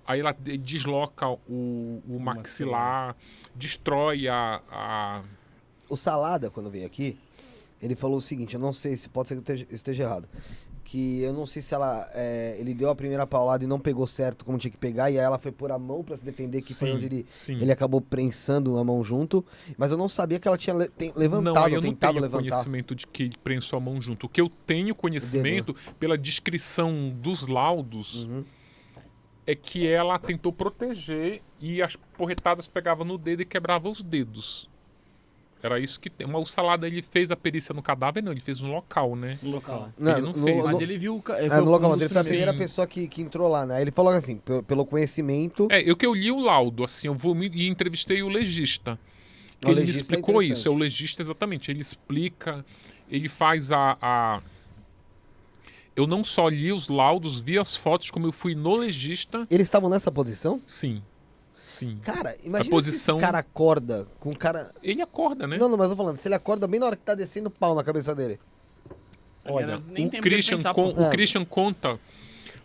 Aí 0.06 0.22
ela 0.22 0.32
de- 0.32 0.58
desloca 0.58 1.28
o, 1.30 1.40
o 2.08 2.20
maxilar, 2.20 3.16
destrói 3.56 4.28
a, 4.30 4.62
a 4.72 5.22
O 5.90 5.98
Salada, 5.98 6.50
quando 6.50 6.70
veio 6.70 6.86
aqui, 6.86 7.18
ele 7.82 7.96
falou 7.96 8.18
o 8.18 8.22
seguinte, 8.22 8.54
eu 8.54 8.60
não 8.62 8.72
sei 8.72 8.96
se 8.96 9.10
pode 9.10 9.28
ser 9.28 9.36
que 9.36 9.40
eu 9.40 9.56
esteja, 9.56 9.68
esteja 9.76 10.04
errado. 10.04 10.30
Que 10.94 11.22
eu 11.22 11.34
não 11.34 11.48
sei 11.48 11.60
se 11.60 11.74
ela. 11.74 12.08
é, 12.14 12.56
ele 12.60 12.72
deu 12.72 12.88
a 12.88 12.94
primeira 12.94 13.26
paulada 13.26 13.64
e 13.64 13.68
não 13.68 13.80
pegou 13.80 14.06
certo 14.06 14.46
como 14.46 14.60
tinha 14.60 14.70
que 14.70 14.78
pegar, 14.78 15.10
e 15.10 15.18
aí 15.18 15.26
ela 15.26 15.40
foi 15.40 15.52
pôr 15.52 15.72
a 15.72 15.80
mão 15.80 16.04
pra 16.04 16.16
se 16.16 16.24
defender, 16.24 16.62
que 16.62 16.72
foi 16.72 16.90
Sim, 16.90 16.94
onde 16.94 17.06
ele, 17.06 17.26
sim. 17.28 17.56
ele 17.60 17.72
acabou 17.72 18.00
prensando 18.00 18.78
a 18.78 18.84
mão 18.84 19.04
junto. 19.04 19.44
Mas 19.76 19.90
eu 19.90 19.98
não 19.98 20.08
sabia 20.08 20.40
que 20.40 20.48
ela 20.48 20.56
tinha 20.56 20.76
le- 20.76 20.88
tem- 20.90 21.10
não, 21.10 21.18
levantado, 21.18 21.66
aí 21.66 21.74
eu 21.74 21.82
não 21.82 21.90
tentado 21.90 22.14
tenho 22.14 22.22
levantar. 22.22 22.50
conhecimento 22.52 22.94
de 22.94 23.08
que 23.08 23.32
prensou 23.44 23.78
a 23.78 23.80
mão 23.80 24.00
junto. 24.00 24.28
O 24.28 24.30
que 24.30 24.40
eu 24.40 24.48
tenho 24.68 24.94
conhecimento, 24.94 25.76
pela 26.00 26.16
descrição 26.16 27.10
dos 27.10 27.48
laudos, 27.48 28.26
Uhum. 28.26 28.44
é 29.48 29.56
que 29.56 29.88
ela 29.88 30.20
tentou 30.20 30.54
proteger 30.54 31.42
e 31.60 31.82
as 31.82 31.96
porretadas 31.96 32.68
pegavam 32.68 33.04
no 33.04 33.18
dedo 33.18 33.42
e 33.42 33.46
quebravam 33.46 33.92
os 33.92 34.04
dedos. 34.04 34.70
Era 35.64 35.80
isso 35.80 35.98
que 35.98 36.10
tem. 36.10 36.28
Mas 36.28 36.42
o 36.42 36.46
Salada, 36.46 36.86
ele 36.86 37.02
fez 37.02 37.32
a 37.32 37.38
perícia 37.38 37.74
no 37.74 37.82
cadáver? 37.82 38.22
Não, 38.22 38.34
ele 38.34 38.42
fez 38.42 38.60
no 38.60 38.70
local, 38.70 39.16
né? 39.16 39.40
No 39.42 39.50
local. 39.52 39.90
Ele 39.98 40.20
não 40.22 40.34
no- 40.34 40.44
fez. 40.44 40.58
no- 40.58 40.64
Mas 40.72 40.82
ele 40.82 40.98
viu. 40.98 41.16
o 41.16 41.22
ca- 41.22 41.38
É, 41.40 41.48
no 41.48 41.56
um 41.68 41.70
local, 41.70 41.90
mas 41.92 42.02
ele 42.02 42.10
foi 42.10 42.22
a 42.22 42.24
primeira 42.26 42.52
Sim. 42.52 42.58
pessoa 42.58 42.86
que, 42.86 43.08
que 43.08 43.22
entrou 43.22 43.48
lá, 43.48 43.66
né? 43.66 43.76
Aí 43.78 43.82
ele 43.84 43.92
falou 43.92 44.12
assim, 44.12 44.36
pelo, 44.36 44.62
pelo 44.62 44.86
conhecimento. 44.86 45.70
É, 45.72 45.82
eu 45.90 45.96
que 45.96 46.06
eu 46.06 46.14
li 46.14 46.30
o 46.30 46.40
laudo, 46.42 46.84
assim, 46.84 47.08
eu 47.08 47.16
vou 47.16 47.34
e 47.42 47.68
entrevistei 47.70 48.22
o 48.22 48.28
legista. 48.28 49.00
Que 49.62 49.68
O 49.68 49.72
ele 49.72 49.80
legista 49.80 50.02
é 50.02 50.04
explicou 50.04 50.36
interessante. 50.44 50.58
isso, 50.60 50.68
é 50.68 50.72
o 50.72 50.76
legista 50.76 51.22
exatamente. 51.22 51.72
Ele 51.72 51.80
explica, 51.80 52.66
ele 53.10 53.30
faz 53.30 53.72
a, 53.72 53.98
a- 54.02 54.42
Eu 55.96 56.06
não 56.08 56.24
só 56.26 56.50
li 56.50 56.74
os 56.74 56.90
laudos, 56.90 57.40
vi 57.40 57.58
as 57.58 57.74
fotos, 57.76 58.12
como 58.12 58.26
eu 58.28 58.32
fui 58.34 58.54
no 58.56 58.76
legista. 58.76 59.48
Eles 59.50 59.68
estavam 59.68 59.90
nessa 59.90 60.12
posição? 60.12 60.60
Sim, 60.68 61.02
sim. 61.74 61.98
Cara, 62.04 62.36
imagina 62.44 62.70
posição- 62.70 63.16
se 63.16 63.20
esse 63.20 63.26
cara 63.26 63.40
acorda 63.40 64.08
com 64.20 64.30
o 64.32 64.38
cara. 64.38 64.74
Ele 64.84 65.02
acorda, 65.02 65.48
né? 65.48 65.58
Não, 65.58 65.68
não, 65.70 65.78
mas 65.78 65.90
eu 65.90 65.96
tô 65.96 66.02
falando, 66.04 66.18
se 66.18 66.28
ele 66.28 66.36
acorda 66.36 66.68
bem 66.68 66.80
na 66.80 66.86
hora 66.88 66.96
que 66.96 67.04
tá 67.04 67.16
descendo 67.16 67.50
pau 67.50 67.74
na 67.76 67.84
cabeça 67.84 68.14
dele. 68.16 68.40
Olha, 69.46 69.78
o 69.80 70.22
Christian, 70.22 70.58
pensar, 70.58 70.74
con- 70.74 70.94
pô. 70.94 71.02
É. 71.02 71.08
o 71.08 71.12
Christian 71.12 71.44
conta. 71.46 72.00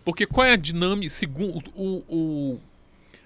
Porque 0.05 0.25
qual 0.27 0.47
é 0.47 0.53
a 0.53 0.57
dinâmica, 0.57 1.11
segundo 1.11 1.71
o, 1.75 2.05
o- 2.09 2.61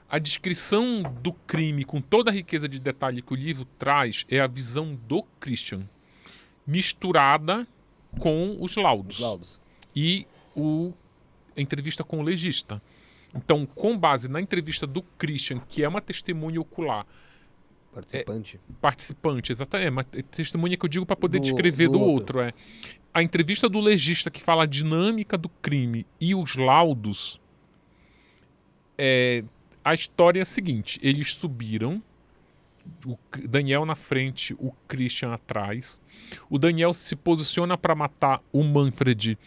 a 0.08 0.18
descrição 0.18 1.02
do 1.22 1.32
crime 1.32 1.84
com 1.84 2.00
toda 2.00 2.30
a 2.30 2.34
riqueza 2.34 2.68
de 2.68 2.78
detalhe 2.78 3.20
que 3.22 3.32
o 3.32 3.36
livro 3.36 3.64
traz 3.78 4.24
é 4.28 4.40
a 4.40 4.46
visão 4.46 4.98
do 5.06 5.22
Christian, 5.40 5.80
misturada 6.66 7.66
com 8.18 8.56
os 8.60 8.76
laudos 8.76 9.16
Os 9.16 9.22
laudos. 9.22 9.60
e 9.94 10.26
o, 10.56 10.92
a 11.56 11.60
entrevista 11.60 12.04
com 12.04 12.20
o 12.20 12.22
legista. 12.22 12.80
Então, 13.34 13.64
com 13.64 13.96
base 13.96 14.28
na 14.28 14.40
entrevista 14.40 14.86
do 14.86 15.02
Christian, 15.02 15.58
que 15.60 15.82
é 15.82 15.88
uma 15.88 16.00
testemunha 16.02 16.60
ocular, 16.60 17.06
Participante. 17.94 18.60
participante, 18.80 19.52
exatamente. 19.52 20.08
É, 20.14 20.18
é 20.20 20.22
testemunha 20.22 20.76
que 20.76 20.84
eu 20.84 20.88
digo 20.88 21.06
para 21.06 21.16
poder 21.16 21.38
Do- 21.38 21.44
descrever 21.44 21.86
do 21.88 21.92
do, 21.92 22.00
outro. 22.00 22.38
outro. 22.38 22.40
é. 22.40 22.52
A 23.14 23.22
entrevista 23.22 23.68
do 23.68 23.78
legista 23.80 24.30
que 24.30 24.40
fala 24.42 24.62
a 24.64 24.66
dinâmica 24.66 25.36
do 25.36 25.48
crime 25.48 26.06
e 26.20 26.34
os 26.34 26.56
laudos. 26.56 27.40
É, 28.96 29.44
a 29.84 29.94
história 29.94 30.40
é 30.40 30.42
a 30.42 30.46
seguinte: 30.46 30.98
eles 31.02 31.34
subiram, 31.34 32.02
o 33.06 33.16
Daniel 33.48 33.84
na 33.84 33.94
frente, 33.94 34.54
o 34.54 34.72
Christian 34.88 35.32
atrás. 35.32 36.00
O 36.48 36.58
Daniel 36.58 36.92
se 36.94 37.14
posiciona 37.16 37.76
para 37.76 37.94
matar 37.94 38.42
o 38.52 38.62
Manfred 38.62 39.38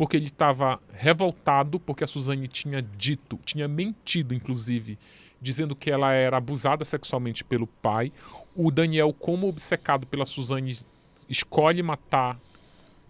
porque 0.00 0.16
ele 0.16 0.28
estava 0.28 0.80
revoltado 0.94 1.78
porque 1.78 2.02
a 2.02 2.06
Suzane 2.06 2.48
tinha 2.48 2.80
dito, 2.80 3.38
tinha 3.44 3.68
mentido, 3.68 4.32
inclusive, 4.32 4.98
dizendo 5.42 5.76
que 5.76 5.90
ela 5.90 6.10
era 6.14 6.38
abusada 6.38 6.86
sexualmente 6.86 7.44
pelo 7.44 7.66
pai. 7.66 8.10
O 8.56 8.70
Daniel, 8.70 9.12
como 9.12 9.46
obcecado 9.46 10.06
pela 10.06 10.24
Suzane, 10.24 10.74
escolhe 11.28 11.82
matar 11.82 12.40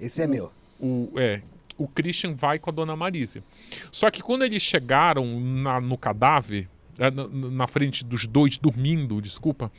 Esse 0.00 0.22
é 0.22 0.26
meu. 0.26 0.50
o, 0.80 1.12
é, 1.14 1.42
o 1.78 1.86
Christian 1.86 2.34
vai 2.34 2.58
com 2.58 2.70
a 2.70 2.72
dona 2.72 2.96
Marísia. 2.96 3.44
Só 3.92 4.10
que 4.10 4.20
quando 4.20 4.42
eles 4.44 4.60
chegaram 4.60 5.38
na- 5.38 5.80
no 5.80 5.96
cadáver, 5.96 6.68
é, 6.98 7.08
na, 7.08 7.28
na 7.28 7.66
frente 7.68 8.04
dos 8.04 8.26
dois 8.26 8.58
dormindo, 8.58 9.22
desculpa, 9.22 9.70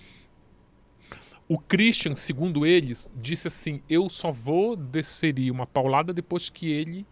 o 1.54 1.58
Christian, 1.60 2.16
segundo 2.16 2.66
eles, 2.66 3.12
disse 3.18 3.50
assim: 3.50 3.82
Eu 3.90 4.10
só 4.10 4.32
vou 4.32 4.74
desferir 4.74 5.52
uma 5.52 5.68
paulada 5.68 6.14
depois 6.14 6.50
que 6.50 6.72
ele 6.72 7.06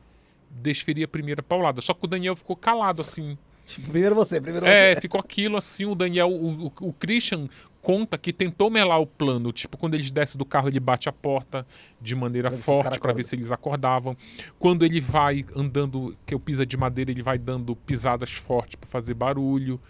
desferir 0.49 1.03
a 1.03 1.09
primeira 1.09 1.43
paulada. 1.43 1.81
Só 1.81 1.93
que 1.93 2.05
o 2.05 2.07
Daniel 2.07 2.37
ficou 2.37 2.55
calado 2.55 3.01
assim. 3.01 3.37
Primeiro 3.83 4.15
você, 4.15 4.39
primeiro 4.39 4.65
É, 4.65 4.95
você. 4.95 5.01
ficou 5.01 5.19
aquilo 5.19 5.57
assim, 5.57 5.85
o 5.85 5.93
Daniel, 5.93 6.29
o, 6.29 6.67
o, 6.67 6.73
o 6.87 6.93
Christian 6.93 7.49
conta 7.81 8.17
que 8.17 8.31
tentou 8.31 8.69
melar 8.69 9.01
o 9.01 9.05
plano, 9.05 9.51
tipo, 9.51 9.77
quando 9.77 9.95
eles 9.95 10.09
descem 10.09 10.39
do 10.39 10.45
carro, 10.45 10.69
ele 10.69 10.79
bate 10.79 11.09
a 11.09 11.11
porta 11.11 11.67
de 12.01 12.15
maneira 12.15 12.49
forte 12.49 12.97
para 12.97 13.11
ver 13.13 13.23
se 13.23 13.35
eles 13.35 13.51
acordavam. 13.51 14.15
Quando 14.57 14.85
ele 14.85 15.01
vai 15.01 15.45
andando, 15.53 16.15
que 16.25 16.33
eu 16.33 16.39
pisa 16.39 16.65
de 16.65 16.77
madeira, 16.77 17.11
ele 17.11 17.21
vai 17.21 17.37
dando 17.37 17.75
pisadas 17.75 18.31
fortes 18.31 18.75
para 18.75 18.89
fazer 18.89 19.13
barulho. 19.13 19.81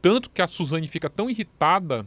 Tanto 0.00 0.30
que 0.30 0.40
a 0.40 0.46
Suzane 0.46 0.86
fica 0.86 1.10
tão 1.10 1.28
irritada 1.28 2.06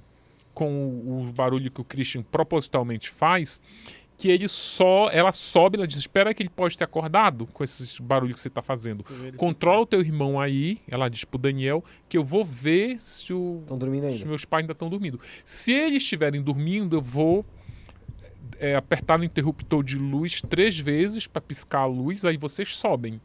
com 0.54 0.88
o, 0.88 1.28
o 1.28 1.32
barulho 1.32 1.72
que 1.72 1.82
o 1.82 1.84
Christian 1.84 2.24
propositalmente 2.24 3.10
faz, 3.10 3.62
que 4.18 4.30
ele 4.30 4.48
só, 4.48 5.10
ela 5.12 5.32
sobe, 5.32 5.78
ela 5.78 5.88
diz: 5.88 5.98
"Espera 5.98 6.34
que 6.34 6.44
ele 6.44 6.50
pode 6.50 6.78
ter 6.78 6.84
acordado 6.84 7.48
com 7.48 7.64
esses 7.64 7.98
barulhos 7.98 8.36
que 8.36 8.42
você 8.42 8.50
tá 8.50 8.62
fazendo. 8.62 9.04
Controla 9.36 9.82
o 9.82 9.86
teu 9.86 10.00
irmão 10.00 10.40
aí", 10.40 10.80
ela 10.88 11.10
diz 11.10 11.24
pro 11.24 11.40
Daniel, 11.40 11.84
que 12.08 12.18
eu 12.18 12.24
vou 12.24 12.46
ver 12.46 13.02
se 13.02 13.34
o 13.34 13.64
os 14.12 14.18
ainda. 14.18 14.30
meus 14.30 14.46
pais 14.46 14.64
ainda 14.64 14.74
estão 14.74 14.90
dormindo. 14.90 15.20
Se 15.44 15.72
eles 15.72 16.04
estiverem 16.04 16.42
dormindo, 16.42 16.96
eu 16.98 17.02
vou 17.02 17.44
é, 18.60 18.76
apertar 18.76 19.18
no 19.18 19.24
interruptor 19.24 19.84
de 19.84 19.98
luz 19.98 20.40
três 20.42 20.78
vezes 20.78 21.26
para 21.26 21.42
piscar 21.42 21.80
a 21.80 21.86
luz, 21.86 22.24
aí 22.24 22.38
vocês 22.38 22.76
sobem. 22.76 23.20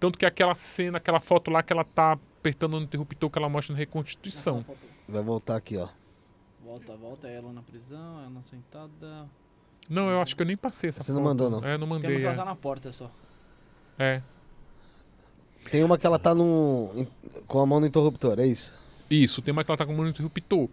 Tanto 0.00 0.18
que 0.18 0.24
aquela 0.24 0.54
cena, 0.54 0.96
aquela 0.98 1.20
foto 1.20 1.50
lá 1.50 1.62
que 1.62 1.72
ela 1.72 1.84
tá 1.84 2.12
apertando 2.12 2.78
no 2.78 2.84
interruptor 2.84 3.28
que 3.28 3.38
ela 3.38 3.48
mostra 3.48 3.74
na 3.74 3.78
reconstituição. 3.78 4.64
Vai 5.08 5.22
voltar 5.22 5.56
aqui, 5.56 5.76
ó. 5.76 5.88
Volta, 6.64 6.94
volta, 6.96 7.28
ela 7.28 7.52
na 7.52 7.62
prisão, 7.62 8.20
ela 8.24 8.42
sentada. 8.44 9.26
Não, 9.88 10.10
eu 10.10 10.20
acho 10.20 10.36
que 10.36 10.42
eu 10.42 10.46
nem 10.46 10.56
passei 10.56 10.90
essa 10.90 11.02
Você 11.02 11.12
não 11.12 11.20
foto. 11.20 11.28
mandou, 11.28 11.50
não? 11.50 11.58
É, 11.66 11.78
não 11.78 11.78
Tem 11.78 11.86
uma 11.86 11.94
mandei. 11.94 12.16
que 12.18 12.24
ela 12.24 12.34
tá 12.36 12.42
É. 12.42 12.44
na 12.44 12.54
porta 12.56 12.92
só. 12.92 13.10
É. 13.98 14.22
Tem 15.70 15.82
uma 15.82 15.96
que 15.98 16.06
ela 16.06 16.18
tá 16.18 16.34
no, 16.34 17.06
com 17.46 17.60
a 17.60 17.66
mão 17.66 17.80
no 17.80 17.86
interruptor, 17.86 18.38
é 18.38 18.46
isso? 18.46 18.74
Isso, 19.10 19.40
tem 19.42 19.52
uma 19.52 19.64
que 19.64 19.70
ela 19.70 19.78
tá 19.78 19.86
com 19.86 19.92
o 19.92 19.96
mano 19.96 20.10
interruptor. 20.10 20.68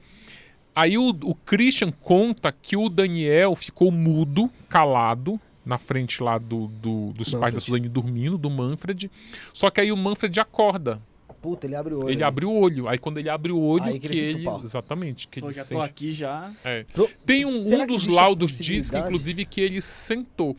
Aí 0.75 0.97
o, 0.97 1.09
o 1.09 1.35
Christian 1.35 1.91
conta 1.91 2.51
que 2.51 2.75
o 2.75 2.89
Daniel 2.89 3.55
ficou 3.55 3.91
mudo, 3.91 4.49
calado, 4.67 5.39
na 5.65 5.77
frente 5.77 6.21
lá 6.21 6.37
do, 6.37 6.67
do- 6.67 7.13
dos 7.13 7.29
pais 7.31 7.33
da 7.33 7.39
Manfred. 7.47 7.61
Suzane 7.65 7.89
dormindo, 7.89 8.37
do 8.37 8.49
Manfred. 8.49 9.09
Só 9.53 9.69
que 9.69 9.79
aí 9.81 9.91
o 9.91 9.97
Manfred 9.97 10.37
acorda. 10.39 11.01
Puta, 11.45 11.67
ele 11.67 11.75
abre 11.75 11.93
o 11.93 11.99
olho. 11.99 12.09
ele 12.09 12.17
né? 12.21 12.25
abre 12.25 12.43
o 12.43 12.51
olho. 12.51 12.87
Aí 12.87 12.97
quando 12.97 13.19
ele 13.19 13.29
abre 13.29 13.51
o 13.51 13.59
olho, 13.61 13.83
Aí 13.83 13.99
que 13.99 14.09
que 14.09 14.17
ele 14.17 14.39
ele. 14.39 14.49
Exatamente, 14.63 15.27
que 15.27 15.39
Pô, 15.39 15.45
ele 15.45 15.53
já 15.55 15.61
tô 15.61 15.67
sente. 15.67 15.81
aqui 15.81 16.11
já. 16.11 16.51
Pro- 16.91 17.07
Tem 17.23 17.45
um, 17.45 17.49
um 17.81 17.85
dos 17.85 18.07
laudos 18.07 18.57
diz 18.57 18.89
que, 18.89 18.97
inclusive, 18.97 19.45
que 19.45 19.61
ele 19.61 19.79
sentou. 19.79 20.57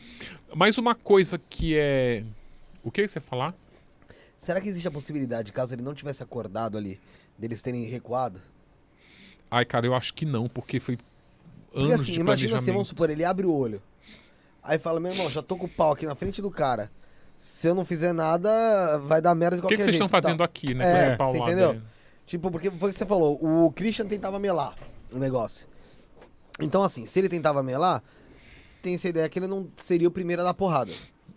Mas 0.54 0.78
uma 0.78 0.94
coisa 0.94 1.40
que 1.50 1.76
é. 1.76 2.22
O 2.84 2.90
que 2.92 3.08
você 3.08 3.18
ia 3.18 3.22
falar? 3.22 3.52
Será 4.38 4.60
que 4.60 4.68
existe 4.68 4.86
a 4.86 4.92
possibilidade, 4.92 5.52
caso 5.52 5.74
ele 5.74 5.82
não 5.82 5.92
tivesse 5.92 6.22
acordado 6.22 6.78
ali, 6.78 7.00
deles 7.36 7.60
terem 7.60 7.82
recuado? 7.86 8.40
Ai, 9.50 9.64
cara, 9.64 9.86
eu 9.86 9.94
acho 9.94 10.14
que 10.14 10.24
não, 10.24 10.48
porque 10.48 10.78
foi 10.78 10.96
Porque 11.72 11.80
anos 11.80 11.94
assim, 12.02 12.12
de 12.12 12.20
imagina 12.20 12.56
assim, 12.56 12.70
vamos 12.70 12.86
supor, 12.86 13.10
ele 13.10 13.24
abre 13.24 13.44
o 13.44 13.52
olho. 13.52 13.82
Aí 14.62 14.78
fala, 14.78 15.00
meu 15.00 15.10
irmão, 15.10 15.28
já 15.30 15.42
tô 15.42 15.56
com 15.56 15.66
o 15.66 15.68
pau 15.68 15.90
aqui 15.90 16.06
na 16.06 16.14
frente 16.14 16.40
do 16.40 16.50
cara. 16.50 16.92
Se 17.38 17.68
eu 17.68 17.74
não 17.74 17.84
fizer 17.84 18.12
nada, 18.12 18.98
vai 19.04 19.20
dar 19.20 19.34
merda 19.34 19.56
de 19.56 19.60
O 19.60 19.62
que, 19.62 19.66
qualquer 19.66 19.76
que 19.76 19.82
vocês 19.84 19.96
jeito. 19.96 20.04
estão 20.06 20.20
fazendo 20.22 20.42
aqui, 20.42 20.74
né? 20.74 20.84
É, 20.84 21.08
esse 21.14 21.18
você 21.18 21.38
entendeu? 21.38 21.70
aí? 21.72 21.82
Tipo, 22.26 22.50
porque 22.50 22.70
foi 22.70 22.88
o 22.90 22.92
que 22.92 22.98
você 22.98 23.06
falou, 23.06 23.38
o 23.42 23.70
Christian 23.72 24.06
tentava 24.06 24.38
melar 24.38 24.74
o 25.12 25.18
negócio. 25.18 25.68
Então, 26.60 26.82
assim, 26.82 27.04
se 27.06 27.18
ele 27.18 27.28
tentava 27.28 27.62
melar, 27.62 28.02
tem 28.82 28.94
essa 28.94 29.08
ideia 29.08 29.28
que 29.28 29.38
ele 29.38 29.46
não 29.46 29.68
seria 29.76 30.08
o 30.08 30.10
primeiro 30.10 30.42
a 30.42 30.44
dar 30.46 30.54
porrada, 30.54 30.92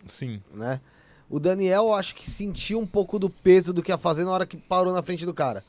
Sim. 0.06 0.42
né? 0.52 0.80
O 1.28 1.38
Daniel, 1.38 1.84
eu 1.84 1.94
acho 1.94 2.14
que 2.14 2.28
sentiu 2.28 2.80
um 2.80 2.86
pouco 2.86 3.18
do 3.18 3.30
peso 3.30 3.72
do 3.72 3.82
que 3.82 3.92
ia 3.92 3.98
fazer 3.98 4.24
na 4.24 4.30
hora 4.32 4.44
que 4.46 4.56
parou 4.56 4.92
na 4.92 5.02
frente 5.02 5.24
do 5.24 5.32
cara. 5.34 5.62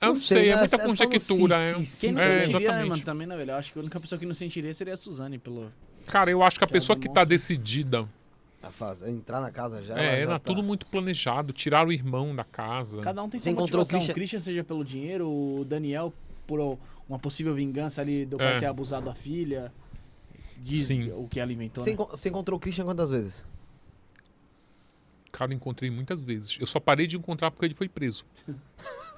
Eu 0.00 0.08
não 0.08 0.14
sei, 0.14 0.38
sei, 0.38 0.48
é 0.50 0.54
né? 0.54 0.60
muita 0.60 0.76
É 0.76 0.78
só 0.78 0.84
no 0.84 0.88
conjectura. 0.96 1.56
é. 1.56 1.74
sim, 1.74 1.84
sim. 1.84 2.06
Quem 2.06 2.12
não 2.14 2.22
É, 2.22 2.40
sentiria, 2.40 2.72
né, 2.72 2.84
mano? 2.84 3.02
Também, 3.02 3.26
não, 3.26 3.36
velho. 3.36 3.50
Eu 3.50 3.56
acho 3.56 3.72
que 3.72 3.78
a 3.78 3.82
única 3.82 3.98
pessoa 4.00 4.18
que 4.18 4.24
não 4.24 4.34
sentiria 4.34 4.72
seria 4.72 4.94
a 4.94 4.96
Suzane, 4.96 5.36
pelo. 5.38 5.70
Cara, 6.06 6.30
eu 6.30 6.42
acho 6.42 6.58
que 6.58 6.64
a 6.64 6.66
Que 6.66 6.72
pessoa 6.72 6.96
que 6.98 7.08
tá 7.12 7.24
decidida. 7.24 8.08
A 8.62 8.70
fase, 8.70 9.08
entrar 9.10 9.40
na 9.40 9.50
casa 9.50 9.82
já. 9.82 9.94
É, 9.94 9.96
já 9.96 10.02
era 10.16 10.30
tá. 10.32 10.38
tudo 10.38 10.62
muito 10.62 10.86
planejado. 10.86 11.52
Tirar 11.52 11.86
o 11.86 11.92
irmão 11.92 12.34
da 12.36 12.44
casa. 12.44 13.00
Cada 13.00 13.22
um 13.22 13.28
tem 13.28 13.40
Você 13.40 13.44
sua 13.44 13.52
encontrou 13.52 13.78
o 13.78 13.80
motivação. 13.80 13.98
Christian- 14.00 14.12
O 14.12 14.14
Christian 14.14 14.40
seja 14.40 14.64
pelo 14.64 14.84
dinheiro, 14.84 15.28
o 15.28 15.64
Daniel 15.64 16.12
por 16.46 16.78
uma 17.08 17.18
possível 17.18 17.54
vingança 17.54 18.00
ali 18.02 18.26
do 18.26 18.36
pai 18.36 18.56
É. 18.56 18.60
ter 18.60 18.66
abusado 18.66 19.06
da 19.06 19.14
filha. 19.14 19.72
Diz 20.58 20.86
Sim. 20.88 21.10
o 21.12 21.26
que 21.26 21.40
ela 21.40 21.50
inventou, 21.52 21.82
Você, 21.82 21.90
né? 21.90 21.94
enco- 21.94 22.10
você 22.16 22.28
encontrou 22.28 22.58
o 22.58 22.60
Christian 22.60 22.84
quantas 22.84 23.10
vezes? 23.10 23.44
Cara, 25.32 25.52
eu 25.52 25.56
encontrei 25.56 25.90
muitas 25.90 26.20
vezes. 26.20 26.58
Eu 26.60 26.66
só 26.66 26.78
parei 26.78 27.06
de 27.06 27.16
encontrar 27.16 27.50
porque 27.50 27.64
ele 27.64 27.74
foi 27.74 27.88
preso. 27.88 28.26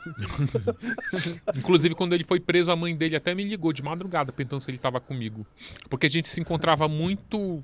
Inclusive, 1.57 1.95
quando 1.95 2.15
ele 2.15 2.25
foi 2.25 2.41
preso, 2.41 2.71
a 2.71 2.77
mãe 2.77 2.97
dele 2.97 3.17
até 3.17 3.35
me 3.35 3.45
ligou 3.45 3.73
de 3.73 3.83
madrugada 3.83 4.33
perguntando 4.33 4.63
se 4.63 4.71
ele 4.71 4.77
estava 4.77 5.01
comigo. 5.01 5.47
Porque 5.89 6.07
a 6.07 6.11
gente 6.11 6.29
se 6.29 6.41
encontrava 6.41 6.89
muito 6.89 7.63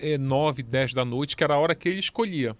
é, 0.00 0.18
9, 0.18 0.62
10 0.62 0.94
da 0.94 1.04
noite, 1.04 1.36
que 1.36 1.42
era 1.44 1.54
a 1.54 1.58
hora 1.58 1.74
que 1.74 1.88
ele 1.88 2.00
escolhia. 2.00 2.56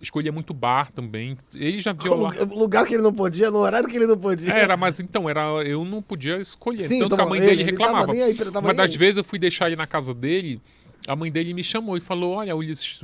Escolhia 0.00 0.30
muito 0.32 0.52
bar 0.52 0.90
também. 0.90 1.38
Ele 1.54 1.80
já 1.80 1.92
violava. 1.92 2.38
Lugar, 2.40 2.56
lugar 2.58 2.86
que 2.86 2.94
ele 2.94 3.02
não 3.02 3.12
podia, 3.12 3.50
no 3.50 3.58
horário 3.58 3.88
que 3.88 3.96
ele 3.96 4.06
não 4.06 4.18
podia. 4.18 4.52
Era, 4.52 4.76
mas 4.76 5.00
então, 5.00 5.30
era, 5.30 5.42
eu 5.64 5.84
não 5.84 6.02
podia 6.02 6.38
escolher. 6.38 6.86
Sim, 6.86 6.98
Tanto 7.00 7.16
que 7.16 7.22
a 7.22 7.26
mãe 7.26 7.38
ele- 7.38 7.46
dele 7.48 7.62
ele 7.62 7.70
reclamava. 7.70 8.12
aí, 8.12 8.20
ele 8.20 8.50
nem 8.62 8.74
das 8.74 8.94
vezes 8.94 9.16
eu 9.18 9.24
fui 9.24 9.38
deixar 9.38 9.66
ele 9.68 9.76
na 9.76 9.86
casa 9.86 10.12
dele, 10.12 10.60
a 11.06 11.16
mãe 11.16 11.30
dele 11.32 11.54
me 11.54 11.64
chamou 11.64 11.96
e 11.96 12.00
falou: 12.00 12.34
Olha, 12.34 12.54
Ulisses, 12.54 13.00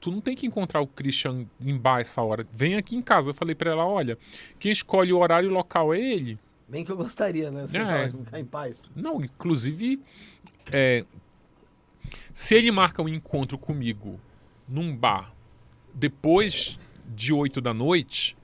tu 0.00 0.12
não 0.12 0.20
tem 0.20 0.36
que 0.36 0.46
encontrar 0.46 0.80
o 0.80 0.86
Christian 0.86 1.44
em 1.60 1.76
bar 1.76 2.00
essa 2.00 2.22
hora. 2.22 2.46
Vem 2.52 2.76
aqui 2.76 2.94
em 2.94 3.02
casa. 3.02 3.30
Eu 3.30 3.34
falei 3.34 3.54
pra 3.56 3.72
ela: 3.72 3.84
Olha, 3.86 4.16
quem 4.60 4.70
escolhe 4.70 5.12
o 5.12 5.18
horário 5.18 5.48
e 5.48 5.50
o 5.50 5.54
local 5.54 5.92
é 5.92 5.98
ele. 6.00 6.38
Bem 6.68 6.84
que 6.84 6.92
eu 6.92 6.96
gostaria, 6.96 7.50
né? 7.50 7.66
Você 7.66 7.78
É. 7.78 7.84
fala, 7.84 8.08
ficar 8.24 8.38
em 8.38 8.44
paz. 8.44 8.76
Não, 8.94 9.24
inclusive, 9.24 9.98
é, 10.70 11.04
se 12.40 12.54
ele 12.54 12.70
marca 12.70 13.02
um 13.02 13.08
encontro 13.08 13.58
comigo 13.58 14.20
num 14.68 14.94
bar 14.96 15.32
depois 15.92 16.78
de 17.16 17.32
8 17.32 17.60
da 17.60 17.74
noite, 17.74 18.36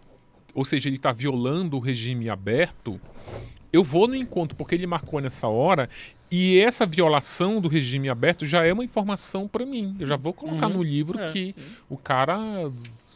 ou 0.53 0.65
seja, 0.65 0.89
ele 0.89 0.99
tá 0.99 1.13
violando 1.13 1.77
o 1.77 1.81
regime 1.81 2.29
aberto, 2.29 3.01
eu 3.73 3.85
vou 3.85 4.09
no 4.09 4.17
encontro 4.17 4.57
porque 4.57 4.75
ele 4.75 4.85
marcou 4.87 5.21
nessa 5.21 5.47
hora 5.47 5.89
e 6.29 6.59
essa 6.59 6.85
violação 6.85 7.61
do 7.61 7.69
regime 7.69 8.09
aberto 8.09 8.45
já 8.45 8.65
é 8.65 8.73
uma 8.73 8.83
informação 8.85 9.47
pra 9.47 9.65
mim. 9.65 9.95
Eu 10.01 10.09
já 10.09 10.17
vou 10.17 10.33
colocar 10.33 10.67
Uhum. 10.67 10.79
no 10.79 10.83
livro 10.83 11.21
É, 11.21 11.31
que 11.31 11.53
sim. 11.53 11.61
o 11.89 11.97
cara 11.97 12.37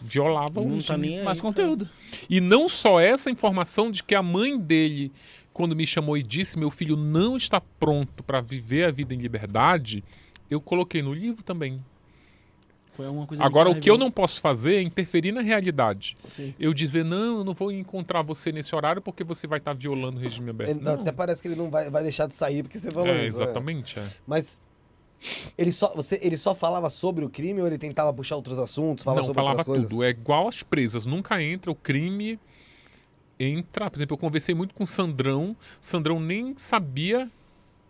violava 0.01 0.61
o 0.61 0.65
Não 0.65 0.75
regime 0.77 0.87
tá 0.87 0.97
nem 0.97 1.19
aí. 1.19 1.25
Mais 1.25 1.41
conteúdo. 1.41 1.89
e 2.31 2.41
não 2.41 2.69
só 2.69 3.01
essa 3.01 3.29
informação 3.33 3.91
de 3.91 4.05
que 4.05 4.15
a 4.15 4.23
mãe 4.23 4.57
dele, 4.57 5.11
quando 5.53 5.75
me 5.75 5.85
chamou 5.85 6.17
e 6.17 6.23
disse 6.23 6.57
meu 6.57 6.71
filho 6.71 6.97
não 6.97 7.37
está 7.37 7.61
pronto 7.61 8.23
para 8.23 8.41
viver 8.41 8.85
a 8.85 8.93
vida 8.93 9.13
em 9.13 9.19
liberdade, 9.19 10.05
eu 10.51 10.61
coloquei 10.61 11.03
no 11.03 11.13
livro 11.13 11.43
também. 11.43 11.79
Foi 12.93 13.07
uma 13.07 13.27
coisa 13.29 13.45
Agora, 13.45 13.71
o 13.71 13.79
que 13.81 13.89
eu 13.89 13.97
não 13.97 14.11
posso 14.11 14.41
fazer 14.41 14.75
é 14.77 14.83
interferir 14.83 15.31
na 15.31 15.41
realidade. 15.41 16.17
Sim. 16.27 16.53
Eu 16.59 16.75
dizer, 16.75 17.05
não, 17.05 17.39
eu 17.39 17.45
não 17.45 17.55
vou 17.55 17.71
encontrar 17.71 18.23
você 18.23 18.51
nesse 18.51 18.75
horário 18.75 19.01
porque 19.01 19.23
você 19.23 19.47
vai 19.47 19.59
estar 19.61 19.73
violando 19.73 20.19
o 20.19 20.21
regime 20.21 20.51
aberto. 20.51 20.71
Ele- 20.71 20.81
Não. 20.81 20.95
até 20.95 21.13
parece 21.13 21.41
que 21.41 21.47
ele 21.47 21.55
não 21.55 21.71
vai, 21.71 21.89
vai 21.91 22.03
deixar 22.03 22.27
de 22.27 22.35
sair 22.35 22.65
porque 22.65 22.77
você 22.79 22.91
falou 22.91 23.07
É, 23.09 23.25
isso. 23.27 23.41
é. 23.41 23.45
exatamente. 23.45 23.99
é. 24.01 24.07
Mas 24.27 24.61
ele 25.57 25.71
só, 25.71 25.95
você, 25.95 26.19
ele 26.21 26.37
só 26.37 26.57
falava 26.57 26.91
sobre 26.91 27.25
o 27.25 27.31
crime 27.31 27.61
ou 27.61 27.69
ele 27.69 27.79
tentava 27.79 28.13
puxar 28.13 28.35
outros 28.35 28.59
assuntos, 28.59 29.05
falar 29.05 29.19
não, 29.19 29.25
sobre 29.25 29.35
falava 29.37 29.59
outras 29.59 29.67
coisas? 29.67 29.91
tudo. 29.91 30.03
É 30.03 30.11
igual 30.11 30.49
às 30.49 30.65
presas. 30.65 31.07
Nunca 31.07 31.41
entra 31.41 31.71
o 31.71 31.77
crime 31.77 32.37
entrar. 33.39 33.91
Por 33.91 33.99
exemplo, 33.99 34.15
eu 34.15 34.19
conversei 34.19 34.57
muito 34.57 34.75
com 34.75 34.83
o 34.83 34.87
Sandrão. 34.87 35.57
Sandrão 35.81 36.19
nem 36.19 36.55
sabia 36.57 37.31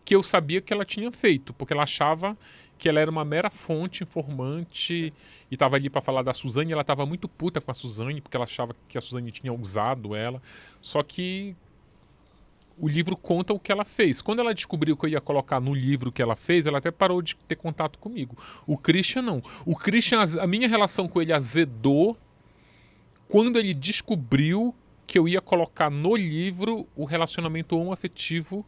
que 0.08 0.16
eu 0.16 0.22
sabia 0.22 0.62
que 0.62 0.72
ela 0.72 0.86
tinha 0.86 1.12
feito, 1.12 1.52
porque 1.52 1.74
ela 1.74 1.82
achava 1.82 2.34
que 2.78 2.88
ela 2.88 2.98
era 2.98 3.10
uma 3.10 3.26
mera 3.26 3.50
fonte 3.50 4.04
informante 4.04 5.12
e 5.50 5.54
estava 5.54 5.76
ali 5.76 5.90
para 5.90 6.00
falar 6.00 6.22
da 6.22 6.32
Suzane. 6.32 6.72
Ela 6.72 6.80
estava 6.80 7.04
muito 7.04 7.28
puta 7.28 7.60
com 7.60 7.70
a 7.70 7.74
Suzane, 7.74 8.22
porque 8.22 8.34
ela 8.34 8.46
achava 8.46 8.74
que 8.88 8.96
a 8.96 9.02
Suzane 9.02 9.30
tinha 9.30 9.52
usado 9.52 10.16
ela. 10.16 10.40
Só 10.80 11.02
que 11.02 11.54
o 12.78 12.88
livro 12.88 13.18
conta 13.18 13.52
o 13.52 13.60
que 13.60 13.70
ela 13.70 13.84
fez. 13.84 14.22
Quando 14.22 14.38
ela 14.38 14.54
descobriu 14.54 14.96
que 14.96 15.04
eu 15.04 15.10
ia 15.10 15.20
colocar 15.20 15.60
no 15.60 15.74
livro 15.74 16.08
o 16.08 16.12
que 16.12 16.22
ela 16.22 16.36
fez, 16.36 16.64
ela 16.64 16.78
até 16.78 16.90
parou 16.90 17.20
de 17.20 17.36
ter 17.46 17.56
contato 17.56 17.98
comigo. 17.98 18.34
O 18.66 18.78
Christian 18.78 19.20
não. 19.20 19.42
O 19.66 19.76
Christian, 19.76 20.24
a 20.40 20.46
minha 20.46 20.68
relação 20.68 21.06
com 21.06 21.20
ele 21.20 21.34
azedou 21.34 22.16
quando 23.28 23.58
ele 23.58 23.74
descobriu 23.74 24.74
que 25.06 25.18
eu 25.18 25.28
ia 25.28 25.42
colocar 25.42 25.90
no 25.90 26.16
livro 26.16 26.88
o 26.96 27.04
relacionamento 27.04 27.76
homoafetivo 27.76 28.64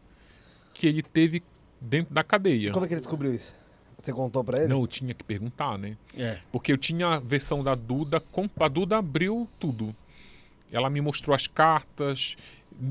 que 0.74 0.86
ele 0.86 1.02
teve 1.02 1.42
dentro 1.80 2.12
da 2.14 2.22
cadeia. 2.22 2.70
Como 2.72 2.84
é 2.84 2.88
que 2.88 2.94
ele 2.94 3.00
descobriu 3.00 3.32
isso? 3.34 3.54
Você 3.98 4.12
contou 4.12 4.42
pra 4.42 4.58
ele? 4.60 4.68
Não, 4.68 4.80
eu 4.80 4.86
tinha 4.86 5.12
que 5.12 5.22
perguntar, 5.22 5.76
né? 5.78 5.96
É. 6.16 6.38
Porque 6.50 6.72
eu 6.72 6.78
tinha 6.78 7.06
a 7.08 7.20
versão 7.20 7.62
da 7.62 7.74
Duda, 7.74 8.18
com- 8.20 8.48
a 8.58 8.68
Duda 8.68 8.96
abriu 8.98 9.46
tudo. 9.58 9.94
Ela 10.72 10.88
me 10.88 11.00
mostrou 11.00 11.34
as 11.34 11.46
cartas, 11.46 12.36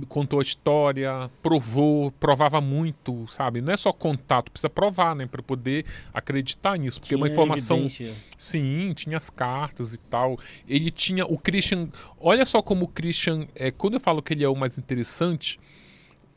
contou 0.08 0.40
a 0.40 0.44
história, 0.44 1.32
provou, 1.42 2.12
provava 2.12 2.60
muito, 2.62 3.26
sabe? 3.28 3.60
Não 3.62 3.72
é 3.74 3.78
só 3.78 3.92
contato, 3.92 4.52
precisa 4.52 4.70
provar, 4.70 5.16
né? 5.16 5.26
Pra 5.26 5.42
poder 5.42 5.86
acreditar 6.14 6.78
nisso. 6.78 7.00
Porque 7.00 7.14
é 7.16 7.18
uma 7.18 7.26
Tinha 7.28 7.34
informação. 7.34 7.78
evidência. 7.78 8.14
Sim, 8.38 8.94
tinha 8.96 9.18
as 9.18 9.30
cartas 9.32 9.94
e 9.94 9.98
tal. 9.98 10.38
Ele 10.68 10.92
tinha. 10.92 11.26
O 11.26 11.38
Christian. 11.40 11.88
Olha 12.20 12.46
só 12.46 12.62
como 12.62 12.86
o 12.86 12.88
Christian. 12.88 13.48
É, 13.56 13.72
quando 13.72 13.96
eu 13.96 14.00
falo 14.00 14.22
que 14.22 14.34
ele 14.34 14.44
é 14.44 14.50
o 14.50 14.56
mais 14.56 14.78
interessante, 14.78 15.60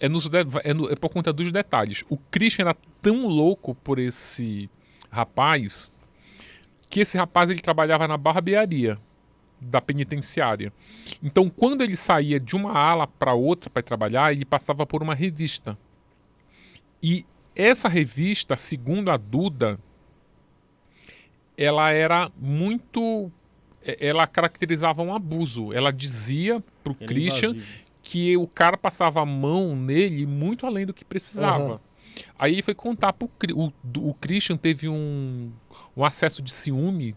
é, 0.02 0.08
nos, 0.08 0.28
é, 0.64 0.74
no- 0.74 0.90
é 0.90 0.96
por 0.96 1.08
conta 1.10 1.32
dos 1.32 1.50
detalhes. 1.52 2.02
O 2.10 2.16
Christian 2.16 2.64
era 2.64 2.76
tão 3.00 3.26
louco 3.26 3.74
por 3.76 3.98
esse 3.98 4.68
rapaz 5.10 5.90
que 6.90 7.00
esse 7.00 7.16
rapaz 7.16 7.48
ele 7.48 7.60
trabalhava 7.62 8.06
na 8.08 8.16
barbearia 8.18 8.98
da 9.60 9.80
penitenciária. 9.80 10.72
Então, 11.22 11.48
quando 11.48 11.82
ele 11.82 11.94
saía 11.96 12.38
de 12.40 12.54
uma 12.56 12.72
ala 12.72 13.06
para 13.06 13.32
outra 13.32 13.70
para 13.70 13.80
trabalhar, 13.82 14.32
ele 14.32 14.44
passava 14.44 14.84
por 14.84 15.02
uma 15.02 15.14
revista. 15.14 15.78
E 17.02 17.24
essa 17.54 17.88
revista, 17.88 18.56
segundo 18.56 19.10
a 19.10 19.16
Duda, 19.16 19.78
ela 21.56 21.90
era 21.90 22.30
muito. 22.36 23.30
Ela 23.84 24.26
caracterizava 24.26 25.02
um 25.02 25.14
abuso. 25.14 25.72
Ela 25.72 25.92
dizia 25.92 26.62
pro 26.84 26.96
Era 26.98 27.06
Christian 27.08 27.50
invasivo. 27.50 27.82
Que 28.02 28.36
o 28.36 28.46
cara 28.46 28.76
passava 28.76 29.20
a 29.20 29.26
mão 29.26 29.76
nele 29.76 30.26
muito 30.26 30.66
além 30.66 30.84
do 30.84 30.92
que 30.92 31.04
precisava. 31.04 31.64
Aham. 31.64 31.80
Aí 32.38 32.52
ele 32.52 32.62
foi 32.62 32.74
contar 32.74 33.12
pro 33.12 33.30
o, 33.54 33.72
o 33.98 34.14
Christian 34.14 34.56
teve 34.56 34.88
um, 34.88 35.50
um 35.96 36.04
acesso 36.04 36.42
de 36.42 36.52
ciúme 36.52 37.16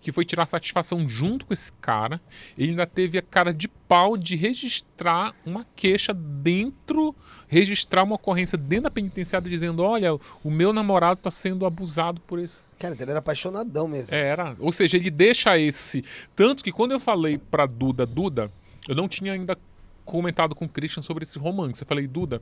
que 0.00 0.12
foi 0.12 0.24
tirar 0.24 0.44
satisfação 0.44 1.08
junto 1.08 1.46
com 1.46 1.54
esse 1.54 1.72
cara. 1.74 2.20
Ele 2.58 2.70
ainda 2.70 2.86
teve 2.86 3.16
a 3.16 3.22
cara 3.22 3.54
de 3.54 3.66
pau 3.68 4.18
de 4.18 4.36
registrar 4.36 5.34
uma 5.46 5.64
queixa 5.74 6.12
dentro, 6.12 7.16
registrar 7.48 8.02
uma 8.02 8.16
ocorrência 8.16 8.58
dentro 8.58 8.84
da 8.84 8.90
penitenciária 8.90 9.48
dizendo, 9.48 9.82
olha, 9.82 10.14
o 10.42 10.50
meu 10.50 10.74
namorado 10.74 11.20
está 11.20 11.30
sendo 11.30 11.64
abusado 11.64 12.20
por 12.20 12.38
esse 12.38 12.68
Cara, 12.78 12.94
ele 12.94 13.10
era 13.10 13.18
apaixonadão 13.18 13.88
mesmo. 13.88 14.14
era. 14.14 14.54
Ou 14.58 14.72
seja, 14.72 14.98
ele 14.98 15.10
deixa 15.10 15.58
esse. 15.58 16.04
Tanto 16.36 16.62
que 16.62 16.70
quando 16.70 16.92
eu 16.92 17.00
falei 17.00 17.38
pra 17.38 17.64
Duda, 17.64 18.04
Duda, 18.04 18.52
eu 18.86 18.94
não 18.94 19.08
tinha 19.08 19.32
ainda 19.32 19.56
comentado 20.04 20.54
com 20.54 20.64
o 20.64 20.68
Christian 20.68 21.02
sobre 21.02 21.24
esse 21.24 21.38
romance. 21.38 21.82
Eu 21.82 21.86
falei, 21.86 22.06
Duda, 22.06 22.40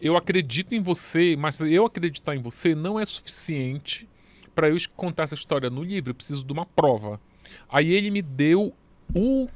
eu 0.00 0.16
acredito 0.16 0.74
em 0.74 0.80
você, 0.80 1.36
mas 1.36 1.60
eu 1.60 1.84
acreditar 1.84 2.34
em 2.34 2.42
você 2.42 2.74
não 2.74 2.98
é 2.98 3.04
suficiente 3.04 4.08
pra 4.54 4.68
eu 4.68 4.76
contar 4.96 5.24
essa 5.24 5.34
história 5.34 5.70
no 5.70 5.82
livro. 5.82 6.10
Eu 6.10 6.14
preciso 6.14 6.44
de 6.44 6.52
uma 6.52 6.66
prova. 6.66 7.20
Aí 7.68 7.92
ele 7.92 8.10
me 8.10 8.22
deu 8.22 8.72
o 9.14 9.48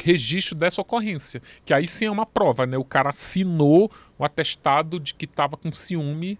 registro 0.00 0.54
dessa 0.54 0.80
ocorrência, 0.80 1.42
que 1.64 1.74
aí 1.74 1.86
sim 1.86 2.06
é 2.06 2.10
uma 2.10 2.26
prova, 2.26 2.66
né? 2.66 2.76
O 2.76 2.84
cara 2.84 3.10
assinou 3.10 3.90
o 4.16 4.24
atestado 4.24 5.00
de 5.00 5.12
que 5.12 5.26
tava 5.26 5.56
com 5.56 5.72
ciúme 5.72 6.38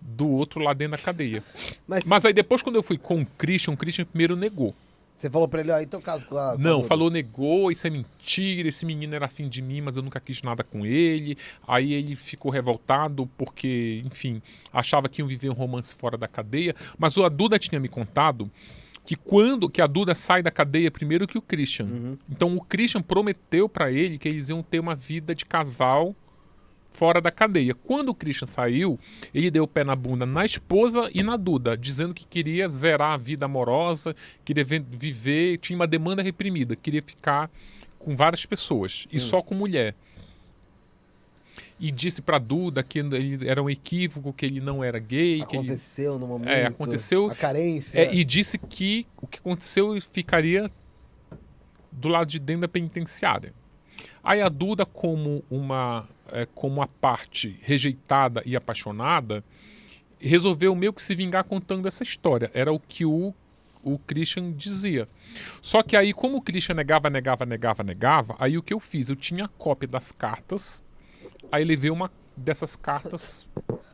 do 0.00 0.28
outro 0.28 0.60
lá 0.60 0.72
dentro 0.72 0.96
da 0.96 1.02
cadeia. 1.02 1.44
Mas, 1.86 2.04
Mas 2.04 2.24
aí 2.24 2.32
depois, 2.32 2.60
quando 2.60 2.76
eu 2.76 2.82
fui 2.82 2.98
com 2.98 3.22
o 3.22 3.26
Christian, 3.26 3.74
o 3.74 3.76
Christian 3.76 4.04
primeiro 4.04 4.34
negou. 4.34 4.74
Você 5.16 5.30
falou 5.30 5.46
pra 5.46 5.60
ele, 5.60 5.70
ó, 5.70 5.80
então 5.80 6.00
caso 6.00 6.26
com 6.26 6.36
a. 6.36 6.52
com 6.52 6.54
a 6.54 6.58
Não, 6.58 6.76
Duda. 6.78 6.88
falou, 6.88 7.10
negou, 7.10 7.70
isso 7.70 7.86
é 7.86 7.90
mentira, 7.90 8.68
esse 8.68 8.84
menino 8.84 9.14
era 9.14 9.26
afim 9.26 9.48
de 9.48 9.62
mim, 9.62 9.80
mas 9.80 9.96
eu 9.96 10.02
nunca 10.02 10.18
quis 10.18 10.42
nada 10.42 10.64
com 10.64 10.84
ele. 10.84 11.36
Aí 11.66 11.92
ele 11.92 12.16
ficou 12.16 12.50
revoltado 12.50 13.26
porque, 13.38 14.02
enfim, 14.04 14.42
achava 14.72 15.08
que 15.08 15.20
iam 15.22 15.28
viver 15.28 15.48
um 15.48 15.54
romance 15.54 15.94
fora 15.94 16.16
da 16.18 16.26
cadeia. 16.26 16.74
Mas 16.98 17.16
o 17.16 17.24
a 17.24 17.28
Duda 17.28 17.58
tinha 17.58 17.80
me 17.80 17.88
contado 17.88 18.50
que 19.04 19.16
quando 19.16 19.68
que 19.68 19.82
a 19.82 19.86
Duda 19.86 20.14
sai 20.14 20.42
da 20.42 20.50
cadeia 20.50 20.90
primeiro 20.90 21.26
que 21.26 21.38
o 21.38 21.42
Christian. 21.42 21.86
Uhum. 21.86 22.18
Então 22.30 22.56
o 22.56 22.60
Christian 22.60 23.02
prometeu 23.02 23.68
pra 23.68 23.90
ele 23.90 24.18
que 24.18 24.28
eles 24.28 24.48
iam 24.48 24.62
ter 24.62 24.80
uma 24.80 24.94
vida 24.94 25.34
de 25.34 25.44
casal 25.44 26.14
fora 26.92 27.20
da 27.20 27.30
cadeia. 27.30 27.74
Quando 27.74 28.10
o 28.10 28.14
Christian 28.14 28.46
saiu, 28.46 28.98
ele 29.34 29.50
deu 29.50 29.64
o 29.64 29.68
pé 29.68 29.82
na 29.82 29.96
bunda 29.96 30.24
na 30.26 30.44
esposa 30.44 31.10
e 31.14 31.22
na 31.22 31.36
Duda, 31.36 31.76
dizendo 31.76 32.14
que 32.14 32.24
queria 32.26 32.68
zerar 32.68 33.12
a 33.14 33.16
vida 33.16 33.46
amorosa, 33.46 34.14
queria 34.44 34.64
ve- 34.64 34.78
viver, 34.90 35.58
tinha 35.58 35.76
uma 35.76 35.86
demanda 35.86 36.22
reprimida, 36.22 36.76
queria 36.76 37.02
ficar 37.02 37.50
com 37.98 38.14
várias 38.16 38.44
pessoas 38.46 39.06
e 39.12 39.18
só 39.20 39.40
com 39.42 39.54
mulher. 39.54 39.94
E 41.80 41.90
disse 41.90 42.22
pra 42.22 42.38
Duda 42.38 42.82
que 42.82 42.98
ele 43.00 43.48
era 43.48 43.60
um 43.60 43.68
equívoco, 43.68 44.32
que 44.32 44.46
ele 44.46 44.60
não 44.60 44.84
era 44.84 44.98
gay, 45.00 45.44
que 45.46 45.56
ele 45.56 45.64
Aconteceu 45.66 46.18
no 46.18 46.26
momento. 46.28 46.48
É, 46.48 46.66
aconteceu- 46.66 47.26
A 47.30 47.34
carência. 47.34 47.98
é, 47.98 48.14
e 48.14 48.22
disse 48.22 48.56
que 48.56 49.06
o 49.20 49.26
que 49.26 49.38
aconteceu 49.40 50.00
ficaria 50.00 50.70
do 51.90 52.08
lado 52.08 52.28
de 52.28 52.38
dentro 52.38 52.62
da 52.62 52.68
penitenciária. 52.68 53.52
Aí 54.22 54.40
a 54.40 54.48
Duda, 54.48 54.86
como 54.86 55.42
uma, 55.50 56.08
é, 56.32 56.46
como 56.46 56.76
uma 56.76 56.86
parte 56.86 57.58
rejeitada 57.62 58.42
e 58.44 58.56
apaixonada, 58.56 59.44
resolveu 60.18 60.74
meio 60.74 60.92
que 60.92 61.02
se 61.02 61.14
vingar 61.14 61.44
contando 61.44 61.86
essa 61.86 62.02
história. 62.02 62.50
Era 62.54 62.72
o 62.72 62.80
que 62.80 63.04
o, 63.04 63.34
o 63.82 63.98
Christian 63.98 64.52
dizia. 64.52 65.08
Só 65.60 65.82
que 65.82 65.96
aí, 65.96 66.12
como 66.12 66.38
o 66.38 66.42
Christian 66.42 66.74
negava, 66.74 67.10
negava, 67.10 67.44
negava, 67.44 67.82
negava, 67.82 68.36
aí 68.38 68.56
o 68.56 68.62
que 68.62 68.72
eu 68.72 68.80
fiz? 68.80 69.10
Eu 69.10 69.16
tinha 69.16 69.44
a 69.44 69.48
cópia 69.48 69.88
das 69.88 70.12
cartas, 70.12 70.82
aí 71.50 71.64
levei 71.64 71.90
uma 71.90 72.10
dessas 72.36 72.76
cartas 72.76 73.46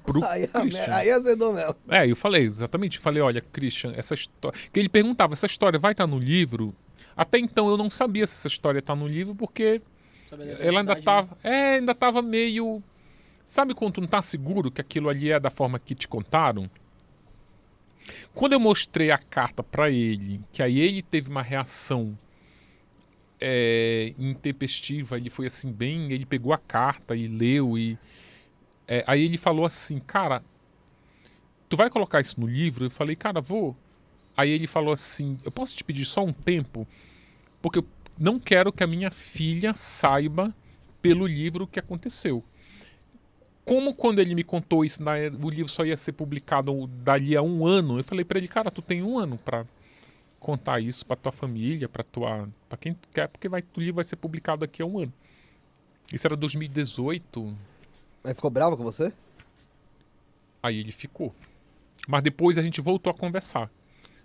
pro 0.04 0.24
Aí, 0.24 0.44
a 0.44 0.60
Christian. 0.60 0.94
aí 0.94 1.10
azedou 1.10 1.52
mesmo. 1.52 1.76
É, 1.88 2.10
eu 2.10 2.16
falei, 2.16 2.42
exatamente. 2.42 2.98
Falei, 2.98 3.22
olha, 3.22 3.40
Christian, 3.40 3.92
essa 3.96 4.14
história. 4.14 4.58
Que 4.72 4.78
ele 4.78 4.88
perguntava, 4.88 5.34
essa 5.34 5.46
história 5.46 5.78
vai 5.78 5.92
estar 5.92 6.06
no 6.06 6.18
livro? 6.18 6.74
Até 7.16 7.38
então 7.38 7.68
eu 7.68 7.76
não 7.76 7.90
sabia 7.90 8.26
se 8.26 8.36
essa 8.36 8.48
história 8.48 8.80
tá 8.80 8.94
no 8.94 9.08
livro, 9.08 9.34
porque 9.34 9.82
ela 10.60 10.80
ainda 10.80 11.00
tava. 11.00 11.38
É, 11.42 11.74
ainda 11.76 11.94
tava 11.94 12.22
meio. 12.22 12.82
Sabe 13.44 13.74
quando 13.74 13.94
tu 13.94 14.00
não 14.00 14.08
tá 14.08 14.20
seguro 14.20 14.70
que 14.70 14.80
aquilo 14.80 15.08
ali 15.08 15.30
é 15.30 15.40
da 15.40 15.50
forma 15.50 15.78
que 15.78 15.94
te 15.94 16.06
contaram? 16.06 16.70
Quando 18.34 18.52
eu 18.52 18.60
mostrei 18.60 19.10
a 19.10 19.18
carta 19.18 19.62
pra 19.62 19.90
ele, 19.90 20.40
que 20.52 20.62
aí 20.62 20.78
ele 20.78 21.02
teve 21.02 21.28
uma 21.28 21.42
reação 21.42 22.16
é, 23.40 24.12
intempestiva, 24.18 25.16
ele 25.16 25.30
foi 25.30 25.46
assim, 25.46 25.72
bem. 25.72 26.12
Ele 26.12 26.26
pegou 26.26 26.52
a 26.52 26.58
carta 26.58 27.16
e 27.16 27.26
leu, 27.26 27.78
e. 27.78 27.98
é, 28.86 29.04
aí 29.06 29.24
ele 29.24 29.38
falou 29.38 29.64
assim, 29.64 29.98
cara, 29.98 30.42
tu 31.68 31.76
vai 31.76 31.90
colocar 31.90 32.20
isso 32.20 32.40
no 32.40 32.46
livro? 32.46 32.86
Eu 32.86 32.90
falei, 32.90 33.16
cara, 33.16 33.40
vou. 33.40 33.76
Aí 34.36 34.50
ele 34.50 34.66
falou 34.66 34.92
assim, 34.92 35.38
eu 35.44 35.50
posso 35.50 35.74
te 35.74 35.82
pedir 35.82 36.04
só 36.04 36.24
um 36.24 36.32
tempo? 36.32 36.86
Porque 37.60 37.80
eu 37.80 37.86
não 38.18 38.38
quero 38.38 38.72
que 38.72 38.82
a 38.82 38.86
minha 38.86 39.10
filha 39.10 39.74
saiba 39.74 40.54
pelo 41.00 41.26
livro 41.26 41.64
o 41.64 41.66
que 41.66 41.78
aconteceu. 41.78 42.42
Como 43.64 43.94
quando 43.94 44.18
ele 44.18 44.34
me 44.34 44.42
contou 44.42 44.84
isso, 44.84 45.02
na- 45.02 45.14
o 45.42 45.50
livro 45.50 45.70
só 45.70 45.84
ia 45.84 45.96
ser 45.96 46.12
publicado 46.12 46.86
dali 46.86 47.36
a 47.36 47.42
um 47.42 47.66
ano, 47.66 47.98
eu 47.98 48.04
falei 48.04 48.24
pra 48.24 48.38
ele, 48.38 48.48
cara, 48.48 48.70
tu 48.70 48.80
tem 48.80 49.02
um 49.02 49.18
ano 49.18 49.36
pra 49.38 49.66
contar 50.40 50.80
isso 50.80 51.04
pra 51.04 51.16
tua 51.16 51.32
família, 51.32 51.88
pra 51.88 52.02
tua, 52.02 52.48
para 52.68 52.78
quem 52.78 52.94
tu 52.94 53.08
quer, 53.12 53.28
porque 53.28 53.48
vai, 53.48 53.62
o 53.76 53.80
livro 53.80 53.96
vai 53.96 54.04
ser 54.04 54.16
publicado 54.16 54.60
daqui 54.60 54.80
a 54.80 54.86
um 54.86 54.98
ano. 55.00 55.12
Isso 56.12 56.26
era 56.26 56.36
2018, 56.36 57.54
Aí 58.24 58.34
ficou 58.34 58.50
bravo 58.50 58.76
com 58.76 58.82
você? 58.82 59.12
Aí 60.62 60.78
ele 60.78 60.92
ficou. 60.92 61.34
Mas 62.06 62.22
depois 62.22 62.58
a 62.58 62.62
gente 62.62 62.80
voltou 62.80 63.10
a 63.10 63.14
conversar. 63.14 63.70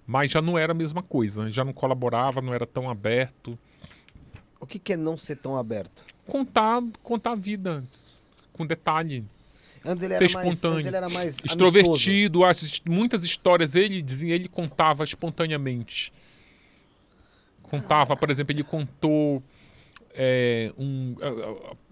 Mas 0.05 0.31
já 0.31 0.41
não 0.41 0.57
era 0.57 0.71
a 0.71 0.75
mesma 0.75 1.01
coisa. 1.03 1.49
Já 1.49 1.63
não 1.63 1.71
colaborava, 1.73 2.41
não 2.41 2.53
era 2.53 2.65
tão 2.65 2.89
aberto. 2.89 3.57
O 4.63 4.65
que, 4.65 4.79
que 4.79 4.93
é 4.93 4.97
não 4.97 5.17
ser 5.17 5.35
tão 5.35 5.57
aberto? 5.57 6.05
Contar, 6.25 6.81
contar 7.01 7.31
a 7.31 7.35
vida 7.35 7.83
com 8.53 8.65
detalhe. 8.65 9.25
Antes 9.85 10.03
ele 10.03 10.17
Ser 10.17 10.23
era 10.25 10.33
mais, 10.35 10.47
espontâneo. 10.53 10.77
antes 10.77 10.87
ele 10.87 10.95
era 10.97 11.09
mais. 11.09 11.37
Extrovertido, 11.43 12.45
as- 12.45 12.81
muitas 12.87 13.25
histórias 13.25 13.75
ele 13.75 14.01
dizia, 14.01 14.33
ele 14.33 14.47
contava 14.47 15.03
espontaneamente. 15.03 16.13
Contava, 17.63 18.15
por 18.15 18.29
exemplo, 18.29 18.53
ele 18.53 18.63
contou 18.63 19.43
é, 20.15 20.71
um, 20.77 21.15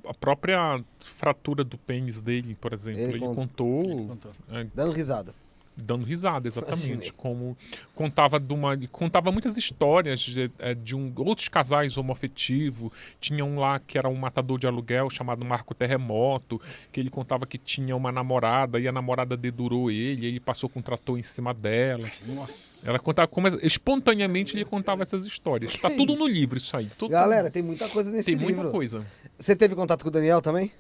a- 0.05 0.11
a, 0.11 0.13
própria 0.13 0.81
fratura 0.99 1.63
do 1.63 1.77
pênis 1.77 2.21
dele, 2.21 2.55
por 2.55 2.71
exemplo. 2.71 3.01
Ele 3.01 3.11
Ele, 3.13 3.19
con- 3.19 3.33
contou, 3.35 3.81
Ele 3.83 4.07
contou. 4.07 4.31
é, 4.51 4.67
Dando 4.75 4.91
risada. 4.91 5.33
Dando 5.81 6.05
risada, 6.05 6.47
Imaginei. 6.47 6.63
exatamente. 6.73 7.13
Como 7.13 7.57
contava 7.95 8.39
de 8.39 8.53
uma, 8.53 8.77
contava 8.91 9.31
muitas 9.31 9.57
histórias 9.57 10.19
de, 10.21 10.49
é, 10.59 10.73
de 10.73 10.95
um, 10.95 11.11
outros 11.17 11.47
casais 11.47 11.97
homoafetivos. 11.97 12.91
Tinha 13.19 13.43
um 13.43 13.59
lá 13.59 13.79
que 13.79 13.97
era 13.97 14.07
um 14.07 14.15
matador 14.15 14.57
de 14.59 14.67
aluguel 14.67 15.09
chamado 15.09 15.43
Marco 15.43 15.73
Terremoto, 15.73 16.61
que 16.91 16.99
ele 16.99 17.09
contava 17.09 17.45
que 17.45 17.57
tinha 17.57 17.95
uma 17.95 18.11
namorada 18.11 18.79
e 18.79 18.87
a 18.87 18.91
namorada 18.91 19.35
dedurou 19.35 19.89
ele, 19.91 20.25
e 20.25 20.29
ele 20.29 20.39
passou 20.39 20.69
com 20.69 20.79
um 20.79 20.83
trator 20.83 21.17
em 21.17 21.23
cima 21.23 21.53
dela. 21.53 22.07
Ela 22.83 22.99
contava 22.99 23.27
como 23.27 23.47
espontaneamente 23.61 24.55
ele 24.55 24.65
contava 24.65 25.01
essas 25.03 25.25
histórias. 25.25 25.75
Tá 25.77 25.89
Que 25.89 25.97
tudo 25.97 26.13
isso? 26.13 26.19
no 26.21 26.27
livro 26.27 26.57
isso 26.57 26.75
aí. 26.75 26.89
Tudo- 26.97 27.11
Galera, 27.11 27.49
tem 27.51 27.61
muita 27.61 27.87
coisa 27.89 28.09
nesse 28.11 28.25
tem 28.31 28.35
livro. 28.35 28.55
muita 28.55 28.71
coisa. 28.71 29.05
Você 29.37 29.55
teve 29.55 29.75
contato 29.75 30.03
com 30.03 30.09
o 30.09 30.11
Daniel 30.11 30.41
também? 30.41 30.71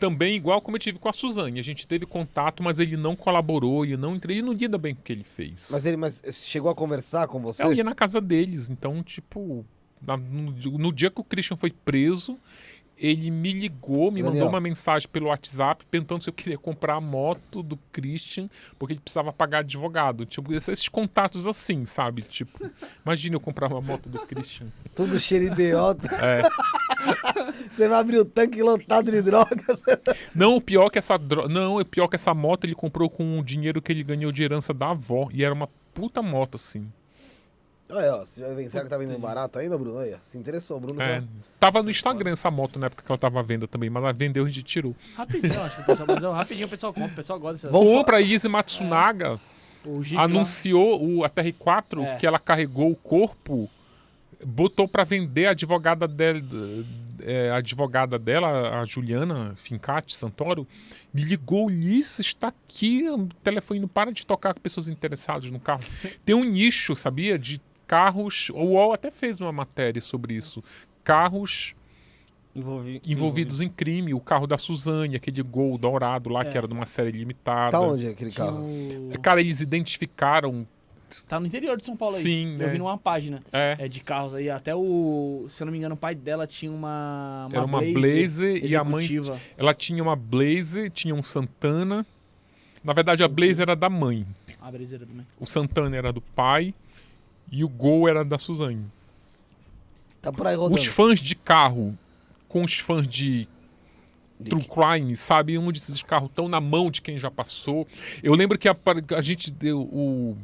Também 0.00 0.34
igual 0.34 0.60
como 0.62 0.76
eu 0.76 0.80
tive 0.80 0.98
com 0.98 1.08
a 1.08 1.12
Suzane. 1.12 1.60
A 1.60 1.62
gente 1.62 1.86
teve 1.86 2.06
contato, 2.06 2.62
mas 2.62 2.80
ele 2.80 2.96
não 2.96 3.14
colaborou, 3.14 3.84
ele 3.84 3.96
não 3.96 4.14
ele 4.24 4.42
não 4.42 4.52
lida 4.52 4.78
bem 4.78 4.94
com 4.94 5.02
o 5.02 5.04
que 5.04 5.12
ele 5.12 5.22
fez. 5.24 5.68
Mas 5.70 5.84
ele 5.86 5.96
mas 5.96 6.22
chegou 6.46 6.70
a 6.70 6.74
conversar 6.74 7.28
com 7.28 7.38
você? 7.40 7.62
Eu 7.62 7.72
ia 7.74 7.84
na 7.84 7.94
casa 7.94 8.20
deles, 8.20 8.68
então, 8.70 9.02
tipo, 9.02 9.64
na- 10.04 10.16
no, 10.16 10.52
no 10.78 10.92
dia 10.92 11.10
que 11.10 11.20
o 11.20 11.24
Christian 11.24 11.56
foi 11.56 11.70
preso, 11.70 12.38
ele 13.00 13.30
me 13.30 13.52
ligou, 13.52 14.12
me 14.12 14.22
Daniel. 14.22 14.44
mandou 14.44 14.48
uma 14.50 14.60
mensagem 14.60 15.08
pelo 15.08 15.26
WhatsApp 15.28 15.86
perguntando 15.90 16.22
se 16.22 16.28
eu 16.28 16.34
queria 16.34 16.58
comprar 16.58 16.96
a 16.96 17.00
moto 17.00 17.62
do 17.62 17.78
Christian, 17.90 18.48
porque 18.78 18.92
ele 18.92 19.00
precisava 19.00 19.32
pagar 19.32 19.60
advogado. 19.60 20.26
Tipo, 20.26 20.52
esses 20.52 20.86
contatos 20.86 21.46
assim, 21.46 21.86
sabe? 21.86 22.20
Tipo, 22.22 22.70
imagina 23.04 23.36
eu 23.36 23.40
comprar 23.40 23.68
uma 23.68 23.80
moto 23.80 24.08
do 24.10 24.18
Christian. 24.20 24.66
Tudo 24.94 25.18
cheio 25.18 25.48
de 25.48 25.56
biota. 25.56 26.08
É. 26.20 26.42
Você 27.70 27.88
vai 27.88 27.98
abrir 27.98 28.18
o 28.18 28.24
tanque 28.26 28.62
lotado 28.62 29.10
de 29.10 29.22
drogas. 29.22 29.82
Não, 30.34 30.56
o 30.56 30.60
pior 30.60 30.90
que 30.90 30.98
essa 30.98 31.16
dro... 31.16 31.48
não, 31.48 31.78
o 31.78 31.84
pior 31.84 32.08
que 32.08 32.16
essa 32.16 32.34
moto 32.34 32.64
ele 32.64 32.74
comprou 32.74 33.08
com 33.08 33.38
o 33.38 33.42
dinheiro 33.42 33.80
que 33.80 33.90
ele 33.90 34.02
ganhou 34.04 34.30
de 34.30 34.42
herança 34.42 34.74
da 34.74 34.90
avó 34.90 35.28
e 35.32 35.42
era 35.42 35.54
uma 35.54 35.68
puta 35.94 36.20
moto 36.20 36.56
assim. 36.56 36.86
Olha, 37.90 38.14
ó, 38.16 38.24
se 38.24 38.40
vai 38.40 38.54
ver, 38.54 38.70
será 38.70 38.84
que 38.84 38.90
tá 38.90 38.96
vendendo 38.98 39.18
barato 39.18 39.58
ainda, 39.58 39.76
Bruno? 39.76 39.96
Olha, 39.98 40.18
se 40.20 40.38
interessou, 40.38 40.78
Bruno. 40.80 41.00
É. 41.00 41.18
foi- 41.20 41.28
Tava 41.58 41.82
no 41.82 41.90
Instagram 41.90 42.30
essa 42.32 42.50
moto 42.50 42.78
na 42.78 42.86
época 42.86 43.02
que 43.04 43.10
ela 43.10 43.18
tava 43.18 43.40
à 43.40 43.42
venda 43.42 43.66
também, 43.68 43.90
mas 43.90 44.02
ela 44.02 44.12
vendeu 44.12 44.46
e 44.48 44.52
tirou. 44.62 44.94
Rapidinho, 45.16 45.60
acho 45.62 45.76
que 45.76 45.82
o 45.82 45.86
pessoal, 46.06 46.32
rapidinho 46.32 46.66
o 46.66 46.70
pessoal 46.70 46.92
compra, 46.94 47.12
o 47.12 47.16
pessoal 47.16 47.38
gosta 47.40 47.54
dessas 47.54 47.70
Vamos 47.72 47.88
fa- 47.88 47.98
Compra 47.98 48.16
a 48.16 48.20
Izzy 48.20 48.48
Matsunaga. 48.48 49.40
Lá- 50.12 50.22
anunciou 50.24 51.02
o, 51.02 51.24
a 51.24 51.28
TR4 51.30 52.02
É. 52.04 52.16
que 52.16 52.26
ela 52.26 52.38
carregou 52.38 52.90
o 52.90 52.96
corpo, 52.96 53.68
botou 54.44 54.86
pra 54.88 55.04
vender 55.04 55.46
a 55.46 55.50
advogada 55.50 56.06
dela, 56.06 56.40
é, 57.22 57.50
a 57.50 57.56
advogada 57.56 58.18
dela, 58.18 58.80
a 58.80 58.84
Juliana 58.84 59.54
Fincati 59.56 60.14
Santoro, 60.14 60.66
me 61.12 61.22
ligou, 61.24 61.66
Ulisses, 61.66 62.26
está 62.26 62.48
aqui, 62.48 63.08
o 63.10 63.26
telefone 63.42 63.80
não 63.80 63.88
para 63.88 64.12
de 64.12 64.24
tocar 64.26 64.54
com 64.54 64.60
pessoas 64.60 64.88
interessadas 64.88 65.50
no 65.50 65.58
carro. 65.60 65.80
Tem 66.24 66.34
um 66.34 66.44
nicho, 66.44 66.94
sabia, 66.94 67.38
de 67.38 67.60
carros, 67.90 68.50
o 68.50 68.62
UOL 68.66 68.92
até 68.92 69.10
fez 69.10 69.40
uma 69.40 69.50
matéria 69.50 70.00
sobre 70.00 70.34
isso, 70.34 70.62
carros 71.02 71.74
Envolvi- 72.54 73.00
envolvidos 73.04 73.60
em 73.60 73.68
crime, 73.68 74.12
o 74.14 74.20
carro 74.20 74.46
da 74.46 74.56
Suzane, 74.58 75.16
aquele 75.16 75.42
Gol 75.42 75.76
dourado 75.78 76.28
lá, 76.30 76.42
É. 76.42 76.44
que 76.44 76.56
era 76.56 76.66
de 76.68 76.74
uma 76.74 76.86
série 76.86 77.10
limitada. 77.12 77.72
Tá 77.72 77.80
onde 77.80 78.06
aquele 78.06 78.30
Tinha 78.30 78.46
carro? 78.46 78.60
o- 78.64 79.18
Cara, 79.20 79.40
eles 79.40 79.60
identificaram, 79.60 80.66
Tá 81.28 81.40
no 81.40 81.46
interior 81.46 81.76
de 81.76 81.84
São 81.84 81.96
Paulo 81.96 82.14
aí. 82.14 82.22
Sim, 82.22 82.52
Eu 82.52 82.58
né? 82.58 82.68
vi 82.68 82.78
numa 82.78 82.96
página 82.96 83.42
é, 83.52 83.74
é, 83.80 83.88
de 83.88 83.98
carros 84.00 84.32
aí. 84.32 84.48
Até 84.48 84.72
o. 84.76 85.44
Se 85.48 85.60
eu 85.60 85.64
não 85.66 85.72
me 85.72 85.78
engano, 85.78 85.96
o 85.96 85.98
pai 85.98 86.14
dela 86.14 86.46
tinha 86.46 86.70
uma. 86.70 87.48
Era 87.52 87.64
uma 87.64 87.80
Blazer 87.80 88.64
e 88.64 88.76
a 88.76 88.84
mãe 88.84 89.04
ela 89.58 89.74
tinha 89.74 90.00
uma 90.04 90.14
Blazer, 90.14 90.88
tinha 90.92 91.12
um 91.12 91.22
Santana. 91.22 92.06
Na 92.84 92.92
verdade, 92.92 93.24
a 93.24 93.28
Blazer 93.28 93.62
era 93.64 93.74
da 93.74 93.90
mãe, 93.90 94.24
A 94.60 94.70
brezeira 94.70 95.04
também. 95.04 95.26
o 95.40 95.46
Santana 95.46 95.96
era 95.96 96.12
do 96.12 96.20
pai 96.20 96.72
e 97.50 97.64
o 97.64 97.68
Gol 97.68 98.08
era 98.08 98.24
da 98.24 98.38
Suzane. 98.38 98.84
Tá 100.20 100.32
por 100.32 100.46
aí 100.46 100.54
rodando. 100.54 100.80
Os 100.80 100.86
fãs 100.86 101.18
de 101.20 101.34
carro 101.34 101.96
com 102.48 102.64
os 102.64 102.78
fãs 102.78 103.06
de 103.06 103.48
True 104.44 104.64
Crime, 104.64 105.14
sabe 105.16 105.56
onde 105.56 105.78
esses 105.78 106.02
carros 106.02 106.28
estão 106.30 106.48
na 106.48 106.60
mão 106.60 106.90
de 106.90 107.00
quem 107.00 107.18
já 107.18 107.30
passou. 107.30 107.86
Eu 108.22 108.34
lembro 108.34 108.58
que 108.58 108.68
a, 108.68 108.76
a 109.16 109.20
gente 109.20 109.50
deu 109.50 109.80
o 109.80 110.36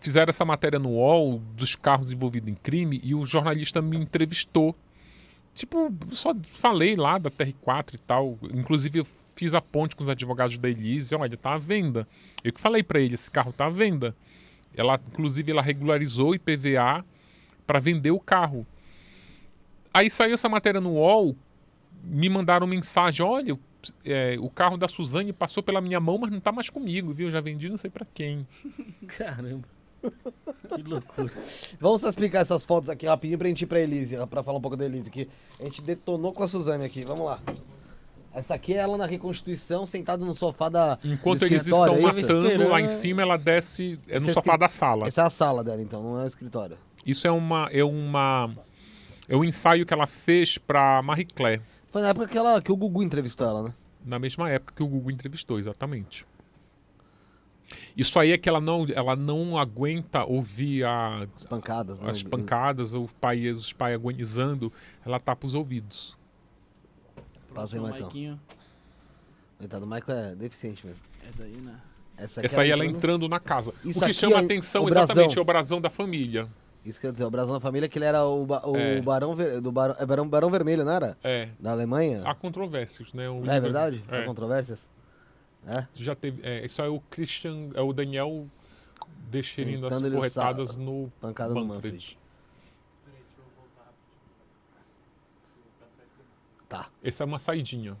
fizeram 0.00 0.30
essa 0.30 0.44
matéria 0.44 0.78
no 0.78 0.90
UOL 0.90 1.42
dos 1.54 1.76
carros 1.76 2.10
envolvidos 2.10 2.48
em 2.48 2.54
crime 2.54 3.00
e 3.04 3.14
o 3.14 3.26
jornalista 3.26 3.82
me 3.82 3.98
entrevistou. 3.98 4.74
Tipo, 5.54 5.92
só 6.10 6.34
falei 6.42 6.96
lá 6.96 7.18
da 7.18 7.30
TR4 7.30 7.94
e 7.94 7.98
tal. 7.98 8.38
Inclusive, 8.54 9.00
eu 9.00 9.06
fiz 9.34 9.54
a 9.54 9.60
ponte 9.60 9.96
com 9.96 10.02
os 10.02 10.08
advogados 10.08 10.56
da 10.56 10.70
Elise. 10.70 11.14
Olha, 11.14 11.36
tá 11.36 11.54
à 11.54 11.58
venda. 11.58 12.08
Eu 12.42 12.52
que 12.52 12.60
falei 12.60 12.82
pra 12.82 13.00
ele: 13.00 13.14
esse 13.14 13.30
carro 13.30 13.52
tá 13.52 13.66
à 13.66 13.70
venda. 13.70 14.14
Ela, 14.78 15.00
inclusive, 15.08 15.50
ela 15.50 15.60
regularizou 15.60 16.30
o 16.30 16.34
IPVA 16.34 17.04
para 17.66 17.80
vender 17.80 18.12
o 18.12 18.20
carro. 18.20 18.66
Aí 19.92 20.08
saiu 20.08 20.34
essa 20.34 20.48
matéria 20.48 20.80
no 20.80 20.92
UOL, 20.92 21.36
me 22.04 22.28
mandaram 22.28 22.66
mensagem: 22.66 23.26
olha, 23.26 23.58
é, 24.04 24.36
o 24.38 24.48
carro 24.48 24.76
da 24.76 24.86
Suzane 24.86 25.32
passou 25.32 25.62
pela 25.62 25.80
minha 25.80 25.98
mão, 25.98 26.18
mas 26.18 26.30
não 26.30 26.38
tá 26.40 26.52
mais 26.52 26.70
comigo, 26.70 27.12
viu? 27.12 27.26
Eu 27.26 27.32
já 27.32 27.40
vendi 27.40 27.68
não 27.68 27.76
sei 27.76 27.90
pra 27.90 28.06
quem. 28.14 28.46
Caramba. 29.06 29.66
Que 30.74 30.82
loucura. 30.82 31.32
Vamos 31.80 32.02
só 32.02 32.10
explicar 32.10 32.40
essas 32.40 32.62
fotos 32.62 32.90
aqui 32.90 33.06
rapidinho 33.06 33.38
pra 33.38 33.48
gente 33.48 33.62
ir 33.62 33.66
pra 33.66 33.80
Elise, 33.80 34.16
pra 34.26 34.42
falar 34.42 34.58
um 34.58 34.60
pouco 34.60 34.76
da 34.76 34.84
Elise 34.84 35.08
aqui. 35.08 35.26
A 35.58 35.64
gente 35.64 35.80
detonou 35.80 36.30
com 36.32 36.42
a 36.42 36.48
Suzane 36.48 36.84
aqui, 36.84 37.04
vamos 37.04 37.24
lá. 37.24 37.40
Essa 38.34 38.54
aqui 38.54 38.74
é 38.74 38.76
ela 38.76 38.96
na 38.96 39.06
reconstituição, 39.06 39.86
sentada 39.86 40.24
no 40.24 40.34
sofá 40.34 40.68
da. 40.68 40.98
Enquanto 41.02 41.40
do 41.40 41.46
eles 41.46 41.66
estão 41.66 41.96
é 41.96 42.00
matando, 42.00 42.68
lá 42.68 42.80
em 42.80 42.88
cima 42.88 43.22
ela 43.22 43.36
desce 43.36 43.98
é 44.06 44.18
no 44.18 44.26
Esse 44.26 44.30
é 44.30 44.32
sofá 44.34 44.56
da 44.56 44.68
sala. 44.68 45.08
Essa 45.08 45.22
é 45.22 45.24
a 45.24 45.30
sala 45.30 45.64
dela, 45.64 45.80
então, 45.82 46.02
não 46.02 46.20
é 46.20 46.24
o 46.24 46.26
escritório. 46.26 46.76
Isso 47.04 47.26
é 47.26 47.30
uma 47.30 47.68
é 47.72 47.82
uma 47.82 48.50
é 49.28 49.36
um 49.36 49.44
ensaio 49.44 49.84
que 49.84 49.92
ela 49.92 50.06
fez 50.06 50.56
pra 50.58 51.02
Marie 51.02 51.26
Claire, 51.26 51.62
Foi 51.90 52.00
na 52.00 52.08
época 52.08 52.26
que, 52.28 52.38
ela, 52.38 52.62
que 52.62 52.72
o 52.72 52.76
Gugu 52.76 53.02
entrevistou 53.02 53.46
ela, 53.46 53.62
né? 53.62 53.74
na 54.04 54.18
mesma 54.18 54.48
época 54.48 54.74
que 54.74 54.82
o 54.82 54.86
Google 54.86 55.10
entrevistou, 55.10 55.58
exatamente. 55.58 56.24
Isso 57.94 58.18
aí 58.18 58.32
é 58.32 58.38
que 58.38 58.48
ela 58.48 58.60
não 58.60 58.86
ela 58.94 59.14
não 59.14 59.58
aguenta 59.58 60.24
ouvir 60.24 60.84
a, 60.84 61.26
As 61.36 61.44
pancadas, 61.44 61.98
né? 61.98 62.10
as 62.10 62.22
pancadas, 62.22 62.94
o 62.94 63.08
pai, 63.20 63.50
os 63.50 63.72
pais 63.72 63.94
agonizando, 63.94 64.72
ela 65.04 65.20
tapa 65.20 65.46
os 65.46 65.52
ouvidos. 65.52 66.16
Passa 67.54 67.76
aí. 67.76 67.82
Maiquinho. 67.82 68.40
Coitado, 69.58 69.84
o 69.84 69.88
Michael 69.88 70.18
é 70.18 70.34
deficiente 70.34 70.86
mesmo. 70.86 71.02
Essa 71.28 71.42
aí, 71.42 71.52
né? 71.56 71.74
Essa, 72.16 72.40
aqui 72.40 72.46
Essa 72.46 72.60
aí 72.62 72.70
ela 72.70 72.84
entrando- 72.84 72.96
entrando 72.98 73.28
na 73.28 73.40
casa. 73.40 73.72
Isso 73.84 74.02
o 74.02 74.06
que 74.06 74.12
chama 74.12 74.36
é 74.36 74.44
atenção 74.44 74.84
o 74.84 74.88
exatamente 74.88 75.38
é 75.38 75.40
o 75.40 75.44
brasão 75.44 75.80
da 75.80 75.90
família. 75.90 76.48
Isso 76.86 77.00
quer 77.00 77.12
dizer, 77.12 77.24
o 77.24 77.30
Brasão 77.30 77.52
da 77.54 77.60
Família, 77.60 77.86
que 77.86 77.98
ele 77.98 78.06
era 78.06 78.24
o, 78.24 78.46
ba- 78.46 78.62
o 78.64 78.74
É. 78.74 79.00
Barão, 79.02 79.34
Ver- 79.34 79.60
do 79.60 79.70
Barão, 79.70 79.94
é 79.98 80.06
Barão, 80.06 80.26
Barão 80.28 80.48
Vermelho, 80.50 80.84
não 80.86 80.92
era? 80.92 81.18
É, 81.22 81.48
Da 81.60 81.72
Alemanha? 81.72 82.22
há 82.24 82.34
controvérsias, 82.34 83.12
né? 83.12 83.24
É 83.48 83.60
verdade? 83.60 84.02
Há 84.08 84.18
É. 84.18 84.24
controvérsias? 84.24 84.88
É? 85.66 85.84
Já 85.92 86.14
teve. 86.14 86.40
É, 86.42 86.64
isso 86.64 86.80
é 86.80 86.88
o 86.88 86.98
Christian. 87.10 87.70
É 87.74 87.82
o 87.82 87.92
Daniel 87.92 88.46
desferindo 89.30 89.86
as 89.86 90.32
sa- 90.32 90.52
no 90.78 91.12
Pancada 91.20 91.52
no 91.52 91.66
Manfred. 91.66 92.16
Tá. 96.68 96.86
Essa 97.02 97.24
é 97.24 97.26
uma 97.26 97.38
saidinha. 97.38 97.96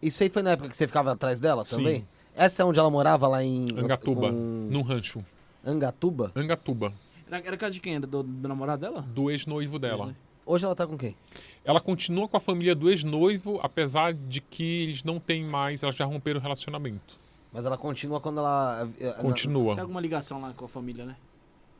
Isso 0.00 0.22
aí 0.22 0.28
foi 0.28 0.42
na 0.42 0.52
época 0.52 0.68
que 0.68 0.76
você 0.76 0.86
ficava 0.86 1.12
atrás 1.12 1.40
dela 1.40 1.64
Sim. 1.64 1.76
também? 1.76 2.08
Essa 2.34 2.62
é 2.62 2.64
onde 2.64 2.78
ela 2.78 2.90
morava 2.90 3.26
lá 3.28 3.42
em... 3.42 3.68
Angatuba. 3.76 4.28
com- 4.30 4.68
Num 4.70 4.82
rancho. 4.82 5.24
Angatuba? 5.64 6.32
Angatuba. 6.34 6.92
Era, 7.26 7.38
era 7.46 7.56
casa 7.56 7.74
de 7.74 7.80
quem? 7.80 7.96
Era 7.96 8.06
do, 8.06 8.22
do 8.22 8.48
namorado 8.48 8.80
dela? 8.80 9.02
Do 9.02 9.30
ex-noivo 9.30 9.78
dela. 9.78 10.14
Hoje 10.44 10.64
ela 10.64 10.74
tá 10.74 10.86
com 10.86 10.98
quem? 10.98 11.16
Ela 11.64 11.80
continua 11.80 12.26
com 12.28 12.36
a 12.36 12.40
família 12.40 12.74
do 12.74 12.90
ex-noivo, 12.90 13.60
apesar 13.62 14.12
de 14.12 14.40
que 14.40 14.82
eles 14.82 15.04
não 15.04 15.20
têm 15.20 15.44
mais. 15.44 15.82
Elas 15.82 15.94
já 15.94 16.04
romperam 16.04 16.40
o 16.40 16.42
relacionamento. 16.42 17.16
Mas 17.52 17.64
ela 17.64 17.76
continua 17.78 18.20
quando 18.20 18.38
ela... 18.38 18.88
eh, 18.98 19.06
eh, 19.08 19.12
Continua. 19.22 19.74
Tem 19.74 19.82
alguma 19.82 20.00
ligação 20.00 20.40
lá 20.40 20.52
com 20.56 20.64
a 20.64 20.68
família, 20.68 21.04
né? 21.04 21.16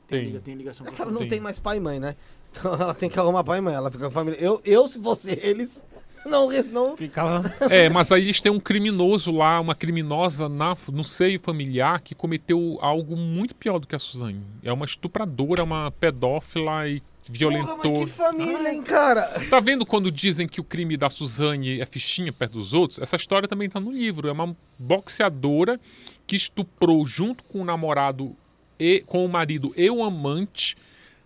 Tem. 0.07 0.27
liga- 0.27 0.41
tem 0.41 0.55
ligação 0.55 0.85
com 0.85 0.91
a 0.91 0.95
Ela 0.95 0.97
família. 0.99 1.15
não 1.15 1.23
Sim. 1.23 1.29
tem 1.29 1.41
mais 1.41 1.59
pai 1.59 1.79
e 1.79 1.81
mãe, 1.81 1.99
né? 1.99 2.15
Então 2.55 2.75
ela 2.75 2.93
tem 2.95 3.09
que 3.09 3.19
arrumar 3.19 3.43
pai 3.43 3.59
e 3.59 3.61
mãe. 3.63 3.75
Ela 3.75 3.91
fica 3.91 4.05
com 4.05 4.09
a 4.09 4.11
família. 4.11 4.39
Eu, 4.39 4.61
eu 4.65 4.87
se 4.87 5.01
fosse 5.01 5.31
eles, 5.43 5.83
não, 6.27 6.49
não. 6.71 6.97
Ficava. 6.97 7.53
É, 7.71 7.89
mas 7.89 8.11
aí 8.13 8.23
eles 8.23 8.41
têm 8.41 8.53
um 8.53 8.61
criminoso 8.61 9.31
lá, 9.31 9.61
uma 9.61 9.75
criminosa 9.75 10.49
na, 10.49 10.77
no 10.93 11.05
seio 11.05 11.41
familiar 11.41 12.01
que 12.01 12.15
cometeu 12.15 12.79
algo 12.81 13.17
muito 13.17 13.55
pior 13.55 13.79
do 13.79 13.87
que 13.87 13.95
a 13.95 13.99
Suzane. 13.99 14.43
É 14.63 14.73
uma 14.73 14.85
estupradora, 14.85 15.65
uma 15.65 15.91
pedófila 15.91 16.89
e 16.89 17.01
Porra, 17.01 17.13
mas 17.23 17.39
violentou. 17.39 18.07
que 18.07 18.07
família, 18.07 18.73
hein, 18.73 18.83
cara? 18.83 19.23
Tá 19.49 19.61
vendo 19.61 19.87
quando 19.87 20.11
dizem 20.11 20.49
que 20.49 20.61
o 20.61 20.65
crime 20.65 20.97
da 20.97 21.09
Suzane 21.09 21.81
é 21.81 21.87
fichinha 21.87 22.33
perto 22.33 22.53
dos 22.55 22.75
outros? 22.75 22.99
Essa 22.99 23.17
história 23.17 23.47
também 23.47 23.69
tá 23.69 23.79
no 23.79 23.93
livro. 23.93 24.29
É 24.29 24.33
uma 24.33 24.57
boxeadora 24.79 25.81
que 26.27 26.35
estuprou 26.35 27.07
junto 27.07 27.45
com 27.45 27.61
o 27.61 27.65
namorado 27.65 28.37
e 28.79 29.01
com 29.07 29.25
o 29.25 29.29
marido 29.29 29.73
e 29.77 29.89
o 29.89 30.03
amante 30.03 30.77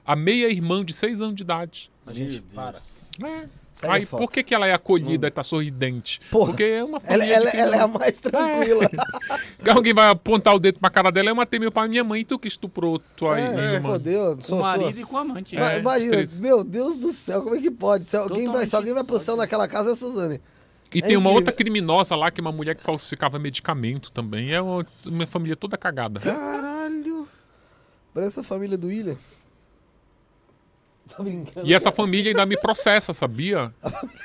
a 0.04 0.14
meia-irmã 0.14 0.84
de 0.84 0.92
seis 0.92 1.20
anos 1.20 1.34
de 1.34 1.42
idade. 1.42 1.90
A 2.06 2.12
gente, 2.12 2.40
para. 2.54 2.80
É. 3.24 3.48
A 3.82 3.94
Aí, 3.94 4.06
por 4.06 4.30
que, 4.30 4.42
que 4.42 4.54
ela 4.54 4.66
é 4.66 4.72
acolhida 4.72 5.26
e 5.26 5.30
tá 5.30 5.42
sorridente? 5.42 6.20
Porra, 6.30 6.46
Porque 6.46 6.62
é 6.64 6.82
uma 6.84 6.98
Ela, 7.04 7.06
família 7.18 7.34
ela- 7.34 7.50
de 7.50 7.56
ela 7.56 7.76
é 7.76 7.80
a 7.80 7.86
mais 7.88 8.18
tranquila. 8.18 8.88
Alguém 9.74 9.92
vai 9.92 10.08
apontar 10.10 10.54
o 10.54 10.58
dedo 10.58 10.78
pra 10.78 10.88
cara 10.88 11.10
dela, 11.10 11.28
eu 11.30 11.34
matei 11.34 11.58
meu 11.60 11.70
pai 11.70 11.86
e 11.86 11.90
minha 11.90 12.04
mãe, 12.04 12.24
tu 12.24 12.38
que 12.38 12.48
estuprou 12.48 12.98
tua 13.16 13.38
É, 13.38 13.54
se 13.54 13.74
irmã. 13.74 13.90
fodeu. 13.90 14.34
Com 14.36 14.40
Sou, 14.40 14.58
o 14.58 14.62
sou. 14.62 14.70
marido 14.80 15.00
e 15.00 15.04
com 15.04 15.16
a 15.16 15.20
amante. 15.20 15.56
Ma- 15.56 15.72
É, 15.72 15.78
Imagina, 15.78 16.16
triste. 16.16 16.40
meu 16.40 16.64
Deus 16.64 16.96
do 16.96 17.12
céu, 17.12 17.42
como 17.42 17.54
é 17.56 17.60
que 17.60 17.70
pode? 17.70 18.04
Se 18.06 18.16
alguém, 18.16 18.46
vai, 18.46 18.66
se 18.66 18.74
alguém 18.76 18.94
vai 18.94 19.04
pro 19.04 19.18
céu 19.18 19.36
naquela 19.36 19.68
casa, 19.68 19.90
é 19.90 19.92
a 19.92 19.96
Suzane. 19.96 20.40
E 20.94 20.98
É 20.98 21.02
tem 21.02 21.16
uma 21.16 21.22
incrível. 21.30 21.32
outra 21.34 21.52
criminosa 21.52 22.14
lá, 22.16 22.30
que 22.30 22.40
é 22.40 22.42
uma 22.42 22.52
mulher 22.52 22.74
que 22.76 22.82
falsificava 22.82 23.38
medicamento 23.38 24.10
também. 24.12 24.52
É 24.54 24.60
uma, 24.60 24.86
uma 25.04 25.26
família 25.26 25.56
toda 25.56 25.76
cagada. 25.76 26.20
Caralho. 26.20 27.26
Parece 28.14 28.40
a 28.40 28.42
família 28.42 28.78
do 28.78 28.86
William. 28.86 29.16
Tá 31.08 31.22
brincando? 31.22 31.66
E 31.66 31.72
essa 31.74 31.92
família 31.92 32.30
ainda 32.30 32.44
me 32.46 32.56
processa, 32.56 33.14
sabia? 33.14 33.72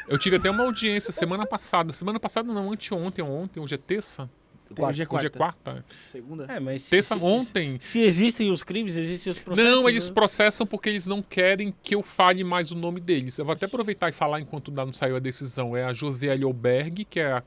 Eu 0.07 0.17
tive 0.17 0.37
até 0.37 0.49
uma 0.49 0.63
audiência 0.63 1.11
semana 1.11 1.45
passada. 1.45 1.93
Semana 1.93 2.19
passada 2.19 2.51
não, 2.51 2.71
anteontem, 2.71 3.23
ontem, 3.23 3.59
hoje 3.59 3.75
é 3.75 3.77
terça. 3.77 4.29
Hoje 4.77 5.01
é 5.01 5.05
quarta. 5.05 5.17
Hoje 5.17 5.25
é 5.27 5.29
quarta. 5.37 5.85
Segunda. 6.07 6.45
É, 6.45 6.57
mas 6.59 6.83
se, 6.83 6.89
Terça, 6.91 7.15
se- 7.17 7.21
ontem. 7.21 7.77
Se 7.81 7.99
existem 7.99 8.51
os 8.51 8.63
crimes, 8.63 8.95
existem 8.95 9.29
os 9.31 9.37
processos. 9.37 9.69
Não, 9.71 9.87
eles 9.89 10.07
né? 10.07 10.13
processam 10.13 10.65
porque 10.65 10.87
eles 10.89 11.05
não 11.07 11.21
querem 11.21 11.73
que 11.83 11.93
eu 11.93 12.01
fale 12.01 12.41
mais 12.43 12.71
o 12.71 12.75
nome 12.75 13.01
deles. 13.01 13.37
Eu 13.37 13.43
vou 13.43 13.51
até 13.53 13.65
aproveitar 13.65 14.07
e 14.09 14.13
falar 14.13 14.39
enquanto 14.39 14.71
não 14.71 14.93
saiu 14.93 15.17
a 15.17 15.19
decisão. 15.19 15.75
É 15.75 15.83
a 15.83 15.91
Josiele 15.91 16.45
Alberg, 16.45 17.03
que 17.03 17.19
é, 17.19 17.33
a- 17.33 17.43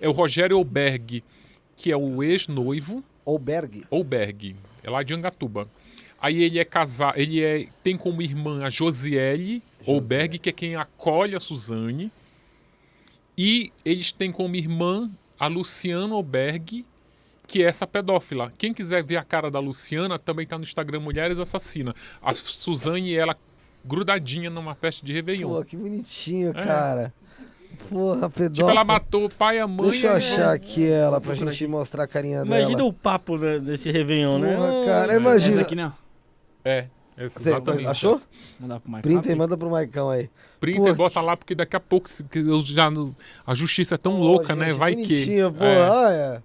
é 0.00 0.06
o 0.06 0.12
Rogério 0.12 0.56
Alberg, 0.58 1.24
que 1.76 1.90
é 1.90 1.96
o 1.96 2.22
ex-noivo. 2.22 3.02
Alberg. 3.26 3.84
Alberg, 3.90 4.54
é 4.84 4.90
lá 4.90 5.02
de 5.02 5.14
Angatuba. 5.14 5.68
Aí 6.20 6.42
ele 6.42 6.58
é 6.58 6.64
casado, 6.64 7.18
ele 7.18 7.42
é, 7.44 7.66
tem 7.84 7.96
como 7.96 8.22
irmã 8.22 8.64
a 8.64 8.70
Josiele 8.70 9.62
Alberg, 9.86 10.38
que 10.38 10.48
é 10.48 10.52
quem 10.52 10.74
acolhe 10.76 11.34
a 11.36 11.40
Suzane. 11.40 12.10
E 13.36 13.70
eles 13.84 14.12
têm 14.12 14.32
como 14.32 14.56
irmã 14.56 15.10
a 15.38 15.46
Luciana 15.46 16.14
Alberg, 16.14 16.84
que 17.46 17.62
é 17.62 17.66
essa 17.66 17.86
pedófila. 17.86 18.52
Quem 18.56 18.72
quiser 18.72 19.04
ver 19.04 19.18
a 19.18 19.22
cara 19.22 19.50
da 19.50 19.58
Luciana, 19.60 20.18
também 20.18 20.46
tá 20.46 20.56
no 20.56 20.64
Instagram 20.64 21.00
Mulheres 21.00 21.38
Assassina. 21.38 21.94
A 22.22 22.32
Suzane 22.34 23.10
e 23.10 23.16
ela 23.16 23.36
grudadinha 23.84 24.48
numa 24.50 24.74
festa 24.74 25.04
de 25.04 25.12
Réveillon. 25.12 25.48
Pô, 25.50 25.64
que 25.64 25.76
bonitinho, 25.76 26.50
É. 26.50 26.64
cara. 26.64 27.14
Porra, 27.90 28.30
pedófilo. 28.30 28.50
tipo, 28.54 28.70
ela 28.70 28.84
matou 28.84 29.26
o 29.26 29.30
pai 29.30 29.58
e 29.58 29.60
a 29.60 29.66
mãe. 29.68 29.90
Deixa 29.90 30.06
eu 30.06 30.12
achar 30.14 30.54
aqui 30.54 30.88
ela 30.88 31.20
pra 31.20 31.34
gente 31.34 31.66
mostrar 31.66 32.04
a 32.04 32.06
carinha 32.08 32.42
Imagina 32.42 32.76
dela. 32.78 32.88
o 32.88 32.92
papo 32.92 33.36
né, 33.36 33.58
desse 33.58 33.90
Réveillon, 33.92 34.38
né? 34.38 34.56
Porra, 34.56 34.82
Ah, 34.82 34.86
cara, 34.86 35.12
É. 35.12 35.16
imagina. 35.16 35.52
Essa 35.56 35.60
aqui 35.60 35.74
não. 35.76 35.92
É, 36.68 36.88
essa, 37.16 37.38
Você 37.38 37.50
exatamente. 37.50 37.86
achou? 37.86 38.20
Printa 39.00 39.30
e 39.30 39.34
manda 39.36 39.56
pro 39.56 39.70
Maicão 39.70 40.10
aí. 40.10 40.28
Printa 40.58 40.88
e 40.90 40.94
bota 40.94 41.20
lá, 41.20 41.36
porque 41.36 41.54
daqui 41.54 41.76
a 41.76 41.80
pouco 41.80 42.08
eu 42.34 42.60
já, 42.62 42.90
no- 42.90 43.14
a 43.46 43.54
justiça 43.54 43.94
é 43.94 43.98
tão 43.98 44.16
Pô, 44.16 44.18
louca, 44.24 44.56
né? 44.56 44.66
gente, 44.66 44.78
Vai 44.78 44.96
que. 44.96 45.02
bonitinho, 45.02 45.52
Porra, 45.52 45.68
É. 45.70 45.90
olha. 45.90 46.44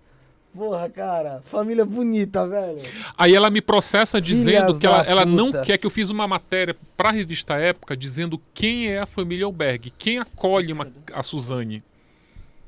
Porra, 0.54 0.90
cara. 0.90 1.42
Família 1.46 1.86
bonita, 1.86 2.46
velho. 2.48 2.82
Aí 3.18 3.34
ela 3.34 3.50
me 3.50 3.62
processa 3.62 4.20
dizendo 4.22 4.58
Filhas 4.66 4.80
que 4.80 4.86
ela, 4.86 5.02
ela 5.04 5.26
não 5.26 5.50
quer 5.52 5.78
que 5.78 5.86
eu 5.86 5.90
fiz 5.90 6.10
uma 6.10 6.28
matéria 6.28 6.76
pra 6.98 7.10
revista 7.10 7.56
Época 7.56 7.96
dizendo 7.98 8.40
quem 8.54 8.88
é 8.90 9.00
a 9.00 9.06
família 9.06 9.46
Alberg, 9.46 9.92
quem 9.98 10.20
acolhe 10.20 10.72
uma- 10.74 10.88
a 11.14 11.24
Suzane. 11.24 11.82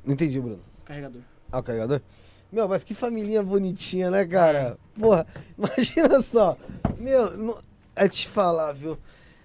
Não 0.04 0.14
entendi, 0.14 0.40
Bruno. 0.40 0.60
Carregador. 0.84 1.20
Ah, 1.52 1.58
o 1.58 1.62
carregador? 1.62 2.00
Meu, 2.54 2.68
mas 2.68 2.84
que 2.84 2.94
família 2.94 3.42
bonitinha, 3.42 4.10
né, 4.10 4.24
cara? 4.24 4.78
Porra, 4.98 5.26
imagina 5.58 6.20
só. 6.22 6.56
Meu, 6.98 7.36
não- 7.36 7.58
é 7.96 8.08
te 8.08 8.28
falar, 8.28 8.72
viu? 8.72 8.96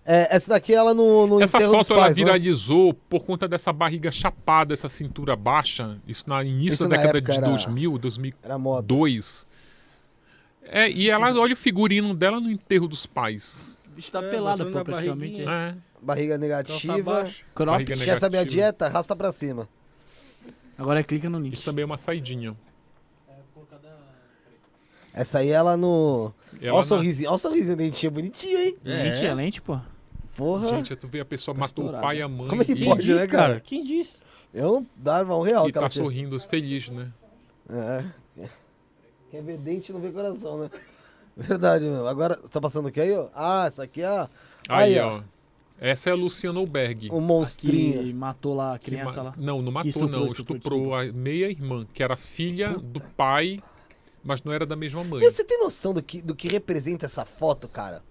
É, 0.06 0.28
essa 0.36 0.50
daqui 0.50 0.74
ela 0.74 0.94
no, 0.94 1.28
no 1.28 1.42
Essa 1.42 1.58
enterro 1.58 1.72
dos 1.78 1.88
foto 1.88 1.94
ela 1.94 2.06
pais, 2.06 2.18
né? 2.18 2.24
viralizou 2.24 2.94
por 2.94 3.24
conta 3.26 3.48
dessa 3.48 3.72
barriga 3.74 4.12
chapada, 4.12 4.74
essa 4.74 4.90
cintura 4.90 5.36
baixa. 5.36 5.98
Isso 6.08 6.24
no 6.28 6.42
início 6.42 6.76
Isso 6.76 6.84
da 6.88 6.98
na 6.98 7.02
década 7.04 7.22
de 7.22 7.32
era- 7.32 7.48
2000, 7.48 7.98
2002. 7.98 8.40
Era 8.44 8.58
moda. 8.58 8.88
É, 10.64 10.90
e 10.90 11.10
ela 11.10 11.32
olha 11.40 11.54
o 11.54 11.58
figurino 11.58 12.14
dela 12.14 12.40
no 12.40 12.50
enterro 12.52 12.88
dos 12.88 13.06
pais. 13.06 13.78
O 13.88 13.92
bicho 13.92 14.12
tá 14.12 14.20
É, 14.24 14.40
mostrando 14.40 14.72
pô, 14.72 14.78
a 14.80 14.86
praticamente. 14.86 15.42
É. 15.42 15.76
Barriga 16.02 16.38
negativa. 16.38 17.30
Barriga 17.56 17.96
Quer 17.98 18.20
saber 18.20 18.38
a 18.38 18.42
negativa. 18.42 18.46
dieta? 18.46 18.86
Arrasta 18.86 19.16
pra 19.16 19.32
cima. 19.32 19.68
Agora 20.78 21.04
clica 21.04 21.30
no 21.30 21.40
link. 21.40 21.54
Isso 21.54 21.66
também 21.66 21.84
é 21.84 21.86
uma 21.86 21.98
saidinha. 21.98 22.56
Essa 25.14 25.40
aí 25.40 25.50
ela 25.50 25.76
no. 25.76 26.32
Ela 26.62 26.74
Ó 26.74 26.76
o 26.76 26.78
na- 26.80 26.84
sorrisinho. 26.84 27.30
Ó 27.32 27.36
o 27.36 27.38
sorrisinho 27.38 27.76
dentinho 27.76 28.12
bonitinho, 28.12 28.60
hein? 28.60 28.78
É. 28.86 29.04
Lente, 29.04 29.26
é 29.26 29.34
lente, 29.34 29.62
pô. 29.62 29.78
Porra. 30.36 30.70
Gente, 30.70 30.96
tu 30.96 31.08
vê 31.08 31.20
a 31.20 31.26
pessoa 31.26 31.54
Tá 31.56 31.62
matou 31.62 31.90
o 31.90 31.92
pai 32.00 32.20
e 32.20 32.22
a 32.22 32.28
mãe. 32.28 32.48
Como 32.48 32.62
é 32.62 32.66
que 32.66 32.72
e, 32.74 32.86
pode, 32.86 33.08
né, 33.12 33.16
disse, 33.18 33.28
cara? 33.28 33.48
cara? 33.50 33.60
Quem 33.60 33.84
disse? 33.84 34.20
Eu 34.54 34.72
não 34.74 34.88
dava 34.96 35.36
um 35.36 35.42
real 35.42 35.68
E 35.68 35.72
que 35.72 35.78
ela 35.78 35.88
tá 35.88 35.92
tinha. 35.92 36.04
sorrindo 36.04 36.40
feliz, 36.40 36.90
né? 36.90 37.12
É. 37.70 38.04
Quem 39.32 39.42
vê 39.44 39.58
dente 39.58 39.92
não 39.94 40.00
vê 40.00 40.10
coração, 40.10 40.60
né? 40.60 40.70
Verdade, 41.38 41.86
meu. 41.86 42.08
Agora, 42.08 42.36
você 42.42 42.50
tá 42.50 42.60
passando 42.60 42.88
o 42.88 42.92
que 42.92 43.00
aí, 43.00 43.16
ó? 43.16 43.28
Ah, 43.36 43.66
essa 43.68 43.84
aqui 43.84 44.02
é 44.02 44.08
a. 44.08 44.30
Aí, 44.68 44.98
ó. 45.00 45.22
Essa 45.80 46.10
é 46.10 46.14
a 46.14 46.16
Luciana 46.16 46.60
Alberg. 46.60 47.10
O 47.12 47.22
monstrinho. 47.22 48.04
Que 48.04 48.14
matou 48.14 48.54
lá 48.56 48.74
a 48.76 48.80
criança 48.80 49.24
ma- 49.24 49.30
lá. 49.30 49.36
Não, 49.38 49.62
não 49.62 49.72
matou, 49.72 49.90
estuprou, 49.90 50.20
não. 50.20 50.28
estuprou, 50.28 50.58
Estuprou, 50.58 50.96
a 50.96 51.06
meia-irmã, 51.06 51.86
que 51.94 52.04
era 52.04 52.16
filha 52.18 52.70
do 52.78 53.00
pai, 53.00 53.62
mas 54.24 54.42
não 54.44 54.52
era 54.52 54.66
da 54.66 54.76
mesma 54.76 55.04
mãe. 55.04 55.22
Você 55.24 55.44
tem 55.44 55.60
noção 55.60 55.94
do 55.94 56.02
que, 56.04 56.22
do 56.22 56.36
que 56.36 56.48
representa 56.48 57.06
essa 57.06 57.26
foto, 57.26 57.68
cara? 57.68 58.04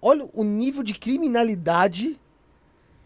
Olha 0.00 0.28
o 0.32 0.44
nível 0.44 0.82
de 0.82 0.94
criminalidade 0.94 2.18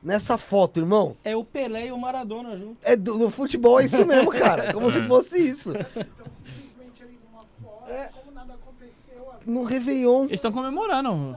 nessa 0.02 0.36
foto, 0.38 0.80
irmão. 0.80 1.16
É 1.24 1.36
o 1.36 1.44
Pelé 1.44 1.86
e 1.86 1.92
o 1.92 1.98
Maradona 1.98 2.56
junto. 2.56 2.76
É 2.82 2.96
do, 2.96 3.18
do 3.18 3.30
futebol, 3.30 3.80
é 3.80 3.84
isso 3.84 4.04
mesmo, 4.04 4.30
cara. 4.32 4.72
Como 4.74 4.90
se 4.90 5.06
fosse 5.06 5.38
isso. 5.38 5.72
Simplesmente 5.72 7.02
ali 7.02 7.18
numa 7.30 7.44
foto, 7.62 7.90
É. 7.90 8.08
como 8.08 8.32
nada 8.32 8.54
aconteceu. 8.54 9.32
No 9.46 9.62
Réveillon. 9.62 10.24
Eles 10.24 10.32
estão 10.34 10.52
comemorando. 10.52 11.36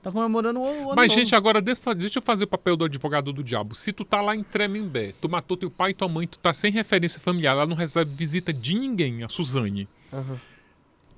Estão 0.00 0.12
comemorando 0.12 0.60
o 0.60 0.66
ano 0.66 0.94
Mas, 0.96 1.08
novo. 1.08 1.20
gente, 1.20 1.34
agora 1.34 1.60
deixa 1.60 1.94
deixa 1.94 2.18
eu 2.18 2.22
fazer 2.22 2.44
o 2.44 2.46
papel 2.46 2.74
do 2.74 2.86
advogado 2.86 3.34
do 3.34 3.44
diabo. 3.44 3.74
Se 3.74 3.92
tu 3.92 4.02
tá 4.02 4.22
lá 4.22 4.34
em 4.34 4.42
Tremembé, 4.42 5.12
tu 5.20 5.28
matou 5.28 5.58
teu 5.58 5.70
pai 5.70 5.90
e 5.90 5.94
tua 5.94 6.08
mãe, 6.08 6.26
tu 6.26 6.38
tá 6.38 6.54
sem 6.54 6.72
referência 6.72 7.20
familiar, 7.20 7.52
ela 7.52 7.66
não 7.66 7.76
recebe 7.76 8.10
visita 8.14 8.50
de 8.50 8.74
ninguém, 8.78 9.22
a 9.22 9.28
Suzane. 9.28 9.86
Aham. 10.10 10.40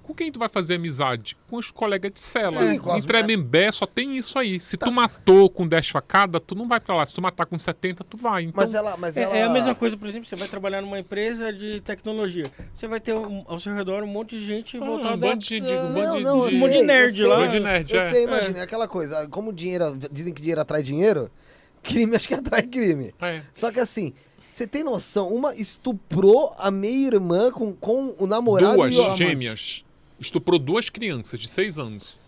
Com 0.02 0.12
quem 0.12 0.32
tu 0.32 0.38
vai 0.38 0.48
fazer 0.48 0.74
amizade? 0.74 1.36
Com 1.48 1.56
os 1.56 1.70
colegas 1.70 2.10
de 2.12 2.18
cela. 2.20 2.50
Sim, 2.52 2.78
com 2.78 2.96
em 2.96 3.00
Tremembé 3.02 3.70
só 3.70 3.86
tem 3.86 4.16
isso 4.18 4.36
aí. 4.38 4.58
Se 4.60 4.76
Tá. 4.76 4.86
tu 4.86 4.92
matou 4.92 5.48
com 5.48 5.66
10 5.66 5.88
facadas, 5.90 6.40
tu 6.46 6.54
não 6.56 6.66
vai 6.66 6.80
pra 6.80 6.96
lá. 6.96 7.06
Se 7.06 7.14
tu 7.14 7.22
matar 7.22 7.46
com 7.46 7.56
70, 7.58 8.02
tu 8.02 8.16
vai. 8.16 8.42
Então, 8.44 8.54
Mas 8.64 8.74
ela. 8.74 8.96
Mas 8.96 9.16
É, 9.16 9.22
ela... 9.22 9.36
é 9.36 9.42
a 9.44 9.48
mesma 9.48 9.74
coisa, 9.74 9.96
por 9.96 10.08
exemplo, 10.08 10.28
você 10.28 10.34
vai 10.34 10.48
trabalhar 10.48 10.82
numa 10.82 10.98
empresa 10.98 11.52
de 11.52 11.80
tecnologia. 11.82 12.50
Você 12.74 12.88
vai 12.88 13.00
ter 13.00 13.14
um- 13.14 13.44
ao 13.46 13.60
seu 13.60 13.72
redor 13.74 14.02
um 14.02 14.06
monte 14.08 14.38
de 14.38 14.44
gente 14.44 14.76
Ah, 14.76 14.80
voltada 14.80 15.14
um 15.14 15.18
bando 15.18 15.38
de- 15.38 15.60
de- 15.60 15.66
um 15.72 15.78
a- 15.78 15.82
bando 15.82 16.00
Não, 16.02 16.16
de- 16.18 16.22
não, 16.24 16.38
Um 16.40 16.58
monte 16.58 16.70
de 16.72 16.76
sei, 16.78 16.82
nerd 16.82 17.20
eu 17.20 17.28
lá. 17.28 17.36
sei. 17.36 17.44
Bando 17.46 17.56
de 17.58 17.60
nerd, 17.64 17.92
Eu 17.94 18.00
é. 18.00 18.10
sei, 18.10 18.24
imagina, 18.24 18.58
é 18.58 18.62
aquela 18.62 18.88
coisa. 18.88 19.28
Como 19.28 19.52
dinheiro. 19.52 19.96
Dizem 20.10 20.34
que 20.34 20.40
dinheiro 20.42 20.60
atrai 20.60 20.82
dinheiro, 20.82 21.30
crime 21.82 22.16
acho 22.16 22.26
que 22.28 22.34
atrai 22.34 22.62
crime. 22.62 23.14
é. 23.20 23.42
Só 23.54 23.70
que 23.70 23.78
assim, 23.80 24.12
você 24.50 24.66
tem 24.66 24.82
noção? 24.84 25.28
Uma 25.32 25.54
estuprou 25.54 26.54
a 26.58 26.70
meia-irmã 26.70 27.50
com, 27.50 27.72
com 27.72 28.14
o 28.18 28.26
namorado 28.26 28.74
duas 28.76 28.94
e 28.94 28.98
o 29.00 29.16
gêmeas. 29.16 29.84
Estuprou 30.22 30.58
duas 30.58 30.88
crianças 30.88 31.38
de 31.38 31.48
seis 31.48 31.78
anos. 31.78 32.18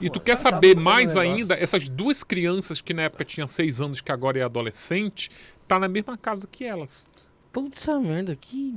E 0.00 0.10
tu 0.10 0.18
Pô, 0.18 0.24
quer 0.26 0.36
tá 0.36 0.42
saber 0.42 0.68
botando 0.74 0.84
mais 0.84 1.16
ainda, 1.16 1.54
essas 1.54 1.88
duas 1.88 2.24
crianças 2.24 2.80
que 2.80 2.92
na 2.92 3.02
época 3.02 3.24
tinham 3.24 3.46
seis 3.46 3.80
anos, 3.80 4.00
que 4.00 4.10
agora 4.10 4.38
é 4.38 4.42
adolescente, 4.42 5.30
tá 5.68 5.78
na 5.78 5.86
mesma 5.88 6.16
casa 6.18 6.46
que 6.50 6.64
elas. 6.64 7.06
Putz 7.52 7.86
merda, 8.02 8.34
que. 8.36 8.74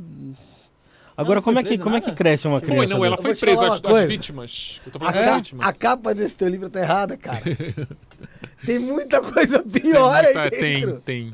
Agora, 1.17 1.35
não 1.35 1.41
foi 1.43 1.53
como, 1.53 1.59
é 1.59 1.63
que, 1.69 1.77
como 1.77 1.95
é 1.97 2.01
que 2.01 2.11
cresce 2.13 2.47
uma 2.47 2.61
criança? 2.61 2.77
Foi, 2.77 2.87
não, 2.87 3.03
ela 3.03 3.17
foi 3.17 3.35
presa, 3.35 3.61
uma 3.65 3.75
as, 3.75 3.83
as 3.83 4.07
vítimas. 4.07 4.79
Eu 4.85 4.91
tô 4.93 4.97
A, 4.99 5.01
falando 5.11 5.13
ca- 5.25 5.33
a 5.33 5.37
vítimas. 5.37 5.77
capa 5.77 6.15
desse 6.15 6.37
teu 6.37 6.47
livro 6.47 6.69
tá 6.69 6.79
errada, 6.79 7.17
cara. 7.17 7.41
tem 8.65 8.79
muita 8.79 9.19
coisa 9.21 9.61
pior 9.61 10.13
aí 10.23 10.33
É, 10.37 10.49
dentro. 10.49 11.01
tem, 11.01 11.31
tem. 11.31 11.33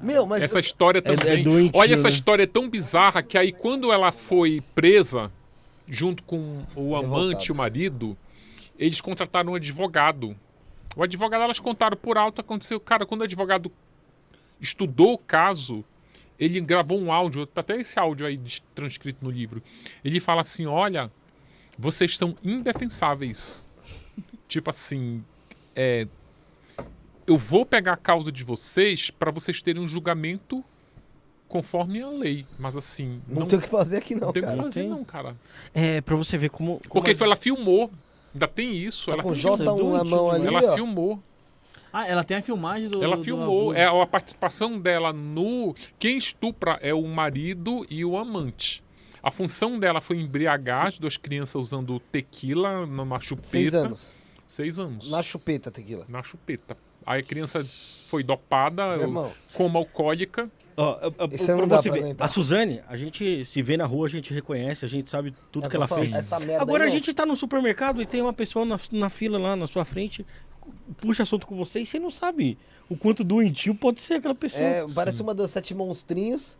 Meu, 0.00 0.26
mas 0.26 0.42
Essa 0.42 0.58
história 0.60 0.98
é 0.98 1.02
também. 1.02 1.42
doentio, 1.44 1.78
Olha, 1.78 1.94
essa 1.94 2.04
né? 2.08 2.10
história 2.14 2.42
é 2.44 2.46
tão 2.46 2.68
bizarra 2.68 3.22
que 3.22 3.36
aí 3.38 3.52
quando 3.52 3.92
ela 3.92 4.10
foi 4.12 4.60
presa, 4.74 5.30
junto 5.88 6.22
com 6.22 6.64
o 6.74 6.94
amante 6.94 7.46
e 7.46 7.52
o 7.52 7.54
marido, 7.54 8.16
eles 8.78 9.00
contrataram 9.00 9.52
um 9.52 9.54
advogado. 9.54 10.36
O 10.94 11.02
advogado, 11.02 11.42
elas 11.42 11.60
contaram 11.60 11.96
por 11.96 12.18
alto, 12.18 12.40
aconteceu. 12.40 12.78
Cara, 12.78 13.06
quando 13.06 13.22
o 13.22 13.24
advogado 13.24 13.72
estudou 14.60 15.14
o 15.14 15.18
caso, 15.18 15.84
ele 16.38 16.60
gravou 16.60 17.00
um 17.00 17.12
áudio, 17.12 17.46
tá 17.46 17.60
até 17.60 17.80
esse 17.80 17.98
áudio 17.98 18.26
aí 18.26 18.40
transcrito 18.74 19.24
no 19.24 19.30
livro. 19.30 19.62
Ele 20.04 20.20
fala 20.20 20.42
assim: 20.42 20.66
olha, 20.66 21.10
vocês 21.78 22.16
são 22.16 22.36
indefensáveis. 22.42 23.68
tipo 24.48 24.70
assim, 24.70 25.24
é, 25.74 26.06
eu 27.26 27.36
vou 27.36 27.64
pegar 27.66 27.94
a 27.94 27.96
causa 27.96 28.32
de 28.32 28.44
vocês 28.44 29.10
para 29.10 29.30
vocês 29.30 29.60
terem 29.62 29.82
um 29.82 29.88
julgamento 29.88 30.64
conforme 31.48 32.02
a 32.02 32.08
lei. 32.08 32.44
Mas 32.58 32.76
assim, 32.76 33.20
não, 33.26 33.40
não, 33.40 33.46
tem 33.46 33.58
o 33.58 33.62
que 33.62 33.68
fazer 33.68 33.96
aqui 33.98 34.14
não, 34.14 34.26
não 34.26 34.32
tem 34.32 34.42
o 34.42 34.46
que 34.46 34.56
fazer, 34.56 34.82
não, 34.84 35.02
cara. 35.04 35.36
É, 35.74 36.00
pra 36.00 36.14
você 36.16 36.36
ver 36.38 36.50
como. 36.50 36.78
como 36.88 37.02
Porque 37.04 37.10
as- 37.12 37.20
ela 37.20 37.36
filmou. 37.36 37.90
Ainda 38.34 38.46
tem 38.46 38.76
isso. 38.76 39.06
Tá 39.06 39.12
ela 39.14 39.22
com 39.22 39.34
filmou. 39.34 39.58
J1 39.58 39.92
na 39.92 40.04
mão 40.04 40.30
ali, 40.30 40.44
demais. 40.44 40.64
Ela 40.64 40.72
ó. 40.72 40.76
filmou. 40.76 41.22
Ah, 41.90 42.06
ela 42.06 42.22
tem 42.22 42.36
a 42.36 42.42
filmagem 42.42 42.88
do. 42.88 43.02
Ela 43.02 43.16
do- 43.16 43.20
do 43.20 43.24
filmou, 43.24 43.70
abuso. 43.70 43.78
é 43.78 43.86
a 44.02 44.06
participação 44.06 44.78
dela 44.78 45.12
no. 45.12 45.74
Quem 45.98 46.18
estupra 46.18 46.78
é 46.82 46.92
o 46.92 47.02
marido 47.08 47.86
e 47.88 48.04
o 48.04 48.16
amante. 48.16 48.82
A 49.22 49.30
função 49.30 49.78
dela 49.78 50.00
foi 50.00 50.18
embriagar 50.20 50.86
as 50.88 50.98
duas 50.98 51.16
crianças 51.16 51.56
usando 51.56 51.98
tequila 51.98 52.86
numa 52.86 53.18
chupeta. 53.18 53.46
Seis 53.48 53.74
anos. 53.74 54.14
Seis 54.46 54.78
anos. 54.78 55.10
Na 55.10 55.22
chupeta, 55.22 55.70
tequila. 55.70 56.04
Na 56.08 56.22
chupeta. 56.22 56.76
Aí 57.04 57.20
a 57.20 57.22
criança 57.24 57.66
foi 58.06 58.22
dopada, 58.22 58.92
Meu 58.96 59.00
irmão, 59.00 59.32
como 59.54 59.78
alcoólica. 59.78 60.50
Ó, 60.80 60.96
Isso 61.32 61.56
não 61.56 61.66
dá 61.66 61.82
pra 61.82 61.92
ver, 61.92 61.98
aguentar. 62.04 62.24
a 62.24 62.28
Suzane, 62.28 62.80
a 62.86 62.96
gente 62.96 63.44
se 63.44 63.60
vê 63.60 63.76
na 63.76 63.84
rua, 63.84 64.06
a 64.06 64.10
gente 64.10 64.32
reconhece, 64.32 64.84
a 64.84 64.88
gente 64.88 65.10
sabe 65.10 65.34
tudo 65.50 65.66
é 65.66 65.68
que 65.68 65.74
ela 65.74 65.88
fez. 65.88 66.14
Essa 66.14 66.38
merda 66.38 66.62
Agora 66.62 66.84
aí, 66.84 66.90
a 66.90 66.92
não. 66.92 66.96
gente 66.96 67.12
tá 67.12 67.26
no 67.26 67.34
supermercado 67.34 68.00
e 68.00 68.06
tem 68.06 68.22
uma 68.22 68.32
pessoa 68.32 68.64
na, 68.64 68.78
na 68.92 69.10
fila 69.10 69.38
lá 69.38 69.56
na 69.56 69.66
sua 69.66 69.84
frente, 69.84 70.24
puxa 70.98 71.24
assunto 71.24 71.48
com 71.48 71.56
você 71.56 71.80
e 71.80 71.86
você 71.86 71.98
não 71.98 72.10
sabe 72.10 72.56
o 72.88 72.96
quanto 72.96 73.24
doentio 73.24 73.74
pode 73.74 74.00
ser 74.00 74.14
aquela 74.14 74.36
pessoa. 74.36 74.62
É, 74.62 74.86
parece 74.94 75.20
uma 75.20 75.34
das 75.34 75.50
sete 75.50 75.74
monstrinhos. 75.74 76.56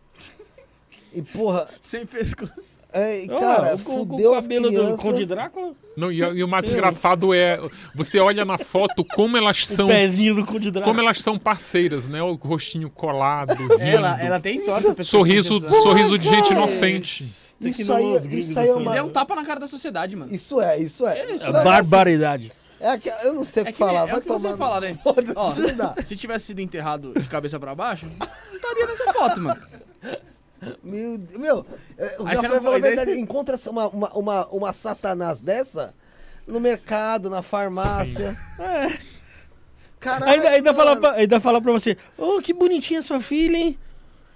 E, 1.13 1.21
porra, 1.21 1.69
Sem 1.81 2.05
pescoço. 2.05 2.77
É, 2.91 3.23
Ah, 3.29 3.39
cara, 3.39 3.75
o, 3.85 4.01
o 4.01 4.31
cabelo 4.41 4.71
do. 4.71 4.97
Conde 4.97 5.25
Drácula, 5.25 5.73
Não, 5.95 6.11
e, 6.11 6.17
e 6.17 6.43
o 6.43 6.47
mais 6.47 6.71
engraçado 6.71 7.33
é. 7.33 7.59
Você 7.95 8.19
olha 8.19 8.43
na 8.45 8.57
foto 8.57 9.05
como 9.05 9.37
elas 9.37 9.61
o 9.61 9.65
são. 9.65 9.87
pezinho 9.87 10.35
do 10.35 10.45
Conde 10.45 10.71
Drácula. 10.71 10.93
Como 10.95 11.05
elas 11.05 11.21
são 11.21 11.37
parceiras, 11.37 12.07
né? 12.07 12.21
O 12.21 12.33
rostinho 12.35 12.89
colado, 12.89 13.53
rindo. 13.55 13.79
Ela, 13.81 14.21
ela 14.21 14.39
tem 14.39 14.61
torta 14.63 14.93
pessoa 14.95 15.21
Sorriso, 15.23 15.59
sorriso 15.81 16.17
de 16.17 16.27
gente 16.27 16.51
inocente. 16.51 17.23
Isso 17.61 17.93
aí, 17.93 18.37
isso 18.37 18.57
aí 18.57 18.69
é 18.69 18.71
gringo, 18.73 18.89
uma... 18.89 18.95
É 18.97 19.03
um 19.03 19.09
tapa 19.09 19.35
na 19.35 19.43
cara 19.45 19.59
da 19.59 19.67
sociedade, 19.67 20.15
mano. 20.15 20.33
Isso 20.33 20.61
é, 20.61 20.79
isso 20.79 21.05
é. 21.05 21.19
É, 21.19 21.35
isso 21.35 21.43
Não, 21.51 21.59
É 21.59 21.63
mas 21.65 21.87
barbaridade. 21.87 22.51
É 22.79 22.97
que, 22.97 23.09
eu 23.23 23.33
não 23.33 23.43
sei 23.43 23.63
o 23.63 23.63
É 23.63 23.65
que 23.65 23.71
que, 23.73 23.77
falar, 23.77 24.03
é 24.07 24.11
vai 24.11 24.19
o 24.19 24.21
que 24.21 24.27
tomar. 24.29 24.55
falar, 24.55 24.79
né? 24.79 24.97
Ó, 25.35 25.53
não 25.53 25.75
dá. 25.75 25.93
se 26.05 26.15
tivesse 26.15 26.45
sido 26.45 26.61
enterrado 26.61 27.13
de 27.13 27.27
cabeça 27.27 27.59
pra 27.59 27.75
baixo, 27.75 28.05
não 28.05 28.55
estaria 28.55 28.87
nessa 28.87 29.11
foto, 29.11 29.41
mano. 29.41 29.61
Meu, 30.83 31.17
Deus, 31.17 31.39
meu, 31.39 31.65
é, 31.97 32.15
o 32.19 32.25
Aí 32.27 32.35
Rafael 32.35 32.61
falou 32.61 32.75
a 32.75 32.79
né? 32.79 32.87
verdade. 32.87 33.19
Encontra 33.19 33.55
uma, 33.69 33.87
uma, 33.87 34.09
uma, 34.13 34.47
uma 34.47 34.73
satanás 34.73 35.39
dessa 35.39 35.93
no 36.47 36.59
mercado, 36.59 37.29
na 37.29 37.41
farmácia. 37.41 38.35
Caralho. 39.99 40.31
Ainda, 40.31 40.49
ainda, 40.49 40.73
fala 40.73 40.95
pra, 40.95 41.11
ainda 41.13 41.39
fala 41.39 41.61
pra 41.61 41.71
você, 41.71 41.97
ô, 42.17 42.41
que 42.41 42.53
bonitinha 42.53 43.01
sua 43.01 43.19
filha, 43.19 43.57
hein? 43.57 43.77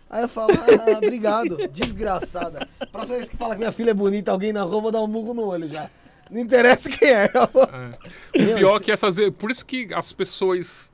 Aí 0.10 0.24
eu 0.24 0.30
falo, 0.30 0.52
ah, 0.53 0.98
obrigado, 0.98 1.58
desgraçada. 1.69 2.68
Próxima 2.92 3.18
vez 3.18 3.30
que 3.30 3.38
fala 3.38 3.56
que 3.56 3.60
minha 3.60 3.72
filha 3.72 3.92
é 3.92 3.93
bonita, 3.95 4.32
alguém 4.32 4.53
na 4.53 4.61
rua, 4.61 4.76
eu 4.77 4.82
vou 4.82 4.92
dar 4.92 5.02
um 5.02 5.08
murro 5.08 5.34
no 5.34 5.45
olho 5.45 5.68
já. 5.68 5.90
Não 6.30 6.40
interessa 6.40 6.88
quem 6.90 7.10
é. 7.10 7.24
É. 7.26 8.40
Meu, 8.43 8.56
O 8.56 8.58
pior 8.60 8.76
isso- 8.76 8.84
que 8.84 8.92
essas. 8.92 9.16
Por 9.38 9.50
isso 9.52 9.66
que 9.66 9.90
as 9.93 10.14
pessoas. 10.14 10.92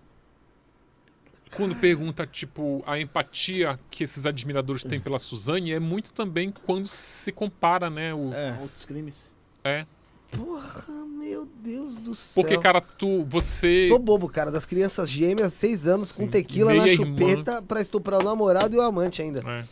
Quando 1.55 1.75
pergunta, 1.75 2.27
tipo, 2.27 2.83
a 2.85 2.99
empatia 2.99 3.79
que 3.89 4.03
esses 4.03 4.25
admiradores 4.25 4.83
têm 4.83 4.99
pela 4.99 5.17
Suzane, 5.17 5.71
é 5.71 5.79
muito 5.79 6.13
também 6.13 6.53
quando 6.65 6.87
se 6.87 7.31
compara, 7.31 7.89
né? 7.89 8.13
O, 8.13 8.31
É. 8.33 8.57
Outros 8.61 8.85
crimes. 8.85 9.31
é. 9.63 9.85
Porra, 10.31 10.93
meu 11.07 11.47
Deus 11.63 11.95
do 11.97 12.13
céu. 12.13 12.43
Porque, 12.43 12.55
cara, 12.59 12.79
tu. 12.79 13.25
Você. 13.25 13.87
Tô 13.89 13.97
bobo, 13.97 14.29
cara, 14.29 14.51
das 14.51 14.63
crianças 14.63 15.09
gêmeas, 15.09 15.53
seis 15.53 15.87
anos, 15.87 16.11
com 16.11 16.21
Sim. 16.21 16.29
tequila 16.29 16.71
na 16.71 16.83
Meia 16.83 16.93
irmã. 16.93 17.05
chupeta 17.17 17.61
pra 17.63 17.81
estuprar 17.81 18.21
o 18.21 18.23
namorado 18.23 18.75
e 18.75 18.77
o 18.77 18.81
amante 18.83 19.23
ainda. 19.23 19.39
É. 19.39 19.65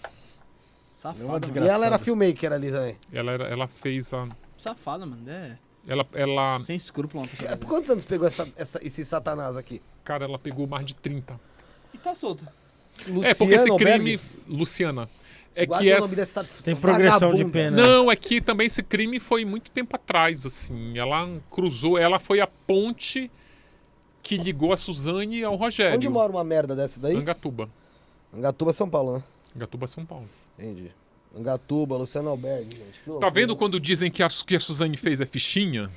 Safada. 0.89 1.47
E 1.64 1.67
ela 1.67 1.85
era 1.85 1.99
filmmaker 1.99 2.51
ali 2.51 2.72
também. 2.72 2.95
Ela, 3.14 3.31
era- 3.33 3.45
ela 3.45 3.67
fez 3.67 4.11
a. 4.14 4.27
Safada, 4.57 5.06
mano. 5.06 5.22
É. 5.30 5.57
Ela, 5.88 6.06
ela. 6.14 6.57
Sem 6.59 6.75
escrúpulo 6.75 7.22
uma 7.23 7.30
pessoa. 7.30 7.51
É, 7.51 7.56
Por 7.56 7.67
quantos 7.67 7.89
anos 7.89 8.03
pegou 8.06 8.27
essa, 8.27 8.47
essa- 8.57 8.80
esse 8.83 9.06
satanás 9.06 9.56
aqui? 9.56 9.80
Cara, 10.03 10.25
ela 10.25 10.39
pegou 10.39 10.65
mais 10.65 10.85
de 10.88 10.95
30. 10.95 11.39
E 11.93 11.98
tá 11.98 12.14
solta. 12.16 12.51
é, 13.24 13.33
porque 13.33 13.53
esse 13.53 13.69
Albergue? 13.69 14.17
crime. 14.17 14.19
Luciana. 14.48 15.09
É 15.56 15.66
Guarda 15.66 15.83
que 15.83 15.91
essa. 15.91 16.16
dessa 16.16 16.64
Tem 16.64 16.75
progressão 16.75 17.32
de 17.32 17.43
vagabunda. 17.43 17.51
pena. 17.51 17.77
Não, 17.77 18.11
é 18.11 18.16
que 18.16 18.40
também 18.40 18.67
esse 18.67 18.83
crime 18.83 19.19
foi 19.19 19.43
muito 19.43 19.72
tempo 19.72 19.95
atrás, 19.95 20.45
assim. 20.45 20.98
Ela 20.98 21.27
cruzou, 21.49 21.98
ela 21.98 22.19
foi 22.19 22.40
a 22.40 22.45
ponte 22.45 23.32
que 24.22 24.38
ligou 24.38 24.72
a 24.72 24.77
Suzane 24.77 25.43
ao 25.43 25.56
Rogério. 25.56 25.95
Onde 25.95 26.09
mora 26.09 26.32
uma 26.32 26.43
merda 26.43 26.75
dessa 26.75 26.99
daí? 26.99 27.16
Angatuba. 27.16 27.67
Angatuba, 28.32 28.72
São 28.74 28.88
Paulo, 28.88 29.17
né? 29.17 29.24
Angatuba, 29.56 29.88
São 29.88 30.06
Paulo. 30.06 30.30
Entendi. 30.59 30.91
Angatuba, 31.35 31.98
Luciano 31.98 32.30
Albergue, 32.30 32.75
gente. 32.77 33.19
Tá 33.19 33.30
vendo 33.30 33.56
quando 33.56 33.80
dizem 33.80 34.11
que 34.11 34.22
a, 34.22 34.27
que 34.27 34.56
a 34.56 34.59
Suzane 34.59 34.98
fez 34.98 35.22
é 35.22 35.25
fichinha? 35.25 35.90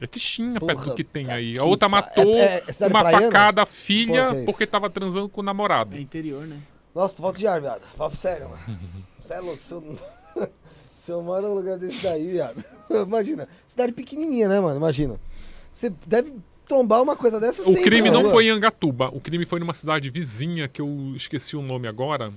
É 0.00 0.06
fichinha 0.06 0.58
Porra, 0.58 0.74
perto 0.74 0.90
do 0.90 0.94
que 0.96 1.04
tem 1.04 1.26
tá 1.26 1.34
aí. 1.34 1.56
A 1.58 1.64
outra 1.64 1.88
pa- 1.88 1.96
matou 1.96 2.34
é- 2.36 2.62
é 2.66 2.72
cidade 2.72 2.92
uma 2.94 3.00
praiana? 3.02 3.26
facada 3.26 3.62
a 3.62 3.66
filha 3.66 4.26
Porra, 4.28 4.40
é 4.40 4.44
porque 4.44 4.66
tava 4.66 4.90
transando 4.90 5.28
com 5.28 5.40
o 5.40 5.44
namorado. 5.44 5.94
É 5.94 6.00
interior, 6.00 6.46
né? 6.46 6.58
Nossa, 6.94 7.14
tu 7.16 7.22
falta 7.22 7.38
de 7.38 7.46
ar, 7.46 7.60
viado. 7.60 7.82
Fala 7.96 8.14
sério, 8.14 8.48
mano. 8.50 8.78
Você 9.22 9.34
é 9.34 9.40
louco. 9.40 9.62
Se 9.62 9.72
eu, 9.72 9.98
se 10.96 11.10
eu 11.12 11.22
moro 11.22 11.48
num 11.48 11.54
lugar 11.54 11.78
desse 11.78 12.02
daí, 12.02 12.32
viado. 12.32 12.62
Imagina. 12.90 13.48
Cidade 13.68 13.92
pequenininha, 13.92 14.48
né, 14.48 14.58
mano? 14.60 14.76
Imagina. 14.76 15.18
Você 15.72 15.90
deve 16.06 16.34
trombar 16.66 17.02
uma 17.02 17.14
coisa 17.16 17.38
dessa 17.38 17.62
O 17.62 17.66
sempre 17.66 17.82
crime 17.84 18.08
na 18.10 18.14
não 18.14 18.22
rua. 18.22 18.32
foi 18.32 18.46
em 18.46 18.50
Angatuba. 18.50 19.08
O 19.14 19.20
crime 19.20 19.44
foi 19.44 19.60
numa 19.60 19.74
cidade 19.74 20.10
vizinha, 20.10 20.68
que 20.68 20.80
eu 20.82 21.12
esqueci 21.14 21.54
o 21.56 21.62
nome 21.62 21.86
agora. 21.86 22.32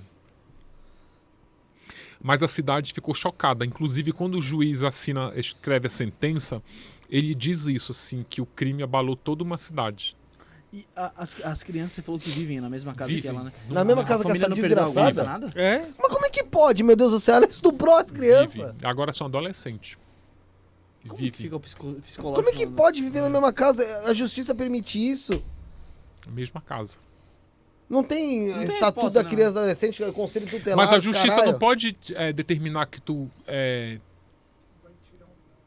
Mas 2.21 2.41
a 2.41 2.47
cidade 2.47 2.93
ficou 2.93 3.13
chocada. 3.13 3.65
Inclusive, 3.65 4.11
quando 4.11 4.39
o 4.39 4.41
juiz 4.41 4.83
assina, 4.83 5.31
escreve 5.35 5.87
a 5.87 5.89
sentença, 5.89 6.61
ele 7.09 7.33
diz 7.35 7.65
isso, 7.67 7.91
assim, 7.91 8.25
que 8.29 8.41
o 8.41 8.45
crime 8.45 8.83
abalou 8.83 9.15
toda 9.15 9.43
uma 9.43 9.57
cidade. 9.57 10.15
E 10.73 10.85
a- 10.95 11.11
as, 11.15 11.35
as 11.41 11.63
crianças, 11.63 11.93
você 11.93 12.01
falou 12.01 12.19
que 12.19 12.29
vivem 12.29 12.59
na 12.59 12.69
mesma 12.69 12.93
casa 12.93 13.09
que 13.09 13.15
Vivem. 13.15 13.31
ela, 13.31 13.43
né? 13.45 13.51
Na 13.69 13.83
mesma 13.85 14.03
casa 14.03 14.25
que 14.25 14.31
essa 14.31 14.49
não 14.49 14.55
desgraçada? 14.55 15.23
nada? 15.23 15.51
É? 15.55 15.87
Mas 15.97 16.11
como 16.11 16.25
é 16.25 16.29
que 16.29 16.43
pode, 16.43 16.83
meu 16.83 16.95
Deus 16.97 17.11
do 17.11 17.19
céu? 17.19 17.35
Ela 17.35 17.45
estuprou 17.45 17.95
as 17.95 18.11
crianças. 18.11 18.53
Vivem. 18.53 18.75
Agora 18.83 19.13
são 19.13 19.25
adolescentes. 19.27 19.97
Como 21.03 21.15
Vivem. 21.15 21.31
que 21.31 21.37
fica 21.43 21.55
o 21.55 21.59
psico, 21.59 21.93
psicológico? 22.01 22.43
Como 22.43 22.49
é 22.53 22.57
que 22.59 22.67
pode 22.69 23.01
viver 23.01 23.21
na 23.21 23.29
mesma 23.29 23.53
casa? 23.53 23.85
A 24.05 24.13
justiça 24.13 24.53
permite 24.53 24.97
isso? 24.99 25.41
Na 26.25 26.31
mesma 26.33 26.59
casa. 26.59 26.97
Não 27.87 28.03
tem, 28.03 28.51
tem 28.51 28.63
estatuto 28.63 28.83
resposta, 29.05 29.19
da 29.19 29.23
não. 29.23 29.29
criança 29.29 29.59
adolescente, 29.59 29.97
que 29.97 30.03
é 30.03 30.07
o 30.07 30.13
conselho 30.13 30.47
tutelar. 30.49 30.75
Mas 30.75 30.89
a 30.93 30.99
justiça 30.99 31.27
caralho. 31.27 31.51
não 31.51 31.59
pode 31.59 31.95
é, 32.15 32.33
determinar 32.33 32.87
que 32.87 32.99
tu. 32.99 33.29
é, 33.47 33.99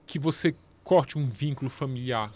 que 0.04 0.18
você 0.18 0.54
corte 0.88 1.18
um 1.18 1.28
vínculo 1.28 1.70
familiar. 1.70 2.30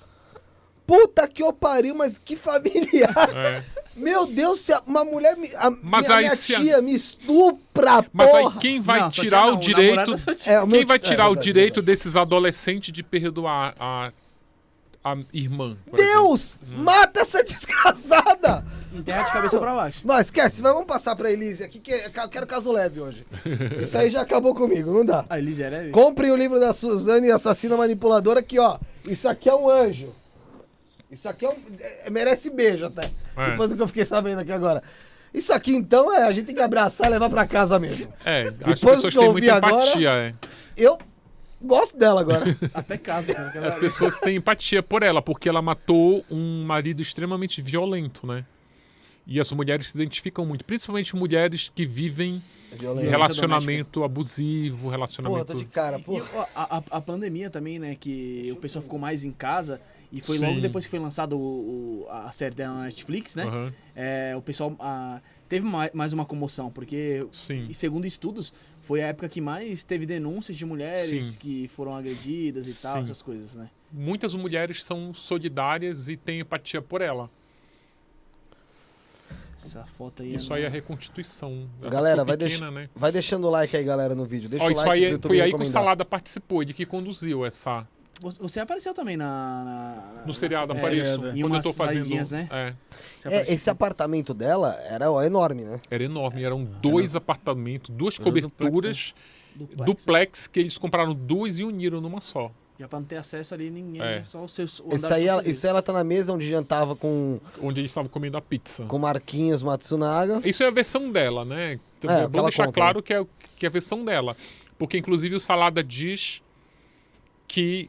Puta 0.87 1.27
que 1.27 1.43
eu 1.43 1.55
pariu, 1.55 1.95
mas 1.95 2.19
que 2.19 2.37
familiar. 2.37 3.31
É. 3.35 3.65
Meu 3.97 4.27
Deus, 4.27 4.61
se 4.61 4.73
a- 4.75 4.83
uma 4.87 5.03
mulher. 5.05 5.37
Me, 5.39 5.51
a, 5.57 5.71
Mas 5.71 6.07
minha, 6.07 6.19
aí 6.19 6.25
minha 6.25 6.37
se 6.37 6.55
a- 6.55 6.61
tia 6.61 6.83
me 6.83 6.95
estupra, 6.95 8.05
Mas 8.13 8.31
porra. 8.31 8.55
aí 8.55 8.59
quem 8.61 8.81
vai 8.81 9.01
Não, 9.01 9.11
tirar 9.11 9.43
tia 9.45 9.49
o 9.51 9.55
não, 9.55 9.61
direito. 9.61 10.15
é 10.31 10.35
tia. 10.35 10.65
O 10.65 10.67
meu 10.67 10.79
Quem 10.79 10.87
vai 10.87 10.99
tirar 10.99 11.25
é, 11.25 11.29
o 11.29 11.37
direito 11.37 11.81
desses 11.81 12.15
adolescentes 12.15 12.93
de 12.93 13.03
perdoar 13.03 13.75
a, 13.81 14.13
a 15.03 15.17
irmã? 15.33 15.77
exemplo? 15.87 15.97
Deus! 15.97 16.59
Mata 16.69 17.21
essa 17.21 17.43
desgraçada! 17.45 18.67
Enterra 18.95 19.23
de 19.25 19.33
cabeça 19.33 19.59
pra 19.59 19.75
baixo. 19.75 20.01
Mas 20.05 20.27
esquece, 20.27 20.61
vamos 20.63 20.85
passar 20.85 21.17
pra 21.17 21.31
Elise 21.31 21.65
aqui, 21.65 21.79
que 21.79 21.91
eu 21.93 22.29
quero 22.29 22.47
caso 22.47 22.71
leve 22.73 23.01
hoje. 23.01 23.27
Isso 23.81 23.97
aí 23.97 24.11
já 24.11 24.21
acabou 24.23 24.55
comigo, 24.55 24.93
não 24.93 25.05
dá. 25.05 25.25
A 25.29 25.39
Elise 25.39 25.63
é 25.63 25.71
leve? 25.71 25.91
Comprem 25.91 26.31
o 26.31 26.37
livro 26.37 26.61
da 26.61 26.73
Suzane, 26.73 27.31
Assassina 27.31 27.77
Manipuladora, 27.77 28.43
que 28.43 28.59
ó, 28.59 28.79
isso 29.07 29.29
aqui 29.29 29.49
é 29.49 29.55
um 29.55 29.69
anjo. 29.69 30.13
Isso 31.11 31.29
aqui 31.29 31.45
é 31.45 31.49
um, 31.51 31.55
é- 32.05 32.11
merece 32.11 32.51
beijo 32.51 32.87
até. 32.87 33.11
É. 33.37 33.51
Depois 33.51 33.71
do 33.71 33.77
que 33.77 33.83
eu 33.83 33.89
fiquei 33.89 34.05
sabendo 34.05 34.41
aqui 34.41 34.53
agora. 34.53 34.83
Isso 35.33 35.53
aqui 35.53 35.75
então 35.75 36.13
é, 36.13 36.25
a 36.25 36.33
gente 36.33 36.47
tem 36.47 36.55
que 36.55 36.61
abraçar 36.61 37.07
e 37.07 37.11
levar 37.11 37.31
pra 37.31 37.47
casa 37.47 37.79
mesmo. 37.79 38.13
É, 38.25 38.43
as 38.43 38.51
Depois 38.53 38.81
pessoas 38.81 39.01
que 39.13 39.19
eu 39.19 39.21
têm 39.23 39.29
ouvi 39.29 39.51
agora- 39.51 39.85
empatia, 39.87 40.11
é. 40.11 40.35
Eu 40.77 40.99
gosto 41.61 41.97
dela 41.97 42.21
agora. 42.21 42.45
Até 42.75 42.99
casa, 42.99 43.33
As 43.67 43.75
pessoas 43.77 44.19
têm 44.19 44.37
empatia 44.37 44.83
por 44.83 45.03
ela, 45.03 45.23
porque 45.23 45.49
ela 45.49 45.63
matou 45.63 46.25
um 46.31 46.65
marido 46.65 47.01
extremamente 47.01 47.63
violento, 47.63 48.27
né? 48.27 48.45
E 49.27 49.39
as 49.39 49.51
mulheres 49.53 49.89
se 49.89 49.97
identificam 49.97 50.45
muito, 50.45 50.65
principalmente 50.65 51.15
mulheres 51.15 51.71
que 51.75 51.87
vivem 51.87 52.43
em 52.73 52.77
Violência. 52.77 53.11
relacionamento 53.11 54.03
abusivo, 54.03 54.79
Porra, 54.79 54.91
relacionamento. 54.93 55.45
tô 55.45 55.55
de 55.55 55.65
cara, 55.67 55.99
E 55.99 56.03
porra. 56.03 56.25
o- 56.35 56.41
a, 56.55 56.79
a- 56.79 56.83
a 56.91 57.01
pandemia 57.01 57.49
também, 57.49 57.79
né? 57.79 57.95
Que 57.95 58.51
o 58.53 58.57
pessoal 58.57 58.83
ficou 58.83 58.99
mais 58.99 59.25
em 59.25 59.31
casa. 59.31 59.81
E 60.11 60.21
foi 60.21 60.37
Sim. 60.39 60.47
logo 60.47 60.61
depois 60.61 60.85
que 60.85 60.91
foi 60.91 60.99
lançado 60.99 61.39
o, 61.39 62.03
o- 62.05 62.07
a 62.11 62.31
série 62.33 62.55
da 62.55 62.83
Netflix, 62.83 63.35
né? 63.35 63.45
Aham, 63.45 63.73
É, 63.95 64.35
o 64.37 64.43
pessoal 64.43 64.75
ah, 64.81 65.21
teve 65.49 65.65
mais, 65.67 65.91
mais 65.93 66.13
uma 66.13 66.25
comoção, 66.27 66.71
porque, 66.71 67.25
Sim. 67.31 67.67
e 67.71 67.75
segundo 67.75 68.07
estudos, 68.07 68.53
foi 68.81 69.03
a 69.03 69.07
época 69.09 69.29
que 69.29 69.41
mais 69.41 69.83
teve 69.85 70.05
denúncias 70.05 70.57
de 70.59 70.67
mulheres 70.67 71.25
Sim. 71.27 71.39
que 71.39 71.69
foram 71.69 71.95
agredidas 71.95 72.67
e 72.67 72.75
tal, 72.75 72.97
Sim. 72.97 73.03
essas 73.05 73.23
coisas, 73.23 73.55
né? 73.55 73.71
Muitas 73.93 74.35
mulheres 74.35 74.83
são 74.83 75.15
solidárias 75.15 76.09
e 76.09 76.17
têm 76.17 76.41
empatia 76.41 76.83
por 76.83 77.01
ela. 77.01 77.31
Essa 79.65 79.85
foto 79.97 80.23
aí 80.23 80.35
Isso 80.35 80.53
é 80.53 80.57
aí 80.59 80.63
é 80.65 80.69
reconstituição. 80.69 81.69
Ela 81.81 81.91
Galera, 81.91 82.25
vai 82.25 82.37
pequena, 82.37 82.71
né? 82.71 82.89
Vai 82.95 83.13
deixando 83.13 83.47
o 83.47 83.51
like 83.51 83.77
aí, 83.77 83.85
galera, 83.85 84.15
no 84.15 84.25
vídeo. 84.25 84.49
Deixa 84.49 84.65
Ó, 84.65 84.69
o 84.69 84.73
isso 84.73 84.81
like 84.81 84.93
aí 84.93 85.05
é- 85.15 85.19
foi 85.19 85.41
aí 85.41 85.53
que 85.55 85.63
o. 85.63 85.67
Salada 85.67 86.05
participou, 86.05 86.63
ele 86.63 86.73
que 86.73 86.85
conduziu 86.85 87.45
essa, 87.47 87.87
Você- 88.21 88.61
apareceu 88.61 88.95
também 88.95 89.17
na. 89.17 89.65
na- 89.65 90.23
No 90.27 90.33
seriado 90.35 90.73
na- 90.73 90.79
apareço. 90.81 91.27
é, 91.27 91.31
em 91.37 91.41
quando 91.41 91.57
eu 91.57 91.63
tô 91.63 91.73
fazendo. 91.73 92.09
né? 92.09 92.49
É, 92.51 92.57
É, 92.69 92.75
apareceu. 93.29 93.55
esse 93.55 93.71
apartamento 93.71 94.33
dela 94.35 94.75
era 94.89 95.11
ó, 95.11 95.23
enorme, 95.23 95.63
né? 95.65 95.81
era 95.91 96.05
enorme. 96.05 96.43
Eram 96.45 96.65
dois 96.65 97.17
apartamentos, 97.17 97.91
duas 97.95 98.15
Era 98.15 98.25
coberturas, 98.25 99.15
Duplex. 99.57 99.87
duplex, 99.87 100.47
que 100.47 100.61
eles 100.61 100.79
compraram 100.79 101.13
duas 101.15 101.59
e 101.59 101.65
uniram 101.65 102.01
numa 102.01 102.21
só. 102.21 102.51
Já 102.79 102.89
pra 102.89 102.99
não 102.99 103.07
ter 103.07 103.17
acesso 103.17 103.55
ali 103.55 103.71
ninguém, 103.71 104.01
É. 104.03 104.23
só 104.25 104.43
o 104.43 104.49
seu. 104.49 104.65
O 104.85 104.95
Isso 104.97 105.13
aí, 105.13 105.29
ela, 105.29 105.47
isso 105.47 105.67
aí 105.67 105.71
ela 105.71 105.83
tá 105.83 105.93
na 105.93 106.03
mesa 106.03 106.33
onde 106.33 106.49
jantava 106.49 106.97
com, 106.97 107.39
Onde 107.63 107.81
eles 107.81 107.91
estavam 107.91 108.09
comendo 108.09 108.37
a 108.37 108.41
pizza. 108.43 108.85
com 108.87 108.99
Marquinhos 108.99 109.63
Matsunaga. 109.63 110.41
Isso 110.45 110.63
é 110.63 110.67
a 110.69 110.71
versão 110.71 111.13
dela, 111.13 111.45
né? 111.45 111.79
Então, 111.99 112.11
É, 112.11 112.23
vamos 112.23 112.43
deixar 112.51 112.67
conta, 112.67 112.81
claro 112.81 113.03
que 113.03 113.13
é, 113.15 113.25
que 113.57 113.67
é 113.67 113.69
a 113.69 113.73
versão 113.73 114.05
dela. 114.05 114.37
Porque, 114.79 114.99
inclusive, 114.99 115.35
o 115.37 115.41
Salada 115.41 115.85
diz 115.85 116.41
que 117.47 117.89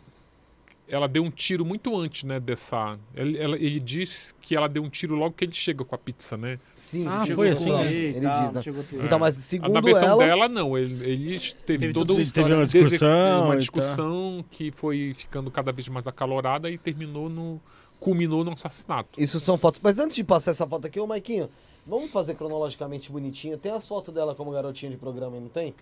ela 0.87 1.07
deu 1.07 1.23
um 1.23 1.31
tiro 1.31 1.63
muito 1.65 1.95
antes, 1.97 2.23
né, 2.23 2.39
dessa... 2.39 2.97
Ele, 3.15 3.37
ela- 3.37 3.55
ele 3.55 3.79
diz 3.79 4.35
que 4.41 4.55
ela 4.55 4.67
deu 4.67 4.83
um 4.83 4.89
tiro 4.89 5.15
logo 5.15 5.33
que 5.33 5.45
ele 5.45 5.53
chega 5.53 5.83
com 5.83 5.95
a 5.95 5.97
pizza, 5.97 6.35
né? 6.37 6.59
Sim, 6.77 7.07
Ah, 7.07 7.25
sim, 7.25 7.33
foi 7.33 7.49
assim, 7.51 7.71
Ei, 7.71 8.05
Ele 8.15 8.21
tal, 8.21 8.43
diz, 8.43 8.53
né? 8.53 8.61
chegou 8.61 8.83
Então, 8.93 9.17
mas 9.17 9.37
Ah, 9.37 9.39
segundo 9.39 9.73
Na 9.73 9.81
versão 9.81 10.09
ela... 10.09 10.17
dela, 10.17 10.49
não. 10.49 10.77
Ele, 10.77 11.03
ele 11.09 11.39
teve, 11.39 11.79
Teve 11.79 11.93
todo 11.93 12.07
toda 12.07 12.13
um 12.13 12.17
a 12.17 12.21
história, 12.21 12.67
Teve 12.67 12.79
uma 12.79 12.89
discussão. 12.89 13.45
Uma 13.45 13.57
discussão 13.57 14.45
que 14.51 14.71
foi 14.71 15.13
ficando 15.15 15.49
cada 15.49 15.71
vez 15.71 15.87
mais 15.87 16.05
acalorada 16.05 16.69
e 16.69 16.77
terminou 16.77 17.29
no... 17.29 17.61
culminou 17.99 18.43
no 18.43 18.51
assassinato. 18.51 19.09
Isso 19.19 19.39
são 19.39 19.57
fotos. 19.57 19.79
Mas 19.81 19.97
antes 19.99 20.15
de 20.15 20.23
passar 20.23 20.51
essa 20.51 20.67
foto 20.67 20.85
aqui, 20.85 20.99
ô 20.99 21.07
Maiquinho, 21.07 21.49
vamos 21.87 22.11
fazer 22.11 22.35
cronologicamente 22.35 23.09
bonitinho. 23.11 23.57
Tem 23.57 23.71
as 23.71 23.87
fotos 23.87 24.13
dela 24.13 24.35
como 24.35 24.51
garotinha 24.51 24.91
de 24.91 24.97
programa 24.97 25.37
aí, 25.37 25.41
não 25.41 25.49
tem? 25.49 25.73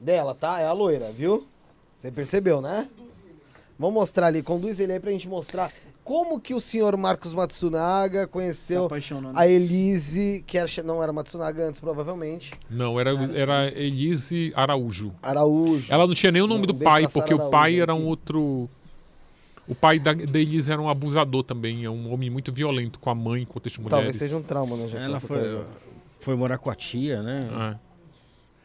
Dela, 0.00 0.34
tá? 0.34 0.60
É 0.60 0.66
a 0.66 0.72
loira, 0.72 1.12
viu? 1.12 1.46
Você 1.94 2.10
percebeu, 2.10 2.60
né? 2.60 2.88
Vamos 3.84 4.00
mostrar 4.00 4.28
ali, 4.28 4.42
conduz 4.42 4.80
ele 4.80 4.94
aí 4.94 4.98
pra 4.98 5.10
gente 5.10 5.28
mostrar 5.28 5.70
como 6.02 6.40
que 6.40 6.54
o 6.54 6.60
senhor 6.60 6.96
Marcos 6.96 7.34
Matsunaga 7.34 8.26
conheceu 8.26 8.88
né? 8.88 9.32
a 9.34 9.46
Elise, 9.46 10.42
que 10.46 10.56
era, 10.56 10.66
não 10.82 11.02
era 11.02 11.12
Matsunaga 11.12 11.68
antes, 11.68 11.80
provavelmente. 11.80 12.52
Não, 12.70 12.98
era, 12.98 13.10
era 13.34 13.78
Elise 13.78 14.54
Araújo. 14.56 15.12
Araújo. 15.22 15.92
Ela 15.92 16.06
não 16.06 16.14
tinha 16.14 16.32
nem 16.32 16.40
o 16.40 16.46
nome 16.46 16.64
Um 16.64 16.68
do 16.68 16.74
pai, 16.74 17.06
porque 17.12 17.34
o 17.34 17.50
pai 17.50 17.72
Araújo 17.72 17.82
era 17.82 17.94
um 17.94 18.06
outro. 18.06 18.70
O 19.68 19.74
pai 19.74 19.98
da, 19.98 20.14
da 20.14 20.38
Elise 20.40 20.72
era 20.72 20.80
um 20.80 20.88
abusador 20.88 21.44
também, 21.44 21.84
é 21.84 21.90
um 21.90 22.10
homem 22.10 22.30
muito 22.30 22.50
violento 22.50 22.98
com 22.98 23.10
a 23.10 23.14
mãe, 23.14 23.44
com 23.44 23.52
outras 23.56 23.76
mulheres. 23.76 23.96
Talvez 23.98 24.16
seja 24.16 24.38
um 24.38 24.42
trauma, 24.42 24.76
né? 24.78 24.88
já 24.88 24.98
Ela 24.98 25.20
foi 25.20 25.62
foi 26.24 26.34
morar 26.34 26.56
com 26.56 26.70
a 26.70 26.74
tia, 26.74 27.22
né? 27.22 27.48
É. 27.52 27.83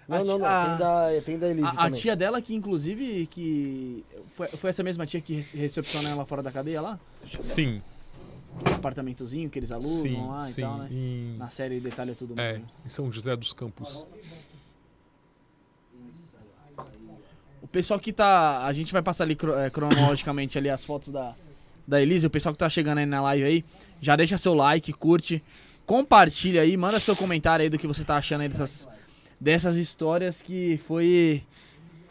Não, 0.10 0.24
não, 0.26 0.40
não. 0.40 0.46
A- 0.46 0.66
Tem 0.66 0.78
da, 0.78 1.22
tem 1.24 1.40
da 1.40 1.48
Elise 1.50 1.68
A, 1.68 1.70
a 1.70 1.76
também. 1.86 2.00
tia 2.02 2.16
dela 2.16 2.42
que, 2.42 2.56
inclusive, 2.56 3.28
que. 3.28 4.04
Foi, 4.36 4.48
foi 4.48 4.70
essa 4.72 4.82
mesma 4.84 5.06
tia 5.06 5.22
que 5.22 5.36
rece- 5.36 5.56
recepciona 5.56 6.10
ela 6.10 6.26
fora 6.26 6.42
da 6.42 6.52
cadeia 6.52 6.82
lá? 6.82 7.00
Sim, 7.40 7.82
Um 8.68 8.74
apartamentozinho 8.74 9.50
que 9.50 9.60
eles 9.60 9.72
alugam 9.72 9.90
sim, 10.02 10.28
lá 10.28 10.42
sim. 10.42 10.62
e 10.62 10.64
tal, 10.64 10.78
né? 10.80 10.88
Em, 10.92 11.36
Na 11.38 11.50
série 11.50 11.80
detalha 11.80 12.16
tudo 12.16 12.34
é, 12.40 12.54
mais. 12.54 12.64
em 12.86 12.90
São 12.90 13.12
José 13.14 13.36
dos 13.36 13.54
Campos. 13.54 14.04
O 17.62 17.68
pessoal 17.68 18.00
que 18.00 18.12
tá. 18.12 18.66
A 18.66 18.74
gente 18.74 18.92
vai 18.92 19.02
passar 19.02 19.26
ali 19.26 19.38
eh, 19.58 19.70
cronologicamente 19.70 20.58
ali 20.58 20.70
as 20.70 20.84
fotos 20.84 21.10
da, 21.14 21.34
da 21.88 22.02
Elise. 22.02 22.26
O 22.26 22.30
pessoal 22.30 22.54
que 22.54 22.60
tá 22.60 22.70
chegando 22.70 22.98
aí 23.00 23.06
na 23.06 23.22
live 23.22 23.44
aí, 23.44 23.66
já 24.02 24.16
deixa 24.16 24.38
seu 24.38 24.54
like, 24.56 24.92
curte, 24.94 25.44
compartilha 25.86 26.62
aí, 26.62 26.76
manda 26.78 27.00
seu 27.00 27.16
comentário 27.16 27.64
aí 27.64 27.70
do 27.70 27.78
que 27.78 27.86
você 27.86 28.04
tá 28.04 28.16
achando 28.18 28.42
aí 28.42 28.50
dessas, 28.50 28.88
dessas 29.40 29.76
histórias 29.76 30.42
que 30.42 30.78
foi. 30.86 31.44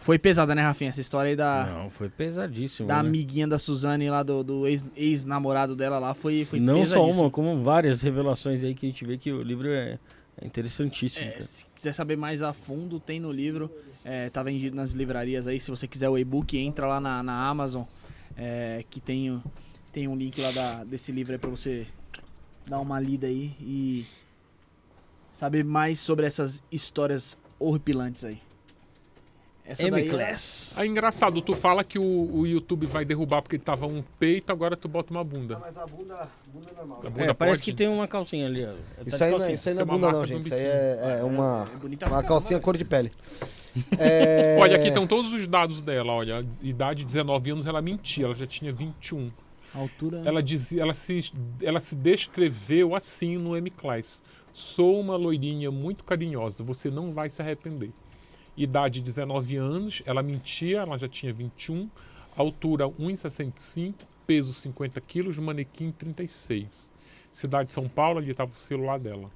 Foi 0.00 0.16
pesada, 0.18 0.55
né, 0.55 0.62
Rafinha? 0.62 0.90
Essa 0.90 1.00
história 1.00 1.31
aí 1.31 1.36
da, 1.36 1.66
Não, 1.66 1.90
foi 1.90 2.08
pesadíssimo. 2.08 2.86
da 2.86 3.02
né? 3.02 3.08
amiguinha 3.08 3.48
da 3.48 3.58
Suzane 3.58 4.08
lá, 4.08 4.23
do, 4.23 4.44
do 4.44 4.66
ex- 4.66 4.89
ex-namorado 4.97 5.74
dela 5.74 5.98
lá, 5.98 6.15
foi, 6.15 6.44
foi 6.44 6.60
Não 6.60 6.86
só 6.86 7.05
uma, 7.10 7.28
como 7.28 7.62
várias 7.65 8.00
revelações 8.00 8.62
aí 8.62 8.74
que 8.74 8.86
a 8.86 8.89
gente 8.89 9.05
vê 9.05 9.18
que 9.18 9.32
o 9.32 9.42
livro 9.42 9.68
é, 9.68 9.98
é 10.40 10.47
interessantíssimo. 10.47 11.26
É, 11.26 11.40
se 11.40 11.65
quiser 11.74 11.92
saber 11.92 12.16
mais 12.16 12.42
a 12.42 12.52
fundo, 12.52 13.00
tem 13.00 13.18
no 13.18 13.32
livro. 13.32 13.68
É, 14.05 14.31
tá 14.31 14.40
vendido 14.42 14.76
nas 14.76 14.92
livrarias 14.92 15.48
aí. 15.48 15.58
Se 15.58 15.68
você 15.70 15.86
quiser 15.89 16.08
o 16.08 16.16
e-book, 16.16 16.57
entra 16.57 16.86
lá 16.86 17.00
na, 17.00 17.20
na 17.23 17.48
Amazon. 17.48 17.82
é, 18.36 18.84
que 18.89 19.00
tem, 19.00 19.42
tem 19.92 20.07
um 20.07 20.16
link 20.16 20.40
lá 20.40 20.52
da- 20.52 20.84
desse 20.84 21.10
livro 21.10 21.32
aí 21.32 21.39
pra 21.39 21.50
você 21.50 21.86
dar 22.66 22.78
uma 22.78 23.00
lida 23.00 23.26
aí 23.26 23.52
e 23.60 24.07
saber 25.39 25.65
mais 25.65 26.00
sobre 26.00 26.26
essas 26.26 26.60
histórias 26.70 27.39
horripilantes 27.60 28.25
aí. 28.25 28.41
Essa 29.65 29.89
daí 29.89 30.00
é- 30.02 30.05
M-Class. 30.07 30.75
É 30.78 30.84
engraçado, 30.86 31.41
tu 31.42 31.55
fala 31.55 31.84
que 31.84 31.97
o, 31.99 32.02
o 32.02 32.44
YouTube 32.47 32.86
vai 32.86 33.05
derrubar 33.05 33.41
porque 33.42 33.57
tava 33.58 33.86
um 33.86 34.02
peito, 34.18 34.50
agora 34.50 34.75
tu 34.76 34.89
bota 34.89 35.12
uma 35.12 35.23
bunda. 35.23 35.58
mas 35.60 35.76
a 35.76 35.86
bunda, 35.86 36.26
bunda 36.52 36.70
é 36.70 36.75
normal. 36.75 37.00
A 37.05 37.07
É, 37.07 37.10
bunda 37.10 37.34
parece 37.34 37.58
pode? 37.58 37.62
que 37.70 37.76
tem 37.76 37.86
uma 37.86 38.08
calcinha 38.08 38.47
ali, 38.47 38.65
ó. 38.65 38.68
Tá 38.73 39.02
Isso 39.07 39.23
aí, 39.23 39.31
não, 39.31 39.36
é- 39.36 39.39
calcinha. 39.41 39.55
isso 39.55 39.68
aí 39.68 39.75
não 39.75 39.81
é 39.81 39.83
é 39.83 39.84
uma 39.84 39.94
bunda 39.94 40.12
não, 40.12 40.20
um 40.23 40.26
gente. 40.26 40.44
Isso 40.47 40.55
aí 40.55 40.60
é, 40.60 41.18
é 41.20 41.23
uma, 41.23 41.70
é 41.73 41.76
bonita 41.76 42.07
uma 42.07 42.18
pra 42.18 42.28
calcinha 42.28 42.58
caramba. 42.58 42.65
cor 42.65 42.76
de 42.76 42.84
pele. 42.84 43.10
É... 43.97 44.57
Olha, 44.58 44.75
aqui 44.76 44.89
estão 44.89 45.07
todos 45.07 45.33
os 45.33 45.47
dados 45.47 45.81
dela, 45.81 46.12
olha. 46.12 46.44
Idade 46.60 47.05
19 47.05 47.50
anos, 47.52 47.67
ela 47.67 47.81
mentia, 47.81 48.25
ela 48.25 48.34
já 48.34 48.47
tinha 48.47 48.73
21. 48.73 49.31
A 49.73 49.78
altura. 49.78 50.23
Ela 50.25 50.42
dizia, 50.42 50.83
ela 50.83 50.94
se, 50.94 51.31
ela 51.62 51.78
se 51.78 51.94
descreveu 51.94 52.94
assim 52.97 53.36
no 53.36 53.57
M-Class. 53.57 54.20
Sou 54.62 54.98
uma 54.98 55.14
loirinha 55.14 55.70
muito 55.70 56.02
carinhosa, 56.02 56.64
você 56.64 56.90
não 56.90 57.12
vai 57.12 57.30
se 57.30 57.40
arrepender. 57.40 57.90
Idade 58.56 59.00
19 59.00 59.54
anos, 59.56 60.02
ela 60.04 60.20
mentia, 60.20 60.78
ela 60.80 60.98
já 60.98 61.06
tinha 61.06 61.32
21. 61.32 61.88
Altura 62.36 62.88
1,65, 62.88 63.94
peso 64.26 64.52
50 64.52 65.00
quilos, 65.00 65.38
manequim 65.38 65.92
36. 65.92 66.92
Cidade 67.32 67.68
de 67.68 67.74
São 67.74 67.88
Paulo, 67.88 68.18
ali 68.18 68.32
estava 68.32 68.50
o 68.50 68.54
celular 68.54 68.98
dela. 68.98 69.30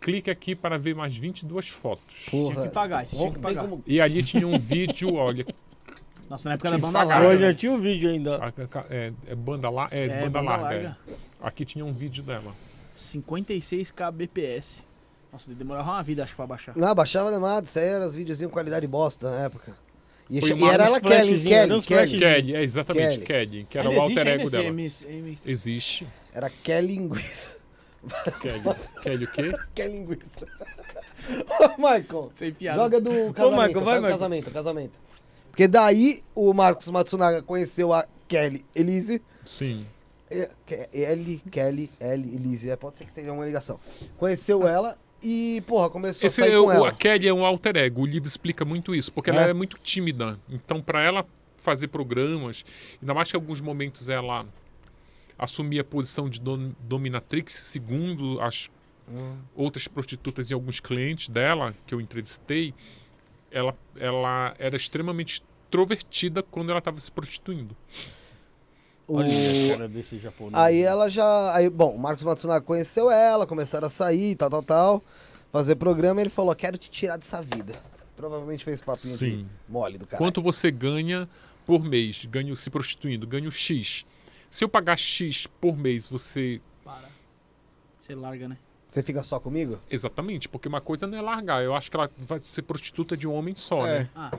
Clique 0.00 0.28
aqui 0.28 0.56
para 0.56 0.76
ver 0.76 0.96
mais 0.96 1.16
22 1.16 1.68
fotos. 1.68 2.04
Tinha 2.28 2.42
Porra. 2.52 2.66
que 2.66 2.74
pagar, 2.74 3.06
tinha 3.06 3.30
que 3.30 3.38
pagar. 3.38 3.62
como- 3.62 3.84
E 3.86 4.00
ali 4.00 4.24
tinha 4.24 4.46
um 4.48 4.58
vídeo, 4.58 5.14
olha, 5.14 5.46
Nossa, 6.28 6.48
na 6.48 6.54
época 6.54 6.68
Tinha 6.70 6.80
que 6.80 6.86
banda 6.86 6.98
pagar. 6.98 7.20
Hoje 7.20 7.28
larga. 7.28 7.46
já 7.46 7.54
tinha 7.54 7.70
um 7.72 7.78
vídeo 7.80 8.10
ainda. 8.10 8.40
é, 8.90 9.12
é 9.28 9.34
banda, 9.36 9.70
la, 9.70 9.88
é, 9.92 10.04
É, 10.06 10.08
banda, 10.08 10.22
banda 10.24 10.40
larga. 10.40 10.64
larga. 10.64 10.98
é. 11.08 11.14
Aqui 11.40 11.64
tinha 11.64 11.84
um 11.84 11.92
vídeo 11.92 12.24
dela. 12.24 12.52
56 12.94 13.90
kbps. 13.90 14.84
Nossa, 15.32 15.52
demorava 15.54 15.90
uma 15.92 16.02
vida, 16.02 16.22
acho, 16.22 16.36
pra 16.36 16.46
baixar. 16.46 16.76
Não, 16.76 16.94
baixava 16.94 17.32
demais. 17.32 17.66
Isso 17.68 17.78
aí 17.78 17.86
era 17.86 18.06
os 18.06 18.14
videozinhos 18.14 18.52
qualidade 18.52 18.86
bosta 18.86 19.30
na 19.30 19.44
época. 19.44 19.74
E, 20.30 20.40
che- 20.40 20.54
e 20.54 20.64
era 20.64 20.84
ela 20.84 21.00
Kelly, 21.00 21.40
flashzinhos, 21.40 21.86
Kelly, 21.86 22.10
Kelly. 22.10 22.18
Kelly, 22.18 22.54
é 22.56 22.62
exatamente, 22.62 23.18
Kelly. 23.20 23.24
Kelly, 23.26 23.66
que 23.68 23.78
era 23.78 23.88
Ainda 23.88 24.00
o 24.00 24.02
alter 24.02 24.26
ego 24.26 24.42
existe 24.44 25.04
dela. 25.04 25.38
Existe. 25.44 26.06
Era 26.32 26.50
Kelly 26.50 26.94
Linguiça. 26.96 27.56
Kelly. 28.40 28.62
Kelly 29.02 29.24
o 29.24 29.30
quê? 29.32 29.52
Kelly 29.74 29.92
Linguiça. 29.98 30.46
Ô, 31.60 31.76
Michael. 31.76 32.32
Sem 32.36 32.52
piada. 32.52 32.78
Joga 32.82 33.00
do 33.00 33.10
casamento. 33.32 33.66
Michael, 33.66 33.84
vai, 33.84 33.98
o 33.98 34.02
Michael. 34.02 34.02
casamento, 34.12 34.50
casamento. 34.50 35.00
Porque 35.50 35.68
daí 35.68 36.22
o 36.34 36.52
Marcos 36.54 36.88
Matsunaga 36.88 37.42
conheceu 37.42 37.92
a 37.92 38.06
Kelly 38.28 38.64
Elise. 38.74 39.20
Sim. 39.44 39.86
É, 40.32 40.50
Ke- 40.66 40.88
L, 40.92 41.42
Kelly, 41.50 41.90
L, 42.00 42.34
Elise. 42.34 42.70
É, 42.70 42.76
pode 42.76 42.98
ser 42.98 43.04
que 43.06 43.12
tenha 43.12 43.32
uma 43.32 43.44
ligação. 43.44 43.78
Conheceu 44.16 44.66
ela 44.66 44.96
e, 45.22 45.62
porra, 45.66 45.90
começou 45.90 46.26
Esse 46.26 46.40
a 46.40 46.44
sair 46.44 46.54
é 46.54 46.58
com 46.60 46.66
o, 46.66 46.72
ela. 46.72 46.88
a 46.88 46.92
Kelly 46.92 47.28
é 47.28 47.32
um 47.34 47.44
alter 47.44 47.76
ego. 47.76 48.02
O 48.02 48.06
livro 48.06 48.28
explica 48.28 48.64
muito 48.64 48.94
isso, 48.94 49.12
porque 49.12 49.30
É? 49.30 49.34
ela 49.34 49.42
é 49.48 49.52
muito 49.52 49.78
tímida. 49.82 50.38
Então, 50.48 50.80
para 50.80 51.02
ela 51.02 51.26
fazer 51.58 51.88
programas, 51.88 52.64
ainda 53.00 53.14
mais 53.14 53.30
que 53.30 53.36
em 53.36 53.40
alguns 53.40 53.60
momentos 53.60 54.08
ela 54.08 54.46
assumia 55.38 55.80
a 55.82 55.84
posição 55.84 56.28
de 56.28 56.40
dom- 56.40 56.72
dominatrix, 56.80 57.52
segundo 57.54 58.40
as 58.40 58.68
Hum. 59.08 59.36
outras 59.56 59.88
prostitutas 59.88 60.48
e 60.50 60.54
alguns 60.54 60.78
clientes 60.78 61.28
dela 61.28 61.74
que 61.86 61.92
eu 61.94 62.00
entrevistei, 62.00 62.72
ela, 63.50 63.76
ela 63.96 64.54
era 64.58 64.76
extremamente 64.76 65.42
extrovertida 65.42 66.42
quando 66.42 66.70
ela 66.70 66.78
estava 66.78 66.98
se 67.00 67.10
prostituindo. 67.10 67.76
O- 69.06 69.16
Olha 69.18 69.28
a 69.28 69.76
cara 69.76 69.88
desse 69.88 70.18
japonês. 70.18 70.54
Aí 70.54 70.80
ela 70.82 71.08
já. 71.08 71.54
Aí, 71.54 71.68
bom, 71.68 71.94
o 71.94 71.98
Marcos 71.98 72.24
Matsunaga 72.24 72.64
conheceu 72.64 73.10
ela, 73.10 73.46
começaram 73.46 73.86
a 73.86 73.90
sair, 73.90 74.36
tal, 74.36 74.48
tal, 74.50 74.62
tal. 74.62 75.02
Fazer 75.50 75.74
programa 75.76 76.20
e 76.20 76.22
ele 76.24 76.30
falou: 76.30 76.54
quero 76.54 76.78
te 76.78 76.90
tirar 76.90 77.16
dessa 77.16 77.42
vida. 77.42 77.74
Provavelmente 78.16 78.64
fez 78.64 78.80
papinho 78.80 79.12
de 79.14 79.18
Sim. 79.18 79.46
mole 79.68 79.98
do 79.98 80.06
cara. 80.06 80.18
Quanto 80.22 80.40
você 80.40 80.70
ganha 80.70 81.28
por 81.66 81.82
mês, 81.84 82.24
ganho 82.26 82.54
se 82.54 82.70
prostituindo, 82.70 83.26
ganho 83.26 83.50
X. 83.50 84.04
Se 84.50 84.62
eu 84.64 84.68
pagar 84.68 84.96
X 84.98 85.46
por 85.60 85.76
mês, 85.76 86.06
você 86.08 86.60
Para. 86.84 87.08
Você 87.98 88.14
larga, 88.14 88.48
né? 88.48 88.56
Você 88.88 89.02
fica 89.02 89.22
só 89.22 89.40
comigo? 89.40 89.78
Exatamente, 89.90 90.48
porque 90.50 90.68
uma 90.68 90.80
coisa 90.80 91.06
não 91.06 91.16
é 91.16 91.22
largar. 91.22 91.64
Eu 91.64 91.74
acho 91.74 91.90
que 91.90 91.96
ela 91.96 92.10
vai 92.18 92.38
ser 92.40 92.60
prostituta 92.62 93.16
de 93.16 93.26
um 93.26 93.32
homem 93.32 93.54
só, 93.54 93.86
É. 93.86 94.00
né? 94.00 94.10
Ah, 94.14 94.30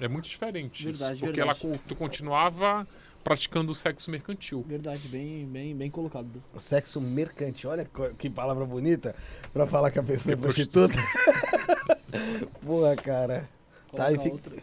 É. 0.00 0.04
É 0.06 0.08
muito 0.08 0.26
diferente. 0.28 0.84
Verdade, 0.84 1.12
isso, 1.18 1.20
porque 1.26 1.40
verdade. 1.42 1.60
ela 1.66 1.96
continuava 1.98 2.88
praticando 3.22 3.72
o 3.72 3.74
sexo 3.74 4.10
mercantil. 4.10 4.64
verdade, 4.66 5.06
bem, 5.08 5.46
bem, 5.46 5.74
bem 5.76 5.90
colocado. 5.90 6.42
O 6.54 6.60
sexo 6.60 7.00
mercante. 7.00 7.66
Olha 7.66 7.88
que 8.18 8.28
palavra 8.30 8.64
bonita 8.64 9.14
pra 9.52 9.66
falar 9.66 9.90
que 9.90 9.98
a 9.98 10.02
pessoa 10.02 10.32
é 10.32 10.36
prostituta. 10.36 10.94
Porra, 12.64 12.96
cara. 12.96 13.48
Tá, 13.94 14.12
e 14.12 14.16
Coloca 14.16 14.22
fica- 14.22 14.34
outro. 14.34 14.62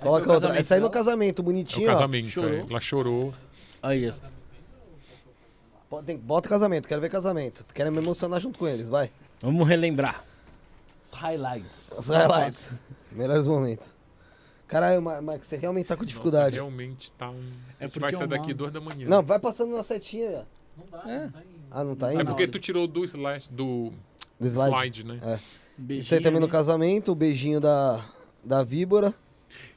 Coloca 0.00 0.32
outra. 0.32 0.58
Essa 0.58 0.74
aí 0.74 0.80
no 0.80 0.88
dela? 0.88 0.92
casamento, 1.04 1.40
É 1.40 1.42
o 1.42 1.44
bonitinho, 1.44 1.88
ó. 1.90 1.92
casamento. 1.94 2.28
chorou. 2.28 2.54
é. 2.58 2.66
Ela 2.70 2.80
chorou. 2.80 3.34
Aí, 3.82 4.12
Bota 6.20 6.48
casamento, 6.48 6.86
quero 6.86 7.00
ver 7.00 7.08
casamento. 7.10 7.64
Quero 7.74 7.90
me 7.90 7.98
emocionar 7.98 8.40
junto 8.40 8.58
com 8.58 8.68
eles, 8.68 8.88
vai. 8.88 9.10
Vamos 9.40 9.66
relembrar. 9.66 10.22
Highlights. 11.12 11.92
Os 11.96 12.06
highlights. 12.08 12.72
Melhores 13.10 13.46
momentos. 13.46 13.94
Caralho, 14.68 15.00
Ma- 15.02 15.20
Mike, 15.20 15.46
você 15.46 15.56
realmente 15.56 15.86
tá 15.86 15.96
com 15.96 16.04
dificuldade. 16.04 16.56
Nossa, 16.58 16.68
realmente 16.70 17.10
tá 17.12 17.30
um. 17.30 17.34
É 17.80 17.84
a 17.84 17.84
gente 17.84 17.92
porque 17.92 17.98
vai 18.00 18.10
é 18.10 18.12
sair 18.12 18.26
um 18.26 18.28
daqui 18.28 18.54
duas 18.54 18.70
da 18.72 18.80
manhã. 18.80 19.08
Não, 19.08 19.22
vai 19.22 19.38
passando 19.38 19.74
na 19.74 19.82
setinha, 19.82 20.44
ó. 20.44 20.44
Não 20.78 20.86
dá, 20.90 21.10
É. 21.10 21.18
não 21.24 21.30
tá 21.30 21.40
indo. 21.40 21.58
Ah, 21.70 21.84
não 21.84 21.96
tá 21.96 22.10
É 22.10 22.14
indo? 22.14 22.24
porque 22.26 22.42
hora. 22.44 22.52
tu 22.52 22.58
tirou 22.60 22.86
do 22.86 23.02
slash, 23.04 23.48
do 23.50 23.90
Do 24.38 24.46
slide. 24.46 24.70
slide, 24.70 25.04
né? 25.04 25.18
É. 25.22 25.38
Beijinho 25.76 26.02
Isso 26.04 26.14
aí 26.14 26.20
também 26.20 26.38
no 26.40 26.46
ali. 26.46 26.52
casamento, 26.52 27.12
o 27.12 27.14
beijinho 27.14 27.60
da, 27.60 28.04
da 28.44 28.62
víbora. 28.62 29.14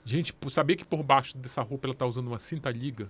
Gente, 0.03 0.33
sabia 0.49 0.75
que 0.75 0.83
por 0.83 1.01
baixo 1.03 1.37
dessa 1.37 1.61
roupa 1.61 1.87
ela 1.87 1.95
tá 1.95 2.05
usando 2.05 2.27
uma 2.27 2.39
cinta 2.39 2.69
liga? 2.69 3.09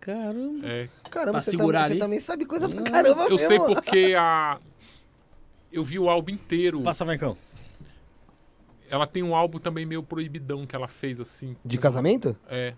Caramba. 0.00 0.66
É. 0.66 0.88
Caramba, 1.10 1.32
Pra 1.32 1.40
você, 1.40 1.52
segurar 1.52 1.82
também, 1.82 1.92
você 1.92 1.98
também 1.98 2.20
sabe 2.20 2.44
coisa 2.44 2.68
pra 2.68 2.82
caramba 2.82 3.22
Eu 3.24 3.30
mesmo. 3.30 3.38
sei 3.48 3.58
porque 3.58 4.14
a. 4.18 4.58
Eu 5.72 5.82
vi 5.84 5.98
o 5.98 6.08
álbum 6.10 6.32
inteiro. 6.32 6.82
Passa, 6.82 7.04
Maicão. 7.04 7.36
Ela 8.92 9.06
tem 9.06 9.22
um 9.22 9.34
álbum 9.34 9.58
também 9.58 9.86
meio 9.86 10.02
proibidão 10.02 10.66
que 10.66 10.76
ela 10.76 10.86
fez 10.86 11.18
assim. 11.18 11.56
De 11.64 11.78
casamento? 11.78 12.36
É. 12.46 12.74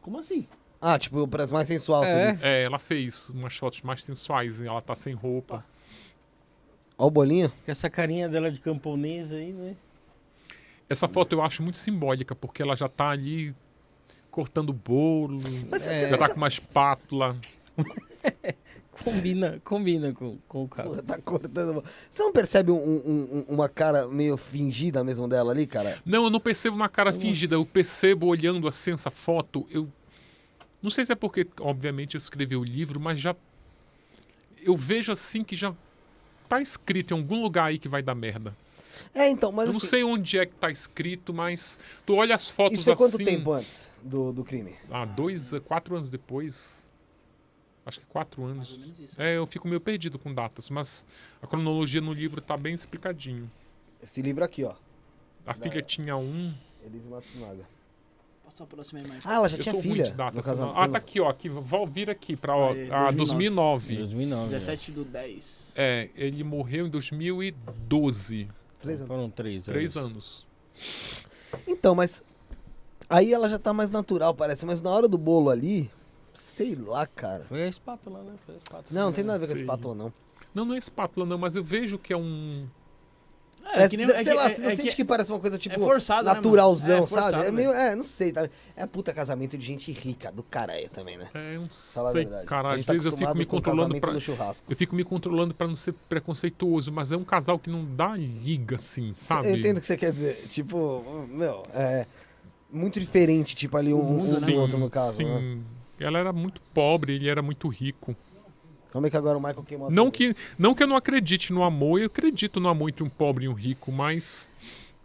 Como 0.00 0.18
assim? 0.18 0.48
Ah, 0.80 0.98
tipo, 0.98 1.28
parece 1.28 1.52
mais 1.52 1.68
sensual, 1.68 2.02
É. 2.04 2.34
É, 2.40 2.62
ela 2.62 2.78
fez 2.78 3.28
umas 3.28 3.54
fotos 3.54 3.82
mais 3.82 4.02
sensuais. 4.02 4.60
e 4.62 4.66
Ela 4.66 4.80
tá 4.80 4.94
sem 4.94 5.12
roupa. 5.12 5.62
Ó 6.96 7.06
o 7.06 7.10
bolinho. 7.10 7.50
Com 7.66 7.70
essa 7.70 7.90
carinha 7.90 8.30
dela 8.30 8.50
de 8.50 8.62
camponesa 8.62 9.36
aí, 9.36 9.52
né? 9.52 9.76
Essa 10.88 11.06
foto 11.06 11.34
eu 11.34 11.42
acho 11.42 11.62
muito 11.62 11.76
simbólica, 11.76 12.34
porque 12.34 12.62
ela 12.62 12.74
já 12.74 12.88
tá 12.88 13.10
ali 13.10 13.54
cortando 14.30 14.72
bolo. 14.72 15.38
Mas 15.70 15.86
É. 15.86 16.08
Já 16.08 16.16
tá 16.16 16.28
você- 16.28 16.32
com 16.32 16.38
uma 16.40 16.48
espátula. 16.48 17.36
Combina, 19.04 19.60
combina 19.64 20.12
com, 20.12 20.36
com 20.46 20.64
o 20.64 20.68
cara. 20.68 20.88
Porra, 20.88 21.02
tá 21.02 21.18
cortando. 21.18 21.82
Você 22.10 22.22
não 22.22 22.32
percebe 22.32 22.70
um- 22.70 22.76
um- 22.76 23.44
um- 23.48 23.54
uma 23.54 23.68
cara 23.68 24.06
meio 24.06 24.36
fingida 24.36 25.02
mesmo 25.02 25.26
dela 25.26 25.50
ali, 25.50 25.66
cara? 25.66 25.98
Não, 26.04 26.24
eu 26.24 26.30
não 26.30 26.38
percebo 26.38 26.76
uma 26.76 26.88
cara 26.90 27.12
fingida. 27.12 27.54
Eu 27.54 27.64
percebo 27.64 28.26
olhando 28.26 28.68
assim 28.68 28.92
essa 28.92 29.10
foto. 29.10 29.66
Eu 29.70 29.88
não 30.82 30.90
sei 30.90 31.06
se 31.06 31.12
é 31.12 31.14
porque, 31.14 31.46
obviamente, 31.60 32.14
eu 32.16 32.18
escrevi 32.18 32.54
o 32.54 32.62
livro, 32.62 33.00
mas 33.00 33.18
já 33.18 33.34
eu 34.62 34.76
vejo 34.76 35.10
assim 35.10 35.42
que 35.42 35.56
já 35.56 35.74
tá 36.48 36.60
escrito 36.60 37.14
em 37.14 37.18
algum 37.18 37.42
lugar 37.42 37.66
aí 37.66 37.78
que 37.78 37.88
vai 37.88 38.02
dar 38.02 38.14
merda. 38.14 38.54
É, 39.14 39.28
então, 39.28 39.50
mas 39.50 39.66
eu 39.66 39.72
não 39.72 39.78
assim, 39.78 39.86
sei 39.86 40.04
onde 40.04 40.38
é 40.38 40.44
que 40.44 40.54
tá 40.54 40.70
escrito, 40.70 41.32
mas 41.32 41.80
tu 42.04 42.14
olha 42.14 42.34
as 42.34 42.48
fotos 42.50 42.78
isso 42.80 42.90
é 42.90 42.94
quanto 42.94 43.16
assim. 43.16 43.24
tempo 43.24 43.52
antes 43.52 43.88
do, 44.02 44.32
do 44.32 44.44
crime? 44.44 44.74
Ah, 44.90 45.06
dois, 45.06 45.50
quatro 45.64 45.96
anos 45.96 46.10
depois. 46.10 46.81
Acho 47.84 47.98
que 48.00 48.06
quatro 48.06 48.40
Mais 48.42 48.52
anos. 48.56 48.72
ou 48.72 48.78
menos 48.78 48.98
isso. 49.00 49.20
É, 49.20 49.36
eu 49.36 49.46
fico 49.46 49.66
meio 49.66 49.80
perdido 49.80 50.18
com 50.18 50.32
datas, 50.32 50.70
mas 50.70 51.04
a 51.42 51.46
cronologia 51.46 52.00
no 52.00 52.12
livro 52.12 52.40
tá 52.40 52.56
bem 52.56 52.74
explicadinho. 52.74 53.50
Esse 54.02 54.22
livro 54.22 54.44
aqui, 54.44 54.62
ó. 54.64 54.74
A 55.44 55.54
filha 55.54 55.82
tinha 55.82 56.16
um. 56.16 56.54
Elise 56.84 57.08
Matsunaga. 57.08 57.64
Passa 58.44 58.64
a 58.64 58.66
próxima 58.66 59.00
aí, 59.00 59.06
Mike. 59.06 59.18
Ah, 59.24 59.34
ela 59.34 59.48
já 59.48 59.56
eu 59.56 59.62
tinha 59.62 59.74
filha 59.82 60.10
data, 60.10 60.42
casamento. 60.42 60.76
Ah, 60.78 60.88
tá 60.88 60.98
aqui, 60.98 61.20
ó. 61.20 61.28
Aqui, 61.28 61.48
vol- 61.48 61.86
vira 61.86 62.12
aqui 62.12 62.36
pra 62.36 62.54
ó, 62.56 62.72
Aí, 62.72 62.90
a 62.92 63.10
2009. 63.10 63.96
2009. 63.96 63.96
2009. 63.96 64.48
17 64.50 64.92
do 64.92 65.04
10. 65.04 65.72
É, 65.76 66.10
ele 66.14 66.44
morreu 66.44 66.86
em 66.86 66.90
2012. 66.90 68.48
Três 68.78 68.98
anos. 69.00 69.08
Foram 69.08 69.30
três. 69.30 69.64
Três 69.64 69.96
anos. 69.96 70.46
anos. 71.54 71.62
Então, 71.66 71.94
mas. 71.94 72.22
Aí 73.08 73.32
ela 73.32 73.48
já 73.48 73.58
tá 73.58 73.72
mais 73.72 73.90
natural, 73.90 74.34
parece. 74.34 74.64
Mas 74.66 74.80
na 74.80 74.90
hora 74.90 75.08
do 75.08 75.18
bolo 75.18 75.50
ali. 75.50 75.90
Sei 76.34 76.74
lá, 76.74 77.06
cara. 77.06 77.44
Foi 77.44 77.62
a 77.62 77.68
espátula, 77.68 78.22
né? 78.22 78.32
Foi 78.46 78.54
a 78.54 78.58
espátula. 78.58 79.00
Não, 79.00 79.06
não 79.08 79.12
tem 79.12 79.24
nada 79.24 79.36
a 79.36 79.40
ver 79.40 79.46
com 79.48 79.52
a 79.52 79.60
espátula, 79.60 79.94
não. 79.94 80.12
Não, 80.54 80.64
não 80.64 80.74
é 80.74 80.78
espátula, 80.78 81.26
não, 81.26 81.38
mas 81.38 81.56
eu 81.56 81.64
vejo 81.64 81.98
que 81.98 82.12
é 82.12 82.16
um. 82.16 82.66
É, 83.64 83.88
que 83.88 83.96
nem- 83.96 84.06
sei 84.06 84.16
é 84.16 84.24
que- 84.24 84.32
lá, 84.34 84.46
é- 84.46 84.50
você 84.50 84.60
não 84.60 84.70
é 84.70 84.74
sente 84.74 84.88
que- 84.90 84.96
que 84.96 85.04
parece 85.04 85.30
uma 85.30 85.38
coisa 85.38 85.56
tipo. 85.56 85.76
é 85.76 85.78
forçado, 85.78 86.26
né, 86.26 86.34
naturalzão, 86.34 86.96
É 87.04 87.06
forçado, 87.06 87.30
sabe? 87.30 87.46
É 87.46 87.50
meio. 87.52 87.70
É, 87.70 87.94
não 87.94 88.02
sei, 88.02 88.32
tá? 88.32 88.48
É 88.76 88.84
puta 88.86 89.14
casamento 89.14 89.56
de 89.56 89.64
gente 89.64 89.92
rica, 89.92 90.32
do 90.32 90.42
caralho 90.42 90.88
também, 90.90 91.16
né? 91.16 91.28
É 91.32 91.58
um. 91.58 91.68
Fala 91.70 92.08
a 92.08 92.12
Sei, 92.12 92.24
verdade. 92.24 92.46
cara, 92.46 92.68
a 92.70 92.74
às 92.74 92.84
tá 92.84 92.92
vezes 92.92 93.06
eu 93.06 93.16
fico 93.16 93.34
me 93.36 93.46
controlando 93.46 93.98
pra. 94.00 94.12
Eu 94.68 94.76
fico 94.76 94.96
me 94.96 95.04
controlando 95.04 95.54
pra 95.54 95.68
não 95.68 95.76
ser 95.76 95.92
preconceituoso, 96.08 96.90
mas 96.90 97.12
é 97.12 97.16
um 97.16 97.24
casal 97.24 97.56
que 97.58 97.70
não 97.70 97.84
dá 97.84 98.16
liga, 98.16 98.76
assim, 98.76 99.14
sabe? 99.14 99.48
Eu 99.48 99.56
entendo 99.56 99.78
o 99.78 99.80
que 99.80 99.86
você 99.86 99.96
quer 99.96 100.12
dizer. 100.12 100.44
Tipo, 100.48 101.26
meu, 101.30 101.62
é. 101.72 102.06
Muito 102.70 102.98
diferente, 102.98 103.54
tipo, 103.54 103.76
ali 103.76 103.92
um, 103.94 104.14
um 104.14 104.18
do 104.18 104.40
né? 104.40 104.52
outro, 104.54 104.78
no 104.78 104.90
caso. 104.90 105.18
sim. 105.18 105.24
Né? 105.24 105.58
Ela 105.98 106.18
era 106.18 106.32
muito 106.32 106.60
pobre, 106.74 107.14
ele 107.14 107.28
era 107.28 107.42
muito 107.42 107.68
rico. 107.68 108.16
Como 108.92 109.06
é 109.06 109.10
que 109.10 109.16
agora 109.16 109.38
o 109.38 109.40
Michael 109.40 109.62
queimou 109.64 109.88
a 109.88 109.90
Não 109.90 110.10
que, 110.10 110.34
não 110.58 110.74
que 110.74 110.82
eu 110.82 110.86
não 110.86 110.96
acredite 110.96 111.52
no 111.52 111.62
amor, 111.62 111.98
eu 112.00 112.06
acredito 112.06 112.60
no 112.60 112.68
amor 112.68 112.88
entre 112.90 113.02
um 113.02 113.08
pobre 113.08 113.46
e 113.46 113.48
um 113.48 113.54
rico, 113.54 113.90
mas, 113.90 114.50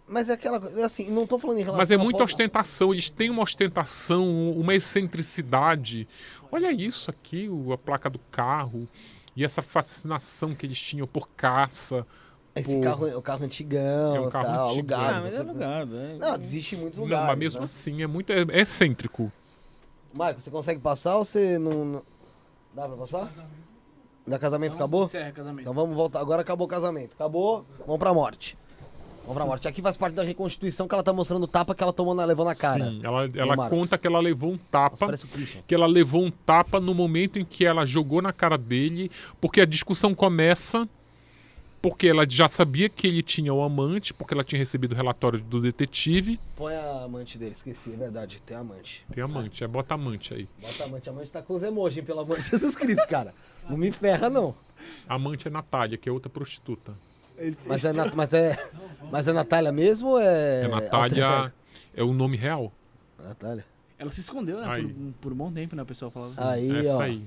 Mas 0.07 0.27
é 0.29 0.33
aquela 0.33 0.59
coisa, 0.59 0.85
assim, 0.85 1.09
não 1.09 1.25
tô 1.27 1.37
falando 1.39 1.57
em 1.57 1.61
relação 1.61 1.77
mas 1.77 1.91
é 1.91 1.97
muita 1.97 2.19
pobre- 2.19 2.33
ostentação. 2.33 2.93
Eles 2.93 3.09
têm 3.09 3.29
uma 3.29 3.43
ostentação, 3.43 4.51
uma 4.51 4.73
excentricidade. 4.75 6.07
Olha 6.51 6.71
isso 6.71 7.09
aqui, 7.09 7.47
o- 7.49 7.71
a 7.73 7.77
placa 7.77 8.09
do 8.09 8.19
carro. 8.31 8.87
E 9.35 9.45
essa 9.45 9.61
fascinação 9.61 10.55
que 10.55 10.65
eles 10.65 10.79
tinham 10.79 11.05
por 11.05 11.29
caça. 11.29 12.05
Esse 12.55 12.75
Pô. 12.75 12.81
carro 12.81 13.07
é 13.07 13.15
o 13.15 13.21
carro 13.21 13.45
antigão, 13.45 14.15
É 14.15 14.19
um 14.21 14.29
carro 14.31 14.45
tal, 14.45 14.69
antigo, 14.69 14.93
alugado. 14.95 15.15
Ah, 15.17 15.21
mas 15.21 15.33
é 15.33 15.43
não 15.43 15.49
alugado, 15.51 15.91
né? 15.95 16.17
Não, 16.19 16.35
existe 16.37 16.75
em 16.75 16.79
muitos 16.79 16.97
Não, 16.97 17.05
lugares. 17.05 17.27
mas 17.27 17.37
mesmo 17.39 17.59
né? 17.59 17.65
assim, 17.65 18.01
é 18.01 18.07
muito 18.07 18.33
é, 18.33 18.41
é 18.49 18.61
excêntrico. 18.61 19.31
Michael, 20.17 20.39
você 20.39 20.51
consegue 20.51 20.79
passar 20.79 21.15
ou 21.17 21.23
você 21.25 21.57
não. 21.59 21.85
não- 21.85 22.03
Dá 22.73 22.87
pra 22.87 22.97
passar? 22.97 23.31
Da 24.25 24.37
casamento 24.37 24.75
acabou? 24.75 25.05
Encerra 25.05 25.31
casamento. 25.31 25.61
Então 25.61 25.73
vamos 25.73 25.95
voltar. 25.95 26.19
Agora 26.19 26.41
acabou 26.41 26.65
o 26.67 26.69
casamento. 26.69 27.13
Acabou, 27.13 27.65
vamos 27.85 27.97
pra 27.99 28.13
morte. 28.13 28.57
Vamos 29.21 29.35
pra 29.37 29.45
morte. 29.45 29.67
Aqui 29.67 29.81
faz 29.81 29.95
parte 29.97 30.13
da 30.15 30.23
reconstituição 30.23 30.87
que 30.87 30.93
ela 30.93 31.03
tá 31.03 31.11
mostrando 31.13 31.43
o 31.43 31.47
tapa 31.47 31.73
que 31.75 31.81
ela 31.83 31.91
tomou 31.93 32.13
na, 32.13 32.23
levou 32.25 32.45
na 32.45 32.53
cara. 32.55 32.83
Sim, 32.85 33.01
ela, 33.03 33.29
ela 33.35 33.69
conta 33.69 33.97
que 33.97 34.05
ela 34.07 34.19
levou 34.19 34.51
um 34.51 34.53
Nossa, 34.53 34.65
tapa. 34.71 35.17
Christian. 35.17 35.61
que 35.65 35.73
ela 35.75 35.85
levou 35.85 36.23
um 36.23 36.31
tapa 36.31 36.79
no 36.79 36.93
momento 36.93 37.37
em 37.39 37.45
que 37.45 37.65
ela 37.65 37.85
jogou 37.85 38.21
na 38.21 38.31
cara 38.33 38.57
dele, 38.57 39.09
porque 39.41 39.61
a 39.61 39.65
discussão 39.65 40.13
começa 40.15 40.87
porque 41.87 42.09
ela 42.09 42.29
já 42.29 42.49
sabia 42.49 42.89
que 42.89 43.07
ele 43.07 43.23
tinha 43.23 43.53
o 43.53 43.63
amante, 43.63 44.13
porque 44.13 44.33
ela 44.33 44.43
tinha 44.43 44.59
recebido 44.59 44.91
o 44.91 44.95
relatório 44.95 45.39
do 45.39 45.61
detetive. 45.61 46.37
Põe 46.57 46.75
a 46.75 47.03
amante 47.03 47.37
dele, 47.37 47.53
esqueci, 47.53 47.93
é 47.93 47.95
verdade, 47.95 48.41
tem 48.45 48.57
amante. 48.57 49.05
Tem 49.09 49.23
amante, 49.23 49.63
é 49.63 49.67
bota 49.69 49.93
amante 49.93 50.33
aí. 50.33 50.49
Bota 50.61 50.83
amante, 50.83 51.07
a 51.07 51.13
amante 51.13 51.31
tá 51.31 51.41
com 51.41 51.53
os 51.53 51.63
emojis, 51.63 52.03
pelo 52.03 52.19
amor 52.19 52.39
de 52.39 52.45
Jesus 52.45 52.75
Cristo, 52.75 53.07
cara. 53.07 53.33
Não 53.69 53.77
me 53.77 53.89
ferra, 53.89 54.29
não. 54.29 54.53
Amante 55.07 55.47
é 55.47 55.51
Natália, 55.51 55.97
que 55.97 56.09
é 56.09 56.11
outra 56.11 56.29
prostituta. 56.29 56.91
Mas 57.65 57.85
é, 57.85 57.93
mas 58.13 58.33
é, 58.33 58.69
mas 59.09 59.27
é 59.29 59.31
Natália 59.31 59.71
mesmo 59.71 60.09
ou 60.09 60.19
é... 60.19 60.65
É 60.65 60.67
Natália, 60.67 61.53
é 61.95 62.03
o 62.03 62.11
nome 62.11 62.35
real. 62.35 62.69
Natália. 63.17 63.63
Ela 63.97 64.11
se 64.11 64.19
escondeu, 64.19 64.59
né? 64.59 64.81
Por, 64.81 65.13
por 65.21 65.31
um 65.31 65.35
bom 65.37 65.51
tempo, 65.53 65.73
né? 65.73 65.83
O 65.83 65.85
pessoal 65.85 66.11
falava. 66.11 66.51
Aí, 66.51 66.69
Essa 66.69 66.97
ó. 66.97 67.01
aí. 67.01 67.23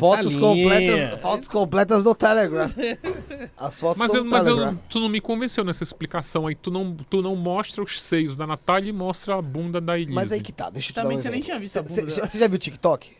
Fotos 0.00 0.36
completas, 0.36 1.20
fotos 1.20 1.48
completas 1.48 2.04
no 2.04 2.14
Telegram. 2.14 2.70
As 3.56 3.80
fotos 3.80 3.98
Mas, 3.98 4.14
eu, 4.14 4.24
mas 4.24 4.46
eu, 4.46 4.54
Telegram. 4.56 4.80
tu 4.88 5.00
não 5.00 5.08
me 5.08 5.20
convenceu 5.20 5.64
nessa 5.64 5.82
explicação 5.82 6.46
aí. 6.46 6.54
Tu 6.54 6.70
não, 6.70 6.94
tu 7.08 7.22
não 7.22 7.34
mostra 7.36 7.82
os 7.82 8.00
seios 8.00 8.36
da 8.36 8.46
Natália 8.46 8.90
e 8.90 8.92
mostra 8.92 9.36
a 9.36 9.42
bunda 9.42 9.80
da 9.80 9.96
Elise. 9.98 10.12
Mas 10.14 10.32
aí 10.32 10.40
que 10.40 10.52
tá, 10.52 10.68
deixa 10.70 10.90
eu 10.90 10.92
te 10.92 10.94
Também 10.96 11.16
dar 11.16 11.20
um 11.20 11.22
você 11.22 11.30
nem 11.30 11.40
tinha 11.40 11.58
visto 11.58 11.76
a 11.78 11.82
bunda. 11.82 12.04
Você 12.26 12.38
já 12.38 12.48
viu 12.48 12.58
TikTok? 12.58 13.10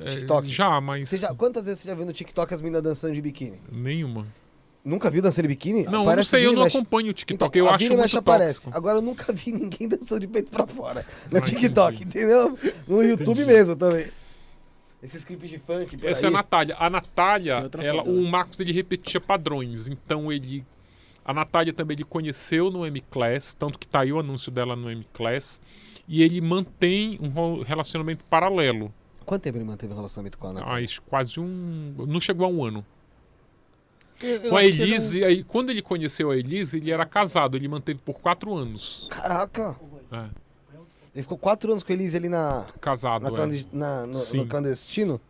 É, 0.00 0.08
TikTok? 0.08 0.48
Já, 0.48 0.80
mas 0.80 1.08
já- 1.10 1.34
quantas 1.34 1.64
vezes 1.66 1.80
você 1.80 1.88
já 1.88 1.94
viu 1.94 2.04
no 2.06 2.12
TikTok 2.12 2.52
as 2.52 2.60
meninas 2.60 2.82
dançando 2.82 3.14
de 3.14 3.20
biquíni? 3.22 3.60
nenhuma. 3.70 4.26
Nunca 4.84 5.08
viu 5.10 5.22
dançando 5.22 5.42
de 5.42 5.48
biquíni? 5.48 5.84
Não, 5.84 5.92
eu 5.92 5.92
não 5.92 6.02
Aparece 6.02 6.30
sei, 6.30 6.44
eu 6.46 6.52
não 6.54 6.64
mexe. 6.64 6.76
acompanho 6.76 7.06
o 7.06 7.10
Então, 7.10 7.14
TikTok. 7.14 7.56
eu 7.58 7.68
a 7.68 7.74
acho 7.76 7.88
muito 7.96 8.18
aparece. 8.18 8.54
tóxico. 8.54 8.76
Agora 8.76 8.98
eu 8.98 9.02
nunca 9.02 9.32
vi 9.32 9.52
ninguém 9.52 9.86
dançando 9.88 10.20
de 10.20 10.26
peito 10.26 10.50
pra 10.50 10.66
fora 10.66 11.06
no 11.30 11.38
Ah, 11.38 11.40
TikTok, 11.40 11.96
entendi. 12.02 12.18
entendeu? 12.18 12.58
No 12.88 13.00
YouTube 13.02 13.42
Entendi. 13.42 13.56
mesmo 13.56 13.76
também. 13.76 14.06
Esses 15.02 15.24
clipes 15.24 15.50
de 15.50 15.58
funk 15.58 15.96
por 15.96 16.08
Essa 16.08 16.26
é 16.26 16.28
aí. 16.28 16.34
a 16.34 16.36
Natália. 16.36 16.76
A 16.78 16.88
Natália, 16.90 17.70
ela, 17.78 18.02
o 18.04 18.22
né? 18.22 18.30
Marcos 18.30 18.58
ele 18.60 18.72
repetia 18.72 19.20
padrões. 19.20 19.88
Então 19.88 20.30
ele. 20.32 20.64
A 21.24 21.32
Natália 21.34 21.72
também 21.72 21.94
ele 21.96 22.04
conheceu 22.04 22.70
no 22.70 22.84
M-Class, 22.86 23.54
tanto 23.54 23.78
que 23.78 23.86
tá 23.86 24.00
aí 24.00 24.12
o 24.12 24.18
anúncio 24.18 24.50
dela 24.50 24.74
no 24.76 24.90
M-Class. 24.90 25.60
E 26.08 26.22
ele 26.22 26.40
mantém 26.40 27.18
um 27.20 27.62
relacionamento 27.62 28.24
paralelo. 28.24 28.92
Quanto 29.24 29.42
tempo 29.42 29.56
ele 29.58 29.64
manteve 29.64 29.92
um 29.92 29.96
relacionamento 29.96 30.36
com 30.36 30.48
a 30.48 30.52
Natália? 30.52 30.72
Mas 30.82 30.98
quase 30.98 31.38
um. 31.40 31.94
Não 32.08 32.20
chegou 32.20 32.44
a 32.46 32.48
um 32.48 32.64
ano. 32.64 32.84
Eu- 34.20 34.30
eu 34.42 34.50
Com 34.50 34.56
a 34.56 34.60
acho 34.60 34.68
que 34.70 34.82
ele 34.82 34.90
Elise, 34.92 35.24
aí, 35.24 35.42
quando 35.44 35.70
ele 35.70 35.82
conheceu 35.82 36.30
a 36.30 36.36
Elise, 36.36 36.76
ele 36.76 36.90
era 36.92 37.04
casado, 37.04 37.56
ele 37.56 37.66
manteve 37.66 37.98
por 38.04 38.20
quatro 38.20 38.54
anos. 38.54 39.08
Caraca! 39.10 39.76
É, 40.12 40.26
Ele 41.14 41.22
ficou 41.22 41.36
quatro 41.36 41.70
anos 41.70 41.82
com 41.82 41.92
a 41.92 41.94
Elise 41.94 42.16
ali 42.16 42.28
na, 42.28 42.66
casado. 42.80 43.22
na 43.22 43.28
é. 43.28 43.32
clandest- 43.32 43.68
na- 43.72 44.06
no, 44.06 44.18
no 44.34 44.46
clandestino. 44.46 45.20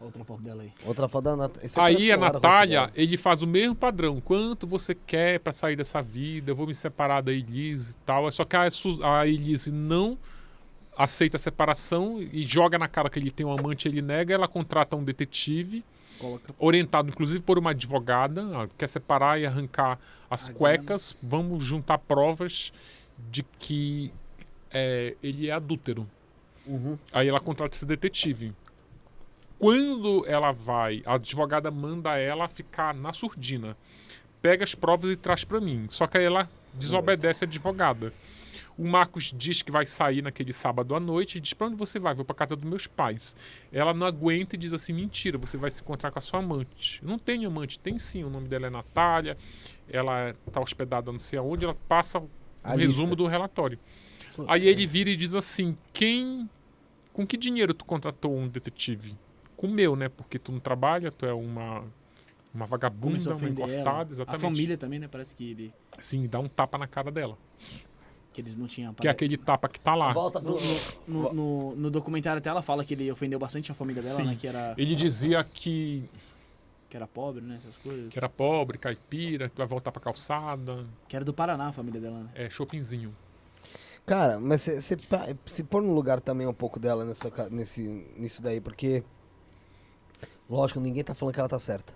Outra 0.00 0.24
foto 0.24 0.42
dela 0.42 0.62
aí. 0.62 0.72
Outra 0.84 1.08
foto 1.08 1.24
da 1.24 1.36
Natália. 1.36 1.70
Aí 1.76 2.12
a 2.12 2.16
Natália, 2.18 2.90
ele 2.94 3.16
faz 3.16 3.42
o 3.42 3.46
mesmo 3.46 3.74
padrão. 3.74 4.20
Quanto 4.20 4.66
você 4.66 4.94
quer 4.94 5.40
pra 5.40 5.52
sair 5.52 5.74
dessa 5.76 6.02
vida? 6.02 6.50
Eu 6.50 6.56
vou 6.56 6.66
me 6.66 6.74
separar 6.74 7.22
da 7.22 7.32
Elise 7.32 7.92
e 7.94 7.96
tal. 8.04 8.30
Só 8.30 8.44
que 8.44 8.56
a, 8.56 8.68
a 9.04 9.26
Elise 9.26 9.72
não 9.72 10.18
aceita 10.96 11.36
a 11.36 11.40
separação 11.40 12.20
e 12.20 12.44
joga 12.44 12.78
na 12.78 12.88
cara 12.88 13.08
que 13.08 13.18
ele 13.18 13.30
tem 13.30 13.44
um 13.46 13.52
amante, 13.52 13.88
ele 13.88 14.02
nega. 14.02 14.34
Ela 14.34 14.46
contrata 14.48 14.96
um 14.96 15.02
detetive, 15.04 15.82
Coloca. 16.18 16.54
orientado 16.58 17.08
inclusive 17.08 17.40
por 17.40 17.58
uma 17.58 17.70
advogada. 17.70 18.46
ó, 18.52 18.66
Quer 18.76 18.88
separar 18.90 19.40
e 19.40 19.46
arrancar 19.46 19.98
as 20.30 20.48
A 20.50 20.52
cuecas. 20.52 21.16
Vamos 21.22 21.64
juntar 21.64 21.96
provas 21.98 22.70
de 23.30 23.42
que 23.58 24.12
é, 24.76 25.16
ele 25.22 25.48
é 25.48 25.52
adúltero. 25.52 26.06
Uhum. 26.66 26.98
Aí 27.10 27.28
ela 27.28 27.40
contrata 27.40 27.74
esse 27.74 27.86
detetive. 27.86 28.52
Quando 29.58 30.26
ela 30.26 30.52
vai, 30.52 31.02
a 31.06 31.14
advogada 31.14 31.70
manda 31.70 32.18
ela 32.18 32.46
ficar 32.46 32.94
na 32.94 33.10
surdina. 33.10 33.74
Pega 34.42 34.64
as 34.64 34.74
provas 34.74 35.10
e 35.10 35.16
traz 35.16 35.44
pra 35.44 35.60
mim. 35.60 35.86
Só 35.88 36.06
que 36.06 36.18
aí 36.18 36.24
ela 36.24 36.46
desobedece 36.74 37.44
a 37.44 37.46
advogada. 37.46 38.12
O 38.76 38.86
Marcos 38.86 39.32
diz 39.34 39.62
que 39.62 39.70
vai 39.70 39.86
sair 39.86 40.20
naquele 40.20 40.52
sábado 40.52 40.94
à 40.94 41.00
noite 41.00 41.38
e 41.38 41.40
diz: 41.40 41.54
Pra 41.54 41.68
onde 41.68 41.76
você 41.76 41.98
vai? 41.98 42.14
Vou 42.14 42.26
pra 42.26 42.36
casa 42.36 42.54
dos 42.54 42.68
meus 42.68 42.86
pais. 42.86 43.34
Ela 43.72 43.94
não 43.94 44.06
aguenta 44.06 44.56
e 44.56 44.58
diz 44.58 44.74
assim: 44.74 44.92
Mentira, 44.92 45.38
você 45.38 45.56
vai 45.56 45.70
se 45.70 45.80
encontrar 45.80 46.10
com 46.10 46.18
a 46.18 46.22
sua 46.22 46.40
amante. 46.40 47.02
Não 47.02 47.18
tenho 47.18 47.48
amante, 47.48 47.78
tem 47.78 47.98
sim. 47.98 48.24
O 48.24 48.28
nome 48.28 48.46
dela 48.46 48.66
é 48.66 48.70
Natália. 48.70 49.38
Ela 49.88 50.36
tá 50.52 50.60
hospedada 50.60 51.10
não 51.10 51.18
sei 51.18 51.38
aonde. 51.38 51.64
Ela 51.64 51.76
passa 51.88 52.18
o 52.18 52.28
A 52.62 52.76
resumo 52.76 53.16
do 53.16 53.26
relatório. 53.26 53.78
Aí 54.48 54.66
ele 54.66 54.86
vira 54.86 55.10
e 55.10 55.16
diz 55.16 55.34
assim: 55.34 55.76
Quem. 55.92 56.48
Com 57.12 57.26
que 57.26 57.36
dinheiro 57.36 57.72
tu 57.72 57.84
contratou 57.84 58.36
um 58.36 58.46
detetive? 58.48 59.16
Com 59.56 59.68
o 59.68 59.70
meu, 59.70 59.96
né? 59.96 60.08
Porque 60.08 60.38
tu 60.38 60.52
não 60.52 60.60
trabalha, 60.60 61.10
tu 61.10 61.24
é 61.26 61.32
uma. 61.32 61.84
Uma 62.54 62.64
vagabunda, 62.66 63.18
uma 63.30 63.36
ofender 63.36 63.64
ela. 63.64 63.72
encostada, 63.72 64.10
A 64.10 64.12
exatamente. 64.14 64.40
família 64.40 64.78
também, 64.78 64.98
né? 64.98 65.08
Parece 65.08 65.34
que, 65.34 65.50
ele, 65.50 65.74
Sim, 66.00 66.26
dá 66.26 66.38
um 66.38 66.48
tapa 66.48 66.78
na 66.78 66.86
cara 66.86 67.10
dela. 67.10 67.36
que 68.32 68.40
eles 68.40 68.56
não 68.56 68.66
tinham... 68.66 68.94
Que 68.94 69.06
é 69.08 69.10
aquele 69.10 69.36
tapa 69.36 69.68
que 69.68 69.78
tá 69.78 69.94
lá. 69.94 70.14
Volta 70.14 70.40
pro. 70.40 70.58
No, 71.06 71.22
no, 71.22 71.32
no, 71.34 71.76
no 71.76 71.90
documentário 71.90 72.38
até 72.38 72.48
ela 72.48 72.62
fala 72.62 72.82
que 72.82 72.94
ele 72.94 73.12
ofendeu 73.12 73.38
bastante 73.38 73.70
a 73.70 73.74
família 73.74 74.00
dela, 74.00 74.14
Sim. 74.14 74.24
né? 74.24 74.36
Que 74.40 74.46
era, 74.46 74.74
Ele 74.78 74.94
dizia 74.96 75.44
que, 75.44 76.02
que 76.88 76.96
era 76.96 77.06
pobre, 77.06 77.42
né? 77.42 77.58
Essas 77.62 77.76
coisas. 77.76 78.08
que 78.10 78.18
era 78.18 78.28
pobre, 78.28 78.78
caipira, 78.78 79.50
que 79.50 79.56
vai 79.58 79.66
voltar 79.66 79.92
pra 79.92 80.00
calçada. 80.00 80.86
Que 81.08 81.14
era 81.14 81.26
do 81.26 81.34
Paraná 81.34 81.68
a 81.68 81.72
família 81.72 82.00
dela, 82.00 82.20
né? 82.20 82.30
É, 82.34 82.48
shoppingzinho. 82.48 83.14
Cara, 84.06 84.38
mas 84.38 84.62
você 84.62 84.96
se 85.46 85.64
pôr 85.64 85.82
no 85.82 85.92
lugar 85.92 86.20
também 86.20 86.46
um 86.46 86.54
pouco 86.54 86.78
dela 86.78 87.04
nessa, 87.04 87.30
nesse, 87.50 87.82
nisso 88.16 88.40
daí, 88.42 88.60
porque. 88.60 89.02
Lógico, 90.48 90.78
ninguém 90.78 91.02
tá 91.02 91.12
falando 91.14 91.34
que 91.34 91.40
ela 91.40 91.48
tá 91.48 91.58
certa. 91.58 91.92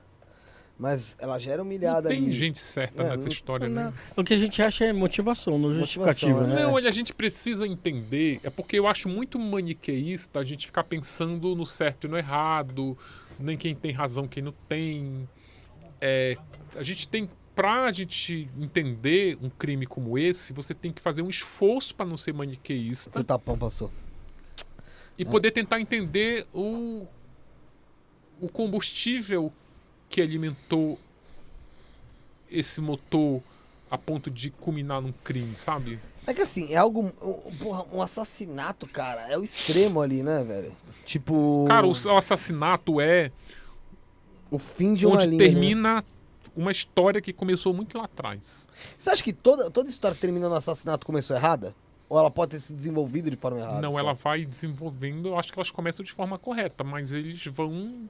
Mas 0.76 1.14
ela 1.20 1.39
já 1.39 1.52
era 1.52 1.62
humilhada 1.62 2.08
Não 2.08 2.16
tem 2.16 2.24
ali. 2.26 2.32
gente 2.36 2.58
certa 2.58 3.02
É, 3.02 3.10
nessa 3.10 3.16
não- 3.24 3.28
história, 3.28 3.68
né? 3.68 3.92
O 4.16 4.24
que 4.24 4.32
a 4.32 4.36
gente 4.36 4.60
acha 4.62 4.86
é 4.86 4.92
motivação, 4.94 5.58
não 5.58 5.68
Motivação, 5.68 5.84
justificativa, 6.05 6.47
né? 6.47 6.55
né? 6.56 6.62
Não, 6.62 6.72
olha, 6.72 6.89
a 6.89 6.92
gente 6.92 7.12
precisa 7.14 7.66
entender. 7.66 8.40
É 8.42 8.48
porque 8.50 8.78
eu 8.78 8.86
acho 8.89 9.06
muito 9.08 9.39
maniqueísta 9.39 10.40
a 10.40 10.44
gente 10.44 10.66
ficar 10.66 10.84
pensando 10.84 11.55
no 11.55 11.66
certo 11.66 12.06
e 12.06 12.10
no 12.10 12.16
errado, 12.16 12.97
nem 13.39 13.58
quem 13.58 13.74
tem 13.74 13.92
razão, 13.92 14.26
quem 14.26 14.42
não 14.42 14.55
tem. 14.68 15.28
É, 16.00 16.36
a 16.74 16.82
gente 16.82 17.06
tem. 17.06 17.28
Pra 17.60 17.92
gente 17.92 18.48
entender 18.58 19.36
um 19.42 19.50
crime 19.50 19.84
como 19.84 20.16
esse, 20.16 20.50
você 20.50 20.72
tem 20.72 20.90
que 20.90 21.02
fazer 21.02 21.20
um 21.20 21.28
esforço 21.28 21.94
para 21.94 22.06
não 22.06 22.16
ser 22.16 22.32
Que 22.32 22.39
maniqueísta 22.39 23.20
o 23.20 23.22
tapão 23.22 23.58
passou. 23.58 23.90
e 25.18 25.26
poder 25.26 25.50
tentar 25.50 25.78
entender 25.78 26.47
o, 26.55 27.06
o 28.40 28.48
combustível 28.48 29.52
que 30.08 30.22
alimentou 30.22 30.98
esse 32.50 32.80
motor 32.80 33.42
a 33.90 33.98
ponto 33.98 34.30
de 34.30 34.48
culminar 34.50 35.02
num 35.02 35.12
crime, 35.12 35.55
sabe? 35.55 35.98
É 36.26 36.32
que 36.32 36.40
assim, 36.40 36.72
é 36.72 36.78
algo. 36.78 37.10
Porra, 37.58 37.84
um 37.92 38.00
assassinato, 38.00 38.86
cara. 38.86 39.30
É 39.30 39.36
o 39.36 39.42
extremo 39.42 40.00
ali, 40.00 40.22
né, 40.22 40.42
velho? 40.42 40.72
Tipo. 41.05 41.66
Cara, 41.68 41.86
o, 41.86 42.16
assassinato 42.16 43.02
é 43.02 43.30
o 44.50 44.58
fim 44.58 44.94
de 44.94 45.05
uma 45.05 45.16
onde 45.16 45.26
linha. 45.26 45.39
né? 45.39 45.44
termina 45.44 46.05
uma 46.57 46.70
história 46.70 47.20
que 47.20 47.33
começou 47.33 47.73
muito 47.73 47.97
lá 47.99 48.05
atrás. 48.05 48.69
Você 48.99 49.11
acha 49.11 49.23
que 49.23 49.33
toda, 49.33 49.70
toda 49.70 49.89
história 49.89 50.15
que 50.15 50.20
termina 50.20 50.49
no 50.49 50.55
assassinato 50.55 51.07
começou 51.07 51.37
errada? 51.37 51.75
Ou 52.09 52.19
ela 52.19 52.31
pode 52.31 52.53
ter 52.53 52.59
se 52.59 52.73
desenvolvido 52.75 53.31
de 53.31 53.37
forma 53.37 53.59
errada? 53.61 53.81
Não, 53.81 53.93
só? 53.93 53.99
ela 53.99 54.15
vai 54.15 54.45
desenvolvendo, 54.45 55.29
eu 55.29 55.39
acho 55.39 55.53
que 55.53 55.59
elas 55.59 55.70
começam 55.70 56.05
de 56.05 56.12
forma 56.12 56.39
correta, 56.39 56.83
mas 56.83 57.12
eles 57.12 57.45
vão 57.47 58.09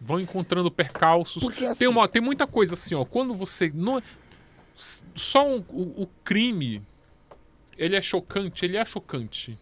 vão 0.00 0.18
encontrando 0.20 0.70
percalços. 0.70 1.42
Porque 1.42 1.66
assim. 1.66 1.80
Tem, 1.80 1.88
uma, 1.88 2.08
tem 2.08 2.22
muita 2.22 2.46
coisa 2.46 2.74
assim, 2.74 2.94
ó. 2.94 3.04
Quando 3.04 3.34
você. 3.34 3.70
Não, 3.74 4.00
s- 4.76 5.02
só 5.14 5.46
um- 5.46 5.62
o, 5.68 6.02
o 6.04 6.06
crime. 6.24 6.82
Ele 7.76 7.96
é 7.96 8.00
chocante, 8.02 8.64
ele 8.64 8.76
é 8.76 8.84
chocante. 8.84 9.58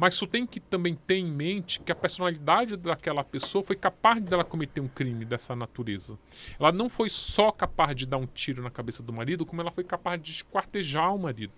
Mas 0.00 0.16
tu 0.16 0.26
tem 0.26 0.46
que 0.46 0.58
também 0.58 0.94
ter 0.94 1.16
em 1.16 1.30
mente 1.30 1.78
que 1.78 1.92
a 1.92 1.94
personalidade 1.94 2.74
daquela 2.74 3.22
pessoa 3.22 3.62
foi 3.62 3.76
capaz 3.76 4.18
dela 4.22 4.42
cometer 4.42 4.80
um 4.80 4.88
crime 4.88 5.26
dessa 5.26 5.54
natureza. 5.54 6.18
Ela 6.58 6.72
não 6.72 6.88
foi 6.88 7.10
só 7.10 7.52
capaz 7.52 7.94
de 7.94 8.06
dar 8.06 8.16
um 8.16 8.24
tiro 8.24 8.62
na 8.62 8.70
cabeça 8.70 9.02
do 9.02 9.12
marido, 9.12 9.44
como 9.44 9.60
ela 9.60 9.70
foi 9.70 9.84
capaz 9.84 10.18
de 10.22 10.32
esquartejar 10.32 11.14
o 11.14 11.18
marido. 11.18 11.52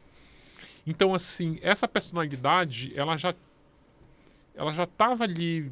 Então, 0.84 1.14
assim, 1.14 1.60
essa 1.62 1.86
personalidade, 1.86 2.92
ela 2.96 3.16
já 3.16 3.32
ela 4.56 4.72
já 4.72 4.84
estava 4.84 5.22
ali 5.22 5.70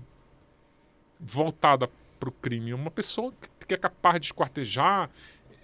voltada 1.19 1.91
para 2.21 2.29
o 2.29 2.33
crime. 2.33 2.73
Uma 2.73 2.91
pessoa 2.91 3.33
que- 3.67 3.75
é 3.75 3.77
capaz 3.77 4.21
de 4.21 4.27
esquartejar, 4.27 5.11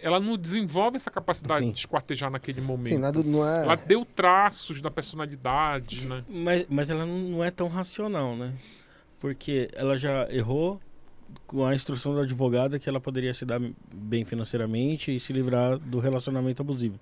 ela 0.01 0.21
não 0.21 0.37
desenvolve 0.37 0.97
essa 0.97 1.11
capacidade 1.11 1.65
Sim. 1.65 1.73
de 1.73 1.79
esquartejar 1.81 2.31
naquele 2.31 2.61
momento. 2.61 2.87
Sim, 2.89 3.01
do- 3.13 3.25
Não 3.25 3.47
é... 3.47 3.63
Ela 3.63 3.75
deu 3.77 4.05
traços 4.05 4.81
da 4.81 4.91
personalidade, 4.91 6.07
né? 6.07 6.23
Mas, 6.29 6.67
mas 6.69 6.91
ela 6.91 7.07
não, 7.07 7.43
é 7.43 7.51
tão 7.51 7.69
racional, 7.69 8.37
né? 8.37 8.53
Porque 9.19 9.69
ela 9.75 9.97
já 9.97 10.29
errou 10.31 10.81
com 11.47 11.65
a 11.65 11.75
instrução 11.75 12.15
do 12.15 12.21
advogado 12.21 12.79
que 12.79 12.89
ela 12.89 13.01
poderia 13.01 13.33
se 13.35 13.45
dar 13.45 13.61
bem 13.95 14.25
financeiramente 14.25 15.15
e 15.15 15.19
se 15.19 15.33
livrar 15.33 15.79
do 15.79 15.99
relacionamento 15.99 16.63
abusivo. 16.63 16.99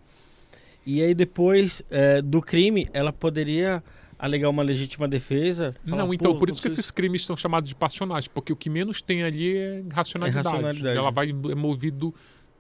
E 0.86 1.02
aí 1.02 1.14
depois 1.14 1.82
é, 1.90 2.23
do 2.23 2.40
crime, 2.40 2.89
ela 2.92 3.12
poderia 3.12 3.82
alegar 4.18 4.48
uma 4.48 4.62
legítima 4.62 5.08
defesa. 5.08 5.74
falar, 5.86 6.05
não, 6.05 6.14
então, 6.14 6.32
"Pô, 6.34 6.39
por 6.39 6.48
isso 6.48 6.62
que 6.62 6.68
esses 6.68 6.90
crimes 6.90 7.26
são 7.26 7.36
chamados 7.36 7.68
de 7.68 7.74
passionais, 7.74 8.28
porque 8.28 8.52
o 8.52 8.56
que 8.56 8.70
menos 8.70 9.02
tem 9.02 9.23
ali 9.23 9.56
é 9.56 9.82
racionalidade. 9.92 10.47
É 10.47 10.50
racionalidade. 10.50 10.97
Ela 10.98 11.10
vai 11.10 11.31
é 11.31 11.55
movido 11.55 12.14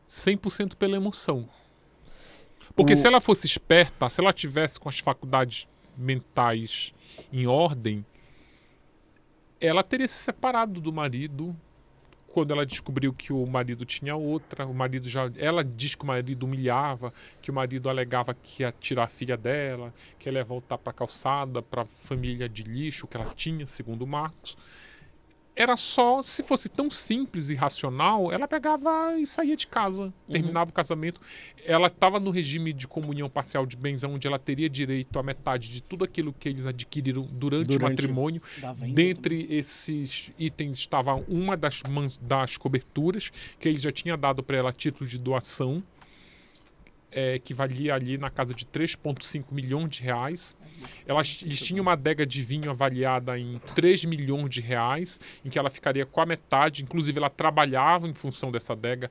100% 0.08 0.74
pela 0.76 0.96
emoção. 0.96 1.48
Porque 2.76 2.94
O- 2.94 2.96
se 2.96 3.06
ela 3.06 3.20
fosse 3.20 3.46
esperta, 3.46 4.08
se 4.10 4.20
ela 4.20 4.32
tivesse 4.32 4.78
com 4.80 4.88
as 4.88 4.98
faculdades 4.98 5.66
mentais 5.96 6.92
em 7.32 7.46
ordem, 7.46 8.04
ela 9.60 9.82
teria 9.82 10.08
se 10.08 10.14
separado 10.18 10.80
do 10.80 10.92
marido 10.92 11.56
quando 12.26 12.50
ela 12.52 12.66
descobriu 12.66 13.12
que 13.14 13.32
o 13.32 13.46
marido 13.46 13.84
tinha 13.84 14.16
outra, 14.16 14.66
o 14.66 14.74
marido 14.74 15.08
já, 15.08 15.30
ela 15.36 15.62
diz 15.64 15.94
que 15.94 16.02
o 16.02 16.06
marido 16.06 16.42
humilhava, 16.42 17.14
que 17.40 17.48
o 17.48 17.54
marido 17.54 17.88
alegava 17.88 18.34
que 18.34 18.64
ia 18.64 18.72
tirar 18.72 19.04
a 19.04 19.06
filha 19.08 19.36
dela, 19.36 19.94
que 20.18 20.28
ela 20.28 20.38
ia 20.38 20.44
voltar 20.44 20.76
para 20.76 20.90
a 20.90 20.94
calçada, 20.94 21.62
para 21.62 21.82
a 21.82 21.86
família 21.86 22.48
de 22.48 22.64
lixo 22.64 23.06
que 23.06 23.16
ela 23.16 23.32
tinha, 23.36 23.64
segundo 23.66 24.02
o 24.02 24.06
Marcos. 24.06 24.56
Era 25.56 25.76
só, 25.76 26.20
se 26.20 26.42
fosse 26.42 26.68
tão 26.68 26.90
simples 26.90 27.48
e 27.48 27.54
racional, 27.54 28.32
ela 28.32 28.48
pegava 28.48 29.16
e 29.16 29.24
saía 29.24 29.56
de 29.56 29.68
casa, 29.68 30.12
terminava 30.28 30.70
o 30.70 30.72
casamento. 30.72 31.20
Ela 31.64 31.86
estava 31.86 32.18
no 32.18 32.30
regime 32.30 32.72
de 32.72 32.88
comunhão 32.88 33.30
parcial 33.30 33.64
de 33.64 33.76
bens, 33.76 34.02
onde 34.02 34.26
ela 34.26 34.38
teria 34.38 34.68
direito 34.68 35.16
à 35.16 35.22
metade 35.22 35.70
de 35.70 35.80
tudo 35.80 36.04
aquilo 36.04 36.32
que 36.32 36.48
eles 36.48 36.66
adquiriram 36.66 37.22
durante, 37.30 37.66
o 37.66 37.78
Durante- 37.78 37.90
matrimônio. 38.02 38.42
Da 38.60 38.72
venda 38.72 38.94
Dentre 38.94 39.46
esses 39.48 40.32
itens 40.36 40.78
estava 40.78 41.14
uma 41.28 41.56
das, 41.56 41.82
das 42.20 42.56
coberturas, 42.56 43.30
que 43.60 43.68
ele 43.68 43.78
já 43.78 43.92
tinha 43.92 44.16
dado 44.16 44.42
para 44.42 44.56
ela 44.56 44.70
a 44.70 44.72
título 44.72 45.08
de 45.08 45.18
doação, 45.18 45.82
é, 47.14 47.38
que 47.38 47.54
valia 47.54 47.94
ali 47.94 48.18
na 48.18 48.28
casa 48.28 48.52
de 48.52 48.66
3,5 48.66 49.44
milhões 49.52 49.88
de 49.88 50.02
reais. 50.02 50.56
Elas, 51.06 51.40
eles 51.42 51.60
tinham 51.60 51.82
uma 51.82 51.92
adega 51.92 52.26
de 52.26 52.42
vinho 52.42 52.70
avaliada 52.70 53.38
em 53.38 53.58
3 53.74 54.04
milhões 54.04 54.50
de 54.50 54.60
reais, 54.60 55.20
em 55.44 55.48
que 55.48 55.58
ela 55.58 55.70
ficaria 55.70 56.04
com 56.04 56.20
a 56.20 56.26
metade. 56.26 56.82
Inclusive, 56.82 57.18
ela 57.18 57.30
trabalhava 57.30 58.08
em 58.08 58.14
função 58.14 58.50
dessa 58.50 58.72
adega. 58.72 59.10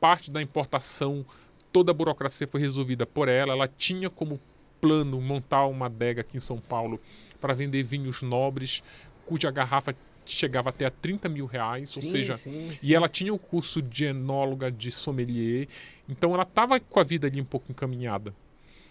Parte 0.00 0.30
da 0.30 0.42
importação, 0.42 1.24
toda 1.72 1.92
a 1.92 1.94
burocracia 1.94 2.46
foi 2.46 2.60
resolvida 2.60 3.06
por 3.06 3.28
ela. 3.28 3.52
Ela 3.52 3.68
tinha 3.68 4.10
como 4.10 4.40
plano 4.80 5.20
montar 5.20 5.66
uma 5.66 5.86
adega 5.86 6.20
aqui 6.20 6.36
em 6.36 6.40
São 6.40 6.58
Paulo 6.58 7.00
para 7.40 7.54
vender 7.54 7.84
vinhos 7.84 8.20
nobres, 8.20 8.82
cuja 9.24 9.50
garrafa 9.50 9.94
chegava 10.26 10.70
até 10.70 10.86
a 10.86 10.90
30 10.90 11.28
mil 11.28 11.46
reais, 11.46 11.94
ou 11.96 12.02
Sim, 12.02 12.10
seja, 12.10 12.36
sim, 12.36 12.70
sim. 12.70 12.86
e 12.86 12.94
ela 12.94 13.08
tinha 13.08 13.32
o 13.32 13.38
curso 13.38 13.82
de 13.82 14.04
enóloga, 14.06 14.70
de 14.70 14.90
sommelier, 14.90 15.68
então 16.08 16.34
ela 16.34 16.42
estava 16.42 16.78
com 16.80 17.00
a 17.00 17.04
vida 17.04 17.26
ali 17.26 17.40
um 17.40 17.44
pouco 17.44 17.70
encaminhada. 17.70 18.34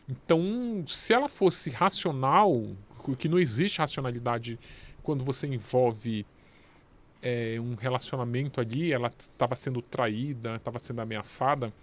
Então, 0.07 0.83
se 0.87 1.13
ela 1.13 1.29
fosse 1.29 1.69
racional, 1.69 2.65
que 3.17 3.27
não 3.29 3.39
existe 3.39 3.79
racionalidade 3.79 4.59
quando 5.01 5.23
você 5.23 5.47
envolve 5.47 6.25
é, 7.21 7.57
um 7.59 7.75
relacionamento 7.75 8.59
ali, 8.59 8.91
ela 8.91 9.11
estava 9.17 9.55
sendo 9.55 9.81
traída, 9.81 10.55
estava 10.55 10.77
sendo 10.79 11.01
ameaçada. 11.01 11.73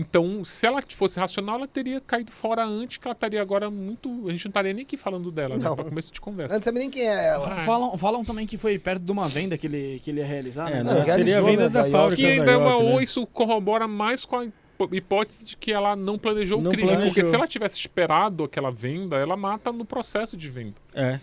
Então, 0.00 0.42
se 0.44 0.66
ela 0.66 0.82
fosse 0.88 1.20
racional, 1.20 1.56
ela 1.56 1.68
teria 1.68 2.00
caído 2.00 2.32
fora 2.32 2.64
antes, 2.64 2.96
que 2.96 3.06
ela 3.06 3.12
estaria 3.12 3.42
agora 3.42 3.70
muito. 3.70 4.08
A 4.28 4.30
gente 4.30 4.46
não 4.46 4.50
estaria 4.50 4.72
nem 4.72 4.82
aqui 4.82 4.96
falando 4.96 5.30
dela, 5.30 5.58
né? 5.58 5.62
Não. 5.64 5.76
Pra 5.76 5.84
começo 5.84 6.10
de 6.10 6.18
Eu 6.18 6.22
conversa. 6.22 6.54
não 6.54 6.62
sabe 6.62 6.78
nem 6.78 6.88
quem 6.88 7.02
é 7.06 7.26
ela. 7.28 7.52
Ah, 7.52 7.60
Falam, 7.60 7.98
falam 7.98 8.24
também 8.24 8.46
que 8.46 8.56
foi 8.56 8.78
perto 8.78 9.02
de 9.02 9.12
uma 9.12 9.28
venda 9.28 9.58
que 9.58 9.66
ele, 9.66 10.00
que 10.02 10.10
ele 10.10 10.20
ia 10.20 10.26
realizar, 10.26 10.70
É, 10.70 10.82
né? 10.82 10.94
não, 10.94 11.04
seria 11.04 11.38
a 11.38 11.42
venda 11.42 11.62
né, 11.64 11.68
da 11.68 11.82
da 11.82 11.90
fábrica. 11.90 12.16
Que 12.16 12.26
ainda 12.26 12.50
é 12.50 12.54
York, 12.54 12.82
ou 12.84 12.96
né? 12.96 13.04
isso 13.04 13.26
corrobora 13.26 13.86
mais 13.86 14.24
com 14.24 14.36
a 14.36 14.44
hipó- 14.46 14.88
hipótese 14.90 15.44
de 15.44 15.56
que 15.56 15.70
ela 15.70 15.94
não 15.94 16.18
planejou 16.18 16.62
Não 16.62 16.70
o 16.70 16.74
crime. 16.74 16.88
Porque 16.88 17.02
planejou. 17.10 17.28
se 17.28 17.34
ela 17.34 17.46
tivesse 17.46 17.76
esperado 17.76 18.44
aquela 18.44 18.70
venda, 18.70 19.16
ela 19.16 19.36
mata 19.36 19.70
no 19.70 19.84
processo 19.84 20.34
de 20.34 20.48
venda. 20.48 20.76
É. 20.94 21.20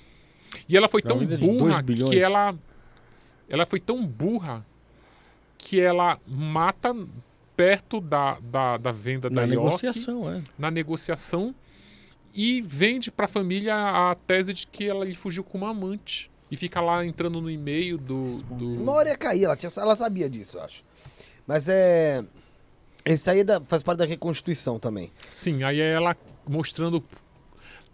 E 0.70 0.78
ela 0.78 0.88
foi 0.88 1.02
Pra 1.02 1.16
tão 1.16 1.26
burra 1.26 1.82
que 1.82 2.20
ela. 2.20 2.54
Ela 3.50 3.66
foi 3.66 3.80
tão 3.80 4.06
burra 4.06 4.64
que 5.58 5.80
ela 5.80 6.20
mata 6.28 6.96
perto 7.58 8.00
da, 8.00 8.38
da, 8.40 8.78
da 8.78 8.92
venda 8.92 9.30
Na 9.30 9.42
da 9.46 9.54
York, 9.54 9.84
negociação, 9.84 10.32
é. 10.32 10.44
na 10.58 10.70
negociação, 10.72 11.56
e 12.34 12.62
vende 12.62 13.10
pra 13.12 13.28
família 13.28 13.74
a 13.76 14.16
tese 14.16 14.54
de 14.54 14.68
que 14.68 14.86
ela 14.88 15.04
lhe 15.04 15.16
fugiu 15.16 15.44
com 15.44 15.58
uma 15.58 15.72
amante. 15.72 16.30
E 16.50 16.56
fica 16.56 16.80
lá 16.80 17.04
entrando 17.06 17.42
no 17.42 17.50
e-mail 17.50 17.98
do. 17.98 18.32
do... 18.44 18.82
Uma 18.82 18.94
hora 18.94 19.10
ia 19.10 19.18
cair, 19.18 19.44
ela, 19.44 19.58
tinha, 19.58 19.70
ela 19.76 19.96
sabia 19.98 20.30
disso, 20.30 20.58
eu 20.58 20.62
acho. 20.64 20.82
Mas 21.46 21.68
é. 21.68 22.24
Esse 23.04 23.30
aí 23.30 23.40
é 23.40 23.44
da- 23.44 23.60
faz 23.62 23.84
parte 23.84 23.98
da 24.00 24.06
reconstituição 24.06 24.80
também. 24.80 25.12
Sim, 25.30 25.64
aí 25.64 25.82
é 25.82 25.92
ela 25.92 26.16
mostrando. 26.48 27.04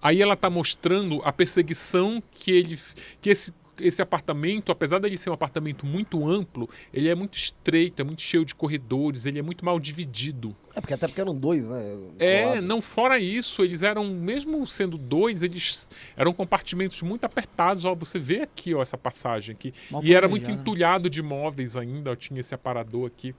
Aí 0.02 0.22
ela 0.22 0.36
tá 0.36 0.50
mostrando 0.50 1.20
a 1.24 1.32
perseguição 1.34 2.22
que 2.32 2.52
ele. 2.52 2.80
que 3.22 3.30
esse, 3.32 3.52
esse 3.80 4.02
apartamento, 4.02 4.72
apesar 4.72 5.00
dele 5.00 5.18
ser 5.18 5.30
um 5.30 5.34
apartamento 5.34 5.86
muito 5.86 6.28
amplo, 6.28 6.70
ele 6.94 7.10
é 7.10 7.16
muito 7.16 7.38
estreito, 7.38 8.02
é 8.02 8.06
muito 8.06 8.22
cheio 8.22 8.46
de 8.46 8.54
corredores, 8.54 9.26
ele 9.26 9.40
é 9.40 9.42
muito 9.42 9.66
mal 9.66 9.80
dividido. 9.80 10.56
É, 10.76 10.82
porque 10.82 10.94
até 10.94 11.08
porque 11.08 11.22
eram 11.22 11.36
dois, 11.36 11.70
né? 11.70 11.98
É, 12.20 12.44
colado. 12.44 12.62
não 12.62 12.82
fora 12.82 13.20
isso, 13.20 13.64
eles 13.64 13.82
eram, 13.82 14.06
mesmo 14.06 14.66
sendo 14.66 14.98
dois, 14.98 15.42
eles 15.42 15.90
eram 16.16 16.34
compartimentos 16.34 17.02
muito 17.02 17.26
apertados. 17.26 17.86
Ó, 17.86 17.96
você 17.96 18.20
vê 18.20 18.42
aqui, 18.42 18.74
ó, 18.74 18.82
essa 18.82 18.98
passagem 18.98 19.54
aqui. 19.54 19.74
Mal 19.90 20.04
E 20.04 20.16
era 20.16 20.28
muito 20.28 20.44
planejado. 20.44 20.70
entulhado 20.70 21.10
de 21.10 21.22
móveis 21.22 21.76
ainda, 21.76 22.12
ó, 22.12 22.16
tinha 22.16 22.40
esse 22.40 22.54
aparador 22.54 23.08
aqui. 23.08 23.36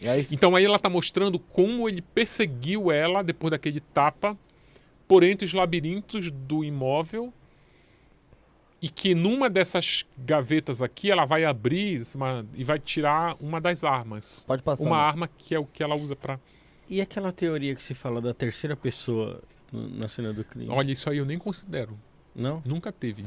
E 0.00 0.08
aí, 0.08 0.26
Então 0.32 0.56
aí 0.56 0.64
ela 0.64 0.78
tá 0.78 0.88
mostrando 0.88 1.38
como 1.38 1.88
ele 1.88 2.00
perseguiu 2.00 2.90
ela 2.90 3.22
depois 3.22 3.50
daquele 3.50 3.80
tapa 3.80 4.36
por 5.06 5.22
entre 5.22 5.44
os 5.44 5.52
labirintos 5.52 6.30
do 6.30 6.64
imóvel 6.64 7.32
e 8.82 8.88
que 8.88 9.14
numa 9.14 9.50
dessas 9.50 10.04
gavetas 10.16 10.80
aqui 10.80 11.10
ela 11.10 11.24
vai 11.24 11.44
abrir 11.44 12.02
uma- 12.14 12.46
e 12.54 12.64
vai 12.64 12.78
tirar 12.78 13.36
uma 13.40 13.60
das 13.60 13.84
armas. 13.84 14.44
pode 14.46 14.62
passar. 14.62 14.84
Uma 14.84 14.96
né? 14.96 15.02
arma 15.02 15.28
que 15.38 15.54
é 15.54 15.58
o 15.58 15.64
que 15.66 15.82
ela 15.82 15.94
usa 15.94 16.16
pra. 16.16 16.38
E 16.88 17.00
aquela 17.00 17.30
teoria 17.30 17.74
que 17.74 17.82
se 17.82 17.94
fala 17.94 18.20
da 18.20 18.32
terceira 18.34 18.74
pessoa 18.76 19.40
na 19.72 20.08
cena 20.08 20.32
do 20.32 20.42
crime? 20.44 20.68
Olha, 20.70 20.90
isso 20.92 21.08
aí 21.10 21.18
eu 21.18 21.24
nem 21.26 21.38
considero. 21.38 21.96
Não? 22.34 22.62
Nunca 22.64 22.90
teve. 22.90 23.24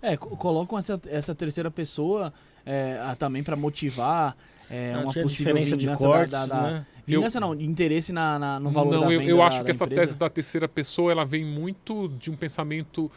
É, 0.00 0.16
co- 0.16 0.36
colocam 0.36 0.78
essa, 0.78 1.00
essa 1.06 1.34
terceira 1.34 1.70
pessoa 1.70 2.32
é, 2.64 2.98
a- 3.02 3.14
também 3.16 3.42
pra 3.42 3.56
motivar 3.56 4.36
é, 4.68 4.92
Não 4.94 5.02
uma 5.04 5.12
tinha 5.12 5.22
possível 5.24 5.54
de 5.54 5.76
vingança 5.76 6.02
da- 6.02 6.08
cortes, 6.08 6.30
da, 6.32 6.46
da- 6.46 6.62
né? 6.62 6.86
Vingança 7.06 7.38
não, 7.38 7.54
interesse 7.54 8.12
na, 8.12 8.36
na- 8.36 8.58
no 8.60 8.70
valor 8.70 8.94
não, 8.94 9.00
da 9.02 9.12
eu, 9.12 9.18
venda 9.20 9.30
eu 9.30 9.36
da- 9.36 9.46
acho 9.46 9.58
da 9.58 9.64
que 9.64 9.70
essa 9.70 9.84
empresa. 9.84 10.02
tese 10.02 10.16
da 10.16 10.28
terceira 10.28 10.68
pessoa 10.68 11.12
ela 11.12 11.24
vem 11.24 11.44
muito 11.44 12.08
de 12.18 12.30
um 12.32 12.36
pensamento 12.36 13.10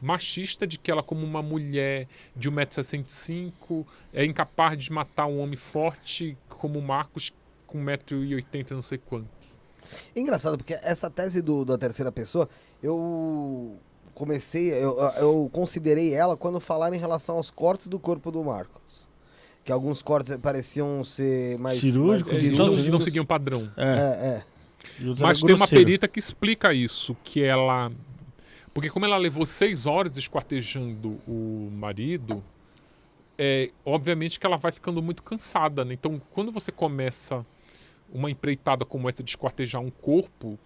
machista 0.00 0.66
de 0.66 0.78
que 0.78 0.90
ela 0.90 1.02
como 1.02 1.24
uma 1.24 1.42
mulher 1.42 2.06
de 2.34 2.50
1,65m 2.50 3.84
é 4.12 4.24
incapaz 4.24 4.82
de 4.82 4.92
matar 4.92 5.26
um 5.26 5.40
homem 5.40 5.56
forte 5.56 6.36
como 6.48 6.78
o 6.78 6.82
Marcos 6.82 7.32
com 7.66 7.78
1,80m 7.84 8.70
não 8.72 8.82
sei 8.82 8.98
quanto. 8.98 9.28
Engraçado, 10.14 10.56
porque 10.56 10.74
essa 10.82 11.08
tese 11.10 11.40
do, 11.40 11.64
da 11.64 11.78
terceira 11.78 12.10
pessoa, 12.10 12.48
eu 12.82 13.76
comecei, 14.14 14.72
eu, 14.72 14.98
eu 15.18 15.50
considerei 15.52 16.12
ela 16.14 16.36
quando 16.36 16.58
falaram 16.58 16.96
em 16.96 16.98
relação 16.98 17.36
aos 17.36 17.50
cortes 17.50 17.86
do 17.88 17.98
corpo 17.98 18.30
do 18.30 18.42
Marcos. 18.42 19.06
Que 19.64 19.72
alguns 19.72 20.00
cortes 20.00 20.36
pareciam 20.36 21.02
ser 21.04 21.58
mais. 21.58 21.80
Cirúrgicos, 21.80 22.32
mais 22.32 22.44
Então, 22.44 22.58
não, 22.58 22.72
cirúrgicos. 22.72 22.92
não 22.92 23.00
seguiam 23.00 23.24
padrão. 23.26 23.70
É. 23.76 23.84
É, 23.84 24.26
é. 24.28 24.44
Mas 25.20 25.40
tem 25.40 25.50
uma 25.50 25.58
grosseiro. 25.58 25.84
perita 25.84 26.06
que 26.08 26.18
explica 26.20 26.72
isso, 26.72 27.16
que 27.24 27.42
ela... 27.42 27.90
Porque 28.76 28.90
como 28.90 29.06
ela 29.06 29.16
levou 29.16 29.46
seis 29.46 29.86
horas 29.86 30.14
esquartejando 30.18 31.18
o 31.26 31.70
marido, 31.72 32.44
é, 33.38 33.70
obviamente 33.86 34.38
que 34.38 34.44
ela 34.46 34.58
vai 34.58 34.70
ficando 34.70 35.02
muito 35.02 35.22
cansada, 35.22 35.82
né? 35.82 35.94
Então, 35.94 36.20
quando 36.32 36.52
você 36.52 36.70
começa 36.70 37.44
uma 38.12 38.30
empreitada 38.30 38.84
como 38.84 39.08
essa 39.08 39.22
de 39.22 39.30
esquartejar 39.30 39.80
um 39.80 39.90
corpo, 39.90 40.58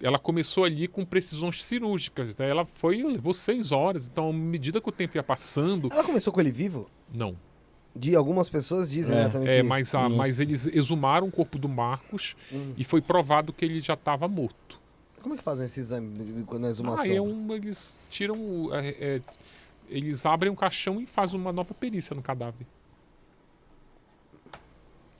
ela 0.00 0.20
começou 0.20 0.62
ali 0.62 0.86
com 0.86 1.04
precisões 1.04 1.60
cirúrgicas, 1.64 2.36
né? 2.36 2.48
Ela 2.48 2.64
foi, 2.64 3.02
levou 3.02 3.34
seis 3.34 3.72
horas, 3.72 4.06
então 4.06 4.30
à 4.30 4.32
medida 4.32 4.80
que 4.80 4.88
o 4.88 4.92
tempo 4.92 5.16
ia 5.16 5.22
passando, 5.24 5.88
Ela 5.92 6.04
começou 6.04 6.32
com 6.32 6.40
ele 6.40 6.52
vivo? 6.52 6.88
não. 7.12 7.36
De 7.96 8.14
algumas 8.14 8.48
pessoas 8.48 8.90
dizem, 8.90 9.16
É, 9.18 9.24
né, 9.24 9.28
também. 9.28 9.48
É, 9.48 9.56
que... 9.62 9.66
mas, 9.66 9.92
a- 9.92 10.08
Não. 10.08 10.16
mas 10.16 10.38
eles 10.38 10.68
exumaram 10.68 11.26
o 11.26 11.32
corpo 11.32 11.58
do 11.58 11.68
Marcos 11.68 12.36
Hum. 12.52 12.72
e 12.76 12.84
foi 12.84 13.00
provado 13.00 13.52
que 13.52 13.64
ele 13.64 13.80
já 13.80 13.94
estava 13.94 14.28
morto. 14.28 14.80
Como 15.22 15.34
é 15.34 15.38
que 15.38 15.42
fazem 15.44 15.66
esse 15.66 15.80
exame 15.80 16.42
quando 16.44 16.66
é 16.66 16.70
exumação? 16.70 17.04
Ah, 17.04 17.08
é 17.08 17.20
um, 17.20 17.52
eles 17.54 17.96
tiram. 18.10 18.36
o- 18.38 18.74
é- 18.74 18.88
é- 19.16 19.22
eles 19.88 20.24
abrem 20.26 20.50
um 20.52 20.54
caixão 20.54 21.00
e 21.00 21.06
fazem 21.06 21.38
uma 21.40 21.52
nova 21.52 21.72
perícia 21.74 22.14
no 22.14 22.22
cadáver. 22.22 22.66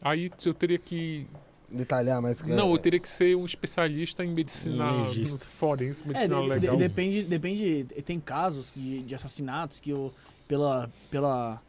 Aí 0.01 0.31
eu 0.45 0.55
teria 0.55 0.79
que. 0.79 1.27
Detalhar, 1.71 2.23
mas. 2.23 2.43
Não, 2.43 2.71
eu 2.73 2.79
teria 2.79 2.99
que 3.01 3.09
ser 3.09 3.37
um 3.37 3.45
especialista 3.45 4.25
em 4.25 4.29
medicina 4.33 4.91
legista. 5.03 5.39
forense, 5.59 6.03
É, 6.05 6.07
medicina 6.09 6.37
de- 6.37 6.43
de- 6.43 6.49
legal. 6.49 6.77
depende, 6.77 7.23
depende. 7.25 7.85
Tem 8.05 8.19
casos 8.19 8.73
de, 8.75 9.03
de 9.03 9.15
assassinatos 9.15 9.79
que 9.79 9.93
o, 9.93 10.13
pela, 10.47 10.91
pela 11.11 11.61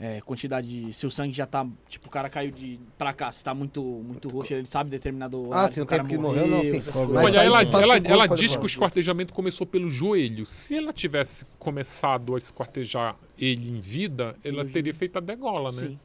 é, 0.00 0.20
quantidade 0.20 0.68
de. 0.68 0.92
Se 0.92 1.06
o 1.06 1.10
sangue 1.10 1.32
já 1.32 1.44
tá. 1.46 1.66
Tipo, 1.88 2.06
o 2.06 2.10
cara 2.10 2.28
caiu 2.30 2.52
de 2.52 2.78
pra 2.96 3.12
cá, 3.12 3.32
se 3.32 3.42
tá 3.42 3.52
muito, 3.52 3.82
muito 3.82 4.28
roxo, 4.28 4.54
ele 4.54 4.66
sabe 4.66 4.90
determinado. 4.90 5.48
horário 5.48 5.72
sim, 5.74 5.80
o 5.80 5.86
cara 5.86 6.02
tempo 6.04 6.14
que 6.14 6.18
morreu, 6.18 6.46
não, 6.46 6.62
sim. 6.62 6.80
Mas 7.14 7.34
ela, 7.34 7.62
ela, 7.62 7.96
ela 7.96 8.26
diz 8.28 8.54
que 8.56 8.62
o 8.62 8.66
esquartejamento 8.66 9.34
começou 9.34 9.66
pelo 9.66 9.90
joelho. 9.90 10.46
Se 10.46 10.76
ela 10.76 10.92
tivesse 10.92 11.44
começado 11.58 12.34
a 12.34 12.38
esquartejar 12.38 13.16
ele 13.36 13.70
em 13.70 13.80
vida, 13.80 14.36
ela 14.44 14.58
Pelo 14.58 14.70
teria 14.70 14.94
feito 14.94 15.16
a 15.16 15.20
degola, 15.20 15.70
né? 15.70 15.88
Sim, 15.88 15.98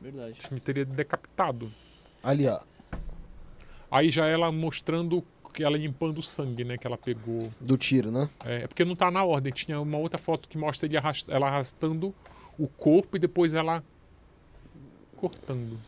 verdade. 0.00 0.36
Acho 0.38 0.48
que 0.50 0.60
teria 0.60 0.84
decapitado. 0.84 1.72
Ali, 2.22 2.46
ó. 2.46 2.60
Aí 3.90 4.10
já 4.10 4.26
ela 4.26 4.52
mostrando 4.52 5.24
que 5.54 5.64
ela 5.64 5.78
limpando 5.78 6.18
o 6.18 6.22
sangue, 6.22 6.64
né? 6.64 6.76
Que 6.76 6.86
ela 6.86 6.98
pegou. 6.98 7.50
Do 7.58 7.78
tiro, 7.78 8.10
né? 8.10 8.28
É, 8.44 8.64
é 8.64 8.66
porque 8.66 8.84
não 8.84 8.94
tá 8.94 9.10
na 9.10 9.24
ordem. 9.24 9.50
Tinha 9.52 9.80
uma 9.80 9.96
outra 9.96 10.18
foto 10.18 10.48
que 10.48 10.58
mostra 10.58 10.86
ele 10.86 10.96
arrast- 10.98 11.28
ela 11.28 11.46
arrastando 11.48 12.14
o 12.58 12.66
corpo 12.66 13.16
e 13.16 13.20
depois 13.20 13.54
ela 13.54 13.82
cortando. 15.16 15.78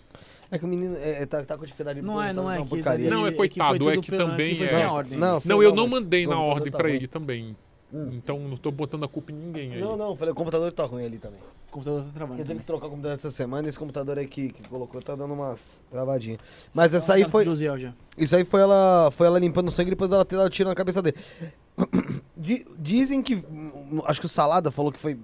É 0.50 0.58
que 0.58 0.64
o 0.64 0.68
menino 0.68 0.96
é, 0.96 1.22
é, 1.22 1.26
tá, 1.26 1.44
tá 1.44 1.56
com 1.56 1.64
dificuldade 1.64 2.00
de 2.00 2.06
Não 2.06 2.20
é, 2.20 2.32
não 2.32 2.44
tá 2.46 2.54
é. 2.54 2.58
uma 2.58 2.64
que 2.64 2.70
porcaria. 2.70 3.08
Não, 3.10 3.26
é 3.26 3.30
que 3.30 3.36
coitado, 3.36 3.90
é 3.90 3.96
que 3.98 4.10
também 4.10 4.56
foi 4.56 4.66
é- 4.66 4.68
sem 4.68 4.84
ordem. 4.86 5.18
Não, 5.18 5.38
não, 5.44 5.62
eu 5.62 5.70
não, 5.70 5.76
não 5.84 5.88
mandei 5.88 6.26
na 6.26 6.40
ordem 6.40 6.72
tá 6.72 6.78
pra 6.78 6.88
ruim. 6.88 6.96
ele 6.96 7.06
também. 7.06 7.56
Hum. 7.92 8.10
Então 8.12 8.38
não 8.38 8.56
tô 8.56 8.70
botando 8.70 9.04
a 9.04 9.08
culpa 9.08 9.32
em 9.32 9.34
ninguém 9.36 9.72
aí. 9.74 9.80
Não, 9.80 9.96
não, 9.96 10.16
falei, 10.16 10.32
o 10.32 10.34
computador 10.34 10.72
tá 10.72 10.84
ruim 10.84 11.04
ali 11.04 11.18
também. 11.18 11.40
O 11.68 11.72
computador 11.72 12.02
tá 12.04 12.08
travando. 12.14 12.36
Porque 12.36 12.42
eu 12.42 12.46
teve 12.46 12.60
que 12.60 12.66
trocar 12.66 12.86
o 12.86 12.90
computador 12.90 13.14
essa 13.14 13.30
semana 13.30 13.66
e 13.66 13.68
esse 13.68 13.78
computador 13.78 14.18
aí 14.18 14.26
que, 14.26 14.50
que 14.52 14.68
colocou 14.68 15.00
tá 15.02 15.14
dando 15.14 15.34
umas 15.34 15.78
travadinhas. 15.90 16.38
Mas 16.74 16.94
essa 16.94 17.14
aí 17.14 17.24
Tá 17.24 17.30
foi. 17.30 17.44
Isso 18.18 18.36
aí 18.36 18.44
foi 18.44 18.60
ela, 18.60 19.10
foi 19.12 19.26
ela 19.28 19.38
limpando 19.38 19.68
o 19.68 19.70
sangue 19.72 19.90
depois 19.90 20.08
dela 20.10 20.24
ter 20.24 20.36
dado 20.36 20.50
tiro 20.50 20.68
na 20.68 20.74
cabeça 20.74 21.00
dele. 21.02 21.16
Di- 22.36 22.66
Dizem 22.78 23.22
que. 23.22 23.36
hum, 23.36 24.02
Acho 24.04 24.20
que 24.20 24.26
o 24.26 24.28
Salada 24.28 24.70
falou 24.70 24.90
que 24.92 24.98
foi 25.00 25.18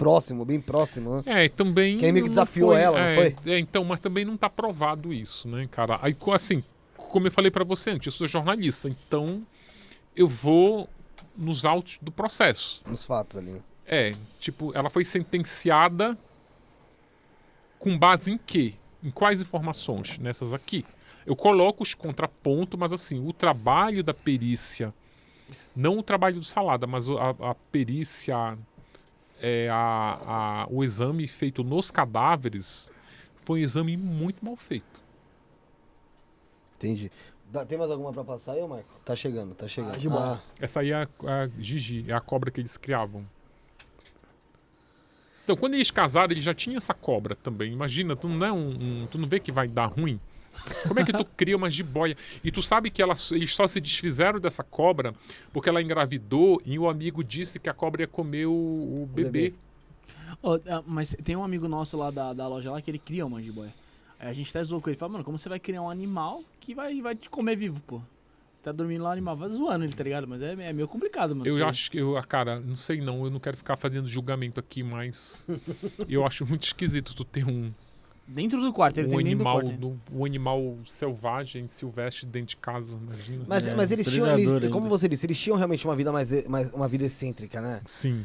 próximo, 0.00 0.44
bem 0.46 0.58
próximo, 0.58 1.16
né? 1.16 1.22
É, 1.26 1.44
e 1.44 1.48
também. 1.50 1.98
Quem 1.98 2.10
meio 2.10 2.24
que 2.24 2.30
não 2.30 2.34
desafiou 2.34 2.74
ela, 2.74 2.98
não 2.98 3.06
é, 3.06 3.14
foi? 3.14 3.52
É, 3.52 3.58
então, 3.58 3.84
mas 3.84 4.00
também 4.00 4.24
não 4.24 4.36
tá 4.36 4.48
provado 4.48 5.12
isso, 5.12 5.46
né, 5.46 5.68
cara? 5.70 5.98
Aí, 6.00 6.16
assim, 6.32 6.64
como 6.96 7.26
eu 7.26 7.30
falei 7.30 7.50
pra 7.50 7.64
você 7.64 7.90
antes, 7.90 8.06
eu 8.06 8.12
sou 8.12 8.26
jornalista, 8.26 8.88
então 8.88 9.46
eu 10.16 10.26
vou 10.26 10.88
nos 11.36 11.66
autos 11.66 11.98
do 12.00 12.10
processo. 12.10 12.82
Nos 12.86 13.04
fatos 13.04 13.36
ali, 13.36 13.52
né? 13.52 13.60
É, 13.86 14.14
tipo, 14.38 14.72
ela 14.74 14.88
foi 14.88 15.04
sentenciada 15.04 16.16
com 17.78 17.98
base 17.98 18.32
em 18.32 18.38
quê? 18.38 18.74
Em 19.02 19.10
quais 19.10 19.40
informações? 19.40 20.16
Nessas 20.18 20.54
aqui. 20.54 20.84
Eu 21.26 21.36
coloco 21.36 21.82
os 21.82 21.92
contrapontos, 21.92 22.78
mas 22.78 22.92
assim, 22.92 23.26
o 23.26 23.32
trabalho 23.32 24.02
da 24.02 24.14
perícia, 24.14 24.94
não 25.76 25.98
o 25.98 26.02
trabalho 26.02 26.36
do 26.36 26.44
Salada, 26.44 26.86
mas 26.86 27.08
a, 27.10 27.50
a 27.50 27.54
perícia, 27.70 28.56
é, 29.40 29.68
a, 29.70 30.64
a- 30.64 30.66
o 30.70 30.84
exame 30.84 31.26
feito 31.26 31.62
nos 31.64 31.90
cadáveres 31.90 32.90
foi 33.44 33.60
um 33.60 33.62
exame 33.64 33.96
muito 33.96 34.44
mal 34.44 34.56
feito. 34.56 35.00
Entendi. 36.76 37.10
Dá- 37.50 37.64
tem 37.64 37.76
mais 37.76 37.90
alguma 37.90 38.12
pra 38.12 38.22
passar 38.24 38.52
aí, 38.52 38.62
Michael? 38.62 38.84
Tá 39.04 39.16
chegando, 39.16 39.54
tá 39.54 39.66
chegando. 39.68 39.94
Ah, 39.94 39.98
de 39.98 40.08
boa. 40.08 40.34
Ah, 40.36 40.40
Essa 40.60 40.80
aí 40.80 40.90
é 40.92 40.94
a, 41.02 41.08
a 41.42 41.48
Gigi, 41.58 42.04
é 42.08 42.12
a 42.14 42.20
cobra 42.20 42.50
que 42.50 42.60
eles 42.60 42.76
criavam. 42.76 43.26
Então, 45.44 45.56
quando 45.56 45.74
eles 45.74 45.90
casaram, 45.90 46.32
ele 46.32 46.40
já 46.40 46.54
tinha 46.54 46.76
essa 46.78 46.94
cobra 46.94 47.34
também. 47.34 47.72
Imagina, 47.72 48.14
tu 48.14 48.28
não 48.28 48.46
é 48.46 48.52
um, 48.52 49.02
um- 49.02 49.06
tu 49.10 49.18
não 49.18 49.26
vê 49.26 49.40
que 49.40 49.50
vai 49.50 49.66
dar 49.66 49.86
ruim. 49.86 50.20
Como 50.86 51.00
é 51.00 51.04
que 51.04 51.12
tu 51.12 51.24
cria 51.24 51.56
uma 51.56 51.70
jiboia? 51.70 52.16
E 52.44 52.50
tu 52.50 52.62
sabe 52.62 52.90
que 52.90 53.02
ela, 53.02 53.14
eles 53.32 53.54
só 53.54 53.66
se 53.66 53.80
desfizeram 53.80 54.38
dessa 54.38 54.62
cobra 54.62 55.14
porque 55.52 55.68
ela 55.68 55.82
engravidou 55.82 56.60
e 56.64 56.78
o 56.78 56.88
amigo 56.88 57.24
disse 57.24 57.58
que 57.58 57.68
a 57.68 57.74
cobra 57.74 58.02
ia 58.02 58.08
comer 58.08 58.46
o, 58.46 58.52
o 58.52 59.08
bebê. 59.12 59.30
bebê. 59.30 59.54
Ó, 60.42 60.58
ah, 60.68 60.82
mas 60.86 61.16
tem 61.24 61.36
um 61.36 61.44
amigo 61.44 61.68
nosso 61.68 61.96
lá 61.96 62.10
da, 62.10 62.32
da 62.32 62.46
loja 62.46 62.70
lá 62.70 62.80
que 62.80 62.90
ele 62.90 62.98
cria 62.98 63.26
uma 63.26 63.42
jiboia. 63.42 63.74
Aí 64.18 64.28
a 64.28 64.32
gente 64.32 64.50
até 64.50 64.62
zoou 64.62 64.80
com 64.80 64.90
ele. 64.90 64.98
Fala, 64.98 65.12
mano, 65.12 65.24
como 65.24 65.38
você 65.38 65.48
vai 65.48 65.58
criar 65.58 65.82
um 65.82 65.90
animal 65.90 66.42
que 66.60 66.74
vai, 66.74 67.00
vai 67.00 67.14
te 67.14 67.28
comer 67.30 67.56
vivo, 67.56 67.80
pô? 67.80 68.00
Você 68.60 68.64
tá 68.64 68.72
dormindo 68.72 69.02
lá, 69.02 69.10
o 69.10 69.12
animal 69.12 69.36
vai 69.36 69.48
zoando 69.48 69.84
ele, 69.84 69.94
tá 69.94 70.04
ligado? 70.04 70.28
Mas 70.28 70.42
é, 70.42 70.52
é 70.52 70.72
meio 70.72 70.86
complicado, 70.86 71.34
mano. 71.34 71.50
Eu 71.50 71.66
acho 71.66 71.90
que, 71.90 71.96
eu, 71.96 72.18
ah, 72.18 72.22
cara, 72.22 72.60
não 72.60 72.76
sei 72.76 73.00
não, 73.00 73.24
eu 73.24 73.30
não 73.30 73.40
quero 73.40 73.56
ficar 73.56 73.74
fazendo 73.76 74.06
julgamento 74.06 74.60
aqui, 74.60 74.82
mas 74.82 75.48
eu 76.06 76.26
acho 76.26 76.44
muito 76.44 76.64
esquisito 76.64 77.14
tu 77.14 77.24
ter 77.24 77.46
um, 77.46 77.72
Dentro 78.32 78.60
do 78.60 78.72
quarto, 78.72 78.98
ele 78.98 79.08
um 79.08 79.10
tem 79.10 79.24
dentro 79.24 79.38
do 79.42 79.48
animal, 79.48 79.60
quarto. 79.62 79.80
no- 79.80 80.00
um 80.20 80.24
animal 80.24 80.76
selvagem, 80.86 81.66
silvestre 81.66 82.26
dentro 82.26 82.50
de 82.50 82.56
casa, 82.58 82.96
imagina. 82.96 83.44
Mas, 83.48 83.66
É, 83.66 83.74
mas 83.74 83.90
eles 83.90 84.06
tinham, 84.06 84.26
eles, 84.38 84.70
como 84.70 84.88
você 84.88 85.08
disse, 85.08 85.26
eles 85.26 85.36
tinham 85.36 85.56
realmente 85.56 85.84
uma 85.84 85.96
vida 85.96 86.12
mais, 86.12 86.46
mais 86.48 86.72
uma 86.72 86.86
vida 86.86 87.04
excêntrica, 87.04 87.60
né? 87.60 87.80
Sim. 87.84 88.24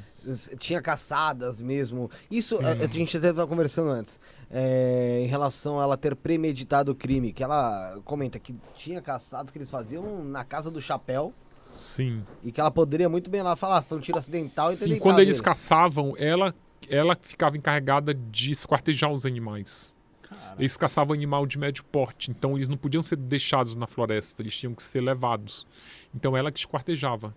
Tinha 0.60 0.80
caçadas 0.82 1.60
mesmo. 1.60 2.10
Isso 2.30 2.60
a, 2.64 2.72
a 2.84 2.88
gente 2.88 3.18
até 3.18 3.30
estava 3.30 3.48
conversando 3.48 3.90
antes. 3.90 4.20
é, 4.52 5.22
em 5.24 5.28
relação 5.28 5.80
a 5.80 5.84
ela 5.84 5.98
ter 5.98 6.16
premeditado 6.16 6.92
o 6.92 6.96
crime. 6.96 7.34
Que 7.34 7.44
ela 7.44 8.00
comenta 8.06 8.38
que 8.40 8.56
tinha 8.76 9.02
caçadas 9.02 9.52
que 9.52 9.58
eles 9.58 9.70
faziam 9.72 10.24
na 10.24 10.44
casa 10.44 10.70
do 10.70 10.80
chapéu. 10.80 11.34
Sim. 11.72 12.24
E 12.44 12.52
que 12.52 12.62
ela 12.62 12.72
poderia 12.72 13.10
muito 13.10 13.30
bem 13.30 13.42
lá 13.42 13.56
falar, 13.56 13.82
foi 13.82 13.98
um 13.98 14.02
tiro 14.02 14.18
acidental 14.18 14.72
e 14.72 14.78
ter 14.78 14.86
Sim, 14.86 15.00
quando 15.00 15.20
eles 15.20 15.38
ele. 15.38 15.44
caçavam, 15.46 16.14
ela, 16.18 16.54
ela 16.88 17.18
ficava 17.20 17.58
encarregada 17.58 18.14
de 18.14 18.52
esquartejar 18.52 19.12
os 19.12 19.26
animais. 19.26 19.94
Cara, 20.28 20.56
Eles 20.58 20.76
caçavam 20.76 21.14
animal 21.14 21.46
de 21.46 21.58
médio 21.58 21.84
porte, 21.84 22.32
então 22.32 22.56
eles 22.56 22.68
não 22.68 22.78
podiam 22.78 23.04
ser 23.04 23.16
deixados 23.16 23.76
na 23.76 23.86
floresta, 23.88 24.42
eles 24.42 24.56
tinham 24.58 24.74
que 24.74 24.82
ser 24.84 25.02
levados. 25.02 25.68
Então 26.14 26.36
ela 26.36 26.52
que 26.52 26.60
esquartejava. 26.60 27.36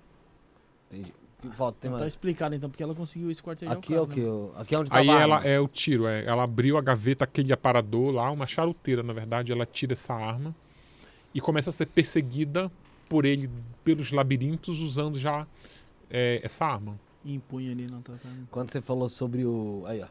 Entendi. 0.91 1.13
Que 1.41 1.49
falta, 1.51 1.79
tem 1.81 1.97
tá 1.97 2.05
explicado 2.05 2.53
então 2.57 2.69
porque 2.69 2.83
ela 2.83 2.97
conseguiu 2.97 3.31
esquartejar 3.31 3.77
Aqui 3.77 3.93
o 3.93 3.95
é 3.95 3.99
cara, 3.99 4.03
o 4.03 4.09
que? 4.09 4.21
né? 4.21 4.61
Aqui 4.61 4.75
é 4.75 4.79
onde 4.81 4.91
tava 4.91 5.01
Aí 5.03 5.09
a 5.09 5.21
ela 5.21 5.37
arma. 5.37 5.49
é 5.49 5.61
o 5.61 5.69
tiro, 5.69 6.09
é, 6.09 6.25
ela 6.25 6.43
abriu 6.43 6.77
a 6.77 6.81
gaveta, 6.81 7.23
aquele 7.25 7.53
aparador 7.53 8.11
lá, 8.13 8.29
uma 8.29 8.45
charuteira, 8.45 9.05
na 9.05 9.13
verdade, 9.13 9.53
ela 9.53 9.65
tira 9.65 9.93
essa 9.93 10.13
arma 10.13 10.53
e 11.33 11.41
começa 11.41 11.71
a 11.71 11.73
ser 11.73 11.87
perseguida 11.87 12.69
por 13.09 13.25
ele 13.25 13.49
pelos 13.85 14.11
labirintos 14.11 14.81
usando 14.81 15.17
já 15.17 15.47
é, 16.11 16.41
essa 16.43 16.65
arma. 16.67 16.99
E 17.25 17.35
empunha 17.35 17.71
ali, 17.71 17.87
não 17.87 18.03
tá. 18.03 18.15
tá- 18.15 18.29
Quando 18.51 18.73
você 18.73 18.81
falou 18.81 19.09
sobre 19.09 19.45
o. 19.45 19.85
Aí, 19.87 20.01
ó. 20.03 20.07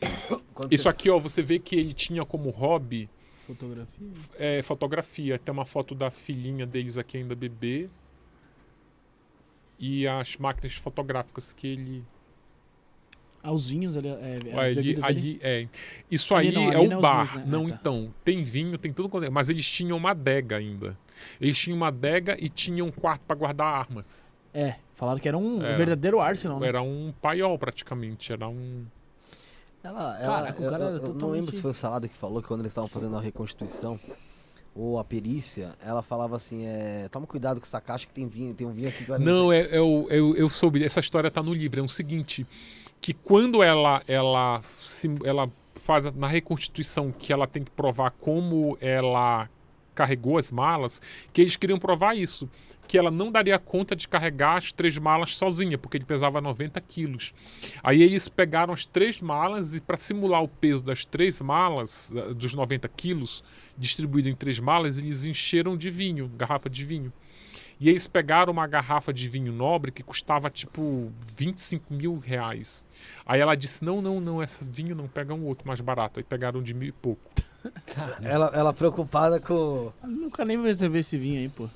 Quando 0.54 0.72
Isso 0.72 0.84
você- 0.84 0.88
aqui, 0.88 1.10
ó, 1.10 1.18
você 1.18 1.42
vê 1.42 1.58
que 1.58 1.76
ele 1.76 1.92
tinha 1.92 2.24
como 2.24 2.50
hobby 2.50 3.08
Fotografia. 3.46 4.06
é, 4.38 4.62
fotografia. 4.62 5.38
Tem 5.38 5.52
uma 5.52 5.64
foto 5.66 5.94
da 5.94 6.10
filhinha 6.10 6.66
deles 6.66 6.96
aqui 6.98 7.16
ainda 7.18 7.34
bebê. 7.34 7.88
E 9.78 10.06
as 10.06 10.36
máquinas 10.36 10.74
fotográficas 10.74 11.52
que 11.52 11.66
ele. 11.66 12.04
Ah, 13.42 13.50
os 13.52 13.70
vinhos 13.70 13.96
ali. 13.96 14.08
É, 14.08 14.36
ali, 14.36 14.52
ali. 14.78 14.98
ali 15.02 15.40
é. 15.42 15.66
Isso 16.10 16.34
Ali 16.34 16.48
aí 16.48 16.54
não, 16.54 16.70
é 16.72 16.78
o 16.78 16.88
não 16.90 16.98
é 16.98 17.00
bar. 17.00 17.24
vinhos, 17.32 17.46
né? 17.46 17.50
Não, 17.50 17.66
Ah, 17.66 17.70
tá. 17.70 17.74
então. 17.80 18.14
Tem 18.22 18.42
vinho, 18.42 18.76
tem 18.76 18.92
tudo. 18.92 19.08
quanto 19.08 19.24
é- 19.24 19.30
Mas 19.30 19.48
eles 19.48 19.64
tinham 19.68 19.96
uma 19.96 20.10
adega 20.10 20.56
ainda. 20.58 20.98
Eles 21.40 21.56
tinham 21.58 21.76
uma 21.78 21.88
adega 21.88 22.36
e 22.38 22.48
tinham 22.50 22.88
um 22.88 22.90
quarto 22.92 23.22
para 23.22 23.34
guardar 23.36 23.66
armas. 23.74 24.36
É, 24.52 24.76
falaram 24.94 25.18
que 25.18 25.26
era 25.28 25.38
um 25.38 25.62
Era. 25.62 25.76
verdadeiro 25.76 26.20
Arsenal, 26.20 26.60
né? 26.60 26.68
Era 26.68 26.82
um 26.82 27.12
paiol 27.22 27.58
praticamente. 27.58 28.30
Era 28.32 28.46
um. 28.48 28.84
Ela, 29.82 30.18
ela, 30.20 30.34
Caraca, 30.42 30.62
eu, 30.62 30.70
cara 30.70 30.82
eu- 30.84 30.88
era 30.88 30.96
eu 30.96 31.02
não 31.02 31.12
totalmente- 31.12 31.36
lembro 31.40 31.52
se 31.52 31.62
foi 31.62 31.70
o 31.70 31.74
Salada 31.74 32.06
que 32.08 32.14
falou 32.16 32.42
que 32.42 32.48
quando 32.48 32.60
eles 32.60 32.72
estavam 32.72 32.88
fazendo 32.88 33.16
a 33.16 33.20
reconstituição 33.20 33.98
ou 34.74 34.98
a 34.98 35.04
perícia, 35.04 35.74
ela 35.84 36.02
falava 36.02 36.36
assim, 36.36 36.64
é, 36.66 37.08
toma 37.10 37.26
cuidado 37.26 37.58
com 37.60 37.66
essa 37.66 37.80
caixa 37.80 38.06
que 38.06 38.12
tem 38.12 38.26
vinho, 38.28 38.54
tem 38.54 38.66
um 38.66 38.72
vinho 38.72 38.88
aqui 38.88 38.98
que 39.04 39.10
vai 39.10 39.18
Não, 39.18 39.52
é, 39.52 39.68
é 39.74 39.80
o- 39.80 40.06
eu, 40.10 40.36
eu 40.36 40.48
soube, 40.50 40.84
essa 40.84 41.00
história 41.00 41.30
tá 41.30 41.42
no 41.42 41.52
livro. 41.54 41.80
É 41.80 41.82
o 41.82 41.88
seguinte: 41.88 42.46
que 43.00 43.12
quando 43.14 43.62
ela, 43.62 44.02
ela, 44.06 44.60
se- 44.78 45.10
ela 45.24 45.50
faz 45.76 46.04
na 46.14 46.26
reconstituição 46.26 47.10
que 47.10 47.32
ela 47.32 47.46
tem 47.46 47.64
que 47.64 47.70
provar 47.70 48.10
como 48.12 48.76
ela 48.80 49.48
carregou 49.94 50.36
as 50.38 50.52
malas, 50.52 51.00
que 51.32 51.40
eles 51.40 51.56
queriam 51.56 51.78
provar 51.78 52.14
isso. 52.16 52.48
Que 52.90 52.98
ela 52.98 53.10
não 53.10 53.30
daria 53.30 53.56
conta 53.56 53.94
de 53.94 54.08
carregar 54.08 54.56
as 54.56 54.72
três 54.72 54.98
malas 54.98 55.36
sozinha, 55.36 55.78
porque 55.78 55.96
ele 55.96 56.04
pesava 56.04 56.40
90 56.40 56.80
quilos. 56.80 57.32
Aí 57.84 58.02
eles 58.02 58.28
pegaram 58.28 58.74
as 58.74 58.84
três 58.84 59.20
malas 59.20 59.74
e, 59.74 59.80
para 59.80 59.96
simular 59.96 60.42
o 60.42 60.48
peso 60.48 60.82
das 60.82 61.04
três 61.04 61.40
malas, 61.40 62.12
eh, 62.12 62.34
dos 62.34 62.52
90 62.52 62.88
quilos, 62.88 63.44
distribuído 63.78 64.28
em 64.28 64.34
três 64.34 64.58
malas, 64.58 64.98
eles 64.98 65.24
encheram 65.24 65.76
de 65.76 65.88
vinho, 65.88 66.28
garrafa 66.36 66.68
de 66.68 66.84
vinho. 66.84 67.12
E 67.78 67.88
eles 67.88 68.08
pegaram 68.08 68.52
uma 68.52 68.66
garrafa 68.66 69.12
de 69.12 69.28
vinho 69.28 69.52
nobre 69.52 69.92
que 69.92 70.02
custava 70.02 70.50
tipo 70.50 71.12
25 71.36 71.94
mil 71.94 72.18
reais. 72.18 72.84
Aí 73.24 73.40
ela 73.40 73.54
disse: 73.54 73.84
Não, 73.84 74.02
não, 74.02 74.20
não, 74.20 74.42
esse 74.42 74.64
vinho 74.64 74.96
não, 74.96 75.06
pega 75.06 75.32
um 75.32 75.46
outro 75.46 75.66
mais 75.66 75.80
barato. 75.80 76.18
Aí 76.18 76.24
pegaram 76.24 76.60
de 76.60 76.74
mil 76.74 76.88
e 76.88 76.92
pouco. 76.92 77.22
Ela, 78.22 78.50
ela 78.54 78.72
preocupada 78.72 79.38
com. 79.40 79.92
Eu 80.02 80.08
nunca 80.08 80.44
nem 80.44 80.56
vou 80.56 80.66
receber 80.66 80.98
esse 80.98 81.16
vinho 81.16 81.40
aí, 81.40 81.48
pô. 81.48 81.68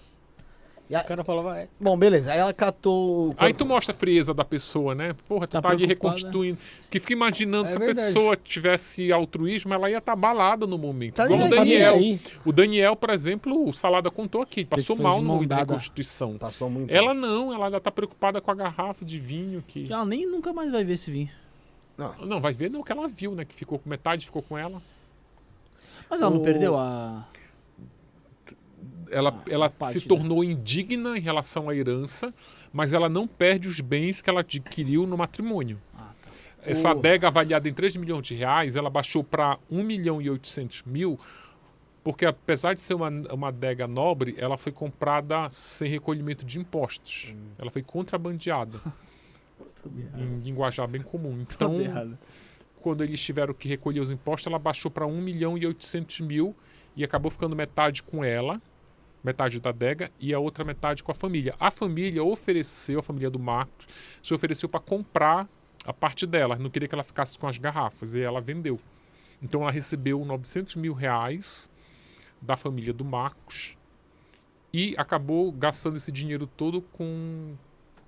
E 0.88 0.94
a- 0.94 1.00
O 1.00 1.04
cara 1.06 1.24
falava, 1.24 1.58
é, 1.58 1.68
Bom, 1.80 1.96
beleza. 1.96 2.30
Aí 2.30 2.38
ela 2.38 2.52
catou. 2.52 3.30
o 3.30 3.34
Aí 3.38 3.54
tu 3.54 3.64
mostra 3.64 3.94
a 3.94 3.98
frieza 3.98 4.34
da 4.34 4.44
pessoa, 4.44 4.94
né? 4.94 5.14
Porra, 5.26 5.46
tu 5.46 5.52
Tá 5.52 5.62
tá, 5.62 5.70
ali 5.70 5.86
reconstituindo. 5.86 6.58
Que 6.90 7.00
fica 7.00 7.14
imaginando 7.14 7.64
É 7.64 7.68
se 7.68 7.76
a 7.76 7.78
verdade. 7.78 8.06
pessoa 8.08 8.36
tivesse 8.36 9.10
altruísmo, 9.10 9.72
ela 9.72 9.90
ia 9.90 9.96
estar 9.96 10.12
abalada 10.12 10.66
no 10.66 10.76
momento. 10.76 11.14
Tá 11.14 11.24
Igual 11.24 11.40
o 11.40 11.44
aí, 11.44 11.50
Daniel. 11.50 11.94
aí. 11.94 12.20
O 12.44 12.52
Daniel, 12.52 12.94
por 12.96 13.08
exemplo, 13.10 13.66
o 13.66 13.72
Salada 13.72 14.10
contou 14.10 14.42
aqui, 14.42 14.64
passou 14.66 14.94
mal 14.94 15.22
no 15.22 15.40
na 15.40 15.46
dada. 15.46 15.62
reconstituição. 15.72 16.36
Passou 16.36 16.68
muito. 16.68 16.90
Ela 16.90 17.14
não, 17.14 17.50
ela 17.52 17.64
ainda 17.66 17.80
tá 17.80 17.90
preocupada 17.90 18.40
com 18.42 18.50
a 18.50 18.54
garrafa 18.54 19.04
de 19.06 19.18
vinho 19.18 19.64
que. 19.66 19.84
Que 19.84 19.92
ela 19.92 20.04
nem 20.04 20.26
nunca 20.30 20.52
mais 20.52 20.70
vai 20.70 20.84
ver 20.84 20.92
esse 20.94 21.10
vinho. 21.10 21.30
Não, 21.96 22.40
vai 22.40 22.52
ver 22.52 22.70
não 22.70 22.82
que 22.82 22.92
ela 22.92 23.08
viu, 23.08 23.34
né? 23.34 23.44
Que 23.46 23.54
ficou 23.54 23.78
com 23.78 23.88
metade, 23.88 24.26
ficou 24.26 24.42
com 24.42 24.58
ela. 24.58 24.82
Mas 26.10 26.20
ela 26.20 26.30
não 26.30 26.40
O- 26.40 26.44
perdeu 26.44 26.76
a. 26.76 27.24
ela, 29.14 29.30
Ah, 29.30 29.44
ela 29.50 29.72
se 29.84 30.00
tornou 30.00 30.42
indigna 30.44 31.16
em 31.16 31.20
relação 31.20 31.68
à 31.68 31.74
herança, 31.76 32.32
mas 32.72 32.92
ela 32.92 33.08
não 33.08 33.26
perde 33.26 33.68
os 33.68 33.80
bens 33.80 34.20
que 34.20 34.28
ela 34.28 34.40
adquiriu 34.40 35.06
no 35.06 35.16
matrimônio. 35.16 35.80
Ah, 35.94 36.10
tá. 36.22 36.30
Essa 36.64 36.88
O- 36.88 36.90
adega 36.98 37.28
avaliada 37.28 37.68
em 37.68 37.72
3 37.74 37.96
milhões 37.96 38.26
de 38.26 38.34
reais, 38.34 38.76
ela 38.76 38.90
baixou 38.90 39.22
para 39.22 39.58
1 39.70 39.82
milhão 39.82 40.20
e 40.20 40.28
800 40.28 40.82
mil, 40.84 41.18
porque 42.02 42.26
apesar 42.26 42.74
de 42.74 42.80
ser 42.80 42.94
uma, 42.94 43.08
uma 43.32 43.48
adega 43.48 43.86
nobre, 43.86 44.34
ela 44.38 44.56
foi 44.56 44.72
comprada 44.72 45.48
sem 45.50 45.88
recolhimento 45.90 46.44
de 46.44 46.58
impostos. 46.58 47.32
Hum. 47.34 47.48
Ela 47.58 47.70
foi 47.70 47.82
contrabandeada, 47.82 48.78
em 50.18 50.40
linguajar 50.40 50.88
bem 50.88 51.02
comum. 51.02 51.40
Então, 51.40 51.78
quando 52.80 53.02
eles 53.04 53.20
tiveram 53.22 53.54
que 53.54 53.68
recolher 53.68 54.00
os 54.00 54.10
impostos, 54.10 54.46
ela 54.46 54.58
baixou 54.58 54.90
para 54.90 55.06
1 55.06 55.20
milhão 55.20 55.56
e 55.56 55.66
800 55.66 56.20
mil 56.20 56.54
e 56.96 57.02
acabou 57.04 57.30
ficando 57.30 57.56
metade 57.56 58.02
com 58.02 58.22
ela, 58.24 58.60
metade 59.24 59.58
da 59.58 59.70
adega, 59.70 60.10
e 60.20 60.34
a 60.34 60.38
outra 60.38 60.62
metade 60.62 61.02
com 61.02 61.10
a 61.10 61.14
família. 61.14 61.54
A 61.58 61.70
família 61.70 62.22
ofereceu, 62.22 63.00
a 63.00 63.02
família 63.02 63.30
do 63.30 63.38
Marcos, 63.38 63.88
se 64.22 64.34
ofereceu 64.34 64.68
para 64.68 64.80
comprar 64.80 65.48
a 65.84 65.92
parte 65.92 66.26
dela, 66.26 66.56
não 66.56 66.70
queria 66.70 66.86
que 66.86 66.94
ela 66.94 67.02
ficasse 67.02 67.38
com 67.38 67.48
as 67.48 67.56
garrafas, 67.56 68.14
e 68.14 68.20
ela 68.20 68.40
vendeu. 68.40 68.78
Então 69.42 69.62
ela 69.62 69.70
recebeu 69.70 70.24
900 70.24 70.76
mil 70.76 70.92
reais 70.92 71.70
da 72.40 72.56
família 72.56 72.92
do 72.92 73.04
Marcos 73.04 73.76
e 74.72 74.94
acabou 74.98 75.50
gastando 75.52 75.96
esse 75.96 76.10
dinheiro 76.10 76.46
todo 76.46 76.82
com 76.82 77.54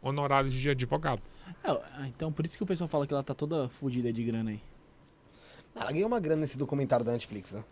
honorários 0.03 0.53
de 0.53 0.71
advogado. 0.71 1.23
É, 1.63 1.71
ah, 1.71 2.09
então 2.09 2.33
por 2.33 2.45
isso 2.45 2.57
que 2.57 2.63
o 2.63 2.67
pessoal 2.67 2.89
fala 2.89 3.07
que 3.07 3.15
ela 3.15 3.23
tá 3.23 3.35
toda 3.35 3.69
fodida 3.69 4.13
de 4.13 4.23
grana 4.25 4.51
aí. 4.51 4.61
Ela 5.75 5.93
ganhou 5.93 6.09
uma 6.09 6.19
grana 6.19 6.41
nesse 6.41 6.59
documentário 6.59 7.05
da 7.05 7.13
Netflix, 7.13 7.53
né? 7.53 7.63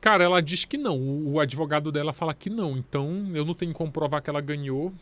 Cara, 0.00 0.24
ela 0.24 0.40
diz 0.40 0.64
que 0.64 0.76
não. 0.78 0.96
O, 0.98 1.32
o 1.34 1.40
advogado 1.40 1.92
dela 1.92 2.12
fala 2.12 2.32
que 2.32 2.48
não. 2.48 2.76
Então, 2.76 3.30
eu 3.34 3.44
não 3.44 3.54
tenho 3.54 3.72
como 3.72 3.92
provar 3.92 4.20
que 4.20 4.30
ela 4.30 4.40
ganhou. 4.40 4.92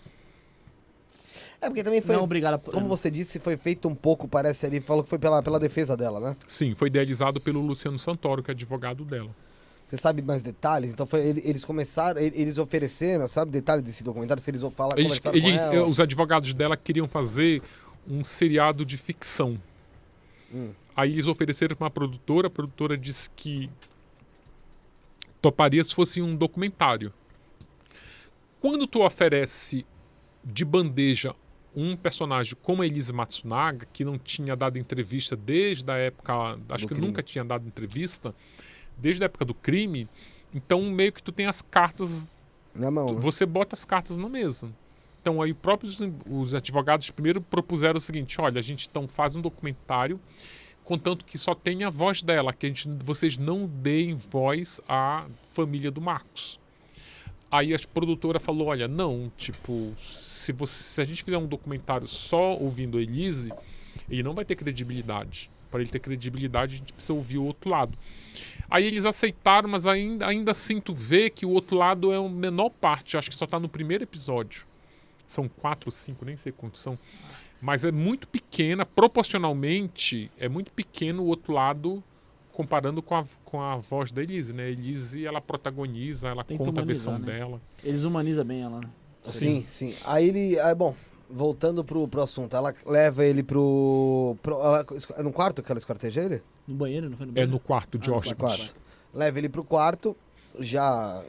É 1.61 1.67
porque 1.69 1.83
também 1.83 2.01
foi. 2.01 2.15
não, 2.15 2.23
obrigada. 2.25 2.59
por- 2.59 2.73
Como 2.73 2.87
você 2.89 3.11
disse, 3.11 3.41
foi 3.41 3.57
feito 3.57 3.89
um 3.89 3.95
pouco, 3.95 4.29
parece 4.29 4.65
ali, 4.67 4.81
falou 4.81 5.03
que 5.03 5.09
foi 5.11 5.19
pela, 5.19 5.43
pela 5.43 5.59
defesa 5.59 5.97
dela, 5.97 6.21
né? 6.21 6.37
Sim, 6.47 6.75
foi 6.75 6.89
idealizado 6.89 7.41
pelo 7.41 7.61
Luciano 7.61 7.99
Santoro, 7.99 8.43
que 8.43 8.51
é 8.51 8.55
advogado 8.55 9.05
dela. 9.05 9.31
Você 9.85 9.97
sabe 9.97 10.21
mais 10.23 10.43
detalhes? 10.43 10.93
Então 10.93 11.07
foi, 11.07 11.21
ele- 11.27 11.43
eles 11.45 11.65
começaram, 11.65 12.21
ele- 12.21 12.39
eles 12.41 12.59
ofereceram, 12.59 13.27
sabe 13.27 13.51
detalhe 13.51 13.83
desse 13.83 14.05
documentário? 14.05 14.41
Se 14.43 14.51
eles 14.51 14.63
falar, 14.75 14.99
Eles, 14.99 15.19
eles- 15.33 15.61
com 15.63 15.67
ela. 15.77 15.87
os 15.89 15.99
advogados 15.99 16.53
dela 16.55 16.77
queriam 16.77 17.09
fazer 17.09 17.63
um 18.07 18.23
seriado 18.23 18.85
de 18.85 18.97
ficção. 18.97 19.59
Hum. 20.55 20.71
Aí 20.95 21.13
eles 21.13 21.27
ofereceram 21.27 21.75
para 21.75 21.85
uma 21.87 21.91
produtora, 21.91 22.47
a 22.49 22.51
produtora 22.51 22.97
disse 22.97 23.29
que 23.31 23.69
toparia 25.41 25.83
se 25.85 25.95
fosse 25.95 26.21
um 26.23 26.35
documentário. 26.37 27.13
Quando 28.61 28.87
tu 28.87 29.03
oferece 29.05 29.87
de 30.45 30.65
bandeja 30.65 31.35
um 31.77 31.97
personagem 31.97 32.57
como 32.63 32.83
a 32.83 32.87
Elise 32.87 33.13
Matsunaga, 33.13 33.87
que 33.93 34.05
não 34.05 34.19
tinha 34.19 34.57
dado 34.57 34.79
entrevista 34.79 35.37
desde 35.37 35.89
a 35.91 35.97
época, 35.97 36.33
acho 36.71 36.85
Do 36.85 36.89
que 36.89 36.95
crime. 36.95 37.07
nunca 37.07 37.23
tinha 37.23 37.45
dado 37.45 37.67
entrevista, 37.67 38.35
desde 38.97 39.23
a 39.23 39.27
época 39.27 39.45
do 39.45 39.55
crime, 39.55 40.09
então 40.53 40.83
meio 40.91 41.13
que 41.13 41.23
tu 41.23 41.31
tem 41.31 41.47
as 41.47 41.63
cartas 41.63 42.29
Na 42.75 42.91
mão. 42.91 43.07
Tu- 43.07 43.15
né? 43.15 43.21
você 43.21 43.47
bota 43.47 43.77
as 43.77 43.85
cartas 43.85 44.19
na 44.19 44.29
mesa. 44.29 44.73
Então 45.21 45.41
aí 45.43 45.53
próprios 45.55 45.99
os 46.27 46.55
advogados 46.55 47.11
primeiro 47.11 47.41
propuseram 47.41 47.99
o 47.99 48.01
seguinte, 48.01 48.41
olha, 48.41 48.59
a 48.59 48.63
gente 48.63 48.89
então 48.91 49.07
faz 49.07 49.37
um 49.37 49.41
documentário 49.43 50.19
contanto 50.89 51.27
que 51.27 51.37
só 51.37 51.55
tenha 51.55 51.89
a 51.89 51.91
voz 51.91 52.23
dela, 52.23 52.51
que 52.51 52.67
gente, 52.67 52.89
vocês 53.05 53.37
não 53.37 53.67
deem 53.67 54.15
voz 54.15 54.81
à 54.89 55.27
família 55.53 55.91
do 55.91 56.01
Marcos. 56.01 56.59
Aí 57.51 57.75
a 57.75 57.79
produtora 57.93 58.41
falou, 58.41 58.69
olha, 58.69 58.89
não, 58.89 59.31
tipo, 59.37 59.93
se, 59.99 60.51
você, 60.51 60.83
se 60.83 61.01
a 61.03 61.05
gente 61.05 61.23
fizer 61.23 61.37
um 61.37 61.47
documentário 61.47 62.07
só 62.07 62.55
ouvindo 62.55 62.97
a 62.97 63.03
Elise, 63.03 63.53
ele 64.09 64.23
não 64.23 64.33
vai 64.33 64.47
ter 64.47 64.57
credibilidade. 64.57 65.51
Para 65.71 65.83
ele 65.83 65.91
ter 65.91 65.99
credibilidade, 65.99 66.77
a 66.77 66.79
gente 66.79 66.95
precisa 66.95 67.13
ouvir 67.13 67.37
o 67.37 67.45
outro 67.45 67.69
lado. 67.69 67.99
Aí 68.71 68.87
eles 68.87 69.05
aceitaram, 69.05 69.69
mas 69.69 69.87
ainda, 69.87 70.27
ainda 70.27 70.53
tu 70.83 70.95
vê 70.95 71.29
que 71.29 71.45
o 71.45 71.51
outro 71.51 71.77
lado 71.77 72.11
é 72.11 72.17
a 72.17 72.27
menor 72.27 72.71
parte. 72.71 73.19
Acho 73.19 73.29
que 73.29 73.37
só 73.37 73.47
tá 73.47 73.61
no 73.61 73.69
primeiro 73.69 74.05
episódio. 74.05 74.67
São 75.27 75.51
quatro 75.51 75.89
ou 75.89 75.93
cinco, 75.93 76.25
nem 76.25 76.39
sei 76.39 76.51
quantos 76.51 76.81
são. 76.81 76.99
Mas 77.61 77.85
é 77.85 77.91
muito 77.91 78.29
pequena, 78.29 78.87
proporcionalmente, 78.87 80.31
é 80.39 80.49
muito 80.49 80.71
pequeno 80.73 81.23
o 81.23 81.27
outro 81.27 81.53
lado 81.53 82.03
comparando 82.53 83.01
com 83.03 83.15
a, 83.15 83.25
com 83.45 83.61
a 83.61 83.77
voz 83.77 84.11
da 84.11 84.23
Elise, 84.23 84.53
né? 84.53 84.65
A 84.65 84.69
Elise, 84.69 85.25
ela 85.27 85.41
protagoniza, 85.41 86.29
ela 86.29 86.45
conta 86.45 86.81
a 86.81 86.85
versão 86.85 87.19
né? 87.19 87.27
dela. 87.27 87.61
Eles 87.85 88.05
humanizam 88.05 88.45
bem 88.45 88.63
ela, 88.63 88.81
né? 88.81 88.89
Sim, 89.25 89.65
sim. 89.69 89.95
Aí 90.05 90.29
ele. 90.29 90.59
Aí, 90.59 90.75
bom, 90.75 90.95
voltando 91.29 91.85
pro, 91.85 92.07
pro 92.09 92.23
assunto, 92.23 92.57
ela 92.57 92.75
leva 92.87 93.25
ele 93.25 93.43
pro. 93.43 94.37
pro 94.43 94.55
ela, 94.55 94.87
é 95.17 95.23
no 95.23 95.33
quarto 95.33 95.63
que 95.63 95.71
ela 95.71 95.79
esquarteja 95.79 96.23
ele? 96.23 96.43
No 96.67 96.75
banheiro, 96.75 97.11
não 97.11 97.17
foi 97.17 97.27
no 97.27 97.33
É 97.33 97.35
banheiro? 97.35 97.53
no 97.53 97.61
quarto 97.61 97.99
de 97.99 98.09
Ah, 98.09 98.13
no 98.13 98.19
hóspedes. 98.19 98.39
quarto. 98.39 98.75
Leva 99.13 99.39
ele 99.39 99.49
pro 99.49 99.65
quarto, 99.65 100.17
já 100.59 101.23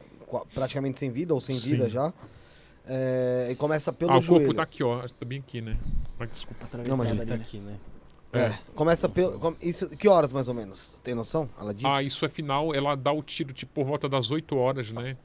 praticamente 0.54 0.98
sem 0.98 1.10
vida, 1.10 1.34
ou 1.34 1.40
sem 1.40 1.56
Sim. 1.56 1.70
vida 1.70 1.90
já. 1.90 2.12
É, 2.86 3.48
e 3.50 3.54
começa 3.56 3.92
pelo 3.92 4.12
Ah, 4.12 4.18
o 4.18 4.20
joelho. 4.20 4.44
corpo 4.46 4.56
tá 4.56 4.62
aqui, 4.62 4.82
ó. 4.82 5.00
Tá 5.06 5.24
bem 5.24 5.38
aqui, 5.40 5.60
né? 5.60 5.76
Ai, 6.18 6.26
desculpa. 6.26 6.64
Atravessada 6.64 6.88
Não, 6.90 6.96
mas 6.96 7.10
Ele 7.10 7.20
ali, 7.20 7.28
tá 7.28 7.36
né? 7.36 7.42
aqui, 7.42 7.58
né? 7.58 7.76
É, 8.32 8.58
começa 8.74 9.08
pelo. 9.08 9.38
com- 9.40 9.56
Isso, 9.60 9.88
que 9.90 10.08
horas 10.08 10.30
mais 10.32 10.46
ou 10.48 10.54
menos? 10.54 11.00
Tem 11.02 11.14
noção? 11.14 11.48
Ela 11.60 11.74
diz? 11.74 11.84
Ah, 11.84 12.00
isso 12.02 12.24
é 12.24 12.28
final, 12.28 12.72
ela 12.74 12.94
dá 12.94 13.10
o 13.12 13.22
tiro 13.22 13.52
tipo 13.52 13.72
por 13.74 13.84
volta 13.84 14.08
das 14.08 14.30
8 14.30 14.56
horas, 14.56 14.90
né? 14.92 15.16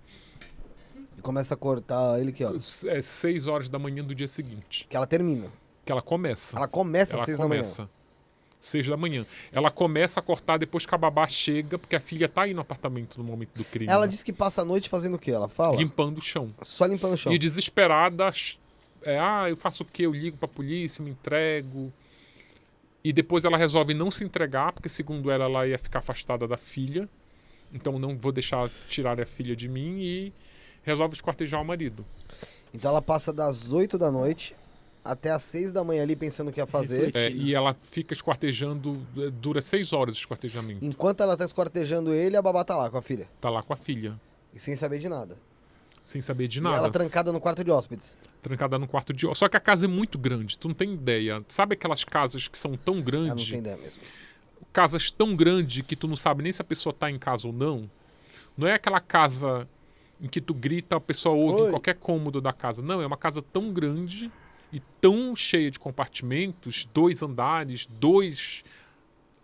E 1.18 1.22
começa 1.22 1.54
a 1.54 1.58
cortar 1.58 2.20
ele 2.20 2.32
que 2.32 2.44
horas? 2.44 2.84
É 2.86 3.02
6 3.02 3.46
horas 3.48 3.70
da 3.70 3.78
manhã 3.80 4.04
do 4.04 4.14
dia 4.16 4.28
seguinte. 4.28 4.88
Que 4.90 4.96
ela 4.98 5.06
termina. 5.08 5.48
Que 5.86 5.92
ela 5.92 6.02
começa. 6.02 6.58
Ela 6.58 6.68
começa 6.68 7.14
às 7.14 7.18
Ela 7.20 7.26
seis 7.26 7.38
da 7.38 7.48
manhã. 7.48 7.62
começa. 7.62 7.90
6 8.66 8.88
da 8.88 8.98
manhã. 8.98 9.26
Ela 9.52 9.70
começa 9.70 10.20
a 10.20 10.24
cortar 10.24 10.58
depois 10.58 10.86
que 10.86 10.96
a 10.96 10.98
babá 10.98 11.28
chega, 11.28 11.78
porque 11.78 11.96
a 11.96 12.00
filha 12.00 12.28
tá 12.28 12.44
aí 12.44 12.54
no 12.54 12.62
apartamento 12.62 13.18
no 13.18 13.24
momento 13.24 13.52
do 13.56 13.64
crime. 13.64 13.92
Ela 13.92 14.06
né? 14.06 14.12
diz 14.12 14.24
que 14.24 14.34
passa 14.34 14.62
a 14.62 14.66
noite 14.66 14.90
fazendo 14.90 15.16
o 15.16 15.20
quê? 15.20 15.32
Ela 15.32 15.48
fala? 15.48 15.78
Limpando 15.78 16.18
o 16.18 16.22
chão. 16.22 16.54
Só 16.62 16.86
limpando 16.86 17.14
o 17.14 17.18
chão. 17.18 17.32
E 17.32 17.38
desesperada, 17.38 18.32
é, 19.04 19.20
ah, 19.20 19.46
eu 19.48 19.56
faço 19.56 19.84
o 19.84 19.86
quê? 19.86 20.06
Eu 20.06 20.14
ligo 20.14 20.38
pra 20.38 20.48
polícia, 20.48 21.04
me 21.04 21.12
entrego. 21.12 21.94
E 23.04 23.14
depois 23.14 23.46
ela 23.46 23.58
resolve 23.58 23.94
não 23.94 24.10
se 24.10 24.24
entregar, 24.24 24.72
porque 24.72 24.90
segundo 24.90 25.30
ela, 25.30 25.46
ela 25.46 25.68
ia 25.68 25.78
ficar 25.78 26.00
afastada 26.00 26.48
da 26.48 26.58
filha. 26.58 27.08
Então 27.72 28.00
não 28.00 28.18
vou 28.18 28.32
deixar 28.32 28.70
tirar 28.90 29.20
a 29.20 29.26
filha 29.26 29.56
de 29.56 29.68
mim 29.68 30.00
e 30.00 30.34
resolve 30.84 31.14
esquartejar 31.14 31.62
o 31.62 31.66
marido. 31.66 32.06
Então 32.74 32.90
ela 32.90 33.02
passa 33.02 33.32
das 33.32 33.72
8 33.72 33.98
da 33.98 34.12
noite 34.12 34.56
até 35.06 35.30
as 35.30 35.44
6 35.44 35.72
da 35.72 35.84
manhã 35.84 36.02
ali 36.02 36.16
pensando 36.16 36.50
o 36.50 36.52
que 36.52 36.60
ia 36.60 36.66
fazer. 36.66 37.16
É, 37.16 37.30
e 37.30 37.54
ela 37.54 37.76
fica 37.84 38.14
esquartejando, 38.14 39.00
eh, 39.18 39.30
dura 39.30 39.62
seis 39.62 39.94
horas 39.94 40.16
o 40.16 40.18
esquartejamento. 40.18 40.84
Enquanto 40.84 41.22
ela 41.22 41.38
tá 41.38 41.46
esquartejando 41.46 42.12
ele, 42.14 42.36
a 42.36 42.42
babá 42.42 42.64
tá 42.64 42.76
lá 42.76 42.90
com 42.90 42.98
a 42.98 43.02
filha. 43.02 43.30
Tá 43.40 43.50
lá 43.50 43.62
com 43.62 43.72
a 43.72 43.78
filha, 43.78 44.20
E 44.54 44.60
sem 44.60 44.76
saber 44.76 44.98
de 45.00 45.08
nada. 45.08 45.38
sem 46.02 46.22
saber 46.22 46.48
de 46.48 46.58
E 46.58 46.62
nada. 46.62 46.78
ela 46.78 46.90
trancada 46.92 47.32
no 47.32 47.40
quarto 47.40 47.64
de 47.64 47.70
hóspedes. 47.72 48.18
trancada 48.42 48.78
no 48.80 48.88
quarto 48.88 49.14
de. 49.14 49.28
Só 49.36 49.48
que 49.48 49.56
a 49.56 49.60
casa 49.60 49.86
é 49.86 49.88
muito 49.88 50.18
grande, 50.18 50.58
tu 50.58 50.68
não 50.68 50.76
tem 50.76 50.94
ideia. 50.94 51.44
Sabe 51.48 51.74
aquelas 51.76 52.04
casas 52.04 52.48
que 52.48 52.58
são 52.58 52.76
tão 52.76 52.96
Ela 52.96 53.02
não 53.04 53.06
grandes? 53.06 53.48
tem 53.50 53.60
ideia 53.60 53.78
mesmo. 53.78 54.02
casas 54.74 55.10
tão 55.12 55.36
grandes 55.36 55.82
que 55.86 55.96
tu 55.96 56.08
não 56.08 56.16
sabe 56.16 56.44
nem 56.44 56.52
se 56.52 56.62
a 56.62 56.66
pessoa 56.66 56.92
tá 56.94 57.10
em 57.12 57.18
casa 57.20 57.48
ou 57.48 57.54
não. 57.54 57.90
Não 58.58 58.68
é 58.68 58.74
aquela 58.74 59.00
casa 59.00 59.68
em 60.22 60.28
que 60.28 60.40
tu 60.42 60.54
grita, 60.54 60.96
a 60.96 61.00
pessoa 61.00 61.36
ouve 61.36 61.62
Oi. 61.64 61.68
em 61.68 61.72
qualquer 61.72 61.96
cômodo 61.96 62.40
da 62.42 62.54
casa. 62.54 62.82
Não, 62.82 63.02
é 63.02 63.06
uma 63.06 63.18
casa 63.18 63.42
tão 63.42 63.72
grande 63.74 64.32
e 64.76 64.82
tão 65.02 65.36
cheia 65.36 65.72
de 65.72 65.80
compartimentos, 65.80 66.88
dois 66.94 67.24
andares, 67.24 67.88
dois. 68.00 68.64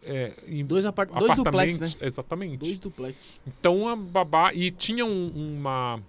É, 0.03 0.33
em- 0.47 0.65
Dois, 0.65 0.83
apart... 0.83 1.09
dois 1.11 1.35
duplex, 1.35 1.75
apartamentos. 1.75 1.95
né? 2.01 2.07
Exatamente. 2.07 2.57
Dois 2.57 2.79
duplex. 2.79 3.39
Então 3.47 3.87
a 3.87 3.95
babá. 3.95 4.51
E 4.53 4.69
tinha 4.71 5.05
um- 5.05 5.29
uma. 5.59 6.01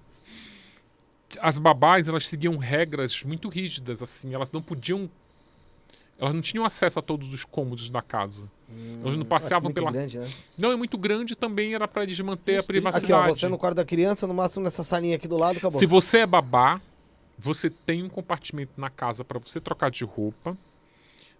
As 1.41 1.59
babás, 1.59 2.09
elas 2.09 2.28
seguiam 2.28 2.57
regras 2.59 3.23
muito 3.23 3.49
rígidas, 3.49 4.02
assim. 4.02 4.34
Elas 4.34 4.51
não 4.52 4.60
podiam. 4.62 5.09
Elas 6.18 6.34
não 6.34 6.41
tinham 6.42 6.65
acesso 6.65 6.99
a 6.99 7.02
todos 7.02 7.33
os 7.33 7.44
cômodos 7.44 7.91
da 7.91 8.01
casa. 8.02 8.44
Elas 9.02 9.17
não 9.17 9.25
passeavam 9.25 9.65
muito 9.65 9.75
pela. 9.75 9.91
grande, 9.91 10.18
né? 10.18 10.31
Não, 10.57 10.70
é 10.73 10.76
muito 10.76 10.97
grande 10.97 11.34
também, 11.36 11.75
era 11.75 11.86
pra 11.89 12.02
eles 12.05 12.18
manter 12.20 12.59
a 12.60 12.62
privacidade. 12.62 13.12
Aqui, 13.12 13.31
ó, 13.31 13.34
você 13.34 13.49
no 13.49 13.59
quarto 13.59 13.76
da 13.76 13.84
criança, 13.84 14.26
no 14.26 14.33
máximo 14.33 14.65
nessa 14.65 14.83
salinha 14.83 15.17
aqui 15.17 15.26
do 15.28 15.36
lado, 15.36 15.59
acabou. 15.59 15.78
Se 15.78 15.84
você 15.86 16.18
é 16.18 16.26
babá, 16.26 16.81
você 17.39 17.70
tem 17.70 18.02
um 18.02 18.09
compartimento 18.09 18.73
na 18.77 18.91
casa 18.91 19.25
para 19.25 19.39
você 19.39 19.61
trocar 19.61 19.91
de 19.91 20.05
roupa. 20.05 20.57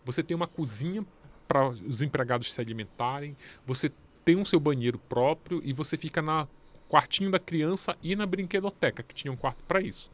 Você 0.05 0.23
tem 0.23 0.35
uma 0.35 0.47
cozinha 0.47 1.05
para 1.47 1.69
os 1.69 2.03
empregados 2.03 2.53
se 2.53 2.61
alimentarem. 2.61 3.37
Você 3.67 3.93
tem 4.25 4.37
um 4.37 4.45
seu 4.45 4.59
banheiro 4.59 4.99
próprio 4.99 5.61
e 5.65 5.73
você 5.73 5.97
fica 5.97 6.23
na 6.23 6.49
quartinho 6.89 7.31
da 7.31 7.39
criança 7.39 7.97
e 8.03 8.15
na 8.15 8.27
brinquedoteca, 8.27 9.03
que 9.03 9.15
tinha 9.15 9.33
um 9.33 9.37
quarto 9.37 9.65
para 9.65 9.81
isso. 9.81 10.11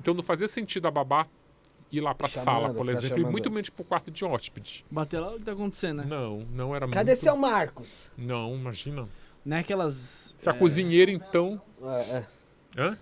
Então 0.00 0.14
não 0.14 0.22
fazia 0.22 0.48
sentido 0.48 0.88
a 0.88 0.90
babá 0.90 1.26
ir 1.92 2.00
lá 2.00 2.14
para 2.14 2.28
Chamando, 2.28 2.44
sala, 2.44 2.74
por 2.74 2.88
exemplo, 2.88 3.06
e 3.06 3.20
chamando. 3.20 3.30
muito 3.30 3.50
menos 3.50 3.70
para 3.70 3.82
o 3.82 3.84
quarto 3.84 4.10
de 4.10 4.24
hóspede. 4.24 4.84
Bater 4.90 5.20
lá, 5.20 5.34
o 5.34 5.38
que 5.38 5.44
tá 5.44 5.52
acontecendo, 5.52 5.98
né? 5.98 6.04
Não, 6.08 6.40
não 6.50 6.74
era 6.74 6.88
Cadê 6.88 7.12
muito... 7.12 7.22
seu 7.22 7.36
Marcos? 7.36 8.12
Não, 8.16 8.54
imagina. 8.54 9.08
Não 9.44 9.56
é 9.56 9.60
aquelas... 9.60 10.34
Se 10.36 10.48
a 10.48 10.52
é, 10.52 10.58
cozinheira, 10.58 11.10
então... 11.12 11.60
É, 11.80 12.16
é. 12.16 12.26
Hã? 12.76 12.98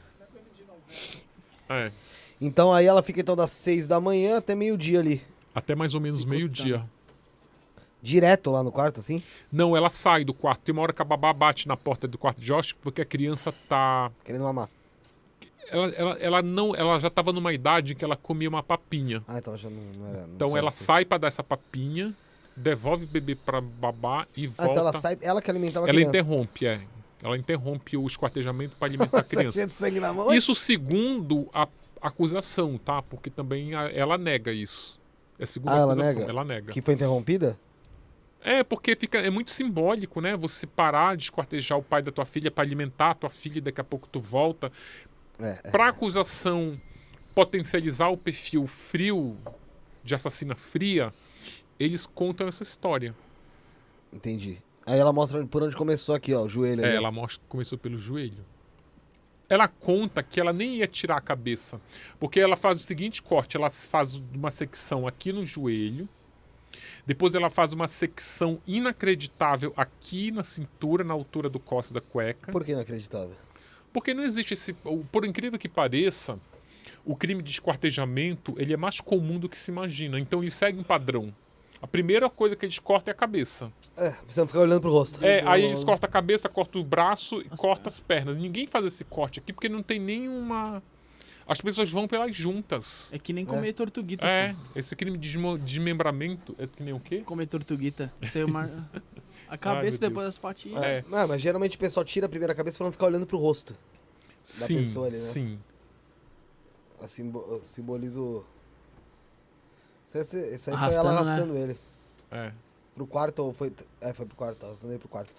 É, 1.69 1.93
Então 2.47 2.73
aí 2.73 2.85
ela 2.87 3.03
fica 3.03 3.21
então 3.21 3.35
das 3.35 3.51
6 3.53 3.87
da 3.87 3.99
manhã 4.01 4.37
até 4.37 4.55
meio-dia 4.55 5.01
ali. 5.01 5.23
até 5.55 5.75
mais 5.75 5.95
ou 5.95 6.01
menos 6.01 6.25
meio-dia. 6.25 6.85
Direto 8.03 8.51
lá 8.51 8.63
no 8.63 8.71
quarto, 8.71 9.01
assim? 9.01 9.23
Não, 9.51 9.75
ela 9.75 9.89
sai 9.89 10.25
do 10.25 10.35
quarto. 10.35 10.61
Tem 10.61 10.73
uma 10.75 10.83
hora 10.83 10.93
que 10.93 11.01
a 11.01 11.05
babá 11.07 11.33
bate 11.33 11.67
na 11.67 11.75
porta 11.77 12.07
do 12.07 12.19
quarto 12.19 12.39
de 12.39 12.53
hóspede 12.53 12.79
porque 12.83 13.01
a 13.01 13.05
criança 13.05 13.51
tá. 13.67 14.11
Querendo 14.23 14.43
mamar. 14.45 14.69
Ela, 15.71 15.87
ela, 15.95 16.19
ela 16.21 16.43
não, 16.43 16.77
ela 16.77 17.01
já 17.01 17.09
estava 17.09 17.33
numa 17.33 17.51
idade 17.55 17.95
em 17.95 17.97
que 17.97 18.05
ela 18.05 18.15
comia 18.17 18.49
uma 18.49 18.63
papinha. 18.63 19.23
Ah, 19.27 19.39
então 19.39 19.57
já 19.57 19.71
não, 19.71 19.81
não 19.99 20.07
era. 20.09 20.27
não 20.27 20.35
Então 20.35 20.55
ela 20.57 20.71
que- 20.71 20.77
sai 20.77 21.07
para 21.07 21.17
dar 21.17 21.29
essa 21.29 21.43
papinha, 21.43 22.15
devolve 22.55 23.05
o 23.05 23.09
bebê 23.09 23.35
para 23.35 23.63
babá 23.63 24.27
e 24.37 24.45
Ah, 24.45 24.51
volta. 24.51 24.71
então 24.73 24.83
ela 24.83 24.93
sai. 24.93 25.17
Ela 25.23 25.41
que 25.41 25.51
alimentava 25.51 25.87
a 25.87 25.89
Ela 25.89 25.95
criança. 25.97 26.19
interrompe, 26.19 26.67
é. 26.67 26.83
Ela 27.23 27.39
interrompe 27.39 27.97
o 27.97 28.07
esquartejamento 28.07 28.77
para 28.77 28.89
alimentar 28.93 29.21
a 29.21 29.25
criança. 29.25 29.53
cheio 29.55 29.67
de 29.67 29.73
sangue 29.73 29.99
na 29.99 30.13
mão. 30.13 30.31
Isso 30.35 30.55
segundo 30.55 31.49
a 31.55 31.67
acusação, 32.09 32.79
tá? 32.79 33.03
Porque 33.03 33.31
também 33.31 33.75
a- 33.75 33.91
ela 33.91 34.17
nega 34.19 34.53
isso. 34.53 35.01
É 35.39 35.47
segundo 35.47 35.73
Ah, 35.73 35.79
ela 35.79 35.93
acusação. 35.95 36.19
nega? 36.21 36.31
Ela 36.31 36.45
nega. 36.45 36.73
Que 36.73 36.81
foi 36.83 36.95
interrompida? 36.95 37.59
É, 38.43 38.63
porque 38.63 38.95
fica, 38.95 39.19
é 39.19 39.31
muito 39.31 39.51
simbólico, 39.51 40.21
né? 40.21 40.37
Você 40.37 40.67
parar 40.67 41.17
de 41.17 41.25
esquartejar 41.25 41.79
o 41.79 41.83
pai 41.83 42.03
da 42.03 42.13
tua 42.13 42.27
filha 42.27 42.51
para 42.51 42.63
alimentar 42.63 43.11
a 43.11 43.15
tua 43.15 43.31
filha 43.31 43.59
e 43.59 43.61
daqui 43.63 43.81
a 43.81 43.85
pouco 43.85 44.07
tu 44.07 44.21
volta. 44.21 44.71
É, 45.41 45.59
é. 45.65 45.71
Para 45.71 45.89
acusação 45.89 46.79
potencializar 47.35 48.09
o 48.09 48.17
perfil 48.17 48.67
frio 48.67 49.37
de 50.05 50.15
assassina 50.15 50.55
fria, 50.55 51.13
eles 51.81 52.05
contam 52.07 52.47
essa 52.47 52.63
história. 52.63 53.15
Entendi. 54.13 54.59
Aí 54.87 54.99
ela 54.99 55.13
mostra 55.13 55.45
por 55.47 55.63
onde 55.63 55.75
começou 55.75 56.15
aqui, 56.15 56.35
ó, 56.35 56.43
o 56.43 56.49
joelho. 56.49 56.83
É, 56.85 56.89
ali. 56.89 56.97
ela 56.97 57.11
mostra 57.11 57.41
que 57.41 57.49
começou 57.49 57.79
pelo 57.79 57.97
joelho. 57.99 58.45
Ela 59.49 59.69
conta 59.69 60.23
que 60.23 60.41
ela 60.41 60.53
nem 60.53 60.77
ia 60.77 60.87
tirar 60.87 61.17
a 61.17 61.21
cabeça, 61.21 61.81
porque 62.19 62.41
ela 62.41 62.57
faz 62.57 62.81
o 62.81 62.85
seguinte 62.85 63.23
corte, 63.23 63.57
ela 63.57 63.71
faz 63.71 64.15
uma 64.15 64.51
secção 64.51 65.07
aqui 65.07 65.33
no 65.33 65.45
joelho, 65.45 66.09
depois 67.07 67.35
ela 67.35 67.51
faz 67.51 67.73
uma 67.73 67.87
secção 67.87 68.61
inacreditável 68.67 69.73
aqui 69.77 70.31
na 70.31 70.43
cintura, 70.43 71.05
na 71.05 71.13
altura 71.13 71.49
do 71.49 71.61
cos 71.61 71.93
da 71.93 72.01
cueca. 72.01 72.51
Por 72.51 72.65
que 72.65 72.73
inacreditável? 72.73 73.37
Porque 73.93 74.15
não 74.15 74.25
existe 74.25 74.55
esse. 74.55 74.73
Por 74.73 75.25
incrível 75.25 75.59
que 75.59 75.69
pareça, 75.69 76.39
o 77.05 77.15
crime 77.15 77.43
de 77.43 77.51
esquartejamento 77.51 78.55
ele 78.59 78.73
é 78.73 78.77
mais 78.77 79.01
comum 79.01 79.39
do 79.39 79.49
que 79.49 79.59
se 79.59 79.71
imagina. 79.71 80.19
Então 80.19 80.43
ele 80.43 80.51
segue 80.51 80.79
um 80.79 80.83
padrão. 80.83 81.33
A 81.85 81.87
primeira 81.87 82.31
coisa 82.31 82.57
que 82.57 82.65
eles 82.65 82.79
cortam 82.79 83.13
é 83.13 83.15
a 83.15 83.15
cabeça. 83.15 83.71
É, 83.95 84.15
você 84.27 84.41
não 84.41 84.47
ficar 84.47 84.61
olhando 84.61 84.81
pro 84.81 84.91
rosto. 84.91 85.23
É, 85.23 85.43
aí 85.47 85.65
eles 85.65 85.85
cortam 85.85 86.09
a 86.09 86.11
cabeça, 86.11 86.49
cortam 86.49 86.81
o 86.81 86.85
braço 86.85 87.43
e 87.43 87.49
cortam 87.51 87.89
as 87.89 88.01
pernas. 88.01 88.39
Ninguém 88.39 88.67
faz 88.67 88.87
esse 88.87 89.05
corte 89.05 89.39
aqui 89.39 89.53
porque 89.53 89.69
não 89.69 89.83
tem 89.83 90.01
nenhuma. 90.01 90.83
As 91.47 91.61
pessoas 91.61 91.91
vão 91.91 92.09
pelas 92.09 92.35
juntas. 92.35 93.13
É 93.13 93.19
que 93.19 93.35
nem 93.35 93.45
comer 93.45 93.75
tortuguita. 93.75 94.27
É, 94.27 94.55
pô. 94.55 94.79
esse 94.79 94.97
crime 94.97 95.19
de 95.19 95.37
desmembramento 95.63 96.57
é 96.59 96.67
que 96.67 96.83
nem 96.83 96.95
o 96.95 96.99
quê? 97.01 97.19
Comer 97.21 97.47
tortuguita. 97.49 98.11
Você 98.23 98.47
mar... 98.47 98.71
A 99.47 99.59
cabeça 99.59 99.99
meu 100.01 100.09
depois 100.09 100.27
das 100.27 100.39
patinhas. 100.39 100.83
É. 100.83 101.05
Não, 101.07 101.29
mas 101.29 101.43
geralmente 101.43 101.77
o 101.77 101.79
pessoal 101.79 102.03
tira 102.03 102.25
a 102.25 102.31
primeira 102.31 102.55
cabeça 102.55 102.79
pra 102.79 102.87
não 102.87 102.93
ficar 102.93 103.05
olhando 103.05 103.27
pro 103.27 103.37
rosto. 103.37 103.77
sim, 104.43 104.79
pessoa 104.79 105.09
ali, 105.09 105.19
né? 105.19 105.23
sim. 105.23 105.59
Assim, 106.99 107.29
bo- 107.29 107.61
simboliza 107.63 108.23
o. 108.23 108.43
Isso, 110.07 110.19
esse- 110.19 110.37
esse 110.55 110.71
aí 110.71 110.77
Arrastando, 110.77 111.09
foi 111.09 111.15
ela 111.17 111.25
né? 111.25 111.31
arrastando 111.31 111.59
ele. 111.59 111.79
É. 112.31 112.53
Pro 112.95 113.07
quarto 113.07 113.39
ou 113.41 113.53
foi. 113.53 113.73
É, 114.01 114.13
foi 114.13 114.27
pro 114.27 114.37
quarto, 114.37 114.65
arrastando 114.65 114.93
ele 114.93 114.99
pro 115.01 115.09
quarto. 115.09 115.33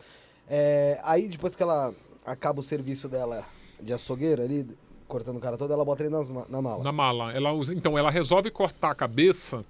É, 0.47 0.99
aí 1.03 1.27
depois 1.27 1.55
que 1.55 1.63
ela 1.63 1.93
acaba 2.25 2.59
o 2.59 2.63
serviço 2.63 3.07
dela 3.07 3.45
de 3.81 3.93
açougueira 3.93 4.43
ali, 4.43 4.67
cortando 5.07 5.37
o 5.37 5.39
cara 5.39 5.57
todo, 5.57 5.71
ela 5.71 5.85
bota 5.85 6.03
ele 6.03 6.09
nas 6.09 6.29
na 6.29 6.61
mala. 6.61 6.83
Na 6.83 6.91
mala. 6.91 7.31
Ela 7.33 7.51
usa, 7.53 7.73
então, 7.73 7.97
ela 7.97 8.09
resolve 8.09 8.49
cortar 8.51 8.91
a 8.91 8.95
cabeça. 8.95 9.63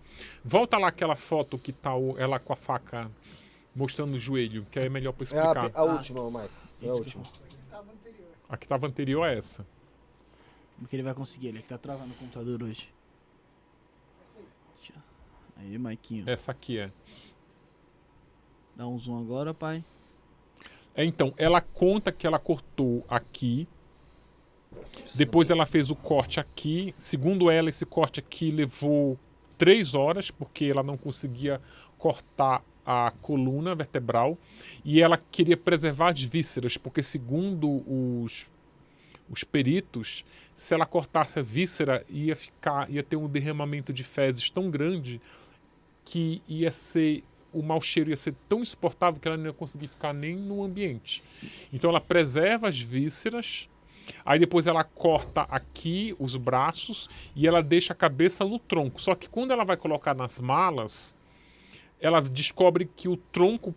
Volta 0.43 0.77
lá 0.77 0.87
aquela 0.87 1.15
foto 1.15 1.57
que 1.57 1.71
tá 1.73 1.93
o- 1.95 2.17
ela 2.17 2.39
com 2.39 2.53
a 2.53 2.55
faca 2.55 3.09
mostrando 3.75 4.13
o 4.15 4.19
joelho, 4.19 4.65
que 4.71 4.79
é 4.79 4.87
melhor 4.89 5.11
pra 5.11 5.23
É 5.23 5.27
a, 5.27 5.41
explicar. 5.51 5.71
a 5.79 5.83
última, 5.83 6.21
ô, 6.21 6.31
Mike. 6.31 6.49
Foi 6.79 6.87
a 6.89 6.91
que- 6.93 6.97
última. 6.99 7.23
Tava 7.69 7.91
anterior. 7.91 8.27
A 8.49 8.57
que 8.57 8.67
tava 8.67 8.87
anterior 8.87 9.25
é 9.25 9.37
essa. 9.37 9.65
Porque 10.79 10.95
ele 10.95 11.03
vai 11.03 11.13
conseguir, 11.13 11.47
ele 11.49 11.59
é 11.59 11.61
que 11.61 11.67
tá 11.67 11.77
travando 11.77 12.11
o 12.13 12.15
computador 12.15 12.63
hoje. 12.63 12.89
Aí, 15.55 15.77
Maiquinho. 15.77 16.29
Essa 16.29 16.51
aqui 16.51 16.77
é. 16.77 16.91
Dá 18.75 18.85
um 18.87 18.97
zoom 18.99 19.19
agora, 19.19 19.53
pai. 19.53 19.83
É, 20.95 21.03
então, 21.03 21.33
ela 21.37 21.61
conta 21.61 22.11
que 22.11 22.27
ela 22.27 22.39
cortou 22.39 23.05
aqui. 23.09 23.67
Depois 25.15 25.49
ela 25.49 25.65
fez 25.65 25.89
o 25.89 25.95
corte 25.95 26.39
aqui. 26.39 26.93
Segundo 26.97 27.49
ela, 27.49 27.69
esse 27.69 27.85
corte 27.85 28.19
aqui 28.19 28.51
levou 28.51 29.17
três 29.57 29.93
horas, 29.95 30.29
porque 30.29 30.65
ela 30.65 30.83
não 30.83 30.97
conseguia 30.97 31.61
cortar 31.97 32.61
a 32.85 33.11
coluna 33.21 33.73
vertebral. 33.73 34.37
E 34.83 35.01
ela 35.01 35.17
queria 35.17 35.57
preservar 35.57 36.11
as 36.11 36.23
vísceras, 36.23 36.77
porque 36.77 37.01
segundo 37.01 37.83
os, 37.87 38.45
os 39.29 39.43
peritos, 39.43 40.25
se 40.53 40.73
ela 40.73 40.85
cortasse 40.85 41.39
a 41.39 41.41
víscera, 41.41 42.05
ia 42.09 42.35
ficar, 42.35 42.89
ia 42.89 43.03
ter 43.03 43.15
um 43.15 43.27
derramamento 43.27 43.91
de 43.91 44.03
fezes 44.03 44.49
tão 44.49 44.69
grande 44.69 45.21
que 46.05 46.41
ia 46.47 46.71
ser 46.71 47.23
o 47.51 47.61
mau 47.63 47.81
cheiro 47.81 48.09
ia 48.09 48.17
ser 48.17 48.33
tão 48.49 48.59
insuportável 48.61 49.19
que 49.19 49.27
ela 49.27 49.37
não 49.37 49.45
ia 49.45 49.53
conseguir 49.53 49.87
ficar 49.87 50.13
nem 50.13 50.35
no 50.35 50.61
ambiente. 50.63 51.23
Então 51.71 51.89
ela 51.89 52.01
preserva 52.01 52.67
as 52.67 52.77
vísceras, 52.79 53.69
aí 54.25 54.37
depois 54.37 54.67
ela 54.67 54.83
corta 54.83 55.43
aqui 55.43 56.13
os 56.19 56.35
braços 56.35 57.09
e 57.33 57.47
ela 57.47 57.63
deixa 57.63 57.93
a 57.93 57.95
cabeça 57.95 58.43
no 58.43 58.59
tronco. 58.59 59.01
Só 59.01 59.15
que 59.15 59.29
quando 59.29 59.51
ela 59.51 59.63
vai 59.63 59.77
colocar 59.77 60.13
nas 60.13 60.37
malas, 60.37 61.15
ela 61.99 62.21
descobre 62.21 62.85
que 62.93 63.07
o 63.07 63.15
tronco 63.15 63.73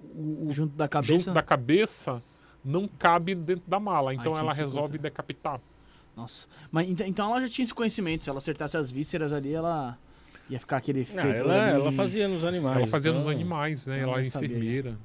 o, 0.00 0.48
Junto 0.50 0.74
da 0.76 0.88
cabeça. 0.88 1.12
junto 1.18 1.32
da 1.32 1.42
cabeça 1.42 2.22
não 2.64 2.88
cabe 2.88 3.34
dentro 3.34 3.64
da 3.68 3.80
mala. 3.80 4.12
Então 4.14 4.32
tinha 4.32 4.42
ela 4.42 4.52
resolve 4.52 4.98
decapitar. 4.98 5.60
Nossa. 6.16 6.46
Mas 6.70 6.88
ent- 6.88 7.00
então 7.06 7.30
ela 7.30 7.40
já 7.42 7.48
tinha 7.48 7.64
esse 7.64 7.74
conhecimento. 7.74 8.24
Se 8.24 8.30
ela 8.30 8.38
acertasse 8.38 8.76
as 8.76 8.90
vísceras 8.90 9.32
ali, 9.32 9.52
ela 9.52 9.98
ia 10.48 10.58
ficar 10.60 10.76
aquele 10.78 11.00
Não, 11.00 11.06
fedor 11.22 11.34
ela, 11.50 11.64
ali. 11.66 11.74
ela 11.80 11.92
fazia 11.92 12.28
nos 12.28 12.44
animais. 12.44 12.76
ela 12.78 12.86
fazia 12.86 13.12
nos 13.12 13.22
então- 13.22 13.32
animais, 13.32 13.86
né? 13.86 13.98
então 13.98 14.10
Ela 14.12 14.20
é 14.20 14.24
sabia. 14.24 14.48
enfermeira. 14.48 14.96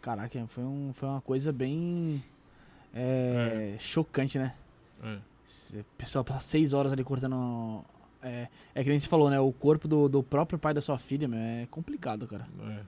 Caraca, 0.00 0.44
foi, 0.48 0.64
um, 0.64 0.92
foi 0.94 1.08
uma 1.08 1.20
coisa 1.20 1.52
bem. 1.52 2.22
é, 2.94 3.74
Chocante, 3.78 4.38
né? 4.38 4.52
É. 5.02 5.18
O 5.78 5.84
pessoal 5.96 6.24
passa 6.24 6.40
seis 6.40 6.72
horas 6.72 6.92
ali 6.92 7.02
cortando. 7.04 7.84
É, 8.22 8.46
é 8.74 8.82
que 8.84 8.88
nem 8.90 8.98
você 8.98 9.08
falou, 9.08 9.28
né? 9.30 9.40
O 9.40 9.52
corpo 9.52 9.88
do, 9.88 10.08
do 10.08 10.22
próprio 10.22 10.58
pai 10.58 10.72
da 10.74 10.80
sua 10.80 10.98
filha, 10.98 11.26
meu, 11.26 11.38
é 11.38 11.66
complicado, 11.70 12.26
cara. 12.26 12.46
É. 12.68 12.78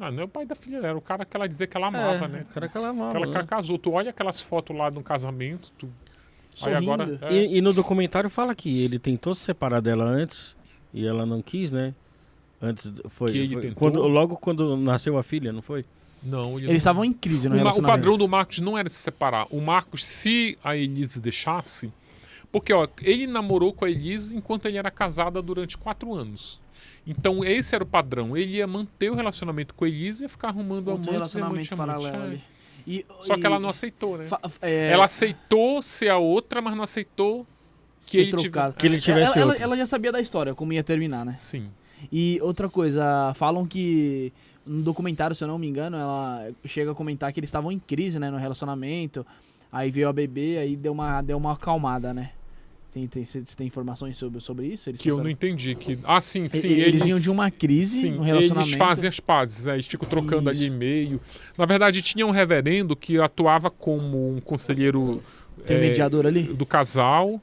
Ah, 0.00 0.10
não 0.10 0.22
é 0.22 0.24
o 0.24 0.28
pai 0.28 0.46
da 0.46 0.54
filha, 0.54 0.76
era 0.78 0.96
o 0.96 1.00
cara 1.00 1.24
que 1.24 1.36
ela 1.36 1.48
dizia 1.48 1.66
que 1.66 1.76
ela 1.76 1.88
amava, 1.88 2.26
É, 2.26 2.28
né? 2.28 2.46
o 2.48 2.52
cara 2.54 2.68
que 2.68 2.76
ela 2.76 2.88
amava. 2.88 3.10
Que 3.10 3.16
ela 3.16 3.26
né? 3.26 3.32
ca- 3.32 3.44
casou. 3.44 3.78
Tu 3.78 3.90
olha 3.90 4.10
aquelas 4.10 4.40
fotos 4.40 4.76
lá 4.76 4.90
no 4.90 5.02
casamento, 5.02 5.72
tu... 5.76 5.86
aí 5.86 6.72
Sorrindo. 6.74 6.92
agora. 6.92 7.18
é, 7.22 7.32
E, 7.34 7.58
e 7.58 7.60
no 7.60 7.72
documentário 7.72 8.30
fala 8.30 8.54
que 8.54 8.82
ele 8.82 8.98
tentou 8.98 9.34
se 9.34 9.42
separar 9.42 9.80
dela 9.80 10.04
antes 10.04 10.56
e 10.92 11.06
ela 11.06 11.24
não 11.26 11.40
quis, 11.42 11.70
né? 11.70 11.94
Antes 12.60 12.90
foi, 13.10 13.32
Que 13.32 13.38
ele 13.38 13.52
foi 13.52 13.62
tentou? 13.62 13.76
quando 13.78 14.02
logo 14.08 14.36
quando 14.36 14.76
nasceu 14.76 15.16
a 15.16 15.22
filha, 15.22 15.52
não 15.52 15.62
foi? 15.62 15.84
Não, 16.22 16.50
ele 16.50 16.56
Eles 16.56 16.68
não- 16.68 16.74
estavam 16.74 17.04
em 17.04 17.12
crise 17.12 17.48
no 17.48 17.54
o, 17.56 17.82
padrão 17.82 18.18
do 18.18 18.26
Marcos 18.26 18.58
não 18.58 18.76
era 18.76 18.88
se 18.88 18.96
separar. 18.96 19.46
O 19.50 19.60
Marcos, 19.60 20.04
se 20.04 20.58
a 20.64 20.76
Elise 20.76 21.20
deixasse. 21.20 21.92
Porque, 22.50 22.72
ó, 22.72 22.88
ele 23.02 23.26
namorou 23.26 23.72
com 23.72 23.84
a 23.84 23.90
Elise 23.90 24.34
enquanto 24.36 24.66
ele 24.66 24.76
era 24.78 24.90
casada 24.90 25.40
durante 25.40 25.78
quatro 25.78 26.12
anos. 26.14 26.60
Então, 27.06 27.44
esse 27.44 27.74
era 27.74 27.84
o 27.84 27.86
padrão. 27.86 28.36
Ele 28.36 28.56
ia 28.56 28.66
manter 28.66 29.10
o 29.10 29.14
relacionamento 29.14 29.72
com 29.74 29.84
a 29.84 29.88
Elise 29.88 30.22
e 30.22 30.24
ia 30.24 30.28
ficar 30.28 30.48
arrumando 30.48 30.88
Outro 30.88 31.10
amantes 31.10 31.12
relacionamento 31.34 31.74
amante, 31.74 32.00
paralelo 32.00 32.34
é. 32.34 32.40
E- 32.86 33.06
Só 33.20 33.34
que 33.34 33.42
e- 33.42 33.46
ela 33.46 33.60
não 33.60 33.68
aceitou, 33.68 34.18
né? 34.18 34.24
fa- 34.24 34.40
é, 34.62 34.90
Ela 34.90 35.04
aceitou 35.04 35.80
ser 35.82 36.08
a 36.08 36.18
outra, 36.18 36.60
mas 36.60 36.74
não 36.74 36.82
aceitou 36.82 37.46
que 38.06 38.10
ser 38.12 38.18
ele 38.18 38.30
tive- 38.30 38.42
trocado. 38.50 38.74
Que 38.76 38.86
ele 38.86 39.00
tivesse 39.00 39.38
ela, 39.38 39.52
ela, 39.54 39.62
ela 39.62 39.76
já 39.76 39.86
sabia 39.86 40.10
da 40.12 40.20
história, 40.20 40.54
como 40.54 40.72
ia 40.72 40.82
terminar, 40.82 41.24
né? 41.24 41.34
Sim. 41.36 41.68
E 42.12 42.38
outra 42.42 42.68
coisa, 42.68 43.32
falam 43.34 43.66
que 43.66 44.32
no 44.64 44.82
documentário, 44.82 45.34
se 45.34 45.42
eu 45.42 45.48
não 45.48 45.58
me 45.58 45.66
engano, 45.66 45.96
ela 45.96 46.48
chega 46.64 46.92
a 46.92 46.94
comentar 46.94 47.32
que 47.32 47.40
eles 47.40 47.48
estavam 47.48 47.72
em 47.72 47.78
crise, 47.78 48.18
né, 48.18 48.30
no 48.30 48.36
relacionamento. 48.36 49.26
Aí 49.72 49.90
veio 49.90 50.08
a 50.08 50.12
bebê, 50.12 50.58
aí 50.58 50.76
deu 50.76 50.92
uma, 50.92 51.20
deu 51.22 51.36
uma 51.36 51.52
acalmada, 51.54 52.14
né? 52.14 52.30
Tem, 52.90 53.06
tem, 53.06 53.22
você 53.24 53.42
tem 53.54 53.66
informações 53.66 54.16
sobre, 54.16 54.40
sobre 54.40 54.66
isso? 54.66 54.88
Eles 54.88 55.00
Que 55.00 55.10
eu 55.10 55.18
não 55.18 55.28
entendi. 55.28 55.74
Que... 55.74 55.98
Ah, 56.04 56.20
sim, 56.22 56.46
sim. 56.46 56.66
eles, 56.68 56.86
ele- 56.94 57.04
vinham 57.04 57.20
de 57.20 57.30
uma 57.30 57.50
crise 57.50 58.00
Sim, 58.02 58.12
no 58.12 58.22
relacionamento. 58.22 58.68
eles 58.70 58.78
fazem 58.78 59.08
as 59.08 59.20
pazes, 59.20 59.66
né? 59.66 59.74
eles 59.74 59.86
ficam 59.86 60.08
trocando 60.08 60.50
Isso. 60.50 60.60
ali 60.62 60.70
e-mail. 60.72 61.20
Na 61.56 61.66
verdade, 61.66 62.00
tinha 62.00 62.26
um 62.26 62.30
reverendo 62.30 62.96
que 62.96 63.18
atuava 63.20 63.70
como 63.70 64.34
um 64.36 64.40
conselheiro 64.40 65.22
Tem 65.66 65.76
um 65.76 65.80
eh, 65.80 65.88
mediador 65.88 66.26
ali? 66.26 66.44
do 66.44 66.64
casal. 66.64 67.40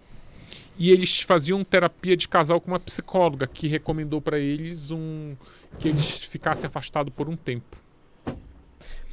E 0.77 0.91
eles 0.91 1.21
faziam 1.21 1.63
terapia 1.63 2.17
de 2.17 2.27
casal 2.27 2.59
com 2.59 2.69
uma 2.71 2.79
psicóloga 2.79 3.47
que 3.47 3.67
recomendou 3.67 4.19
para 4.21 4.37
eles 4.37 4.91
um 4.91 5.35
que 5.79 5.87
eles 5.89 6.23
ficassem 6.25 6.67
afastados 6.67 7.13
por 7.13 7.29
um 7.29 7.35
tempo. 7.35 7.77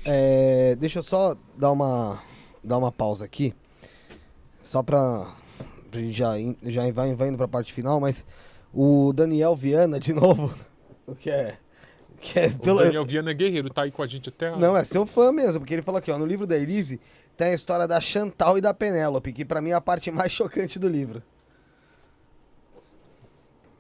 É, 0.05 0.75
deixa 0.77 0.99
eu 0.99 1.03
só 1.03 1.37
dar 1.57 1.71
uma, 1.73 2.21
dar 2.63 2.79
uma 2.79 2.91
pausa 2.91 3.25
aqui. 3.25 3.55
Só 4.63 4.83
pra, 4.83 5.35
pra 5.91 6.01
gente 6.01 6.13
já, 6.17 6.39
in- 6.39 6.57
já 6.65 6.91
vai, 6.91 7.15
vai 7.15 7.29
indo 7.29 7.37
pra 7.39 7.49
parte 7.49 7.73
final, 7.73 8.01
mas 8.01 8.25
o 8.73 9.13
Daniel 9.13 9.55
Viana, 9.57 9.99
de 10.01 10.13
novo, 10.13 10.53
o 11.07 11.15
que 11.15 11.31
é. 11.31 11.59
Que 12.21 12.39
é 12.39 12.51
pelo, 12.51 12.79
O 12.81 12.85
Daniel 12.85 13.05
Viana 13.05 13.31
é 13.33 13.35
guerreiro, 13.35 13.69
tá 13.71 13.83
aí 13.83 13.91
com 13.91 14.03
a 14.03 14.07
gente 14.07 14.29
até. 14.29 14.57
Não, 14.57 14.77
é 14.77 14.85
seu 14.85 15.05
fã 15.05 15.33
mesmo, 15.33 15.59
porque 15.61 15.75
ele 15.75 15.83
falou 15.83 15.99
aqui, 15.99 16.11
ó, 16.11 16.19
no 16.19 16.27
livro 16.27 16.47
da 16.47 16.57
Elise 16.57 17.01
tem 17.37 17.49
a 17.49 17.55
história 17.55 17.89
da 17.89 18.01
Chantal 18.01 18.59
e 18.59 18.61
da 18.61 18.75
Penélope, 18.75 19.33
que 19.33 19.45
pra 19.45 19.61
mim 19.61 19.71
é 19.71 19.75
a 19.75 19.81
parte 19.81 20.11
mais 20.11 20.31
chocante 20.33 20.79
do 20.79 20.89
livro. 20.89 21.23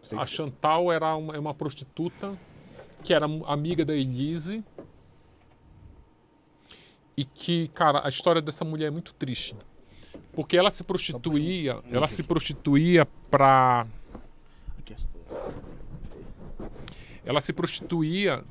Sei 0.03 0.19
A 0.19 0.25
Chantal 0.25 0.93
era 0.93 1.15
uma, 1.15 1.37
é 1.37 1.39
uma 1.39 1.55
prostituta 1.55 2.37
que 3.03 3.15
era 3.15 3.27
amiga 3.47 3.85
da 3.85 3.95
Elise. 3.95 4.65
E 7.17 7.25
que, 7.25 7.69
cara, 7.69 8.01
a 8.05 8.09
história 8.09 8.41
dessa 8.41 8.65
mulher 8.65 8.87
é 8.87 8.91
muito 8.91 9.15
triste. 9.15 9.55
Porque 10.33 10.57
ela 10.57 10.71
se 10.71 10.83
prostituía, 10.83 11.81
ela 11.91 12.09
se 12.09 12.23
prostituía 12.23 13.07
pra. 13.31 13.87
Ela 17.25 17.41
se 17.41 17.53
prostituía 17.53 18.43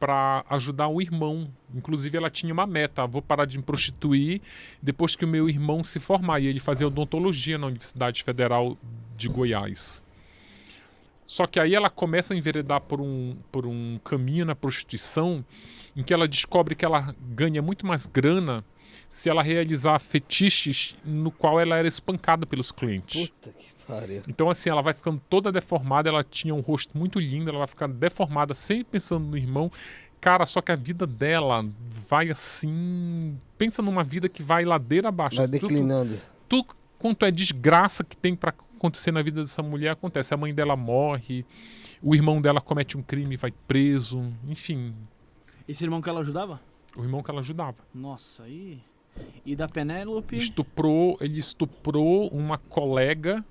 pra 0.00 0.44
ajudar 0.48 0.88
o 0.88 1.00
irmão. 1.00 1.48
Inclusive, 1.72 2.16
ela 2.16 2.30
tinha 2.30 2.52
uma 2.52 2.66
meta: 2.66 3.02
"Ah, 3.02 3.06
vou 3.06 3.20
parar 3.22 3.44
de 3.44 3.58
me 3.58 3.62
prostituir 3.62 4.40
depois 4.82 5.14
que 5.14 5.24
o 5.24 5.28
meu 5.28 5.48
irmão 5.48 5.84
se 5.84 6.00
formar. 6.00 6.40
E 6.40 6.46
ele 6.46 6.58
fazia 6.58 6.86
odontologia 6.86 7.58
na 7.58 7.66
Universidade 7.66 8.24
Federal 8.24 8.76
de 9.16 9.28
Goiás. 9.28 10.02
Só 11.32 11.46
que 11.46 11.58
aí 11.58 11.74
ela 11.74 11.88
começa 11.88 12.34
a 12.34 12.36
enveredar 12.36 12.82
por 12.82 13.00
um, 13.00 13.34
por 13.50 13.64
um 13.64 13.98
caminho 14.04 14.44
na 14.44 14.54
prostituição 14.54 15.42
em 15.96 16.02
que 16.02 16.12
ela 16.12 16.28
descobre 16.28 16.74
que 16.74 16.84
ela 16.84 17.16
ganha 17.18 17.62
muito 17.62 17.86
mais 17.86 18.04
grana 18.04 18.62
se 19.08 19.30
ela 19.30 19.42
realizar 19.42 19.98
fetiches 19.98 20.94
no 21.02 21.30
qual 21.30 21.58
ela 21.58 21.78
era 21.78 21.88
espancada 21.88 22.44
pelos 22.44 22.70
clientes. 22.70 23.30
Puta 23.30 23.50
que 23.50 23.64
pariu. 23.86 24.22
Então, 24.28 24.50
assim, 24.50 24.68
ela 24.68 24.82
vai 24.82 24.92
ficando 24.92 25.22
toda 25.26 25.50
deformada, 25.50 26.10
ela 26.10 26.22
tinha 26.22 26.54
um 26.54 26.60
rosto 26.60 26.98
muito 26.98 27.18
lindo, 27.18 27.48
ela 27.48 27.60
vai 27.60 27.68
ficando 27.68 27.94
deformada, 27.94 28.54
sempre 28.54 28.84
pensando 28.84 29.26
no 29.26 29.38
irmão. 29.38 29.72
Cara, 30.20 30.44
só 30.44 30.60
que 30.60 30.70
a 30.70 30.76
vida 30.76 31.06
dela 31.06 31.66
vai 32.10 32.28
assim. 32.28 33.38
Pensa 33.56 33.80
numa 33.80 34.04
vida 34.04 34.28
que 34.28 34.42
vai 34.42 34.66
ladeira 34.66 35.08
abaixo. 35.08 35.36
Vai 35.36 35.48
declinando. 35.48 36.20
tudo 36.46 36.76
quanto 36.98 37.24
é 37.24 37.30
desgraça 37.30 38.04
que 38.04 38.18
tem 38.18 38.36
pra 38.36 38.52
acontecer 38.82 39.12
na 39.12 39.22
vida 39.22 39.40
dessa 39.40 39.62
mulher 39.62 39.90
acontece. 39.90 40.34
A 40.34 40.36
mãe 40.36 40.52
dela 40.52 40.74
morre, 40.74 41.46
o 42.02 42.14
irmão 42.16 42.42
dela 42.42 42.60
comete 42.60 42.98
um 42.98 43.02
crime 43.02 43.34
e 43.34 43.36
vai 43.36 43.52
preso, 43.52 44.32
enfim, 44.48 44.92
Esse 45.68 45.84
irmão 45.84 46.02
que 46.02 46.08
ela 46.08 46.20
ajudava? 46.20 46.60
o 46.96 47.02
irmão 47.02 47.22
que 47.22 47.30
ela 47.30 47.40
ajudava. 47.40 47.78
Nossa, 47.94 48.42
aí. 48.42 48.82
E 49.46 49.54
da 49.56 49.66
Penélope? 49.68 50.36
Estuprou, 50.36 51.16
ele 51.20 51.38
estuprou 51.38 52.28
uma 52.28 52.58
colega, 52.58 53.42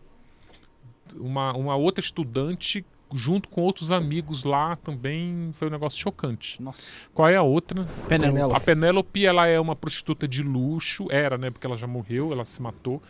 uma, 1.16 1.52
uma 1.54 1.76
outra 1.76 2.04
estudante, 2.04 2.86
junto 3.14 3.50
com 3.50 3.62
outros 3.62 3.92
amigos 3.92 4.44
lá 4.44 4.76
também. 4.76 5.50
Foi 5.54 5.70
um 5.70 5.72
negócio 5.72 6.00
chocante. 6.00 6.62
Nossa. 6.62 7.02
Qual 7.14 7.28
é 7.28 7.36
a 7.36 7.42
outra? 7.42 7.86
Penélope. 8.08 8.56
A 8.56 8.60
Penélope, 8.60 9.26
ela 9.26 9.48
é 9.48 9.60
uma 9.60 9.76
prostituta 9.76 10.28
de 10.28 10.44
luxo. 10.44 11.08
Era, 11.10 11.38
né? 11.38 11.50
Porque 11.50 11.66
ela 11.66 11.78
já 11.78 11.88
morreu, 11.88 12.32
ela 12.32 12.46
se 12.46 12.62
matou. 12.62 13.02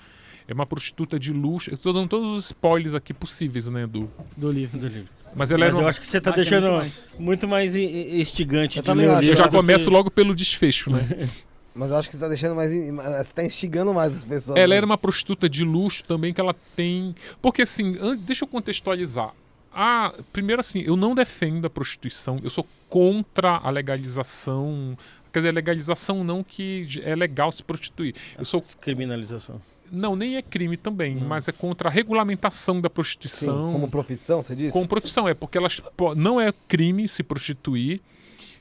É 0.48 0.53
uma 0.53 0.66
prostituta 0.66 1.20
de 1.20 1.32
luxo. 1.32 1.70
Eu 1.70 1.76
estou 1.76 1.94
dando 1.94 2.08
todos 2.10 2.30
os 2.38 2.45
spoilers 2.45 2.94
aqui 2.94 3.14
possíveis, 3.14 3.68
né, 3.70 3.86
do. 3.88 4.10
Do 4.36 4.52
livro. 4.52 4.78
do 4.80 4.88
livro. 4.88 5.10
Mas 5.34 5.50
ela 5.50 5.60
Mas 5.60 5.68
era 5.70 5.76
eu 5.78 5.80
uma... 5.86 5.90
acho 5.90 6.02
que 6.02 6.08
você 6.08 6.20
tá 6.20 6.34
que 6.34 6.42
é 6.42 6.44
deixando 6.44 6.64
muito 6.64 6.78
mais. 6.78 7.08
muito 7.18 7.48
mais 7.48 7.76
instigante 7.76 8.78
Eu 8.78 8.84
de 8.84 8.94
ler 8.94 9.10
acho. 9.10 9.30
Eu 9.30 9.36
já 9.36 9.44
do 9.44 9.50
que- 9.52 9.56
começo 9.56 9.90
logo 9.90 10.11
pelo 10.11 10.36
desfecho, 10.36 10.90
né? 10.92 11.30
Mas 11.74 11.90
eu 11.90 11.95
acho 11.98 12.10
que 12.10 12.16
você 12.18 12.22
tá 12.22 12.28
deixando 12.28 12.53
mais. 12.53 12.74
in- 12.74 12.95
Você 12.98 13.34
tá 13.34 13.44
instigando 13.45 13.94
mais 13.94 14.14
as 14.18 14.26
pessoas. 14.26 14.58
Ela 14.58 14.72
né? 14.72 14.76
era 14.76 14.86
uma 14.86 14.98
prostituta 14.98 15.48
de 15.48 15.64
luxo 15.64 16.03
também, 16.03 16.34
que 16.34 16.42
ela 16.42 16.53
tem. 16.76 17.16
Porque 17.42 17.61
assim, 17.61 17.98
an- 18.02 18.18
deixa 18.18 18.44
eu 18.44 18.48
contextualizar. 18.50 19.34
Ah, 19.74 20.14
primeiro 20.34 20.60
assim, 20.60 20.82
eu 20.82 20.98
não 20.98 21.16
defendo 21.16 21.66
a 21.66 21.70
prostituição, 21.70 22.42
eu 22.44 22.50
sou 22.50 22.68
contra 22.90 23.52
a 23.56 23.70
legalização. 23.70 24.98
Quer 25.32 25.40
dizer, 25.40 25.52
legalização 25.53 26.26
não 26.26 26.44
que 26.44 26.86
é 27.06 27.16
legal 27.16 27.53
se 27.53 27.64
prostituir. 27.64 28.14
Eu 28.38 28.44
sou. 28.44 28.61
Criminalização. 28.82 29.61
Não, 29.92 30.16
nem 30.16 30.38
é 30.38 30.42
crime 30.42 30.78
também, 30.78 31.16
Não. 31.16 31.28
mas 31.28 31.48
é 31.48 31.52
contra 31.52 31.90
a 31.90 31.92
regulamentação 31.92 32.80
da 32.80 32.88
Sim, 32.88 32.94
prostituição. 32.94 33.72
como 33.72 33.90
profissão, 33.90 34.42
você 34.42 34.56
disse? 34.56 34.72
Como 34.72 34.88
profissão, 34.88 35.28
é 35.28 35.34
porque 35.34 35.58
elas 35.58 35.82
não 36.16 36.40
é 36.40 36.53
crime 36.68 37.08
se 37.08 37.22
prostituir, 37.24 38.00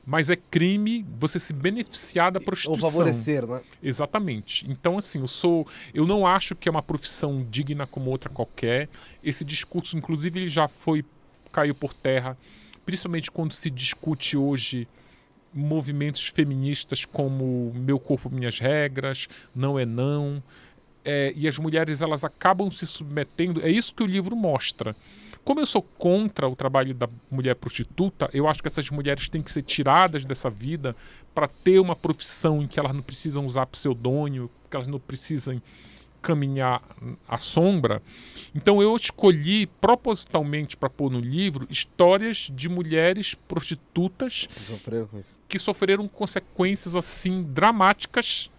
mas 0.05 0.29
é 0.29 0.35
crime 0.37 1.07
você 1.21 1.39
se 1.39 1.53
beneficiar 1.53 2.33
da 2.33 2.41
Ou 2.41 2.45
prostituição. 2.45 2.91
favorecer, 2.91 3.47
né? 3.47 3.63
Exatamente. 3.83 4.69
Então, 4.69 4.99
assim, 4.99 5.21
eu 5.21 5.29
sou. 5.29 5.67
Eu 5.95 6.07
não 6.07 6.27
acho 6.27 6.57
que 6.57 6.69
é 6.69 6.73
uma 6.73 6.83
profissão 6.83 7.47
digna 7.49 7.87
como 7.87 8.11
outra 8.11 8.29
qualquer. 8.29 8.89
Esse 9.23 9.45
discurso, 9.45 9.97
inclusive, 9.97 10.41
ele 10.41 10.49
já 10.49 10.67
foi. 10.67 11.05
caiu 11.53 11.75
por 11.75 11.95
terra, 11.95 12.37
principalmente 12.85 13.31
quando 13.31 13.53
se 13.53 13.71
discute 13.71 14.37
hoje 14.37 14.89
movimentos 15.53 16.27
feministas 16.29 17.05
como 17.05 17.73
Meu 17.75 17.99
Corpo, 17.99 18.31
Minhas 18.31 18.59
Regras, 18.59 19.29
Não 19.55 19.79
é 19.79 19.85
Não. 19.85 20.43
É, 21.05 21.33
e 21.35 21.49
as 21.49 21.59
mulheres 21.59 22.01
elas 22.01 22.25
acabam 22.25 22.71
se 22.71 22.87
submetendo. 22.87 23.65
É 23.65 23.71
isso 23.71 23.95
que 23.95 24.03
o 24.03 24.07
livro 24.07 24.37
mostra. 24.37 24.95
Como 25.43 25.61
eu 25.61 25.67
sou 25.67 25.83
contra 25.83 26.47
o 26.47 26.55
trabalho 26.55 26.95
da 26.95 27.09
mulher 27.31 27.55
prostituta, 27.55 28.29
eu 28.33 28.47
acho 28.47 28.61
que 28.61 28.69
essas 28.69 28.91
mulheres 28.91 29.29
têm 29.29 29.41
que 29.41 29.51
ser 29.51 29.63
tiradas 29.63 30.25
dessa 30.25 30.51
vida 30.51 30.95
para 31.35 31.49
ter 31.49 31.79
uma 31.79 31.97
profissão 31.97 32.63
em 32.63 32.67
que 32.67 32.79
elas 32.79 32.95
não 32.95 33.03
precisam 33.03 33.47
usar 33.47 33.67
pseudônimo, 33.67 34.51
que 34.69 34.77
elas 34.77 34.89
não 34.89 35.01
precisam 35.01 35.61
caminhar 36.21 36.83
à 37.27 37.37
sombra. 37.37 38.03
Então 38.55 38.83
eu 38.83 38.95
escolhi 38.95 39.67
propositalmente 39.67 40.77
para 40.77 40.91
pôr 40.91 41.11
no 41.11 41.19
livro 41.19 41.67
histórias 41.71 42.51
de 42.55 42.69
mulheres 42.69 43.35
prostitutas 43.49 44.47
Que 44.47 44.61
que 45.49 45.59
sofreram 45.59 46.07
consequências 46.07 46.95
assim 46.95 47.43
dramáticas, 47.43 48.51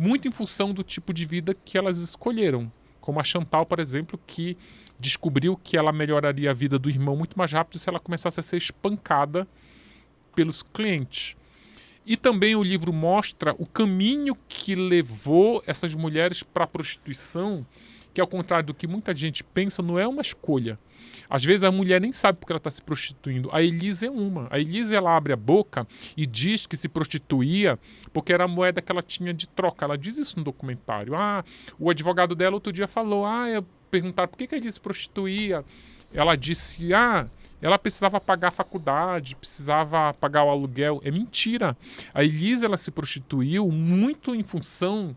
muito 0.00 0.26
em 0.26 0.30
função 0.30 0.72
do 0.72 0.82
tipo 0.82 1.12
de 1.12 1.26
vida 1.26 1.52
que 1.52 1.76
elas 1.76 1.98
escolheram. 1.98 2.72
Como 3.02 3.20
a 3.20 3.24
Chantal, 3.24 3.66
por 3.66 3.78
exemplo, 3.78 4.18
que 4.26 4.56
descobriu 4.98 5.60
que 5.62 5.76
ela 5.76 5.92
melhoraria 5.92 6.50
a 6.50 6.54
vida 6.54 6.78
do 6.78 6.88
irmão 6.88 7.14
muito 7.14 7.38
mais 7.38 7.52
rápido 7.52 7.78
se 7.78 7.86
ela 7.86 8.00
começasse 8.00 8.40
a 8.40 8.42
ser 8.42 8.56
espancada 8.56 9.46
pelos 10.34 10.62
clientes. 10.62 11.36
E 12.06 12.16
também 12.16 12.56
o 12.56 12.62
livro 12.62 12.94
mostra 12.94 13.54
o 13.58 13.66
caminho 13.66 14.34
que 14.48 14.74
levou 14.74 15.62
essas 15.66 15.94
mulheres 15.94 16.42
para 16.42 16.64
a 16.64 16.66
prostituição, 16.66 17.66
que 18.12 18.20
ao 18.20 18.26
contrário 18.26 18.66
do 18.66 18.74
que 18.74 18.86
muita 18.86 19.14
gente 19.14 19.44
pensa, 19.44 19.82
não 19.82 19.98
é 19.98 20.06
uma 20.06 20.22
escolha. 20.22 20.78
Às 21.28 21.44
vezes 21.44 21.62
a 21.62 21.70
mulher 21.70 22.00
nem 22.00 22.12
sabe 22.12 22.38
porque 22.38 22.52
ela 22.52 22.58
está 22.58 22.70
se 22.70 22.82
prostituindo. 22.82 23.48
A 23.52 23.62
Elise 23.62 24.06
é 24.06 24.10
uma. 24.10 24.48
A 24.50 24.58
Elise 24.58 24.94
ela 24.94 25.16
abre 25.16 25.32
a 25.32 25.36
boca 25.36 25.86
e 26.16 26.26
diz 26.26 26.66
que 26.66 26.76
se 26.76 26.88
prostituía 26.88 27.78
porque 28.12 28.32
era 28.32 28.44
a 28.44 28.48
moeda 28.48 28.82
que 28.82 28.90
ela 28.90 29.02
tinha 29.02 29.32
de 29.32 29.48
troca. 29.48 29.84
Ela 29.84 29.96
diz 29.96 30.18
isso 30.18 30.38
no 30.38 30.44
documentário. 30.44 31.14
Ah, 31.14 31.44
o 31.78 31.88
advogado 31.88 32.34
dela 32.34 32.54
outro 32.54 32.72
dia 32.72 32.88
falou: 32.88 33.24
ah, 33.24 33.48
eu 33.48 33.64
perguntaram 33.90 34.28
por 34.28 34.36
que, 34.36 34.46
que 34.48 34.54
a 34.56 34.58
Elise 34.58 34.74
se 34.74 34.80
prostituía. 34.80 35.64
Ela 36.12 36.36
disse: 36.36 36.92
ah, 36.92 37.28
ela 37.62 37.78
precisava 37.78 38.20
pagar 38.20 38.48
a 38.48 38.52
faculdade, 38.52 39.36
precisava 39.36 40.12
pagar 40.14 40.44
o 40.44 40.50
aluguel. 40.50 41.00
É 41.04 41.10
mentira. 41.10 41.76
A 42.12 42.24
Elise 42.24 42.64
ela 42.64 42.76
se 42.76 42.90
prostituiu 42.90 43.70
muito 43.70 44.34
em 44.34 44.42
função 44.42 45.16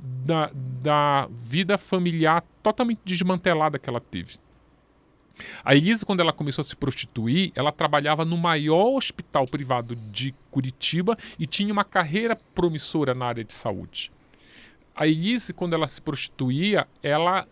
da, 0.00 0.50
da 0.54 1.28
vida 1.30 1.76
familiar 1.76 2.44
totalmente 2.62 3.00
desmantelada 3.04 3.78
que 3.78 3.88
ela 3.88 4.00
teve. 4.00 4.38
A 5.64 5.74
Elise, 5.74 6.04
quando 6.04 6.20
ela 6.20 6.32
começou 6.32 6.62
a 6.62 6.64
se 6.64 6.76
prostituir, 6.76 7.52
ela 7.54 7.72
trabalhava 7.72 8.24
no 8.24 8.36
maior 8.36 8.96
hospital 8.96 9.46
privado 9.46 9.96
de 9.96 10.34
Curitiba 10.50 11.16
e 11.38 11.46
tinha 11.46 11.72
uma 11.72 11.84
carreira 11.84 12.36
promissora 12.54 13.14
na 13.14 13.26
área 13.26 13.44
de 13.44 13.52
saúde. 13.52 14.12
A 14.94 15.06
Elise, 15.06 15.54
quando 15.54 15.74
ela 15.74 15.88
se 15.88 16.00
prostituía, 16.00 16.86
ela 17.02 17.46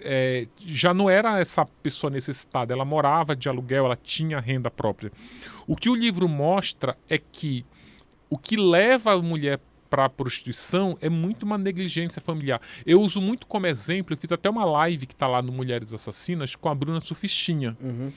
é, 0.00 0.46
já 0.58 0.94
não 0.94 1.08
era 1.08 1.38
essa 1.38 1.64
pessoa 1.82 2.10
necessitada, 2.10 2.72
ela 2.72 2.84
morava 2.84 3.34
de 3.34 3.48
aluguel, 3.48 3.86
ela 3.86 3.96
tinha 3.96 4.40
renda 4.40 4.70
própria. 4.70 5.10
O 5.66 5.76
que 5.76 5.88
o 5.88 5.94
livro 5.94 6.28
mostra 6.28 6.96
é 7.08 7.18
que 7.18 7.64
o 8.28 8.38
que 8.38 8.56
leva 8.56 9.12
a 9.12 9.22
mulher 9.22 9.60
para 9.94 10.06
a 10.06 10.08
prostituição 10.08 10.98
é 11.00 11.08
muito 11.08 11.44
uma 11.44 11.56
negligência 11.56 12.20
familiar. 12.20 12.60
Eu 12.84 13.00
uso 13.00 13.20
muito 13.20 13.46
como 13.46 13.68
exemplo, 13.68 14.12
eu 14.12 14.18
fiz 14.18 14.32
até 14.32 14.50
uma 14.50 14.64
live 14.64 15.06
que 15.06 15.12
está 15.12 15.28
lá 15.28 15.40
no 15.40 15.52
Mulheres 15.52 15.94
Assassinas 15.94 16.56
com 16.56 16.68
a 16.68 16.74
Bruna 16.74 17.00
Sufistinha. 17.00 17.76
Uhum. 17.80 18.10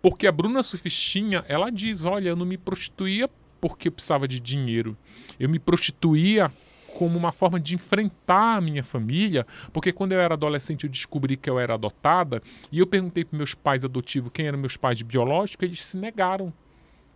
Porque 0.00 0.28
a 0.28 0.32
Bruna 0.32 0.62
Sufistinha, 0.62 1.44
ela 1.48 1.70
diz, 1.70 2.04
olha, 2.04 2.28
eu 2.28 2.36
não 2.36 2.46
me 2.46 2.56
prostituía 2.56 3.28
porque 3.60 3.88
eu 3.88 3.92
precisava 3.92 4.28
de 4.28 4.38
dinheiro. 4.38 4.96
Eu 5.40 5.48
me 5.48 5.58
prostituía 5.58 6.52
como 6.96 7.18
uma 7.18 7.32
forma 7.32 7.58
de 7.58 7.74
enfrentar 7.74 8.58
a 8.58 8.60
minha 8.60 8.84
família, 8.84 9.44
porque 9.72 9.90
quando 9.90 10.12
eu 10.12 10.20
era 10.20 10.34
adolescente 10.34 10.84
eu 10.84 10.90
descobri 10.90 11.36
que 11.36 11.50
eu 11.50 11.58
era 11.58 11.74
adotada, 11.74 12.40
e 12.70 12.78
eu 12.78 12.86
perguntei 12.86 13.24
para 13.24 13.36
meus 13.36 13.54
pais 13.54 13.84
adotivos 13.84 14.30
quem 14.32 14.46
eram 14.46 14.58
meus 14.58 14.76
pais 14.76 15.02
biológicos, 15.02 15.66
eles 15.66 15.82
se 15.82 15.96
negaram. 15.96 16.52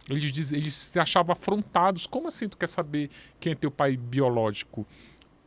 Eles, 0.08 0.32
diz, 0.32 0.52
eles 0.52 0.74
se 0.74 0.98
achavam 0.98 1.32
afrontados. 1.32 2.06
Como 2.06 2.28
assim 2.28 2.48
tu 2.48 2.56
quer 2.56 2.68
saber 2.68 3.10
quem 3.38 3.52
é 3.52 3.54
teu 3.54 3.70
pai 3.70 3.96
biológico? 3.96 4.86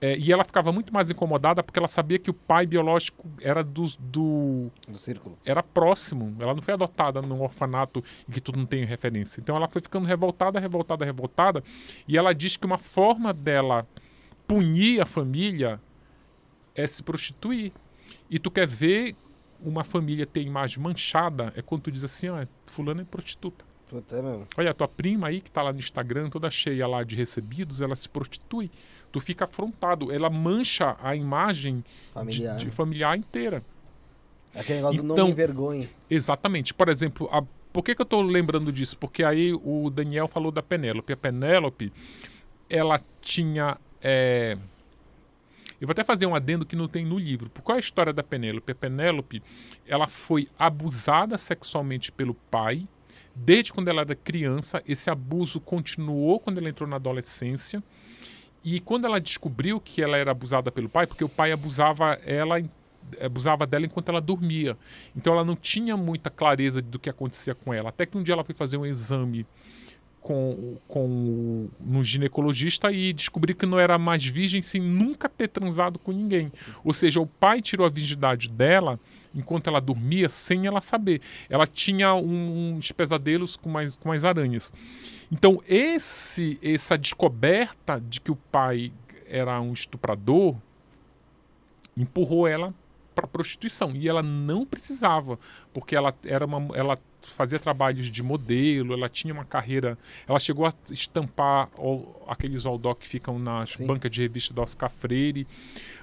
É, 0.01 0.17
e 0.17 0.31
ela 0.31 0.43
ficava 0.43 0.71
muito 0.71 0.93
mais 0.93 1.09
incomodada 1.09 1.63
porque 1.63 1.79
ela 1.79 1.87
sabia 1.87 2.19
que 2.19 2.29
o 2.29 2.33
pai 2.33 2.65
biológico 2.65 3.25
era 3.41 3.63
do, 3.63 3.85
do 3.97 4.69
Do 4.87 4.97
círculo. 4.97 5.37
era 5.45 5.63
próximo. 5.63 6.35
Ela 6.39 6.53
não 6.53 6.61
foi 6.61 6.73
adotada 6.73 7.21
num 7.21 7.41
orfanato 7.41 8.03
em 8.27 8.31
que 8.31 8.41
tu 8.41 8.51
não 8.51 8.65
tem 8.65 8.85
referência. 8.85 9.39
Então 9.39 9.55
ela 9.55 9.67
foi 9.67 9.81
ficando 9.81 10.05
revoltada, 10.05 10.59
revoltada, 10.59 11.05
revoltada. 11.05 11.63
E 12.07 12.17
ela 12.17 12.33
diz 12.33 12.57
que 12.57 12.65
uma 12.65 12.77
forma 12.77 13.33
dela 13.33 13.87
punir 14.47 15.01
a 15.01 15.05
família 15.05 15.81
é 16.75 16.85
se 16.85 17.01
prostituir. 17.01 17.71
E 18.29 18.37
tu 18.37 18.51
quer 18.51 18.67
ver 18.67 19.15
uma 19.61 19.83
família 19.83 20.25
ter 20.25 20.41
imagem 20.41 20.83
manchada 20.83 21.53
é 21.55 21.61
quando 21.61 21.83
tu 21.83 21.91
diz 21.91 22.03
assim, 22.03 22.29
ó, 22.29 22.45
fulano 22.67 23.01
é 23.01 23.05
prostituta. 23.05 23.65
Puta, 23.87 24.15
é 24.17 24.21
mesmo. 24.21 24.47
Olha, 24.57 24.71
a 24.71 24.73
tua 24.73 24.87
prima 24.87 25.27
aí 25.27 25.39
que 25.41 25.51
tá 25.51 25.61
lá 25.61 25.71
no 25.71 25.79
Instagram, 25.79 26.29
toda 26.29 26.49
cheia 26.49 26.87
lá 26.87 27.03
de 27.03 27.15
recebidos, 27.15 27.81
ela 27.81 27.95
se 27.95 28.09
prostitui. 28.09 28.69
Tu 29.11 29.19
fica 29.21 29.45
afrontado. 29.45 30.11
Ela 30.11 30.29
mancha 30.29 30.97
a 31.01 31.15
imagem 31.15 31.77
de- 31.77 32.11
Familiar. 32.13 32.57
de 32.57 32.71
familiar 32.71 33.17
inteira. 33.17 33.63
É 34.53 34.59
Aquele 34.61 34.77
negócio 34.77 35.01
do 35.01 35.07
não 35.07 35.15
Então- 35.15 35.25
me 35.27 35.31
envergonhe. 35.33 35.89
Exatamente. 36.09 36.73
Por 36.73 36.89
exemplo, 36.89 37.29
a- 37.31 37.43
por 37.71 37.83
que, 37.83 37.93
que 37.95 38.01
eu 38.01 38.05
estou 38.05 38.21
lembrando 38.21 38.71
disso? 38.71 38.97
Porque 38.97 39.23
aí 39.23 39.53
o 39.53 39.89
Daniel 39.89 40.27
falou 40.27 40.51
da 40.51 40.63
Penélope. 40.63 41.13
A 41.13 41.17
Penélope, 41.17 41.91
ela 42.69 42.99
tinha. 43.21 43.77
é, 44.01 44.57
Eu 45.79 45.87
vou 45.87 45.91
até 45.91 46.05
fazer 46.05 46.25
um 46.25 46.33
adendo 46.33 46.65
que 46.65 46.75
não 46.75 46.87
tem 46.87 47.05
no 47.05 47.19
livro. 47.19 47.51
Qual 47.61 47.75
é 47.75 47.79
a 47.79 47.81
história 47.81 48.13
da 48.13 48.23
Penélope? 48.23 48.71
A 48.71 48.75
Penélope, 48.75 49.43
ela 49.85 50.07
foi 50.07 50.47
abusada 50.57 51.37
sexualmente 51.37 52.13
pelo 52.13 52.33
pai 52.49 52.87
desde 53.35 53.73
quando 53.73 53.89
ela 53.89 54.01
era 54.01 54.15
criança. 54.15 54.81
Esse 54.87 55.09
abuso 55.09 55.59
continuou 55.59 56.39
quando 56.39 56.59
ela 56.59 56.69
entrou 56.69 56.89
na 56.89 56.95
adolescência. 56.95 57.83
E 58.63 58.79
quando 58.79 59.05
ela 59.05 59.19
descobriu 59.19 59.79
que 59.79 60.01
ela 60.01 60.17
era 60.17 60.31
abusada 60.31 60.71
pelo 60.71 60.89
pai, 60.89 61.05
porque 61.05 61.23
o 61.23 61.29
pai 61.29 61.51
abusava 61.51 62.19
ela 62.25 62.59
abusava 63.21 63.67
dela 63.67 63.85
enquanto 63.85 64.09
ela 64.09 64.21
dormia. 64.21 64.75
Então 65.15 65.33
ela 65.33 65.43
não 65.43 65.55
tinha 65.55 65.95
muita 65.95 66.29
clareza 66.29 66.81
do 66.81 66.97
que 66.97 67.09
acontecia 67.09 67.53
com 67.53 67.73
ela. 67.73 67.89
Até 67.89 68.05
que 68.05 68.17
um 68.17 68.23
dia 68.23 68.33
ela 68.33 68.43
foi 68.43 68.55
fazer 68.55 68.77
um 68.77 68.85
exame 68.85 69.45
com, 70.25 70.75
com 70.87 71.69
no 71.79 72.03
ginecologista 72.03 72.91
e 72.91 73.13
descobriu 73.13 73.55
que 73.55 73.67
não 73.67 73.79
era 73.79 73.95
mais 73.99 74.25
virgem 74.25 74.59
sem 74.63 74.81
nunca 74.81 75.29
ter 75.29 75.47
transado 75.47 75.99
com 75.99 76.11
ninguém. 76.11 76.51
Ou 76.83 76.91
seja, 76.93 77.19
o 77.21 77.27
pai 77.27 77.61
tirou 77.61 77.85
a 77.85 77.91
virgindade 77.91 78.47
dela 78.49 78.99
enquanto 79.35 79.67
ela 79.67 79.79
dormia 79.79 80.27
sem 80.27 80.65
ela 80.65 80.81
saber. 80.81 81.21
Ela 81.47 81.67
tinha 81.67 82.15
um- 82.15 82.73
uns 82.77 82.91
pesadelos 82.91 83.55
com 83.55 83.69
mais, 83.69 83.95
com 83.95 84.09
mais 84.09 84.25
aranhas. 84.25 84.73
Então 85.31 85.61
esse 85.67 86.57
essa 86.59 86.97
descoberta 86.97 88.01
de 88.01 88.19
que 88.19 88.31
o 88.31 88.35
pai 88.35 88.91
era 89.27 89.61
um 89.61 89.73
estuprador, 89.73 90.55
empurrou 91.95 92.47
ela 92.47 92.73
para 93.27 93.33
prostituição. 93.39 93.95
E 93.95 94.07
ela 94.07 94.21
não 94.23 94.65
precisava, 94.65 95.39
porque 95.73 95.95
ela 95.95 96.13
era 96.25 96.45
uma 96.45 96.75
ela 96.75 96.97
fazia 97.21 97.57
trabalhos 97.57 98.11
de 98.11 98.21
modelo, 98.21 98.93
ela 98.93 99.09
tinha 99.09 99.33
uma 99.33 99.43
carreira, 99.45 99.97
ela 100.27 100.37
chegou 100.39 100.65
a 100.65 100.73
estampar 100.91 101.69
aqueles 102.27 102.65
Aldó 102.67 102.93
que 102.93 103.07
ficam 103.07 103.39
nas 103.39 103.71
Sim. 103.71 103.87
bancas 103.87 104.11
de 104.11 104.21
revista 104.21 104.53
do 104.53 104.61
Oscar 104.61 104.91
Freire, 104.91 105.47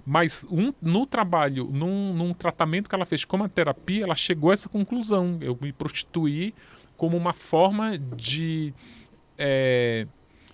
mas 0.04 0.44
um- 0.50 0.72
no 0.82 1.06
trabalho, 1.06 1.68
num, 1.72 2.12
num 2.12 2.34
tratamento 2.34 2.88
que 2.88 2.94
ela 2.94 3.06
fez 3.06 3.24
como 3.24 3.44
a 3.44 3.48
terapia, 3.48 4.02
ela 4.02 4.16
chegou 4.16 4.50
a 4.50 4.52
essa 4.52 4.68
conclusão, 4.68 5.38
eu 5.40 5.56
me 5.60 5.72
prostituí 5.72 6.52
como 6.96 7.16
uma 7.16 7.32
forma 7.32 7.96
de 7.96 8.74
é, 9.38 10.06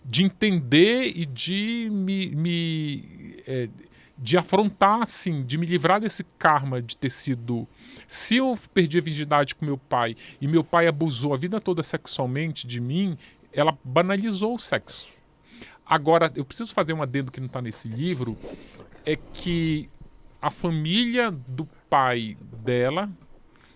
de 0.05 0.23
entender 0.25 1.13
e 1.17 1.27
de 1.27 1.89
me, 1.91 2.29
me, 2.35 3.37
é, 3.47 3.69
de 4.19 4.37
afrontar, 4.37 5.03
assim, 5.03 5.45
de 5.45 5.57
me 5.57 5.65
livrar 5.65 6.01
desse 6.01 6.25
karma 6.39 6.83
de 6.83 6.97
ter 6.97 7.11
sido. 7.11 7.69
Se 8.07 8.37
eu 8.37 8.59
perdi 8.75 8.99
a 8.99 9.03
virgindade 9.03 9.55
com 9.55 9.65
meu 9.65 9.79
pai 9.79 10.17
e 10.41 10.49
meu 10.49 10.65
pai 10.65 10.89
abusou 10.89 11.33
a 11.33 11.37
vida 11.37 11.61
toda 11.61 11.83
sexualmente 11.83 12.67
de 12.67 12.81
mim, 12.81 13.17
ela 13.53 13.79
banalizou 13.85 14.55
o 14.55 14.59
sexo. 14.59 15.09
Agora, 15.87 16.31
eu 16.35 16.45
preciso 16.45 16.75
fazer 16.75 16.93
um 16.93 17.03
adendo 17.03 17.31
que 17.31 17.41
não 17.41 17.47
está 17.47 17.63
nesse 17.63 17.89
livro, 17.89 18.37
é 19.07 19.17
que 19.17 19.89
a 20.43 20.51
família 20.51 21.31
do 21.31 21.67
pai 21.89 22.37
dela 22.63 23.11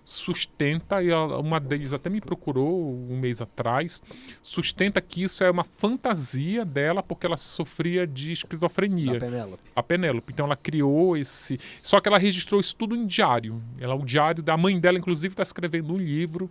sustenta, 0.05 1.03
e 1.03 1.13
uma 1.13 1.61
deles 1.61 1.93
até 1.93 2.11
me 2.11 2.21
procurou 2.21 2.93
um 3.09 3.19
mês 3.19 3.41
atrás, 3.41 4.03
sustenta 4.43 5.01
que 5.01 5.23
isso 5.23 5.45
é 5.45 5.51
uma 5.51 5.65
fantasia 5.65 6.65
dela 6.65 7.03
porque 7.03 7.25
ela 7.27 7.37
sofria 7.37 8.07
de 8.07 8.33
esquizofrenia 8.33 9.19
Penélope. 9.21 9.63
a 9.75 9.83
Penélope. 9.83 10.33
Então 10.33 10.47
ela 10.47 10.57
criou 10.57 11.17
esse. 11.17 11.59
Só 11.83 12.01
que 12.01 12.09
ela 12.09 12.19
registrou 12.19 12.61
isso 12.61 12.75
tudo 12.75 12.97
em 12.97 13.07
diário. 13.07 13.63
Ela, 13.79 13.95
o 13.95 14.05
diário 14.05 14.43
da 14.43 14.57
mãe 14.57 14.79
dela, 14.81 14.99
inclusive, 14.99 15.33
está 15.33 15.43
escrevendo 15.43 15.93
um 15.95 15.99
livro 15.99 16.51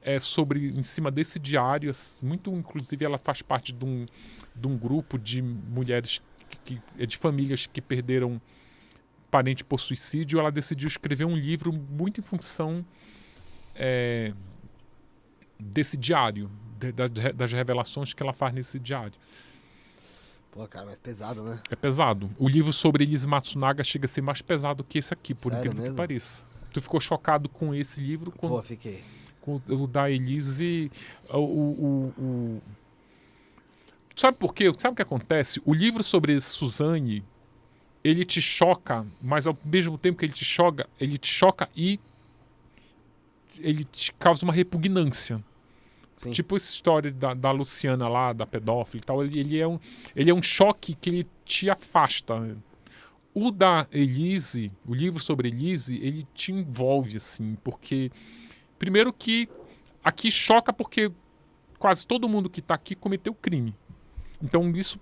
é, 0.00 0.18
sobre 0.20 0.68
em 0.68 0.82
cima 0.82 1.10
desse 1.10 1.38
diário. 1.38 1.90
assim, 1.90 2.24
Muito, 2.24 2.50
inclusive, 2.52 3.04
ela 3.04 3.18
faz 3.18 3.42
parte 3.42 3.72
de 3.72 3.84
um, 3.84 4.06
de 4.54 4.66
um 4.66 4.76
grupo 4.76 5.18
de 5.18 5.42
mulheres 5.42 6.20
que, 6.48 6.76
que- 6.76 6.80
é 6.98 7.04
de 7.04 7.16
famílias 7.16 7.66
que 7.66 7.80
perderam 7.80 8.40
parente 9.30 9.64
por 9.64 9.78
suicídio. 9.80 10.38
Ela 10.38 10.50
decidiu 10.50 10.86
escrever 10.88 11.24
um 11.24 11.36
livro 11.36 11.72
muito 11.72 12.20
em 12.20 12.22
função 12.22 12.84
é, 13.74 14.32
desse 15.58 15.96
diário, 15.96 16.50
de- 16.78 16.92
da- 16.92 17.06
das 17.08 17.52
revelações 17.52 18.12
que 18.12 18.22
ela 18.22 18.32
faz 18.32 18.52
nesse 18.54 18.78
diário. 18.78 19.12
Pô, 20.50 20.66
cara, 20.66 20.86
mais 20.86 20.98
pesado, 20.98 21.42
né? 21.44 21.60
É 21.70 21.76
pesado. 21.76 22.30
O 22.38 22.48
livro 22.48 22.72
sobre 22.72 23.04
Elise 23.04 23.26
Matsunaga 23.26 23.84
chega 23.84 24.06
a 24.06 24.08
ser 24.08 24.22
mais 24.22 24.40
pesado 24.42 24.82
que 24.82 24.98
esse 24.98 25.12
aqui, 25.12 25.34
por 25.34 25.52
Sério 25.52 25.58
incrível 25.66 25.82
mesmo? 25.82 25.94
que 25.94 25.96
pareça. 25.96 26.44
Tu 26.72 26.80
ficou 26.80 27.00
chocado 27.00 27.48
com 27.48 27.74
esse 27.74 28.00
livro, 28.00 28.30
com, 28.32 28.48
Pô, 28.48 28.62
fiquei. 28.62 29.02
com 29.40 29.60
o 29.68 29.86
da 29.86 30.10
Elise. 30.10 30.90
O, 31.28 31.38
o, 31.38 31.42
o- 32.18 32.22
o- 32.22 32.62
Sabe 34.16 34.36
por 34.36 34.52
quê? 34.52 34.72
Sabe 34.76 34.94
o 34.94 34.96
que 34.96 35.02
acontece? 35.02 35.62
O 35.64 35.72
livro 35.72 36.02
sobre 36.02 36.40
Suzane, 36.40 37.22
ele 38.08 38.24
te 38.24 38.40
choca, 38.40 39.06
mas 39.20 39.46
ao 39.46 39.56
mesmo 39.64 39.98
tempo 39.98 40.18
que 40.18 40.24
ele 40.24 40.32
te 40.32 40.44
choca, 40.44 40.88
ele 40.98 41.18
te 41.18 41.28
choca 41.28 41.68
e 41.76 42.00
ele 43.60 43.84
te 43.84 44.12
causa 44.14 44.44
uma 44.44 44.52
repugnância. 44.52 45.42
Sim. 46.16 46.30
Tipo 46.30 46.56
essa 46.56 46.72
história 46.72 47.12
da, 47.12 47.34
da 47.34 47.50
Luciana 47.50 48.08
lá, 48.08 48.32
da 48.32 48.46
pedófila 48.46 49.02
e 49.02 49.04
tal, 49.04 49.22
ele, 49.22 49.38
ele, 49.38 49.58
é 49.58 49.68
um, 49.68 49.78
ele 50.16 50.30
é 50.30 50.34
um 50.34 50.42
choque 50.42 50.94
que 50.94 51.10
ele 51.10 51.26
te 51.44 51.68
afasta. 51.68 52.56
O 53.34 53.50
da 53.50 53.86
Elise, 53.92 54.72
o 54.86 54.94
livro 54.94 55.22
sobre 55.22 55.48
Elise, 55.48 55.96
ele 55.96 56.26
te 56.34 56.50
envolve, 56.50 57.16
assim, 57.16 57.56
porque. 57.62 58.10
Primeiro 58.78 59.12
que 59.12 59.48
aqui 60.02 60.30
choca 60.30 60.72
porque 60.72 61.10
quase 61.78 62.06
todo 62.06 62.28
mundo 62.28 62.48
que 62.48 62.62
tá 62.62 62.74
aqui 62.74 62.94
cometeu 62.94 63.34
crime. 63.34 63.74
Então, 64.42 64.70
isso, 64.70 64.98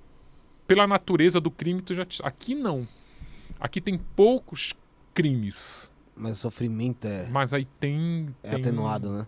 pela 0.66 0.86
natureza 0.86 1.40
do 1.40 1.50
crime, 1.50 1.80
tu 1.82 1.94
já. 1.94 2.04
te- 2.04 2.22
Aqui 2.24 2.54
não. 2.54 2.86
Aqui 3.60 3.80
tem 3.80 3.98
poucos 3.98 4.74
crimes. 5.14 5.94
Mas 6.14 6.32
o 6.32 6.36
sofrimento 6.36 7.04
é, 7.06 7.26
Mas 7.30 7.52
aí 7.52 7.66
tem. 7.78 8.34
é 8.42 8.50
tem- 8.50 8.60
atenuado, 8.60 9.12
né? 9.12 9.26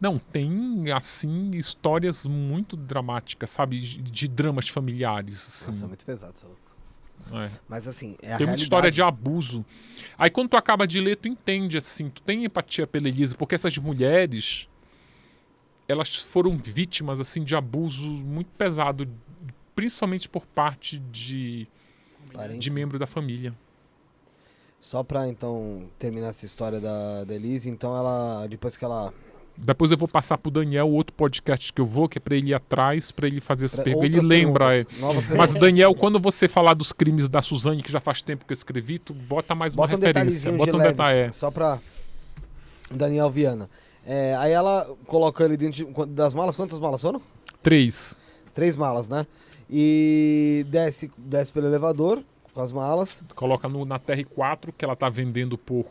Não, 0.00 0.18
tem, 0.18 0.90
assim, 0.92 1.52
histórias 1.52 2.26
muito 2.26 2.76
dramáticas, 2.76 3.50
sabe? 3.50 3.78
De, 3.80 4.26
dramas 4.26 4.68
familiares. 4.68 5.36
Assim. 5.36 5.70
Nossa, 5.70 5.84
é 5.84 5.88
muito 5.88 6.04
pesado, 6.04 6.32
essa 6.34 6.46
louco. 6.46 6.60
É. 7.40 7.48
Mas 7.68 7.86
assim, 7.86 8.10
é 8.14 8.14
a 8.14 8.16
Tem 8.16 8.28
realidade. 8.28 8.48
muita 8.50 8.62
história 8.64 8.90
de 8.90 9.00
abuso. 9.00 9.64
Aí 10.18 10.28
quando 10.28 10.48
tu 10.48 10.56
acaba 10.56 10.88
de 10.88 11.00
ler, 11.00 11.14
tu 11.16 11.28
entende, 11.28 11.78
assim, 11.78 12.10
tu 12.10 12.20
tem 12.20 12.44
empatia 12.44 12.84
pela 12.84 13.06
Elisa, 13.06 13.36
porque 13.36 13.54
essas 13.54 13.78
mulheres, 13.78 14.66
elas 15.86 16.16
foram 16.16 16.56
vítimas, 16.56 17.20
assim, 17.20 17.44
de 17.44 17.54
abuso 17.54 18.10
muito 18.10 18.48
pesado, 18.58 19.08
principalmente 19.74 20.28
por 20.28 20.46
parte 20.46 20.98
de, 20.98 21.66
Parentes. 22.32 22.58
de 22.60 22.70
membro 22.70 22.98
da 22.98 23.06
família. 23.06 23.54
Só 24.80 25.02
pra, 25.02 25.28
então, 25.28 25.84
terminar 25.98 26.28
essa 26.28 26.44
história 26.44 26.80
da, 26.80 27.24
da 27.24 27.34
Elise, 27.34 27.68
então 27.70 27.96
ela, 27.96 28.46
depois 28.48 28.76
que 28.76 28.84
ela... 28.84 29.12
Depois 29.56 29.90
eu 29.90 29.98
vou 29.98 30.08
passar 30.08 30.38
pro 30.38 30.50
Daniel 30.50 30.88
outro 30.88 31.14
podcast 31.14 31.72
que 31.72 31.80
eu 31.80 31.84
vou, 31.86 32.08
que 32.08 32.16
é 32.16 32.20
pra 32.20 32.34
ele 32.34 32.48
ir 32.50 32.54
atrás, 32.54 33.12
pra 33.12 33.26
ele 33.26 33.38
fazer 33.40 33.66
as 33.66 33.74
pra- 33.74 33.84
perguntas. 33.84 34.14
Ele 34.14 34.26
lembra, 34.26 34.74
é. 34.74 34.86
Mas. 35.36 35.52
Daniel, 35.52 35.94
quando 35.94 36.18
você 36.18 36.48
falar 36.48 36.72
dos 36.72 36.90
crimes 36.90 37.28
da 37.28 37.42
Suzane, 37.42 37.82
que 37.82 37.92
já 37.92 38.00
faz 38.00 38.22
tempo 38.22 38.46
que 38.46 38.52
eu 38.52 38.54
escrevi, 38.56 38.98
tu 38.98 39.12
bota 39.12 39.54
mais 39.54 39.76
Bota 39.76 39.94
uma 39.94 39.98
um 39.98 40.06
referência. 40.06 40.50
Bota 40.52 40.70
de 40.72 40.76
um 40.76 40.80
leves, 40.80 40.92
detalhe. 40.94 41.18
é. 41.18 41.32
só 41.32 41.50
pra 41.50 41.78
Daniel 42.90 43.28
Viana. 43.30 43.68
É, 44.06 44.34
aí 44.36 44.52
ela 44.52 44.90
coloca 45.06 45.44
ele 45.44 45.56
dentro 45.58 45.84
de- 45.84 46.06
das 46.06 46.32
malas, 46.32 46.56
quantas 46.56 46.80
malas 46.80 47.02
foram? 47.02 47.20
Três. 47.62 48.18
Três 48.54 48.74
malas, 48.74 49.06
né? 49.06 49.26
E 49.74 50.66
desce, 50.68 51.10
desce 51.16 51.50
pelo 51.50 51.66
elevador 51.66 52.22
com 52.52 52.60
as 52.60 52.70
malas. 52.70 53.24
Coloca 53.34 53.66
no, 53.70 53.86
na 53.86 53.98
TR4, 53.98 54.70
que 54.76 54.84
ela 54.84 54.94
tá 54.94 55.08
vendendo 55.08 55.56
por 55.56 55.86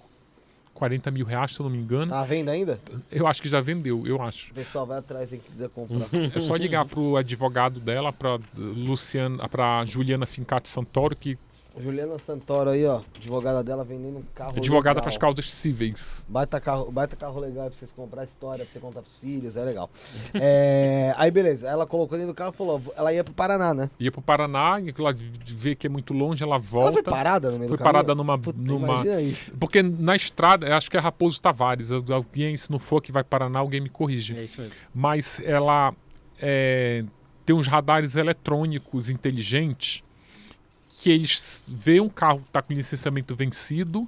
40 0.76 1.10
mil 1.10 1.26
reais, 1.26 1.56
se 1.56 1.60
eu 1.60 1.64
não 1.64 1.72
me 1.72 1.80
engano. 1.80 2.12
Tá 2.12 2.22
à 2.22 2.26
venda 2.26 2.52
ainda? 2.52 2.80
Eu 3.12 3.26
acho 3.26 3.42
que 3.42 3.50
já 3.50 3.60
vendeu, 3.60 4.06
eu 4.06 4.22
acho. 4.22 4.52
O 4.52 4.54
pessoal 4.54 4.86
vai 4.86 5.00
atrás 5.00 5.34
aí 5.34 5.40
que 5.40 5.52
quiser 5.52 5.70
comprar. 5.70 6.08
É 6.36 6.40
só 6.40 6.56
ligar 6.56 6.86
pro 6.86 7.18
advogado 7.18 7.80
dela, 7.80 8.14
pra 8.14 8.40
Luciana, 8.56 9.50
pra 9.50 9.84
Juliana 9.84 10.28
Fincati 10.28 10.70
Santoro, 10.70 11.16
que 11.16 11.38
Juliana 11.80 12.18
Santoro 12.20 12.70
aí, 12.72 12.86
ó. 12.86 13.02
Advogada 13.16 13.64
dela 13.64 13.84
vendendo 13.84 14.18
um 14.20 14.24
carro. 14.36 14.54
advogada 14.58 14.90
legal. 15.00 15.04
para 15.04 15.10
as 15.10 15.18
causas 15.18 15.50
cíveis. 15.54 16.26
Baita 16.28 16.60
carro, 16.60 16.92
baita 16.92 17.16
carro 17.16 17.40
legal 17.40 17.68
pra 17.70 17.78
vocês 17.78 17.92
comprar 17.92 18.24
história, 18.24 18.66
pra 18.66 18.74
você 18.74 18.80
contar 18.80 19.02
pros 19.02 19.18
filhos, 19.18 19.56
é 19.56 19.64
legal. 19.64 19.90
É, 20.34 21.14
aí 21.18 21.30
beleza, 21.32 21.68
ela 21.70 21.86
colocou 21.86 22.18
dentro 22.18 22.34
do 22.34 22.36
carro 22.36 22.52
e 22.54 22.58
falou, 22.58 22.82
ela 22.96 23.14
ia 23.14 23.24
pro 23.24 23.34
Paraná, 23.34 23.74
né? 23.74 23.90
Ia 24.00 24.12
pro 24.12 24.22
Paraná, 24.22 24.80
e 24.82 24.94
ela 24.98 25.16
vê 25.48 25.76
que 25.76 25.88
é 25.88 25.90
muito 25.90 26.14
longe, 26.14 26.44
ela 26.44 26.56
Ela 26.56 26.60
volta. 26.60 26.94
foi 26.94 27.04
parada 27.04 27.52
no 27.52 27.58
meio 27.60 27.70
Foi 27.70 27.78
parada 27.78 28.14
numa- 28.16 28.38
Puta, 28.38 28.60
numa- 28.60 28.88
Imagina 28.88 29.22
isso. 29.22 29.56
Porque 29.58 29.82
na 29.82 30.16
estrada, 30.16 30.76
acho 30.76 30.90
que 30.90 30.98
é 30.98 31.00
Raposo 31.00 31.42
Tavares. 31.42 31.90
Alguém, 31.92 32.56
se 32.58 32.70
não 32.72 32.80
for 32.80 33.02
que 33.02 33.12
vai 33.12 33.24
Paraná, 33.24 33.60
alguém 33.60 33.80
me 33.82 33.90
corrige. 33.90 34.36
É 34.38 34.44
isso 34.44 34.60
mesmo. 34.62 34.76
mas 34.94 35.40
ela 35.44 35.94
é, 36.40 37.04
tem 37.46 37.56
uns 37.56 37.68
radares 37.68 38.16
eletrônicos 38.16 39.10
inteligentes 39.10 40.04
que 41.02 41.10
eles 41.10 41.74
veem 41.76 42.00
um 42.00 42.10
carro 42.10 42.42
que 42.42 42.48
está 42.50 42.62
com 42.62 42.74
licenciamento 42.74 43.36
vencido 43.36 44.08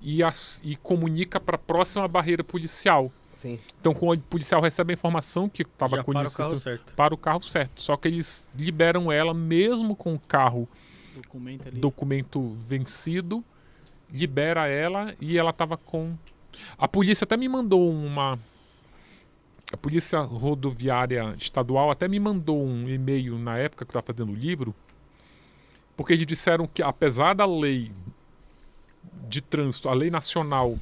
e, 0.00 0.22
as- 0.22 0.58
e 0.64 0.74
comunica 0.76 1.38
para 1.38 1.56
a 1.56 1.58
próxima 1.58 2.08
barreira 2.08 2.42
policial. 2.42 3.12
Sim. 3.34 3.58
Então, 3.78 3.92
quando 3.92 4.20
o 4.20 4.22
policial 4.22 4.62
recebe 4.62 4.92
a 4.92 4.94
informação 4.94 5.50
que 5.50 5.60
estava 5.62 6.02
com 6.02 6.12
para 6.14 6.26
o 6.26 6.30
carro 6.32 6.58
certo. 6.58 6.94
para 6.94 7.14
o 7.14 7.18
carro 7.18 7.42
certo. 7.42 7.82
Só 7.82 7.94
que 7.94 8.08
eles 8.08 8.54
liberam 8.56 9.12
ela 9.12 9.34
mesmo 9.34 9.94
com 9.94 10.14
o 10.14 10.18
carro 10.18 10.66
Documento 11.14 11.68
ali. 11.68 11.78
documento 11.78 12.56
vencido, 12.66 13.44
libera 14.10 14.66
ela 14.66 15.14
e 15.20 15.36
ela 15.36 15.52
tava 15.52 15.76
com. 15.76 16.16
A 16.78 16.88
polícia 16.88 17.24
até 17.24 17.36
me 17.36 17.48
mandou 17.50 17.90
uma. 17.92 18.38
A 19.72 19.76
Polícia 19.76 20.20
Rodoviária 20.20 21.34
Estadual 21.36 21.90
até 21.90 22.08
me 22.08 22.18
mandou 22.18 22.64
um 22.64 22.88
e-mail 22.88 23.38
na 23.38 23.58
época 23.58 23.84
que 23.84 23.90
eu 23.94 23.98
estava 24.00 24.06
fazendo 24.16 24.32
o 24.32 24.34
livro, 24.36 24.74
porque 25.96 26.12
eles 26.12 26.26
disseram 26.26 26.66
que, 26.66 26.82
apesar 26.82 27.34
da 27.34 27.46
lei 27.46 27.92
de 29.28 29.40
trânsito, 29.40 29.88
a 29.88 29.94
lei 29.94 30.10
nacional, 30.10 30.78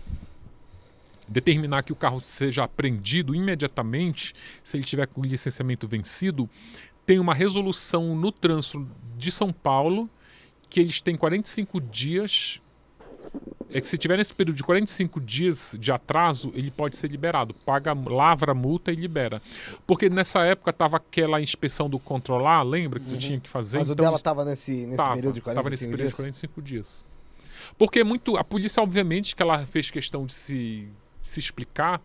determinar 1.29 1.83
que 1.83 1.93
o 1.93 1.97
carro 1.97 2.21
seja 2.21 2.65
apreendido 2.65 3.35
imediatamente, 3.35 4.35
se 4.63 4.77
ele 4.77 4.85
tiver 4.85 5.07
com 5.07 5.23
licenciamento 5.23 5.87
vencido, 5.87 6.49
tem 7.05 7.19
uma 7.19 7.35
resolução 7.35 8.15
no 8.15 8.31
trânsito 8.33 8.89
de 9.19 9.31
São 9.31 9.53
Paulo 9.53 10.09
que 10.71 10.81
eles 10.81 11.03
têm 11.03 11.17
45 11.17 11.81
dias 11.81 12.62
é 13.71 13.81
que 13.81 13.87
se 13.87 13.97
tiver 13.97 14.17
nesse 14.19 14.35
período 14.35 14.57
de 14.57 14.63
45 14.63 15.21
dias 15.21 15.77
de 15.81 15.91
atraso, 15.91 16.53
ele 16.55 16.71
pode 16.71 16.97
ser 16.97 17.11
liberado. 17.11 17.55
Paga, 17.65 17.95
lavra 17.95 18.53
a 18.53 18.55
multa 18.55 18.93
e 18.93 18.95
libera. 18.95 19.41
Porque 19.87 20.11
nessa 20.11 20.45
época 20.45 20.73
tava 20.73 20.99
aquela 20.99 21.41
inspeção 21.41 21.89
do 21.89 21.99
controlar, 21.99 22.63
lembra 22.63 23.01
que 23.01 23.07
tu 23.07 23.17
tinha 23.17 23.41
que 23.41 23.49
fazer? 23.49 23.79
Mas 23.79 23.89
o 23.89 23.93
Então, 23.95 24.05
dela 24.05 24.19
tava 24.19 24.45
nesse, 24.45 24.85
nesse 24.87 24.97
tava, 24.99 25.15
período 25.15 25.35
de 25.35 25.41
45 25.41 25.55
tava 25.55 25.71
nesse 25.71 25.85
período 25.85 25.99
dias? 26.01 26.11
de 26.11 26.17
45 26.17 26.63
dias. 26.63 27.05
Porque 27.79 28.01
é 28.01 28.05
muito. 28.05 28.37
A 28.37 28.45
polícia, 28.45 28.83
obviamente, 28.83 29.35
que 29.35 29.43
ela 29.43 29.65
fez 29.65 29.91
questão 29.91 30.27
de 30.27 30.35
se, 30.35 30.89
se 31.23 31.41
explicar. 31.41 32.01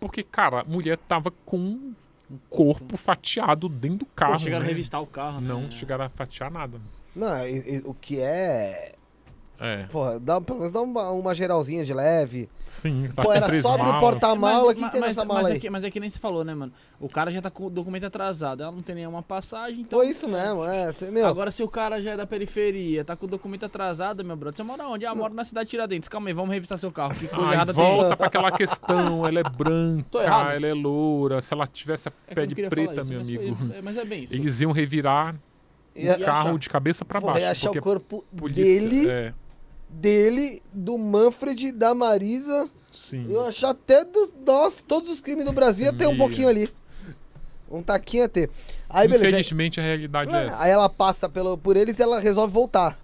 Porque, 0.00 0.22
cara, 0.22 0.60
a 0.60 0.64
mulher 0.64 0.96
tava 0.96 1.30
com 1.44 1.56
um 1.58 1.94
corpo 2.50 2.96
fatiado 2.96 3.68
dentro 3.68 3.98
do 3.98 4.06
carro. 4.06 4.32
Pô, 4.34 4.38
chegaram 4.40 4.62
né? 4.64 4.66
a 4.66 4.72
revistar 4.72 5.00
o 5.00 5.06
carro, 5.06 5.40
né? 5.40 5.48
Não 5.48 5.70
chegaram 5.70 6.04
a 6.04 6.08
fatiar 6.08 6.50
nada. 6.50 6.80
Não, 7.14 7.46
e- 7.46 7.76
e- 7.76 7.82
o 7.84 7.94
que 7.94 8.18
é. 8.20 8.94
É. 9.58 9.84
Porra, 9.84 10.20
dá, 10.20 10.40
pelo 10.40 10.58
menos 10.58 10.72
dá 10.72 10.80
uma, 10.82 11.10
uma 11.10 11.34
geralzinha 11.34 11.84
de 11.84 11.94
leve. 11.94 12.48
Sim. 12.60 13.08
Pô, 13.14 13.32
era 13.32 13.46
abrir 13.46 13.60
o 13.64 13.68
malas. 13.78 14.00
porta- 14.00 14.34
mala, 14.34 14.74
que 14.74 14.90
tem 14.90 15.00
nessa 15.00 15.24
mala 15.24 15.40
mas 15.42 15.50
aí? 15.52 15.56
É 15.56 15.60
que, 15.60 15.70
mas 15.70 15.84
é 15.84 15.90
que 15.90 15.98
nem 15.98 16.10
você 16.10 16.18
falou, 16.18 16.44
né, 16.44 16.54
mano? 16.54 16.72
O 17.00 17.08
cara 17.08 17.30
já 17.30 17.40
tá 17.40 17.50
com 17.50 17.66
o 17.66 17.70
documento 17.70 18.04
atrasado, 18.04 18.62
ela 18.62 18.72
não 18.72 18.82
tem 18.82 18.94
nenhuma 18.94 19.22
passagem, 19.22 19.80
então... 19.80 19.98
Foi 19.98 20.08
isso 20.08 20.28
mesmo, 20.28 20.64
é. 20.64 20.92
cê- 20.92 21.10
meu, 21.10 21.26
Agora, 21.26 21.50
se 21.50 21.62
o 21.62 21.68
cara 21.68 22.00
já 22.02 22.12
é 22.12 22.16
da 22.16 22.26
periferia, 22.26 23.04
tá 23.04 23.14
com 23.16 23.26
o 23.26 23.28
documento 23.28 23.64
atrasado, 23.66 24.24
meu 24.24 24.36
brother, 24.36 24.56
você 24.56 24.62
mora 24.62 24.86
onde? 24.88 25.04
Ah, 25.06 25.14
moro 25.14 25.32
na 25.34 25.44
cidade 25.44 25.66
de 25.66 25.70
Tiradentes. 25.70 26.08
Calma 26.08 26.28
aí, 26.28 26.34
vamos 26.34 26.52
revistar 26.52 26.76
seu 26.78 26.92
carro. 26.92 27.14
Que 27.14 27.26
coisa 27.28 27.46
Aí 27.50 27.54
errada 27.54 27.72
tem. 27.74 27.82
volta 27.82 28.16
pra 28.16 28.26
aquela 28.26 28.52
questão, 28.52 29.24
ela 29.28 29.40
é 29.40 29.42
branca, 29.42 30.18
ela 30.22 30.66
é 30.66 30.74
loura, 30.74 31.40
se 31.40 31.52
ela 31.52 31.66
tivesse 31.66 32.08
a 32.08 32.12
É 32.28 32.34
pele 32.34 32.54
preta, 32.68 33.00
isso, 33.00 33.08
meu 33.10 33.18
mas 33.20 33.28
amigo, 33.28 33.56
foi- 33.56 33.76
é, 33.76 33.82
mas 33.82 33.96
é 33.96 34.04
bem 34.04 34.24
isso. 34.24 34.34
eles 34.34 34.60
iam 34.60 34.72
revirar 34.72 35.34
o 35.94 36.24
carro 36.24 36.48
achar. 36.50 36.58
de 36.58 36.68
cabeça 36.68 37.04
pra 37.04 37.20
porra, 37.20 37.32
baixo. 37.34 37.44
ia 37.46 37.50
achar 37.52 37.66
porque 37.68 37.78
o 37.78 37.82
corpo 37.82 38.24
polícia, 38.36 38.62
dele, 38.64 39.08
É, 39.08 39.34
dele, 39.88 40.62
do 40.72 40.96
Manfred, 40.98 41.72
da 41.72 41.94
Marisa. 41.94 42.68
sim. 42.92 43.26
Eu 43.30 43.44
achar 43.46 43.70
até 43.70 44.04
dos. 44.04 44.34
Nossa, 44.46 44.82
todos 44.86 45.08
os 45.08 45.20
crimes 45.20 45.44
do 45.44 45.52
Brasil 45.52 45.86
ia 45.86 45.92
ter 45.92 46.06
um 46.06 46.16
pouquinho 46.16 46.48
ali. 46.48 46.68
Um 47.70 47.82
taquinho 47.82 48.22
ia 48.22 48.28
ter. 48.28 48.50
Aí, 48.88 49.08
beleza. 49.08 49.28
Infelizmente 49.28 49.80
a 49.80 49.82
realidade 49.82 50.30
é, 50.30 50.32
É, 50.32 50.46
essa. 50.46 50.62
Aí 50.62 50.70
ela 50.70 50.88
passa 50.88 51.28
pelo, 51.28 51.58
por 51.58 51.76
eles 51.76 51.98
e 51.98 52.02
ela 52.02 52.20
resolve 52.20 52.52
voltar. 52.52 52.96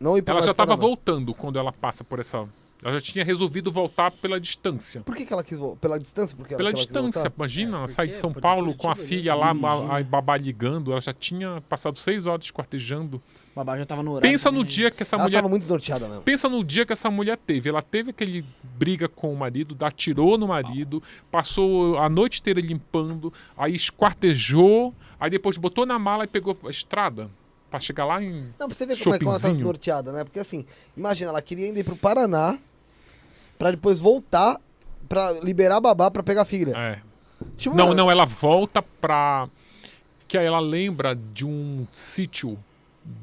Não 0.00 0.18
ir 0.18 0.24
Ela 0.26 0.40
já 0.42 0.52
tava 0.52 0.68
Paraná. 0.72 0.76
voltando 0.76 1.32
quando 1.32 1.58
ela 1.58 1.72
passa 1.72 2.02
por 2.02 2.18
essa. 2.18 2.48
Ela 2.82 2.94
já 2.94 3.00
tinha 3.00 3.24
resolvido 3.24 3.70
voltar 3.70 4.10
pela 4.10 4.38
distância. 4.40 5.00
Por 5.02 5.14
que, 5.16 5.24
que 5.24 5.32
ela 5.32 5.42
quis 5.44 5.56
voltar? 5.56 5.78
Pela 5.80 5.98
distância? 5.98 6.36
Porque 6.36 6.54
Pela 6.56 6.72
distância, 6.72 7.32
imagina, 7.34 7.76
É, 7.76 7.78
ela 7.78 7.88
sai 7.88 8.08
de 8.08 8.16
São 8.16 8.32
Paulo 8.32 8.74
com 8.76 8.88
a 8.90 8.94
né? 8.94 9.02
filha 9.02 9.34
lá, 9.34 9.52
Dirigindo. 9.54 9.92
a, 9.92 9.98
a 9.98 10.02
babá 10.02 10.36
ligando, 10.36 10.90
ela 10.90 11.00
já 11.00 11.14
tinha 11.14 11.62
passado 11.68 11.98
seis 11.98 12.26
horas 12.26 12.44
esquartejando. 12.46 13.22
O 13.54 13.60
babá 13.60 13.78
já 13.78 13.84
tava 13.84 14.02
no 14.02 14.10
horário. 14.10 14.28
Pensa 14.28 14.50
no 14.50 14.64
dia 14.64 14.90
que 14.90 15.02
essa 15.02 15.14
Ela 15.14 15.24
mulher 15.24 15.36
tava 15.38 15.48
muito 15.48 15.62
desnorteada 15.62 16.08
mesmo. 16.08 16.22
Pensa 16.22 16.48
no 16.48 16.64
dia 16.64 16.84
que 16.84 16.92
essa 16.92 17.08
mulher 17.08 17.36
teve. 17.36 17.70
Ela 17.70 17.80
teve 17.82 18.10
aquele 18.10 18.44
briga 18.62 19.08
com 19.08 19.32
o 19.32 19.36
marido, 19.36 19.76
atirou 19.84 20.36
no 20.36 20.48
marido, 20.48 21.00
passou 21.30 21.96
a 21.98 22.08
noite 22.08 22.40
inteira 22.40 22.60
limpando, 22.60 23.32
aí 23.56 23.74
esquartejou, 23.74 24.92
aí 25.20 25.30
depois 25.30 25.56
botou 25.56 25.86
na 25.86 25.98
mala 26.00 26.24
e 26.24 26.26
pegou 26.26 26.58
a 26.64 26.70
estrada 26.70 27.30
pra 27.70 27.78
chegar 27.78 28.04
lá 28.04 28.20
em. 28.20 28.52
Não, 28.58 28.66
pra 28.66 28.74
você 28.74 28.86
ver 28.86 28.98
como 28.98 29.14
é 29.14 29.18
que 29.18 29.24
ela 29.24 29.38
tá 29.38 29.48
desnorteada, 29.48 30.12
né? 30.12 30.24
Porque 30.24 30.40
assim, 30.40 30.66
imagina, 30.96 31.30
ela 31.30 31.40
queria 31.40 31.68
ir 31.68 31.84
pro 31.84 31.96
Paraná 31.96 32.58
pra 33.56 33.70
depois 33.70 34.00
voltar 34.00 34.60
pra 35.08 35.32
liberar 35.32 35.76
a 35.76 35.80
babá 35.80 36.10
pra 36.10 36.22
pegar 36.22 36.42
a 36.42 36.44
filha. 36.44 36.72
É. 36.76 36.98
Tipo, 37.56 37.76
Não, 37.76 37.86
mano, 37.86 37.96
não, 37.96 38.10
ela 38.10 38.24
volta 38.24 38.82
pra. 38.82 39.48
Que 40.26 40.38
aí 40.38 40.46
ela 40.46 40.60
lembra 40.60 41.14
de 41.14 41.46
um 41.46 41.86
sítio, 41.92 42.58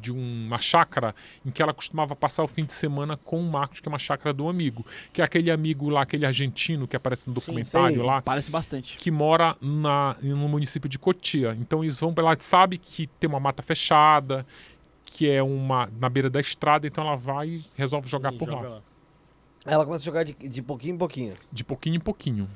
de 0.01 0.11
uma 0.11 0.59
chácara, 0.59 1.15
em 1.45 1.49
que 1.49 1.61
ela 1.61 1.73
costumava 1.73 2.15
passar 2.15 2.43
o 2.43 2.47
fim 2.47 2.63
de 2.63 2.73
semana 2.73 3.17
com 3.17 3.39
o 3.39 3.43
Marcos, 3.43 3.79
que 3.79 3.87
é 3.87 3.91
uma 3.91 3.99
chácara 3.99 4.33
do 4.33 4.47
amigo. 4.47 4.85
Que 5.11 5.21
é 5.21 5.25
aquele 5.25 5.49
amigo 5.49 5.89
lá, 5.89 6.01
aquele 6.01 6.25
argentino 6.25 6.87
que 6.87 6.95
aparece 6.95 7.27
no 7.27 7.33
documentário 7.33 7.97
sei. 7.97 8.05
lá. 8.05 8.21
Parece 8.21 8.51
bastante. 8.51 8.97
que 8.97 9.09
mora 9.09 9.55
na, 9.61 10.15
no 10.21 10.47
município 10.47 10.89
de 10.89 10.99
Cotia. 10.99 11.57
Então 11.59 11.83
eles 11.83 11.99
vão, 11.99 12.13
ela 12.17 12.35
sabe 12.39 12.77
que 12.77 13.07
tem 13.07 13.29
uma 13.29 13.39
mata 13.39 13.63
fechada, 13.63 14.45
que 15.05 15.29
é 15.29 15.41
uma 15.41 15.89
na 15.99 16.09
beira 16.09 16.29
da 16.29 16.39
estrada, 16.39 16.87
então 16.87 17.05
ela 17.05 17.15
vai 17.15 17.47
e 17.47 17.65
resolve 17.75 18.07
jogar 18.07 18.33
E 18.33 18.37
por 18.37 18.47
joga 18.47 18.69
lá, 18.69 18.81
Ela 19.65 19.85
começa 19.85 20.03
a 20.03 20.05
jogar 20.05 20.23
de, 20.23 20.33
de 20.33 20.61
pouquinho 20.61 20.95
em 20.95 20.97
pouquinho. 20.97 21.35
de 21.51 21.63
pouquinho 21.63 21.95
em 21.95 21.99
pouquinho. 21.99 22.47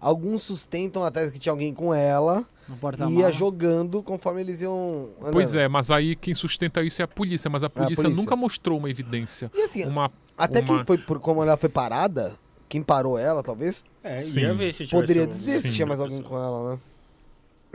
Alguns 0.00 0.42
sustentam 0.42 1.04
até 1.04 1.28
que 1.30 1.38
tinha 1.38 1.52
alguém 1.52 1.74
com 1.74 1.92
ela 1.92 2.44
No 2.68 3.10
e 3.10 3.18
ia 3.18 3.30
jogando 3.30 4.02
conforme 4.02 4.40
eles 4.40 4.62
iam. 4.62 5.08
andando. 5.20 5.32
Pois 5.32 5.54
é, 5.54 5.68
mas 5.68 5.90
aí 5.90 6.16
quem 6.16 6.34
sustenta 6.34 6.82
isso 6.82 7.02
é 7.02 7.04
a 7.04 7.08
polícia, 7.08 7.50
mas 7.50 7.62
a 7.62 7.68
polícia, 7.68 8.02
polícia. 8.04 8.22
nunca 8.22 8.34
mostrou 8.34 8.78
uma 8.78 8.88
evidência. 8.88 9.50
E 9.54 9.60
assim, 9.62 9.84
Uma 9.86 10.10
até 10.38 10.60
uma- 10.60 10.66
quem 10.76 10.86
foi 10.86 10.96
por 10.96 11.20
como 11.20 11.42
ela 11.42 11.56
foi 11.56 11.68
parada, 11.68 12.34
quem 12.68 12.82
parou 12.82 13.18
ela, 13.18 13.42
talvez, 13.42 13.84
É, 14.02 14.20
Sim. 14.20 14.40
ia 14.40 14.54
ver 14.54 14.72
se 14.72 14.86
poderia 14.86 15.22
algum- 15.22 15.30
dizer 15.30 15.60
se 15.60 15.68
Sim. 15.68 15.74
tinha 15.74 15.86
mais 15.86 16.00
alguém 16.00 16.22
com 16.22 16.34
ela, 16.36 16.72
né? 16.72 16.78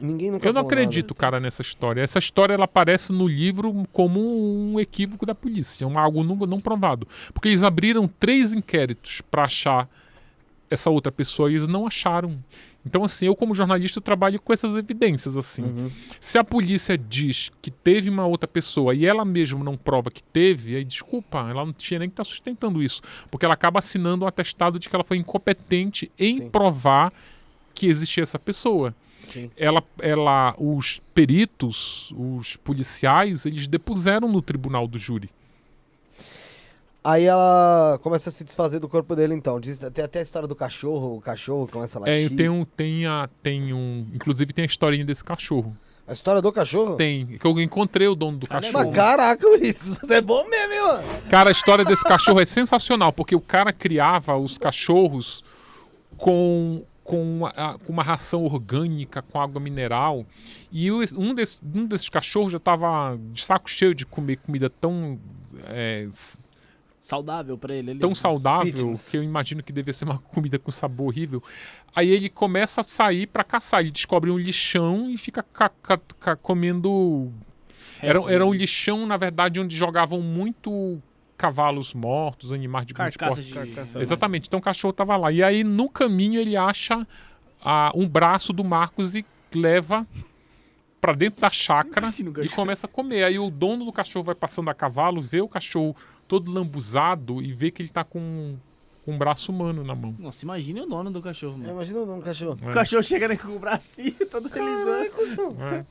Ninguém 0.01 0.29
nunca 0.31 0.45
Eu 0.45 0.51
não 0.51 0.61
falou 0.61 0.69
nada. 0.69 0.81
acredito, 0.81 1.15
cara, 1.15 1.39
nessa 1.39 1.61
história. 1.61 2.01
Essa 2.01 2.19
história 2.19 2.53
ela 2.53 2.65
aparece 2.65 3.13
no 3.13 3.25
livro 3.27 3.85
como 3.93 4.19
um 4.19 4.77
equívoco 4.79 5.25
da 5.25 5.33
polícia, 5.33 5.87
um 5.87 5.97
algo 5.97 6.21
não, 6.21 6.35
não 6.35 6.59
provado. 6.59 7.07
Porque 7.33 7.47
eles 7.47 7.63
abriram 7.63 8.05
três 8.07 8.51
inquéritos 8.51 9.21
para 9.31 9.43
achar 9.43 9.87
essa 10.69 10.89
outra 10.89 11.11
pessoa 11.11 11.49
e 11.49 11.55
eles 11.55 11.67
não 11.67 11.85
acharam. 11.87 12.37
Então, 12.85 13.03
assim, 13.03 13.25
eu 13.25 13.35
como 13.35 13.55
jornalista 13.55 13.99
eu 13.99 14.03
trabalho 14.03 14.39
com 14.39 14.53
essas 14.53 14.75
evidências, 14.75 15.37
assim. 15.37 15.63
Uhum. 15.63 15.91
Se 16.19 16.37
a 16.37 16.43
polícia 16.43 16.97
diz 16.97 17.51
que 17.61 17.71
teve 17.71 18.09
uma 18.09 18.25
outra 18.25 18.47
pessoa 18.47 18.93
e 18.93 19.05
ela 19.05 19.25
mesma 19.25 19.63
não 19.63 19.75
prova 19.75 20.11
que 20.11 20.21
teve, 20.21 20.75
aí 20.75 20.83
desculpa, 20.83 21.39
ela 21.49 21.65
não 21.65 21.73
tinha 21.73 21.99
nem 21.99 22.09
que 22.09 22.13
estar 22.13 22.23
sustentando 22.23 22.83
isso. 22.83 23.01
Porque 23.31 23.45
ela 23.45 23.55
acaba 23.55 23.79
assinando 23.79 24.25
um 24.25 24.27
atestado 24.27 24.77
de 24.77 24.87
que 24.87 24.95
ela 24.95 25.03
foi 25.03 25.17
incompetente 25.17 26.11
em 26.17 26.35
Sim. 26.35 26.49
provar 26.49 27.11
que 27.73 27.87
existia 27.87 28.23
essa 28.23 28.39
pessoa 28.39 28.95
Sim. 29.27 29.49
ela, 29.57 29.83
ela, 29.99 30.55
os 30.57 31.01
peritos, 31.13 32.13
os 32.15 32.55
policiais, 32.57 33.45
eles 33.45 33.67
depuseram 33.67 34.27
no 34.31 34.41
tribunal 34.41 34.87
do 34.87 34.97
júri. 34.97 35.29
Aí 37.07 37.23
ela 37.25 37.99
começa 38.01 38.29
a 38.29 38.31
se 38.31 38.43
desfazer 38.43 38.79
do 38.79 38.89
corpo 38.89 39.15
dele, 39.15 39.35
então. 39.35 39.59
Diz, 39.59 39.77
tem 39.93 40.03
até 40.03 40.17
a 40.19 40.21
história 40.23 40.47
do 40.47 40.55
cachorro, 40.55 41.17
o 41.17 41.21
cachorro 41.21 41.67
começa 41.71 41.99
a 41.99 42.01
latir. 42.01 42.31
É, 42.33 42.35
tem 42.35 42.49
um, 42.49 42.65
tem 42.65 43.05
a, 43.05 43.29
tem 43.43 43.71
um, 43.73 44.07
inclusive 44.11 44.51
tem 44.51 44.63
a 44.63 44.65
historinha 44.65 45.05
desse 45.05 45.23
cachorro. 45.23 45.77
A 46.07 46.13
história 46.13 46.41
do 46.41 46.51
cachorro? 46.51 46.95
Tem, 46.95 47.25
que 47.37 47.45
eu 47.45 47.59
encontrei 47.61 48.07
o 48.07 48.15
dono 48.15 48.39
do 48.39 48.47
Cara, 48.47 48.65
é 48.65 48.71
cachorro. 48.71 48.85
Mas 48.87 48.95
caraca, 48.95 49.47
Ulisses, 49.47 49.97
você 50.01 50.15
é 50.15 50.21
bom 50.21 50.47
mesmo, 50.49 50.73
hein, 50.73 50.81
mano? 50.81 51.03
Cara, 51.29 51.49
a 51.49 51.51
história 51.51 51.85
desse 51.85 52.03
cachorro 52.03 52.39
é 52.41 52.45
sensacional, 52.45 53.13
porque 53.13 53.35
o 53.35 53.41
cara 53.41 53.71
criava 53.71 54.35
os 54.35 54.57
cachorros 54.57 55.43
com, 56.17 56.83
com, 57.03 57.41
a- 57.55 57.77
com 57.85 57.91
uma 57.93 58.03
ração 58.03 58.43
orgânica, 58.45 59.21
com 59.21 59.39
água 59.39 59.59
mineral. 59.59 60.25
E 60.71 60.91
o- 60.91 61.01
um, 61.17 61.33
desse- 61.33 61.59
um 61.63 61.85
desses 61.85 62.09
cachorros 62.09 62.51
já 62.51 62.57
estava 62.57 63.17
de 63.31 63.43
saco 63.43 63.69
cheio 63.69 63.93
de 63.93 64.05
comer 64.05 64.37
comida 64.37 64.69
tão, 64.69 65.19
é, 65.67 66.07
Saudável 67.05 67.55
pra 67.55 67.75
ele. 67.75 67.91
ele 67.91 67.99
tão 67.99 68.15
saudável 68.15 68.71
Fitness. 68.71 69.09
que 69.09 69.17
eu 69.17 69.21
imagino 69.21 69.61
que 69.61 69.71
devia 69.71 69.93
ser 69.93 70.05
uma 70.05 70.17
comida 70.33 70.57
com 70.57 70.71
sabor 70.71 71.07
horrível. 71.07 71.41
Aí 71.95 72.09
ele 72.09 72.29
começa 72.29 72.81
a 72.81 72.83
sair 72.83 73.27
para 73.27 73.43
caçar. 73.43 73.81
Ele 73.81 73.91
descobre 73.91 74.31
um 74.31 74.37
lixão 74.39 75.07
e 75.11 75.15
fica 75.17 75.43
ca- 75.43 75.69
ca- 75.83 75.99
ca- 76.19 76.35
comendo 76.35 77.31
era, 78.01 78.19
era 78.31 78.45
um 78.45 78.51
lixão, 78.53 79.05
na 79.05 79.17
verdade, 79.17 79.59
onde 79.59 79.75
jogavam 79.77 80.19
muito 80.19 80.99
cavalos 81.37 81.93
mortos, 81.93 82.51
animais 82.51 82.87
de 82.87 82.93
grande 82.95 83.17
porte. 83.19 83.43
de... 83.43 83.53
Carcaça. 83.53 83.99
Exatamente. 84.01 84.47
Então 84.47 84.59
o 84.59 84.63
cachorro 84.63 84.91
tava 84.93 85.15
lá. 85.15 85.31
E 85.31 85.43
aí, 85.43 85.63
no 85.63 85.87
caminho, 85.87 86.39
ele 86.41 86.57
acha 86.57 87.05
ah, 87.63 87.91
um 87.93 88.07
braço 88.09 88.51
do 88.51 88.63
Marcos 88.63 89.13
e 89.15 89.23
leva 89.53 90.07
pra 90.99 91.13
dentro 91.13 91.39
da 91.39 91.51
chácara 91.51 92.11
e 92.43 92.49
começa 92.49 92.87
a 92.87 92.89
comer. 92.89 93.23
Aí 93.25 93.37
o 93.37 93.51
dono 93.51 93.85
do 93.85 93.93
cachorro 93.93 94.23
vai 94.25 94.33
passando 94.35 94.69
a 94.71 94.73
cavalo, 94.73 95.21
vê 95.21 95.39
o 95.39 95.47
cachorro 95.47 95.95
todo 96.27 96.51
lambuzado 96.51 97.41
e 97.41 97.51
vê 97.53 97.71
que 97.71 97.81
ele 97.81 97.89
tá 97.89 98.03
com 98.03 98.55
um 99.07 99.17
braço 99.17 99.51
humano 99.51 99.83
na 99.83 99.93
mão. 99.93 100.15
Nossa, 100.17 100.43
imagine 100.43 100.81
o 100.81 100.85
dono 100.87 101.11
do 101.11 101.21
cachorro, 101.21 101.55
É, 101.55 101.57
mano. 101.59 101.71
Imagina 101.73 101.99
um 101.99 102.21
cachorro. 102.21 102.57
O 102.61 102.73
cachorro 102.73 103.03
chega 103.03 103.27
né, 103.27 103.37
com 103.37 103.49
o 103.55 103.59
bracinho 103.59 104.15
todo 104.29 104.49
felizão. 104.49 105.09
cuzão. 105.11 105.55
É. 105.67 105.85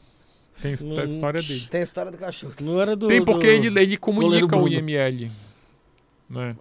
Tem 0.62 0.76
Não- 0.84 1.04
história 1.04 1.42
dele. 1.42 1.66
Tem 1.70 1.80
a 1.80 1.84
história 1.84 2.10
do 2.12 2.18
cachorro. 2.18 2.54
Não 2.60 2.80
era 2.80 2.94
do. 2.96 3.08
Tem 3.08 3.24
porque 3.24 3.46
do- 3.46 3.66
ele, 3.66 3.80
ele 3.80 3.96
comunica 3.96 4.56
o. 4.56 4.68
IML. 4.68 5.30
Né? 6.30 6.56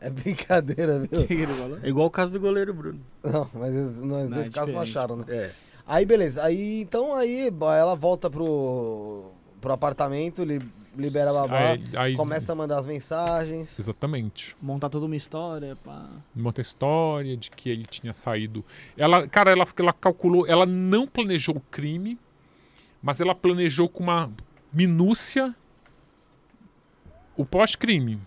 É 0.00 0.08
brincadeira, 0.10 1.00
viu? 1.00 1.08
O 1.20 1.32
ele? 1.32 1.80
É 1.82 1.88
igual 1.88 2.06
o 2.06 2.10
caso 2.10 2.30
do 2.32 2.38
goleiro 2.38 2.72
Bruno. 2.72 3.00
Não, 3.22 3.48
mas 3.54 4.00
nós, 4.02 4.28
nesse 4.30 4.50
é 4.50 4.52
caso 4.52 4.72
não 4.72 4.80
acharam, 4.80 5.16
né? 5.16 5.24
É. 5.28 5.50
Aí, 5.86 6.04
beleza. 6.04 6.42
Aí, 6.44 6.82
então, 6.82 7.14
aí 7.14 7.48
ela 7.78 7.94
volta 7.96 8.30
pro, 8.30 9.30
pro 9.60 9.72
apartamento, 9.72 10.44
li, 10.44 10.60
libera 10.98 11.32
babá, 11.32 11.70
Aí, 11.70 11.82
aí- 11.96 12.16
começa 12.16 12.52
a 12.52 12.54
mandar 12.54 12.78
as 12.78 12.86
mensagens. 12.86 13.78
Exatamente. 13.78 14.56
Montar 14.60 14.88
toda 14.88 15.06
uma 15.06 15.16
história, 15.16 15.76
pá. 15.76 16.08
Monta 16.34 16.60
a 16.60 16.62
história 16.62 17.36
de 17.36 17.50
que 17.50 17.70
ele 17.70 17.86
tinha 17.86 18.12
saído. 18.12 18.64
Ela, 18.96 19.26
cara, 19.28 19.50
ela, 19.50 19.66
ela 19.78 19.92
calculou, 19.92 20.46
ela 20.46 20.66
não 20.66 21.06
planejou 21.06 21.56
o 21.56 21.60
crime, 21.60 22.18
mas 23.02 23.20
ela 23.20 23.34
planejou 23.34 23.88
com 23.88 24.02
uma 24.02 24.30
minúcia 24.72 25.54
o 27.36 27.44
pós-crime. 27.44 28.20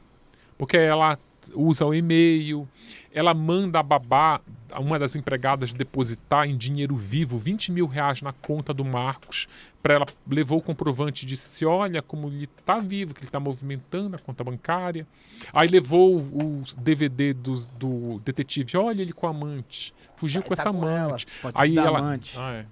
Porque 0.58 0.78
ela 0.78 1.18
usa 1.54 1.86
o 1.86 1.94
e-mail, 1.94 2.68
ela 3.14 3.34
manda 3.34 3.80
a 3.80 3.84
babá, 3.84 4.40
uma 4.80 4.98
das 4.98 5.16
empregadas, 5.16 5.74
depositar 5.74 6.48
em 6.48 6.56
dinheiro 6.58 6.96
vivo 6.96 7.38
20 7.38 7.72
mil 7.72 7.86
reais 7.88 8.22
na 8.22 8.32
conta 8.32 8.74
do 8.74 8.86
Marcos. 8.86 9.48
Para 9.84 9.96
ela 9.96 10.06
levou 10.30 10.60
o 10.60 10.62
comprovante 10.62 11.26
e 11.26 11.28
disse: 11.28 11.66
Olha 11.66 12.02
como 12.02 12.28
ele 12.28 12.44
está 12.46 12.80
vivo, 12.80 13.14
que 13.14 13.20
ele 13.22 13.28
está 13.28 13.40
movimentando 13.40 14.16
a 14.16 14.20
conta 14.20 14.44
bancária. 14.44 15.08
Aí 15.52 15.68
levou 15.68 16.18
o 16.20 16.64
DVD 16.78 17.34
do, 17.34 17.66
do 17.78 18.20
detetive: 18.24 18.78
Olha 18.78 19.02
ele 19.02 19.12
com 19.12 19.26
a 19.26 19.32
amante, 19.32 19.94
fugiu 20.16 20.42
com 20.44 20.50
tá 20.56 20.62
essa 20.62 20.72
com 20.72 20.88
ela. 20.88 21.06
amante. 21.08 21.28
Pode 21.42 21.56
Aí 21.60 21.78
ela. 21.78 21.98
amante. 22.00 22.36
Ah, 22.40 22.54
é. 22.54 22.66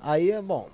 Aí 0.00 0.30
é 0.30 0.40
bom. 0.40 0.68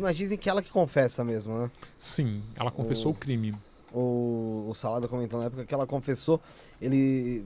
Mas 0.00 0.16
dizem 0.16 0.38
que 0.38 0.48
ela 0.48 0.62
que 0.62 0.70
confessa 0.70 1.22
mesmo, 1.24 1.56
né? 1.58 1.70
Sim, 1.98 2.42
ela 2.56 2.70
confessou 2.70 3.12
O- 3.12 3.14
o 3.14 3.18
crime. 3.18 3.54
O, 3.92 4.66
o 4.68 4.74
Salada 4.74 5.08
comentou 5.08 5.38
na 5.40 5.46
época 5.46 5.64
que 5.64 5.72
ela 5.74 5.86
confessou, 5.86 6.40
ele. 6.80 7.44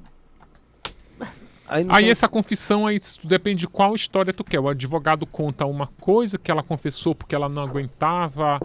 Aí, 1.69 1.87
Aí 1.89 2.03
tem- 2.03 2.11
essa 2.11 2.29
confissão 2.29 2.87
aí 2.87 2.97
isso 2.97 3.27
depende 3.27 3.61
de 3.61 3.69
qual 3.69 3.95
história 3.95 4.33
tu 4.33 4.45
quer. 4.45 4.61
O 4.61 4.69
advogado 4.69 5.25
conta 5.25 5.65
uma 5.65 5.87
coisa 5.87 6.37
que 6.37 6.51
ela 6.51 6.63
confessou 6.63 7.15
porque 7.15 7.35
ela 7.35 7.49
não 7.49 7.63
aguentava, 7.63 8.61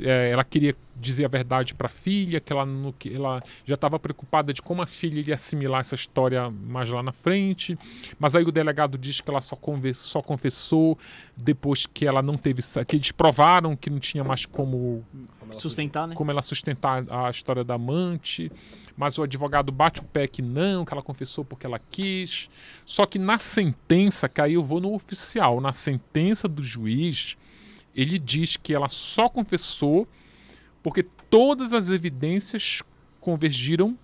é, 0.00 0.30
ela 0.30 0.44
queria 0.44 0.74
dizer 0.96 1.24
a 1.24 1.28
verdade 1.28 1.74
para 1.74 1.86
a 1.86 1.90
filha, 1.90 2.40
que 2.40 2.52
ela, 2.52 2.64
não, 2.64 2.92
que 2.92 3.14
ela 3.14 3.42
já 3.64 3.74
estava 3.74 3.98
preocupada 3.98 4.52
de 4.52 4.62
como 4.62 4.82
a 4.82 4.86
filha 4.86 5.18
iria 5.18 5.34
assimilar 5.34 5.80
essa 5.80 5.94
história 5.94 6.48
mais 6.50 6.88
lá 6.88 7.02
na 7.02 7.12
frente. 7.12 7.76
Mas 8.18 8.36
aí 8.36 8.44
o 8.44 8.52
delegado 8.52 8.96
diz 8.96 9.20
que 9.20 9.28
ela 9.28 9.40
só, 9.40 9.58
só 9.94 10.22
confessou 10.22 10.96
depois 11.36 11.86
que 11.86 12.06
ela 12.06 12.22
não 12.22 12.36
teve, 12.36 12.62
que 12.86 12.96
eles 12.96 13.10
provaram 13.10 13.74
que 13.74 13.90
não 13.90 13.98
tinha 13.98 14.22
mais 14.22 14.46
como 14.46 15.04
Sustentar, 15.58 16.08
né? 16.08 16.14
como 16.14 16.30
ela 16.30 16.42
sustentar 16.42 17.04
a 17.10 17.30
história 17.30 17.64
da 17.64 17.74
amante, 17.74 18.50
mas 18.96 19.18
o 19.18 19.22
advogado 19.22 19.72
bate 19.72 20.00
o 20.00 20.04
pé 20.04 20.26
que 20.26 20.42
não, 20.42 20.84
que 20.84 20.92
ela 20.92 21.02
confessou 21.02 21.44
porque 21.44 21.66
ela 21.66 21.80
quis. 21.90 22.48
Só 22.84 23.04
que 23.06 23.18
na 23.18 23.38
sentença, 23.38 24.28
que 24.28 24.40
aí 24.40 24.54
eu 24.54 24.64
vou 24.64 24.80
no 24.80 24.94
oficial, 24.94 25.60
na 25.60 25.72
sentença 25.72 26.48
do 26.48 26.62
juiz, 26.62 27.36
ele 27.94 28.18
diz 28.18 28.56
que 28.56 28.74
ela 28.74 28.88
só 28.88 29.28
confessou 29.28 30.06
porque 30.82 31.02
todas 31.30 31.72
as 31.72 31.88
evidências 31.88 32.82
convergiram 33.20 33.96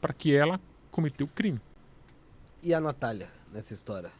para 0.00 0.12
que 0.12 0.34
ela 0.34 0.60
cometeu 0.90 1.26
o 1.26 1.30
crime. 1.30 1.60
E 2.62 2.74
a 2.74 2.80
Natália 2.80 3.28
nessa 3.52 3.72
história? 3.72 4.10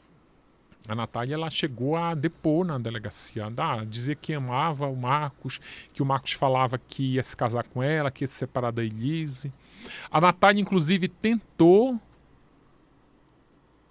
A 0.88 0.94
Natália 0.94 1.34
ela 1.34 1.50
chegou 1.50 1.96
a 1.96 2.14
depor 2.14 2.64
na 2.64 2.78
delegacia, 2.78 3.46
a 3.46 3.84
dizer 3.84 4.16
que 4.16 4.32
amava 4.32 4.86
o 4.86 4.96
Marcos, 4.96 5.60
que 5.92 6.00
o 6.00 6.06
Marcos 6.06 6.32
falava 6.32 6.78
que 6.78 7.14
ia 7.14 7.22
se 7.22 7.36
casar 7.36 7.64
com 7.64 7.82
ela, 7.82 8.10
que 8.10 8.22
ia 8.22 8.28
se 8.28 8.34
separar 8.34 8.70
da 8.70 8.84
Elise. 8.84 9.52
A 10.10 10.20
Natália, 10.20 10.60
inclusive, 10.60 11.08
tentou 11.08 12.00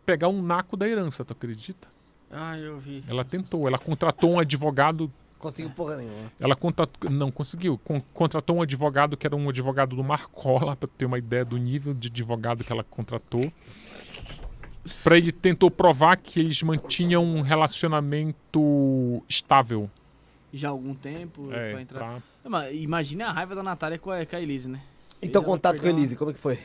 pegar 0.06 0.30
um 0.30 0.42
naco 0.42 0.78
da 0.78 0.88
herança, 0.88 1.26
tu 1.26 1.34
acredita? 1.34 1.88
Ah, 2.32 2.58
eu 2.58 2.78
vi. 2.80 3.04
Ela 3.08 3.26
tentou, 3.26 3.68
ela 3.68 3.78
contratou 3.78 4.32
um 4.32 4.40
advogado, 4.40 5.12
Conseguiu 5.46 5.72
porra 5.72 5.98
nenhuma. 5.98 6.32
ela 6.40 6.58
não 7.12 7.32
conseguiu, 7.32 7.78
con- 7.84 8.02
contratou 8.14 8.58
um 8.58 8.62
advogado 8.62 9.16
que 9.18 9.26
era 9.28 9.36
um 9.36 9.48
advogado 9.50 9.96
do 9.96 10.04
Marcola, 10.04 10.76
para 10.76 10.90
ter 10.98 11.06
uma 11.06 11.18
ideia 11.18 11.46
do 11.46 11.58
nível 11.58 11.94
de 11.94 12.08
advogado 12.08 12.64
que 12.64 12.72
ela 12.72 12.84
contratou. 12.84 13.52
Para 15.04 15.18
ele 15.18 15.32
tentou 15.32 15.72
provar 15.72 16.16
que 16.18 16.40
eles 16.40 16.62
mantinham 16.62 17.24
um 17.24 17.42
relacionamento 17.42 19.24
estável. 19.28 19.90
Já 20.54 20.68
há 20.70 20.72
algum 20.72 20.94
tempo 20.94 21.50
É, 21.52 21.72
pra 21.72 21.82
entrar. 21.82 22.00
pra- 22.00 22.22
Não, 22.44 22.52
mas 22.52 22.74
Imagine 22.76 23.24
a 23.24 23.32
raiva 23.32 23.56
da 23.56 23.64
Natália 23.64 23.98
com 23.98 24.12
a, 24.12 24.26
com 24.26 24.36
a 24.36 24.42
Elise, 24.42 24.70
né? 24.70 24.82
Então, 25.22 25.44
contato 25.44 25.82
com 25.82 25.88
a 25.88 25.90
Elise, 25.90 26.16
como 26.16 26.32
é 26.32 26.34
que 26.34 26.40
foi? 26.40 26.60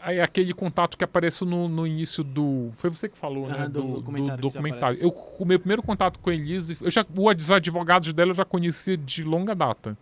Aí 0.00 0.20
aquele 0.20 0.52
contato 0.52 0.96
que 0.96 1.04
aparece 1.04 1.44
no, 1.44 1.68
no 1.68 1.86
início 1.86 2.24
do. 2.24 2.72
Foi 2.76 2.90
você 2.90 3.08
que 3.08 3.16
falou, 3.16 3.46
né? 3.46 3.54
Aham, 3.54 3.70
do 3.70 3.82
Do, 3.82 3.88
documentário 3.94 4.42
do 4.42 4.48
documentário. 4.48 5.00
Eu, 5.00 5.10
o 5.10 5.44
meu 5.44 5.58
primeiro 5.58 5.82
contato 5.82 6.18
com 6.18 6.30
a 6.30 6.34
Elise. 6.34 6.76
Eu 6.80 6.90
já, 6.90 7.06
os 7.14 7.50
advogados 7.50 8.12
dela 8.12 8.32
eu 8.32 8.34
já 8.34 8.44
conhecia 8.44 8.96
de 8.96 9.22
longa 9.22 9.54
data. 9.54 9.96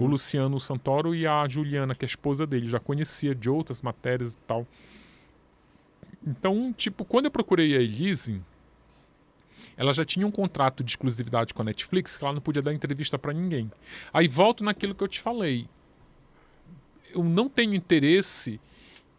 O 0.00 0.06
Luciano 0.06 0.58
Santoro 0.58 1.14
e 1.14 1.26
a 1.26 1.46
Juliana, 1.46 1.94
que 1.94 2.04
é 2.04 2.06
a 2.06 2.08
esposa 2.08 2.46
dele. 2.46 2.70
Já 2.70 2.80
conhecia 2.80 3.34
de 3.34 3.50
outras 3.50 3.82
matérias 3.82 4.32
e 4.32 4.38
tal. 4.46 4.66
Então, 6.26 6.72
tipo, 6.72 7.04
quando 7.04 7.26
eu 7.26 7.30
procurei 7.30 7.76
a 7.76 7.80
Elise, 7.80 8.40
ela 9.76 9.92
já 9.92 10.02
tinha 10.02 10.26
um 10.26 10.30
contrato 10.30 10.82
de 10.82 10.92
exclusividade 10.92 11.52
com 11.52 11.60
a 11.60 11.64
Netflix 11.66 12.16
que 12.16 12.24
ela 12.24 12.32
não 12.32 12.40
podia 12.40 12.62
dar 12.62 12.72
entrevista 12.72 13.18
pra 13.18 13.34
ninguém. 13.34 13.70
Aí 14.10 14.26
volto 14.26 14.64
naquilo 14.64 14.94
que 14.94 15.04
eu 15.04 15.08
te 15.08 15.20
falei. 15.20 15.68
Eu 17.12 17.22
não 17.22 17.46
tenho 17.46 17.74
interesse 17.74 18.58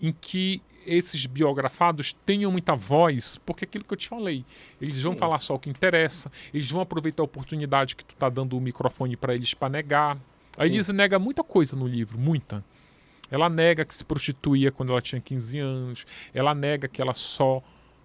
em 0.01 0.11
que 0.11 0.61
esses 0.85 1.25
biografados 1.25 2.15
tenham 2.25 2.51
muita 2.51 2.75
voz, 2.75 3.37
porque 3.45 3.65
é 3.65 3.67
aquilo 3.67 3.83
que 3.83 3.93
eu 3.93 3.97
te 3.97 4.07
falei, 4.07 4.45
eles 4.79 5.01
vão 5.01 5.13
Sim. 5.13 5.19
falar 5.19 5.39
só 5.39 5.55
o 5.55 5.59
que 5.59 5.69
interessa, 5.69 6.31
eles 6.53 6.69
vão 6.69 6.79
aproveitar 6.81 7.23
a 7.23 7.25
oportunidade 7.25 7.95
que 7.95 8.05
tu 8.05 8.15
tá 8.15 8.29
dando 8.29 8.55
o 8.55 8.61
microfone 8.61 9.17
para 9.17 9.33
eles 9.33 9.53
para 9.53 9.69
negar. 9.69 10.17
A. 10.57 10.65
Elise 10.65 10.93
nega 10.93 11.17
muita 11.17 11.43
coisa 11.43 11.75
no 11.75 11.87
livro, 11.87 12.17
muita. 12.19 12.63
Ela 13.31 13.49
nega 13.49 13.83
que 13.83 13.93
se 13.95 14.05
prostituía 14.05 14.71
quando 14.71 14.91
ela 14.91 15.01
tinha 15.01 15.19
15 15.19 15.59
anos, 15.59 16.05
ela 16.33 16.53
nega 16.53 16.87
que 16.87 17.01
ela 17.01 17.13
só 17.13 17.63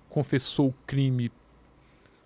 confessou 0.08 0.68
o 0.68 0.74
crime 0.86 1.30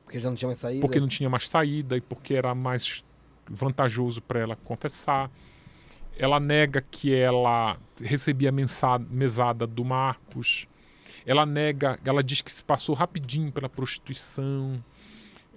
Porque 0.04 0.20
já 0.20 0.28
não 0.28 0.36
tinha 0.36 0.48
mais 0.48 0.58
saída. 0.58 0.80
porque 0.80 1.00
não 1.00 1.08
tinha 1.08 1.28
mais 1.28 1.48
saída 1.48 1.96
e 1.96 2.00
porque 2.00 2.34
era 2.34 2.54
mais 2.54 3.04
vantajoso 3.48 4.22
para 4.22 4.38
ela 4.40 4.56
confessar. 4.56 5.30
Ela 6.18 6.38
nega 6.38 6.80
que 6.90 7.14
ela 7.14 7.76
recebia 8.00 8.52
mensa- 8.52 8.98
mesada 8.98 9.66
do 9.66 9.84
Marcos. 9.84 10.66
Ela 11.26 11.44
nega, 11.46 11.98
ela 12.04 12.22
diz 12.22 12.40
que 12.42 12.52
se 12.52 12.62
passou 12.62 12.94
rapidinho 12.94 13.50
pela 13.50 13.68
prostituição. 13.68 14.82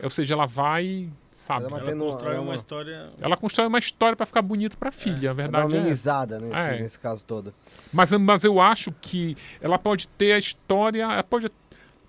Ou 0.01 0.09
seja, 0.09 0.33
ela 0.33 0.45
vai, 0.45 1.09
sabe? 1.31 1.65
Ela 1.65 1.79
Ela 1.79 1.95
constrói 1.95 2.33
ela 2.33 2.41
uma 2.41 2.49
uma- 2.51 2.55
história. 2.55 3.13
Ela 3.19 3.35
constrói 3.37 3.67
uma 3.67 3.79
história 3.79 4.15
para 4.15 4.25
ficar 4.25 4.41
bonito 4.41 4.77
para 4.77 4.91
filha, 4.91 5.31
a 5.31 5.33
Ela 5.33 5.33
dá 5.33 5.33
verdade 5.33 5.65
uma 5.65 5.73
é 5.73 5.73
essa. 5.73 5.81
amenizada 5.81 6.39
nesse, 6.39 6.55
É. 6.55 6.79
nesse 6.81 6.99
caso 6.99 7.25
todo. 7.25 7.53
Mas, 7.91 8.11
mas 8.13 8.43
eu 8.43 8.59
acho 8.61 8.91
que 9.01 9.35
ela 9.59 9.77
pode 9.79 10.07
ter 10.09 10.33
a 10.33 10.37
história, 10.37 11.03
ela 11.03 11.23
pode, 11.23 11.49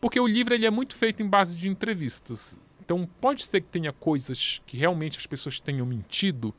porque 0.01 0.21
o 0.21 0.27
livro 0.27 0.55
ele 0.55 0.67
é 0.67 0.71
muito 0.71 0.95
feito 0.95 1.23
em 1.23 1.27
base 1.29 1.57
de 1.57 1.69
entrevistas. 1.69 2.57
Então 2.81 3.09
pode 3.21 3.45
ser 3.45 3.61
que 3.63 3.69
tenha 3.69 3.93
coisas 3.93 4.63
que 4.67 4.77
realmente 4.77 5.19
as 5.19 5.27
pessoas 5.27 5.59
tenham 5.59 5.85
mentido, 5.87 6.55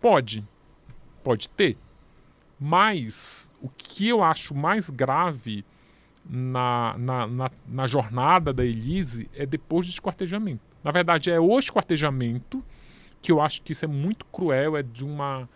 pode, 0.00 0.42
pode 1.22 1.48
ter. 1.48 1.76
Mas 2.58 3.54
o 3.60 3.68
que 3.68 4.08
eu 4.08 4.22
acho 4.22 4.54
mais 4.54 4.90
grave 4.90 5.64
na, 6.28 6.94
na, 6.98 7.26
na, 7.26 7.50
na 7.66 7.86
jornada 7.86 8.52
da 8.52 8.64
Elise 8.64 9.28
é 9.34 9.46
depois 9.46 9.86
do 9.86 9.90
esquartejamento. 9.90 10.60
Na 10.84 10.90
verdade, 10.90 11.30
é 11.30 11.40
o 11.40 11.58
esquartejamento 11.58 12.62
que 13.22 13.32
eu 13.32 13.40
acho 13.40 13.62
que 13.62 13.72
isso 13.72 13.84
é 13.84 13.88
muito 13.88 14.24
cruel, 14.26 14.76
é 14.76 14.82
de 14.82 15.04
uma 15.04 15.48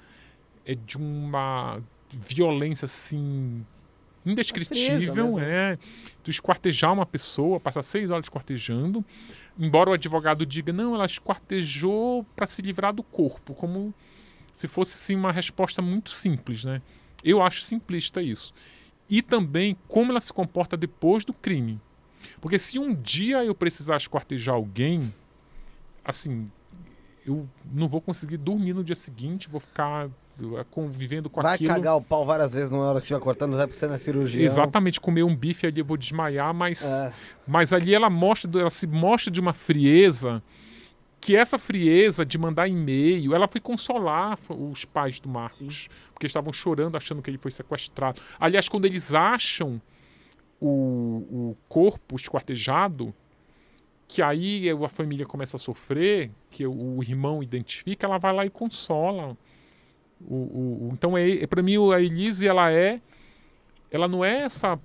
é 0.67 0.75
de 0.75 0.97
uma 0.97 1.83
violência 2.11 2.87
assim 2.87 3.65
indescritível, 4.25 5.39
é. 5.39 5.79
Tu 6.23 6.31
esquartejar 6.31 6.93
uma 6.93 7.05
pessoa, 7.05 7.61
passar 7.61 7.83
seis 7.83 8.11
horas 8.11 8.25
esquartejando, 8.25 9.05
embora 9.59 9.91
o 9.91 9.93
advogado 9.93 10.47
diga 10.47 10.73
não, 10.73 10.95
ela 10.95 11.05
esquartejou 11.05 12.25
para 12.35 12.47
se 12.47 12.63
livrar 12.63 12.95
do 12.95 13.03
corpo, 13.03 13.55
como 13.55 13.93
se 14.55 14.69
fosse 14.69 14.95
assim 14.95 15.17
uma 15.17 15.33
resposta 15.33 15.83
muito 15.83 16.11
simples, 16.11 16.65
né? 16.65 16.81
Eu 17.23 17.43
acho 17.43 17.61
simplista 17.63 18.23
isso. 18.23 18.55
E 19.11 19.21
também 19.21 19.77
como 19.89 20.13
ela 20.13 20.21
se 20.21 20.33
comporta 20.33 20.77
depois 20.77 21.25
do 21.25 21.35
crime. 21.35 21.81
Porque 22.41 22.59
se 22.59 22.79
um 22.79 22.95
dia 22.95 23.45
eu 23.45 23.55
precisar 23.55 23.97
esquartejar 23.97 24.55
alguém, 24.55 25.13
assim, 26.05 26.51
eu 27.27 27.49
não 27.73 27.89
vou 27.89 28.01
conseguir 28.01 28.37
dormir 28.37 28.73
no 28.75 28.85
dia 28.85 28.95
seguinte, 28.95 29.49
vou 29.49 29.61
ficar 29.61 30.07
eh, 30.07 30.65
convivendo 30.71 31.29
com 31.29 31.43
Vai 31.43 31.57
aquilo. 31.57 31.71
cagar 31.71 31.97
o 31.97 32.03
pau 32.03 32.25
várias 32.25 32.55
vezes 32.55 32.71
na 32.71 32.79
hora 32.79 33.01
que 33.01 33.07
estiver 33.07 33.21
cortando, 33.21 33.55
até 33.55 33.67
porque 33.67 33.79
você 33.79 33.87
não 33.89 33.95
é 33.95 33.99
cirurgião. 33.99 34.45
Exatamente, 34.45 35.01
comer 35.01 35.25
um 35.25 35.35
bife 35.35 35.67
ali 35.67 35.81
eu 35.81 35.85
vou 35.85 35.97
desmaiar, 35.97 36.55
mas, 36.55 36.85
É. 36.85 37.13
mas 37.47 37.73
ali 37.73 37.93
ela 37.93 38.09
mostra, 38.09 38.51
ela 38.61 38.71
se 38.71 38.87
mostra 38.87 39.31
de 39.33 39.41
uma 39.41 39.53
frieza 39.53 40.43
que 41.25 41.35
essa 41.35 41.59
frieza 41.59 42.23
de 42.23 42.37
mandar 42.37 42.69
e-mail, 42.69 43.35
ela 43.35 43.49
foi 43.49 43.59
consolar 43.59 44.39
os 44.51 44.85
pais 44.85 45.19
do 45.19 45.27
Marcos, 45.27 45.89
porque 46.13 46.27
estavam 46.27 46.53
chorando 46.53 46.97
achando 46.99 47.23
que 47.23 47.31
ele 47.31 47.39
foi 47.39 47.51
sequestrado. 47.51 48.21
Aliás, 48.39 48.69
quando 48.69 48.85
eles 48.85 49.11
acham 49.15 49.81
o, 50.61 50.67
o 50.69 51.57
corpo 51.67 52.15
esquartejado, 52.17 53.15
que 54.07 54.21
aí 54.21 54.69
a 54.69 54.89
família 54.91 55.25
começa 55.25 55.57
a 55.57 55.59
sofrer, 55.59 56.31
que 56.51 56.67
o, 56.67 56.99
o 56.99 57.03
irmão 57.03 57.43
identifica, 57.43 58.07
ela 58.07 58.19
vai 58.19 58.35
lá 58.35 58.45
e 58.45 58.51
consola. 58.51 59.35
O, 60.21 60.35
o, 60.35 60.89
o- 60.89 60.91
então, 60.93 61.17
é, 61.17 61.47
para 61.47 61.63
mim, 61.63 61.77
a 61.91 62.03
Elise, 62.03 62.47
ela 62.47 62.71
é. 62.71 63.01
Ela 63.91 64.07
não 64.07 64.23
é 64.23 64.43
essa 64.43 64.79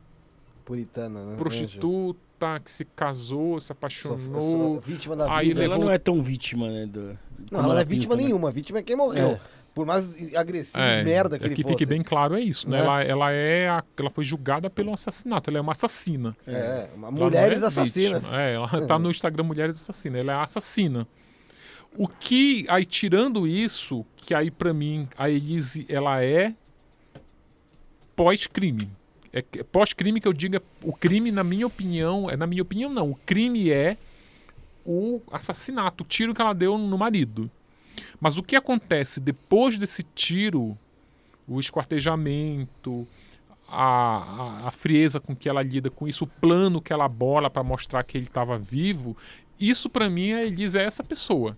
Puritana, 0.69 1.23
né? 1.23 1.35
prostituta 1.35 2.61
que 2.63 2.69
se 2.71 2.85
casou, 2.85 3.59
se 3.59 3.71
apaixonou. 3.71 4.79
vítima 4.79 5.15
da 5.15 5.33
Aí 5.35 5.47
vida. 5.47 5.61
levou- 5.61 5.75
Ela 5.77 5.85
não 5.85 5.91
é 5.91 5.97
tão 5.97 6.21
vítima, 6.21 6.69
né? 6.69 6.85
Do, 6.85 7.17
Não, 7.51 7.59
ela 7.61 7.73
não 7.73 7.77
é 7.79 7.83
pinta, 7.83 7.85
vítima 7.95 8.15
né? 8.15 8.23
nenhuma. 8.23 8.49
A 8.49 8.51
vítima 8.51 8.77
é 8.77 8.83
quem 8.83 8.95
morreu. 8.95 9.29
É. 9.29 9.39
Por 9.73 9.83
mais 9.85 10.35
agressivo 10.35 10.83
É, 10.83 11.01
e 11.01 11.03
merda 11.05 11.39
que 11.39 11.45
é 11.45 11.47
ele 11.47 11.55
que 11.55 11.63
fosse. 11.63 11.73
fique 11.73 11.85
bem 11.87 12.03
claro 12.03 12.35
é 12.35 12.39
isso, 12.41 12.69
né? 12.69 12.77
Né? 12.77 12.83
Ela, 12.85 13.03
ela 13.03 13.31
é 13.31 13.67
a- 13.69 13.83
ela 13.97 14.09
foi 14.11 14.23
julgada 14.23 14.69
pelo 14.69 14.93
assassinato, 14.93 15.49
ela 15.49 15.57
é 15.57 15.61
uma 15.61 15.71
assassina. 15.71 16.37
É, 16.45 16.87
uma- 16.95 17.09
não 17.09 17.23
mulheres 17.23 17.63
é 17.63 17.65
assassinas. 17.65 18.21
vítima. 18.23 18.41
É, 18.41 18.53
ela 18.53 18.67
tá 18.85 18.99
no 18.99 19.09
Instagram 19.09 19.43
Mulheres 19.45 19.75
Assassinas, 19.75 20.19
ela 20.21 20.33
é 20.33 20.35
assassina. 20.43 21.07
O 21.97 22.07
que 22.07 22.65
aí 22.69 22.85
tirando 22.85 23.47
isso, 23.47 24.05
que 24.17 24.33
aí 24.35 24.51
pra 24.51 24.71
mim 24.73 25.07
a 25.17 25.29
Elise 25.29 25.85
ela 25.89 26.23
é 26.23 26.53
pós-crime. 28.15 28.89
É 29.31 29.41
pós-crime 29.63 30.19
que 30.19 30.27
eu 30.27 30.33
digo 30.33 30.55
é 30.55 30.61
o 30.81 30.91
crime 30.91 31.31
na 31.31 31.43
minha 31.43 31.67
opinião, 31.67 32.29
é 32.29 32.35
na 32.35 32.47
minha 32.47 32.63
opinião 32.63 32.91
não, 32.91 33.11
o 33.11 33.15
crime 33.15 33.69
é 33.69 33.97
o 34.85 35.21
assassinato, 35.31 36.03
o 36.03 36.07
tiro 36.07 36.33
que 36.33 36.41
ela 36.41 36.53
deu 36.53 36.77
no 36.77 36.97
marido. 36.97 37.49
Mas 38.19 38.37
o 38.37 38.43
que 38.43 38.55
acontece 38.55 39.19
depois 39.19 39.77
desse 39.77 40.03
tiro, 40.03 40.77
o 41.47 41.59
esquartejamento, 41.59 43.07
a, 43.67 44.63
a, 44.63 44.67
a 44.67 44.71
frieza 44.71 45.19
com 45.19 45.35
que 45.35 45.47
ela 45.47 45.61
lida 45.61 45.89
com 45.89 46.07
isso, 46.07 46.23
o 46.23 46.27
plano 46.27 46.81
que 46.81 46.91
ela 46.91 47.07
bola 47.07 47.49
para 47.49 47.63
mostrar 47.63 48.03
que 48.03 48.17
ele 48.17 48.25
estava 48.25 48.57
vivo, 48.57 49.15
isso 49.59 49.89
para 49.89 50.09
mim 50.09 50.33
a 50.33 50.43
Elise 50.43 50.79
é 50.79 50.83
essa 50.83 51.03
pessoa. 51.03 51.57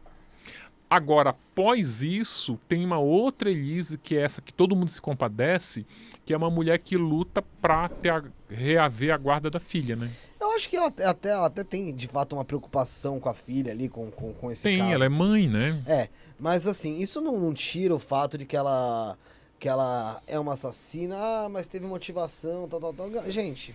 Agora, 0.93 1.29
após 1.29 2.03
isso, 2.03 2.59
tem 2.67 2.83
uma 2.83 2.99
outra 2.99 3.49
Elise, 3.49 3.97
que 3.97 4.13
é 4.17 4.23
essa 4.23 4.41
que 4.41 4.53
todo 4.53 4.75
mundo 4.75 4.91
se 4.91 5.01
compadece, 5.01 5.85
que 6.25 6.33
é 6.33 6.37
uma 6.37 6.49
mulher 6.49 6.77
que 6.79 6.97
luta 6.97 7.41
pra 7.61 7.87
ter 7.87 8.09
a- 8.09 8.23
reaver 8.49 9.13
a 9.13 9.17
guarda 9.17 9.49
da 9.49 9.57
filha, 9.57 9.95
né? 9.95 10.11
Eu 10.37 10.51
acho 10.51 10.69
que 10.69 10.75
ela 10.75 10.87
até- 10.87 11.29
ela 11.29 11.45
até 11.45 11.63
tem, 11.63 11.95
de 11.95 12.07
fato, 12.07 12.33
uma 12.35 12.43
preocupação 12.43 13.21
com 13.21 13.29
a 13.29 13.33
filha 13.33 13.71
ali, 13.71 13.87
com, 13.87 14.11
com, 14.11 14.33
com 14.33 14.51
esse 14.51 14.63
Tem, 14.63 14.79
caso. 14.79 14.91
ela 14.91 15.05
é 15.05 15.09
mãe, 15.09 15.47
né? 15.47 15.81
É, 15.87 16.09
mas 16.37 16.67
assim, 16.67 16.99
isso 16.99 17.21
não, 17.21 17.39
não 17.39 17.53
tira 17.53 17.95
o 17.95 17.99
fato 17.99 18.37
de 18.37 18.45
que 18.45 18.57
ela 18.57 19.17
que 19.57 19.69
ela 19.69 20.19
é 20.25 20.37
uma 20.39 20.53
assassina, 20.53 21.15
ah, 21.15 21.47
mas 21.47 21.67
teve 21.69 21.85
motivação, 21.85 22.67
tal, 22.67 22.81
tal, 22.81 22.93
tal. 22.95 23.31
Gente, 23.31 23.73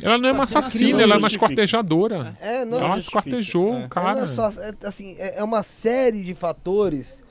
Ela 0.00 0.18
não 0.18 0.28
é 0.28 0.32
uma 0.32 0.44
Assassina 0.44 0.92
não 0.92 1.00
ela 1.00 1.14
é 1.14 1.18
uma 1.18 1.28
esquartejadora. 1.28 2.36
é, 2.40 2.64
não, 2.64 2.78
Ela 2.78 2.88
É. 3.72 3.80
o 3.80 3.84
é, 3.84 3.88
cara. 3.88 4.14
não 4.14 4.22
é 4.22 4.26
só, 4.26 4.48
é, 4.50 4.72
assim, 4.84 5.16
é, 5.18 5.38
é 5.38 5.44
uma 5.44 5.62
série 5.62 6.22
de 6.22 6.34
fatores 6.34 7.24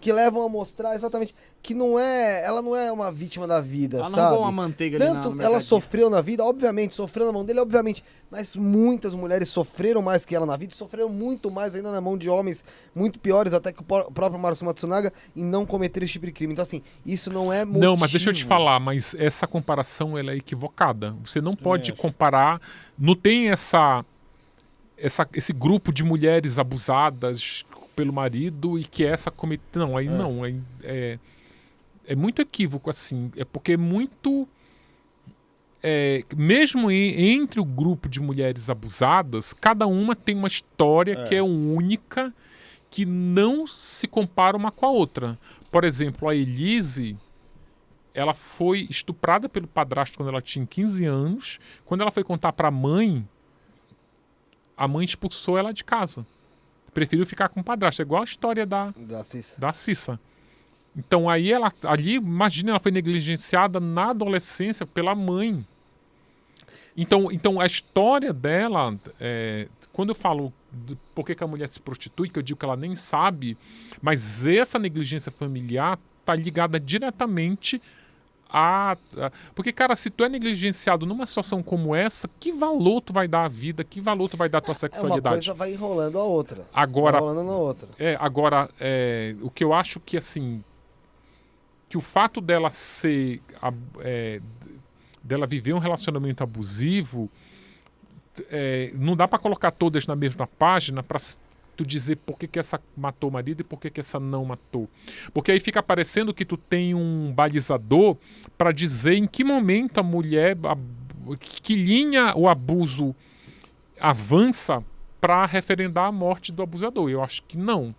que 0.00 0.12
levam 0.12 0.42
a 0.42 0.48
mostrar 0.48 0.94
exatamente 0.94 1.34
que 1.62 1.74
não 1.74 1.98
é, 1.98 2.42
ela 2.42 2.62
não 2.62 2.74
é 2.74 2.90
uma 2.90 3.12
vítima 3.12 3.46
da 3.46 3.60
vida, 3.60 3.98
Ela 3.98 4.08
não 4.08 4.14
sabe? 4.16 4.28
roubou 4.30 4.44
uma 4.46 4.52
manteiga 4.52 4.96
ali 4.96 5.04
na- 5.12 5.20
Tanto 5.20 5.34
no 5.36 5.42
ela 5.42 5.60
sofreu 5.60 6.08
na 6.08 6.22
vida, 6.22 6.42
obviamente, 6.42 6.94
sofreu 6.94 7.26
na 7.26 7.32
mão 7.32 7.44
dele, 7.44 7.60
obviamente, 7.60 8.02
mas 8.30 8.56
muitas 8.56 9.14
mulheres 9.14 9.50
sofreram 9.50 10.00
mais 10.00 10.24
que 10.24 10.34
ela 10.34 10.46
na 10.46 10.56
vida, 10.56 10.72
e 10.72 10.76
sofreram 10.76 11.10
muito 11.10 11.50
mais 11.50 11.74
ainda 11.74 11.92
na 11.92 12.00
mão 12.00 12.16
de 12.16 12.30
homens 12.30 12.64
muito 12.94 13.20
piores, 13.20 13.52
até 13.52 13.72
que 13.74 13.80
o 13.80 13.84
pró- 13.84 14.04
próprio 14.10 14.40
Márcio 14.40 14.64
Matsunaga, 14.64 15.12
e 15.36 15.44
não 15.44 15.66
cometer 15.66 16.02
esse 16.02 16.12
tipo 16.14 16.24
de 16.24 16.32
crime. 16.32 16.54
Então, 16.54 16.62
assim, 16.62 16.80
isso 17.04 17.30
não 17.30 17.52
é 17.52 17.62
motivo. 17.66 17.84
Não, 17.84 17.96
mas 17.96 18.10
deixa 18.10 18.30
eu 18.30 18.34
te 18.34 18.44
falar, 18.46 18.80
mas 18.80 19.14
essa 19.18 19.46
comparação 19.46 20.16
ela 20.16 20.32
é 20.32 20.36
equivocada. 20.36 21.14
Você 21.22 21.42
não 21.42 21.54
pode 21.54 21.92
comparar. 21.92 22.58
Não 22.98 23.14
tem 23.14 23.50
essa, 23.50 24.02
essa 24.96 25.28
esse 25.34 25.52
grupo 25.52 25.92
de 25.92 26.02
mulheres 26.04 26.58
abusadas 26.58 27.64
pelo 28.00 28.12
marido 28.12 28.78
e 28.78 28.84
que 28.84 29.04
essa 29.04 29.30
comete. 29.30 29.62
Não, 29.74 29.96
aí 29.96 30.06
É. 30.06 30.10
não. 30.10 30.44
É, 30.44 30.54
é, 30.82 31.18
é 32.06 32.14
muito 32.16 32.40
equívoco 32.42 32.88
assim. 32.90 33.30
É 33.36 33.44
porque 33.44 33.72
é 33.72 33.76
muito. 33.76 34.48
é, 35.82 36.22
mesmo 36.36 36.90
em- 36.90 37.32
entre 37.40 37.58
o 37.58 37.64
grupo 37.64 38.06
de 38.08 38.20
mulheres 38.20 38.68
abusadas, 38.68 39.54
cada 39.54 39.86
uma 39.86 40.14
tem 40.14 40.36
uma 40.36 40.46
história 40.48 41.12
É. 41.20 41.24
que 41.24 41.34
é 41.34 41.42
única, 41.42 42.34
que 42.90 43.06
não 43.06 43.66
se 43.66 44.06
compara 44.06 44.56
uma 44.56 44.70
com 44.70 44.84
a 44.84 44.90
outra. 44.90 45.38
Por 45.70 45.84
exemplo, 45.84 46.28
a 46.28 46.34
Elise, 46.36 47.16
ela 48.12 48.34
foi 48.34 48.86
estuprada 48.90 49.48
pelo 49.48 49.66
padrasto 49.66 50.18
quando 50.18 50.28
ela 50.28 50.42
tinha 50.42 50.66
15 50.66 51.06
anos. 51.06 51.58
Quando 51.86 52.02
ela 52.02 52.10
foi 52.10 52.24
contar 52.24 52.52
para 52.52 52.68
a 52.68 52.70
mãe, 52.72 53.26
a 54.76 54.86
mãe 54.86 55.04
expulsou 55.06 55.56
ela 55.56 55.72
de 55.72 55.82
casa. 55.84 56.26
Preferiu 56.92 57.24
ficar 57.26 57.48
com 57.48 57.60
o 57.60 57.64
padrasto. 57.64 58.02
É 58.02 58.04
igual 58.04 58.22
a 58.22 58.24
história 58.24 58.66
da, 58.66 58.92
Da 58.96 59.24
Cissa. 59.24 59.60
da 59.60 59.72
Cissa. 59.72 60.20
Então 60.96 61.28
aí 61.28 61.52
ela 61.52 61.68
ali, 61.84 62.14
imagina, 62.14 62.70
ela 62.70 62.80
foi 62.80 62.90
negligenciada 62.90 63.78
na 63.78 64.10
adolescência 64.10 64.84
pela 64.84 65.14
mãe. 65.14 65.64
Então, 66.96 67.30
então 67.30 67.60
a 67.60 67.66
história 67.66 68.32
dela, 68.32 68.96
é, 69.20 69.68
quando 69.92 70.10
eu 70.10 70.14
falo 70.14 70.52
de 70.72 70.96
por 71.14 71.24
que, 71.24 71.34
que 71.34 71.44
a 71.44 71.46
mulher 71.46 71.68
se 71.68 71.80
prostitui, 71.80 72.28
que 72.28 72.38
eu 72.38 72.42
digo 72.42 72.58
que 72.58 72.64
ela 72.64 72.76
nem 72.76 72.96
sabe, 72.96 73.56
mas 74.02 74.44
essa 74.46 74.78
negligência 74.78 75.30
familiar 75.30 75.98
tá 76.24 76.34
ligada 76.34 76.78
diretamente 76.78 77.80
a, 78.52 78.92
a- 79.16 79.32
porque 79.54 79.72
cara, 79.72 79.94
se 79.96 80.10
tu 80.10 80.24
é 80.24 80.28
negligenciado 80.28 81.06
numa 81.06 81.24
situação 81.26 81.62
como 81.62 81.94
essa, 81.94 82.28
que 82.40 82.52
valor 82.52 83.00
tu 83.00 83.12
vai 83.12 83.26
dar 83.28 83.44
à 83.44 83.48
vida, 83.48 83.84
que 83.84 84.00
valor 84.00 84.28
tu 84.28 84.36
vai 84.36 84.48
dar 84.48 84.58
à 84.58 84.60
tua 84.60 84.72
É 84.72 84.74
uma 84.74 84.78
sexualidade? 84.78 85.36
coisa 85.36 85.54
vai 85.54 85.72
enrolando 85.72 86.18
a 86.18 86.24
outra. 86.24 86.66
Agora, 86.72 87.18
enrolando 87.18 87.44
na 87.46 87.56
outra. 87.56 87.88
é, 87.98 88.16
agora, 88.20 88.68
é, 88.80 89.34
o 89.42 89.50
que 89.50 89.62
eu 89.64 89.72
acho 89.72 90.00
que, 90.00 90.16
assim, 90.16 90.62
que 91.88 91.96
o 91.96 92.00
fato 92.00 92.40
dela 92.40 92.70
ser, 92.70 93.40
é, 94.00 94.40
dela 95.22 95.46
viver 95.46 95.72
um 95.72 95.78
relacionamento 95.78 96.42
abusivo, 96.42 97.28
é, 98.50 98.90
não 98.94 99.14
dá 99.16 99.26
pra 99.28 99.38
colocar 99.38 99.70
todas 99.70 100.06
na 100.06 100.16
mesma 100.16 100.46
página 100.46 101.02
pra 101.02 101.16
s- 101.16 101.36
tu 101.82 101.86
dizer 101.86 102.16
por 102.16 102.38
que, 102.38 102.46
que 102.46 102.58
essa 102.58 102.80
matou 102.96 103.30
o 103.30 103.32
marido 103.32 103.60
e 103.60 103.64
por 103.64 103.80
que, 103.80 103.90
que 103.90 104.00
essa 104.00 104.20
não 104.20 104.44
matou. 104.44 104.88
Porque 105.32 105.50
aí 105.50 105.60
fica 105.60 105.82
parecendo 105.82 106.34
que 106.34 106.44
tu 106.44 106.56
tem 106.56 106.94
um 106.94 107.32
balizador 107.32 108.16
pra 108.58 108.70
dizer 108.72 109.14
em 109.14 109.26
que 109.26 109.42
momento 109.42 109.98
a 109.98 110.02
mulher, 110.02 110.56
ab- 110.64 111.36
que 111.38 111.74
linha 111.74 112.34
o 112.36 112.48
abuso 112.48 113.14
avança 113.98 114.84
para 115.20 115.44
referendar 115.46 116.06
a 116.06 116.12
morte 116.12 116.52
do 116.52 116.62
abusador. 116.62 117.10
Eu 117.10 117.22
acho 117.22 117.42
que 117.44 117.56
não. 117.56 117.94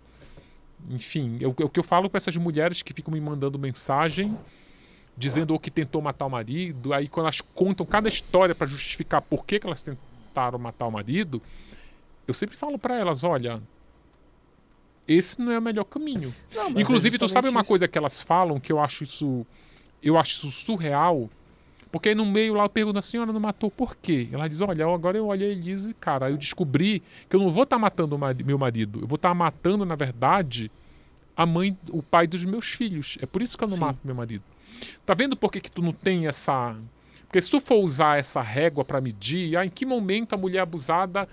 Enfim, 0.90 1.38
é 1.40 1.46
o 1.46 1.50
o 1.50 1.68
que 1.68 1.78
eu 1.78 1.84
falo 1.84 2.10
com 2.10 2.16
essas 2.16 2.36
mulheres 2.36 2.82
que 2.82 2.92
ficam 2.92 3.12
me 3.12 3.20
mandando 3.20 3.58
mensagem 3.58 4.36
dizendo 5.16 5.52
ou 5.52 5.60
que 5.60 5.70
tentou 5.70 6.00
matar 6.00 6.24
o 6.26 6.30
marido, 6.30 6.92
aí 6.94 7.06
quando 7.06 7.26
elas 7.26 7.40
contam 7.54 7.84
cada 7.84 8.08
história 8.08 8.54
para 8.54 8.66
justificar 8.66 9.20
por 9.20 9.44
que, 9.44 9.60
que 9.60 9.66
elas 9.66 9.82
tentaram 9.82 10.58
matar 10.58 10.86
o 10.86 10.90
marido, 10.90 11.40
eu 12.26 12.34
sempre 12.34 12.56
falo 12.56 12.78
para 12.78 12.96
elas, 12.98 13.24
olha, 13.24 13.60
esse 15.06 15.40
não 15.40 15.52
é 15.52 15.58
o 15.58 15.62
melhor 15.62 15.84
caminho. 15.84 16.34
Não, 16.54 16.70
mas 16.70 16.76
é 16.78 16.80
Inclusive, 16.82 17.18
tu 17.18 17.28
sabe 17.28 17.48
uma 17.48 17.60
isso. 17.60 17.68
coisa 17.68 17.88
que 17.88 17.98
elas 17.98 18.22
falam 18.22 18.60
que 18.60 18.72
eu 18.72 18.78
acho 18.80 19.04
isso. 19.04 19.44
Eu 20.02 20.16
acho 20.18 20.32
isso 20.32 20.50
surreal. 20.50 21.28
Porque 21.90 22.08
aí 22.08 22.14
no 22.14 22.24
meio 22.24 22.54
lá 22.54 22.64
eu 22.64 22.70
pergunto, 22.70 22.98
a 22.98 23.02
senhora 23.02 23.32
não 23.32 23.40
matou 23.40 23.70
por 23.70 23.94
quê? 23.96 24.28
Ela 24.32 24.48
diz, 24.48 24.60
olha, 24.62 24.86
agora 24.86 25.18
eu 25.18 25.26
olhei 25.26 25.50
a 25.50 25.52
Elise, 25.52 25.92
cara, 25.94 26.30
eu 26.30 26.38
descobri 26.38 27.02
que 27.28 27.36
eu 27.36 27.40
não 27.40 27.50
vou 27.50 27.64
estar 27.64 27.78
matando 27.78 28.16
o 28.16 28.18
mari- 28.18 28.42
meu 28.42 28.56
marido. 28.56 29.00
Eu 29.02 29.06
vou 29.06 29.16
estar 29.16 29.34
matando, 29.34 29.84
na 29.84 29.94
verdade, 29.94 30.70
a 31.36 31.44
mãe, 31.44 31.76
o 31.90 32.02
pai 32.02 32.26
dos 32.26 32.44
meus 32.46 32.66
filhos. 32.66 33.18
É 33.20 33.26
por 33.26 33.42
isso 33.42 33.58
que 33.58 33.64
eu 33.64 33.68
não 33.68 33.76
Sim. 33.76 33.80
mato 33.82 33.98
meu 34.04 34.14
marido. 34.14 34.42
Tá 35.04 35.12
vendo 35.12 35.36
por 35.36 35.52
que, 35.52 35.60
que 35.60 35.70
tu 35.70 35.82
não 35.82 35.92
tem 35.92 36.26
essa. 36.26 36.74
Porque 37.26 37.42
se 37.42 37.50
tu 37.50 37.60
for 37.60 37.76
usar 37.84 38.18
essa 38.18 38.40
régua 38.40 38.84
pra 38.86 38.98
medir, 39.00 39.54
ah, 39.58 39.64
em 39.66 39.68
que 39.70 39.84
momento 39.84 40.32
a 40.32 40.36
mulher 40.38 40.60
abusada 40.60 41.28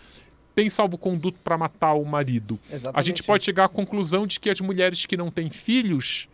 tem 0.60 0.70
salvo-conduto 0.70 1.40
pra 1.42 1.58
matar 1.58 1.94
o 1.94 2.04
marido? 2.04 2.60
A 2.70 2.76
Exatamente 2.76 3.06
gente 3.06 3.24
pode 3.24 3.46
chegar 3.46 3.66
à 3.66 3.70
conclusão 3.70 4.28
de 4.28 4.40
que 4.40 4.50
as 4.50 4.60
mulheres 4.60 5.06
que 5.06 5.16
não 5.16 5.32
têm 5.32 5.50
filhos 5.50 6.28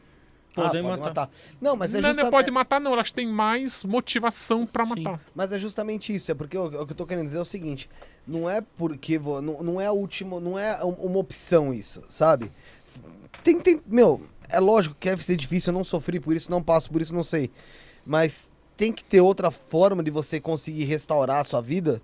Ah, 0.57 0.61
Podem 0.63 0.81
pode 0.83 1.01
matar. 1.01 1.29
Não, 1.61 1.75
mas 1.75 1.93
é, 1.93 1.99
não, 2.01 2.09
justa- 2.09 2.23
não 2.23 2.31
pode 2.31 2.49
matar, 2.49 2.79
não. 2.81 2.93
Elas 2.93 3.11
têm 3.11 3.27
mais 3.27 3.83
motivação 3.83 4.65
pra 4.65 4.85
Sim. 4.85 5.03
matar. 5.03 5.19
mas 5.35 5.51
é 5.51 5.59
justamente 5.59 6.15
isso. 6.15 6.31
É 6.31 6.33
porque 6.33 6.57
o, 6.57 6.65
o 6.65 6.85
que 6.85 6.93
eu 6.93 6.95
tô 6.95 7.05
querendo 7.05 7.25
dizer 7.25 7.37
é 7.37 7.41
o 7.41 7.45
seguinte: 7.45 7.89
não 8.25 8.49
é 8.49 8.61
porque. 8.61 9.17
vo- 9.19 9.41
Não, 9.41 9.61
não 9.61 9.81
é 9.81 9.85
a 9.87 9.91
última. 9.91 10.39
Não 10.39 10.57
é 10.57 10.83
um- 10.83 10.91
uma 10.91 11.19
opção 11.19 11.73
isso, 11.73 12.01
sabe? 12.09 12.51
Tem, 13.43 13.59
tem. 13.59 13.81
Meu, 13.85 14.21
é 14.49 14.59
lógico 14.59 14.95
que 14.99 15.09
deve 15.09 15.23
ser 15.23 15.35
difícil. 15.35 15.71
Eu 15.71 15.77
não 15.77 15.83
sofri 15.83 16.19
por 16.21 16.33
isso, 16.35 16.49
não 16.49 16.63
passo 16.63 16.89
por 16.89 17.01
isso, 17.01 17.13
não 17.13 17.23
sei. 17.23 17.51
Mas 18.05 18.49
tem 18.77 18.91
que 18.93 19.03
ter 19.03 19.19
outra 19.21 19.51
forma 19.51 20.01
de 20.01 20.09
você 20.09 20.39
conseguir 20.39 20.85
restaurar 20.85 21.41
a 21.41 21.43
sua 21.43 21.61
vida. 21.61 22.01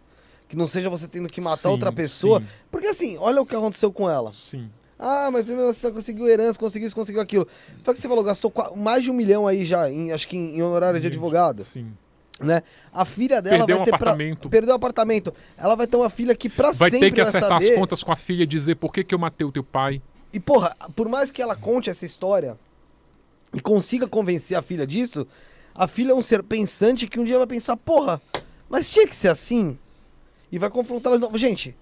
Que 0.52 0.58
não 0.58 0.68
seja 0.68 0.90
você 0.90 1.08
tendo 1.08 1.30
que 1.30 1.40
matar 1.40 1.56
Sim, 1.56 1.68
outra 1.70 1.94
pessoa. 1.94 2.42
Sim, 2.42 2.46
Porque 2.70 2.88
assim, 2.88 3.16
olha 3.18 3.42
o 3.42 3.46
que 3.46 3.56
aconteceu 3.56 3.90
com 3.90 4.10
ela. 4.10 4.34
sim. 4.34 4.70
Ah, 5.00 5.32
mas 5.32 5.48
você 5.48 5.90
conseguiu 5.90 6.28
herança, 6.28 6.60
conseguiu 6.60 6.86
isso, 6.88 6.96
conseguiu 6.96 7.22
aquilo. 7.22 7.48
Foi 7.84 7.94
o 7.94 7.96
que 7.96 8.02
você 8.02 8.08
falou, 8.10 8.22
gastou 8.22 8.54
mais 8.76 9.02
de 9.02 9.10
um 9.10 9.14
milhão 9.14 9.48
aí 9.48 9.66
já, 9.66 9.90
em- 9.90 10.12
acho 10.12 10.28
que 10.28 10.36
em, 10.38 10.58
em 10.58 10.62
honorário 10.62 11.00
de 11.00 11.08
advogado, 11.08 11.64
Sim. 11.64 11.92
né? 12.40 12.62
A 12.94 13.06
filha 13.06 13.42
dela 13.42 13.60
Perdeu 13.60 13.78
vai 13.78 13.82
um 13.82 13.86
ter 13.86 13.92
pra... 13.92 13.98
apartamento. 14.12 14.50
Perdeu 14.50 14.74
o 14.74 14.76
apartamento. 14.76 15.34
Ela 15.58 15.74
vai 15.76 15.88
ter 15.88 15.96
uma 15.96 16.10
filha 16.10 16.36
que 16.36 16.50
pra 16.50 16.72
Vai 16.74 16.90
sempre 16.92 17.10
ter 17.10 17.16
que 17.16 17.22
vai 17.22 17.30
acertar 17.30 17.50
saber... 17.62 17.72
as 17.72 17.80
contas 17.80 18.04
com 18.04 18.12
a 18.12 18.16
filha 18.18 18.44
e 18.44 18.46
dizer 18.46 18.76
por 18.76 18.92
que, 18.94 19.04
que 19.06 19.16
eu 19.16 19.20
matei 19.20 19.48
o 19.48 19.52
teu 19.54 19.64
pai. 19.64 20.02
E 20.34 20.40
porra, 20.40 20.76
por 20.96 21.08
mais 21.08 21.32
que 21.32 21.42
ela 21.42 21.56
conte 21.56 21.90
essa 21.90 22.06
história 22.06 22.60
e 23.54 23.62
consiga 23.62 24.06
convencer 24.08 24.56
a 24.58 24.62
filha 24.62 24.86
disso, 24.86 25.26
a 25.74 25.88
filha 25.88 26.12
é 26.12 26.14
um 26.14 26.22
ser 26.22 26.44
pensante 26.44 27.08
que 27.08 27.20
um 27.20 27.24
dia 27.24 27.38
vai 27.40 27.48
pensar, 27.48 27.76
porra, 27.78 28.22
mas 28.70 28.92
tinha 28.92 29.08
que 29.08 29.16
ser 29.16 29.30
assim? 29.30 29.80
E 30.52 30.60
vai 30.60 30.70
confrontá-la 30.70 31.16
de 31.16 31.22
novo. 31.22 31.38
Gente, 31.38 31.76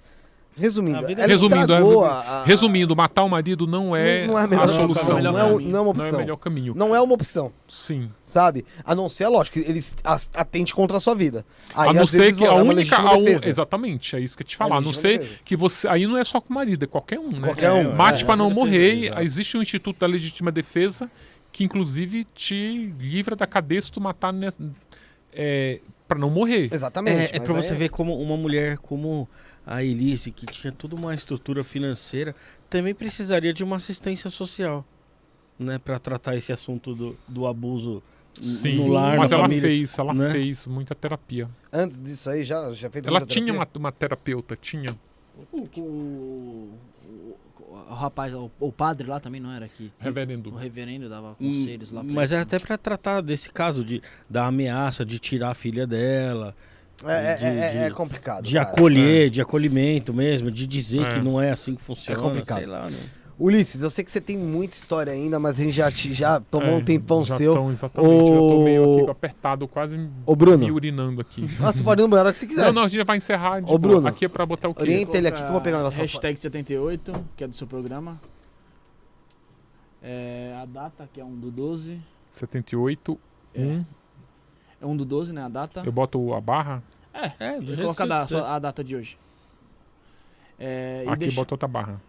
Resumindo, 0.57 0.97
A 1.05 1.25
Resumindo, 1.25 1.73
é- 1.73 1.77
a- 2.05 2.09
a- 2.41 2.43
Resumindo, 2.43 2.93
matar 2.93 3.23
o 3.23 3.29
marido 3.29 3.65
não 3.65 3.95
é, 3.95 4.27
não 4.27 4.37
é 4.37 4.41
a 4.41 4.43
a, 4.43 4.47
melhor 4.47 4.67
solução. 4.67 4.91
opção. 4.95 5.15
melhor 5.15 5.31
Não 5.31 5.39
é, 5.39 5.43
o- 5.45 5.47
não 5.47 5.55
é 5.55 5.61
uma 5.61 5.69
Não 5.71 5.79
é 5.79 5.83
o 5.83 5.89
opção. 5.91 6.19
melhor 6.19 6.35
caminho. 6.37 6.73
Não 6.75 6.93
é 6.95 6.99
uma 6.99 7.13
opção, 7.13 7.53
Sim. 7.65 8.09
sabe? 8.25 8.65
A 8.83 8.93
não 8.93 9.07
ser, 9.07 9.29
lógico, 9.29 9.57
que 9.57 9.69
eles 9.69 9.95
as- 10.03 10.29
atente 10.33 10.75
contra 10.75 10.97
a 10.97 10.99
sua 10.99 11.15
vida. 11.15 11.45
Aí, 11.73 11.89
a 11.91 11.93
não 11.93 12.05
ser 12.05 12.35
que 12.35 12.43
a 12.43 12.49
é 12.49 12.61
única. 12.61 12.97
a 12.97 13.13
un- 13.13 13.23
defesa. 13.23 13.47
Exatamente, 13.47 14.17
é 14.17 14.19
isso 14.19 14.35
que 14.35 14.43
eu 14.43 14.47
te 14.47 14.55
É 14.55 14.57
falar. 14.57 14.77
A 14.77 14.81
não 14.81 14.91
ser 14.91 15.19
defesa. 15.19 15.39
que 15.45 15.55
você. 15.55 15.87
Aí 15.87 16.05
não 16.05 16.17
é 16.17 16.23
só 16.25 16.41
com 16.41 16.49
o 16.49 16.53
marido, 16.53 16.83
é 16.83 16.87
qualquer 16.87 17.19
um, 17.19 17.29
né? 17.29 17.39
Qualquer 17.47 17.71
um, 17.71 17.95
Mate 17.95 18.23
é. 18.23 18.25
pra 18.25 18.35
não 18.35 18.49
Defesa, 18.49 18.59
morrer. 18.65 19.05
exato. 19.05 19.21
Existe 19.21 19.57
um 19.57 19.61
Instituto 19.61 19.99
da 19.99 20.07
Legítima 20.07 20.51
Defesa 20.51 21.09
que, 21.53 21.63
inclusive, 21.63 22.25
te 22.35 22.93
livra 22.99 23.33
da 23.33 23.47
cadeia 23.47 23.81
se 23.81 23.89
tu 23.91 24.01
matar 24.01 24.33
né, 24.33 24.49
é, 25.31 25.79
pra 26.09 26.17
não 26.17 26.29
morrer. 26.29 26.69
Exatamente. 26.73 27.31
É, 27.33 27.37
é 27.37 27.39
aí 27.39 27.47
você 27.47 27.75
ver 27.75 27.89
como 27.89 28.19
uma 28.19 28.35
mulher 28.35 28.79
como 28.79 29.29
a 29.65 29.83
Elise, 29.83 30.31
que 30.31 30.47
tinha 30.47 30.73
toda 30.73 30.95
uma 30.95 31.13
estrutura 31.13 31.63
financeira, 31.63 32.35
também 32.67 32.95
precisaria 32.95 33.53
de 33.53 33.63
uma 33.63 33.75
assistência 33.75 34.29
social, 34.31 34.83
né? 35.57 35.77
Pra 35.77 35.99
tratar 35.99 36.35
esse 36.35 36.51
assunto 36.51 36.95
do, 36.95 37.17
do 37.27 37.45
abuso 37.45 38.01
Sim, 38.41 38.77
no 38.77 38.87
lar, 38.87 39.17
mas 39.17 39.29
na 39.29 39.37
ela 39.37 39.45
família. 39.45 39.61
fez, 39.61 39.97
ela 39.99 40.13
né? 40.13 40.31
fez 40.31 40.65
muita 40.65 40.95
terapia. 40.95 41.47
Antes 41.71 41.99
disso 41.99 42.27
aí, 42.29 42.43
já, 42.43 42.73
já 42.73 42.89
fez 42.89 43.05
Ela 43.05 43.19
muita 43.19 43.31
tinha 43.31 43.45
terapia? 43.45 43.69
uma, 43.75 43.87
uma 43.87 43.91
terapeuta, 43.91 44.55
tinha. 44.59 44.97
O, 45.51 45.67
o, 45.79 46.73
o- 47.71 47.93
rapaz, 47.93 48.33
o, 48.33 48.49
o 48.59 48.71
padre 48.71 49.07
lá 49.07 49.19
também 49.19 49.39
não 49.39 49.51
era 49.51 49.65
aqui. 49.65 49.91
Reverendo. 49.99 50.49
O 50.51 50.55
reverendo 50.57 51.07
dava 51.09 51.31
Hum, 51.39 51.47
conselhos 51.53 51.91
lá 51.91 52.03
pra 52.03 52.11
Mas 52.13 52.31
eles, 52.31 52.33
é 52.33 52.35
né? 52.37 52.41
até 52.41 52.59
pra 52.59 52.77
tratar 52.77 53.21
desse 53.21 53.49
caso 53.51 53.83
de 53.83 54.01
da 54.29 54.45
ameaça 54.47 55.05
de 55.05 55.19
tirar 55.19 55.51
a 55.51 55.53
filha 55.53 55.85
dela, 55.87 56.55
É, 57.05 57.31
é, 57.33 57.35
de- 57.37 57.45
é- 57.45 57.77
é 57.85 57.89
de- 57.89 57.95
complicado. 57.95 58.43
de 58.43 58.55
cara. 58.55 58.67
acolher, 58.69 59.29
de 59.29 59.41
acolhimento 59.41 60.13
mesmo, 60.13 60.51
de 60.51 60.65
dizer 60.67 61.01
É. 61.03 61.09
que 61.09 61.19
não 61.19 61.39
é 61.41 61.51
assim 61.51 61.75
que 61.75 61.81
funciona, 61.81 62.19
complicado. 62.21 62.57
sei 62.57 62.65
lá, 62.67 62.89
né? 62.89 62.97
Ulisses, 63.39 63.81
eu 63.81 63.89
sei 63.89 64.03
que 64.03 64.11
você 64.11 64.19
tem 64.19 64.37
muita 64.37 64.75
história 64.75 65.13
ainda, 65.13 65.39
mas 65.39 65.57
a 65.59 65.63
gente 65.63 65.73
já, 65.73 65.89
te- 65.89 66.13
já 66.13 66.41
tomou 66.41 66.67
É, 66.71 66.75
um 66.75 66.83
tempão 66.83 67.23
já 67.23 67.37
seu. 67.37 67.53
tão, 67.53 67.71
exatamente, 67.71 68.11
já 68.27 68.35
tô 68.37 68.63
meio 68.65 68.99
aqui 69.01 69.09
apertado, 69.11 69.65
quase 69.65 70.09
Ô, 70.25 70.35
Bruno. 70.35 70.57
me 70.65 70.69
urinando 70.71 71.21
aqui. 71.21 71.43
Ah, 71.63 71.71
você 71.71 71.81
pode 71.81 72.01
ir 72.01 72.03
no 72.03 72.09
banheiro 72.09 72.31
que 72.33 72.37
você 72.37 72.45
quiser. 72.45 72.65
Não, 72.65 72.73
não, 72.73 72.81
a 72.83 72.87
gente 72.89 72.97
já 72.97 73.05
vai 73.05 73.15
encerrar. 73.17 73.61
Ô. 73.65 73.77
Bruno, 73.77 74.05
Aqui 74.07 74.25
é 74.25 74.27
pra 74.27 74.45
botar 74.45 74.67
o 74.67 74.75
quê? 74.75 74.81
orienta 74.81 75.17
ele 75.17 75.27
aqui 75.29 75.37
que 75.37 75.43
eu 75.43 75.51
vou 75.53 75.61
Coloca 75.61 75.63
pegar 75.63 75.77
um 75.77 75.79
negócio. 75.79 76.01
Hashtag 76.01 76.37
78, 76.41 77.25
que 77.37 77.43
é 77.45 77.47
do 77.47 77.55
seu 77.55 77.65
programa. 77.65 78.19
É, 80.03 80.57
a 80.61 80.65
data, 80.65 81.09
que 81.13 81.19
é 81.21 81.23
1 81.23 81.35
do 81.39 81.49
12. 81.51 81.99
78, 82.33 83.17
É. 83.53 83.61
1. 83.61 83.85
É 84.81 84.85
1 84.85 84.97
do 84.97 85.05
12, 85.05 85.31
né? 85.33 85.43
A 85.43 85.49
data. 85.49 85.81
Eu 85.85 85.91
boto 85.91 86.33
a 86.33 86.41
barra. 86.41 86.83
É, 87.13 87.59
colocar 87.75 88.05
que 88.27 88.35
a, 88.35 88.55
a 88.55 88.59
data 88.59 88.83
de 88.83 88.95
hoje. 88.95 89.17
É, 90.57 91.03
Aqui 91.07 91.19
deixa- 91.19 91.35
boto 91.37 91.53
outra 91.53 91.67
barra. 91.67 92.01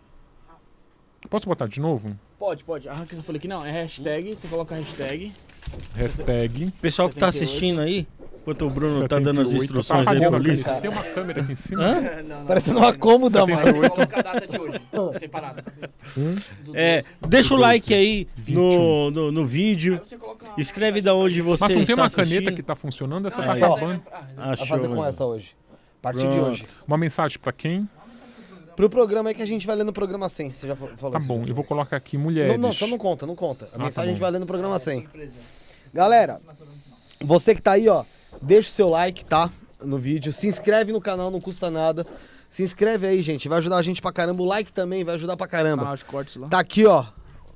Posso 1.29 1.47
botar 1.47 1.67
de 1.67 1.81
novo? 1.81 2.17
Pode, 2.39 2.65
pode. 2.65 2.89
A 2.89 2.95
que 3.07 3.15
eu 3.15 3.23
falei 3.23 3.41
que 3.41 3.47
não, 3.49 3.65
é 3.65 3.71
hashtag, 3.71 4.35
você 4.37 4.49
coloca 4.49 4.75
a 4.75 4.79
hashtag. 4.79 5.33
Hashtag. 5.95 6.73
Pessoal 6.81 7.09
que 7.09 7.17
tá 7.17 7.31
78. 7.31 7.45
assistindo 7.51 7.81
aí, 7.81 8.07
enquanto 8.41 8.67
o 8.67 8.71
Bruno 8.71 9.07
tá 9.07 9.19
dando 9.19 9.43
as 9.43 9.49
78. 9.49 9.65
instruções 9.65 10.05
tá 10.05 10.11
aí 10.13 10.17
apagando 10.17 10.37
a 10.37 10.39
Ulisses. 10.39 10.65
câmera. 10.65 10.81
Tem 10.81 10.91
uma 10.91 11.03
câmera 11.05 11.43
aqui 11.43 11.53
em 11.53 11.55
cima. 11.55 11.83
Hã? 11.85 12.01
não, 12.23 12.39
não, 12.41 12.47
Parecendo 12.47 12.75
não, 12.81 12.87
uma 12.87 12.93
não. 12.93 12.99
cômoda, 12.99 13.41
Você 13.45 13.53
mano. 13.53 13.91
coloca 13.91 14.19
a 14.19 14.23
data 14.23 14.47
de 14.47 14.59
hoje, 14.59 14.81
separada. 15.19 15.65
Do 16.65 16.75
É, 16.77 17.03
12. 17.03 17.07
deixa 17.29 17.55
o 17.55 17.59
12, 17.59 17.63
like 17.63 17.95
aí 17.95 18.29
21. 18.37 18.55
no, 18.63 19.11
no, 19.11 19.33
no 19.33 19.41
Aí 19.43 19.47
vídeo. 19.47 19.99
você 20.03 20.17
coloca 20.17 20.47
uma- 20.47 20.55
Escreve 20.59 21.01
da 21.03 21.15
onde 21.15 21.43
você 21.43 21.61
Mas 21.65 21.69
não 21.69 21.77
tem 21.77 21.83
está 21.83 21.95
uma 21.95 22.07
assistindo. 22.07 22.29
caneta 22.35 22.53
que 22.53 22.63
tá 22.63 22.75
funcionando, 22.75 23.29
essa 23.29 23.39
Não, 23.39 23.45
tá 23.47 23.53
aí. 23.53 23.63
essa 23.63 23.73
acabando. 23.75 24.03
é- 24.07 24.13
ah, 24.15 24.25
Ah, 24.39 24.55
Vai 24.57 24.67
fazer 24.67 24.89
com 24.89 25.05
essa 25.05 25.25
hoje. 25.27 25.55
A 25.99 26.03
partir 26.03 26.21
de 26.21 26.27
Pronto. 26.35 26.47
hoje. 26.51 26.67
Uma 26.89 26.97
mensagem 26.97 27.39
pra 27.39 27.53
quem? 27.53 27.87
Pro 28.77 28.89
programa 28.89 29.29
aí 29.31 29.35
que 29.35 29.43
a 29.43 29.47
gente 29.47 29.67
vai 29.67 29.77
ler 29.77 29.85
no 29.85 29.93
programa 29.93 30.29
100. 30.29 30.55
Você 30.55 30.67
já 30.67 30.77
fa- 30.77 30.89
falou 30.97 31.13
Tá 31.13 31.19
isso, 31.19 31.29
bom, 31.29 31.43
já. 31.45 31.51
eu 31.51 31.55
vou 31.55 31.65
colocar 31.65 31.97
aqui 31.97 32.17
mulheres. 32.17 32.53
Não, 32.59 32.69
não, 32.69 32.75
só 32.75 32.87
não 32.87 32.97
conta, 32.99 33.27
não 33.27 33.35
conta. 33.37 33.67
A 33.67 33.69
tá 33.69 33.79
mensagem 33.79 34.11
a 34.11 34.13
gente 34.13 34.19
bom. 34.21 34.25
vai 34.25 34.31
ler 34.33 34.39
no 34.39 34.47
programa 34.47 34.79
100. 34.79 35.03
surpresa. 35.03 35.33
Galera, 35.93 36.41
você 37.23 37.55
que 37.55 37.61
tá 37.63 37.73
aí, 37.73 37.89
ó, 37.89 38.05
deixa 38.41 38.69
o 38.69 38.73
seu 38.73 38.89
like, 38.89 39.25
tá? 39.25 39.51
No 39.83 39.99
vídeo. 39.99 40.33
Se 40.33 40.47
inscreve 40.47 40.93
no 40.93 41.01
canal, 41.01 41.31
não 41.31 41.41
custa 41.41 41.71
nada. 41.71 42.07
Se 42.49 42.63
inscreve 42.63 43.07
aí, 43.07 43.23
gente. 43.23 43.49
Vai 43.49 43.59
ajudar 43.59 43.77
a 43.77 43.83
gente 43.83 44.01
pra 44.03 44.13
caramba. 44.13 44.43
O 44.43 44.47
like 44.47 44.73
também 44.73 45.05
vai 45.05 45.15
ajudar 45.15 45.37
pra 45.37 45.47
caramba. 45.47 45.83
Canal 45.83 45.97
de 45.97 46.05
cortes 46.05 46.37
lá. 46.37 46.49
Tá 46.49 46.59
aqui, 46.59 46.85
ó. 46.87 47.05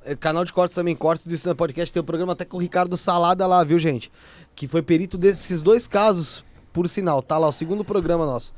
é, 0.04 0.14
Canal 0.14 0.44
de 0.44 0.52
cortes 0.52 0.74
também, 0.74 0.94
cortes 0.94 1.26
do 1.26 1.34
Ensina 1.34 1.54
Podcast. 1.54 1.92
Tem 1.92 2.00
o 2.00 2.04
programa 2.04 2.32
até 2.32 2.44
com 2.44 2.56
o 2.56 2.60
Ricardo 2.60 2.96
Salada 2.96 3.46
lá, 3.46 3.62
viu, 3.64 3.78
gente? 3.78 4.10
Que 4.54 4.68
foi 4.68 4.82
perito 4.82 5.18
desses 5.18 5.62
dois 5.62 5.86
casos, 5.88 6.44
por 6.72 6.88
sinal. 6.88 7.20
Tá 7.22 7.36
lá, 7.38 7.48
o 7.48 7.52
segundo 7.52 7.84
programa 7.84 8.24
nosso. 8.24 8.52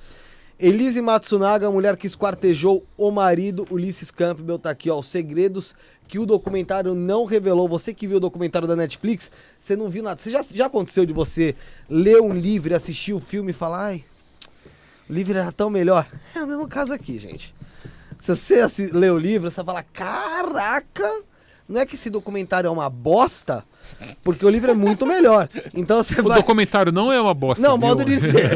Elise 0.59 1.03
Matsunaga, 1.03 1.69
a 1.69 1.71
mulher 1.71 1.99
que 1.99 2.07
esquartejou 2.07 2.83
o 2.97 3.11
marido, 3.11 3.67
Ulisses 3.71 4.11
Campbell, 4.11 4.59
tá 4.59 4.71
aqui, 4.71 4.89
ó. 4.89 4.99
Os 4.99 5.07
segredos 5.07 5.75
que 6.09 6.19
o 6.19 6.25
documentário 6.25 6.95
não 6.95 7.27
revelou. 7.27 7.69
Você 7.69 7.93
que 7.93 8.07
viu 8.07 8.17
o 8.17 8.21
documentário 8.21 8.67
da 8.67 8.75
Netflix, 8.75 9.31
você 9.61 9.77
não 9.77 9.91
viu 9.91 10.03
nada. 10.03 10.19
Você 10.19 10.31
já, 10.31 10.43
já 10.43 10.67
aconteceu 10.67 11.05
de 11.05 11.13
você 11.13 11.55
ler 11.91 12.23
um 12.23 12.33
livro 12.33 12.75
assistir 12.75 13.13
o 13.13 13.21
filme 13.21 13.51
e 13.51 13.55
falar, 13.55 13.87
ai, 13.87 14.05
o 15.09 15.13
livro 15.13 15.37
era 15.37 15.53
tão 15.53 15.69
melhor? 15.69 16.07
É 16.35 16.43
o 16.43 16.47
mesmo 16.47 16.67
caso 16.67 16.91
aqui, 16.91 17.19
gente. 17.19 17.55
Se 18.19 18.35
você 18.35 18.91
lê 18.93 19.11
o 19.11 19.19
livro, 19.19 19.51
você 19.51 19.57
vai 19.63 19.67
falar, 19.67 19.83
caraca, 19.93 21.23
não 21.69 21.81
é 21.81 21.87
que 21.87 21.95
esse 21.95 22.11
documentário 22.11 22.69
é 22.69 22.71
uma 22.71 22.89
bosta? 22.91 23.65
Porque 24.25 24.45
o 24.45 24.49
livro 24.49 24.71
é 24.71 24.75
muito 24.75 25.07
melhor. 25.07 25.49
Então 25.73 26.03
você 26.03 26.21
O 26.21 26.25
vai... 26.25 26.39
documentário 26.39 26.91
não 26.93 27.13
é 27.13 27.21
uma 27.21 27.33
bosta. 27.35 27.63
Não, 27.67 27.79
viu? 27.79 27.87
modo 27.89 28.05
de 28.05 28.17
dizer. 28.19 28.51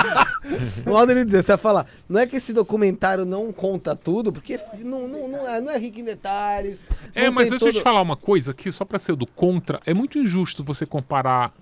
modo 0.86 1.14
de 1.14 1.24
dizer, 1.24 1.42
você 1.42 1.52
vai 1.52 1.58
falar, 1.58 1.86
não 2.08 2.20
é 2.20 2.26
que 2.26 2.36
esse 2.36 2.52
documentário 2.52 3.24
não 3.24 3.52
conta 3.52 3.94
tudo, 3.94 4.32
porque 4.32 4.58
não, 4.82 5.06
não, 5.06 5.28
não, 5.28 5.48
é, 5.48 5.60
não 5.60 5.70
é 5.72 5.78
rico 5.78 6.00
em 6.00 6.04
detalhes. 6.04 6.86
É, 7.14 7.28
mas 7.30 7.50
deixa 7.50 7.66
eu 7.66 7.70
te 7.70 7.74
todo- 7.74 7.82
falar 7.82 8.00
uma 8.00 8.16
coisa 8.16 8.54
que 8.54 8.70
só 8.72 8.84
pra 8.84 8.98
ser 8.98 9.14
do 9.16 9.26
contra, 9.26 9.80
é 9.84 9.92
muito 9.92 10.18
injusto 10.18 10.64
você 10.64 10.86
comparar 10.86 11.52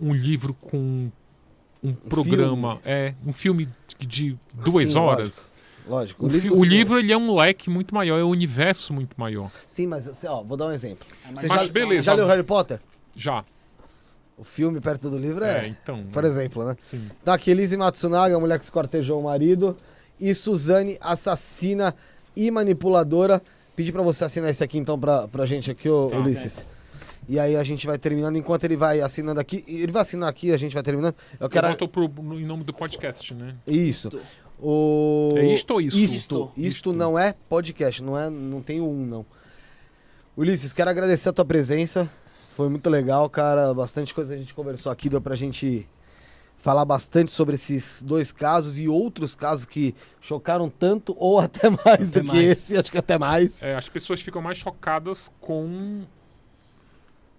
um 0.00 0.12
livro 0.14 0.54
com 0.54 1.10
um 1.82 1.92
programa, 1.94 2.78
é, 2.84 3.14
um 3.26 3.32
filme 3.32 3.68
de- 3.98 4.06
de 4.06 4.36
duas 4.52 4.88
Sim, 4.90 4.96
horas. 4.98 5.20
Lógico, 5.36 5.55
O, 5.88 6.28
fi- 6.30 6.50
o 6.50 6.64
livro 6.64 6.98
ele 6.98 7.12
é 7.12 7.16
um 7.16 7.34
leque 7.36 7.70
muito 7.70 7.94
maior, 7.94 8.18
é 8.18 8.24
um 8.24 8.28
universo 8.28 8.92
muito 8.92 9.14
maior. 9.16 9.50
Sim, 9.66 9.86
mas 9.86 10.08
assim, 10.08 10.26
ó, 10.26 10.42
vou 10.42 10.56
dar 10.56 10.66
um 10.66 10.72
exemplo. 10.72 11.06
É 11.24 11.32
Você 11.34 11.46
Mas 11.46 11.66
já, 11.66 11.72
beleza. 11.72 12.02
já 12.02 12.12
leu 12.14 12.26
Harry 12.26 12.42
Potter? 12.42 12.80
Já. 13.14 13.44
O 14.36 14.44
filme 14.44 14.80
perto 14.80 15.08
do 15.08 15.18
livro 15.18 15.44
É, 15.44 15.64
é, 15.64 15.66
então. 15.68 16.04
por 16.12 16.24
exemplo, 16.24 16.64
né? 16.64 16.76
Sim. 16.90 17.08
Então 17.22 17.32
aqui, 17.32 17.50
Elise 17.50 17.76
Matsunaga, 17.76 18.36
a 18.36 18.40
mulher 18.40 18.58
que 18.58 18.64
escortejou 18.64 19.20
o 19.20 19.24
marido. 19.24 19.76
E 20.20 20.34
Suzane, 20.34 20.98
assassina 21.00 21.94
e 22.34 22.50
manipuladora. 22.50 23.42
Pedi 23.74 23.92
pra 23.92 24.02
você 24.02 24.24
assinar 24.24 24.50
esse 24.50 24.62
aqui 24.64 24.76
então 24.78 24.98
pra, 24.98 25.28
pra 25.28 25.46
gente 25.46 25.70
aqui, 25.70 25.88
ô 25.88 26.08
Tá. 26.10 26.18
Ulisses. 26.18 26.66
E 27.28 27.38
aí 27.40 27.56
a 27.56 27.64
gente 27.64 27.86
vai 27.86 27.98
terminando. 27.98 28.36
Enquanto 28.36 28.64
ele 28.64 28.76
vai 28.76 29.00
assinando 29.00 29.40
aqui, 29.40 29.64
ele 29.66 29.90
vai 29.92 30.02
assinar 30.02 30.28
aqui, 30.28 30.52
a 30.52 30.58
gente 30.58 30.74
vai 30.74 30.82
terminando. 30.82 31.14
Eu 31.40 31.46
Eu 31.46 31.48
quero. 31.50 31.68
boto 31.68 31.88
pro, 31.88 32.08
no- 32.08 32.38
em 32.38 32.44
nome 32.44 32.62
do 32.64 32.72
podcast, 32.72 33.32
né? 33.34 33.54
Isso. 33.66 34.10
O... 34.58 35.34
É 35.36 35.52
isto 35.52 35.70
ou 35.72 35.80
isso? 35.80 35.96
Isto. 35.96 36.14
Isto. 36.16 36.52
Isto 36.56 36.66
Isto. 36.66 36.92
não 36.92 37.18
é 37.18 37.34
podcast, 37.48 38.02
não 38.02 38.18
é, 38.18 38.30
não 38.30 38.62
tem 38.62 38.80
o 38.80 38.88
um, 38.88 39.04
não. 39.04 39.26
Ulisses, 40.36 40.72
quero 40.72 40.90
agradecer 40.90 41.28
a 41.28 41.32
tua 41.32 41.44
presença. 41.44 42.10
Foi 42.54 42.68
muito 42.68 42.88
legal, 42.88 43.28
cara. 43.28 43.72
Bastante 43.74 44.14
coisa 44.14 44.34
a 44.34 44.36
gente 44.36 44.54
conversou 44.54 44.90
aqui, 44.90 45.08
deu 45.08 45.20
pra 45.20 45.34
gente 45.36 45.88
falar 46.58 46.84
bastante 46.84 47.30
sobre 47.30 47.54
esses 47.54 48.02
dois 48.02 48.32
casos 48.32 48.78
e 48.78 48.88
outros 48.88 49.34
casos 49.34 49.66
que 49.66 49.94
chocaram 50.20 50.68
tanto 50.68 51.14
ou 51.18 51.38
até 51.40 51.68
mais 51.70 52.10
Até 52.10 52.20
do 52.20 52.20
que 52.22 52.26
mais. 52.26 52.44
esse, 52.44 52.76
acho 52.76 52.90
que 52.90 52.98
até 52.98 53.18
mais. 53.18 53.62
É, 53.62 53.74
as 53.76 53.88
pessoas 53.88 54.20
ficam 54.20 54.42
mais 54.42 54.58
chocadas 54.58 55.30
com 55.40 56.02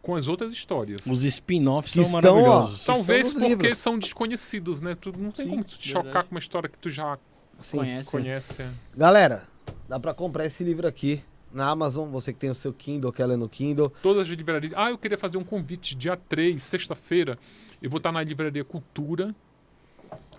com 0.07 0.15
as 0.15 0.29
outras 0.29 0.53
histórias. 0.53 1.01
Os 1.05 1.21
spin-offs 1.25 1.91
Que 1.91 2.01
são 2.05 2.19
estão, 2.19 2.37
ó, 2.37 2.41
maravilhosos. 2.41 2.79
que 2.79 2.85
Talvez 2.85 3.33
porque 3.33 3.47
livros. 3.47 3.77
são 3.77 3.99
desconhecidos, 3.99 4.79
né? 4.79 4.95
Tu 4.95 5.11
não 5.19 5.31
tem 5.31 5.43
Sim, 5.43 5.51
como 5.51 5.63
tu 5.65 5.77
te 5.77 5.87
verdade. 5.89 6.07
chocar 6.07 6.23
com 6.23 6.31
uma 6.31 6.39
história 6.39 6.69
que 6.69 6.77
tu 6.77 6.89
já 6.89 7.19
Sim. 7.59 7.79
Conhece. 7.79 8.09
conhece. 8.11 8.61
é. 8.61 8.69
Galera, 8.95 9.43
dá 9.89 9.99
pra 9.99 10.13
comprar 10.13 10.45
esse 10.45 10.63
livro 10.63 10.87
aqui 10.87 11.21
na 11.51 11.67
Amazon. 11.69 12.09
Você 12.09 12.31
que 12.31 12.39
tem 12.39 12.49
o 12.49 12.55
seu 12.55 12.71
Kindle, 12.71 13.11
quer 13.11 13.25
ler 13.25 13.37
no 13.37 13.49
Kindle. 13.49 13.91
Todas 14.01 14.23
as 14.23 14.27
livrarias. 14.29 14.71
Ah, 14.77 14.91
eu 14.91 14.97
queria 14.97 15.17
fazer 15.17 15.37
um 15.37 15.43
convite 15.43 15.93
dia 15.93 16.15
3, 16.15 16.63
sexta-feira. 16.63 17.37
Eu 17.81 17.89
vou 17.89 17.97
estar 17.97 18.13
na 18.13 18.23
Livraria 18.23 18.63
Cultura, 18.63 19.35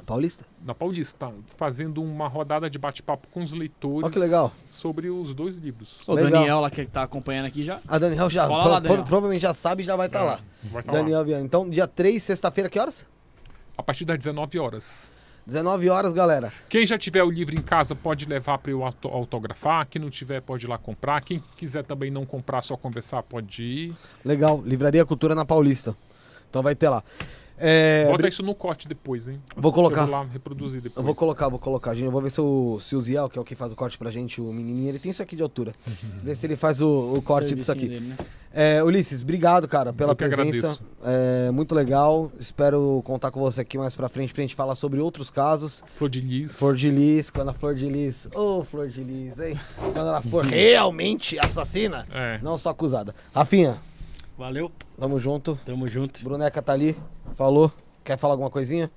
Paulista? 0.06 0.44
na 0.64 0.74
Paulista, 0.74 1.32
fazendo 1.56 2.02
uma 2.02 2.28
rodada 2.28 2.68
de 2.70 2.78
bate-papo 2.78 3.26
com 3.32 3.42
os 3.42 3.52
leitores 3.52 4.04
Olha 4.04 4.12
que 4.12 4.18
legal. 4.18 4.52
sobre 4.70 5.10
os 5.10 5.34
dois 5.34 5.54
livros. 5.56 6.00
O 6.06 6.14
Legal. 6.14 6.30
Daniel 6.32 6.60
lá 6.60 6.70
que 6.70 6.84
tá 6.86 7.02
acompanhando 7.02 7.46
aqui 7.46 7.62
já. 7.62 7.80
A 7.86 7.98
Daniel 7.98 8.30
já, 8.30 8.46
pro- 8.46 8.56
lá, 8.56 8.80
Daniel. 8.80 9.04
provavelmente 9.04 9.42
já 9.42 9.52
sabe 9.54 9.82
e 9.82 9.86
já 9.86 9.96
vai 9.96 10.06
estar 10.06 10.20
É, 10.20 10.22
lá. 10.24 10.40
Vai 10.64 10.82
lá. 10.86 10.92
Daniel 10.92 11.24
Viana. 11.24 11.44
Então, 11.44 11.68
dia 11.68 11.86
3, 11.86 12.22
sexta-feira, 12.22 12.68
que 12.70 12.78
horas? 12.78 13.06
A 13.76 13.82
partir 13.82 14.04
das 14.04 14.18
19 14.18 14.58
horas. 14.58 15.12
19 15.46 15.88
horas, 15.88 16.12
galera. 16.12 16.52
Quem 16.68 16.86
já 16.86 16.98
tiver 16.98 17.22
o 17.22 17.30
livro 17.30 17.54
em 17.56 17.62
casa 17.62 17.94
pode 17.94 18.26
levar 18.26 18.58
para 18.58 18.70
eu 18.70 18.84
auto- 18.84 19.08
autografar. 19.08 19.86
Quem 19.88 20.00
não 20.02 20.10
tiver 20.10 20.42
pode 20.42 20.66
ir 20.66 20.68
lá 20.68 20.76
comprar. 20.76 21.22
Quem 21.22 21.42
quiser 21.56 21.84
também 21.84 22.10
não 22.10 22.26
comprar, 22.26 22.60
só 22.62 22.76
conversar, 22.76 23.22
pode 23.22 23.62
ir. 23.62 23.94
Legal. 24.24 24.60
Livraria 24.64 25.04
Cultura 25.06 25.34
na 25.34 25.44
Paulista. 25.46 25.96
Então 26.50 26.62
vai 26.62 26.74
ter 26.74 26.88
lá. 26.90 27.02
É, 27.60 28.04
Bota 28.06 28.18
bri- 28.18 28.28
isso 28.28 28.42
no 28.42 28.54
corte 28.54 28.86
depois, 28.86 29.26
hein? 29.28 29.40
Vou 29.56 29.72
colocar. 29.72 30.02
Eu 30.02 30.06
vou 30.06 30.14
lá 30.16 30.24
reproduzir 30.24 30.80
depois. 30.80 30.96
Eu 30.96 31.02
vou 31.04 31.14
colocar, 31.14 31.48
vou 31.48 31.58
colocar. 31.58 31.94
Gente, 31.94 32.04
eu 32.06 32.10
vou 32.12 32.22
ver 32.22 32.30
se 32.30 32.40
o, 32.40 32.78
se 32.80 32.94
o 32.94 33.00
Ziel, 33.00 33.28
que 33.28 33.38
é 33.38 33.42
o 33.42 33.44
que 33.44 33.54
faz 33.56 33.72
o 33.72 33.76
corte 33.76 33.98
pra 33.98 34.10
gente, 34.10 34.40
o 34.40 34.52
menininho, 34.52 34.88
ele 34.90 34.98
tem 34.98 35.10
isso 35.10 35.22
aqui 35.22 35.34
de 35.36 35.42
altura. 35.42 35.72
ver 36.22 36.34
se 36.36 36.46
ele 36.46 36.56
faz 36.56 36.80
o, 36.80 37.14
o 37.16 37.22
corte 37.22 37.54
disso 37.54 37.72
aqui. 37.72 37.88
Dele, 37.88 38.06
né? 38.08 38.16
É, 38.54 38.82
Ulisses, 38.82 39.22
obrigado, 39.22 39.68
cara, 39.68 39.92
pela 39.92 40.14
presença. 40.14 40.78
É, 41.04 41.50
muito 41.50 41.74
legal. 41.74 42.32
Espero 42.40 43.02
contar 43.04 43.30
com 43.30 43.40
você 43.40 43.60
aqui 43.60 43.76
mais 43.76 43.94
pra 43.94 44.08
frente 44.08 44.32
pra 44.32 44.40
gente 44.40 44.54
falar 44.54 44.74
sobre 44.74 45.00
outros 45.00 45.28
casos. 45.30 45.84
Flor 45.96 46.08
de 46.08 46.20
lis. 46.20 46.58
Flor 46.58 46.74
de 46.74 46.90
Lis, 46.90 47.30
quando 47.30 47.50
a 47.50 47.52
Flor 47.52 47.74
de 47.74 47.88
Lis. 47.88 48.26
Ô, 48.34 48.64
Flor 48.64 48.88
de 48.88 49.02
Lis, 49.04 49.38
hein? 49.38 49.58
Quando 49.76 49.98
ela 49.98 50.22
for 50.22 50.44
realmente 50.46 51.38
assassina, 51.38 52.06
É. 52.10 52.38
não 52.42 52.56
só 52.56 52.70
acusada. 52.70 53.14
Rafinha, 53.34 53.78
Valeu, 54.38 54.70
tamo 54.96 55.18
junto. 55.18 55.58
tamo 55.64 55.88
junto. 55.88 56.22
Bruneca 56.22 56.62
tá 56.62 56.72
ali, 56.72 56.96
falou. 57.34 57.72
Quer 58.04 58.16
falar 58.16 58.34
alguma 58.34 58.48
coisinha? 58.48 58.88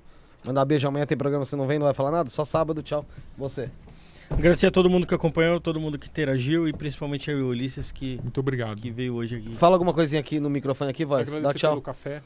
Mandar 0.45 0.63
beijo 0.65 0.87
amanhã, 0.87 1.03
tem 1.03 1.17
programa, 1.17 1.43
você 1.43 1.55
não 1.55 1.65
vem, 1.65 1.79
não 1.79 1.85
vai 1.85 1.95
falar 1.95 2.11
nada? 2.11 2.29
Só 2.29 2.45
sábado, 2.45 2.83
tchau. 2.83 3.03
Você. 3.35 3.71
Agradecer 4.29 4.67
a 4.67 4.71
todo 4.71 4.87
mundo 4.87 5.07
que 5.07 5.15
acompanhou, 5.15 5.59
todo 5.59 5.79
mundo 5.79 5.97
que 5.97 6.07
interagiu 6.07 6.67
e 6.67 6.73
principalmente 6.73 7.31
ao 7.31 7.37
Ulisses 7.37 7.91
que, 7.91 8.19
Muito 8.21 8.39
obrigado. 8.39 8.79
que 8.79 8.91
veio 8.91 9.15
hoje 9.15 9.37
aqui. 9.37 9.55
Fala 9.55 9.75
alguma 9.75 9.93
coisinha 9.93 10.21
aqui 10.21 10.39
no 10.39 10.47
microfone 10.47 10.91
aqui, 10.91 11.03
voz. 11.03 11.29
Dá 11.41 11.53
tchau. 11.55 11.71
pelo 11.71 11.81
café. 11.81 12.21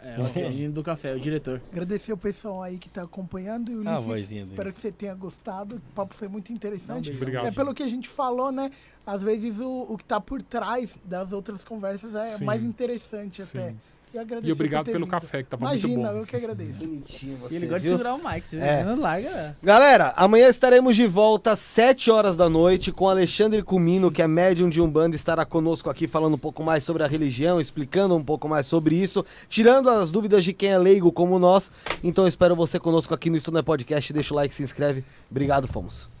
É, 0.00 0.18
o 0.18 0.24
Regine 0.24 0.68
do 0.72 0.82
Café, 0.82 1.14
o 1.14 1.20
diretor. 1.20 1.60
Agradecer 1.70 2.12
o 2.12 2.16
pessoal 2.16 2.62
aí 2.62 2.78
que 2.78 2.88
tá 2.88 3.02
acompanhando 3.02 3.70
e 3.70 3.76
o 3.76 3.88
Ah, 3.88 3.94
Ulisses, 4.00 4.06
vozinha 4.06 4.40
dele. 4.42 4.52
espero 4.54 4.72
que 4.72 4.80
você 4.80 4.92
tenha 4.92 5.14
gostado. 5.14 5.76
O 5.76 5.80
papo 5.94 6.14
foi 6.14 6.28
muito 6.28 6.52
interessante. 6.52 7.10
Obrigado. 7.10 7.46
É 7.46 7.50
pelo 7.50 7.74
que 7.74 7.82
a 7.82 7.88
gente 7.88 8.08
falou, 8.08 8.50
né? 8.50 8.70
Às 9.06 9.22
vezes 9.22 9.58
o, 9.58 9.86
o 9.90 9.98
que 9.98 10.04
tá 10.04 10.20
por 10.20 10.40
trás 10.42 10.98
das 11.04 11.32
outras 11.32 11.64
conversas 11.64 12.14
é 12.14 12.36
Sim. 12.38 12.44
mais 12.44 12.62
interessante 12.64 13.42
até. 13.42 13.74
E, 14.14 14.18
agradecer 14.18 14.48
E 14.48 14.52
obrigado 14.52 14.84
pelo 14.86 14.98
vindo. 15.00 15.08
café, 15.08 15.42
que 15.42 15.48
tava 15.50 15.64
Imagina, 15.64 15.88
muito 15.94 16.12
bom. 16.12 16.18
eu 16.20 16.26
que 16.26 16.36
agradeço. 16.36 16.78
Bonitinho 16.78 17.36
você, 17.38 17.56
ele 17.56 17.66
gosta 17.66 17.80
de 17.80 17.88
viu? 17.88 17.98
segurar 17.98 18.14
o 18.14 18.18
mic, 18.18 18.46
você 18.48 18.56
É. 18.58 18.76
vê? 18.78 18.84
Não 18.84 18.98
larga. 19.00 19.30
né? 19.30 19.56
Galera, 19.62 20.12
amanhã 20.16 20.48
estaremos 20.48 20.94
de 20.94 21.06
volta 21.06 21.50
às 21.52 21.58
7 21.58 22.10
horas 22.10 22.36
da 22.36 22.48
noite 22.48 22.92
com 22.92 23.08
Alexandre 23.08 23.62
Cumino, 23.62 24.10
que 24.10 24.22
é 24.22 24.28
médium 24.28 24.68
de 24.70 24.80
Umbanda, 24.80 25.16
estará 25.16 25.44
conosco 25.44 25.90
aqui 25.90 26.06
falando 26.06 26.34
um 26.34 26.38
pouco 26.38 26.62
mais 26.62 26.84
sobre 26.84 27.02
a 27.02 27.06
religião, 27.06 27.60
explicando 27.60 28.14
um 28.14 28.22
pouco 28.22 28.48
mais 28.48 28.66
sobre 28.66 28.94
isso, 28.94 29.24
tirando 29.48 29.90
as 29.90 30.10
dúvidas 30.12 30.44
de 30.44 30.52
quem 30.52 30.70
é 30.70 30.78
leigo 30.78 31.10
como 31.10 31.38
nós. 31.38 31.72
Então 32.02 32.24
eu 32.24 32.28
espero 32.28 32.54
você 32.54 32.78
conosco 32.78 33.12
aqui 33.12 33.28
no 33.28 33.36
Estúdio 33.36 33.64
Podcast. 33.64 34.12
Deixa 34.12 34.32
o 34.32 34.36
like, 34.36 34.54
se 34.54 34.62
inscreve. 34.62 35.04
Obrigado, 35.30 35.66
fomos. 35.66 36.13